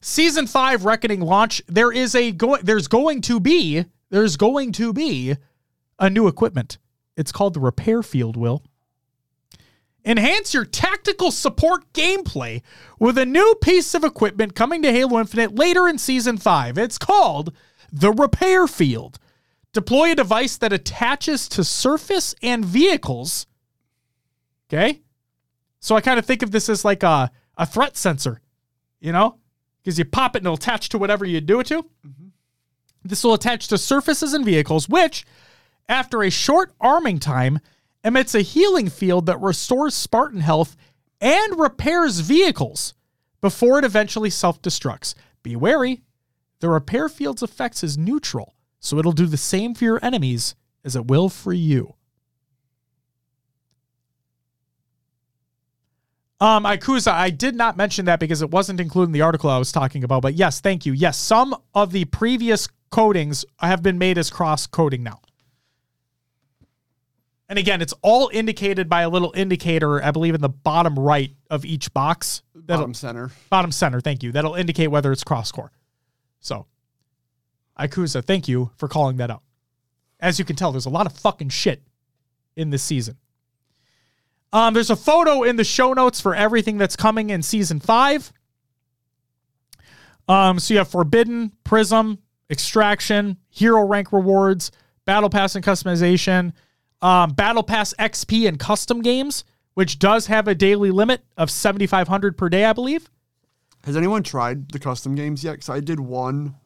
Season 0.00 0.46
five 0.46 0.84
Reckoning 0.84 1.20
launch. 1.20 1.62
There 1.66 1.92
is 1.92 2.14
a 2.14 2.32
going 2.32 2.62
There's 2.64 2.88
going 2.88 3.20
to 3.22 3.38
be. 3.38 3.84
There's 4.10 4.36
going 4.36 4.72
to 4.72 4.92
be 4.92 5.36
a 5.98 6.10
new 6.10 6.26
equipment. 6.26 6.78
It's 7.16 7.32
called 7.32 7.54
the 7.54 7.60
Repair 7.60 8.02
Field. 8.02 8.36
Will 8.36 8.62
enhance 10.04 10.54
your 10.54 10.64
tactical 10.64 11.30
support 11.30 11.92
gameplay 11.92 12.62
with 12.98 13.18
a 13.18 13.26
new 13.26 13.54
piece 13.62 13.94
of 13.94 14.04
equipment 14.04 14.54
coming 14.54 14.82
to 14.82 14.92
Halo 14.92 15.20
Infinite 15.20 15.54
later 15.54 15.86
in 15.86 15.98
season 15.98 16.38
five. 16.38 16.78
It's 16.78 16.98
called 16.98 17.54
the 17.92 18.12
Repair 18.12 18.66
Field. 18.66 19.18
Deploy 19.72 20.12
a 20.12 20.14
device 20.16 20.56
that 20.56 20.72
attaches 20.72 21.48
to 21.50 21.62
surface 21.64 22.34
and 22.42 22.64
vehicles. 22.64 23.46
Okay. 24.68 25.00
So 25.78 25.96
I 25.96 26.00
kind 26.00 26.18
of 26.18 26.26
think 26.26 26.42
of 26.42 26.50
this 26.50 26.68
as 26.68 26.84
like 26.84 27.02
a, 27.02 27.30
a 27.56 27.66
threat 27.66 27.96
sensor, 27.96 28.40
you 29.00 29.12
know, 29.12 29.38
because 29.82 29.98
you 29.98 30.04
pop 30.04 30.36
it 30.36 30.40
and 30.40 30.46
it'll 30.46 30.56
attach 30.56 30.88
to 30.90 30.98
whatever 30.98 31.24
you 31.24 31.40
do 31.40 31.60
it 31.60 31.66
to. 31.68 31.82
Mm-hmm. 31.82 32.28
This 33.04 33.24
will 33.24 33.34
attach 33.34 33.68
to 33.68 33.78
surfaces 33.78 34.34
and 34.34 34.44
vehicles, 34.44 34.88
which, 34.88 35.24
after 35.88 36.22
a 36.22 36.30
short 36.30 36.72
arming 36.80 37.18
time, 37.18 37.60
emits 38.04 38.34
a 38.34 38.42
healing 38.42 38.90
field 38.90 39.26
that 39.26 39.40
restores 39.40 39.94
Spartan 39.94 40.40
health 40.40 40.76
and 41.20 41.58
repairs 41.58 42.20
vehicles 42.20 42.94
before 43.40 43.78
it 43.78 43.84
eventually 43.84 44.30
self 44.30 44.60
destructs. 44.60 45.14
Be 45.42 45.56
wary, 45.56 46.02
the 46.60 46.68
repair 46.68 47.08
field's 47.08 47.42
effects 47.42 47.82
is 47.82 47.96
neutral, 47.96 48.54
So 48.80 48.98
it'll 48.98 49.12
do 49.12 49.26
the 49.26 49.36
same 49.36 49.74
for 49.74 49.84
your 49.84 50.00
enemies 50.02 50.54
as 50.84 50.96
it 50.96 51.06
will 51.06 51.28
for 51.28 51.52
you. 51.52 51.94
Um, 56.40 56.64
Ikuza, 56.64 57.12
I 57.12 57.28
did 57.28 57.54
not 57.54 57.76
mention 57.76 58.06
that 58.06 58.18
because 58.18 58.40
it 58.40 58.50
wasn't 58.50 58.80
included 58.80 59.10
in 59.10 59.12
the 59.12 59.20
article 59.20 59.50
I 59.50 59.58
was 59.58 59.72
talking 59.72 60.02
about. 60.04 60.22
But 60.22 60.34
yes, 60.34 60.60
thank 60.60 60.86
you. 60.86 60.94
Yes, 60.94 61.18
some 61.18 61.54
of 61.74 61.92
the 61.92 62.06
previous 62.06 62.66
coatings 62.90 63.44
have 63.58 63.82
been 63.82 63.98
made 63.98 64.16
as 64.16 64.30
cross 64.30 64.66
coating 64.66 65.02
now. 65.02 65.20
And 67.50 67.58
again, 67.58 67.82
it's 67.82 67.92
all 68.00 68.30
indicated 68.32 68.88
by 68.88 69.02
a 69.02 69.10
little 69.10 69.32
indicator, 69.36 70.02
I 70.02 70.12
believe, 70.12 70.34
in 70.34 70.40
the 70.40 70.48
bottom 70.48 70.98
right 70.98 71.32
of 71.50 71.64
each 71.64 71.92
box. 71.92 72.42
That'll, 72.54 72.82
Bottom 72.82 72.94
center. 72.94 73.30
bottom 73.50 73.72
center, 73.72 74.00
thank 74.00 74.22
you. 74.22 74.32
That'll 74.32 74.54
indicate 74.54 74.86
whether 74.86 75.10
it's 75.12 75.24
cross 75.24 75.50
core. 75.52 75.72
So, 76.40 76.66
Ikuza, 77.80 78.24
thank 78.24 78.46
you 78.46 78.70
for 78.76 78.88
calling 78.88 79.16
that 79.16 79.30
out. 79.30 79.42
As 80.20 80.38
you 80.38 80.44
can 80.44 80.54
tell, 80.54 80.70
there's 80.70 80.86
a 80.86 80.90
lot 80.90 81.06
of 81.06 81.12
fucking 81.14 81.48
shit 81.48 81.82
in 82.54 82.70
this 82.70 82.82
season. 82.82 83.16
Um, 84.52 84.74
there's 84.74 84.90
a 84.90 84.96
photo 84.96 85.44
in 85.44 85.56
the 85.56 85.64
show 85.64 85.92
notes 85.92 86.20
for 86.20 86.34
everything 86.34 86.76
that's 86.76 86.96
coming 86.96 87.30
in 87.30 87.42
season 87.42 87.80
five. 87.80 88.32
Um, 90.28 90.58
so 90.58 90.74
you 90.74 90.78
have 90.78 90.88
Forbidden, 90.88 91.52
Prism, 91.64 92.18
Extraction, 92.50 93.38
Hero 93.48 93.84
Rank 93.86 94.12
rewards, 94.12 94.70
Battle 95.04 95.30
Pass 95.30 95.54
and 95.54 95.64
customization, 95.64 96.52
um, 97.00 97.30
Battle 97.30 97.62
Pass 97.62 97.94
XP 97.98 98.46
and 98.46 98.58
custom 98.58 99.02
games, 99.02 99.44
which 99.74 99.98
does 99.98 100.26
have 100.26 100.48
a 100.48 100.54
daily 100.54 100.90
limit 100.90 101.22
of 101.36 101.50
7,500 101.50 102.36
per 102.36 102.48
day, 102.48 102.64
I 102.64 102.72
believe. 102.72 103.08
Has 103.84 103.96
anyone 103.96 104.22
tried 104.22 104.70
the 104.72 104.78
custom 104.78 105.14
games 105.14 105.42
yet? 105.42 105.52
Because 105.52 105.70
I 105.70 105.80
did 105.80 105.98
one 105.98 106.56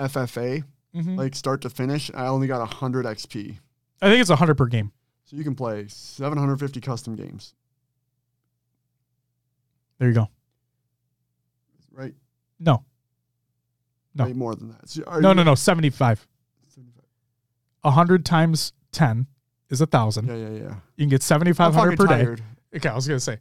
FFA, 0.00 0.64
Mm-hmm. 0.94 1.14
like 1.14 1.36
start 1.36 1.60
to 1.62 1.70
finish. 1.70 2.10
I 2.14 2.26
only 2.26 2.48
got 2.48 2.58
100 2.58 3.06
XP. 3.06 3.58
I 4.02 4.08
think 4.08 4.20
it's 4.20 4.28
100 4.30 4.56
per 4.56 4.66
game. 4.66 4.90
So 5.24 5.36
you 5.36 5.44
can 5.44 5.54
play 5.54 5.86
750 5.86 6.80
custom 6.80 7.14
games, 7.14 7.54
There 10.00 10.08
you 10.08 10.14
go. 10.14 10.28
right? 11.92 12.12
No, 12.58 12.82
No. 14.16 14.24
Way 14.24 14.32
more 14.32 14.56
than 14.56 14.70
that. 14.70 14.88
So 14.88 15.02
no, 15.20 15.32
no, 15.32 15.44
no. 15.44 15.54
75. 15.54 16.26
100 17.82 18.26
times 18.26 18.72
10 18.92 19.26
is 19.68 19.80
a 19.80 19.84
1,000. 19.84 20.26
Yeah, 20.26 20.34
yeah, 20.34 20.48
yeah. 20.48 20.74
You 20.96 21.04
can 21.04 21.08
get 21.08 21.22
7,500 21.22 21.96
fucking 21.96 21.96
per 21.96 22.34
day. 22.36 22.42
Okay, 22.76 22.88
I 22.88 22.94
was 22.96 23.06
going 23.06 23.16
to 23.18 23.24
say. 23.24 23.38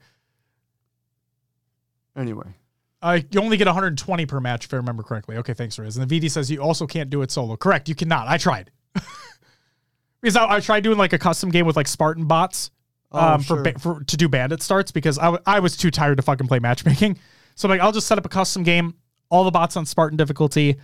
Anyway, 2.16 2.54
Uh, 3.02 3.20
you 3.32 3.40
only 3.42 3.56
get 3.58 3.68
120 3.68 4.26
per 4.26 4.40
match, 4.42 4.66
if 4.66 4.74
I 4.74 4.78
remember 4.78 5.04
correctly. 5.04 5.38
Okay, 5.38 5.54
thanks, 5.54 5.80
Riz. 5.80 5.96
And 5.98 6.10
the 6.10 6.20
VD 6.20 6.30
says 6.30 6.52
you 6.52 6.62
also 6.62 6.86
can't 6.86 7.10
do 7.10 7.22
it 7.22 7.32
solo. 7.32 7.56
Correct, 7.56 7.88
you 7.88 7.96
cannot. 7.96 8.28
I 8.28 8.38
tried. 8.38 8.72
because 10.22 10.36
I, 10.36 10.56
I 10.56 10.60
tried 10.60 10.84
doing 10.84 10.98
like 10.98 11.14
a 11.14 11.18
custom 11.20 11.50
game 11.50 11.66
with 11.66 11.76
like 11.76 11.88
Spartan 11.88 12.26
bots 12.26 12.72
Oh, 13.12 13.20
um, 13.20 13.42
for, 13.42 13.56
sure. 13.56 13.64
ba- 13.64 13.80
for 13.80 14.04
to 14.04 14.18
do 14.18 14.30
bandit 14.30 14.62
starts 14.62 14.92
because 14.92 15.18
I, 15.18 15.24
w- 15.26 15.42
I 15.46 15.60
was 15.62 15.76
too 15.76 15.90
tired 15.90 16.18
to 16.18 16.22
fucking 16.22 16.48
play 16.48 16.60
matchmaking. 16.60 17.18
So 17.56 17.68
I'm 17.68 17.72
like, 17.72 17.82
I'll 17.82 17.92
just 17.92 18.06
set 18.06 18.20
up 18.20 18.26
a 18.26 18.30
custom 18.30 18.62
game, 18.62 18.94
all 19.30 19.44
the 19.44 19.50
bots 19.52 19.76
on 19.78 19.86
Spartan 19.88 20.16
difficulty. 20.16 20.78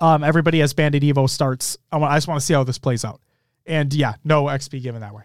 Um, 0.00 0.22
everybody 0.22 0.60
has 0.60 0.72
bandit 0.74 1.02
Evo 1.02 1.28
starts. 1.28 1.76
I, 1.90 1.96
want, 1.96 2.12
I 2.12 2.16
just 2.16 2.28
want 2.28 2.38
to 2.40 2.46
see 2.46 2.54
how 2.54 2.62
this 2.62 2.78
plays 2.78 3.04
out. 3.04 3.20
And 3.66 3.92
yeah, 3.92 4.14
no 4.22 4.44
XP 4.44 4.80
given 4.80 5.00
that 5.00 5.12
way. 5.12 5.22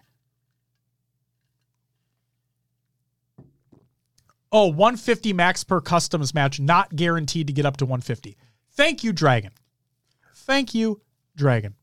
Oh, 4.50 4.66
150 4.66 5.32
max 5.32 5.62
per 5.62 5.80
customs 5.80 6.32
match, 6.32 6.58
not 6.58 6.94
guaranteed 6.96 7.46
to 7.48 7.52
get 7.52 7.66
up 7.66 7.76
to 7.78 7.84
150. 7.84 8.36
Thank 8.72 9.04
you, 9.04 9.12
Dragon. 9.12 9.52
Thank 10.34 10.74
you, 10.74 11.00
Dragon. 11.36 11.74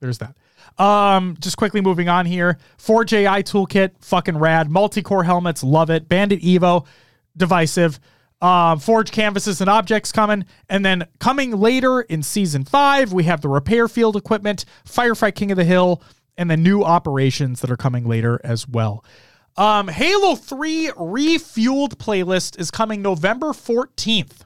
There's 0.00 0.18
that. 0.18 0.36
Um, 0.82 1.36
just 1.40 1.56
quickly 1.56 1.80
moving 1.80 2.08
on 2.08 2.26
here. 2.26 2.58
Forge 2.78 3.12
AI 3.12 3.42
toolkit, 3.42 3.92
fucking 4.00 4.36
rad. 4.36 4.70
Multi-core 4.70 5.24
helmets, 5.24 5.62
love 5.62 5.90
it. 5.90 6.08
Bandit 6.08 6.42
Evo, 6.42 6.86
divisive. 7.36 8.00
Um, 8.40 8.78
Forge 8.78 9.10
canvases 9.10 9.60
and 9.60 9.70
objects 9.70 10.12
coming. 10.12 10.44
And 10.68 10.84
then 10.84 11.06
coming 11.20 11.52
later 11.52 12.02
in 12.02 12.22
season 12.22 12.64
five, 12.64 13.12
we 13.12 13.24
have 13.24 13.40
the 13.40 13.48
repair 13.48 13.88
field 13.88 14.16
equipment, 14.16 14.64
Firefight 14.86 15.34
King 15.34 15.50
of 15.50 15.56
the 15.56 15.64
Hill, 15.64 16.02
and 16.36 16.50
the 16.50 16.56
new 16.56 16.82
operations 16.82 17.60
that 17.60 17.70
are 17.70 17.76
coming 17.76 18.06
later 18.06 18.40
as 18.44 18.68
well. 18.68 19.04
Um, 19.56 19.88
Halo 19.88 20.34
3 20.34 20.88
Refueled 20.96 21.94
playlist 21.96 22.58
is 22.58 22.70
coming 22.70 23.02
November 23.02 23.48
14th. 23.48 24.44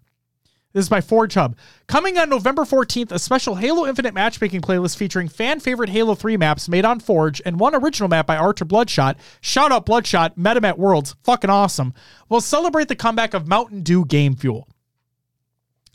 This 0.74 0.84
is 0.84 0.88
by 0.90 1.00
Forge 1.00 1.32
Hub. 1.32 1.56
Coming 1.86 2.18
on 2.18 2.28
November 2.28 2.62
14th, 2.62 3.10
a 3.10 3.18
special 3.18 3.54
Halo 3.54 3.86
Infinite 3.86 4.12
matchmaking 4.12 4.60
playlist 4.60 4.98
featuring 4.98 5.28
fan 5.28 5.60
favorite 5.60 5.88
Halo 5.88 6.14
3 6.14 6.36
maps 6.36 6.68
made 6.68 6.84
on 6.84 7.00
Forge 7.00 7.40
and 7.46 7.58
one 7.58 7.74
original 7.74 8.08
map 8.08 8.26
by 8.26 8.36
Archer 8.36 8.66
Bloodshot. 8.66 9.16
Shout 9.40 9.72
out 9.72 9.86
Bloodshot, 9.86 10.36
met 10.36 10.78
Worlds. 10.78 11.16
Fucking 11.24 11.48
awesome. 11.48 11.94
We'll 12.28 12.42
celebrate 12.42 12.88
the 12.88 12.96
comeback 12.96 13.32
of 13.32 13.48
Mountain 13.48 13.82
Dew 13.82 14.04
Game 14.04 14.36
Fuel. 14.36 14.68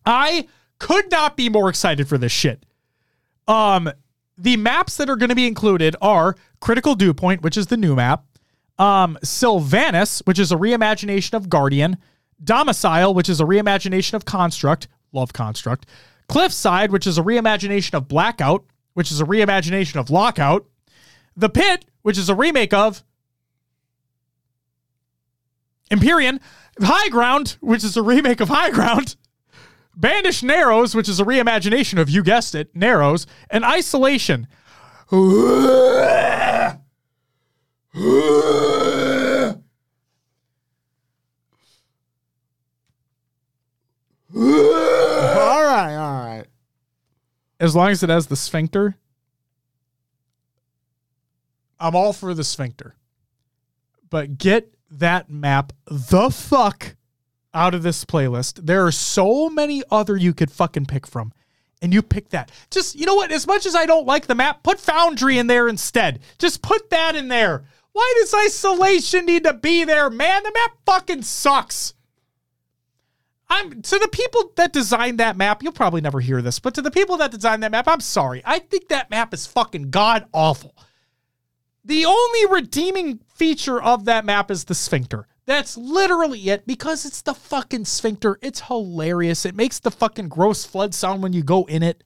I 0.07 0.47
could 0.79 1.11
not 1.11 1.37
be 1.37 1.49
more 1.49 1.69
excited 1.69 2.09
for 2.09 2.17
this 2.17 2.31
shit. 2.31 2.65
Um, 3.47 3.91
the 4.39 4.57
maps 4.57 4.97
that 4.97 5.09
are 5.09 5.15
going 5.15 5.29
to 5.29 5.35
be 5.35 5.47
included 5.47 5.95
are 6.01 6.35
Critical 6.59 6.95
Dew 6.95 7.13
Point, 7.13 7.43
which 7.43 7.57
is 7.57 7.67
the 7.67 7.77
new 7.77 7.95
map, 7.95 8.25
um, 8.79 9.17
Sylvanas, 9.23 10.21
which 10.25 10.39
is 10.39 10.51
a 10.51 10.55
reimagination 10.55 11.33
of 11.33 11.49
Guardian, 11.49 11.97
Domicile, 12.43 13.13
which 13.13 13.29
is 13.29 13.39
a 13.39 13.45
reimagination 13.45 14.13
of 14.13 14.25
Construct, 14.25 14.87
love 15.11 15.33
Construct, 15.33 15.85
Cliffside, 16.27 16.91
which 16.91 17.05
is 17.07 17.17
a 17.17 17.21
reimagination 17.21 17.93
of 17.93 18.07
Blackout, 18.07 18.65
which 18.93 19.11
is 19.11 19.21
a 19.21 19.25
reimagination 19.25 19.97
of 19.97 20.09
Lockout, 20.09 20.65
The 21.35 21.49
Pit, 21.49 21.85
which 22.01 22.17
is 22.17 22.29
a 22.29 22.35
remake 22.35 22.73
of 22.73 23.03
Empyrean, 25.91 26.39
High 26.81 27.09
Ground, 27.09 27.57
which 27.61 27.83
is 27.83 27.95
a 27.95 28.01
remake 28.01 28.39
of 28.39 28.49
High 28.49 28.71
Ground, 28.71 29.15
Banished 29.95 30.43
Narrows, 30.43 30.95
which 30.95 31.07
is 31.07 31.19
a 31.19 31.23
reimagination 31.23 31.99
of, 31.99 32.09
you 32.09 32.23
guessed 32.23 32.55
it, 32.55 32.75
Narrows, 32.75 33.27
and 33.49 33.63
Isolation. 33.63 34.47
all 45.39 45.63
right, 45.63 45.95
all 45.95 46.25
right. 46.25 46.45
As 47.59 47.75
long 47.75 47.89
as 47.91 48.03
it 48.03 48.09
has 48.09 48.27
the 48.27 48.35
sphincter, 48.35 48.95
I'm 51.79 51.95
all 51.95 52.13
for 52.13 52.33
the 52.33 52.43
sphincter. 52.43 52.95
But 54.09 54.37
get 54.37 54.73
that 54.91 55.29
map 55.29 55.73
the 55.85 56.29
fuck 56.29 56.95
out 57.53 57.73
of 57.73 57.83
this 57.83 58.03
playlist. 58.05 58.65
There 58.65 58.85
are 58.85 58.91
so 58.91 59.49
many 59.49 59.81
other 59.89 60.17
you 60.17 60.33
could 60.33 60.51
fucking 60.51 60.87
pick 60.87 61.07
from. 61.07 61.33
And 61.81 61.93
you 61.93 62.01
pick 62.01 62.29
that. 62.29 62.51
Just, 62.71 62.95
you 62.95 63.05
know 63.05 63.15
what? 63.15 63.31
As 63.31 63.45
much 63.45 63.65
as 63.65 63.75
I 63.75 63.85
don't 63.85 64.07
like 64.07 64.27
the 64.27 64.35
map, 64.35 64.63
put 64.63 64.79
Foundry 64.79 65.37
in 65.37 65.47
there 65.47 65.67
instead. 65.67 66.21
Just 66.37 66.61
put 66.61 66.89
that 66.89 67.15
in 67.15 67.27
there. 67.27 67.65
Why 67.91 68.13
does 68.19 68.33
isolation 68.33 69.25
need 69.25 69.43
to 69.43 69.53
be 69.53 69.83
there, 69.83 70.09
man? 70.09 70.43
The 70.43 70.51
map 70.53 70.77
fucking 70.85 71.23
sucks. 71.23 71.93
I'm 73.49 73.81
to 73.81 73.99
the 73.99 74.07
people 74.07 74.51
that 74.55 74.73
designed 74.73 75.19
that 75.19 75.37
map, 75.37 75.61
you'll 75.61 75.73
probably 75.73 76.01
never 76.01 76.19
hear 76.19 76.41
this, 76.41 76.59
but 76.59 76.73
to 76.75 76.81
the 76.81 76.91
people 76.91 77.17
that 77.17 77.31
designed 77.31 77.63
that 77.63 77.71
map, 77.71 77.87
I'm 77.87 77.99
sorry. 77.99 78.41
I 78.45 78.59
think 78.59 78.87
that 78.89 79.09
map 79.09 79.33
is 79.33 79.45
fucking 79.45 79.89
god 79.91 80.25
awful. 80.33 80.75
The 81.85 82.05
only 82.05 82.45
redeeming 82.49 83.19
feature 83.35 83.81
of 83.81 84.05
that 84.05 84.25
map 84.25 84.49
is 84.49 84.63
the 84.63 84.75
sphincter. 84.75 85.27
That's 85.45 85.75
literally 85.75 86.49
it 86.49 86.65
because 86.65 87.05
it's 87.05 87.21
the 87.21 87.33
fucking 87.33 87.85
sphincter. 87.85 88.39
It's 88.41 88.61
hilarious. 88.61 89.45
It 89.45 89.55
makes 89.55 89.79
the 89.79 89.91
fucking 89.91 90.29
gross 90.29 90.63
flood 90.63 90.93
sound 90.93 91.21
when 91.21 91.33
you 91.33 91.43
go 91.43 91.65
in 91.65 91.83
it. 91.83 92.03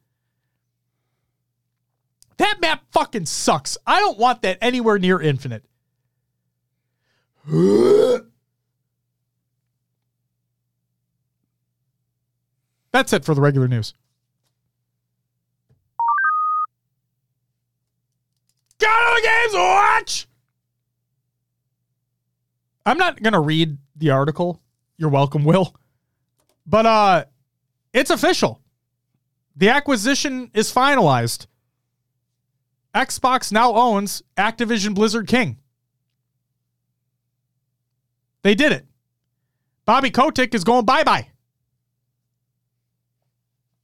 That 2.37 2.59
map 2.59 2.83
fucking 2.91 3.27
sucks. 3.27 3.77
I 3.85 3.99
don't 3.99 4.17
want 4.17 4.41
that 4.41 4.57
anywhere 4.61 4.97
near 4.97 5.21
infinite. 5.21 5.63
That's 12.97 13.13
it 13.13 13.23
for 13.23 13.35
the 13.35 13.41
regular 13.41 13.67
news. 13.67 13.93
Go 18.79 18.87
to 18.87 19.21
the 19.21 19.27
games, 19.27 19.53
watch! 19.53 20.27
I'm 22.87 22.97
not 22.97 23.21
gonna 23.21 23.39
read 23.39 23.77
the 23.95 24.09
article. 24.09 24.59
You're 24.97 25.11
welcome, 25.11 25.43
Will. 25.43 25.75
But 26.65 26.87
uh 26.87 27.25
it's 27.93 28.09
official. 28.09 28.63
The 29.55 29.69
acquisition 29.69 30.49
is 30.55 30.73
finalized. 30.73 31.45
Xbox 32.95 33.51
now 33.51 33.75
owns 33.75 34.23
Activision 34.37 34.95
Blizzard 34.95 35.27
King. 35.27 35.59
They 38.41 38.55
did 38.55 38.71
it. 38.71 38.87
Bobby 39.85 40.09
Kotick 40.09 40.55
is 40.55 40.63
going 40.63 40.85
bye-bye. 40.85 41.27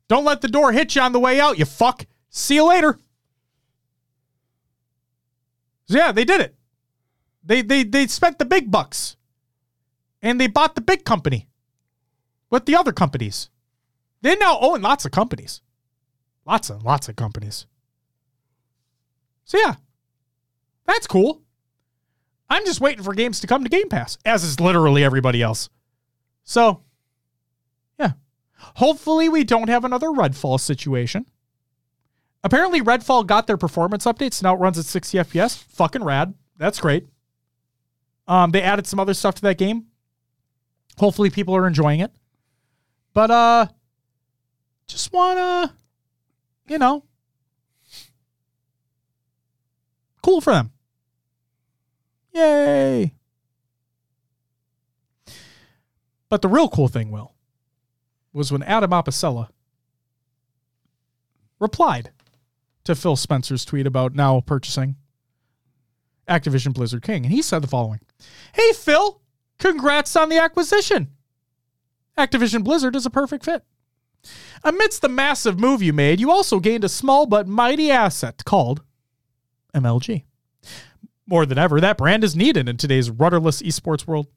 Don't 0.07 0.25
let 0.25 0.41
the 0.41 0.48
door 0.48 0.72
hit 0.72 0.95
you 0.95 1.01
on 1.01 1.11
the 1.11 1.19
way 1.19 1.40
out, 1.40 1.57
you 1.57 1.65
fuck. 1.65 2.06
See 2.30 2.56
you 2.56 2.67
later. 2.67 2.99
So 5.85 5.98
yeah, 5.98 6.11
they 6.11 6.25
did 6.25 6.41
it. 6.41 6.56
They 7.43 7.61
they 7.61 7.83
they 7.83 8.07
spent 8.07 8.40
the 8.40 8.45
big 8.45 8.72
bucks. 8.72 9.15
And 10.22 10.40
they 10.40 10.48
bought 10.48 10.75
the 10.75 10.82
big 10.82 11.03
company 11.03 11.49
with 12.49 12.65
the 12.65 12.75
other 12.75 12.93
companies. 12.93 13.49
They 14.22 14.35
now 14.38 14.57
own 14.61 14.82
lots 14.82 15.03
of 15.03 15.11
companies. 15.11 15.61
Lots 16.45 16.69
and 16.69 16.82
lots 16.82 17.09
of 17.09 17.17
companies. 17.17 17.65
So 19.43 19.57
yeah. 19.57 19.75
That's 20.85 21.07
cool. 21.07 21.41
I'm 22.49 22.65
just 22.65 22.82
waiting 22.82 23.03
for 23.03 23.14
games 23.14 23.40
to 23.41 23.48
come 23.48 23.64
to 23.64 23.69
Game 23.69 23.90
Pass, 23.90 24.17
as 24.25 24.43
is 24.43 24.59
literally 24.59 25.03
everybody 25.03 25.41
else. 25.41 25.69
So. 26.43 26.82
Hopefully, 28.75 29.30
we 29.30 29.43
don't 29.43 29.69
have 29.69 29.85
another 29.85 30.08
Redfall 30.08 30.59
situation. 30.59 31.25
Apparently, 32.43 32.82
Redfall 32.82 33.25
got 33.25 33.48
their 33.48 33.58
performance 33.58 34.06
updates. 34.06 34.43
Now 34.43 34.56
it 34.56 34.59
runs 34.59 34.77
at 34.77 34.85
60 34.85 35.17
FPS. 35.19 35.58
Fucking 35.58 36.03
rad. 36.03 36.33
That's 36.58 36.80
great. 36.80 37.08
Um, 38.27 38.51
they 38.51 38.61
added 38.61 38.88
some 38.88 39.00
other 39.00 39.14
stuff 39.14 39.35
to 39.35 39.42
that 39.43 39.58
game. 39.58 39.88
Hopefully, 40.98 41.30
people 41.30 41.56
are 41.56 41.67
enjoying 41.67 42.00
it. 42.00 42.11
But 43.14 43.32
uh, 43.32 43.67
just 44.88 45.14
wanna, 45.14 45.74
you 46.67 46.77
know, 46.77 47.03
cool 50.22 50.42
for 50.42 50.53
them. 50.53 50.72
Yay! 52.33 53.14
But 56.30 56.42
the 56.42 56.48
real 56.48 56.67
cool 56.67 56.88
thing, 56.88 57.11
Will, 57.11 57.32
was 58.33 58.51
when 58.51 58.63
Adam 58.63 58.91
Apicella 58.91 59.49
replied 61.59 62.11
to 62.83 62.95
Phil 62.95 63.15
Spencer's 63.15 63.63
tweet 63.63 63.87
about 63.87 64.15
now 64.15 64.41
purchasing 64.41 64.95
Activision 66.27 66.73
Blizzard 66.73 67.03
King. 67.03 67.25
And 67.25 67.33
he 67.33 67.41
said 67.41 67.61
the 67.61 67.67
following 67.67 67.99
Hey, 68.53 68.73
Phil, 68.73 69.21
congrats 69.59 70.15
on 70.15 70.29
the 70.29 70.37
acquisition. 70.37 71.09
Activision 72.17 72.63
Blizzard 72.63 72.95
is 72.95 73.05
a 73.05 73.09
perfect 73.09 73.45
fit. 73.45 73.63
Amidst 74.63 75.01
the 75.01 75.09
massive 75.09 75.59
move 75.59 75.81
you 75.81 75.93
made, 75.93 76.19
you 76.19 76.31
also 76.31 76.59
gained 76.59 76.83
a 76.83 76.89
small 76.89 77.25
but 77.25 77.47
mighty 77.47 77.91
asset 77.91 78.43
called 78.45 78.81
MLG. 79.73 80.23
More 81.27 81.45
than 81.45 81.57
ever, 81.57 81.81
that 81.81 81.97
brand 81.97 82.23
is 82.23 82.35
needed 82.35 82.69
in 82.69 82.77
today's 82.77 83.09
rudderless 83.09 83.61
esports 83.61 84.07
world. 84.07 84.27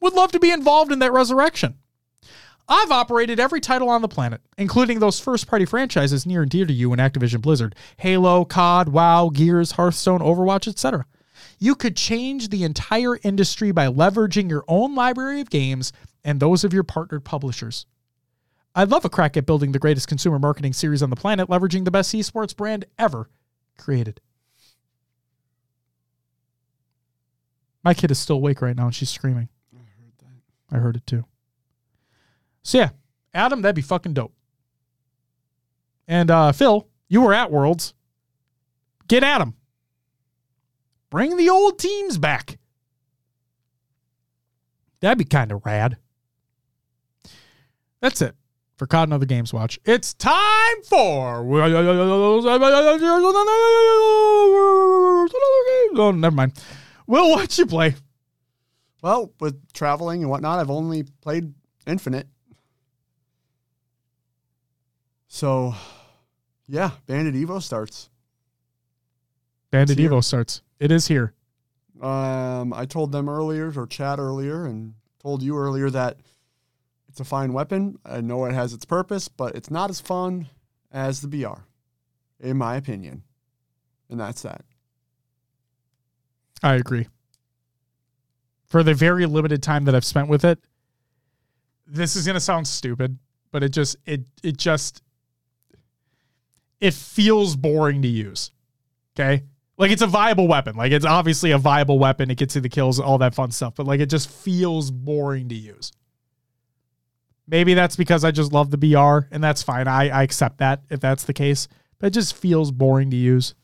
Would 0.00 0.14
love 0.14 0.32
to 0.32 0.40
be 0.40 0.50
involved 0.50 0.92
in 0.92 1.00
that 1.00 1.12
resurrection. 1.12 1.78
I've 2.68 2.90
operated 2.90 3.40
every 3.40 3.60
title 3.60 3.88
on 3.88 4.02
the 4.02 4.08
planet, 4.08 4.40
including 4.56 4.98
those 4.98 5.20
first 5.20 5.46
party 5.46 5.64
franchises 5.64 6.24
near 6.24 6.42
and 6.42 6.50
dear 6.50 6.64
to 6.64 6.72
you 6.72 6.92
in 6.92 6.98
Activision 6.98 7.42
Blizzard 7.42 7.74
Halo, 7.98 8.44
COD, 8.44 8.88
WoW, 8.88 9.30
Gears, 9.30 9.72
Hearthstone, 9.72 10.20
Overwatch, 10.20 10.68
etc. 10.68 11.06
You 11.58 11.74
could 11.74 11.96
change 11.96 12.48
the 12.48 12.64
entire 12.64 13.18
industry 13.22 13.72
by 13.72 13.86
leveraging 13.86 14.48
your 14.48 14.64
own 14.68 14.94
library 14.94 15.40
of 15.40 15.50
games 15.50 15.92
and 16.24 16.40
those 16.40 16.64
of 16.64 16.72
your 16.72 16.84
partnered 16.84 17.24
publishers. 17.24 17.86
I'd 18.74 18.88
love 18.88 19.04
a 19.04 19.10
crack 19.10 19.36
at 19.36 19.44
building 19.44 19.72
the 19.72 19.78
greatest 19.78 20.08
consumer 20.08 20.38
marketing 20.38 20.72
series 20.72 21.02
on 21.02 21.10
the 21.10 21.16
planet, 21.16 21.48
leveraging 21.48 21.84
the 21.84 21.90
best 21.90 22.14
esports 22.14 22.56
brand 22.56 22.86
ever 22.98 23.28
created. 23.76 24.20
My 27.84 27.94
kid 27.94 28.10
is 28.10 28.18
still 28.18 28.36
awake 28.36 28.62
right 28.62 28.76
now 28.76 28.86
and 28.86 28.94
she's 28.94 29.10
screaming. 29.10 29.48
I 29.74 29.78
heard 29.78 30.12
that. 30.18 30.76
I 30.76 30.78
heard 30.78 30.96
it 30.96 31.06
too. 31.06 31.24
So 32.62 32.78
yeah, 32.78 32.90
Adam, 33.34 33.62
that'd 33.62 33.76
be 33.76 33.82
fucking 33.82 34.14
dope. 34.14 34.34
And 36.06 36.30
uh, 36.30 36.52
Phil, 36.52 36.88
you 37.08 37.20
were 37.20 37.34
at 37.34 37.50
Worlds. 37.50 37.94
Get 39.08 39.22
Adam. 39.22 39.54
Bring 41.10 41.36
the 41.36 41.50
old 41.50 41.78
teams 41.78 42.18
back. 42.18 42.58
That'd 45.00 45.18
be 45.18 45.24
kind 45.24 45.52
of 45.52 45.66
rad. 45.66 45.96
That's 48.00 48.22
it 48.22 48.34
for 48.76 48.96
and 48.96 49.12
Other 49.12 49.26
Games 49.26 49.52
Watch. 49.52 49.78
It's 49.84 50.14
time 50.14 50.82
for. 50.84 51.44
Oh, 55.94 56.10
never 56.12 56.34
mind. 56.34 56.60
We'll 57.06 57.30
watch 57.30 57.58
you 57.58 57.66
play? 57.66 57.94
Well, 59.02 59.32
with 59.40 59.72
traveling 59.72 60.22
and 60.22 60.30
whatnot, 60.30 60.58
I've 60.58 60.70
only 60.70 61.04
played 61.20 61.52
Infinite. 61.86 62.26
So, 65.34 65.74
yeah, 66.68 66.90
Bandit 67.06 67.34
Evo 67.34 67.62
starts. 67.62 68.10
Bandit 69.70 69.92
It's 69.92 69.98
here. 69.98 70.10
Evo 70.10 70.22
starts. 70.22 70.60
It 70.78 70.92
is 70.92 71.08
here. 71.08 71.32
Um, 72.02 72.74
I 72.74 72.84
told 72.84 73.12
them 73.12 73.30
earlier, 73.30 73.72
or 73.74 73.86
Chad 73.86 74.18
earlier, 74.18 74.66
and 74.66 74.92
told 75.22 75.42
you 75.42 75.56
earlier 75.56 75.88
that 75.88 76.18
it's 77.08 77.18
a 77.18 77.24
fine 77.24 77.54
weapon. 77.54 77.98
I 78.04 78.20
know 78.20 78.44
it 78.44 78.52
has 78.52 78.74
its 78.74 78.84
purpose, 78.84 79.28
but 79.28 79.54
it's 79.54 79.70
not 79.70 79.88
as 79.88 80.02
fun 80.02 80.48
as 80.92 81.22
the 81.22 81.28
BR, 81.28 81.62
in 82.38 82.58
my 82.58 82.76
opinion. 82.76 83.22
And 84.10 84.20
that's 84.20 84.42
that. 84.42 84.66
I 86.62 86.74
agree. 86.74 87.08
For 88.66 88.82
the 88.82 88.92
very 88.92 89.24
limited 89.24 89.62
time 89.62 89.86
that 89.86 89.94
I've 89.94 90.04
spent 90.04 90.28
with 90.28 90.44
it, 90.44 90.58
this 91.86 92.16
is 92.16 92.26
going 92.26 92.34
to 92.34 92.40
sound 92.40 92.68
stupid, 92.68 93.18
but 93.50 93.62
it 93.62 93.70
just 93.70 93.96
it 94.04 94.24
it 94.42 94.58
just 94.58 95.02
it 96.82 96.92
feels 96.92 97.54
boring 97.54 98.02
to 98.02 98.08
use. 98.08 98.50
Okay? 99.14 99.44
Like 99.78 99.92
it's 99.92 100.02
a 100.02 100.06
viable 100.06 100.48
weapon. 100.48 100.76
Like 100.76 100.92
it's 100.92 101.06
obviously 101.06 101.52
a 101.52 101.58
viable 101.58 101.98
weapon. 101.98 102.30
It 102.30 102.36
gets 102.36 102.56
you 102.56 102.60
the 102.60 102.68
kills, 102.68 103.00
all 103.00 103.18
that 103.18 103.34
fun 103.34 103.52
stuff, 103.52 103.74
but 103.76 103.86
like 103.86 104.00
it 104.00 104.10
just 104.10 104.28
feels 104.28 104.90
boring 104.90 105.48
to 105.48 105.54
use. 105.54 105.92
Maybe 107.46 107.74
that's 107.74 107.96
because 107.96 108.24
I 108.24 108.30
just 108.30 108.52
love 108.52 108.70
the 108.70 108.78
BR, 108.78 109.28
and 109.34 109.42
that's 109.42 109.62
fine. 109.62 109.88
I, 109.88 110.08
I 110.08 110.22
accept 110.22 110.58
that 110.58 110.82
if 110.90 111.00
that's 111.00 111.24
the 111.24 111.32
case. 111.32 111.68
But 111.98 112.08
it 112.08 112.10
just 112.10 112.36
feels 112.36 112.70
boring 112.70 113.10
to 113.10 113.16
use. 113.16 113.54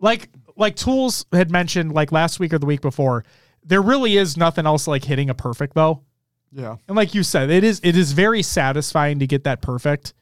Like 0.00 0.30
like 0.56 0.74
Tools 0.74 1.26
had 1.32 1.50
mentioned 1.50 1.92
like 1.92 2.12
last 2.12 2.40
week 2.40 2.54
or 2.54 2.58
the 2.58 2.66
week 2.66 2.80
before, 2.80 3.24
there 3.62 3.82
really 3.82 4.16
is 4.16 4.36
nothing 4.36 4.64
else 4.64 4.86
like 4.86 5.04
hitting 5.04 5.28
a 5.28 5.34
perfect 5.34 5.74
though. 5.74 6.02
Yeah. 6.50 6.76
And 6.88 6.96
like 6.96 7.14
you 7.14 7.22
said, 7.22 7.50
it 7.50 7.62
is 7.62 7.80
it 7.84 7.96
is 7.96 8.12
very 8.12 8.42
satisfying 8.42 9.18
to 9.18 9.26
get 9.26 9.44
that 9.44 9.60
perfect. 9.60 10.14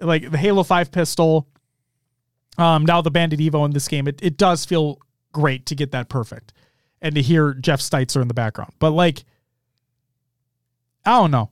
Like 0.00 0.30
the 0.30 0.38
Halo 0.38 0.62
5 0.62 0.90
pistol, 0.90 1.48
um, 2.58 2.84
now 2.84 3.00
the 3.00 3.10
Bandit 3.10 3.40
Evo 3.40 3.64
in 3.64 3.72
this 3.72 3.88
game, 3.88 4.08
it, 4.08 4.18
it 4.22 4.36
does 4.36 4.64
feel 4.64 4.98
great 5.32 5.66
to 5.66 5.74
get 5.74 5.92
that 5.92 6.08
perfect. 6.08 6.52
And 7.02 7.14
to 7.14 7.22
hear 7.22 7.54
Jeff 7.54 7.80
Steitzer 7.80 8.20
in 8.20 8.28
the 8.28 8.34
background. 8.34 8.72
But 8.78 8.90
like 8.90 9.24
I 11.04 11.18
don't 11.18 11.30
know. 11.30 11.50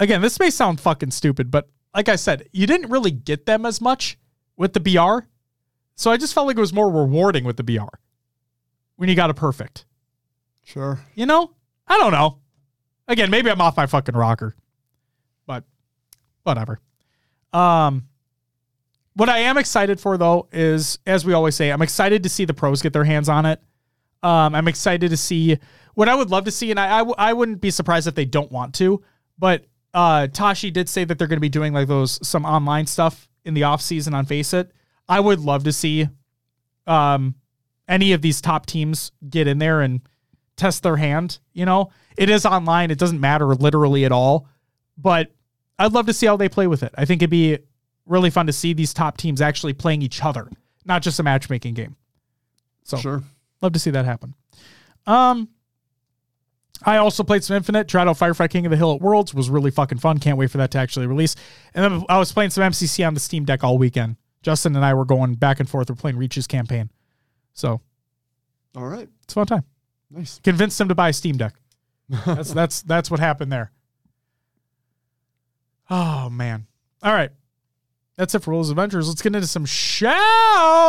Again, 0.00 0.22
this 0.22 0.38
may 0.38 0.50
sound 0.50 0.80
fucking 0.80 1.10
stupid, 1.10 1.50
but 1.50 1.68
like 1.94 2.08
I 2.08 2.16
said, 2.16 2.48
you 2.52 2.66
didn't 2.66 2.90
really 2.90 3.10
get 3.10 3.46
them 3.46 3.66
as 3.66 3.80
much 3.80 4.18
with 4.56 4.72
the 4.72 4.80
BR. 4.80 5.26
So 5.96 6.12
I 6.12 6.16
just 6.16 6.32
felt 6.32 6.46
like 6.46 6.56
it 6.56 6.60
was 6.60 6.72
more 6.72 6.90
rewarding 6.90 7.44
with 7.44 7.56
the 7.56 7.64
BR 7.64 7.88
when 8.96 9.08
you 9.08 9.16
got 9.16 9.30
a 9.30 9.34
perfect. 9.34 9.84
Sure. 10.64 11.00
You 11.14 11.26
know? 11.26 11.54
I 11.88 11.98
don't 11.98 12.12
know. 12.12 12.38
Again, 13.08 13.30
maybe 13.30 13.50
I'm 13.50 13.60
off 13.60 13.76
my 13.76 13.86
fucking 13.86 14.14
rocker. 14.14 14.54
Whatever. 16.48 16.80
Um 17.52 18.08
what 19.14 19.28
I 19.28 19.38
am 19.40 19.58
excited 19.58 20.00
for 20.00 20.16
though 20.16 20.48
is 20.50 20.98
as 21.06 21.24
we 21.24 21.34
always 21.34 21.54
say, 21.54 21.70
I'm 21.70 21.82
excited 21.82 22.22
to 22.22 22.28
see 22.28 22.46
the 22.46 22.54
pros 22.54 22.80
get 22.80 22.92
their 22.94 23.04
hands 23.04 23.28
on 23.28 23.44
it. 23.44 23.60
Um 24.22 24.54
I'm 24.54 24.66
excited 24.66 25.10
to 25.10 25.16
see 25.16 25.58
what 25.94 26.08
I 26.08 26.14
would 26.14 26.30
love 26.30 26.44
to 26.44 26.50
see 26.50 26.70
and 26.70 26.80
I 26.80 26.96
I, 26.96 26.98
w- 26.98 27.14
I 27.18 27.32
wouldn't 27.34 27.60
be 27.60 27.70
surprised 27.70 28.06
if 28.06 28.14
they 28.14 28.24
don't 28.24 28.50
want 28.50 28.74
to, 28.76 29.02
but 29.38 29.66
uh 29.92 30.28
Tashi 30.28 30.70
did 30.70 30.88
say 30.88 31.04
that 31.04 31.18
they're 31.18 31.28
going 31.28 31.36
to 31.36 31.40
be 31.40 31.48
doing 31.50 31.72
like 31.74 31.86
those 31.88 32.18
some 32.26 32.44
online 32.46 32.86
stuff 32.86 33.28
in 33.44 33.52
the 33.54 33.64
off 33.64 33.82
season 33.82 34.14
on 34.14 34.24
FACEIT. 34.24 34.70
I 35.08 35.20
would 35.20 35.40
love 35.40 35.64
to 35.64 35.72
see 35.72 36.08
um 36.86 37.34
any 37.88 38.12
of 38.12 38.22
these 38.22 38.40
top 38.40 38.64
teams 38.64 39.12
get 39.28 39.46
in 39.46 39.58
there 39.58 39.80
and 39.82 40.00
test 40.56 40.82
their 40.82 40.96
hand. 40.96 41.38
You 41.52 41.66
know, 41.66 41.90
it 42.16 42.30
is 42.30 42.44
online. 42.46 42.90
It 42.90 42.98
doesn't 42.98 43.20
matter 43.20 43.46
literally 43.54 44.04
at 44.04 44.12
all, 44.12 44.48
but 44.96 45.32
I'd 45.78 45.92
love 45.92 46.06
to 46.06 46.12
see 46.12 46.26
how 46.26 46.36
they 46.36 46.48
play 46.48 46.66
with 46.66 46.82
it. 46.82 46.92
I 46.96 47.04
think 47.04 47.22
it'd 47.22 47.30
be 47.30 47.58
really 48.06 48.30
fun 48.30 48.46
to 48.46 48.52
see 48.52 48.72
these 48.72 48.92
top 48.94 49.16
teams 49.16 49.40
actually 49.40 49.72
playing 49.74 50.02
each 50.02 50.24
other, 50.24 50.48
not 50.84 51.02
just 51.02 51.20
a 51.20 51.22
matchmaking 51.22 51.74
game. 51.74 51.96
So 52.84 52.96
Sure. 52.96 53.22
love 53.62 53.72
to 53.74 53.78
see 53.78 53.90
that 53.90 54.04
happen. 54.04 54.34
Um, 55.06 55.48
I 56.84 56.96
also 56.98 57.22
played 57.24 57.42
some 57.44 57.56
Infinite. 57.56 57.88
Tried 57.88 58.06
out 58.08 58.16
Firefight 58.18 58.50
King 58.50 58.64
of 58.66 58.70
the 58.70 58.76
Hill 58.76 58.92
at 58.94 59.00
Worlds. 59.00 59.34
Was 59.34 59.50
really 59.50 59.70
fucking 59.70 59.98
fun. 59.98 60.18
Can't 60.18 60.38
wait 60.38 60.50
for 60.50 60.58
that 60.58 60.70
to 60.72 60.78
actually 60.78 61.06
release. 61.06 61.34
And 61.74 61.84
then 61.84 62.04
I 62.08 62.18
was 62.18 62.32
playing 62.32 62.50
some 62.50 62.62
MCC 62.62 63.06
on 63.06 63.14
the 63.14 63.20
Steam 63.20 63.44
Deck 63.44 63.64
all 63.64 63.78
weekend. 63.78 64.16
Justin 64.42 64.76
and 64.76 64.84
I 64.84 64.94
were 64.94 65.04
going 65.04 65.34
back 65.34 65.58
and 65.60 65.68
forth. 65.68 65.88
We're 65.90 65.96
playing 65.96 66.16
Reach's 66.16 66.46
campaign. 66.46 66.90
So 67.52 67.80
All 68.76 68.86
right. 68.86 69.08
it's 69.24 69.32
a 69.32 69.34
fun 69.34 69.46
time. 69.46 69.64
Nice. 70.10 70.38
Convinced 70.44 70.80
him 70.80 70.88
to 70.88 70.94
buy 70.94 71.08
a 71.08 71.12
Steam 71.12 71.36
Deck. 71.36 71.54
That's 72.24 72.52
that's 72.54 72.80
that's 72.82 73.10
what 73.10 73.20
happened 73.20 73.52
there. 73.52 73.70
Oh 75.90 76.28
man. 76.30 76.66
All 77.02 77.12
right. 77.12 77.30
That's 78.16 78.34
it 78.34 78.42
for 78.42 78.52
Will's 78.52 78.70
Adventures. 78.70 79.08
Let's 79.08 79.22
get 79.22 79.34
into 79.34 79.46
some 79.46 79.64
shout 79.64 80.12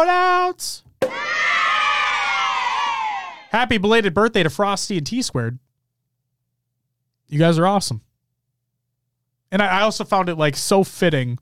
outs. 0.07 0.83
Happy 3.51 3.77
belated 3.77 4.13
birthday 4.13 4.43
to 4.43 4.49
Frosty 4.49 4.97
and 4.97 5.05
T 5.07 5.21
Squared. 5.21 5.59
You 7.27 7.39
guys 7.39 7.57
are 7.57 7.65
awesome. 7.67 8.01
And 9.51 9.61
I 9.61 9.79
I 9.79 9.81
also 9.81 10.03
found 10.03 10.29
it 10.29 10.35
like 10.35 10.55
so 10.55 10.83
fitting 10.83 11.39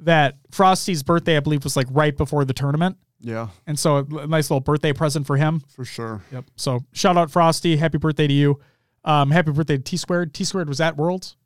that 0.00 0.38
Frosty's 0.50 1.02
birthday, 1.04 1.36
I 1.36 1.40
believe, 1.40 1.62
was 1.62 1.76
like 1.76 1.86
right 1.90 2.16
before 2.16 2.44
the 2.44 2.52
tournament. 2.54 2.96
Yeah, 3.24 3.50
And 3.68 3.78
so 3.78 3.98
a 3.98 4.26
nice 4.26 4.50
little 4.50 4.58
birthday 4.58 4.92
present 4.92 5.28
for 5.28 5.36
him. 5.36 5.60
for 5.68 5.84
sure. 5.84 6.22
Yep. 6.32 6.46
So 6.56 6.80
shout 6.92 7.16
out 7.16 7.30
Frosty. 7.30 7.76
Happy 7.76 7.96
birthday 7.98 8.26
to 8.26 8.32
you. 8.34 8.58
Um, 9.04 9.30
happy 9.30 9.52
birthday 9.52 9.76
to 9.76 9.82
T 9.82 9.96
Squared. 9.96 10.34
T 10.34 10.42
Squared 10.42 10.68
was 10.68 10.80
at 10.80 10.96
Worlds. 10.96 11.36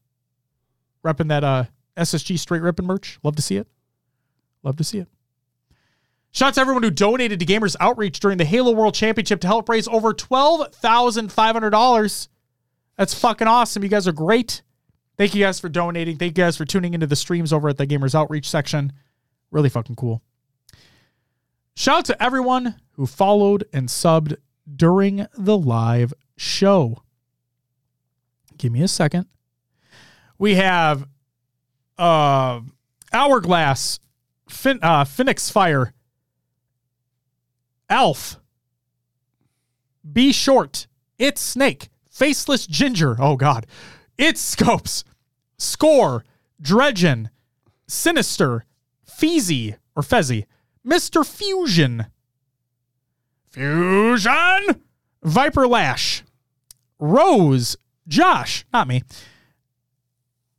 Repping 1.06 1.28
that 1.28 1.44
uh 1.44 1.64
SSG 1.96 2.38
straight 2.38 2.62
ripping 2.62 2.86
merch. 2.86 3.18
Love 3.22 3.36
to 3.36 3.42
see 3.42 3.56
it. 3.56 3.68
Love 4.62 4.76
to 4.76 4.84
see 4.84 4.98
it. 4.98 5.08
Shout 6.32 6.48
out 6.48 6.54
to 6.54 6.60
everyone 6.60 6.82
who 6.82 6.90
donated 6.90 7.38
to 7.40 7.46
Gamers 7.46 7.76
Outreach 7.80 8.20
during 8.20 8.36
the 8.36 8.44
Halo 8.44 8.72
World 8.72 8.94
Championship 8.94 9.40
to 9.40 9.46
help 9.46 9.70
raise 9.70 9.88
over 9.88 10.12
$12,500. 10.12 12.28
That's 12.98 13.14
fucking 13.14 13.48
awesome. 13.48 13.82
You 13.82 13.88
guys 13.88 14.06
are 14.06 14.12
great. 14.12 14.60
Thank 15.16 15.34
you 15.34 15.42
guys 15.42 15.58
for 15.58 15.70
donating. 15.70 16.18
Thank 16.18 16.36
you 16.36 16.44
guys 16.44 16.58
for 16.58 16.66
tuning 16.66 16.92
into 16.92 17.06
the 17.06 17.16
streams 17.16 17.54
over 17.54 17.70
at 17.70 17.78
the 17.78 17.86
Gamers 17.86 18.14
Outreach 18.14 18.50
section. 18.50 18.92
Really 19.50 19.70
fucking 19.70 19.96
cool. 19.96 20.20
Shout 21.74 21.98
out 21.98 22.04
to 22.06 22.22
everyone 22.22 22.74
who 22.92 23.06
followed 23.06 23.64
and 23.72 23.88
subbed 23.88 24.36
during 24.74 25.26
the 25.38 25.56
live 25.56 26.12
show. 26.36 27.02
Give 28.58 28.72
me 28.72 28.82
a 28.82 28.88
second. 28.88 29.26
We 30.38 30.56
have 30.56 31.06
uh 31.98 32.60
Hourglass, 33.12 34.00
fin- 34.48 34.80
uh, 34.82 35.04
Phoenix 35.04 35.48
Fire, 35.48 35.92
Elf, 37.88 38.38
Be 40.12 40.32
Short, 40.32 40.86
It's 41.18 41.40
Snake, 41.40 41.88
Faceless 42.10 42.66
Ginger, 42.66 43.16
oh 43.18 43.36
God, 43.36 43.66
It's 44.18 44.40
Scopes, 44.40 45.04
Score, 45.58 46.24
Dredgen, 46.60 47.30
Sinister, 47.86 48.64
Feezy, 49.08 49.76
or 49.94 50.02
Fezzy, 50.02 50.44
Mr. 50.86 51.24
Fusion, 51.24 52.06
Fusion, 53.50 54.82
Viper 55.22 55.66
Lash, 55.66 56.22
Rose, 56.98 57.76
Josh, 58.06 58.66
not 58.72 58.88
me, 58.88 59.02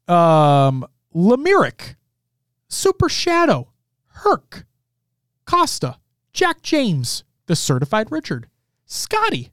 um, 0.08 0.86
Lemuric, 1.14 1.96
Super 2.70 3.10
Shadow, 3.10 3.72
Herc, 4.08 4.66
Costa, 5.46 5.98
Jack 6.34 6.62
James, 6.62 7.24
The 7.48 7.56
Certified 7.56 8.12
Richard, 8.12 8.48
Scotty, 8.86 9.52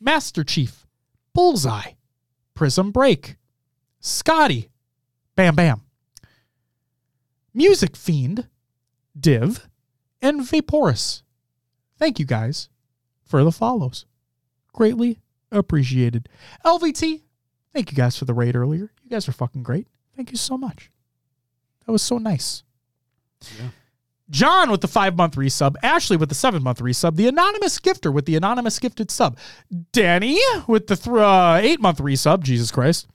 Master 0.00 0.44
Chief, 0.44 0.86
Bullseye, 1.34 1.92
Prism 2.54 2.90
Break, 2.90 3.36
Scotty, 4.00 4.70
Bam 5.36 5.54
Bam, 5.54 5.82
Music 7.54 7.96
Fiend, 7.96 8.48
Div, 9.18 9.68
and 10.20 10.40
Vaporus. 10.42 11.22
Thank 11.98 12.18
you 12.18 12.24
guys 12.24 12.68
for 13.24 13.42
the 13.42 13.52
follows. 13.52 14.06
Greatly 14.72 15.18
appreciated. 15.50 16.28
LVT, 16.64 17.22
thank 17.72 17.90
you 17.90 17.96
guys 17.96 18.16
for 18.16 18.24
the 18.24 18.34
raid 18.34 18.56
earlier. 18.56 18.90
You 19.02 19.10
guys 19.10 19.28
are 19.28 19.32
fucking 19.32 19.62
great. 19.62 19.86
Thank 20.16 20.30
you 20.30 20.36
so 20.36 20.56
much. 20.58 20.90
That 21.86 21.92
was 21.92 22.02
so 22.02 22.18
nice. 22.18 22.62
John 24.30 24.70
with 24.70 24.82
the 24.82 24.88
five 24.88 25.16
month 25.16 25.36
resub, 25.36 25.76
Ashley 25.82 26.16
with 26.16 26.28
the 26.28 26.34
seven 26.34 26.62
month 26.62 26.80
resub, 26.80 27.16
the 27.16 27.28
anonymous 27.28 27.78
gifter 27.78 28.12
with 28.12 28.26
the 28.26 28.36
anonymous 28.36 28.78
gifted 28.78 29.10
sub, 29.10 29.38
Danny 29.92 30.38
with 30.66 30.86
the 30.86 30.96
th- 30.96 31.16
uh, 31.16 31.58
eight 31.60 31.80
month 31.80 31.98
resub, 31.98 32.42
Jesus 32.42 32.70
Christ, 32.70 33.06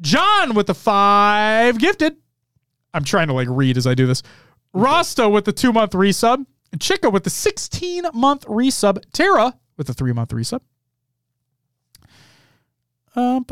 John 0.00 0.54
with 0.54 0.66
the 0.66 0.74
five 0.74 1.78
gifted. 1.78 2.16
I'm 2.92 3.04
trying 3.04 3.28
to 3.28 3.32
like 3.32 3.48
read 3.50 3.76
as 3.78 3.86
I 3.86 3.94
do 3.94 4.06
this. 4.06 4.22
Rasta 4.74 5.28
with 5.28 5.46
the 5.46 5.52
two 5.52 5.72
month 5.72 5.92
resub, 5.92 6.44
And 6.72 6.80
Chica 6.80 7.08
with 7.08 7.24
the 7.24 7.30
16 7.30 8.04
month 8.12 8.44
resub, 8.46 9.02
Tara 9.12 9.54
with 9.78 9.86
the 9.86 9.94
three 9.94 10.12
month 10.12 10.30
resub. 10.30 10.60
Um. 13.14 13.44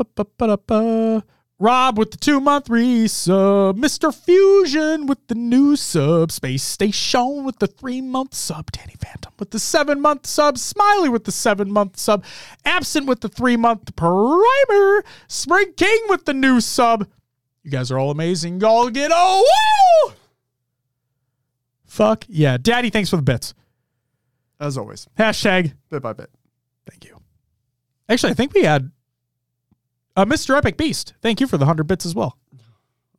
Rob 1.59 1.97
with 1.97 2.11
the 2.11 2.17
two 2.17 2.39
month 2.39 2.67
resub. 2.67 3.79
Mr. 3.79 4.13
Fusion 4.13 5.07
with 5.07 5.25
the 5.27 5.33
new 5.33 5.75
sub. 5.75 6.31
Space 6.31 6.61
Station 6.61 7.43
with 7.43 7.57
the 7.57 7.65
three 7.65 7.99
month 7.99 8.35
sub. 8.35 8.71
Danny 8.71 8.93
Phantom 8.99 9.33
with 9.39 9.49
the 9.49 9.59
seven 9.59 9.99
month 9.99 10.27
sub. 10.27 10.59
Smiley 10.59 11.09
with 11.09 11.23
the 11.23 11.31
seven 11.31 11.71
month 11.71 11.97
sub. 11.97 12.23
Absent 12.63 13.07
with 13.07 13.21
the 13.21 13.29
three 13.29 13.57
month 13.57 13.95
primer. 13.95 15.03
Spring 15.27 15.73
King 15.75 15.99
with 16.09 16.25
the 16.25 16.33
new 16.33 16.61
sub. 16.61 17.07
You 17.63 17.71
guys 17.71 17.89
are 17.89 17.97
all 17.97 18.11
amazing. 18.11 18.61
Y'all 18.61 18.89
get 18.89 19.09
oh 19.11 19.43
woo! 20.05 20.13
Fuck 21.85 22.25
yeah. 22.27 22.57
Daddy, 22.57 22.91
thanks 22.91 23.09
for 23.09 23.15
the 23.15 23.23
bits. 23.23 23.55
As 24.59 24.77
always, 24.77 25.07
Hashtag 25.17 25.73
bit 25.89 26.03
by 26.03 26.13
bit. 26.13 26.29
Thank 26.87 27.05
you. 27.05 27.19
Actually, 28.07 28.31
I 28.31 28.35
think 28.35 28.53
we 28.53 28.63
had 28.63 28.91
uh, 30.17 30.25
Mr. 30.25 30.57
Epic 30.57 30.75
Beast. 30.75 31.13
Thank 31.21 31.39
you 31.39 31.47
for 31.47 31.57
the 31.57 31.65
100 31.65 31.85
bits 31.85 32.05
as 32.05 32.15
well. 32.15 32.37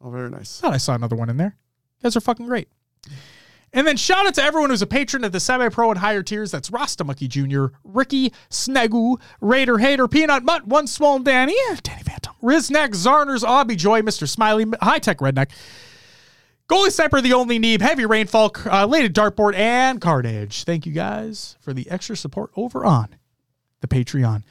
Oh, 0.00 0.10
very 0.10 0.28
nice. 0.28 0.60
Thought 0.60 0.74
I 0.74 0.78
saw 0.78 0.94
another 0.94 1.16
one 1.16 1.30
in 1.30 1.36
there. 1.36 1.56
You 1.98 2.02
guys 2.02 2.16
are 2.16 2.20
fucking 2.20 2.46
great. 2.46 2.68
And 3.72 3.86
then 3.86 3.96
shout 3.96 4.26
out 4.26 4.34
to 4.34 4.42
everyone 4.42 4.70
who's 4.70 4.82
a 4.82 4.86
patron 4.86 5.24
at 5.24 5.32
the 5.32 5.40
semi 5.40 5.68
pro 5.68 5.90
and 5.90 5.98
higher 5.98 6.22
tiers. 6.22 6.50
That's 6.50 6.70
Rastamucky 6.70 7.28
Jr., 7.28 7.76
Ricky, 7.84 8.32
Snegu, 8.50 9.20
Raider 9.40 9.78
Hater, 9.78 10.08
Peanut 10.08 10.42
Mutt, 10.42 10.66
One 10.66 10.86
Small 10.86 11.18
Danny, 11.18 11.54
Danny 11.82 12.02
Phantom, 12.02 12.34
Riznek, 12.42 12.90
Zarners, 12.90 13.44
Obby 13.44 13.76
Joy, 13.76 14.00
Mr. 14.00 14.28
Smiley, 14.28 14.66
High 14.80 14.98
Tech 15.00 15.18
Redneck, 15.18 15.50
Goalie 16.68 16.90
Sniper, 16.90 17.20
The 17.20 17.34
Only 17.34 17.58
Neeb, 17.58 17.80
Heavy 17.80 18.06
Rainfall, 18.06 18.54
uh, 18.66 18.86
Lady 18.86 19.08
Dartboard, 19.08 19.54
and 19.54 20.00
Carnage. 20.00 20.64
Thank 20.64 20.86
you 20.86 20.92
guys 20.92 21.56
for 21.60 21.72
the 21.72 21.90
extra 21.90 22.16
support 22.16 22.50
over 22.56 22.84
on 22.84 23.16
the 23.80 23.88
Patreon. 23.88 24.44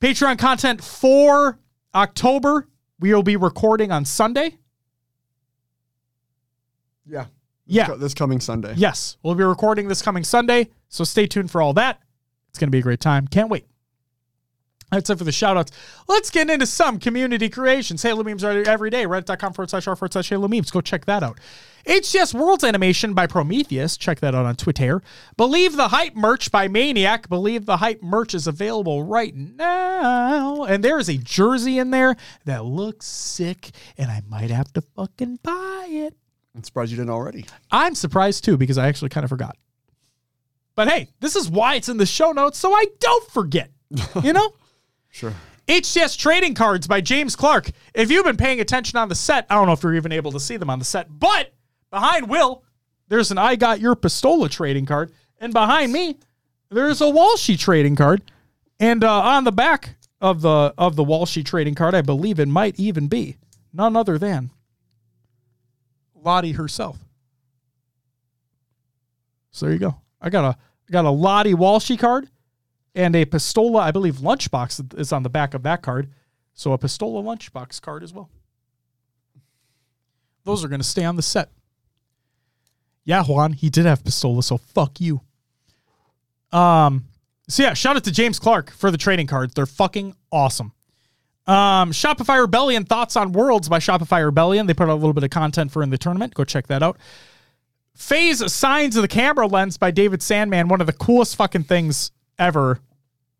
Patreon 0.00 0.38
content 0.38 0.82
for 0.82 1.58
October. 1.94 2.68
We 3.00 3.12
will 3.12 3.22
be 3.22 3.36
recording 3.36 3.90
on 3.90 4.04
Sunday. 4.04 4.58
Yeah. 7.06 7.26
Yeah. 7.66 7.94
This 7.94 8.14
coming 8.14 8.40
Sunday. 8.40 8.74
Yes, 8.76 9.16
we'll 9.22 9.34
be 9.34 9.44
recording 9.44 9.88
this 9.88 10.02
coming 10.02 10.24
Sunday, 10.24 10.70
so 10.88 11.04
stay 11.04 11.26
tuned 11.26 11.50
for 11.50 11.62
all 11.62 11.72
that. 11.74 12.00
It's 12.48 12.58
going 12.58 12.68
to 12.68 12.72
be 12.72 12.80
a 12.80 12.82
great 12.82 13.00
time. 13.00 13.26
Can't 13.26 13.48
wait. 13.48 13.66
That's 14.92 15.08
it 15.08 15.16
for 15.16 15.24
the 15.24 15.32
shout 15.32 15.56
outs. 15.56 15.72
Let's 16.06 16.28
get 16.28 16.50
into 16.50 16.66
some 16.66 16.98
community 16.98 17.48
creations. 17.48 18.02
Halo 18.02 18.22
memes 18.22 18.44
are 18.44 18.62
every 18.68 18.90
day. 18.90 19.06
Reddit.com 19.06 19.54
forward 19.54 19.70
slash 19.70 19.88
r 19.88 19.96
forward 19.96 20.12
slash 20.12 20.28
Halo 20.28 20.48
memes. 20.48 20.70
Go 20.70 20.82
check 20.82 21.06
that 21.06 21.22
out. 21.22 21.40
HCS 21.86 22.34
Worlds 22.34 22.62
Animation 22.62 23.14
by 23.14 23.26
Prometheus. 23.26 23.96
Check 23.96 24.20
that 24.20 24.34
out 24.34 24.44
on 24.44 24.54
Twitter. 24.54 25.02
Believe 25.38 25.76
the 25.76 25.88
Hype 25.88 26.14
merch 26.14 26.52
by 26.52 26.68
Maniac. 26.68 27.30
Believe 27.30 27.64
the 27.64 27.78
Hype 27.78 28.02
merch 28.02 28.34
is 28.34 28.46
available 28.46 29.02
right 29.02 29.34
now. 29.34 30.64
And 30.64 30.84
there 30.84 30.98
is 30.98 31.08
a 31.08 31.16
jersey 31.16 31.78
in 31.78 31.90
there 31.90 32.14
that 32.44 32.66
looks 32.66 33.06
sick, 33.06 33.70
and 33.96 34.10
I 34.10 34.20
might 34.28 34.50
have 34.50 34.70
to 34.74 34.82
fucking 34.82 35.38
buy 35.42 35.86
it. 35.88 36.14
I'm 36.54 36.62
surprised 36.62 36.90
you 36.90 36.98
didn't 36.98 37.10
already. 37.10 37.46
I'm 37.70 37.94
surprised 37.94 38.44
too 38.44 38.58
because 38.58 38.76
I 38.76 38.88
actually 38.88 39.08
kind 39.08 39.24
of 39.24 39.30
forgot. 39.30 39.56
But 40.74 40.88
hey, 40.88 41.08
this 41.20 41.34
is 41.34 41.48
why 41.48 41.76
it's 41.76 41.88
in 41.88 41.96
the 41.96 42.06
show 42.06 42.32
notes 42.32 42.58
so 42.58 42.74
I 42.74 42.84
don't 42.98 43.30
forget. 43.30 43.70
You 44.22 44.34
know? 44.34 44.52
Sure. 45.12 45.34
HCS 45.68 46.18
Trading 46.18 46.54
Cards 46.54 46.88
by 46.88 47.00
James 47.00 47.36
Clark. 47.36 47.70
If 47.94 48.10
you've 48.10 48.24
been 48.24 48.38
paying 48.38 48.60
attention 48.60 48.98
on 48.98 49.08
the 49.08 49.14
set, 49.14 49.46
I 49.48 49.54
don't 49.54 49.66
know 49.66 49.74
if 49.74 49.82
you're 49.82 49.94
even 49.94 50.10
able 50.10 50.32
to 50.32 50.40
see 50.40 50.56
them 50.56 50.70
on 50.70 50.78
the 50.78 50.84
set, 50.84 51.06
but 51.10 51.52
behind 51.90 52.28
Will, 52.28 52.64
there's 53.08 53.30
an 53.30 53.38
I 53.38 53.54
Got 53.54 53.78
Your 53.78 53.94
Pistola 53.94 54.50
trading 54.50 54.86
card. 54.86 55.12
And 55.38 55.52
behind 55.52 55.92
me, 55.92 56.16
there's 56.70 57.00
a 57.02 57.04
Walshy 57.04 57.58
trading 57.58 57.94
card. 57.94 58.22
And 58.80 59.04
uh, 59.04 59.20
on 59.20 59.44
the 59.44 59.52
back 59.52 59.96
of 60.20 60.40
the 60.40 60.72
of 60.78 60.96
the 60.96 61.04
Walshy 61.04 61.44
trading 61.44 61.74
card, 61.74 61.94
I 61.94 62.00
believe 62.00 62.40
it 62.40 62.48
might 62.48 62.80
even 62.80 63.06
be 63.06 63.36
none 63.72 63.96
other 63.96 64.18
than 64.18 64.50
Lottie 66.14 66.52
herself. 66.52 66.98
So 69.50 69.66
there 69.66 69.74
you 69.74 69.78
go. 69.78 69.96
I 70.20 70.30
got 70.30 70.44
a 70.44 70.56
got 70.90 71.04
a 71.04 71.10
Lottie 71.10 71.54
Walshy 71.54 71.98
card 71.98 72.28
and 72.94 73.16
a 73.16 73.24
Pistola, 73.24 73.80
I 73.80 73.90
believe 73.90 74.16
lunchbox 74.16 74.98
is 74.98 75.12
on 75.12 75.22
the 75.22 75.30
back 75.30 75.54
of 75.54 75.62
that 75.62 75.82
card. 75.82 76.10
So 76.54 76.72
a 76.72 76.78
Pistola 76.78 77.22
lunchbox 77.22 77.80
card 77.80 78.02
as 78.02 78.12
well. 78.12 78.30
Those 80.44 80.64
are 80.64 80.68
going 80.68 80.80
to 80.80 80.86
stay 80.86 81.04
on 81.04 81.16
the 81.16 81.22
set. 81.22 81.50
Yeah, 83.04 83.24
Juan, 83.24 83.52
he 83.54 83.70
did 83.70 83.86
have 83.86 84.04
Pistola, 84.04 84.44
so 84.44 84.58
fuck 84.58 85.00
you. 85.00 85.20
Um, 86.52 87.06
so 87.48 87.62
yeah, 87.62 87.74
shout 87.74 87.96
out 87.96 88.04
to 88.04 88.12
James 88.12 88.38
Clark 88.38 88.70
for 88.70 88.90
the 88.90 88.98
trading 88.98 89.26
cards. 89.26 89.54
They're 89.54 89.66
fucking 89.66 90.14
awesome. 90.30 90.72
Um, 91.46 91.90
Shopify 91.90 92.40
Rebellion 92.40 92.84
thoughts 92.84 93.16
on 93.16 93.32
Worlds 93.32 93.68
by 93.68 93.78
Shopify 93.78 94.24
Rebellion. 94.24 94.66
They 94.66 94.74
put 94.74 94.84
out 94.84 94.90
a 94.90 94.94
little 94.94 95.12
bit 95.12 95.24
of 95.24 95.30
content 95.30 95.72
for 95.72 95.82
in 95.82 95.90
the 95.90 95.98
tournament. 95.98 96.34
Go 96.34 96.44
check 96.44 96.68
that 96.68 96.82
out. 96.82 96.98
FaZe 97.94 98.52
Signs 98.52 98.96
of 98.96 99.02
the 99.02 99.08
Camera 99.08 99.46
Lens 99.46 99.76
by 99.76 99.90
David 99.90 100.22
Sandman. 100.22 100.68
One 100.68 100.80
of 100.80 100.86
the 100.86 100.92
coolest 100.92 101.36
fucking 101.36 101.64
things 101.64 102.12
ever. 102.38 102.80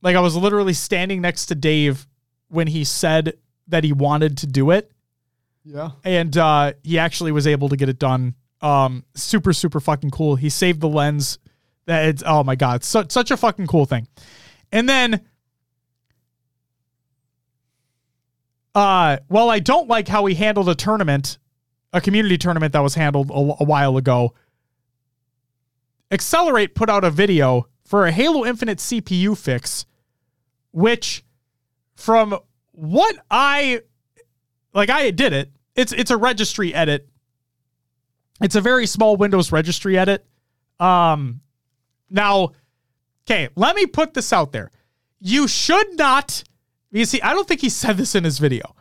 Like 0.03 0.17
I 0.17 0.21
was 0.21 0.37
literally 0.37 0.73
standing 0.73 1.21
next 1.21 1.47
to 1.47 1.55
Dave 1.55 2.07
when 2.49 2.67
he 2.67 2.85
said 2.85 3.35
that 3.69 3.85
he 3.85 3.93
wanted 3.93 4.39
to 4.39 4.47
do 4.47 4.71
it, 4.73 4.91
Yeah. 5.65 5.91
and 6.05 6.37
uh, 6.37 6.73
he 6.83 6.99
actually 6.99 7.33
was 7.33 7.47
able 7.47 7.69
to 7.71 7.77
get 7.77 7.89
it 7.89 7.99
done. 7.99 8.35
Um, 8.61 9.05
super 9.15 9.53
super 9.53 9.81
fucking 9.81 10.11
cool. 10.11 10.37
He 10.37 10.49
saved 10.51 10.81
the 10.81 10.89
lens. 10.89 11.39
That 11.87 12.07
it's 12.07 12.23
oh 12.25 12.45
my 12.45 12.55
god, 12.57 12.85
su- 12.85 13.07
such 13.09 13.31
a 13.31 13.37
fucking 13.37 13.67
cool 13.67 13.87
thing. 13.87 14.07
And 14.71 14.89
then 14.89 15.21
uh, 18.75 19.19
while 19.29 19.51
I 19.51 19.59
don't 19.59 19.89
like 19.89 20.09
how 20.09 20.25
he 20.27 20.35
handled 20.35 20.69
a 20.69 20.75
tournament, 20.75 21.39
a 21.93 22.01
community 22.01 22.39
tournament 22.39 22.73
that 22.73 22.81
was 22.81 22.95
handled 22.95 23.31
a, 23.31 23.35
a 23.35 23.65
while 23.65 23.97
ago, 23.97 24.35
Accelerate 26.11 26.75
put 26.75 26.91
out 26.91 27.05
a 27.05 27.11
video 27.11 27.67
for 27.93 28.07
a 28.07 28.11
Halo 28.11 28.47
Infinite 28.47 28.79
CPU 28.79 29.37
fix, 29.37 29.85
which, 30.71 31.27
from 31.95 32.39
what 32.71 33.15
I 33.31 33.83
like, 34.73 34.89
I 34.89 35.11
did 35.11 35.35
it. 35.35 35.53
It's 35.77 35.93
it's 35.93 36.11
a 36.11 36.17
registry 36.17 36.73
edit. 36.73 37.07
It's 38.41 38.55
a 38.55 38.63
very 38.63 38.87
small 38.87 39.19
Windows 39.19 39.53
registry 39.53 39.99
edit. 39.99 40.25
Um, 40.81 41.43
now, 42.09 42.53
okay, 43.27 43.51
let 43.57 43.77
me 43.77 43.85
put 43.85 44.15
this 44.15 44.33
out 44.33 44.53
there. 44.53 44.71
You 45.21 45.47
should 45.47 45.99
not. 45.99 46.45
You 46.93 47.05
see, 47.05 47.21
I 47.21 47.35
don't 47.35 47.47
think 47.47 47.61
he 47.61 47.69
said 47.69 47.99
this 47.99 48.15
in 48.15 48.25
his 48.25 48.39
video. 48.39 48.75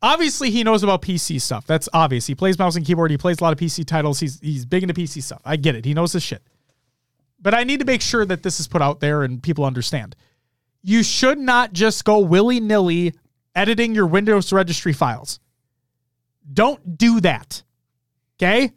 Obviously, 0.00 0.52
he 0.52 0.62
knows 0.62 0.84
about 0.84 1.02
PC 1.02 1.40
stuff. 1.40 1.66
That's 1.66 1.88
obvious. 1.92 2.28
He 2.28 2.36
plays 2.36 2.56
mouse 2.56 2.76
and 2.76 2.86
keyboard. 2.86 3.10
He 3.10 3.18
plays 3.18 3.40
a 3.40 3.42
lot 3.42 3.52
of 3.52 3.58
PC 3.58 3.84
titles. 3.84 4.20
He's 4.20 4.38
he's 4.38 4.64
big 4.64 4.84
into 4.84 4.94
PC 4.94 5.24
stuff. 5.24 5.42
I 5.44 5.56
get 5.56 5.74
it. 5.74 5.84
He 5.84 5.92
knows 5.92 6.12
his 6.12 6.22
shit. 6.22 6.44
But 7.40 7.54
I 7.54 7.64
need 7.64 7.80
to 7.80 7.86
make 7.86 8.02
sure 8.02 8.24
that 8.24 8.42
this 8.42 8.58
is 8.60 8.68
put 8.68 8.82
out 8.82 9.00
there 9.00 9.22
and 9.22 9.42
people 9.42 9.64
understand. 9.64 10.16
You 10.82 11.02
should 11.02 11.38
not 11.38 11.72
just 11.72 12.04
go 12.04 12.18
willy 12.18 12.60
nilly 12.60 13.14
editing 13.54 13.94
your 13.94 14.06
Windows 14.06 14.52
registry 14.52 14.92
files. 14.92 15.40
Don't 16.52 16.96
do 16.96 17.20
that. 17.20 17.62
Okay? 18.36 18.72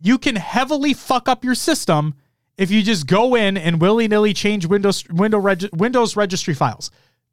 You 0.00 0.18
can 0.18 0.36
heavily 0.36 0.92
fuck 0.92 1.28
up 1.28 1.44
your 1.44 1.54
system 1.54 2.14
if 2.56 2.70
you 2.70 2.82
just 2.82 3.06
go 3.06 3.34
in 3.34 3.56
and 3.56 3.80
willy 3.80 4.06
nilly 4.08 4.34
change 4.34 4.66
Windows 4.66 5.04
window 5.08 5.38
reg, 5.38 5.68
Windows 5.72 6.16
registry 6.16 6.54
files. 6.54 6.90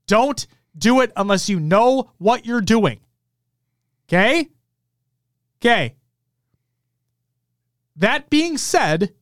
Don't 0.07 0.47
do 0.77 1.01
it 1.01 1.11
unless 1.15 1.49
you 1.49 1.59
know 1.59 2.11
what 2.17 2.45
you're 2.45 2.61
doing. 2.61 2.99
Okay? 4.07 4.49
Okay. 5.59 5.95
That 7.95 8.29
being 8.29 8.57
said, 8.57 9.13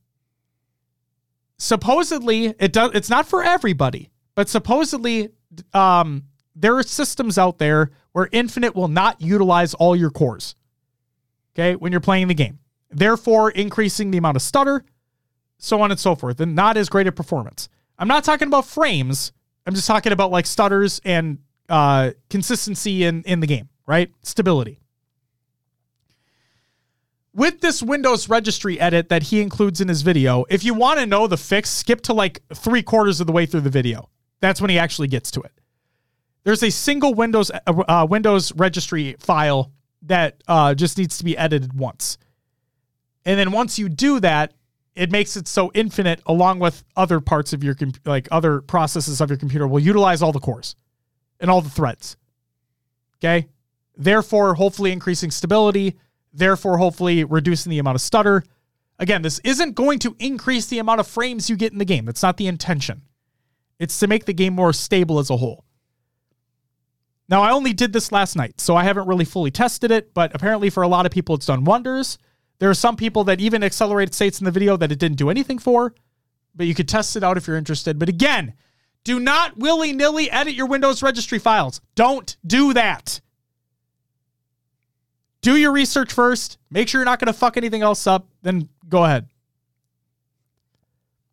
supposedly 1.60 2.56
it 2.60 2.74
does 2.74 2.92
it's 2.96 3.10
not 3.10 3.28
for 3.28 3.44
everybody, 3.44 4.10
but 4.34 4.50
supposedly 4.50 5.30
um 5.74 6.24
there 6.56 6.76
are 6.76 6.84
systems 6.84 7.38
out 7.38 7.60
there 7.60 7.92
where 8.14 8.28
Infinite 8.32 8.76
will 8.76 8.88
not 8.88 9.22
utilize 9.22 9.74
all 9.76 9.96
your 9.96 10.10
cores. 10.10 10.56
Okay, 11.54 11.76
when 11.76 11.92
you're 11.92 12.02
playing 12.02 12.28
the 12.28 12.34
game. 12.34 12.60
Therefore, 12.92 13.52
increasing 13.52 14.10
the 14.10 14.18
amount 14.18 14.36
of 14.36 14.42
stutter, 14.42 14.84
so 15.60 15.82
on 15.82 15.92
and 15.92 16.00
so 16.00 16.16
forth, 16.16 16.40
and 16.40 16.56
not 16.56 16.76
as 16.76 16.90
great 16.90 17.06
a 17.06 17.12
performance. 17.12 17.70
I'm 18.00 18.08
not 18.08 18.24
talking 18.24 18.48
about 18.48 18.66
frames. 18.66 19.32
I'm 19.68 19.76
just 19.76 19.86
talking 19.86 20.12
about 20.12 20.32
like 20.32 20.48
stutters 20.48 21.00
and 21.06 21.38
uh, 21.68 22.12
consistency 22.30 23.04
in 23.04 23.24
in 23.24 23.42
the 23.42 23.48
game, 23.48 23.70
right? 23.86 24.12
Stability. 24.24 24.80
With 27.34 27.62
this 27.62 27.84
Windows 27.84 28.28
registry 28.28 28.80
edit 28.80 29.10
that 29.10 29.24
he 29.24 29.42
includes 29.42 29.82
in 29.82 29.88
his 29.88 30.02
video, 30.02 30.46
if 30.50 30.64
you 30.64 30.74
want 30.74 31.00
to 31.00 31.06
know 31.06 31.28
the 31.28 31.38
fix, 31.38 31.70
skip 31.70 32.02
to 32.02 32.14
like 32.14 32.42
three 32.54 32.82
quarters 32.82 33.22
of 33.22 33.28
the 33.28 33.34
way 33.34 33.46
through 33.46 33.62
the 33.62 33.70
video. 33.70 34.10
That's 34.40 34.60
when 34.60 34.70
he 34.70 34.80
actually 34.80 35.10
gets 35.10 35.30
to 35.32 35.42
it. 35.42 35.52
There's 36.44 36.64
a 36.64 36.72
single 36.72 37.14
Windows 37.14 37.52
uh, 37.68 38.08
Windows 38.10 38.52
registry 38.56 39.16
file 39.20 39.72
that 40.04 40.42
uh, 40.48 40.74
just 40.74 40.98
needs 40.98 41.18
to 41.20 41.24
be 41.24 41.38
edited 41.38 41.74
once. 41.74 42.18
And 43.26 43.38
then 43.38 43.52
once 43.52 43.78
you 43.78 43.90
do 43.90 44.20
that, 44.22 44.54
it 44.96 45.12
makes 45.12 45.38
it 45.38 45.48
so 45.48 45.72
infinite 45.74 46.22
along 46.26 46.60
with 46.60 46.84
other 46.96 47.20
parts 47.20 47.54
of 47.54 47.64
your 47.64 47.76
com- 47.76 47.94
like 48.06 48.28
other 48.32 48.62
processes 48.62 49.22
of 49.22 49.30
your 49.30 49.38
computer 49.38 49.68
will 49.68 49.80
utilize 49.80 50.22
all 50.22 50.32
the 50.32 50.40
cores 50.40 50.76
and 51.40 51.52
all 51.52 51.62
the 51.62 51.70
threads. 51.70 52.18
Okay? 53.18 53.48
Therefore, 53.96 54.56
hopefully 54.56 54.92
increasing 54.92 55.30
stability, 55.30 55.98
therefore 56.34 56.78
hopefully 56.78 57.24
reducing 57.24 57.70
the 57.70 57.80
amount 57.80 57.96
of 57.96 58.02
stutter. 58.02 58.44
Again, 58.98 59.22
this 59.22 59.40
isn't 59.40 59.76
going 59.76 60.00
to 60.00 60.16
increase 60.20 60.68
the 60.68 60.80
amount 60.80 61.00
of 61.00 61.08
frames 61.08 61.50
you 61.50 61.56
get 61.56 61.72
in 61.72 61.78
the 61.80 61.86
game. 61.86 62.06
That's 62.06 62.24
not 62.24 62.38
the 62.38 62.48
intention. 62.48 63.04
It's 63.80 63.98
to 64.00 64.08
make 64.08 64.26
the 64.26 64.34
game 64.34 64.54
more 64.54 64.74
stable 64.74 65.20
as 65.20 65.30
a 65.30 65.38
whole. 65.38 65.64
Now, 67.30 67.44
I 67.44 67.52
only 67.52 67.74
did 67.74 67.94
this 67.94 68.12
last 68.12 68.36
night, 68.36 68.60
so 68.60 68.76
I 68.76 68.84
haven't 68.84 69.08
really 69.08 69.24
fully 69.24 69.52
tested 69.52 69.92
it, 69.92 70.14
but 70.14 70.34
apparently 70.34 70.70
for 70.70 70.84
a 70.84 70.88
lot 70.88 71.06
of 71.06 71.12
people, 71.12 71.36
it's 71.36 71.46
done 71.46 71.64
wonders. 71.64 72.18
There 72.58 72.70
are 72.70 72.76
some 72.76 72.98
people 72.98 73.24
that 73.26 73.40
even 73.40 73.64
accelerated 73.64 74.14
states 74.14 74.40
in 74.40 74.46
the 74.46 74.52
video 74.52 74.76
that 74.78 74.92
it 74.92 75.00
didn't 75.00 75.18
do 75.18 75.30
anything 75.30 75.60
for, 75.60 75.94
but 76.56 76.66
you 76.66 76.76
could 76.76 76.90
test 76.90 77.16
it 77.16 77.24
out 77.24 77.38
if 77.38 77.48
you're 77.48 77.56
interested. 77.56 78.00
But 78.00 78.10
again, 78.10 78.54
do 79.04 79.20
not 79.20 79.58
willy 79.58 79.94
nilly 79.94 80.30
edit 80.30 80.56
your 80.56 80.66
Windows 80.66 81.02
registry 81.02 81.40
files. 81.40 81.80
Don't 81.96 82.36
do 82.46 82.74
that. 82.74 83.22
Do 85.42 85.56
your 85.56 85.72
research 85.72 86.12
first. 86.12 86.58
Make 86.70 86.88
sure 86.90 87.00
you're 87.00 87.06
not 87.06 87.20
going 87.20 87.32
to 87.32 87.38
fuck 87.38 87.56
anything 87.58 87.82
else 87.82 88.06
up. 88.08 88.28
Then 88.42 88.68
go 88.88 89.06
ahead. 89.06 89.28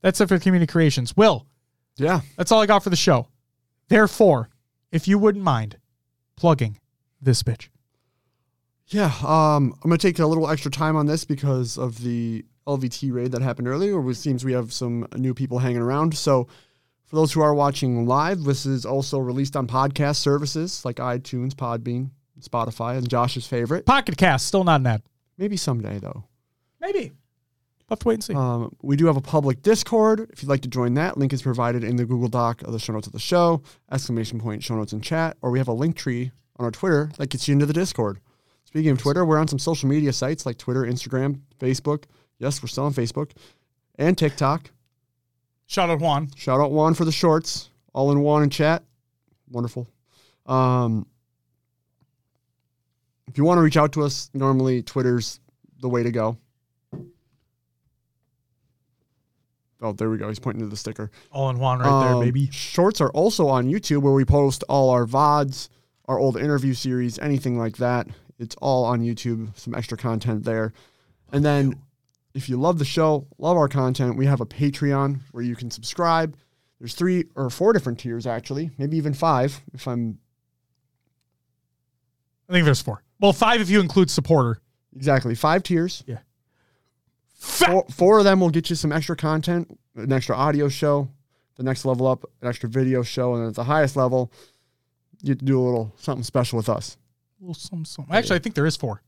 That's 0.02 0.20
it 0.20 0.28
for 0.28 0.38
community 0.38 0.70
creations. 0.70 1.16
Will, 1.16 1.46
Yeah. 1.96 2.20
that's 2.36 2.52
all 2.52 2.60
I 2.60 2.66
got 2.66 2.84
for 2.84 2.90
the 2.90 2.96
show. 2.96 3.28
Therefore, 3.88 4.48
if 4.92 5.08
you 5.08 5.18
wouldn't 5.18 5.44
mind 5.44 5.78
plugging 6.36 6.78
this 7.20 7.42
bitch. 7.42 7.68
Yeah, 8.88 9.12
um, 9.24 9.74
I'm 9.82 9.90
gonna 9.90 9.98
take 9.98 10.18
a 10.20 10.26
little 10.26 10.48
extra 10.48 10.70
time 10.70 10.94
on 10.94 11.06
this 11.06 11.24
because 11.24 11.76
of 11.76 12.02
the 12.02 12.44
LVT 12.68 13.10
raid 13.12 13.32
that 13.32 13.42
happened 13.42 13.66
earlier. 13.66 14.08
It 14.10 14.14
seems 14.14 14.44
we 14.44 14.52
have 14.52 14.72
some 14.72 15.08
new 15.16 15.34
people 15.34 15.58
hanging 15.58 15.82
around. 15.82 16.16
So, 16.16 16.46
for 17.04 17.16
those 17.16 17.32
who 17.32 17.40
are 17.40 17.54
watching 17.54 18.06
live, 18.06 18.44
this 18.44 18.64
is 18.66 18.84
also 18.86 19.18
released 19.18 19.56
on 19.56 19.66
podcast 19.66 20.16
services 20.16 20.84
like 20.84 20.96
iTunes, 20.96 21.52
Podbean, 21.54 22.10
Spotify, 22.40 22.96
and 22.96 23.08
Josh's 23.08 23.46
favorite. 23.46 23.86
Pocket 23.86 24.16
Cast, 24.16 24.46
still 24.46 24.64
not 24.64 24.80
an 24.80 24.86
ad. 24.86 25.02
Maybe 25.38 25.56
someday 25.56 25.98
though. 25.98 26.24
Maybe. 26.80 27.12
We'll 27.88 27.94
have 27.94 27.98
to 28.00 28.08
wait 28.08 28.14
and 28.14 28.24
see. 28.24 28.34
Um, 28.34 28.74
we 28.82 28.96
do 28.96 29.06
have 29.06 29.16
a 29.16 29.20
public 29.20 29.62
Discord. 29.62 30.28
If 30.32 30.42
you'd 30.42 30.48
like 30.48 30.62
to 30.62 30.68
join 30.68 30.94
that, 30.94 31.16
link 31.16 31.32
is 31.32 31.42
provided 31.42 31.84
in 31.84 31.96
the 31.96 32.04
Google 32.04 32.28
Doc 32.28 32.62
of 32.62 32.72
the 32.72 32.80
show 32.80 32.92
notes 32.92 33.06
of 33.06 33.12
the 33.12 33.20
show. 33.20 33.62
Exclamation 33.92 34.40
point 34.40 34.62
show 34.62 34.74
notes 34.74 34.92
in 34.92 35.00
chat, 35.00 35.36
or 35.40 35.50
we 35.50 35.58
have 35.58 35.68
a 35.68 35.72
link 35.72 35.96
tree 35.96 36.32
on 36.56 36.64
our 36.64 36.72
Twitter 36.72 37.10
that 37.18 37.30
gets 37.30 37.46
you 37.46 37.52
into 37.52 37.66
the 37.66 37.72
Discord. 37.72 38.18
Speaking 38.64 38.90
of 38.90 38.98
Twitter, 38.98 39.24
we're 39.24 39.38
on 39.38 39.46
some 39.46 39.60
social 39.60 39.88
media 39.88 40.12
sites 40.12 40.44
like 40.44 40.58
Twitter, 40.58 40.82
Instagram, 40.82 41.40
Facebook. 41.60 42.04
Yes, 42.38 42.60
we're 42.60 42.68
still 42.68 42.84
on 42.84 42.92
Facebook 42.92 43.30
and 43.98 44.18
TikTok. 44.18 44.70
Shout 45.66 45.90
out 45.90 46.00
Juan. 46.00 46.28
Shout 46.36 46.60
out 46.60 46.72
Juan 46.72 46.94
for 46.94 47.04
the 47.04 47.12
shorts, 47.12 47.70
all 47.92 48.10
in 48.12 48.20
one 48.20 48.42
in 48.42 48.50
chat. 48.50 48.82
Wonderful. 49.50 49.88
Um, 50.46 51.06
if 53.36 53.38
you 53.38 53.44
want 53.44 53.58
to 53.58 53.62
reach 53.62 53.76
out 53.76 53.92
to 53.92 54.02
us, 54.02 54.30
normally 54.32 54.82
Twitter's 54.82 55.40
the 55.82 55.90
way 55.90 56.02
to 56.02 56.10
go. 56.10 56.38
Oh, 59.82 59.92
there 59.92 60.08
we 60.08 60.16
go. 60.16 60.28
He's 60.28 60.38
pointing 60.38 60.62
to 60.62 60.68
the 60.70 60.76
sticker. 60.78 61.10
All 61.32 61.50
in 61.50 61.58
one 61.58 61.80
right 61.80 62.04
there, 62.06 62.14
Um, 62.14 62.20
baby. 62.20 62.48
Shorts 62.50 62.98
are 63.02 63.10
also 63.10 63.46
on 63.48 63.66
YouTube 63.66 64.00
where 64.00 64.14
we 64.14 64.24
post 64.24 64.64
all 64.70 64.88
our 64.88 65.04
VODs, 65.04 65.68
our 66.06 66.18
old 66.18 66.38
interview 66.38 66.72
series, 66.72 67.18
anything 67.18 67.58
like 67.58 67.76
that. 67.76 68.06
It's 68.38 68.56
all 68.62 68.86
on 68.86 69.02
YouTube, 69.02 69.54
some 69.54 69.74
extra 69.74 69.98
content 69.98 70.44
there. 70.44 70.72
And 71.30 71.44
then 71.44 71.74
if 72.32 72.48
you 72.48 72.56
love 72.56 72.78
the 72.78 72.86
show, 72.86 73.26
love 73.36 73.58
our 73.58 73.68
content, 73.68 74.16
we 74.16 74.24
have 74.24 74.40
a 74.40 74.46
Patreon 74.46 75.20
where 75.32 75.44
you 75.44 75.54
can 75.54 75.70
subscribe. 75.70 76.38
There's 76.78 76.94
three 76.94 77.26
or 77.34 77.50
four 77.50 77.74
different 77.74 77.98
tiers 77.98 78.26
actually, 78.26 78.70
maybe 78.78 78.96
even 78.96 79.12
five 79.12 79.60
if 79.74 79.86
I'm 79.86 80.20
I 82.48 82.54
think 82.54 82.64
there's 82.64 82.80
four. 82.80 83.02
Well, 83.20 83.32
five 83.32 83.60
if 83.60 83.70
you 83.70 83.80
include 83.80 84.10
supporter. 84.10 84.60
exactly 84.94 85.34
five 85.34 85.62
tiers. 85.62 86.04
Yeah. 86.06 86.18
Four, 87.38 87.86
four 87.90 88.18
of 88.18 88.24
them 88.24 88.40
will 88.40 88.50
get 88.50 88.70
you 88.70 88.76
some 88.76 88.92
extra 88.92 89.16
content, 89.16 89.78
an 89.94 90.12
extra 90.12 90.34
audio 90.36 90.68
show, 90.68 91.08
the 91.56 91.62
next 91.62 91.84
level 91.84 92.06
up, 92.06 92.24
an 92.42 92.48
extra 92.48 92.68
video 92.68 93.02
show, 93.02 93.34
and 93.34 93.42
then 93.42 93.48
at 93.50 93.54
the 93.54 93.64
highest 93.64 93.94
level, 93.96 94.32
you 95.22 95.28
get 95.28 95.38
to 95.40 95.44
do 95.44 95.60
a 95.60 95.62
little 95.64 95.94
something 95.98 96.24
special 96.24 96.56
with 96.56 96.68
us. 96.68 96.96
Well, 97.40 97.54
some, 97.54 97.84
some. 97.84 98.06
Actually, 98.10 98.36
I 98.36 98.38
think 98.40 98.54
there 98.54 98.66
is 98.66 98.76
four. 98.76 99.02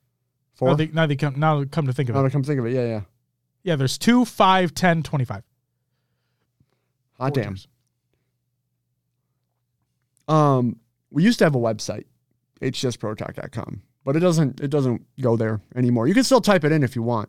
Four. 0.54 0.68
Now 0.68 0.74
they, 0.74 0.86
now 0.88 1.06
they 1.06 1.16
come. 1.16 1.38
Now 1.38 1.64
come 1.64 1.86
to 1.86 1.92
think 1.92 2.08
of 2.08 2.14
Now 2.14 2.20
it. 2.22 2.24
to 2.24 2.30
come 2.30 2.42
think 2.44 2.60
of 2.60 2.66
it, 2.66 2.74
yeah, 2.74 2.86
yeah. 2.86 3.00
Yeah, 3.62 3.76
there's 3.76 3.98
two, 3.98 4.24
five, 4.24 4.74
10, 4.74 5.02
25. 5.02 5.42
Hot 7.18 7.34
Four 7.34 7.42
damn. 7.42 7.56
Um, 10.28 10.76
we 11.10 11.22
used 11.24 11.38
to 11.38 11.44
have 11.44 11.54
a 11.54 11.58
website. 11.58 12.04
hcsprotalk.com. 12.60 13.82
But 14.08 14.16
it 14.16 14.20
doesn't 14.20 14.60
it 14.60 14.70
doesn't 14.70 15.04
go 15.20 15.36
there 15.36 15.60
anymore. 15.76 16.08
You 16.08 16.14
can 16.14 16.24
still 16.24 16.40
type 16.40 16.64
it 16.64 16.72
in 16.72 16.82
if 16.82 16.96
you 16.96 17.02
want. 17.02 17.28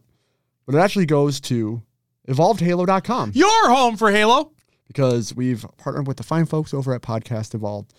But 0.65 0.75
it 0.75 0.77
actually 0.77 1.07
goes 1.07 1.41
to 1.41 1.81
evolvedhalo.com 2.29 3.31
Your 3.35 3.69
home 3.69 3.97
for 3.97 4.09
Halo. 4.11 4.53
because 4.87 5.35
we've 5.35 5.65
partnered 5.77 6.07
with 6.07 6.15
the 6.15 6.23
fine 6.23 6.45
folks 6.45 6.73
over 6.73 6.93
at 6.93 7.01
Podcast 7.01 7.53
Evolved. 7.53 7.93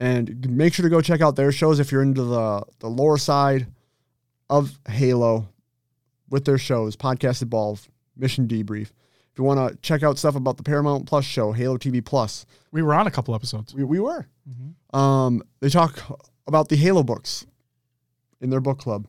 And 0.00 0.50
make 0.50 0.74
sure 0.74 0.82
to 0.82 0.90
go 0.90 1.00
check 1.00 1.22
out 1.22 1.36
their 1.36 1.50
shows 1.50 1.80
if 1.80 1.90
you're 1.90 2.02
into 2.02 2.22
the, 2.24 2.62
the 2.80 2.88
lore 2.88 3.16
side 3.16 3.68
of 4.50 4.78
Halo 4.86 5.48
with 6.28 6.44
their 6.44 6.58
shows, 6.58 6.96
Podcast 6.96 7.40
Evolved, 7.40 7.88
Mission 8.18 8.46
Debrief. 8.46 8.90
If 9.32 9.38
you 9.38 9.44
want 9.44 9.66
to 9.72 9.78
check 9.80 10.02
out 10.02 10.18
stuff 10.18 10.36
about 10.36 10.58
the 10.58 10.62
Paramount 10.62 11.06
Plus 11.06 11.24
show, 11.24 11.52
Halo 11.52 11.78
TV 11.78 12.04
Plus, 12.04 12.44
We 12.70 12.82
were 12.82 12.92
on 12.92 13.06
a 13.06 13.10
couple 13.10 13.34
episodes. 13.34 13.74
we, 13.74 13.82
we 13.84 13.98
were. 13.98 14.26
Um, 14.92 15.42
they 15.60 15.70
talk 15.70 16.00
about 16.46 16.68
the 16.68 16.76
Halo 16.76 17.02
books 17.02 17.46
in 18.40 18.50
their 18.50 18.60
book 18.60 18.78
club. 18.78 19.06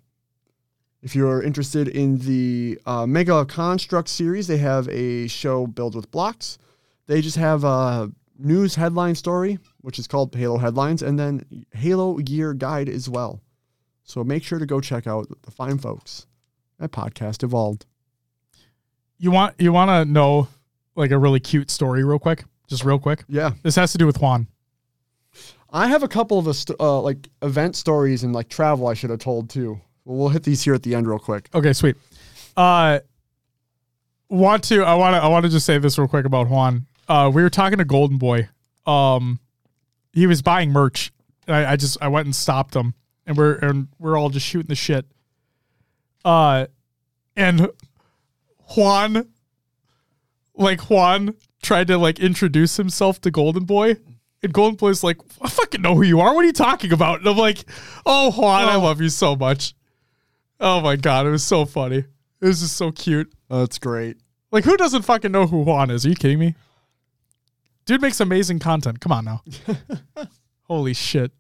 If 1.02 1.16
you're 1.16 1.42
interested 1.42 1.88
in 1.88 2.20
the 2.20 2.80
uh, 2.86 3.08
Mega 3.08 3.44
Construx 3.46 4.10
series, 4.10 4.48
they 4.48 4.58
have 4.58 4.88
a 4.90 5.28
show 5.28 5.66
built 5.66 5.96
with 5.96 6.12
blocks. 6.12 6.60
They 7.08 7.22
just 7.22 7.38
have 7.38 7.64
a 7.64 8.12
news 8.38 8.76
headline 8.76 9.16
story, 9.16 9.58
which 9.82 9.98
is 9.98 10.08
called 10.08 10.36
Halo 10.36 10.58
Headlines, 10.58 11.02
and 11.02 11.18
then 11.18 11.66
Halo 11.74 12.18
Gear 12.18 12.54
Guide 12.54 12.88
as 12.88 13.10
well. 13.10 13.42
So 14.04 14.24
make 14.24 14.44
sure 14.44 14.60
to 14.60 14.66
go 14.66 14.80
check 14.82 15.08
out 15.08 15.28
the 15.42 15.52
fine 15.52 15.78
folks 15.80 16.28
at 16.80 16.92
Podcast 16.92 17.44
Evolved. 17.44 17.86
You 19.18 19.32
want 19.32 19.56
you 19.60 19.72
want 19.72 19.90
to 19.90 20.12
know 20.12 20.48
like 20.96 21.12
a 21.12 21.18
really 21.18 21.40
cute 21.40 21.72
story 21.72 22.04
real 22.04 22.20
quick? 22.20 22.44
Just 22.68 22.84
real 22.86 23.00
quick. 23.00 23.24
Yeah, 23.28 23.52
This 23.64 23.76
has 23.76 23.92
to 23.92 23.98
do 23.98 24.06
with 24.06 24.22
Juan. 24.22 24.48
I 25.72 25.88
have 25.88 26.04
a 26.04 26.08
couple 26.08 26.38
of 26.38 26.56
st- 26.56 26.80
uh, 26.80 27.00
like 27.02 27.30
event 27.42 27.76
stories 27.76 28.24
and 28.24 28.34
like 28.34 28.50
travel 28.50 28.88
I 28.88 28.94
should 28.94 29.10
have 29.10 29.20
told 29.20 29.50
too. 29.50 29.80
Well, 30.04 30.30
hit 30.30 30.44
these 30.44 30.64
here 30.64 30.74
at 30.74 30.84
the 30.84 30.96
end 30.96 31.08
real 31.08 31.20
quick. 31.20 31.50
Okay, 31.54 31.74
sweet. 31.74 31.96
Uh 32.58 33.00
want 34.30 34.64
to 34.66 34.84
I 34.84 34.96
want 34.96 35.16
to 35.16 35.22
I 35.22 35.28
want 35.28 35.46
to 35.46 35.50
just 35.52 35.66
say 35.66 35.78
this 35.78 35.98
real 35.98 36.08
quick 36.08 36.26
about 36.26 36.50
Juan. 36.50 36.86
Uh 37.08 37.32
we 37.34 37.42
were 37.42 37.50
talking 37.50 37.78
to 37.78 37.86
Golden 37.86 38.18
Boy. 38.18 38.50
Um 38.86 39.40
he 40.14 40.28
was 40.28 40.42
buying 40.42 40.72
merch. 40.72 41.12
I, 41.48 41.66
I 41.66 41.76
just 41.76 41.98
I 42.02 42.10
went 42.10 42.26
and 42.26 42.36
stopped 42.36 42.76
him 42.76 42.94
and 43.26 43.38
we're 43.38 43.54
and 43.56 43.88
we're 44.00 44.18
all 44.18 44.30
just 44.30 44.46
shooting 44.46 44.68
the 44.68 44.76
shit. 44.76 45.06
Uh 46.26 46.66
and 47.38 47.70
Juan 48.76 49.30
like 50.56 50.90
Juan 50.90 51.36
tried 51.62 51.88
to 51.88 51.98
like 51.98 52.20
introduce 52.20 52.78
himself 52.78 53.22
to 53.22 53.32
Golden 53.32 53.64
Boy. 53.64 53.98
And 54.44 54.54
Golden 54.54 54.76
Boy's 54.76 55.04
like, 55.04 55.18
I 55.42 55.50
fucking 55.50 55.82
know 55.82 55.96
who 55.96 56.04
you 56.04 56.20
are. 56.20 56.34
What 56.34 56.44
are 56.44 56.48
you 56.48 56.54
talking 56.54 56.92
about? 56.92 57.20
And 57.20 57.30
I'm 57.30 57.38
like, 57.38 57.64
oh 58.06 58.32
Juan, 58.32 58.68
I 58.68 58.76
oh. 58.76 58.82
love 58.82 59.02
you 59.02 59.10
so 59.10 59.36
much. 59.36 59.76
Oh 60.60 60.82
my 60.82 60.96
god, 60.96 61.26
it 61.26 61.32
was 61.32 61.44
so 61.44 61.66
funny. 61.66 61.98
It 61.98 62.46
was 62.46 62.62
just 62.62 62.78
so 62.78 62.92
cute. 62.92 63.32
That's 63.50 63.78
great. 63.78 64.18
Like, 64.52 64.64
who 64.64 64.78
doesn't 64.78 65.04
fucking 65.04 65.32
know 65.32 65.48
who 65.48 65.62
Juan 65.62 65.92
is? 65.92 66.06
Are 66.06 66.10
you 66.10 66.16
kidding 66.16 66.40
me? 66.40 66.56
Dude 67.86 68.02
makes 68.02 68.20
amazing 68.20 68.60
content. 68.60 69.00
Come 69.00 69.12
on 69.12 69.26
now. 69.26 69.44
Holy 70.64 70.94
shit. 70.94 71.32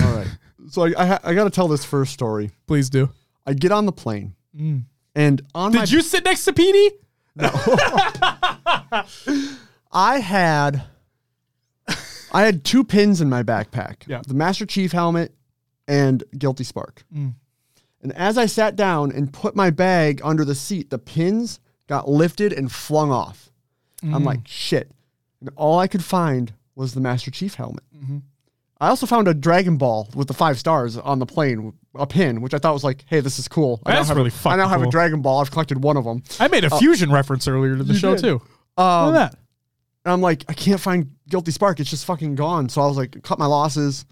All 0.00 0.16
right. 0.16 0.28
So 0.68 0.84
I 0.84 0.92
I, 0.96 1.06
ha- 1.06 1.20
I 1.24 1.34
got 1.34 1.44
to 1.44 1.50
tell 1.50 1.68
this 1.68 1.84
first 1.84 2.12
story. 2.12 2.50
Please 2.66 2.90
do. 2.90 3.10
I 3.46 3.54
get 3.54 3.72
on 3.72 3.86
the 3.86 3.92
plane, 3.92 4.34
mm. 4.56 4.82
and 5.14 5.42
on 5.54 5.72
my 5.72 5.80
Did 5.80 5.92
you 5.92 6.02
sit 6.02 6.24
next 6.24 6.44
to 6.44 6.52
Petey? 6.52 6.96
No. 7.36 7.48
I 9.92 10.18
had 10.18 10.82
I 12.32 12.42
had 12.42 12.64
two 12.64 12.84
pins 12.84 13.20
in 13.20 13.28
my 13.28 13.42
backpack. 13.42 14.06
Yeah. 14.06 14.22
The 14.26 14.34
Master 14.34 14.66
Chief 14.66 14.92
helmet 14.92 15.34
and 15.88 16.24
Guilty 16.36 16.64
Spark. 16.64 17.04
Mm. 17.14 17.34
And 18.02 18.12
as 18.12 18.38
I 18.38 18.46
sat 18.46 18.76
down 18.76 19.12
and 19.12 19.32
put 19.32 19.56
my 19.56 19.70
bag 19.70 20.20
under 20.22 20.44
the 20.44 20.54
seat, 20.54 20.90
the 20.90 20.98
pins 20.98 21.60
got 21.86 22.08
lifted 22.08 22.52
and 22.52 22.70
flung 22.70 23.10
off. 23.10 23.50
I'm 24.02 24.22
mm. 24.22 24.24
like, 24.24 24.40
shit. 24.46 24.90
And 25.40 25.50
all 25.56 25.78
I 25.78 25.86
could 25.86 26.04
find 26.04 26.52
was 26.74 26.94
the 26.94 27.00
Master 27.00 27.30
Chief 27.30 27.54
helmet. 27.54 27.84
Mm-hmm. 27.96 28.18
I 28.78 28.88
also 28.88 29.06
found 29.06 29.26
a 29.26 29.32
Dragon 29.32 29.78
Ball 29.78 30.08
with 30.14 30.28
the 30.28 30.34
five 30.34 30.58
stars 30.58 30.98
on 30.98 31.18
the 31.18 31.24
plane, 31.24 31.72
a 31.94 32.06
pin, 32.06 32.42
which 32.42 32.52
I 32.52 32.58
thought 32.58 32.74
was 32.74 32.84
like, 32.84 33.04
hey, 33.06 33.20
this 33.20 33.38
is 33.38 33.48
cool. 33.48 33.80
I 33.86 33.90
now 33.90 33.96
That's 33.96 34.08
have 34.08 34.16
really 34.18 34.30
a, 34.30 34.48
I 34.48 34.56
now 34.56 34.64
fucking 34.64 34.80
have 34.80 34.88
a 34.88 34.90
Dragon 34.90 35.22
Ball. 35.22 35.40
I've 35.40 35.50
collected 35.50 35.82
one 35.82 35.96
of 35.96 36.04
them. 36.04 36.22
I 36.38 36.48
made 36.48 36.64
a 36.64 36.74
uh, 36.74 36.78
fusion 36.78 37.10
reference 37.10 37.48
earlier 37.48 37.76
to 37.76 37.84
the 37.84 37.94
show 37.94 38.16
did. 38.16 38.22
too. 38.22 38.34
Um, 38.34 38.36
Look 38.36 38.46
at 38.78 39.06
um, 39.06 39.14
that. 39.14 39.34
And 40.06 40.12
I'm 40.12 40.20
like, 40.20 40.44
I 40.48 40.52
can't 40.52 40.80
find 40.80 41.10
Guilty 41.28 41.50
Spark. 41.50 41.80
It's 41.80 41.90
just 41.90 42.04
fucking 42.04 42.36
gone. 42.36 42.68
So 42.68 42.80
I 42.80 42.86
was 42.86 42.96
like, 42.96 43.20
cut 43.24 43.40
my 43.40 43.46
losses, 43.46 44.06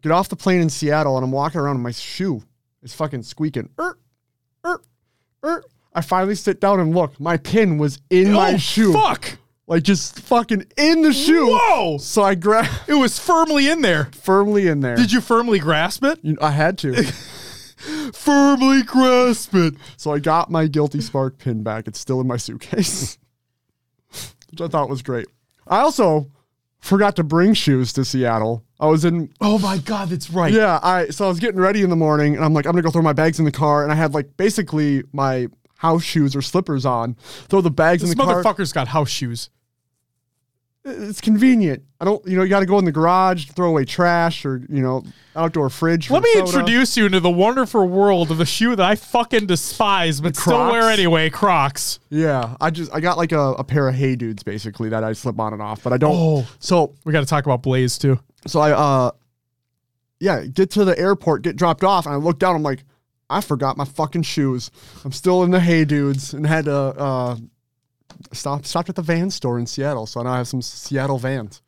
get 0.00 0.12
off 0.12 0.30
the 0.30 0.36
plane 0.36 0.62
in 0.62 0.70
Seattle, 0.70 1.14
and 1.18 1.24
I'm 1.24 1.30
walking 1.30 1.60
around 1.60 1.76
and 1.76 1.82
my 1.82 1.90
shoe 1.90 2.42
is 2.82 2.94
fucking 2.94 3.22
squeaking. 3.24 3.68
Er, 3.78 3.98
er, 4.64 4.80
er. 5.44 5.64
I 5.92 6.00
finally 6.00 6.36
sit 6.36 6.58
down 6.58 6.80
and 6.80 6.94
look. 6.94 7.20
My 7.20 7.36
pin 7.36 7.76
was 7.76 8.00
in 8.08 8.32
my 8.32 8.54
oh, 8.54 8.56
shoe. 8.56 8.94
Fuck. 8.94 9.36
Like 9.66 9.82
just 9.82 10.20
fucking 10.20 10.64
in 10.78 11.02
the 11.02 11.12
shoe. 11.12 11.48
Whoa. 11.60 11.98
So 11.98 12.22
I 12.22 12.34
grabbed 12.34 12.70
It 12.88 12.94
was 12.94 13.18
firmly 13.18 13.68
in 13.68 13.82
there. 13.82 14.06
firmly 14.14 14.68
in 14.68 14.80
there. 14.80 14.96
Did 14.96 15.12
you 15.12 15.20
firmly 15.20 15.58
grasp 15.58 16.02
it? 16.02 16.18
You- 16.22 16.38
I 16.40 16.52
had 16.52 16.78
to. 16.78 16.94
Firmly 18.12 18.82
grasp 18.82 19.54
it. 19.54 19.74
so 19.96 20.12
I 20.12 20.18
got 20.18 20.50
my 20.50 20.66
Guilty 20.66 21.00
Spark 21.00 21.38
pin 21.38 21.62
back. 21.62 21.86
It's 21.86 22.00
still 22.00 22.20
in 22.20 22.26
my 22.26 22.36
suitcase, 22.36 23.18
which 24.50 24.60
I 24.60 24.68
thought 24.68 24.88
was 24.88 25.02
great. 25.02 25.26
I 25.66 25.78
also 25.80 26.30
forgot 26.80 27.16
to 27.16 27.24
bring 27.24 27.54
shoes 27.54 27.92
to 27.94 28.04
Seattle. 28.04 28.64
I 28.80 28.86
was 28.86 29.04
in 29.04 29.30
Oh 29.40 29.58
my 29.58 29.78
god, 29.78 30.08
that's 30.10 30.30
right. 30.30 30.52
Yeah, 30.52 30.78
I 30.82 31.08
so 31.08 31.24
I 31.26 31.28
was 31.28 31.40
getting 31.40 31.60
ready 31.60 31.82
in 31.82 31.90
the 31.90 31.96
morning 31.96 32.36
and 32.36 32.44
I'm 32.44 32.54
like, 32.54 32.66
I'm 32.66 32.72
gonna 32.72 32.82
go 32.82 32.90
throw 32.90 33.02
my 33.02 33.12
bags 33.12 33.38
in 33.38 33.44
the 33.44 33.52
car, 33.52 33.82
and 33.82 33.90
I 33.92 33.96
had 33.96 34.14
like 34.14 34.36
basically 34.36 35.02
my 35.12 35.48
house 35.78 36.02
shoes 36.02 36.34
or 36.36 36.42
slippers 36.42 36.84
on. 36.86 37.14
Throw 37.48 37.60
the 37.60 37.70
bags 37.70 38.02
This 38.02 38.12
in 38.12 38.18
the 38.18 38.24
car. 38.24 38.42
motherfucker's 38.42 38.72
got 38.72 38.88
house 38.88 39.10
shoes. 39.10 39.50
It's 40.88 41.20
convenient. 41.20 41.82
I 42.00 42.04
don't, 42.04 42.24
you 42.26 42.36
know, 42.36 42.42
you 42.42 42.48
got 42.48 42.60
to 42.60 42.66
go 42.66 42.78
in 42.78 42.84
the 42.84 42.92
garage, 42.92 43.46
throw 43.50 43.68
away 43.68 43.84
trash, 43.84 44.44
or 44.44 44.62
you 44.68 44.80
know, 44.82 45.04
outdoor 45.36 45.68
fridge. 45.68 46.10
Let 46.10 46.22
me 46.22 46.32
soda. 46.34 46.46
introduce 46.46 46.96
you 46.96 47.06
into 47.06 47.20
the 47.20 47.30
wonderful 47.30 47.86
world 47.86 48.30
of 48.30 48.38
the 48.38 48.46
shoe 48.46 48.74
that 48.76 48.86
I 48.86 48.94
fucking 48.94 49.46
despise, 49.46 50.20
but 50.20 50.36
still 50.36 50.70
wear 50.70 50.90
anyway. 50.90 51.28
Crocs. 51.30 51.98
Yeah, 52.08 52.56
I 52.60 52.70
just 52.70 52.92
I 52.94 53.00
got 53.00 53.16
like 53.18 53.32
a, 53.32 53.52
a 53.54 53.64
pair 53.64 53.88
of 53.88 53.94
Hey 53.94 54.16
Dudes 54.16 54.42
basically 54.42 54.88
that 54.90 55.04
I 55.04 55.12
slip 55.12 55.38
on 55.38 55.52
and 55.52 55.60
off, 55.60 55.82
but 55.82 55.92
I 55.92 55.98
don't. 55.98 56.14
Oh. 56.16 56.46
So 56.60 56.94
We 57.04 57.12
got 57.12 57.20
to 57.20 57.26
talk 57.26 57.44
about 57.44 57.62
Blaze 57.62 57.98
too. 57.98 58.18
so 58.46 58.60
I 58.60 58.72
uh, 58.72 59.10
yeah, 60.20 60.44
get 60.44 60.70
to 60.72 60.84
the 60.84 60.98
airport, 60.98 61.42
get 61.42 61.56
dropped 61.56 61.84
off, 61.84 62.06
and 62.06 62.14
I 62.14 62.18
look 62.18 62.38
down. 62.38 62.56
I'm 62.56 62.62
like, 62.62 62.84
I 63.30 63.40
forgot 63.40 63.76
my 63.76 63.84
fucking 63.84 64.22
shoes. 64.22 64.70
I'm 65.04 65.12
still 65.12 65.42
in 65.42 65.50
the 65.50 65.60
Hey 65.60 65.84
Dudes, 65.84 66.32
and 66.32 66.46
had 66.46 66.64
to 66.64 66.74
uh, 66.74 67.36
stop 68.32 68.64
stopped 68.66 68.88
at 68.88 68.96
the 68.96 69.02
van 69.02 69.30
store 69.30 69.58
in 69.58 69.66
Seattle. 69.66 70.06
So 70.06 70.20
I 70.20 70.24
now 70.24 70.32
I 70.32 70.36
have 70.38 70.48
some 70.48 70.62
Seattle 70.62 71.18
Vans, 71.18 71.62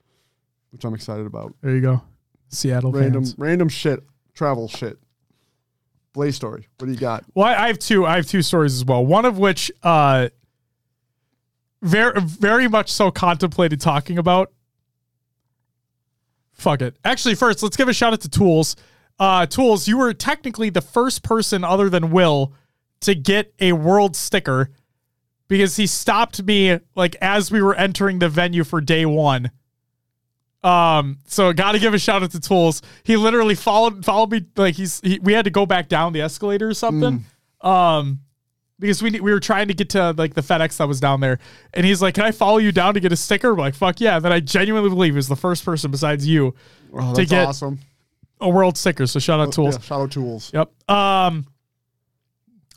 which 0.71 0.85
I'm 0.85 0.95
excited 0.95 1.27
about. 1.27 1.55
There 1.63 1.75
you 1.75 1.81
go. 1.81 2.03
Seattle 2.49 2.93
Random 2.93 3.23
fans. 3.23 3.35
random 3.39 3.69
shit, 3.69 4.03
travel 4.35 4.69
shit. 4.69 4.99
Blaze 6.13 6.35
story. 6.35 6.67
What 6.79 6.87
do 6.87 6.93
you 6.93 6.99
got? 6.99 7.25
Well, 7.35 7.47
I 7.47 7.55
I 7.55 7.67
have 7.69 7.79
two. 7.79 8.05
I 8.05 8.17
have 8.17 8.27
two 8.27 8.43
stories 8.43 8.75
as 8.75 8.85
well. 8.85 9.07
One 9.07 9.25
of 9.25 9.39
which, 9.39 9.71
uh, 9.83 10.29
very 11.83 12.21
very 12.21 12.69
much 12.69 12.93
so 12.93 13.11
contemplated 13.11 13.81
talking 13.81 14.19
about. 14.19 14.53
Fuck 16.53 16.83
it. 16.83 16.97
Actually, 17.05 17.37
first 17.37 17.63
let's 17.63 17.77
give 17.77 17.89
a 17.89 17.93
shout 17.93 18.13
out 18.13 18.21
to 18.23 18.29
Tools. 18.29 18.77
Uh, 19.19 19.47
Tools, 19.47 19.87
you 19.87 19.99
were 19.99 20.13
technically 20.13 20.71
the 20.71 20.81
first 20.81 21.23
person 21.23 21.63
other 21.63 21.89
than 21.89 22.11
Will 22.11 22.53
to 23.01 23.15
get 23.15 23.55
a 23.61 23.73
world 23.73 24.17
sticker 24.17 24.71
because 25.51 25.77
he 25.77 25.87
stopped 25.87 26.43
me 26.45 26.79
like 26.95 27.17
as 27.21 27.51
we 27.51 27.61
were 27.61 27.75
entering 27.75 28.21
the 28.21 28.29
venue 28.31 28.65
for 28.65 28.81
day 28.81 29.05
one. 29.05 29.51
Um, 30.63 31.19
so 31.27 31.53
got 31.53 31.73
to 31.73 31.79
give 31.79 31.93
a 31.93 31.99
shout 31.99 32.23
out 32.23 32.31
to 32.31 32.41
Tools. 32.41 32.83
He 33.03 33.17
literally 33.17 33.55
followed 33.55 34.05
followed 34.05 34.31
me 34.31 34.45
like 34.57 34.75
he's 34.77 35.01
he, 35.01 35.19
we 35.19 35.33
had 35.33 35.45
to 35.47 35.51
go 35.51 35.67
back 35.67 35.89
down 35.89 36.13
the 36.13 36.21
escalator 36.23 36.69
or 36.69 36.75
something. 36.75 37.25
Um, 37.63 38.21
because 38.79 39.03
we 39.03 39.11
we 39.21 39.33
were 39.33 39.41
trying 39.41 39.69
to 39.69 39.75
get 39.75 39.91
to 39.91 40.13
like 40.13 40.35
the 40.35 40.41
FedEx 40.43 40.77
that 40.79 40.89
was 40.89 41.01
down 41.01 41.21
there, 41.21 41.39
and 41.75 41.85
he's 41.85 42.01
like, 42.01 42.15
"Can 42.15 42.25
I 42.25 42.31
follow 42.31 42.59
you 42.59 42.73
down 42.73 42.95
to 42.95 43.01
get 43.01 43.11
a 43.13 43.17
sticker?" 43.17 43.51
I'm 43.53 43.59
like, 43.59 43.75
"Fuck 43.75 44.01
yeah!" 44.01 44.17
And 44.17 44.25
then 44.25 44.33
I 44.33 44.41
genuinely 44.41 44.89
believe 44.89 45.13
he 45.15 45.17
was 45.17 45.29
the 45.29 45.37
first 45.37 45.65
person 45.65 45.91
besides 45.91 46.27
you 46.27 46.55
Oh, 46.95 47.15
to 47.15 47.25
get 47.27 47.49
awesome. 47.49 47.79
a 48.41 48.49
world 48.49 48.77
sticker. 48.79 49.07
So 49.07 49.19
shout 49.19 49.41
out 49.41 49.53
Tools. 49.53 49.77
Yeah, 49.77 49.81
shout 49.83 50.01
out 50.03 50.11
tools. 50.13 50.51
Yep. 50.55 50.91
Um. 50.91 51.47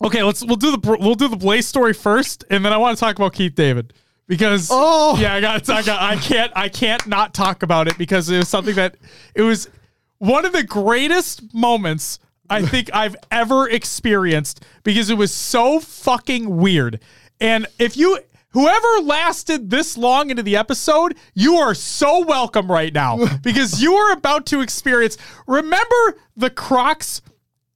Okay, 0.04 0.22
let's 0.22 0.44
we'll 0.44 0.58
do 0.58 0.76
the 0.76 0.98
we'll 1.00 1.16
do 1.16 1.28
the 1.28 1.38
Blaze 1.38 1.66
story 1.68 1.94
first, 1.94 2.44
and 2.50 2.66
then 2.66 2.74
I 2.74 2.78
want 2.78 2.98
to 2.98 3.00
talk 3.00 3.16
about 3.16 3.34
Keith 3.34 3.56
David 3.56 3.94
because 4.28 4.70
Oh! 4.72 5.18
yeah, 5.18 5.36
I 5.36 5.42
got 5.42 5.70
I 5.70 5.82
got 5.82 6.02
I 6.02 6.18
can't 6.18 6.52
I 6.56 6.70
can't 6.70 7.08
not 7.08 7.34
talk 7.34 7.64
about 7.64 7.88
it 7.88 7.98
because 7.98 8.30
it 8.30 8.38
was 8.38 8.50
something 8.50 8.76
that 8.76 8.96
it 9.34 9.44
was 9.44 9.70
one 10.18 10.46
of 10.46 10.52
the 10.52 10.64
greatest 10.64 11.54
moments 11.54 12.20
I 12.50 12.62
think 12.66 12.90
I've 12.94 13.16
ever 13.32 13.70
experienced 13.70 14.66
because 14.84 15.10
it 15.10 15.18
was 15.18 15.34
so 15.34 15.80
fucking 15.80 16.58
weird. 16.58 17.00
And 17.40 17.68
if 17.80 17.96
you 17.98 18.20
Whoever 18.54 19.00
lasted 19.02 19.72
this 19.72 19.98
long 19.98 20.30
into 20.30 20.44
the 20.44 20.56
episode, 20.58 21.18
you 21.34 21.56
are 21.56 21.74
so 21.74 22.24
welcome 22.24 22.72
right 22.72 22.94
now 22.94 23.18
because 23.42 23.82
you 23.82 23.96
are 23.96 24.12
about 24.12 24.46
to 24.48 24.62
experience. 24.62 25.18
Remember 25.48 26.20
the 26.38 26.52
Crocs 26.52 27.24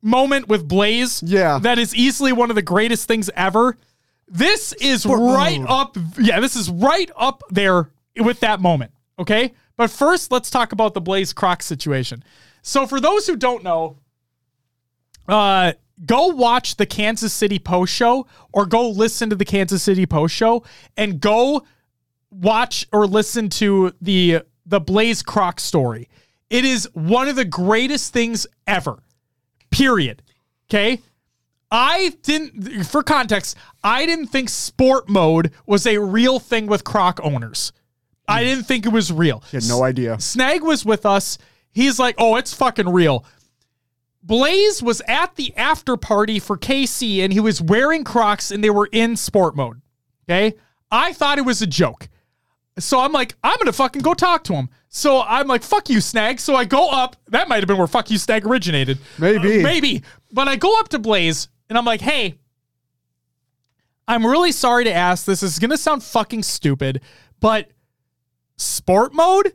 moment 0.08 0.48
with 0.48 0.68
Blaze? 0.68 1.22
Yeah. 1.22 1.60
That 1.60 1.78
is 1.78 1.94
easily 1.96 2.34
one 2.34 2.50
of 2.50 2.56
the 2.56 2.62
greatest 2.62 3.08
things 3.08 3.30
ever. 3.36 3.78
This 4.28 4.74
is 4.74 5.06
right 5.06 5.60
mode. 5.60 5.70
up. 5.70 5.98
Yeah, 6.20 6.40
this 6.40 6.56
is 6.56 6.70
right 6.70 7.10
up 7.16 7.44
there 7.50 7.92
with 8.18 8.40
that 8.42 8.60
moment. 8.60 8.92
Okay. 9.20 9.54
But 9.76 9.92
first, 9.92 10.32
let's 10.32 10.50
talk 10.50 10.72
about 10.72 10.94
the 10.94 11.02
Blaze 11.02 11.34
Crocs 11.34 11.66
situation. 11.66 12.24
So, 12.64 12.88
for 12.88 13.00
those 13.00 13.28
who 13.28 13.36
don't 13.36 13.64
know, 13.64 13.98
uh, 15.28 15.74
go 16.06 16.28
watch 16.28 16.78
the 16.78 16.86
Kansas 16.86 17.32
City 17.32 17.60
Post 17.60 17.94
show 17.94 18.28
or 18.52 18.66
go 18.66 18.90
listen 18.90 19.30
to 19.30 19.36
the 19.36 19.46
Kansas 19.46 19.84
City 19.84 20.06
Post 20.06 20.36
show 20.36 20.64
and 20.98 21.20
go 21.22 21.64
watch 22.32 22.88
or 22.92 23.06
listen 23.06 23.50
to 23.50 23.94
the 24.02 24.42
the 24.66 24.80
Blaze 24.80 25.22
Croc 25.24 25.60
story. 25.60 26.10
It 26.50 26.66
is 26.66 26.90
one 26.94 27.28
of 27.28 27.36
the 27.36 27.46
greatest 27.46 28.14
things 28.14 28.48
ever. 28.66 29.02
Period. 29.78 30.24
Okay? 30.70 31.02
I 31.70 32.14
didn't 32.24 32.86
for 32.86 33.04
context, 33.04 33.58
I 33.84 34.06
didn't 34.06 34.28
think 34.28 34.50
sport 34.50 35.10
mode 35.10 35.52
was 35.66 35.86
a 35.86 35.98
real 35.98 36.40
thing 36.40 36.68
with 36.68 36.84
Croc 36.84 37.20
owners. 37.22 37.74
I 38.28 38.44
didn't 38.44 38.66
think 38.66 38.86
it 38.86 38.92
was 38.92 39.12
real. 39.12 39.44
He 39.52 39.58
had 39.58 39.68
no 39.68 39.84
idea. 39.84 40.20
Snag 40.20 40.62
was 40.62 40.86
with 40.86 41.06
us. 41.06 41.38
He's 41.72 42.00
like, 42.00 42.16
"Oh, 42.18 42.36
it's 42.36 42.54
fucking 42.54 42.90
real." 42.90 43.26
Blaze 44.24 44.84
was 44.84 45.02
at 45.08 45.36
the 45.36 45.56
after 45.56 45.96
party 45.96 46.40
for 46.40 46.58
KC 46.58 47.24
and 47.24 47.32
he 47.32 47.40
was 47.40 47.62
wearing 47.62 48.04
Crocs 48.04 48.52
and 48.52 48.62
they 48.64 48.70
were 48.70 48.90
in 48.92 49.16
sport 49.16 49.56
mode. 49.56 49.82
Okay? 50.30 50.56
I 50.92 51.14
thought 51.14 51.38
it 51.38 51.46
was 51.46 51.62
a 51.62 51.68
joke. 51.68 52.10
So 52.80 53.00
I'm 53.00 53.14
like, 53.14 53.36
I'm 53.44 53.58
gonna 53.58 53.72
fucking 53.72 54.02
go 54.02 54.14
talk 54.14 54.44
to 54.46 54.54
him. 54.54 54.70
So 54.90 55.22
I'm 55.22 55.48
like, 55.48 55.64
fuck 55.64 55.90
you, 55.90 56.02
Snag. 56.02 56.40
So 56.40 56.56
I 56.56 56.66
go 56.66 56.90
up. 56.90 57.16
That 57.28 57.48
might 57.50 57.58
have 57.58 57.68
been 57.68 57.78
where 57.78 57.88
fuck 57.88 58.10
you, 58.10 58.18
Snag 58.18 58.46
originated. 58.46 58.98
Maybe. 59.18 59.60
Uh, 59.60 59.64
maybe. 59.64 60.04
But 60.32 60.48
I 60.48 60.56
go 60.56 60.80
up 60.80 60.90
to 60.90 61.00
Blaze 61.00 61.50
and 61.70 61.78
I'm 61.78 61.86
like, 61.86 62.02
hey, 62.02 62.36
I'm 64.08 64.26
really 64.26 64.52
sorry 64.52 64.86
to 64.86 64.94
ask 64.94 65.26
this. 65.26 65.42
This 65.42 65.54
is 65.54 65.60
gonna 65.60 65.78
sound 65.78 66.02
fucking 66.04 66.44
stupid, 66.44 67.02
but 67.40 67.70
sport 68.56 69.14
mode? 69.14 69.54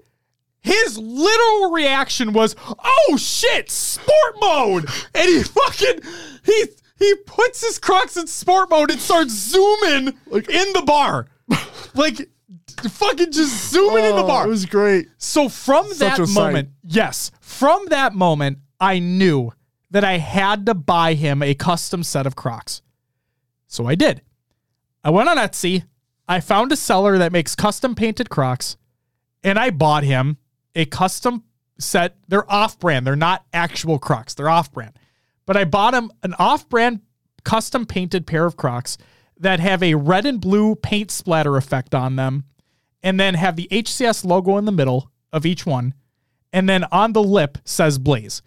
His 0.60 0.96
literal 0.96 1.72
reaction 1.72 2.32
was, 2.32 2.54
"Oh 2.68 3.16
shit, 3.18 3.68
sport 3.70 4.36
mode!" 4.40 4.88
And 5.14 5.28
he 5.28 5.42
fucking 5.42 6.00
he 6.44 6.64
he 6.98 7.14
puts 7.26 7.66
his 7.66 7.78
Crocs 7.80 8.16
in 8.16 8.28
sport 8.28 8.70
mode 8.70 8.90
and 8.90 9.00
starts 9.00 9.32
zooming 9.32 10.16
like 10.26 10.48
in 10.48 10.72
the 10.72 10.82
bar, 10.82 11.26
like 11.94 12.30
fucking 12.81 13.33
just 13.33 13.70
zooming 13.70 14.05
in 14.05 14.17
the 14.17 14.23
Oh, 14.23 14.26
bar. 14.26 14.47
It 14.47 14.51
was 14.51 14.67
great. 14.67 15.09
So 15.18 15.49
from 15.49 15.89
Such 15.89 15.99
that 15.99 16.18
a 16.20 16.26
sight. 16.26 16.42
moment, 16.42 16.68
yes, 16.83 17.31
from 17.41 17.86
that 17.86 18.15
moment, 18.15 18.59
I 18.81 18.99
knew 18.99 19.52
that 19.91 20.05
I 20.05 20.18
had 20.18 20.67
to 20.67 20.75
buy 20.75 21.15
him 21.15 21.42
a 21.42 21.55
custom 21.55 22.02
set 22.02 22.26
of 22.26 22.34
Crocs. 22.36 22.83
So 23.67 23.86
I 23.86 23.94
did. 23.94 24.23
I 25.05 25.10
went 25.10 25.28
on 25.28 25.36
Etsy. 25.36 25.84
I 26.28 26.41
found 26.41 26.73
a 26.73 26.76
seller 26.76 27.18
that 27.18 27.33
makes 27.33 27.55
custom 27.55 27.94
painted 27.94 28.31
Crocs, 28.31 28.76
and 29.44 29.59
I 29.59 29.70
bought 29.70 30.05
him 30.05 30.39
a 30.75 30.84
custom 30.86 31.44
set. 31.78 32.17
They're 32.28 32.51
off 32.51 32.78
brand. 32.78 33.07
They're 33.07 33.17
not 33.17 33.44
actual 33.52 33.99
Crocs. 33.99 34.34
They're 34.34 34.49
off 34.49 34.73
brand. 34.73 34.99
But 35.47 35.57
I 35.57 35.65
bought 35.65 35.94
him 35.94 36.10
an 36.23 36.34
off 36.39 36.68
brand 36.68 37.01
custom 37.44 37.84
painted 37.86 38.26
pair 38.26 38.44
of 38.47 38.57
Crocs 38.57 38.97
that 39.39 39.59
have 39.59 39.83
a 39.83 39.94
red 39.97 40.25
and 40.25 40.41
blue 40.41 40.76
paint 40.76 41.10
splatter 41.10 41.57
effect 41.57 41.94
on 41.94 42.15
them 42.17 42.44
and 43.02 43.18
then 43.18 43.34
have 43.34 43.56
the 43.56 43.68
HCS 43.70 44.24
logo 44.24 44.56
in 44.58 44.64
the 44.64 44.72
middle 44.72 45.10
of 45.32 45.47
each 45.47 45.66
one. 45.66 45.94
And 46.52 46.68
then 46.68 46.84
on 46.92 47.12
the 47.12 47.22
lip 47.22 47.58
says 47.64 47.98
Blaze. 47.98 48.42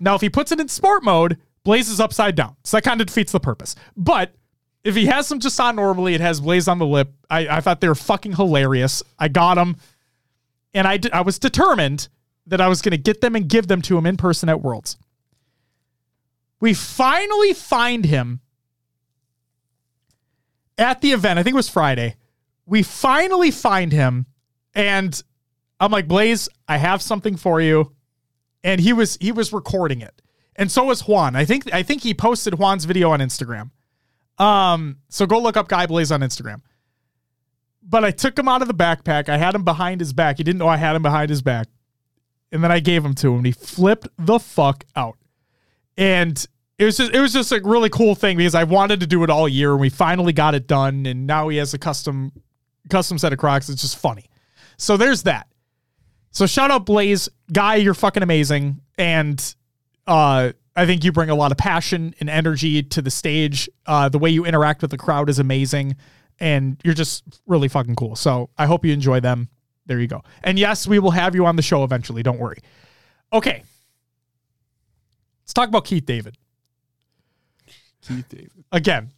Now, 0.00 0.14
if 0.14 0.20
he 0.20 0.30
puts 0.30 0.52
it 0.52 0.60
in 0.60 0.68
sport 0.68 1.02
mode, 1.02 1.38
Blaze 1.64 1.88
is 1.88 2.00
upside 2.00 2.34
down. 2.34 2.56
So 2.64 2.76
that 2.76 2.82
kind 2.82 3.00
of 3.00 3.06
defeats 3.06 3.32
the 3.32 3.40
purpose. 3.40 3.74
But 3.96 4.34
if 4.84 4.94
he 4.94 5.06
has 5.06 5.28
them 5.28 5.40
just 5.40 5.58
on 5.58 5.76
normally, 5.76 6.14
it 6.14 6.20
has 6.20 6.40
Blaze 6.40 6.68
on 6.68 6.78
the 6.78 6.86
lip. 6.86 7.12
I, 7.30 7.48
I 7.48 7.60
thought 7.60 7.80
they 7.80 7.88
were 7.88 7.94
fucking 7.94 8.36
hilarious. 8.36 9.02
I 9.18 9.28
got 9.28 9.54
them. 9.54 9.76
And 10.74 10.86
I, 10.86 10.98
d- 10.98 11.10
I 11.12 11.22
was 11.22 11.38
determined 11.38 12.08
that 12.46 12.60
I 12.60 12.68
was 12.68 12.82
going 12.82 12.92
to 12.92 12.98
get 12.98 13.20
them 13.20 13.34
and 13.34 13.48
give 13.48 13.66
them 13.66 13.80
to 13.82 13.96
him 13.96 14.06
in 14.06 14.16
person 14.16 14.48
at 14.48 14.60
Worlds. 14.60 14.96
We 16.60 16.74
finally 16.74 17.52
find 17.52 18.04
him 18.04 18.40
at 20.76 21.00
the 21.00 21.12
event. 21.12 21.38
I 21.38 21.42
think 21.42 21.54
it 21.54 21.56
was 21.56 21.68
Friday. 21.68 22.16
We 22.66 22.82
finally 22.82 23.50
find 23.50 23.92
him, 23.92 24.26
and 24.74 25.22
I'm 25.80 25.92
like, 25.92 26.08
Blaze, 26.08 26.48
I 26.66 26.78
have 26.78 27.02
something 27.02 27.36
for 27.36 27.60
you. 27.60 27.92
And 28.62 28.80
he 28.80 28.92
was 28.92 29.18
he 29.20 29.32
was 29.32 29.52
recording 29.52 30.00
it, 30.00 30.22
and 30.56 30.72
so 30.72 30.84
was 30.84 31.02
Juan. 31.02 31.36
I 31.36 31.44
think 31.44 31.72
I 31.72 31.82
think 31.82 32.02
he 32.02 32.14
posted 32.14 32.54
Juan's 32.54 32.86
video 32.86 33.10
on 33.10 33.20
Instagram. 33.20 33.70
Um, 34.38 34.98
so 35.08 35.26
go 35.26 35.38
look 35.38 35.56
up 35.56 35.68
Guy 35.68 35.86
Blaze 35.86 36.10
on 36.10 36.20
Instagram. 36.20 36.62
But 37.82 38.04
I 38.04 38.10
took 38.10 38.38
him 38.38 38.48
out 38.48 38.62
of 38.62 38.68
the 38.68 38.74
backpack. 38.74 39.28
I 39.28 39.36
had 39.36 39.54
him 39.54 39.64
behind 39.64 40.00
his 40.00 40.12
back. 40.12 40.38
He 40.38 40.44
didn't 40.44 40.58
know 40.58 40.68
I 40.68 40.78
had 40.78 40.96
him 40.96 41.02
behind 41.02 41.28
his 41.28 41.42
back. 41.42 41.68
And 42.50 42.64
then 42.64 42.72
I 42.72 42.80
gave 42.80 43.04
him 43.04 43.14
to 43.16 43.34
him. 43.34 43.44
He 43.44 43.52
flipped 43.52 44.08
the 44.18 44.38
fuck 44.38 44.84
out. 44.96 45.18
And 45.96 46.44
it 46.78 46.84
was 46.84 46.96
just 46.96 47.12
it 47.12 47.20
was 47.20 47.32
just 47.32 47.52
a 47.52 47.60
really 47.62 47.90
cool 47.90 48.14
thing 48.14 48.36
because 48.36 48.54
I 48.54 48.64
wanted 48.64 49.00
to 49.00 49.06
do 49.06 49.22
it 49.22 49.30
all 49.30 49.48
year 49.48 49.72
and 49.72 49.80
we 49.80 49.90
finally 49.90 50.32
got 50.32 50.54
it 50.54 50.66
done. 50.66 51.06
And 51.06 51.26
now 51.26 51.48
he 51.48 51.58
has 51.58 51.74
a 51.74 51.78
custom 51.78 52.32
custom 52.90 53.18
set 53.18 53.32
of 53.32 53.38
Crocs. 53.38 53.68
It's 53.68 53.82
just 53.82 53.98
funny. 53.98 54.26
So 54.76 54.96
there's 54.96 55.22
that. 55.24 55.48
So 56.30 56.46
shout 56.46 56.70
out 56.70 56.84
Blaze, 56.84 57.28
guy, 57.52 57.76
you're 57.76 57.94
fucking 57.94 58.22
amazing, 58.22 58.80
and 58.98 59.54
uh, 60.06 60.50
I 60.74 60.86
think 60.86 61.04
you 61.04 61.12
bring 61.12 61.30
a 61.30 61.34
lot 61.34 61.52
of 61.52 61.58
passion 61.58 62.12
and 62.18 62.28
energy 62.28 62.82
to 62.82 63.00
the 63.00 63.10
stage. 63.10 63.68
Uh, 63.86 64.08
the 64.08 64.18
way 64.18 64.30
you 64.30 64.44
interact 64.44 64.82
with 64.82 64.90
the 64.90 64.98
crowd 64.98 65.30
is 65.30 65.38
amazing, 65.38 65.94
and 66.40 66.80
you're 66.84 66.94
just 66.94 67.22
really 67.46 67.68
fucking 67.68 67.94
cool. 67.94 68.16
So 68.16 68.50
I 68.58 68.66
hope 68.66 68.84
you 68.84 68.92
enjoy 68.92 69.20
them. 69.20 69.48
There 69.86 70.00
you 70.00 70.08
go. 70.08 70.22
And 70.42 70.58
yes, 70.58 70.88
we 70.88 70.98
will 70.98 71.12
have 71.12 71.36
you 71.36 71.46
on 71.46 71.54
the 71.54 71.62
show 71.62 71.84
eventually. 71.84 72.24
Don't 72.24 72.40
worry. 72.40 72.58
Okay, 73.32 73.62
let's 75.44 75.52
talk 75.52 75.68
about 75.68 75.84
Keith 75.84 76.06
David 76.06 76.36
Keith 78.06 78.28
David. 78.28 78.50
again, 78.72 79.10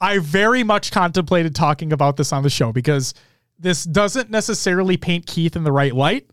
I 0.00 0.18
very 0.18 0.62
much 0.62 0.92
contemplated 0.92 1.54
talking 1.54 1.92
about 1.92 2.16
this 2.16 2.32
on 2.32 2.42
the 2.42 2.50
show 2.50 2.72
because 2.72 3.14
this 3.58 3.84
doesn't 3.84 4.30
necessarily 4.30 4.96
paint 4.96 5.26
Keith 5.26 5.56
in 5.56 5.64
the 5.64 5.72
right 5.72 5.94
light, 5.94 6.30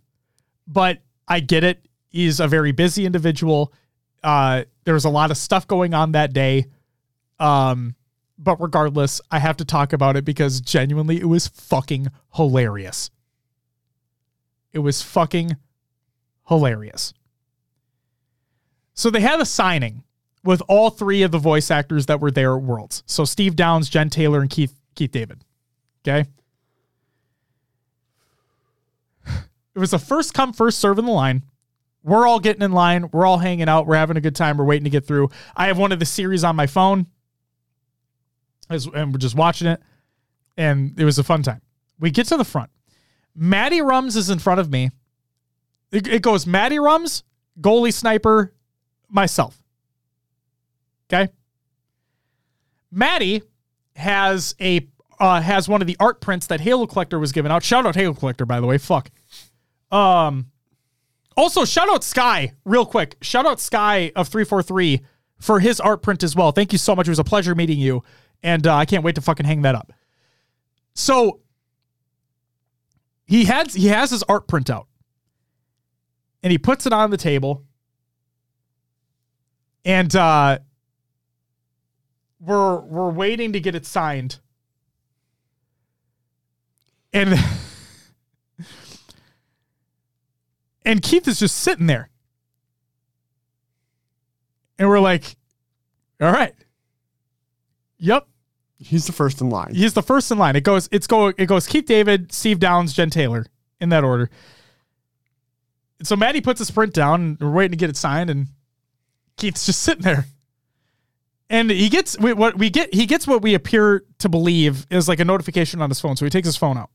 but 0.68 1.00
I 1.28 1.40
get 1.40 1.64
it. 1.64 1.88
He's 2.10 2.40
a 2.40 2.48
very 2.48 2.72
busy 2.72 3.06
individual. 3.06 3.74
Uh, 4.24 4.64
there 4.84 4.94
was 4.94 5.06
a 5.06 5.10
lot 5.10 5.32
of 5.32 5.38
stuff 5.38 5.68
going 5.68 5.94
on 5.94 6.12
that 6.14 6.34
day. 6.34 6.68
Um, 7.40 7.96
but 8.38 8.62
regardless, 8.62 9.22
I 9.32 9.40
have 9.40 9.58
to 9.58 9.66
talk 9.66 9.94
about 9.94 10.16
it 10.16 10.26
because 10.26 10.62
genuinely 10.62 11.20
it 11.20 11.26
was 11.26 11.48
fucking 11.48 12.08
hilarious. 12.36 13.10
It 14.72 14.80
was 14.80 15.02
fucking 15.02 15.58
hilarious. 16.48 17.14
So 18.94 19.10
they 19.10 19.22
had 19.22 19.42
a 19.42 19.46
signing 19.46 20.04
with 20.46 20.62
all 20.70 20.90
three 20.92 21.24
of 21.24 21.32
the 21.32 21.40
voice 21.40 21.70
actors 21.72 22.06
that 22.06 22.22
were 22.22 22.32
there 22.32 22.56
at 22.56 22.62
Worlds. 22.62 23.04
So 23.06 23.26
Steve 23.26 23.56
Downes, 23.56 23.90
Jen 23.90 24.10
Taylor, 24.10 24.40
and 24.40 24.50
Keith 24.50 24.80
Keith 24.96 25.12
David. 25.12 25.44
Okay. 26.08 26.30
It 29.28 29.80
was 29.80 29.92
a 29.92 30.00
first 30.00 30.34
come, 30.34 30.54
first 30.54 30.78
serve 30.78 31.00
in 31.00 31.06
the 31.06 31.12
line. 31.12 31.44
We're 32.02 32.26
all 32.26 32.40
getting 32.40 32.62
in 32.62 32.72
line. 32.72 33.10
We're 33.12 33.26
all 33.26 33.40
hanging 33.40 33.68
out. 33.68 33.88
We're 33.88 33.98
having 33.98 34.16
a 34.16 34.22
good 34.22 34.36
time. 34.36 34.58
We're 34.58 34.64
waiting 34.64 34.86
to 34.86 34.90
get 34.90 35.06
through. 35.06 35.32
I 35.54 35.68
have 35.68 35.78
one 35.78 35.92
of 35.92 36.00
the 36.00 36.06
series 36.06 36.46
on 36.46 36.56
my 36.56 36.68
phone, 36.68 37.08
as- 38.70 38.88
and 38.88 39.12
we're 39.12 39.18
just 39.18 39.36
watching 39.36 39.68
it. 39.68 39.82
And 40.56 40.98
it 40.98 41.04
was 41.04 41.20
a 41.20 41.24
fun 41.26 41.44
time. 41.44 41.62
We 42.00 42.10
get 42.12 42.28
to 42.28 42.38
the 42.38 42.46
front. 42.46 42.70
Maddie 43.36 43.82
Rums 43.82 44.16
is 44.16 44.30
in 44.30 44.40
front 44.40 44.62
of 44.62 44.72
me. 44.72 44.92
It, 45.92 46.08
it 46.08 46.22
goes 46.22 46.48
Maddie 46.48 46.80
Rums, 46.80 47.24
goalie 47.60 47.94
sniper, 47.94 48.54
myself. 49.10 49.62
Okay. 51.12 51.32
Maddie 52.92 53.44
has 53.96 54.56
a 54.60 54.88
uh, 55.20 55.42
has 55.42 55.70
one 55.70 55.82
of 55.82 55.88
the 55.88 55.96
art 56.00 56.20
prints 56.22 56.48
that 56.48 56.62
Halo 56.62 56.88
Collector 56.88 57.20
was 57.20 57.32
giving 57.32 57.52
out. 57.52 57.64
Shout 57.64 57.86
out 57.86 57.96
Halo 57.96 58.14
Collector, 58.14 58.46
by 58.46 58.60
the 58.60 58.68
way. 58.68 58.78
Fuck. 58.78 59.10
Um. 59.92 60.48
Also, 61.38 61.66
shout 61.66 61.90
out 61.90 62.04
Sky, 62.04 62.54
real 62.64 62.86
quick. 62.86 63.18
Shout 63.22 63.46
out 63.46 63.60
Sky 63.60 64.12
of 64.16 64.30
343 64.30 65.02
for 65.38 65.60
his 65.60 65.82
art 65.82 66.02
print 66.02 66.24
as 66.24 66.34
well. 66.34 66.54
Thank 66.54 66.72
you 66.72 66.78
so 66.78 66.96
much. 66.96 67.08
It 67.08 67.12
was 67.12 67.20
a 67.20 67.26
pleasure 67.26 67.54
meeting 67.56 67.78
you. 67.78 68.04
And 68.42 68.66
uh, 68.66 68.76
I 68.76 68.86
can't 68.86 69.04
wait 69.04 69.16
to 69.16 69.22
fucking 69.22 69.46
hang 69.46 69.64
that 69.64 69.76
up. 69.76 69.92
So 70.94 71.42
he 73.26 73.46
has 73.46 73.74
he 73.74 73.88
has 73.88 74.12
his 74.12 74.24
art 74.24 74.48
print 74.48 74.70
out. 74.70 74.88
And 76.42 76.52
he 76.52 76.58
puts 76.58 76.86
it 76.86 76.94
on 76.94 77.10
the 77.10 77.18
table. 77.18 77.64
And 79.84 80.16
uh 80.16 80.60
we're 82.46 82.80
we're 82.82 83.10
waiting 83.10 83.54
to 83.54 83.60
get 83.60 83.76
it 83.76 83.86
signed. 83.86 84.40
And 87.14 87.40
and 90.86 91.02
Keith 91.02 91.28
is 91.28 91.40
just 91.40 91.58
sitting 91.58 91.88
there. 91.88 92.10
And 94.78 94.90
we're 94.90 95.00
like, 95.00 95.38
all 96.22 96.32
right. 96.32 96.54
Yep. 97.98 98.28
He's 98.78 99.08
the 99.08 99.14
first 99.14 99.40
in 99.40 99.50
line. 99.50 99.74
He's 99.74 99.94
the 99.94 100.04
first 100.04 100.30
in 100.32 100.38
line. 100.38 100.56
It 100.56 100.64
goes, 100.64 100.90
it's 100.92 101.08
go 101.08 101.28
it 101.28 101.46
goes 101.48 101.66
Keith 101.66 101.86
David, 101.86 102.32
Steve 102.32 102.60
Downes, 102.60 102.94
Jen 102.94 103.10
Taylor 103.10 103.46
in 103.80 103.90
that 103.90 104.04
order. 104.04 104.30
So 106.04 106.16
Maddie 106.16 106.42
puts 106.42 106.60
a 106.60 106.66
sprint 106.66 106.94
down 106.94 107.22
and 107.22 107.40
we're 107.40 107.52
waiting 107.52 107.72
to 107.72 107.78
get 107.78 107.90
it 107.90 107.96
signed, 107.96 108.30
and 108.30 108.48
Keith's 109.38 109.66
just 109.66 109.82
sitting 109.82 110.04
there. 110.04 110.26
And 111.50 111.70
he 111.70 111.90
gets 111.90 112.18
we- 112.18 112.34
what 112.34 112.58
we 112.58 112.70
get. 112.70 112.94
He 112.94 113.06
gets 113.06 113.28
what 113.28 113.42
we 113.42 113.54
appear 113.54 114.04
to 114.20 114.30
believe 114.30 114.88
is 114.90 115.08
like 115.08 115.20
a 115.20 115.26
notification 115.26 115.82
on 115.82 115.90
his 115.90 116.00
phone. 116.00 116.16
So 116.18 116.26
he 116.26 116.30
takes 116.30 116.48
his 116.48 116.58
phone 116.58 116.78
out. 116.78 116.90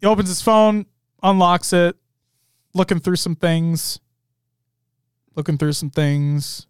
He 0.00 0.06
opens 0.06 0.28
his 0.28 0.42
phone, 0.42 0.86
unlocks 1.22 1.72
it, 1.72 1.96
looking 2.74 3.00
through 3.00 3.16
some 3.16 3.36
things. 3.36 4.00
Looking 5.34 5.58
through 5.58 5.72
some 5.72 5.90
things. 5.90 6.66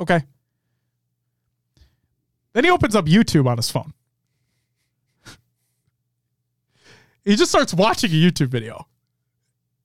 Okay. 0.00 0.22
Then 2.52 2.64
he 2.64 2.70
opens 2.70 2.94
up 2.96 3.06
YouTube 3.06 3.46
on 3.46 3.56
his 3.56 3.70
phone. 3.70 3.92
he 7.24 7.36
just 7.36 7.50
starts 7.50 7.74
watching 7.74 8.10
a 8.10 8.14
YouTube 8.14 8.48
video. 8.48 8.86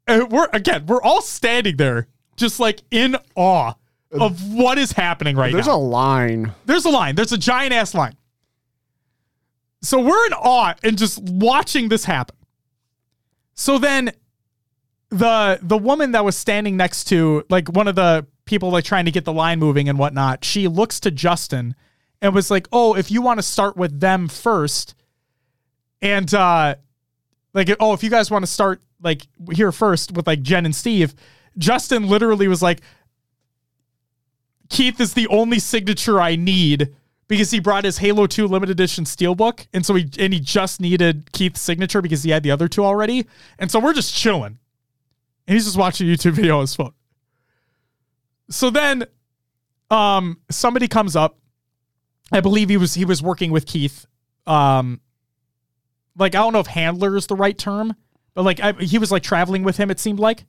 And 0.07 0.31
we're 0.31 0.47
again, 0.53 0.85
we're 0.85 1.01
all 1.01 1.21
standing 1.21 1.77
there 1.77 2.07
just 2.35 2.59
like 2.59 2.81
in 2.91 3.15
awe 3.35 3.73
of 4.21 4.53
what 4.53 4.77
is 4.77 4.91
happening 4.91 5.35
right 5.35 5.51
now? 5.51 5.57
There's 5.57 5.67
now. 5.67 5.75
a 5.75 5.77
line. 5.77 6.53
There's 6.65 6.85
a 6.85 6.89
line. 6.89 7.15
There's 7.15 7.31
a 7.31 7.37
giant 7.37 7.73
ass 7.73 7.93
line. 7.93 8.15
So 9.81 9.99
we're 9.99 10.25
in 10.27 10.33
awe 10.33 10.75
and 10.83 10.97
just 10.97 11.21
watching 11.21 11.89
this 11.89 12.05
happen. 12.05 12.37
So 13.53 13.77
then 13.77 14.11
the 15.09 15.59
the 15.61 15.77
woman 15.77 16.11
that 16.13 16.25
was 16.25 16.37
standing 16.37 16.77
next 16.77 17.05
to 17.05 17.45
like 17.49 17.69
one 17.69 17.87
of 17.87 17.95
the 17.95 18.25
people 18.45 18.71
like 18.71 18.85
trying 18.85 19.05
to 19.05 19.11
get 19.11 19.25
the 19.25 19.33
line 19.33 19.59
moving 19.59 19.89
and 19.89 19.99
whatnot, 19.99 20.43
she 20.45 20.67
looks 20.67 20.99
to 21.01 21.11
Justin 21.11 21.75
and 22.21 22.33
was 22.33 22.49
like, 22.49 22.67
"Oh, 22.71 22.95
if 22.95 23.11
you 23.11 23.21
want 23.21 23.39
to 23.39 23.43
start 23.43 23.75
with 23.75 23.99
them 23.99 24.27
first, 24.27 24.95
and 26.01 26.33
uh 26.33 26.75
like 27.53 27.69
oh, 27.79 27.93
if 27.93 28.03
you 28.03 28.09
guys 28.09 28.31
want 28.31 28.43
to 28.43 28.51
start 28.51 28.81
like 29.01 29.27
here 29.51 29.71
first 29.71 30.13
with 30.13 30.27
like 30.27 30.41
Jen 30.41 30.65
and 30.65 30.75
Steve." 30.75 31.13
Justin 31.57 32.07
literally 32.07 32.47
was 32.47 32.63
like, 32.63 32.81
Keith 34.69 34.99
is 34.99 35.13
the 35.13 35.27
only 35.27 35.59
signature 35.59 36.19
I 36.19 36.35
need 36.35 36.93
because 37.27 37.51
he 37.51 37.59
brought 37.59 37.83
his 37.83 37.97
Halo 37.97 38.27
2 38.27 38.47
limited 38.47 38.71
edition 38.71 39.05
steelbook. 39.05 39.67
And 39.73 39.85
so 39.85 39.95
he 39.95 40.09
and 40.19 40.33
he 40.33 40.39
just 40.39 40.79
needed 40.79 41.31
Keith's 41.31 41.61
signature 41.61 42.01
because 42.01 42.23
he 42.23 42.31
had 42.31 42.43
the 42.43 42.51
other 42.51 42.67
two 42.67 42.83
already. 42.83 43.25
And 43.59 43.71
so 43.71 43.79
we're 43.79 43.93
just 43.93 44.13
chilling. 44.13 44.59
And 45.47 45.55
he's 45.55 45.65
just 45.65 45.77
watching 45.77 46.09
a 46.09 46.13
YouTube 46.13 46.31
video 46.33 46.57
on 46.57 46.61
his 46.61 46.75
phone. 46.75 46.93
So 48.49 48.69
then 48.69 49.05
um 49.89 50.39
somebody 50.49 50.87
comes 50.87 51.15
up. 51.15 51.37
I 52.31 52.39
believe 52.39 52.69
he 52.69 52.77
was 52.77 52.93
he 52.93 53.05
was 53.05 53.21
working 53.21 53.51
with 53.51 53.65
Keith. 53.65 54.05
Um 54.45 55.01
like 56.17 56.35
I 56.35 56.39
don't 56.39 56.53
know 56.53 56.59
if 56.59 56.67
handler 56.67 57.15
is 57.15 57.27
the 57.27 57.35
right 57.35 57.57
term, 57.57 57.95
but 58.33 58.43
like 58.43 58.59
I, 58.59 58.73
he 58.73 58.97
was 58.97 59.11
like 59.11 59.23
traveling 59.23 59.63
with 59.63 59.77
him, 59.77 59.89
it 59.89 59.99
seemed 59.99 60.19
like, 60.19 60.45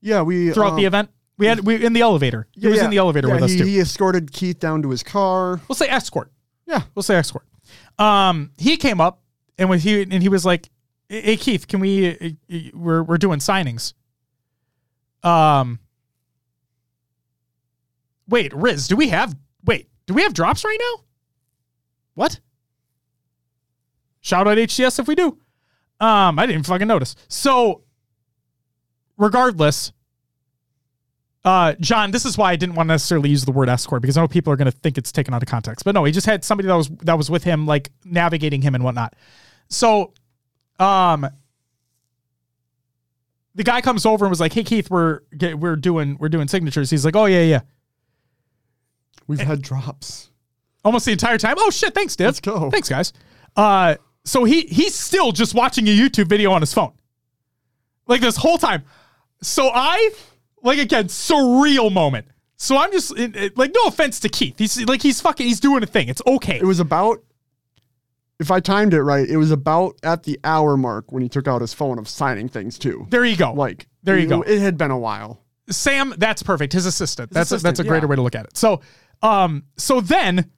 Yeah, 0.00 0.22
we 0.22 0.50
throughout 0.52 0.72
um, 0.72 0.76
the 0.76 0.84
event. 0.84 1.10
We 1.36 1.46
had 1.46 1.60
we 1.66 1.84
in 1.84 1.92
the 1.92 2.00
elevator. 2.00 2.46
He 2.52 2.62
yeah, 2.62 2.70
was 2.70 2.78
yeah. 2.78 2.84
in 2.84 2.90
the 2.90 2.98
elevator 2.98 3.28
Yeah, 3.28 3.34
with 3.34 3.44
us 3.44 3.50
he, 3.52 3.58
too. 3.58 3.64
He 3.64 3.80
escorted 3.80 4.32
Keith 4.32 4.58
down 4.60 4.82
to 4.82 4.90
his 4.90 5.02
car. 5.02 5.60
We'll 5.68 5.74
say 5.76 5.88
escort. 5.88 6.30
Yeah. 6.66 6.82
We'll 6.94 7.02
say 7.02 7.16
escort. 7.16 7.44
Um, 7.98 8.52
he 8.56 8.76
came 8.76 9.00
up 9.00 9.20
and 9.58 9.68
when 9.68 9.78
he 9.78 10.02
and 10.02 10.22
he 10.22 10.28
was 10.28 10.44
like, 10.44 10.68
"Hey 11.08 11.36
Keith, 11.36 11.66
can 11.68 11.80
we? 11.80 12.36
uh, 12.50 12.58
We're 12.72 13.02
we're 13.02 13.18
doing 13.18 13.38
signings." 13.40 13.94
Um. 15.22 15.78
Wait, 18.28 18.52
Riz, 18.54 18.88
do 18.88 18.96
we 18.96 19.08
have? 19.08 19.36
Wait, 19.64 19.88
do 20.06 20.14
we 20.14 20.22
have 20.22 20.34
drops 20.34 20.64
right 20.64 20.78
now? 20.80 21.04
What? 22.14 22.40
Shout 24.20 24.48
out 24.48 24.56
HCS 24.56 24.98
if 24.98 25.06
we 25.08 25.14
do. 25.14 25.38
Um, 26.00 26.38
I 26.38 26.46
didn't 26.46 26.64
fucking 26.64 26.88
notice. 26.88 27.14
So, 27.28 27.82
regardless, 29.18 29.92
uh, 31.44 31.74
John, 31.80 32.10
this 32.10 32.24
is 32.24 32.38
why 32.38 32.52
I 32.52 32.56
didn't 32.56 32.74
want 32.74 32.88
to 32.88 32.94
necessarily 32.94 33.28
use 33.30 33.44
the 33.44 33.52
word 33.52 33.68
escort 33.68 34.00
because 34.02 34.16
I 34.16 34.22
know 34.22 34.28
people 34.28 34.52
are 34.52 34.56
going 34.56 34.66
to 34.70 34.72
think 34.78 34.96
it's 34.96 35.12
taken 35.12 35.34
out 35.34 35.42
of 35.42 35.48
context. 35.48 35.84
But 35.84 35.94
no, 35.94 36.04
he 36.04 36.12
just 36.12 36.26
had 36.26 36.44
somebody 36.44 36.68
that 36.68 36.74
was 36.74 36.88
that 37.02 37.18
was 37.18 37.30
with 37.30 37.44
him, 37.44 37.66
like 37.66 37.90
navigating 38.04 38.62
him 38.62 38.74
and 38.74 38.82
whatnot. 38.82 39.14
So, 39.68 40.12
um, 40.78 41.26
the 43.54 43.62
guy 43.64 43.80
comes 43.80 44.04
over 44.06 44.24
and 44.24 44.30
was 44.30 44.40
like, 44.40 44.52
"Hey 44.52 44.64
Keith, 44.64 44.90
we're 44.90 45.20
we're 45.56 45.76
doing 45.76 46.16
we're 46.18 46.28
doing 46.28 46.48
signatures." 46.48 46.90
He's 46.90 47.04
like, 47.04 47.16
"Oh 47.16 47.26
yeah, 47.26 47.42
yeah." 47.42 47.60
We've 49.26 49.40
Eh. 49.40 49.44
had 49.44 49.62
drops. 49.62 50.30
Almost 50.84 51.06
the 51.06 51.12
entire 51.12 51.38
time. 51.38 51.54
Oh 51.58 51.70
shit! 51.70 51.94
Thanks, 51.94 52.16
Div. 52.16 52.26
Let's 52.26 52.40
go. 52.40 52.70
Thanks, 52.70 52.88
guys. 52.88 53.12
Uh, 53.56 53.96
so 54.24 54.44
he 54.44 54.62
he's 54.62 54.94
still 54.94 55.32
just 55.32 55.54
watching 55.54 55.86
a 55.88 55.96
YouTube 55.96 56.28
video 56.28 56.52
on 56.52 56.60
his 56.62 56.74
phone, 56.74 56.92
like 58.06 58.20
this 58.20 58.36
whole 58.36 58.58
time. 58.58 58.82
So 59.42 59.70
I 59.72 60.10
like 60.64 60.78
again 60.80 61.04
surreal 61.06 61.92
moment. 61.92 62.26
So 62.56 62.76
I'm 62.76 62.90
just 62.90 63.16
it- 63.16 63.36
it- 63.36 63.56
like 63.58 63.72
no 63.74 63.82
offense 63.86 64.18
to 64.20 64.28
Keith. 64.28 64.54
He's 64.58 64.80
like 64.86 65.02
he's 65.02 65.20
fucking 65.20 65.46
he's 65.46 65.60
doing 65.60 65.82
a 65.82 65.86
thing. 65.86 66.08
It's 66.08 66.22
okay. 66.26 66.56
It 66.58 66.64
was 66.64 66.80
about, 66.80 67.22
if 68.40 68.50
I 68.50 68.60
timed 68.60 68.94
it 68.94 69.02
right, 69.02 69.28
it 69.28 69.36
was 69.36 69.50
about 69.50 69.94
at 70.02 70.24
the 70.24 70.38
hour 70.44 70.76
mark 70.76 71.12
when 71.12 71.22
he 71.22 71.28
took 71.28 71.46
out 71.46 71.60
his 71.60 71.72
phone 71.74 71.98
of 71.98 72.08
signing 72.08 72.48
things 72.48 72.78
too. 72.78 73.06
there 73.10 73.24
you 73.24 73.36
go. 73.36 73.52
Like 73.52 73.86
There 74.02 74.18
you 74.18 74.26
it- 74.26 74.28
go. 74.28 74.42
It 74.42 74.58
had 74.60 74.76
been 74.76 74.90
a 74.90 74.98
while. 74.98 75.40
Sam, 75.70 76.12
that's 76.18 76.42
perfect. 76.42 76.72
His 76.74 76.84
assistant. 76.84 77.30
that's 77.30 77.50
a, 77.50 77.56
that's 77.56 77.80
a 77.80 77.84
greater 77.84 78.06
yeah. 78.06 78.10
way 78.10 78.16
to 78.16 78.22
look 78.22 78.34
at 78.34 78.44
it. 78.44 78.54
So, 78.56 78.80
um, 79.22 79.62
so 79.78 80.00
then, 80.02 80.50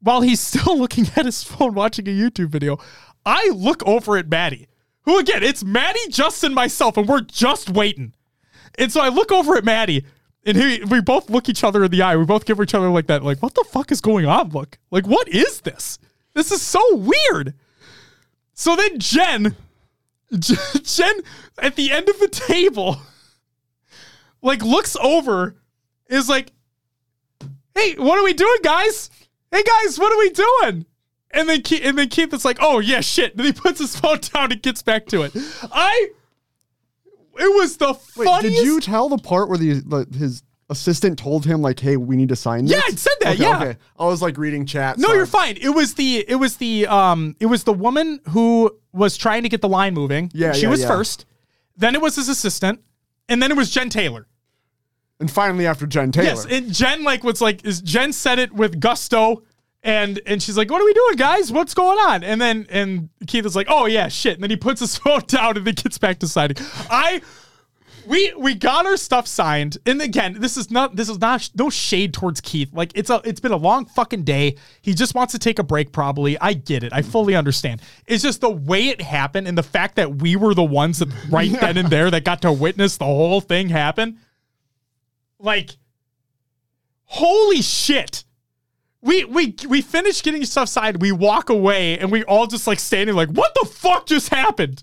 while 0.00 0.22
he's 0.22 0.40
still 0.52 0.78
looking 0.78 1.06
at 1.16 1.26
his 1.26 1.42
phone 1.42 1.74
watching 1.74 2.08
a 2.08 2.12
YouTube 2.12 2.48
video, 2.48 2.78
I 3.26 3.50
look 3.54 3.86
over 3.86 4.16
at 4.16 4.28
Maddie, 4.28 4.68
who 5.02 5.18
again, 5.18 5.42
it's 5.42 5.62
Maddie, 5.62 6.08
Justin, 6.08 6.54
myself, 6.54 6.96
and 6.96 7.06
we're 7.06 7.20
just 7.20 7.68
waiting. 7.70 8.14
And 8.78 8.92
so 8.92 9.00
I 9.00 9.08
look 9.08 9.32
over 9.32 9.56
at 9.56 9.64
Maddie, 9.64 10.04
and 10.44 10.56
he, 10.56 10.84
we 10.84 11.00
both 11.00 11.30
look 11.30 11.48
each 11.48 11.64
other 11.64 11.84
in 11.84 11.90
the 11.90 12.02
eye. 12.02 12.16
We 12.16 12.24
both 12.24 12.44
give 12.44 12.60
each 12.60 12.74
other 12.74 12.88
like 12.90 13.06
that, 13.06 13.22
like, 13.22 13.42
what 13.42 13.54
the 13.54 13.64
fuck 13.64 13.92
is 13.92 14.00
going 14.00 14.26
on? 14.26 14.50
Look, 14.50 14.78
like, 14.90 15.06
what 15.06 15.28
is 15.28 15.60
this? 15.60 15.98
This 16.34 16.50
is 16.50 16.60
so 16.60 16.96
weird. 16.96 17.54
So 18.54 18.76
then 18.76 18.98
Jen, 18.98 19.56
Jen, 20.38 21.20
at 21.58 21.76
the 21.76 21.90
end 21.92 22.08
of 22.08 22.18
the 22.18 22.28
table 22.28 22.98
like 24.42 24.62
looks 24.62 24.96
over, 24.96 25.56
is 26.08 26.28
like, 26.28 26.52
"Hey, 27.74 27.94
what 27.94 28.18
are 28.18 28.24
we 28.24 28.32
doing, 28.32 28.58
guys? 28.62 29.10
Hey, 29.50 29.62
guys, 29.62 29.98
what 29.98 30.12
are 30.12 30.18
we 30.18 30.30
doing?" 30.30 30.86
And 31.30 31.48
then 31.48 31.62
Keith, 31.62 31.82
and 31.84 31.98
then 31.98 32.08
Keith 32.08 32.32
is 32.32 32.44
like, 32.44 32.58
"Oh 32.60 32.78
yeah, 32.78 33.00
shit." 33.00 33.34
And 33.34 33.44
he 33.44 33.52
puts 33.52 33.80
his 33.80 33.96
phone 33.96 34.18
down 34.18 34.52
and 34.52 34.62
gets 34.62 34.82
back 34.82 35.06
to 35.06 35.22
it. 35.22 35.32
I, 35.72 36.10
it 37.38 37.54
was 37.54 37.76
the 37.76 37.92
Wait, 38.16 38.24
funniest. 38.26 38.56
did 38.56 38.64
you 38.64 38.80
tell 38.80 39.08
the 39.08 39.18
part 39.18 39.48
where 39.48 39.58
the, 39.58 39.74
the 39.80 40.06
his 40.16 40.42
assistant 40.70 41.18
told 41.18 41.44
him 41.44 41.60
like, 41.62 41.78
"Hey, 41.80 41.96
we 41.96 42.16
need 42.16 42.28
to 42.30 42.36
sign 42.36 42.64
this"? 42.64 42.72
Yeah, 42.72 42.82
it 42.92 42.98
said 42.98 43.12
that, 43.20 43.34
Okay, 43.34 43.42
yeah. 43.42 43.62
Okay. 43.62 43.76
I 43.98 44.06
was 44.06 44.22
like 44.22 44.38
reading 44.38 44.66
chat. 44.66 44.98
No, 44.98 45.08
so 45.08 45.14
you're 45.14 45.26
fine. 45.26 45.56
It 45.60 45.70
was 45.70 45.94
the 45.94 46.24
it 46.28 46.36
was 46.36 46.56
the 46.56 46.86
um 46.86 47.36
it 47.40 47.46
was 47.46 47.64
the 47.64 47.72
woman 47.72 48.20
who 48.30 48.70
was 48.92 49.16
trying 49.16 49.42
to 49.42 49.48
get 49.48 49.60
the 49.60 49.68
line 49.68 49.94
moving. 49.94 50.30
Yeah, 50.34 50.52
she 50.52 50.62
yeah, 50.62 50.68
was 50.68 50.80
yeah. 50.82 50.88
first. 50.88 51.26
Then 51.76 51.94
it 51.94 52.00
was 52.00 52.16
his 52.16 52.28
assistant, 52.28 52.80
and 53.28 53.42
then 53.42 53.50
it 53.50 53.56
was 53.56 53.70
Jen 53.70 53.90
Taylor. 53.90 54.26
And 55.20 55.30
finally, 55.30 55.66
after 55.66 55.86
Jen 55.86 56.12
Taylor, 56.12 56.26
Yes, 56.26 56.46
and 56.46 56.72
Jen 56.72 57.04
like 57.04 57.24
was 57.24 57.40
like 57.40 57.64
is 57.64 57.80
Jen 57.80 58.12
said 58.12 58.38
it 58.38 58.52
with 58.52 58.80
gusto, 58.80 59.42
and 59.84 60.18
and 60.26 60.42
she's 60.42 60.56
like, 60.56 60.70
"What 60.70 60.80
are 60.80 60.84
we 60.84 60.94
doing, 60.94 61.16
guys? 61.16 61.52
What's 61.52 61.74
going 61.74 61.98
on?" 61.98 62.24
And 62.24 62.40
then 62.40 62.66
and 62.70 63.10
Keith 63.26 63.44
is 63.44 63.54
like, 63.54 63.66
"Oh 63.68 63.84
yeah, 63.84 64.08
shit." 64.08 64.34
And 64.34 64.42
then 64.42 64.50
he 64.50 64.56
puts 64.56 64.80
his 64.80 64.96
phone 64.98 65.20
down 65.26 65.58
and 65.58 65.66
then 65.66 65.74
gets 65.74 65.98
back 65.98 66.18
to 66.20 66.26
signing. 66.28 66.56
I. 66.90 67.20
We 68.06 68.34
we 68.34 68.54
got 68.54 68.84
our 68.84 68.98
stuff 68.98 69.26
signed, 69.26 69.78
and 69.86 70.02
again, 70.02 70.36
this 70.38 70.58
is 70.58 70.70
not 70.70 70.94
this 70.94 71.08
is 71.08 71.22
not 71.22 71.48
no 71.54 71.70
shade 71.70 72.12
towards 72.12 72.38
Keith. 72.42 72.68
Like 72.74 72.92
it's 72.94 73.08
a 73.08 73.22
it's 73.24 73.40
been 73.40 73.52
a 73.52 73.56
long 73.56 73.86
fucking 73.86 74.24
day. 74.24 74.56
He 74.82 74.92
just 74.92 75.14
wants 75.14 75.32
to 75.32 75.38
take 75.38 75.58
a 75.58 75.62
break, 75.62 75.90
probably. 75.90 76.38
I 76.38 76.52
get 76.52 76.82
it. 76.82 76.92
I 76.92 77.00
fully 77.00 77.34
understand. 77.34 77.80
It's 78.06 78.22
just 78.22 78.42
the 78.42 78.50
way 78.50 78.88
it 78.88 79.00
happened, 79.00 79.48
and 79.48 79.56
the 79.56 79.62
fact 79.62 79.96
that 79.96 80.16
we 80.16 80.36
were 80.36 80.52
the 80.52 80.62
ones 80.62 80.98
that 80.98 81.08
right 81.30 81.50
then 81.50 81.78
and 81.78 81.88
there 81.88 82.10
that 82.10 82.24
got 82.24 82.42
to 82.42 82.52
witness 82.52 82.98
the 82.98 83.06
whole 83.06 83.40
thing 83.40 83.70
happen. 83.70 84.18
Like, 85.38 85.70
holy 87.04 87.62
shit. 87.62 88.24
We 89.04 89.24
we 89.24 89.54
we 89.68 89.82
finish 89.82 90.22
getting 90.22 90.44
stuff 90.44 90.68
signed, 90.68 91.00
we 91.00 91.12
walk 91.12 91.50
away, 91.50 91.98
and 91.98 92.10
we 92.10 92.24
all 92.24 92.46
just 92.46 92.66
like 92.66 92.80
standing 92.80 93.14
like, 93.14 93.28
what 93.28 93.54
the 93.54 93.68
fuck 93.68 94.06
just 94.06 94.30
happened? 94.30 94.82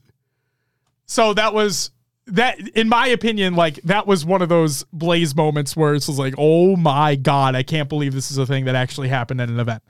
So 1.06 1.34
that 1.34 1.54
was 1.54 1.92
that 2.28 2.60
in 2.70 2.88
my 2.88 3.08
opinion, 3.08 3.56
like 3.56 3.82
that 3.82 4.08
was 4.08 4.24
one 4.24 4.42
of 4.42 4.48
those 4.48 4.84
blaze 4.94 5.36
moments 5.36 5.76
where 5.76 5.94
it's 5.94 6.06
just 6.06 6.20
like, 6.20 6.36
oh 6.38 6.76
my 6.78 7.16
god, 7.16 7.56
I 7.56 7.64
can't 7.64 7.90
believe 7.90 8.14
this 8.14 8.32
is 8.32 8.38
a 8.38 8.46
thing 8.46 8.66
that 8.66 8.76
actually 8.76 9.10
happened 9.10 9.42
at 9.42 9.50
an 9.50 9.60
event. 9.60 9.84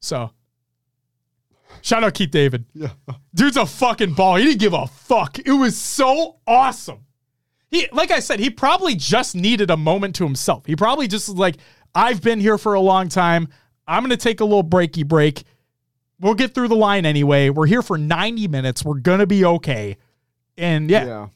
So 0.00 0.32
Shout 1.86 2.02
out 2.02 2.14
Keith 2.14 2.32
David. 2.32 2.64
Yeah. 2.74 2.88
Dude's 3.32 3.56
a 3.56 3.64
fucking 3.64 4.14
ball. 4.14 4.36
He 4.36 4.44
didn't 4.44 4.58
give 4.58 4.72
a 4.72 4.88
fuck. 4.88 5.38
It 5.38 5.52
was 5.52 5.78
so 5.78 6.38
awesome. 6.44 7.06
He, 7.68 7.88
like 7.92 8.10
I 8.10 8.18
said, 8.18 8.40
he 8.40 8.50
probably 8.50 8.96
just 8.96 9.36
needed 9.36 9.70
a 9.70 9.76
moment 9.76 10.16
to 10.16 10.24
himself. 10.24 10.66
He 10.66 10.74
probably 10.74 11.06
just 11.06 11.28
like, 11.28 11.58
I've 11.96 12.20
been 12.20 12.38
here 12.40 12.58
for 12.58 12.74
a 12.74 12.80
long 12.80 13.08
time. 13.08 13.48
I'm 13.88 14.02
gonna 14.02 14.16
take 14.18 14.40
a 14.40 14.44
little 14.44 14.62
breaky 14.62 15.04
break. 15.06 15.44
We'll 16.20 16.34
get 16.34 16.54
through 16.54 16.68
the 16.68 16.76
line 16.76 17.06
anyway. 17.06 17.48
We're 17.50 17.66
here 17.66 17.82
for 17.82 17.96
90 17.98 18.48
minutes. 18.48 18.84
We're 18.84 18.98
gonna 18.98 19.26
be 19.26 19.44
okay. 19.44 19.96
And 20.58 20.90
yeah, 20.90 21.06
Yeah. 21.06 21.26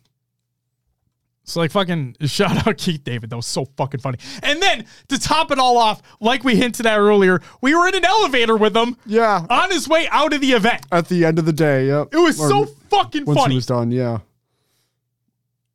it's 1.43 1.57
like 1.57 1.71
fucking 1.71 2.17
shout 2.27 2.67
out 2.67 2.77
Keith 2.79 3.03
David. 3.05 3.31
That 3.31 3.37
was 3.37 3.47
so 3.47 3.65
fucking 3.77 4.01
funny. 4.01 4.19
And 4.43 4.61
then 4.63 4.85
to 5.09 5.19
top 5.19 5.51
it 5.51 5.59
all 5.59 5.79
off, 5.79 6.03
like 6.21 6.45
we 6.45 6.57
hinted 6.57 6.85
at 6.87 6.99
earlier, 6.99 7.41
we 7.63 7.75
were 7.75 7.89
in 7.89 7.95
an 7.95 8.05
elevator 8.05 8.57
with 8.57 8.77
him 8.77 8.97
Yeah. 9.07 9.47
on 9.49 9.71
his 9.71 9.89
way 9.89 10.09
out 10.11 10.33
of 10.35 10.41
the 10.43 10.53
event. 10.53 10.83
At 10.93 11.09
the 11.09 11.25
end 11.25 11.39
of 11.39 11.47
the 11.47 11.53
day, 11.55 11.87
yep. 11.87 12.09
It 12.13 12.19
was 12.19 12.39
Or 12.41 12.49
so 12.51 12.67
fucking 12.91 13.25
once 13.25 13.39
funny. 13.41 13.55
he 13.55 13.57
was 13.57 13.67
done, 13.67 13.91
yeah. 13.93 14.19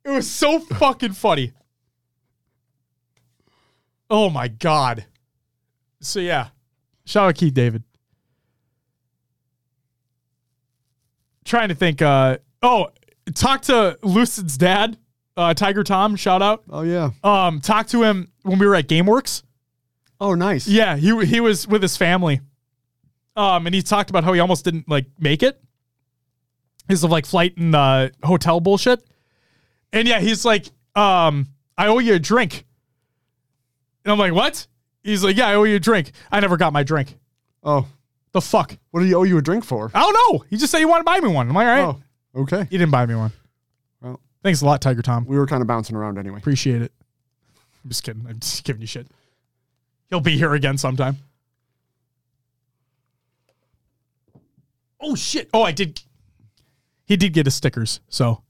It 0.04 0.10
was 0.10 0.30
so 0.30 0.60
fucking 0.60 1.12
funny. 1.12 1.52
Oh 4.08 4.30
my 4.30 4.48
god. 4.48 5.06
So 6.00 6.20
yeah. 6.20 6.48
Shout 7.04 7.28
out 7.28 7.34
Keith 7.34 7.54
David. 7.54 7.82
Trying 11.44 11.68
to 11.68 11.74
think 11.74 12.02
uh 12.02 12.38
oh, 12.62 12.88
talk 13.34 13.62
to 13.62 13.98
Lucid's 14.02 14.58
dad, 14.58 14.98
uh 15.36 15.54
Tiger 15.54 15.84
Tom, 15.84 16.16
shout 16.16 16.42
out. 16.42 16.64
Oh 16.70 16.82
yeah. 16.82 17.10
Um 17.22 17.60
talked 17.60 17.90
to 17.90 18.02
him 18.02 18.30
when 18.42 18.58
we 18.58 18.66
were 18.66 18.74
at 18.74 18.88
GameWorks. 18.88 19.42
Oh 20.20 20.34
nice. 20.34 20.66
Yeah, 20.66 20.96
he 20.96 21.24
he 21.26 21.40
was 21.40 21.68
with 21.68 21.82
his 21.82 21.96
family. 21.96 22.40
Um, 23.36 23.66
and 23.66 23.74
he 23.74 23.82
talked 23.82 24.08
about 24.08 24.24
how 24.24 24.32
he 24.32 24.40
almost 24.40 24.64
didn't 24.64 24.88
like 24.88 25.06
make 25.20 25.42
it. 25.42 25.60
Because 26.86 27.04
of 27.04 27.10
like 27.10 27.26
flight 27.26 27.56
and 27.58 27.74
uh, 27.74 28.08
hotel 28.22 28.60
bullshit. 28.60 29.04
And 29.92 30.08
yeah, 30.08 30.20
he's 30.20 30.44
like, 30.44 30.66
um, 30.94 31.48
I 31.76 31.88
owe 31.88 31.98
you 31.98 32.14
a 32.14 32.18
drink. 32.18 32.64
And 34.06 34.12
I'm 34.12 34.18
like, 34.20 34.32
what? 34.32 34.68
He's 35.02 35.24
like, 35.24 35.36
yeah, 35.36 35.48
I 35.48 35.54
owe 35.54 35.64
you 35.64 35.74
a 35.76 35.80
drink. 35.80 36.12
I 36.30 36.38
never 36.38 36.56
got 36.56 36.72
my 36.72 36.84
drink. 36.84 37.18
Oh. 37.64 37.88
The 38.30 38.40
fuck? 38.40 38.78
What 38.92 39.00
do 39.00 39.06
you 39.06 39.16
owe 39.16 39.24
you 39.24 39.36
a 39.36 39.42
drink 39.42 39.64
for? 39.64 39.90
I 39.92 40.00
don't 40.00 40.12
know. 40.32 40.44
He 40.48 40.56
just 40.56 40.70
said 40.70 40.78
he 40.78 40.84
wanted 40.84 41.00
to 41.00 41.04
buy 41.06 41.18
me 41.18 41.28
one. 41.28 41.50
I'm 41.50 41.56
I 41.56 41.66
all 41.66 41.86
right. 41.86 41.96
Oh. 42.36 42.42
Okay. 42.42 42.68
He 42.70 42.78
didn't 42.78 42.92
buy 42.92 43.04
me 43.04 43.16
one. 43.16 43.32
Well. 44.00 44.20
Thanks 44.44 44.62
a 44.62 44.64
lot, 44.64 44.80
Tiger 44.80 45.02
Tom. 45.02 45.24
We 45.26 45.36
were 45.36 45.46
kind 45.46 45.60
of 45.60 45.66
bouncing 45.66 45.96
around 45.96 46.18
anyway. 46.18 46.38
Appreciate 46.38 46.82
it. 46.82 46.92
I'm 47.82 47.90
just 47.90 48.04
kidding. 48.04 48.24
I'm 48.28 48.38
just 48.38 48.62
giving 48.62 48.80
you 48.80 48.86
shit. 48.86 49.08
He'll 50.08 50.20
be 50.20 50.36
here 50.38 50.54
again 50.54 50.78
sometime. 50.78 51.16
Oh 55.00 55.16
shit! 55.16 55.48
Oh, 55.52 55.62
I 55.62 55.72
did. 55.72 56.00
He 57.06 57.16
did 57.16 57.32
get 57.32 57.46
his 57.46 57.54
stickers. 57.54 58.00
So 58.08 58.42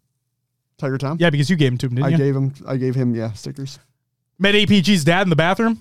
Tiger 0.79 0.99
Tom? 0.99 1.17
yeah, 1.19 1.31
because 1.31 1.49
you 1.49 1.57
gave 1.57 1.73
them 1.73 1.79
to 1.79 1.87
him, 1.87 1.95
didn't 1.97 2.07
I 2.07 2.09
you? 2.11 2.17
gave 2.19 2.37
him 2.37 2.55
I 2.67 2.77
gave 2.77 2.95
him, 2.95 3.15
yeah, 3.15 3.33
stickers. 3.33 3.79
Met 4.39 4.55
APG's 4.55 5.05
dad 5.05 5.23
in 5.23 5.31
the 5.31 5.37
bathroom. 5.37 5.81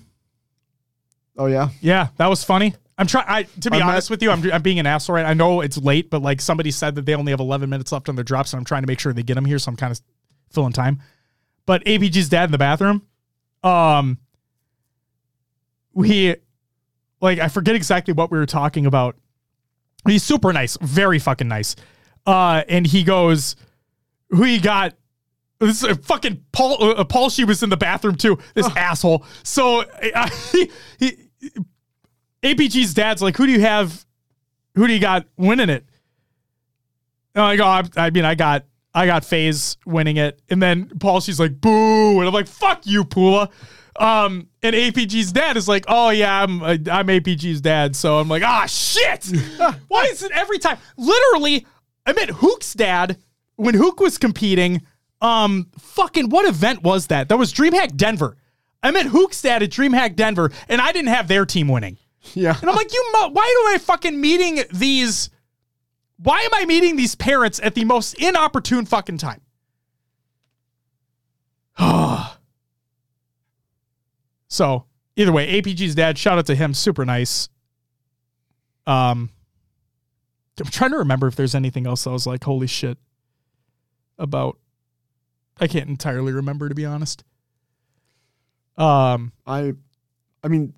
Oh 1.36 1.46
yeah. 1.46 1.68
Yeah, 1.80 2.08
that 2.16 2.28
was 2.28 2.42
funny. 2.42 2.74
I'm 2.98 3.06
trying. 3.06 3.26
I 3.28 3.42
to 3.60 3.70
be 3.70 3.78
I 3.78 3.88
honest 3.88 4.08
with 4.08 4.22
you, 4.22 4.30
I'm 4.30 4.50
I'm 4.50 4.62
being 4.62 4.78
an 4.78 4.86
asshole. 4.86 5.16
Right? 5.16 5.26
I 5.26 5.34
know 5.34 5.60
it's 5.60 5.76
late, 5.76 6.08
but 6.08 6.22
like 6.22 6.40
somebody 6.40 6.70
said 6.70 6.94
that 6.94 7.04
they 7.04 7.14
only 7.14 7.30
have 7.30 7.40
11 7.40 7.68
minutes 7.68 7.92
left 7.92 8.08
on 8.08 8.14
their 8.14 8.24
drops, 8.24 8.52
and 8.52 8.58
I'm 8.58 8.64
trying 8.64 8.82
to 8.82 8.86
make 8.86 9.00
sure 9.00 9.12
they 9.12 9.22
get 9.22 9.34
them 9.34 9.44
here. 9.44 9.58
So 9.58 9.70
I'm 9.70 9.76
kind 9.76 9.92
of 9.92 10.00
filling 10.50 10.72
time. 10.72 11.02
But 11.66 11.84
APG's 11.84 12.28
dad 12.28 12.44
in 12.44 12.52
the 12.52 12.58
bathroom, 12.58 13.02
um, 13.62 14.18
we 15.92 16.36
like 17.20 17.38
I 17.38 17.48
forget 17.48 17.74
exactly 17.74 18.14
what 18.14 18.30
we 18.30 18.38
were 18.38 18.46
talking 18.46 18.86
about. 18.86 19.16
He's 20.06 20.22
super 20.22 20.52
nice, 20.52 20.78
very 20.80 21.18
fucking 21.18 21.48
nice. 21.48 21.76
Uh, 22.24 22.62
and 22.68 22.86
he 22.86 23.02
goes, 23.02 23.56
"Who 24.30 24.44
you 24.44 24.60
got?" 24.60 24.94
This 25.58 25.82
is 25.82 25.90
a 25.90 25.94
fucking 25.94 26.44
Paul. 26.52 26.76
Uh, 26.82 27.04
Paul, 27.04 27.30
she 27.30 27.44
was 27.44 27.62
in 27.62 27.70
the 27.70 27.76
bathroom 27.76 28.16
too. 28.16 28.38
This 28.54 28.68
asshole. 28.76 29.24
So 29.42 29.80
uh, 30.14 30.28
he, 30.52 30.70
he, 30.98 31.16
APG's 32.42 32.94
dad's 32.94 33.22
like, 33.22 33.36
"Who 33.36 33.46
do 33.46 33.52
you 33.52 33.60
have? 33.60 34.04
Who 34.74 34.86
do 34.86 34.92
you 34.92 35.00
got 35.00 35.26
winning 35.36 35.70
it?" 35.70 35.86
And 37.34 37.44
I 37.44 37.56
go, 37.56 37.64
I, 37.64 37.84
I 37.96 38.10
mean, 38.10 38.24
I 38.24 38.34
got, 38.34 38.64
I 38.94 39.06
got 39.06 39.24
FaZe 39.24 39.76
winning 39.84 40.16
it, 40.16 40.40
and 40.48 40.62
then 40.62 40.90
Paul, 40.98 41.20
she's 41.20 41.40
like, 41.40 41.60
"Boo!" 41.60 42.18
And 42.18 42.28
I'm 42.28 42.34
like, 42.34 42.48
"Fuck 42.48 42.86
you, 42.86 43.04
Pula." 43.04 43.50
Um, 43.98 44.48
and 44.62 44.76
APG's 44.76 45.32
dad 45.32 45.56
is 45.56 45.68
like, 45.68 45.84
"Oh 45.88 46.10
yeah, 46.10 46.42
I'm, 46.42 46.62
uh, 46.62 46.76
I'm 46.90 47.06
APG's 47.06 47.60
dad." 47.62 47.96
So 47.96 48.18
I'm 48.18 48.28
like, 48.28 48.42
"Ah, 48.42 48.66
shit! 48.66 49.26
Why 49.88 50.04
is 50.04 50.22
it 50.22 50.32
every 50.32 50.58
time?" 50.58 50.78
Literally, 50.98 51.66
I 52.04 52.12
met 52.12 52.28
Hook's 52.28 52.74
dad 52.74 53.18
when 53.56 53.74
Hook 53.74 54.00
was 54.00 54.18
competing. 54.18 54.82
Um, 55.20 55.70
fucking 55.78 56.28
what 56.28 56.46
event 56.46 56.82
was 56.82 57.06
that? 57.08 57.28
That 57.28 57.38
was 57.38 57.52
DreamHack 57.52 57.96
Denver. 57.96 58.36
I 58.82 58.90
met 58.90 59.06
Hook's 59.06 59.40
dad 59.42 59.62
at 59.62 59.70
DreamHack 59.70 60.16
Denver, 60.16 60.52
and 60.68 60.80
I 60.80 60.92
didn't 60.92 61.08
have 61.08 61.28
their 61.28 61.46
team 61.46 61.68
winning. 61.68 61.96
Yeah. 62.34 62.56
And 62.60 62.68
I'm 62.68 62.76
like, 62.76 62.92
you, 62.92 63.10
mo- 63.12 63.30
why 63.30 63.44
am 63.44 63.74
I 63.74 63.78
fucking 63.78 64.20
meeting 64.20 64.62
these? 64.72 65.30
Why 66.18 66.40
am 66.40 66.50
I 66.54 66.64
meeting 66.66 66.96
these 66.96 67.14
parents 67.14 67.60
at 67.62 67.74
the 67.74 67.84
most 67.84 68.14
inopportune 68.14 68.86
fucking 68.86 69.18
time? 69.18 69.40
so 74.48 74.86
either 75.16 75.32
way, 75.32 75.60
APG's 75.60 75.94
dad, 75.94 76.16
shout 76.18 76.38
out 76.38 76.46
to 76.46 76.54
him, 76.54 76.74
super 76.74 77.04
nice. 77.04 77.48
Um, 78.86 79.30
I'm 80.58 80.66
trying 80.66 80.92
to 80.92 80.98
remember 80.98 81.26
if 81.26 81.36
there's 81.36 81.54
anything 81.54 81.86
else 81.86 82.06
I 82.06 82.12
was 82.12 82.26
like, 82.26 82.44
holy 82.44 82.66
shit, 82.66 82.98
about. 84.18 84.58
I 85.58 85.66
can't 85.66 85.88
entirely 85.88 86.32
remember 86.32 86.68
to 86.68 86.74
be 86.74 86.84
honest. 86.84 87.24
Um, 88.76 89.32
I 89.46 89.72
I 90.44 90.48
mean, 90.48 90.74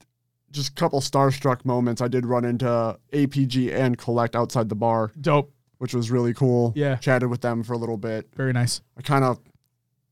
just 0.52 0.70
a 0.70 0.74
couple 0.74 1.00
starstruck 1.00 1.64
moments. 1.64 2.00
I 2.00 2.08
did 2.08 2.24
run 2.24 2.44
into 2.44 2.98
APG 3.12 3.74
and 3.74 3.98
Kuhlect 3.98 4.34
outside 4.34 4.68
the 4.68 4.76
bar, 4.76 5.10
dope, 5.20 5.52
which 5.78 5.94
was 5.94 6.10
really 6.10 6.32
cool. 6.32 6.72
Yeah. 6.76 6.96
Chatted 6.96 7.28
with 7.28 7.40
them 7.40 7.62
for 7.62 7.72
a 7.72 7.76
little 7.78 7.96
bit. 7.96 8.28
very 8.34 8.52
nice. 8.52 8.80
I 8.96 9.02
kind 9.02 9.24
of 9.24 9.40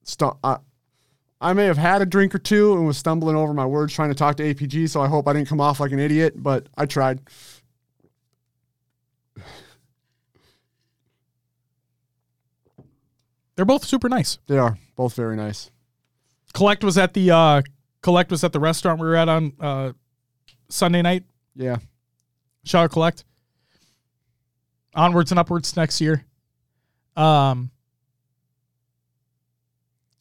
stu- 0.03 0.36
I, 0.43 0.59
I 1.41 1.53
may 1.53 1.67
have 1.67 1.78
had 1.78 2.03
a 2.03 2.07
drink 2.07 2.35
or 2.35 2.39
two 2.39 2.75
and 2.75 2.86
was 2.86 2.99
stumbling 2.99 3.36
over 3.36 3.55
my 3.55 3.67
words 3.67 3.95
trying 3.95 4.09
to 4.09 4.15
talk 4.15 4.36
to 4.36 4.55
APG, 4.55 4.91
so 4.91 5.01
I 5.01 5.07
hope 5.07 5.28
I 5.28 5.33
didn't 5.33 5.49
come 5.49 5.61
off 5.61 5.78
like 5.81 5.93
an 5.93 6.01
idiot, 6.01 6.35
but 6.36 6.69
I 6.77 6.86
tried. 6.86 7.20
They're 13.57 13.65
both 13.65 13.85
super 13.85 14.09
nice. 14.09 14.39
They 14.47 14.59
are 14.59 14.78
both 14.94 15.15
very 15.15 15.35
nice. 15.35 15.70
Kuhlect 16.55 16.85
was 16.85 16.99
at 16.99 17.15
the 17.15 17.31
uh 17.31 17.62
Kuhlect 18.02 18.31
was 18.31 18.44
at 18.44 18.52
the 18.52 18.60
restaurant 18.60 19.01
we 19.01 19.07
were 19.07 19.17
at 19.17 19.28
on 19.28 19.52
uh 19.59 19.93
Sunday 20.68 21.02
night. 21.02 21.25
Yeah. 21.55 21.78
Shout 22.65 22.85
out 22.85 22.91
Kuhlect. 22.93 23.25
Onwards 24.94 25.33
and 25.33 25.39
upwards 25.39 25.75
next 25.76 26.01
year. 26.01 26.25
Um 27.17 27.70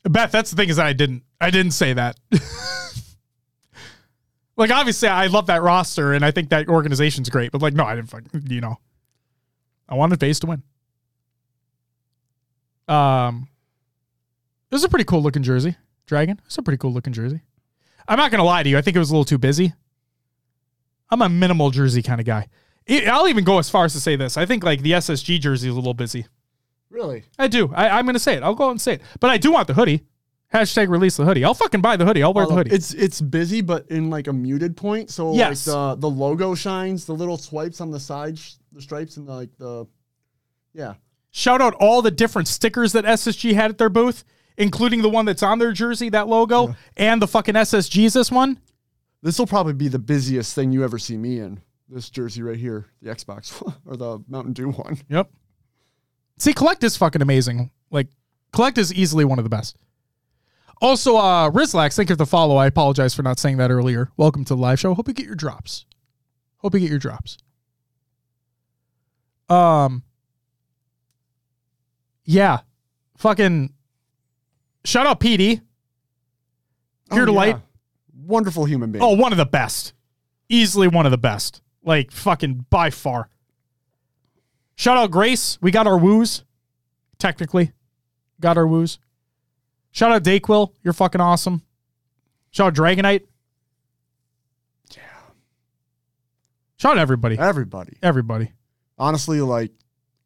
Beth, 0.03 0.31
that's 0.31 0.51
the 0.51 0.55
thing 0.55 0.69
is 0.69 0.77
that 0.77 0.85
I 0.85 0.93
didn't 0.93 1.23
I 1.41 1.49
didn't 1.51 1.73
say 1.73 1.93
that. 1.93 2.17
like 4.57 4.71
obviously 4.71 5.09
I 5.09 5.27
love 5.27 5.47
that 5.47 5.61
roster 5.61 6.13
and 6.13 6.23
I 6.23 6.31
think 6.31 6.49
that 6.49 6.69
organization's 6.69 7.29
great, 7.29 7.51
but 7.51 7.61
like 7.61 7.73
no, 7.73 7.83
I 7.83 7.95
didn't 7.95 8.09
fucking 8.09 8.43
you 8.47 8.61
know. 8.61 8.77
I 9.87 9.95
wanted 9.95 10.19
FaZe 10.19 10.39
to 10.39 10.47
win. 10.47 10.63
Um 12.87 13.47
it 14.71 14.75
was 14.75 14.83
a 14.83 14.89
pretty 14.89 15.05
cool 15.05 15.21
looking 15.21 15.43
jersey. 15.43 15.75
Dragon. 16.05 16.39
It's 16.45 16.57
a 16.57 16.61
pretty 16.63 16.77
cool 16.77 16.91
looking 16.93 17.13
jersey. 17.13 17.41
I'm 18.07 18.17
not 18.17 18.31
gonna 18.31 18.43
lie 18.43 18.63
to 18.63 18.69
you. 18.69 18.77
I 18.77 18.81
think 18.81 18.95
it 18.95 18.99
was 18.99 19.09
a 19.09 19.13
little 19.13 19.25
too 19.25 19.37
busy. 19.37 19.73
I'm 21.09 21.21
a 21.21 21.29
minimal 21.29 21.71
jersey 21.71 22.01
kind 22.01 22.19
of 22.19 22.25
guy. 22.25 22.47
I- 22.89 23.05
I'll 23.05 23.27
even 23.27 23.43
go 23.43 23.57
as 23.59 23.69
far 23.69 23.85
as 23.85 23.93
to 23.93 23.99
say 23.99 24.15
this. 24.15 24.37
I 24.37 24.45
think 24.45 24.63
like 24.63 24.81
the 24.81 24.91
SSG 24.93 25.39
jersey 25.39 25.67
is 25.69 25.73
a 25.73 25.77
little 25.77 25.93
busy. 25.93 26.25
Really? 26.89 27.23
I 27.39 27.47
do. 27.47 27.71
I, 27.73 27.89
I'm 27.89 28.05
gonna 28.05 28.19
say 28.19 28.35
it. 28.35 28.43
I'll 28.43 28.55
go 28.55 28.65
out 28.67 28.71
and 28.71 28.81
say 28.81 28.93
it. 28.95 29.01
But 29.19 29.29
I 29.29 29.37
do 29.37 29.51
want 29.51 29.67
the 29.67 29.73
hoodie. 29.73 30.03
Hashtag 30.53 30.89
release 30.89 31.17
the 31.17 31.25
hoodie. 31.25 31.43
I'll 31.43 31.55
fucking 31.55 31.81
buy 31.81 31.97
the 31.97 32.05
hoodie. 32.05 32.21
I'll 32.23 32.33
wear 32.33 32.45
the 32.45 32.53
hoodie. 32.53 32.71
It's 32.71 32.93
it's 32.93 33.19
busy, 33.19 33.61
but 33.61 33.87
in 33.89 34.09
like 34.09 34.27
a 34.27 34.33
muted 34.33 34.77
point. 34.77 35.09
So 35.09 35.33
Yes. 35.33 35.67
like 35.67 35.73
the 35.73 35.95
the 35.95 36.09
logo 36.09 36.53
shines, 36.55 37.05
the 37.05 37.13
little 37.15 37.37
swipes 37.37 37.81
on 37.81 37.89
the 37.91 37.99
side, 37.99 38.37
sh- 38.37 38.53
the 38.71 38.81
stripes, 38.81 39.17
and 39.17 39.27
the, 39.27 39.33
like 39.33 39.49
the 39.57 39.85
yeah. 40.73 40.93
Shout 41.37 41.59
out 41.59 41.73
all 41.81 42.01
the 42.01 42.11
different 42.11 42.47
stickers 42.47 42.93
that 42.93 43.03
SSG 43.03 43.55
had 43.55 43.69
at 43.69 43.77
their 43.77 43.89
booth, 43.89 44.23
including 44.57 45.01
the 45.01 45.09
one 45.09 45.25
that's 45.25 45.43
on 45.43 45.59
their 45.59 45.73
jersey, 45.73 46.07
that 46.07 46.29
logo, 46.29 46.77
and 46.95 47.21
the 47.21 47.27
fucking 47.27 47.55
SSG's 47.55 48.13
this 48.13 48.31
one. 48.31 48.57
This 49.21 49.37
will 49.37 49.45
probably 49.45 49.73
be 49.73 49.89
the 49.89 49.99
busiest 49.99 50.55
thing 50.55 50.71
you 50.71 50.81
ever 50.81 50.97
see 50.97 51.17
me 51.17 51.39
in. 51.39 51.59
This 51.89 52.09
jersey 52.09 52.41
right 52.41 52.55
here, 52.55 52.85
the 53.01 53.09
Xbox 53.09 53.61
or 53.85 53.97
the 53.97 54.23
Mountain 54.29 54.53
Dew 54.53 54.69
one. 54.69 54.97
Yep. 55.09 55.29
See, 56.37 56.53
Kuhlect 56.53 56.81
is 56.85 56.95
fucking 56.95 57.21
amazing. 57.21 57.69
Like, 57.91 58.07
Kuhlect 58.53 58.77
is 58.77 58.93
easily 58.93 59.25
one 59.25 59.37
of 59.37 59.43
the 59.43 59.49
best. 59.49 59.75
Also, 60.81 61.17
uh, 61.17 61.51
Rizlax, 61.51 61.97
thank 61.97 62.07
you 62.07 62.13
for 62.13 62.17
the 62.17 62.25
follow. 62.25 62.55
I 62.55 62.67
apologize 62.67 63.13
for 63.13 63.23
not 63.23 63.39
saying 63.39 63.57
that 63.57 63.71
earlier. 63.71 64.09
Welcome 64.15 64.45
to 64.45 64.55
the 64.55 64.61
live 64.61 64.79
show. 64.79 64.93
Hope 64.93 65.09
you 65.09 65.13
get 65.13 65.25
your 65.25 65.35
drops. 65.35 65.85
Hope 66.59 66.75
you 66.75 66.79
get 66.79 66.89
your 66.89 66.97
drops. 66.97 67.37
Um. 69.49 70.03
Yeah, 72.25 72.59
fucking. 73.17 73.71
Shout 74.83 75.05
out 75.07 75.19
PD. 75.19 75.61
Here 77.11 77.21
Oh, 77.23 77.25
to 77.25 77.31
yeah. 77.31 77.37
light. 77.37 77.57
Wonderful 78.15 78.65
human 78.65 78.91
being. 78.91 79.03
Oh, 79.03 79.15
one 79.15 79.31
of 79.31 79.37
the 79.37 79.45
best. 79.45 79.93
Easily 80.49 80.87
one 80.87 81.05
of 81.05 81.11
the 81.11 81.17
best. 81.17 81.61
Like 81.83 82.11
fucking 82.11 82.65
by 82.69 82.89
far. 82.89 83.29
Shout 84.75 84.97
out 84.97 85.11
Grace. 85.11 85.57
We 85.61 85.71
got 85.71 85.87
our 85.87 85.97
woos. 85.97 86.43
Technically. 87.19 87.71
Got 88.41 88.57
our 88.57 88.67
woos. 88.67 88.99
Shout 89.91 90.11
out 90.11 90.23
Dayquil. 90.23 90.73
You're 90.83 90.93
fucking 90.93 91.21
awesome. 91.21 91.61
Shout 92.51 92.67
out 92.67 92.73
Dragonite. 92.75 93.23
Yeah. 94.95 95.01
Shout 96.77 96.93
out 96.93 96.97
everybody. 96.97 97.37
Everybody. 97.37 97.97
Everybody. 98.01 98.51
Honestly, 98.97 99.41
like 99.41 99.71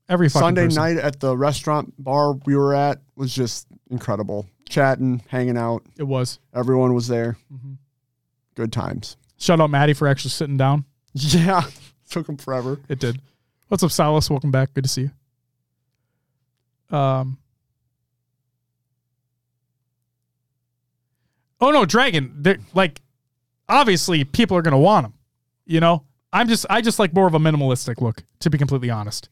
Every 0.09 0.27
fucking 0.27 0.45
Sunday 0.47 0.65
person. 0.65 0.81
night 0.81 0.97
at 0.97 1.19
the 1.19 1.37
restaurant 1.37 1.93
bar 2.03 2.33
we 2.45 2.55
were 2.55 2.73
at 2.73 2.99
was 3.15 3.33
just 3.33 3.67
incredible. 3.91 4.47
Chatting, 4.67 5.21
hanging 5.27 5.57
out. 5.57 5.83
It 5.97 6.03
was. 6.03 6.39
Everyone 6.53 6.93
was 6.95 7.07
there. 7.07 7.37
Mm-hmm. 7.53 7.73
Good 8.55 8.73
times. 8.73 9.17
Shout 9.37 9.61
out 9.61 9.69
Maddie 9.69 9.93
for 9.93 10.07
actually 10.07 10.31
sitting 10.31 10.57
down. 10.57 10.85
Yeah. 11.13 11.63
Took 12.09 12.27
him 12.29 12.37
forever. 12.37 12.79
It 12.87 12.99
did. 12.99 13.19
What's 13.67 13.83
up, 13.83 13.91
Silas? 13.91 14.29
Welcome 14.29 14.51
back. 14.51 14.73
Good 14.73 14.83
to 14.83 14.89
see 14.89 15.09
you. 16.91 16.97
Um. 16.97 17.37
Oh 21.61 21.71
no, 21.71 21.85
Dragon. 21.85 22.33
They're 22.37 22.57
like, 22.73 23.01
obviously, 23.67 24.23
people 24.23 24.55
are 24.57 24.61
gonna 24.61 24.79
want 24.79 25.05
them. 25.05 25.13
You 25.65 25.79
know, 25.79 26.03
I'm 26.33 26.47
just, 26.47 26.65
I 26.69 26.81
just 26.81 26.97
like 26.99 27.13
more 27.13 27.27
of 27.27 27.33
a 27.35 27.39
minimalistic 27.39 28.01
look, 28.01 28.23
to 28.39 28.49
be 28.49 28.57
completely 28.57 28.89
honest. 28.89 29.29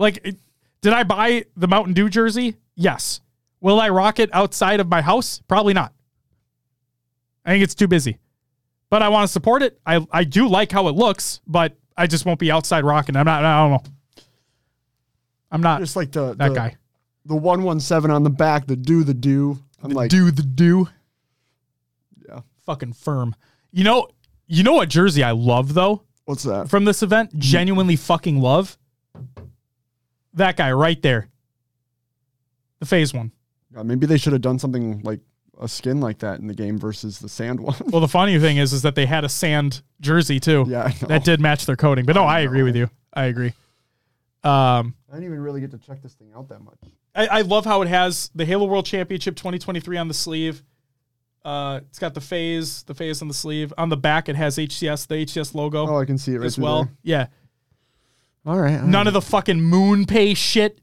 Like, 0.00 0.34
did 0.80 0.92
I 0.94 1.04
buy 1.04 1.44
the 1.56 1.68
Mountain 1.68 1.92
Dew 1.92 2.08
jersey? 2.08 2.56
Yes. 2.74 3.20
Will 3.60 3.78
I 3.78 3.90
rock 3.90 4.18
it 4.18 4.30
outside 4.32 4.80
of 4.80 4.88
my 4.88 5.02
house? 5.02 5.42
Probably 5.46 5.74
not. 5.74 5.92
I 7.44 7.50
think 7.50 7.62
it's 7.62 7.74
too 7.74 7.86
busy. 7.86 8.18
But 8.88 9.02
I 9.02 9.10
want 9.10 9.28
to 9.28 9.32
support 9.32 9.62
it. 9.62 9.78
I 9.84 10.04
I 10.10 10.24
do 10.24 10.48
like 10.48 10.72
how 10.72 10.88
it 10.88 10.96
looks, 10.96 11.40
but 11.46 11.76
I 11.96 12.06
just 12.06 12.24
won't 12.24 12.40
be 12.40 12.50
outside 12.50 12.82
rocking. 12.82 13.14
I'm 13.14 13.26
not. 13.26 13.44
I 13.44 13.58
don't 13.60 13.70
know. 13.70 13.92
I'm 15.52 15.60
not 15.60 15.80
Just 15.80 15.96
like 15.96 16.12
the 16.12 16.34
that 16.34 16.48
the, 16.48 16.54
guy. 16.54 16.76
The 17.26 17.36
one 17.36 17.62
one 17.62 17.78
seven 17.78 18.10
on 18.10 18.22
the 18.22 18.30
back, 18.30 18.66
the 18.66 18.76
do 18.76 19.04
the 19.04 19.14
do. 19.14 19.58
I'm 19.82 19.90
like 19.90 20.10
do 20.10 20.30
the 20.30 20.42
do. 20.42 20.88
Yeah. 22.26 22.40
Fucking 22.64 22.94
firm. 22.94 23.36
You 23.70 23.84
know. 23.84 24.08
You 24.46 24.64
know 24.64 24.72
what 24.72 24.88
jersey 24.88 25.22
I 25.22 25.30
love 25.30 25.74
though 25.74 26.02
what's 26.24 26.42
that? 26.44 26.68
from 26.68 26.84
this 26.84 27.02
event? 27.02 27.30
Mm-hmm. 27.30 27.40
Genuinely 27.40 27.96
fucking 27.96 28.40
love. 28.40 28.76
That 30.34 30.56
guy 30.56 30.72
right 30.72 31.00
there. 31.02 31.28
The 32.80 32.86
FaZe 32.86 33.12
one. 33.12 33.32
God, 33.74 33.86
maybe 33.86 34.06
they 34.06 34.16
should 34.18 34.32
have 34.32 34.42
done 34.42 34.58
something 34.58 35.00
like 35.02 35.20
a 35.60 35.68
skin 35.68 36.00
like 36.00 36.18
that 36.20 36.40
in 36.40 36.46
the 36.46 36.54
game 36.54 36.78
versus 36.78 37.18
the 37.18 37.28
sand 37.28 37.60
one. 37.60 37.74
Well, 37.90 38.00
the 38.00 38.08
funny 38.08 38.38
thing 38.38 38.56
is, 38.56 38.72
is 38.72 38.82
that 38.82 38.94
they 38.94 39.06
had 39.06 39.24
a 39.24 39.28
sand 39.28 39.82
jersey 40.00 40.40
too. 40.40 40.64
yeah, 40.68 40.84
I 40.84 40.88
know. 41.02 41.08
That 41.08 41.24
did 41.24 41.40
match 41.40 41.66
their 41.66 41.76
coating. 41.76 42.06
But 42.06 42.14
no, 42.16 42.24
I 42.24 42.40
agree 42.40 42.62
with 42.62 42.76
you. 42.76 42.88
I 43.12 43.24
agree. 43.26 43.52
Um, 44.42 44.94
I 45.10 45.14
didn't 45.16 45.24
even 45.26 45.40
really 45.40 45.60
get 45.60 45.70
to 45.72 45.78
check 45.78 46.00
this 46.02 46.14
thing 46.14 46.30
out 46.34 46.48
that 46.48 46.62
much. 46.62 46.78
I, 47.14 47.26
I 47.26 47.40
love 47.42 47.66
how 47.66 47.82
it 47.82 47.88
has 47.88 48.30
the 48.34 48.44
Halo 48.46 48.64
World 48.66 48.86
Championship 48.86 49.36
2023 49.36 49.98
on 49.98 50.08
the 50.08 50.14
sleeve. 50.14 50.62
Uh, 51.44 51.80
it's 51.88 51.98
got 51.98 52.14
the 52.14 52.20
FaZe, 52.20 52.84
the 52.84 52.94
FaZe 52.94 53.20
on 53.20 53.28
the 53.28 53.34
sleeve. 53.34 53.72
On 53.76 53.88
the 53.90 53.96
back, 53.96 54.28
it 54.28 54.36
has 54.36 54.56
HCS, 54.56 55.06
the 55.08 55.16
HCS 55.26 55.54
logo 55.54 55.86
Oh, 55.86 55.96
I 55.98 56.04
can 56.06 56.16
see 56.18 56.32
it 56.34 56.38
right 56.38 56.46
as 56.46 56.58
well. 56.58 56.84
there. 56.84 56.92
Yeah, 57.02 57.26
All 58.46 58.58
right. 58.58 58.78
all 58.80 58.86
none 58.86 58.92
right. 58.92 59.06
of 59.08 59.12
the 59.12 59.20
fucking 59.20 59.58
MoonPay 59.58 60.36
shit. 60.36 60.80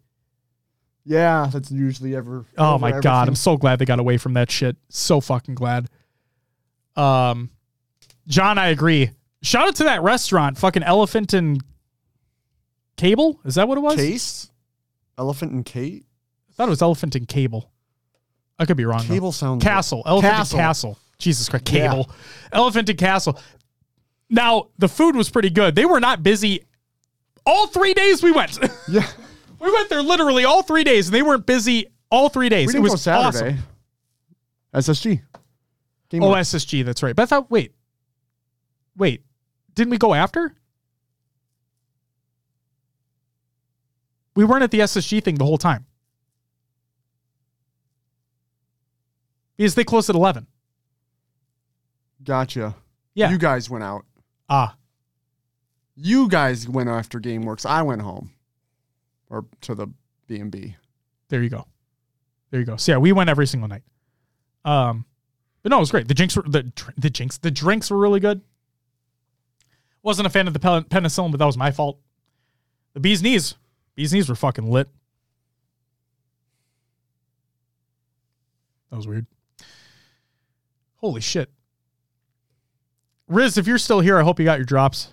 Yeah, 1.03 1.49
that's 1.51 1.71
usually 1.71 2.15
ever. 2.15 2.45
Oh 2.57 2.73
over 2.73 2.81
my 2.81 2.91
god, 2.91 2.97
everything. 3.05 3.27
I'm 3.29 3.35
so 3.35 3.57
glad 3.57 3.79
they 3.79 3.85
got 3.85 3.99
away 3.99 4.17
from 4.17 4.33
that 4.33 4.51
shit. 4.51 4.75
So 4.89 5.21
fucking 5.21 5.55
glad. 5.55 5.89
Um, 6.95 7.49
John, 8.27 8.57
I 8.57 8.67
agree. 8.67 9.11
Shout 9.41 9.67
out 9.67 9.75
to 9.77 9.83
that 9.85 10.01
restaurant, 10.01 10.57
fucking 10.57 10.83
Elephant 10.83 11.33
and 11.33 11.63
Cable. 12.97 13.39
Is 13.45 13.55
that 13.55 13.67
what 13.67 13.77
it 13.77 13.81
was? 13.81 13.95
Case, 13.95 14.51
elephant 15.17 15.53
and 15.53 15.65
Kate. 15.65 16.05
I 16.49 16.53
thought 16.53 16.67
it 16.67 16.71
was 16.71 16.81
Elephant 16.81 17.15
and 17.15 17.27
Cable. 17.27 17.71
I 18.59 18.65
could 18.65 18.77
be 18.77 18.85
wrong. 18.85 18.99
though. 19.07 19.13
Cable 19.13 19.31
sounds 19.31 19.63
Castle. 19.63 20.03
Elephant 20.05 20.33
Castle. 20.33 20.59
and 20.59 20.65
Castle. 20.67 20.99
Jesus 21.19 21.47
Christ. 21.47 21.71
Yeah. 21.71 21.89
Cable. 21.89 22.11
Elephant 22.51 22.89
and 22.89 22.97
Castle. 22.97 23.39
Now, 24.29 24.69
the 24.77 24.89
food 24.89 25.15
was 25.15 25.29
pretty 25.29 25.49
good. 25.51 25.75
They 25.75 25.85
were 25.85 25.99
not 25.99 26.21
busy 26.23 26.63
all 27.47 27.65
three 27.67 27.93
days 27.95 28.21
we 28.21 28.31
went. 28.31 28.59
Yeah, 28.89 29.05
we 29.59 29.71
went 29.71 29.89
there 29.89 30.03
literally 30.03 30.45
all 30.45 30.61
three 30.61 30.83
days, 30.83 31.07
and 31.07 31.15
they 31.15 31.21
weren't 31.23 31.45
busy 31.47 31.87
all 32.11 32.29
three 32.29 32.47
days. 32.49 32.67
we 32.67 32.71
it 32.71 32.73
didn't 32.73 32.83
was 32.83 32.91
go 32.93 32.97
Saturday. 32.97 33.57
awesome. 34.73 34.93
SSG. 34.93 35.21
Game 36.09 36.23
Oh. 36.23 36.31
SSG. 36.33 36.85
That's 36.85 37.01
right. 37.03 37.15
But 37.15 37.23
I 37.23 37.25
thought, 37.25 37.49
wait. 37.51 37.73
Wait. 38.95 39.23
Didn't 39.73 39.89
we 39.91 39.97
go 39.97 40.13
after? 40.13 40.53
We 44.35 44.45
weren't 44.45 44.63
at 44.63 44.71
the 44.71 44.79
SSG 44.79 45.23
thing 45.23 45.35
the 45.35 45.45
whole 45.45 45.57
time. 45.57 45.85
Because 49.57 49.73
they 49.75 49.83
closed 49.83 50.09
at 50.09 50.15
11. 50.15 50.47
gotcha. 52.23 52.75
Yeah. 53.15 53.31
you 53.31 53.37
guys 53.39 53.69
went 53.69 53.83
out. 53.83 54.05
ah. 54.49 54.75
You 55.99 56.29
guys 56.29 56.69
went 56.69 56.89
after 56.89 57.19
GameWorks. 57.19 57.65
I 57.65 57.81
went 57.81 58.03
home, 58.03 58.31
or 59.31 59.45
to 59.61 59.73
the 59.73 59.87
B 60.27 60.37
and 60.39 60.51
B. 60.51 60.75
There 61.29 61.41
you 61.41 61.49
go. 61.49 61.65
There 62.51 62.59
you 62.59 62.65
go. 62.65 62.77
So 62.77 62.93
yeah, 62.93 62.97
we 62.99 63.11
went 63.11 63.31
every 63.31 63.47
single 63.47 63.67
night. 63.67 63.81
Um, 64.63 65.05
but 65.63 65.71
no, 65.71 65.77
it 65.77 65.79
was 65.79 65.91
great. 65.91 66.07
The 66.07 66.13
drinks 66.13 66.35
were 66.35 66.43
the 66.43 66.71
the 66.97 67.09
drinks 67.09 67.39
the 67.39 67.51
drinks 67.51 67.89
were 67.89 67.97
really 67.97 68.19
good. 68.19 68.41
Wasn't 70.03 70.27
a 70.27 70.29
fan 70.29 70.47
of 70.47 70.53
the 70.53 70.59
pen- 70.59 70.83
penicillin, 70.83 71.31
but 71.31 71.37
that 71.39 71.45
was 71.45 71.57
my 71.57 71.71
fault. 71.71 71.99
The 72.93 72.99
bees 72.99 73.23
knees, 73.23 73.55
bees 73.95 74.13
knees 74.13 74.29
were 74.29 74.35
fucking 74.35 74.69
lit. 74.69 74.87
That 78.91 78.97
was 78.97 79.07
weird. 79.07 79.25
Holy 80.97 81.21
shit. 81.21 81.49
Riz, 83.27 83.57
if 83.57 83.67
you're 83.67 83.77
still 83.77 83.99
here, 83.99 84.17
I 84.17 84.23
hope 84.23 84.39
you 84.39 84.45
got 84.45 84.59
your 84.59 84.65
drops. 84.65 85.11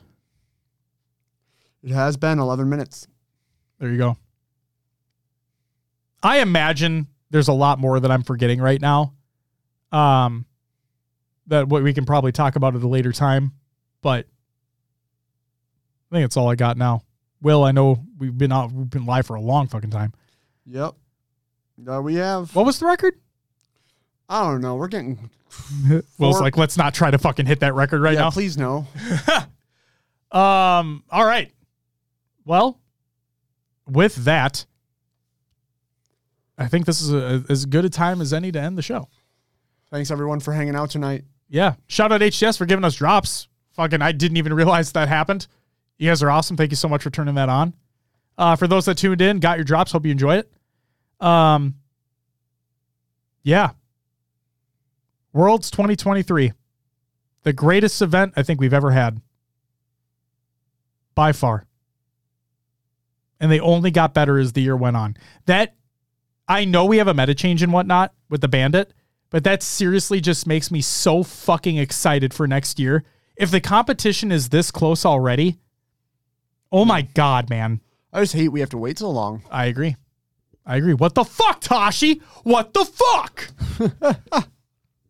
It 1.85 1.91
has 1.91 2.17
been 2.17 2.39
11 2.39 2.69
minutes. 2.69 3.07
There 3.79 3.91
you 3.91 3.99
go. 3.99 4.17
I 6.23 6.39
imagine 6.39 7.09
there's 7.29 7.49
a 7.49 7.53
lot 7.53 7.79
more 7.79 8.01
that 8.01 8.11
I'm 8.11 8.23
forgetting 8.23 8.59
right 8.59 8.81
now. 8.81 9.13
Um, 9.93 10.47
that 11.49 11.69
what 11.69 11.83
we 11.83 11.93
can 11.93 12.07
probably 12.07 12.33
talk 12.33 12.57
about 12.57 12.75
at 12.75 12.83
a 12.83 12.89
later 12.89 13.13
time, 13.13 13.53
but 14.01 14.27
I 16.11 16.15
think 16.15 16.25
that's 16.25 16.39
all 16.39 16.49
I 16.49 16.55
got 16.55 16.79
now. 16.79 17.03
Will, 17.43 17.63
I 17.63 17.73
know 17.73 18.03
we've 18.19 18.37
been 18.37 18.51
out, 18.51 18.73
we've 18.73 18.89
been 18.89 19.05
live 19.05 19.27
for 19.27 19.37
a 19.37 19.41
long 19.41 19.69
fucking 19.69 19.91
time. 19.91 20.15
Yep. 20.65 20.95
Uh, 21.87 22.01
we 22.01 22.15
have. 22.15 22.55
What 22.57 22.65
was 22.65 22.79
the 22.79 22.87
record? 22.87 23.21
I 24.31 24.43
don't 24.43 24.63
know. 24.63 24.77
We're 24.77 24.89
getting. 24.89 25.29
Will's 26.19 26.41
like, 26.41 26.57
let's 26.57 26.79
not 26.79 26.95
try 26.95 27.11
to 27.11 27.19
fucking 27.19 27.45
hit 27.45 27.61
that 27.61 27.75
record 27.75 28.01
right 28.01 28.15
yeah, 28.15 28.21
now. 28.21 28.31
please 28.31 28.57
no. 28.57 28.87
Um, 30.35 31.05
all 31.11 31.25
right. 31.25 31.53
Well, 32.45 32.81
with 33.87 34.17
that, 34.25 34.67
I 36.57 36.69
think 36.69 36.87
this 36.87 37.01
is 37.01 37.13
a, 37.13 37.45
as 37.49 37.67
good 37.67 37.85
a 37.85 37.91
time 37.91 38.21
as 38.21 38.33
any 38.33 38.53
to 38.53 38.61
end 38.61 38.79
the 38.79 38.83
show. 38.83 39.09
Thanks 39.91 40.11
everyone 40.11 40.41
for 40.41 40.53
hanging 40.53 40.77
out 40.77 40.91
tonight. 40.91 41.25
Yeah. 41.49 41.75
Shout 41.87 42.13
out 42.13 42.21
HCS 42.21 42.59
for 42.59 42.67
giving 42.67 42.85
us 42.85 42.97
drops. 42.97 43.49
Fucking, 43.73 44.03
I 44.03 44.13
didn't 44.13 44.37
even 44.37 44.55
realize 44.55 44.93
that 44.93 45.09
happened. 45.09 45.47
You 45.99 46.11
guys 46.11 46.23
are 46.23 46.31
awesome. 46.31 46.57
Thank 46.57 46.71
you 46.71 46.77
so 46.77 46.89
much 46.89 47.03
for 47.03 47.11
turning 47.11 47.35
that 47.37 47.49
on. 47.49 47.75
Uh, 48.37 48.57
for 48.57 48.67
those 48.67 48.87
that 48.87 48.99
tuned 48.99 49.21
in, 49.21 49.39
got 49.39 49.59
your 49.59 49.65
drops. 49.65 49.93
Hope 49.93 50.05
you 50.05 50.13
enjoy 50.13 50.39
it. 50.39 50.51
Um, 51.21 51.77
yeah. 53.43 53.71
Worlds 55.33 55.71
2023. 55.71 56.53
The 57.43 57.53
greatest 57.53 58.01
event 58.03 58.33
I 58.37 58.43
think 58.43 58.61
we've 58.61 58.75
ever 58.75 58.91
had. 58.91 59.21
By 61.15 61.33
far. 61.33 61.67
And 63.45 63.53
they 63.53 63.61
only 63.61 63.91
got 63.91 64.15
better 64.15 64.39
as 64.39 64.55
the 64.55 64.63
year 64.63 64.75
went 64.75 64.97
on. 64.97 65.19
That, 65.45 65.75
I 66.49 66.65
know 66.65 66.87
we 66.87 66.97
have 66.97 67.09
a 67.09 67.13
meta 67.13 67.35
change 67.35 67.63
and 67.63 67.75
whatnot 67.75 68.15
with 68.31 68.41
the 68.41 68.49
bandit, 68.49 68.95
but 69.29 69.45
that 69.45 69.63
seriously 69.63 70.19
just 70.19 70.47
makes 70.47 70.71
me 70.71 70.81
so 70.81 71.23
fucking 71.23 71.77
excited 71.77 72.33
for 72.33 72.49
next 72.49 72.81
year. 72.81 73.05
If 73.37 73.51
the 73.51 73.61
competition 73.61 74.33
is 74.33 74.49
this 74.49 74.71
close 74.71 75.05
already, 75.05 75.59
oh 76.73 76.87
my 76.87 77.03
God, 77.03 77.51
man. 77.51 77.83
I 78.15 78.23
just 78.23 78.33
hate 78.33 78.49
we 78.49 78.61
have 78.61 78.71
to 78.71 78.79
wait 78.79 78.99
so 78.99 79.11
long. 79.11 79.43
I 79.51 79.67
agree. 79.67 79.97
I 80.65 80.77
agree. 80.77 80.95
What 80.95 81.15
the 81.15 81.25
fuck, 81.25 81.61
Tashi? 81.61 82.23
What 82.45 82.73
the 82.73 82.87
fuck? 82.87 83.49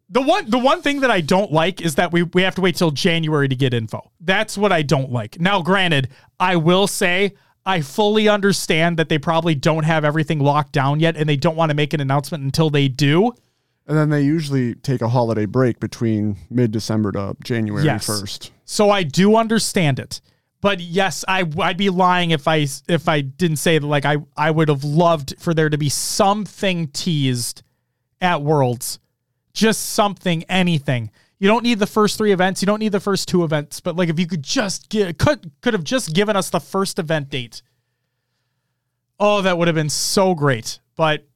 the 0.09 0.23
one 0.23 0.51
the 0.51 0.59
one 0.59 0.83
thing 0.83 1.03
that 1.03 1.11
I 1.13 1.21
don't 1.21 1.53
like 1.53 1.81
is 1.81 1.95
that 1.95 2.11
we, 2.11 2.25
we 2.25 2.43
have 2.43 2.57
to 2.57 2.61
wait 2.61 2.75
till 2.75 2.91
January 2.91 3.47
to 3.47 3.55
get 3.55 3.73
info. 3.73 4.11
That's 4.19 4.59
what 4.59 4.73
I 4.73 4.83
don't 4.83 5.13
like. 5.13 5.41
Now, 5.41 5.63
granted, 5.63 6.09
I 6.41 6.57
will 6.57 6.89
say 6.89 7.35
I 7.67 7.81
fully 7.81 8.29
understand 8.29 8.99
that 8.99 9.09
they 9.09 9.19
probably 9.19 9.55
don't 9.55 9.85
have 9.85 10.05
everything 10.05 10.39
locked 10.39 10.73
down 10.73 11.01
yet 11.01 11.17
and 11.17 11.29
they 11.29 11.37
don't 11.37 11.57
want 11.57 11.71
to 11.71 11.75
make 11.75 11.95
an 11.95 12.01
announcement 12.01 12.45
until 12.45 12.69
they 12.71 12.89
do. 12.89 13.33
And 13.87 13.97
then 13.97 14.11
they 14.11 14.23
usually 14.23 14.75
take 14.75 15.03
a 15.03 15.09
holiday 15.09 15.47
break 15.47 15.81
between 15.81 16.37
mid 16.51 16.71
December 16.73 17.13
to 17.13 17.37
January 17.43 17.85
Yes. 17.85 18.07
1st. 18.07 18.51
So 18.65 18.91
I 18.91 19.03
do 19.03 19.37
understand 19.37 19.99
it. 19.99 20.21
But 20.61 20.81
yes, 20.81 21.25
I 21.29 21.45
I'd 21.59 21.77
be 21.77 21.91
lying 21.91 22.31
if 22.31 22.49
I 22.49 22.67
if 22.89 23.09
I 23.09 23.21
didn't 23.21 23.59
say 23.59 23.79
that 23.79 23.87
like 23.87 24.07
I 24.07 24.17
I 24.37 24.51
would 24.51 24.69
have 24.71 24.85
loved 24.85 25.35
for 25.39 25.53
there 25.53 25.69
to 25.69 25.77
be 25.77 25.91
something 25.91 26.89
teased 26.89 27.63
at 28.23 28.41
Worlds. 28.41 28.99
Just 29.53 29.91
something, 29.91 30.43
anything. 30.45 31.11
You 31.39 31.49
don't 31.49 31.63
need 31.63 31.79
the 31.79 31.87
first 31.87 32.17
three 32.17 32.33
events, 32.33 32.63
you 32.63 32.67
don't 32.67 32.79
need 32.79 32.93
the 32.93 33.01
first 33.01 33.29
two 33.29 33.45
events, 33.45 33.81
but 33.81 33.97
like 33.97 34.09
if 34.09 34.19
you 34.19 34.27
could 34.27 34.43
just 34.43 34.89
get 34.89 35.19
could 35.19 35.51
could 35.61 35.75
have 35.75 35.85
just 35.85 36.15
given 36.15 36.37
us 36.37 36.51
the 36.51 36.61
first 36.61 36.99
event 36.99 37.31
date. 37.31 37.63
Oh, 39.19 39.43
that 39.43 39.59
would 39.59 39.69
have 39.69 39.75
been 39.75 39.91
so 39.91 40.35
great. 40.35 40.81
But 40.97 41.27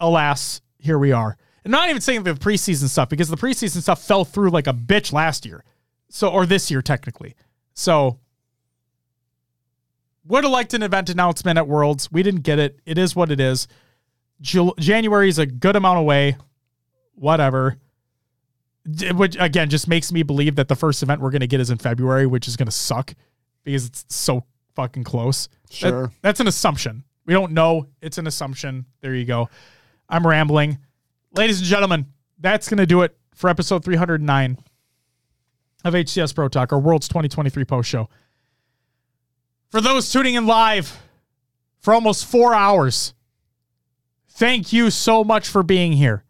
alas, 0.00 0.60
here 0.78 0.98
we 0.98 1.12
are. 1.12 1.36
And 1.64 1.70
not 1.70 1.88
even 1.88 2.00
saying 2.00 2.22
the 2.22 2.34
preseason 2.34 2.88
stuff 2.88 3.08
because 3.08 3.28
the 3.28 3.36
preseason 3.36 3.82
stuff 3.82 4.02
fell 4.02 4.24
through 4.24 4.50
like 4.50 4.66
a 4.66 4.72
bitch 4.72 5.12
last 5.12 5.44
year. 5.44 5.64
So 6.08 6.28
or 6.28 6.46
this 6.46 6.70
year 6.70 6.82
technically. 6.82 7.34
So 7.74 8.18
would 10.24 10.44
have 10.44 10.52
liked 10.52 10.74
an 10.74 10.82
event 10.82 11.10
announcement 11.10 11.58
at 11.58 11.66
Worlds. 11.66 12.10
We 12.12 12.22
didn't 12.22 12.42
get 12.42 12.58
it. 12.58 12.78
It 12.86 12.98
is 12.98 13.16
what 13.16 13.30
it 13.30 13.40
is. 13.40 13.66
January 14.40 15.28
is 15.28 15.38
a 15.38 15.46
good 15.46 15.74
amount 15.74 15.98
away. 15.98 16.36
Whatever. 17.14 17.78
Which 19.14 19.36
again 19.38 19.68
just 19.68 19.86
makes 19.88 20.10
me 20.12 20.22
believe 20.22 20.56
that 20.56 20.68
the 20.68 20.76
first 20.76 21.02
event 21.02 21.20
we're 21.20 21.30
going 21.30 21.40
to 21.40 21.46
get 21.46 21.60
is 21.60 21.70
in 21.70 21.78
February, 21.78 22.26
which 22.26 22.48
is 22.48 22.56
going 22.56 22.66
to 22.66 22.72
suck 22.72 23.14
because 23.64 23.84
it's 23.86 24.04
so 24.08 24.44
fucking 24.74 25.04
close. 25.04 25.48
That- 25.48 25.74
Sure. 25.74 26.12
that's 26.22 26.40
an 26.40 26.46
assumption. 26.46 27.04
We 27.26 27.34
don't 27.34 27.52
know. 27.52 27.86
It's 28.00 28.16
an 28.16 28.26
assumption. 28.26 28.86
There 29.02 29.14
you 29.14 29.26
go. 29.26 29.50
I'm 30.08 30.26
rambling. 30.26 30.78
Ladies 31.32 31.58
and 31.58 31.66
gentlemen, 31.66 32.06
that's 32.40 32.68
going 32.70 32.78
to 32.78 32.86
do 32.86 33.02
it 33.02 33.14
for 33.34 33.50
episode 33.50 33.84
309 33.84 34.56
of 35.84 35.92
HCS 35.94 36.34
Pro 36.34 36.48
Talk, 36.48 36.72
our 36.72 36.78
World's 36.78 37.08
2023 37.08 37.64
post 37.66 37.88
show. 37.90 38.08
For 39.70 39.82
those 39.82 40.10
tuning 40.10 40.34
in 40.36 40.46
live 40.46 40.98
for 41.80 41.92
almost 41.92 42.24
four 42.24 42.54
hours, 42.54 43.12
thank 44.30 44.72
you 44.72 44.90
so 44.90 45.22
much 45.22 45.46
for 45.48 45.62
being 45.62 45.92
here. 45.92 46.24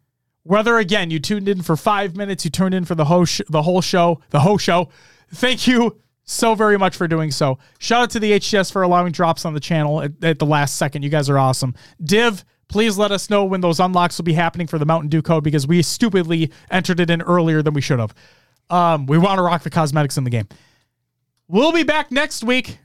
Whether 0.49 0.79
again 0.79 1.11
you 1.11 1.19
tuned 1.19 1.47
in 1.47 1.61
for 1.61 1.77
five 1.77 2.17
minutes, 2.17 2.43
you 2.43 2.51
tuned 2.51 2.73
in 2.73 2.87
for 2.87 2.95
the 2.95 3.05
whole 3.05 3.27
sh- 3.27 3.43
the 3.51 3.61
whole 3.61 3.83
show, 3.83 4.23
the 4.31 4.41
whole 4.41 4.57
show. 4.57 4.89
Thank 5.35 5.67
you 5.67 6.01
so 6.25 6.55
very 6.55 6.79
much 6.79 6.97
for 6.97 7.07
doing 7.07 7.31
so. 7.31 7.59
Shout 7.79 8.05
out 8.05 8.11
to 8.13 8.19
the 8.19 8.33
HCS 8.33 8.73
for 8.73 8.81
allowing 8.81 9.13
drops 9.13 9.45
on 9.45 9.53
the 9.53 9.61
channel 9.61 10.01
at, 10.01 10.13
at 10.25 10.39
the 10.39 10.47
last 10.47 10.77
second. 10.77 11.03
You 11.03 11.11
guys 11.11 11.29
are 11.29 11.39
awesome. 11.39 11.75
Div, 12.03 12.47
please 12.67 12.97
let 12.97 13.13
us 13.13 13.29
know 13.29 13.45
when 13.45 13.61
those 13.61 13.79
unlocks 13.79 14.17
will 14.17 14.25
be 14.25 14.33
happening 14.33 14.67
for 14.67 14.79
the 14.79 14.87
Mountain 14.87 15.11
Dew 15.11 15.21
code 15.21 15.45
because 15.45 15.67
we 15.67 15.83
stupidly 15.83 16.51
entered 16.71 16.99
it 16.99 17.11
in 17.11 17.21
earlier 17.21 17.61
than 17.61 17.75
we 17.75 17.83
should 17.83 17.99
have. 17.99 18.15
Um, 18.71 19.05
we 19.05 19.19
want 19.19 19.37
to 19.37 19.43
rock 19.43 19.65
the 19.65 19.71
cosmetics 19.71 20.17
in 20.17 20.25
the 20.25 20.31
game. 20.31 20.49
We'll 21.47 21.73
be 21.73 21.83
back 21.83 22.11
next 22.11 22.43
week 22.43 22.79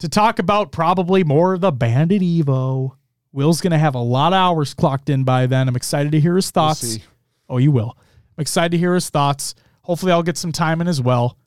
to 0.00 0.10
talk 0.10 0.38
about 0.38 0.72
probably 0.72 1.24
more 1.24 1.54
of 1.54 1.62
the 1.62 1.72
Bandit 1.72 2.20
Evo. 2.20 2.96
Will's 3.32 3.60
going 3.60 3.72
to 3.72 3.78
have 3.78 3.94
a 3.94 4.00
lot 4.00 4.32
of 4.32 4.36
hours 4.36 4.74
clocked 4.74 5.08
in 5.08 5.24
by 5.24 5.46
then. 5.46 5.68
I'm 5.68 5.76
excited 5.76 6.12
to 6.12 6.20
hear 6.20 6.36
his 6.36 6.50
thoughts. 6.50 6.80
see. 6.80 7.02
Oh, 7.48 7.58
you 7.58 7.70
will. 7.70 7.96
I'm 8.36 8.42
excited 8.42 8.72
to 8.72 8.78
hear 8.78 8.94
his 8.94 9.10
thoughts. 9.10 9.54
Hopefully, 9.82 10.12
I'll 10.12 10.22
get 10.22 10.36
some 10.36 10.52
time 10.52 10.80
in 10.80 10.88
as 10.88 11.00
well. 11.00 11.38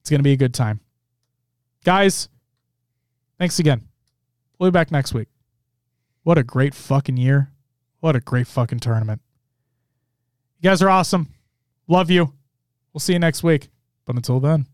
It's 0.00 0.10
going 0.10 0.18
to 0.18 0.24
be 0.24 0.32
a 0.32 0.36
good 0.36 0.52
time. 0.52 0.80
Guys, 1.84 2.28
thanks 3.38 3.58
again. 3.58 3.82
We'll 4.58 4.70
be 4.70 4.74
back 4.74 4.90
next 4.90 5.14
week. 5.14 5.28
What 6.24 6.38
a 6.38 6.44
great 6.44 6.74
fucking 6.74 7.16
year. 7.16 7.50
What 8.00 8.16
a 8.16 8.20
great 8.20 8.46
fucking 8.46 8.80
tournament. 8.80 9.20
You 10.60 10.70
guys 10.70 10.82
are 10.82 10.90
awesome. 10.90 11.28
Love 11.88 12.10
you. 12.10 12.32
We'll 12.92 13.00
see 13.00 13.12
you 13.12 13.18
next 13.18 13.42
week. 13.42 13.70
But 14.06 14.16
until 14.16 14.40
then. 14.40 14.66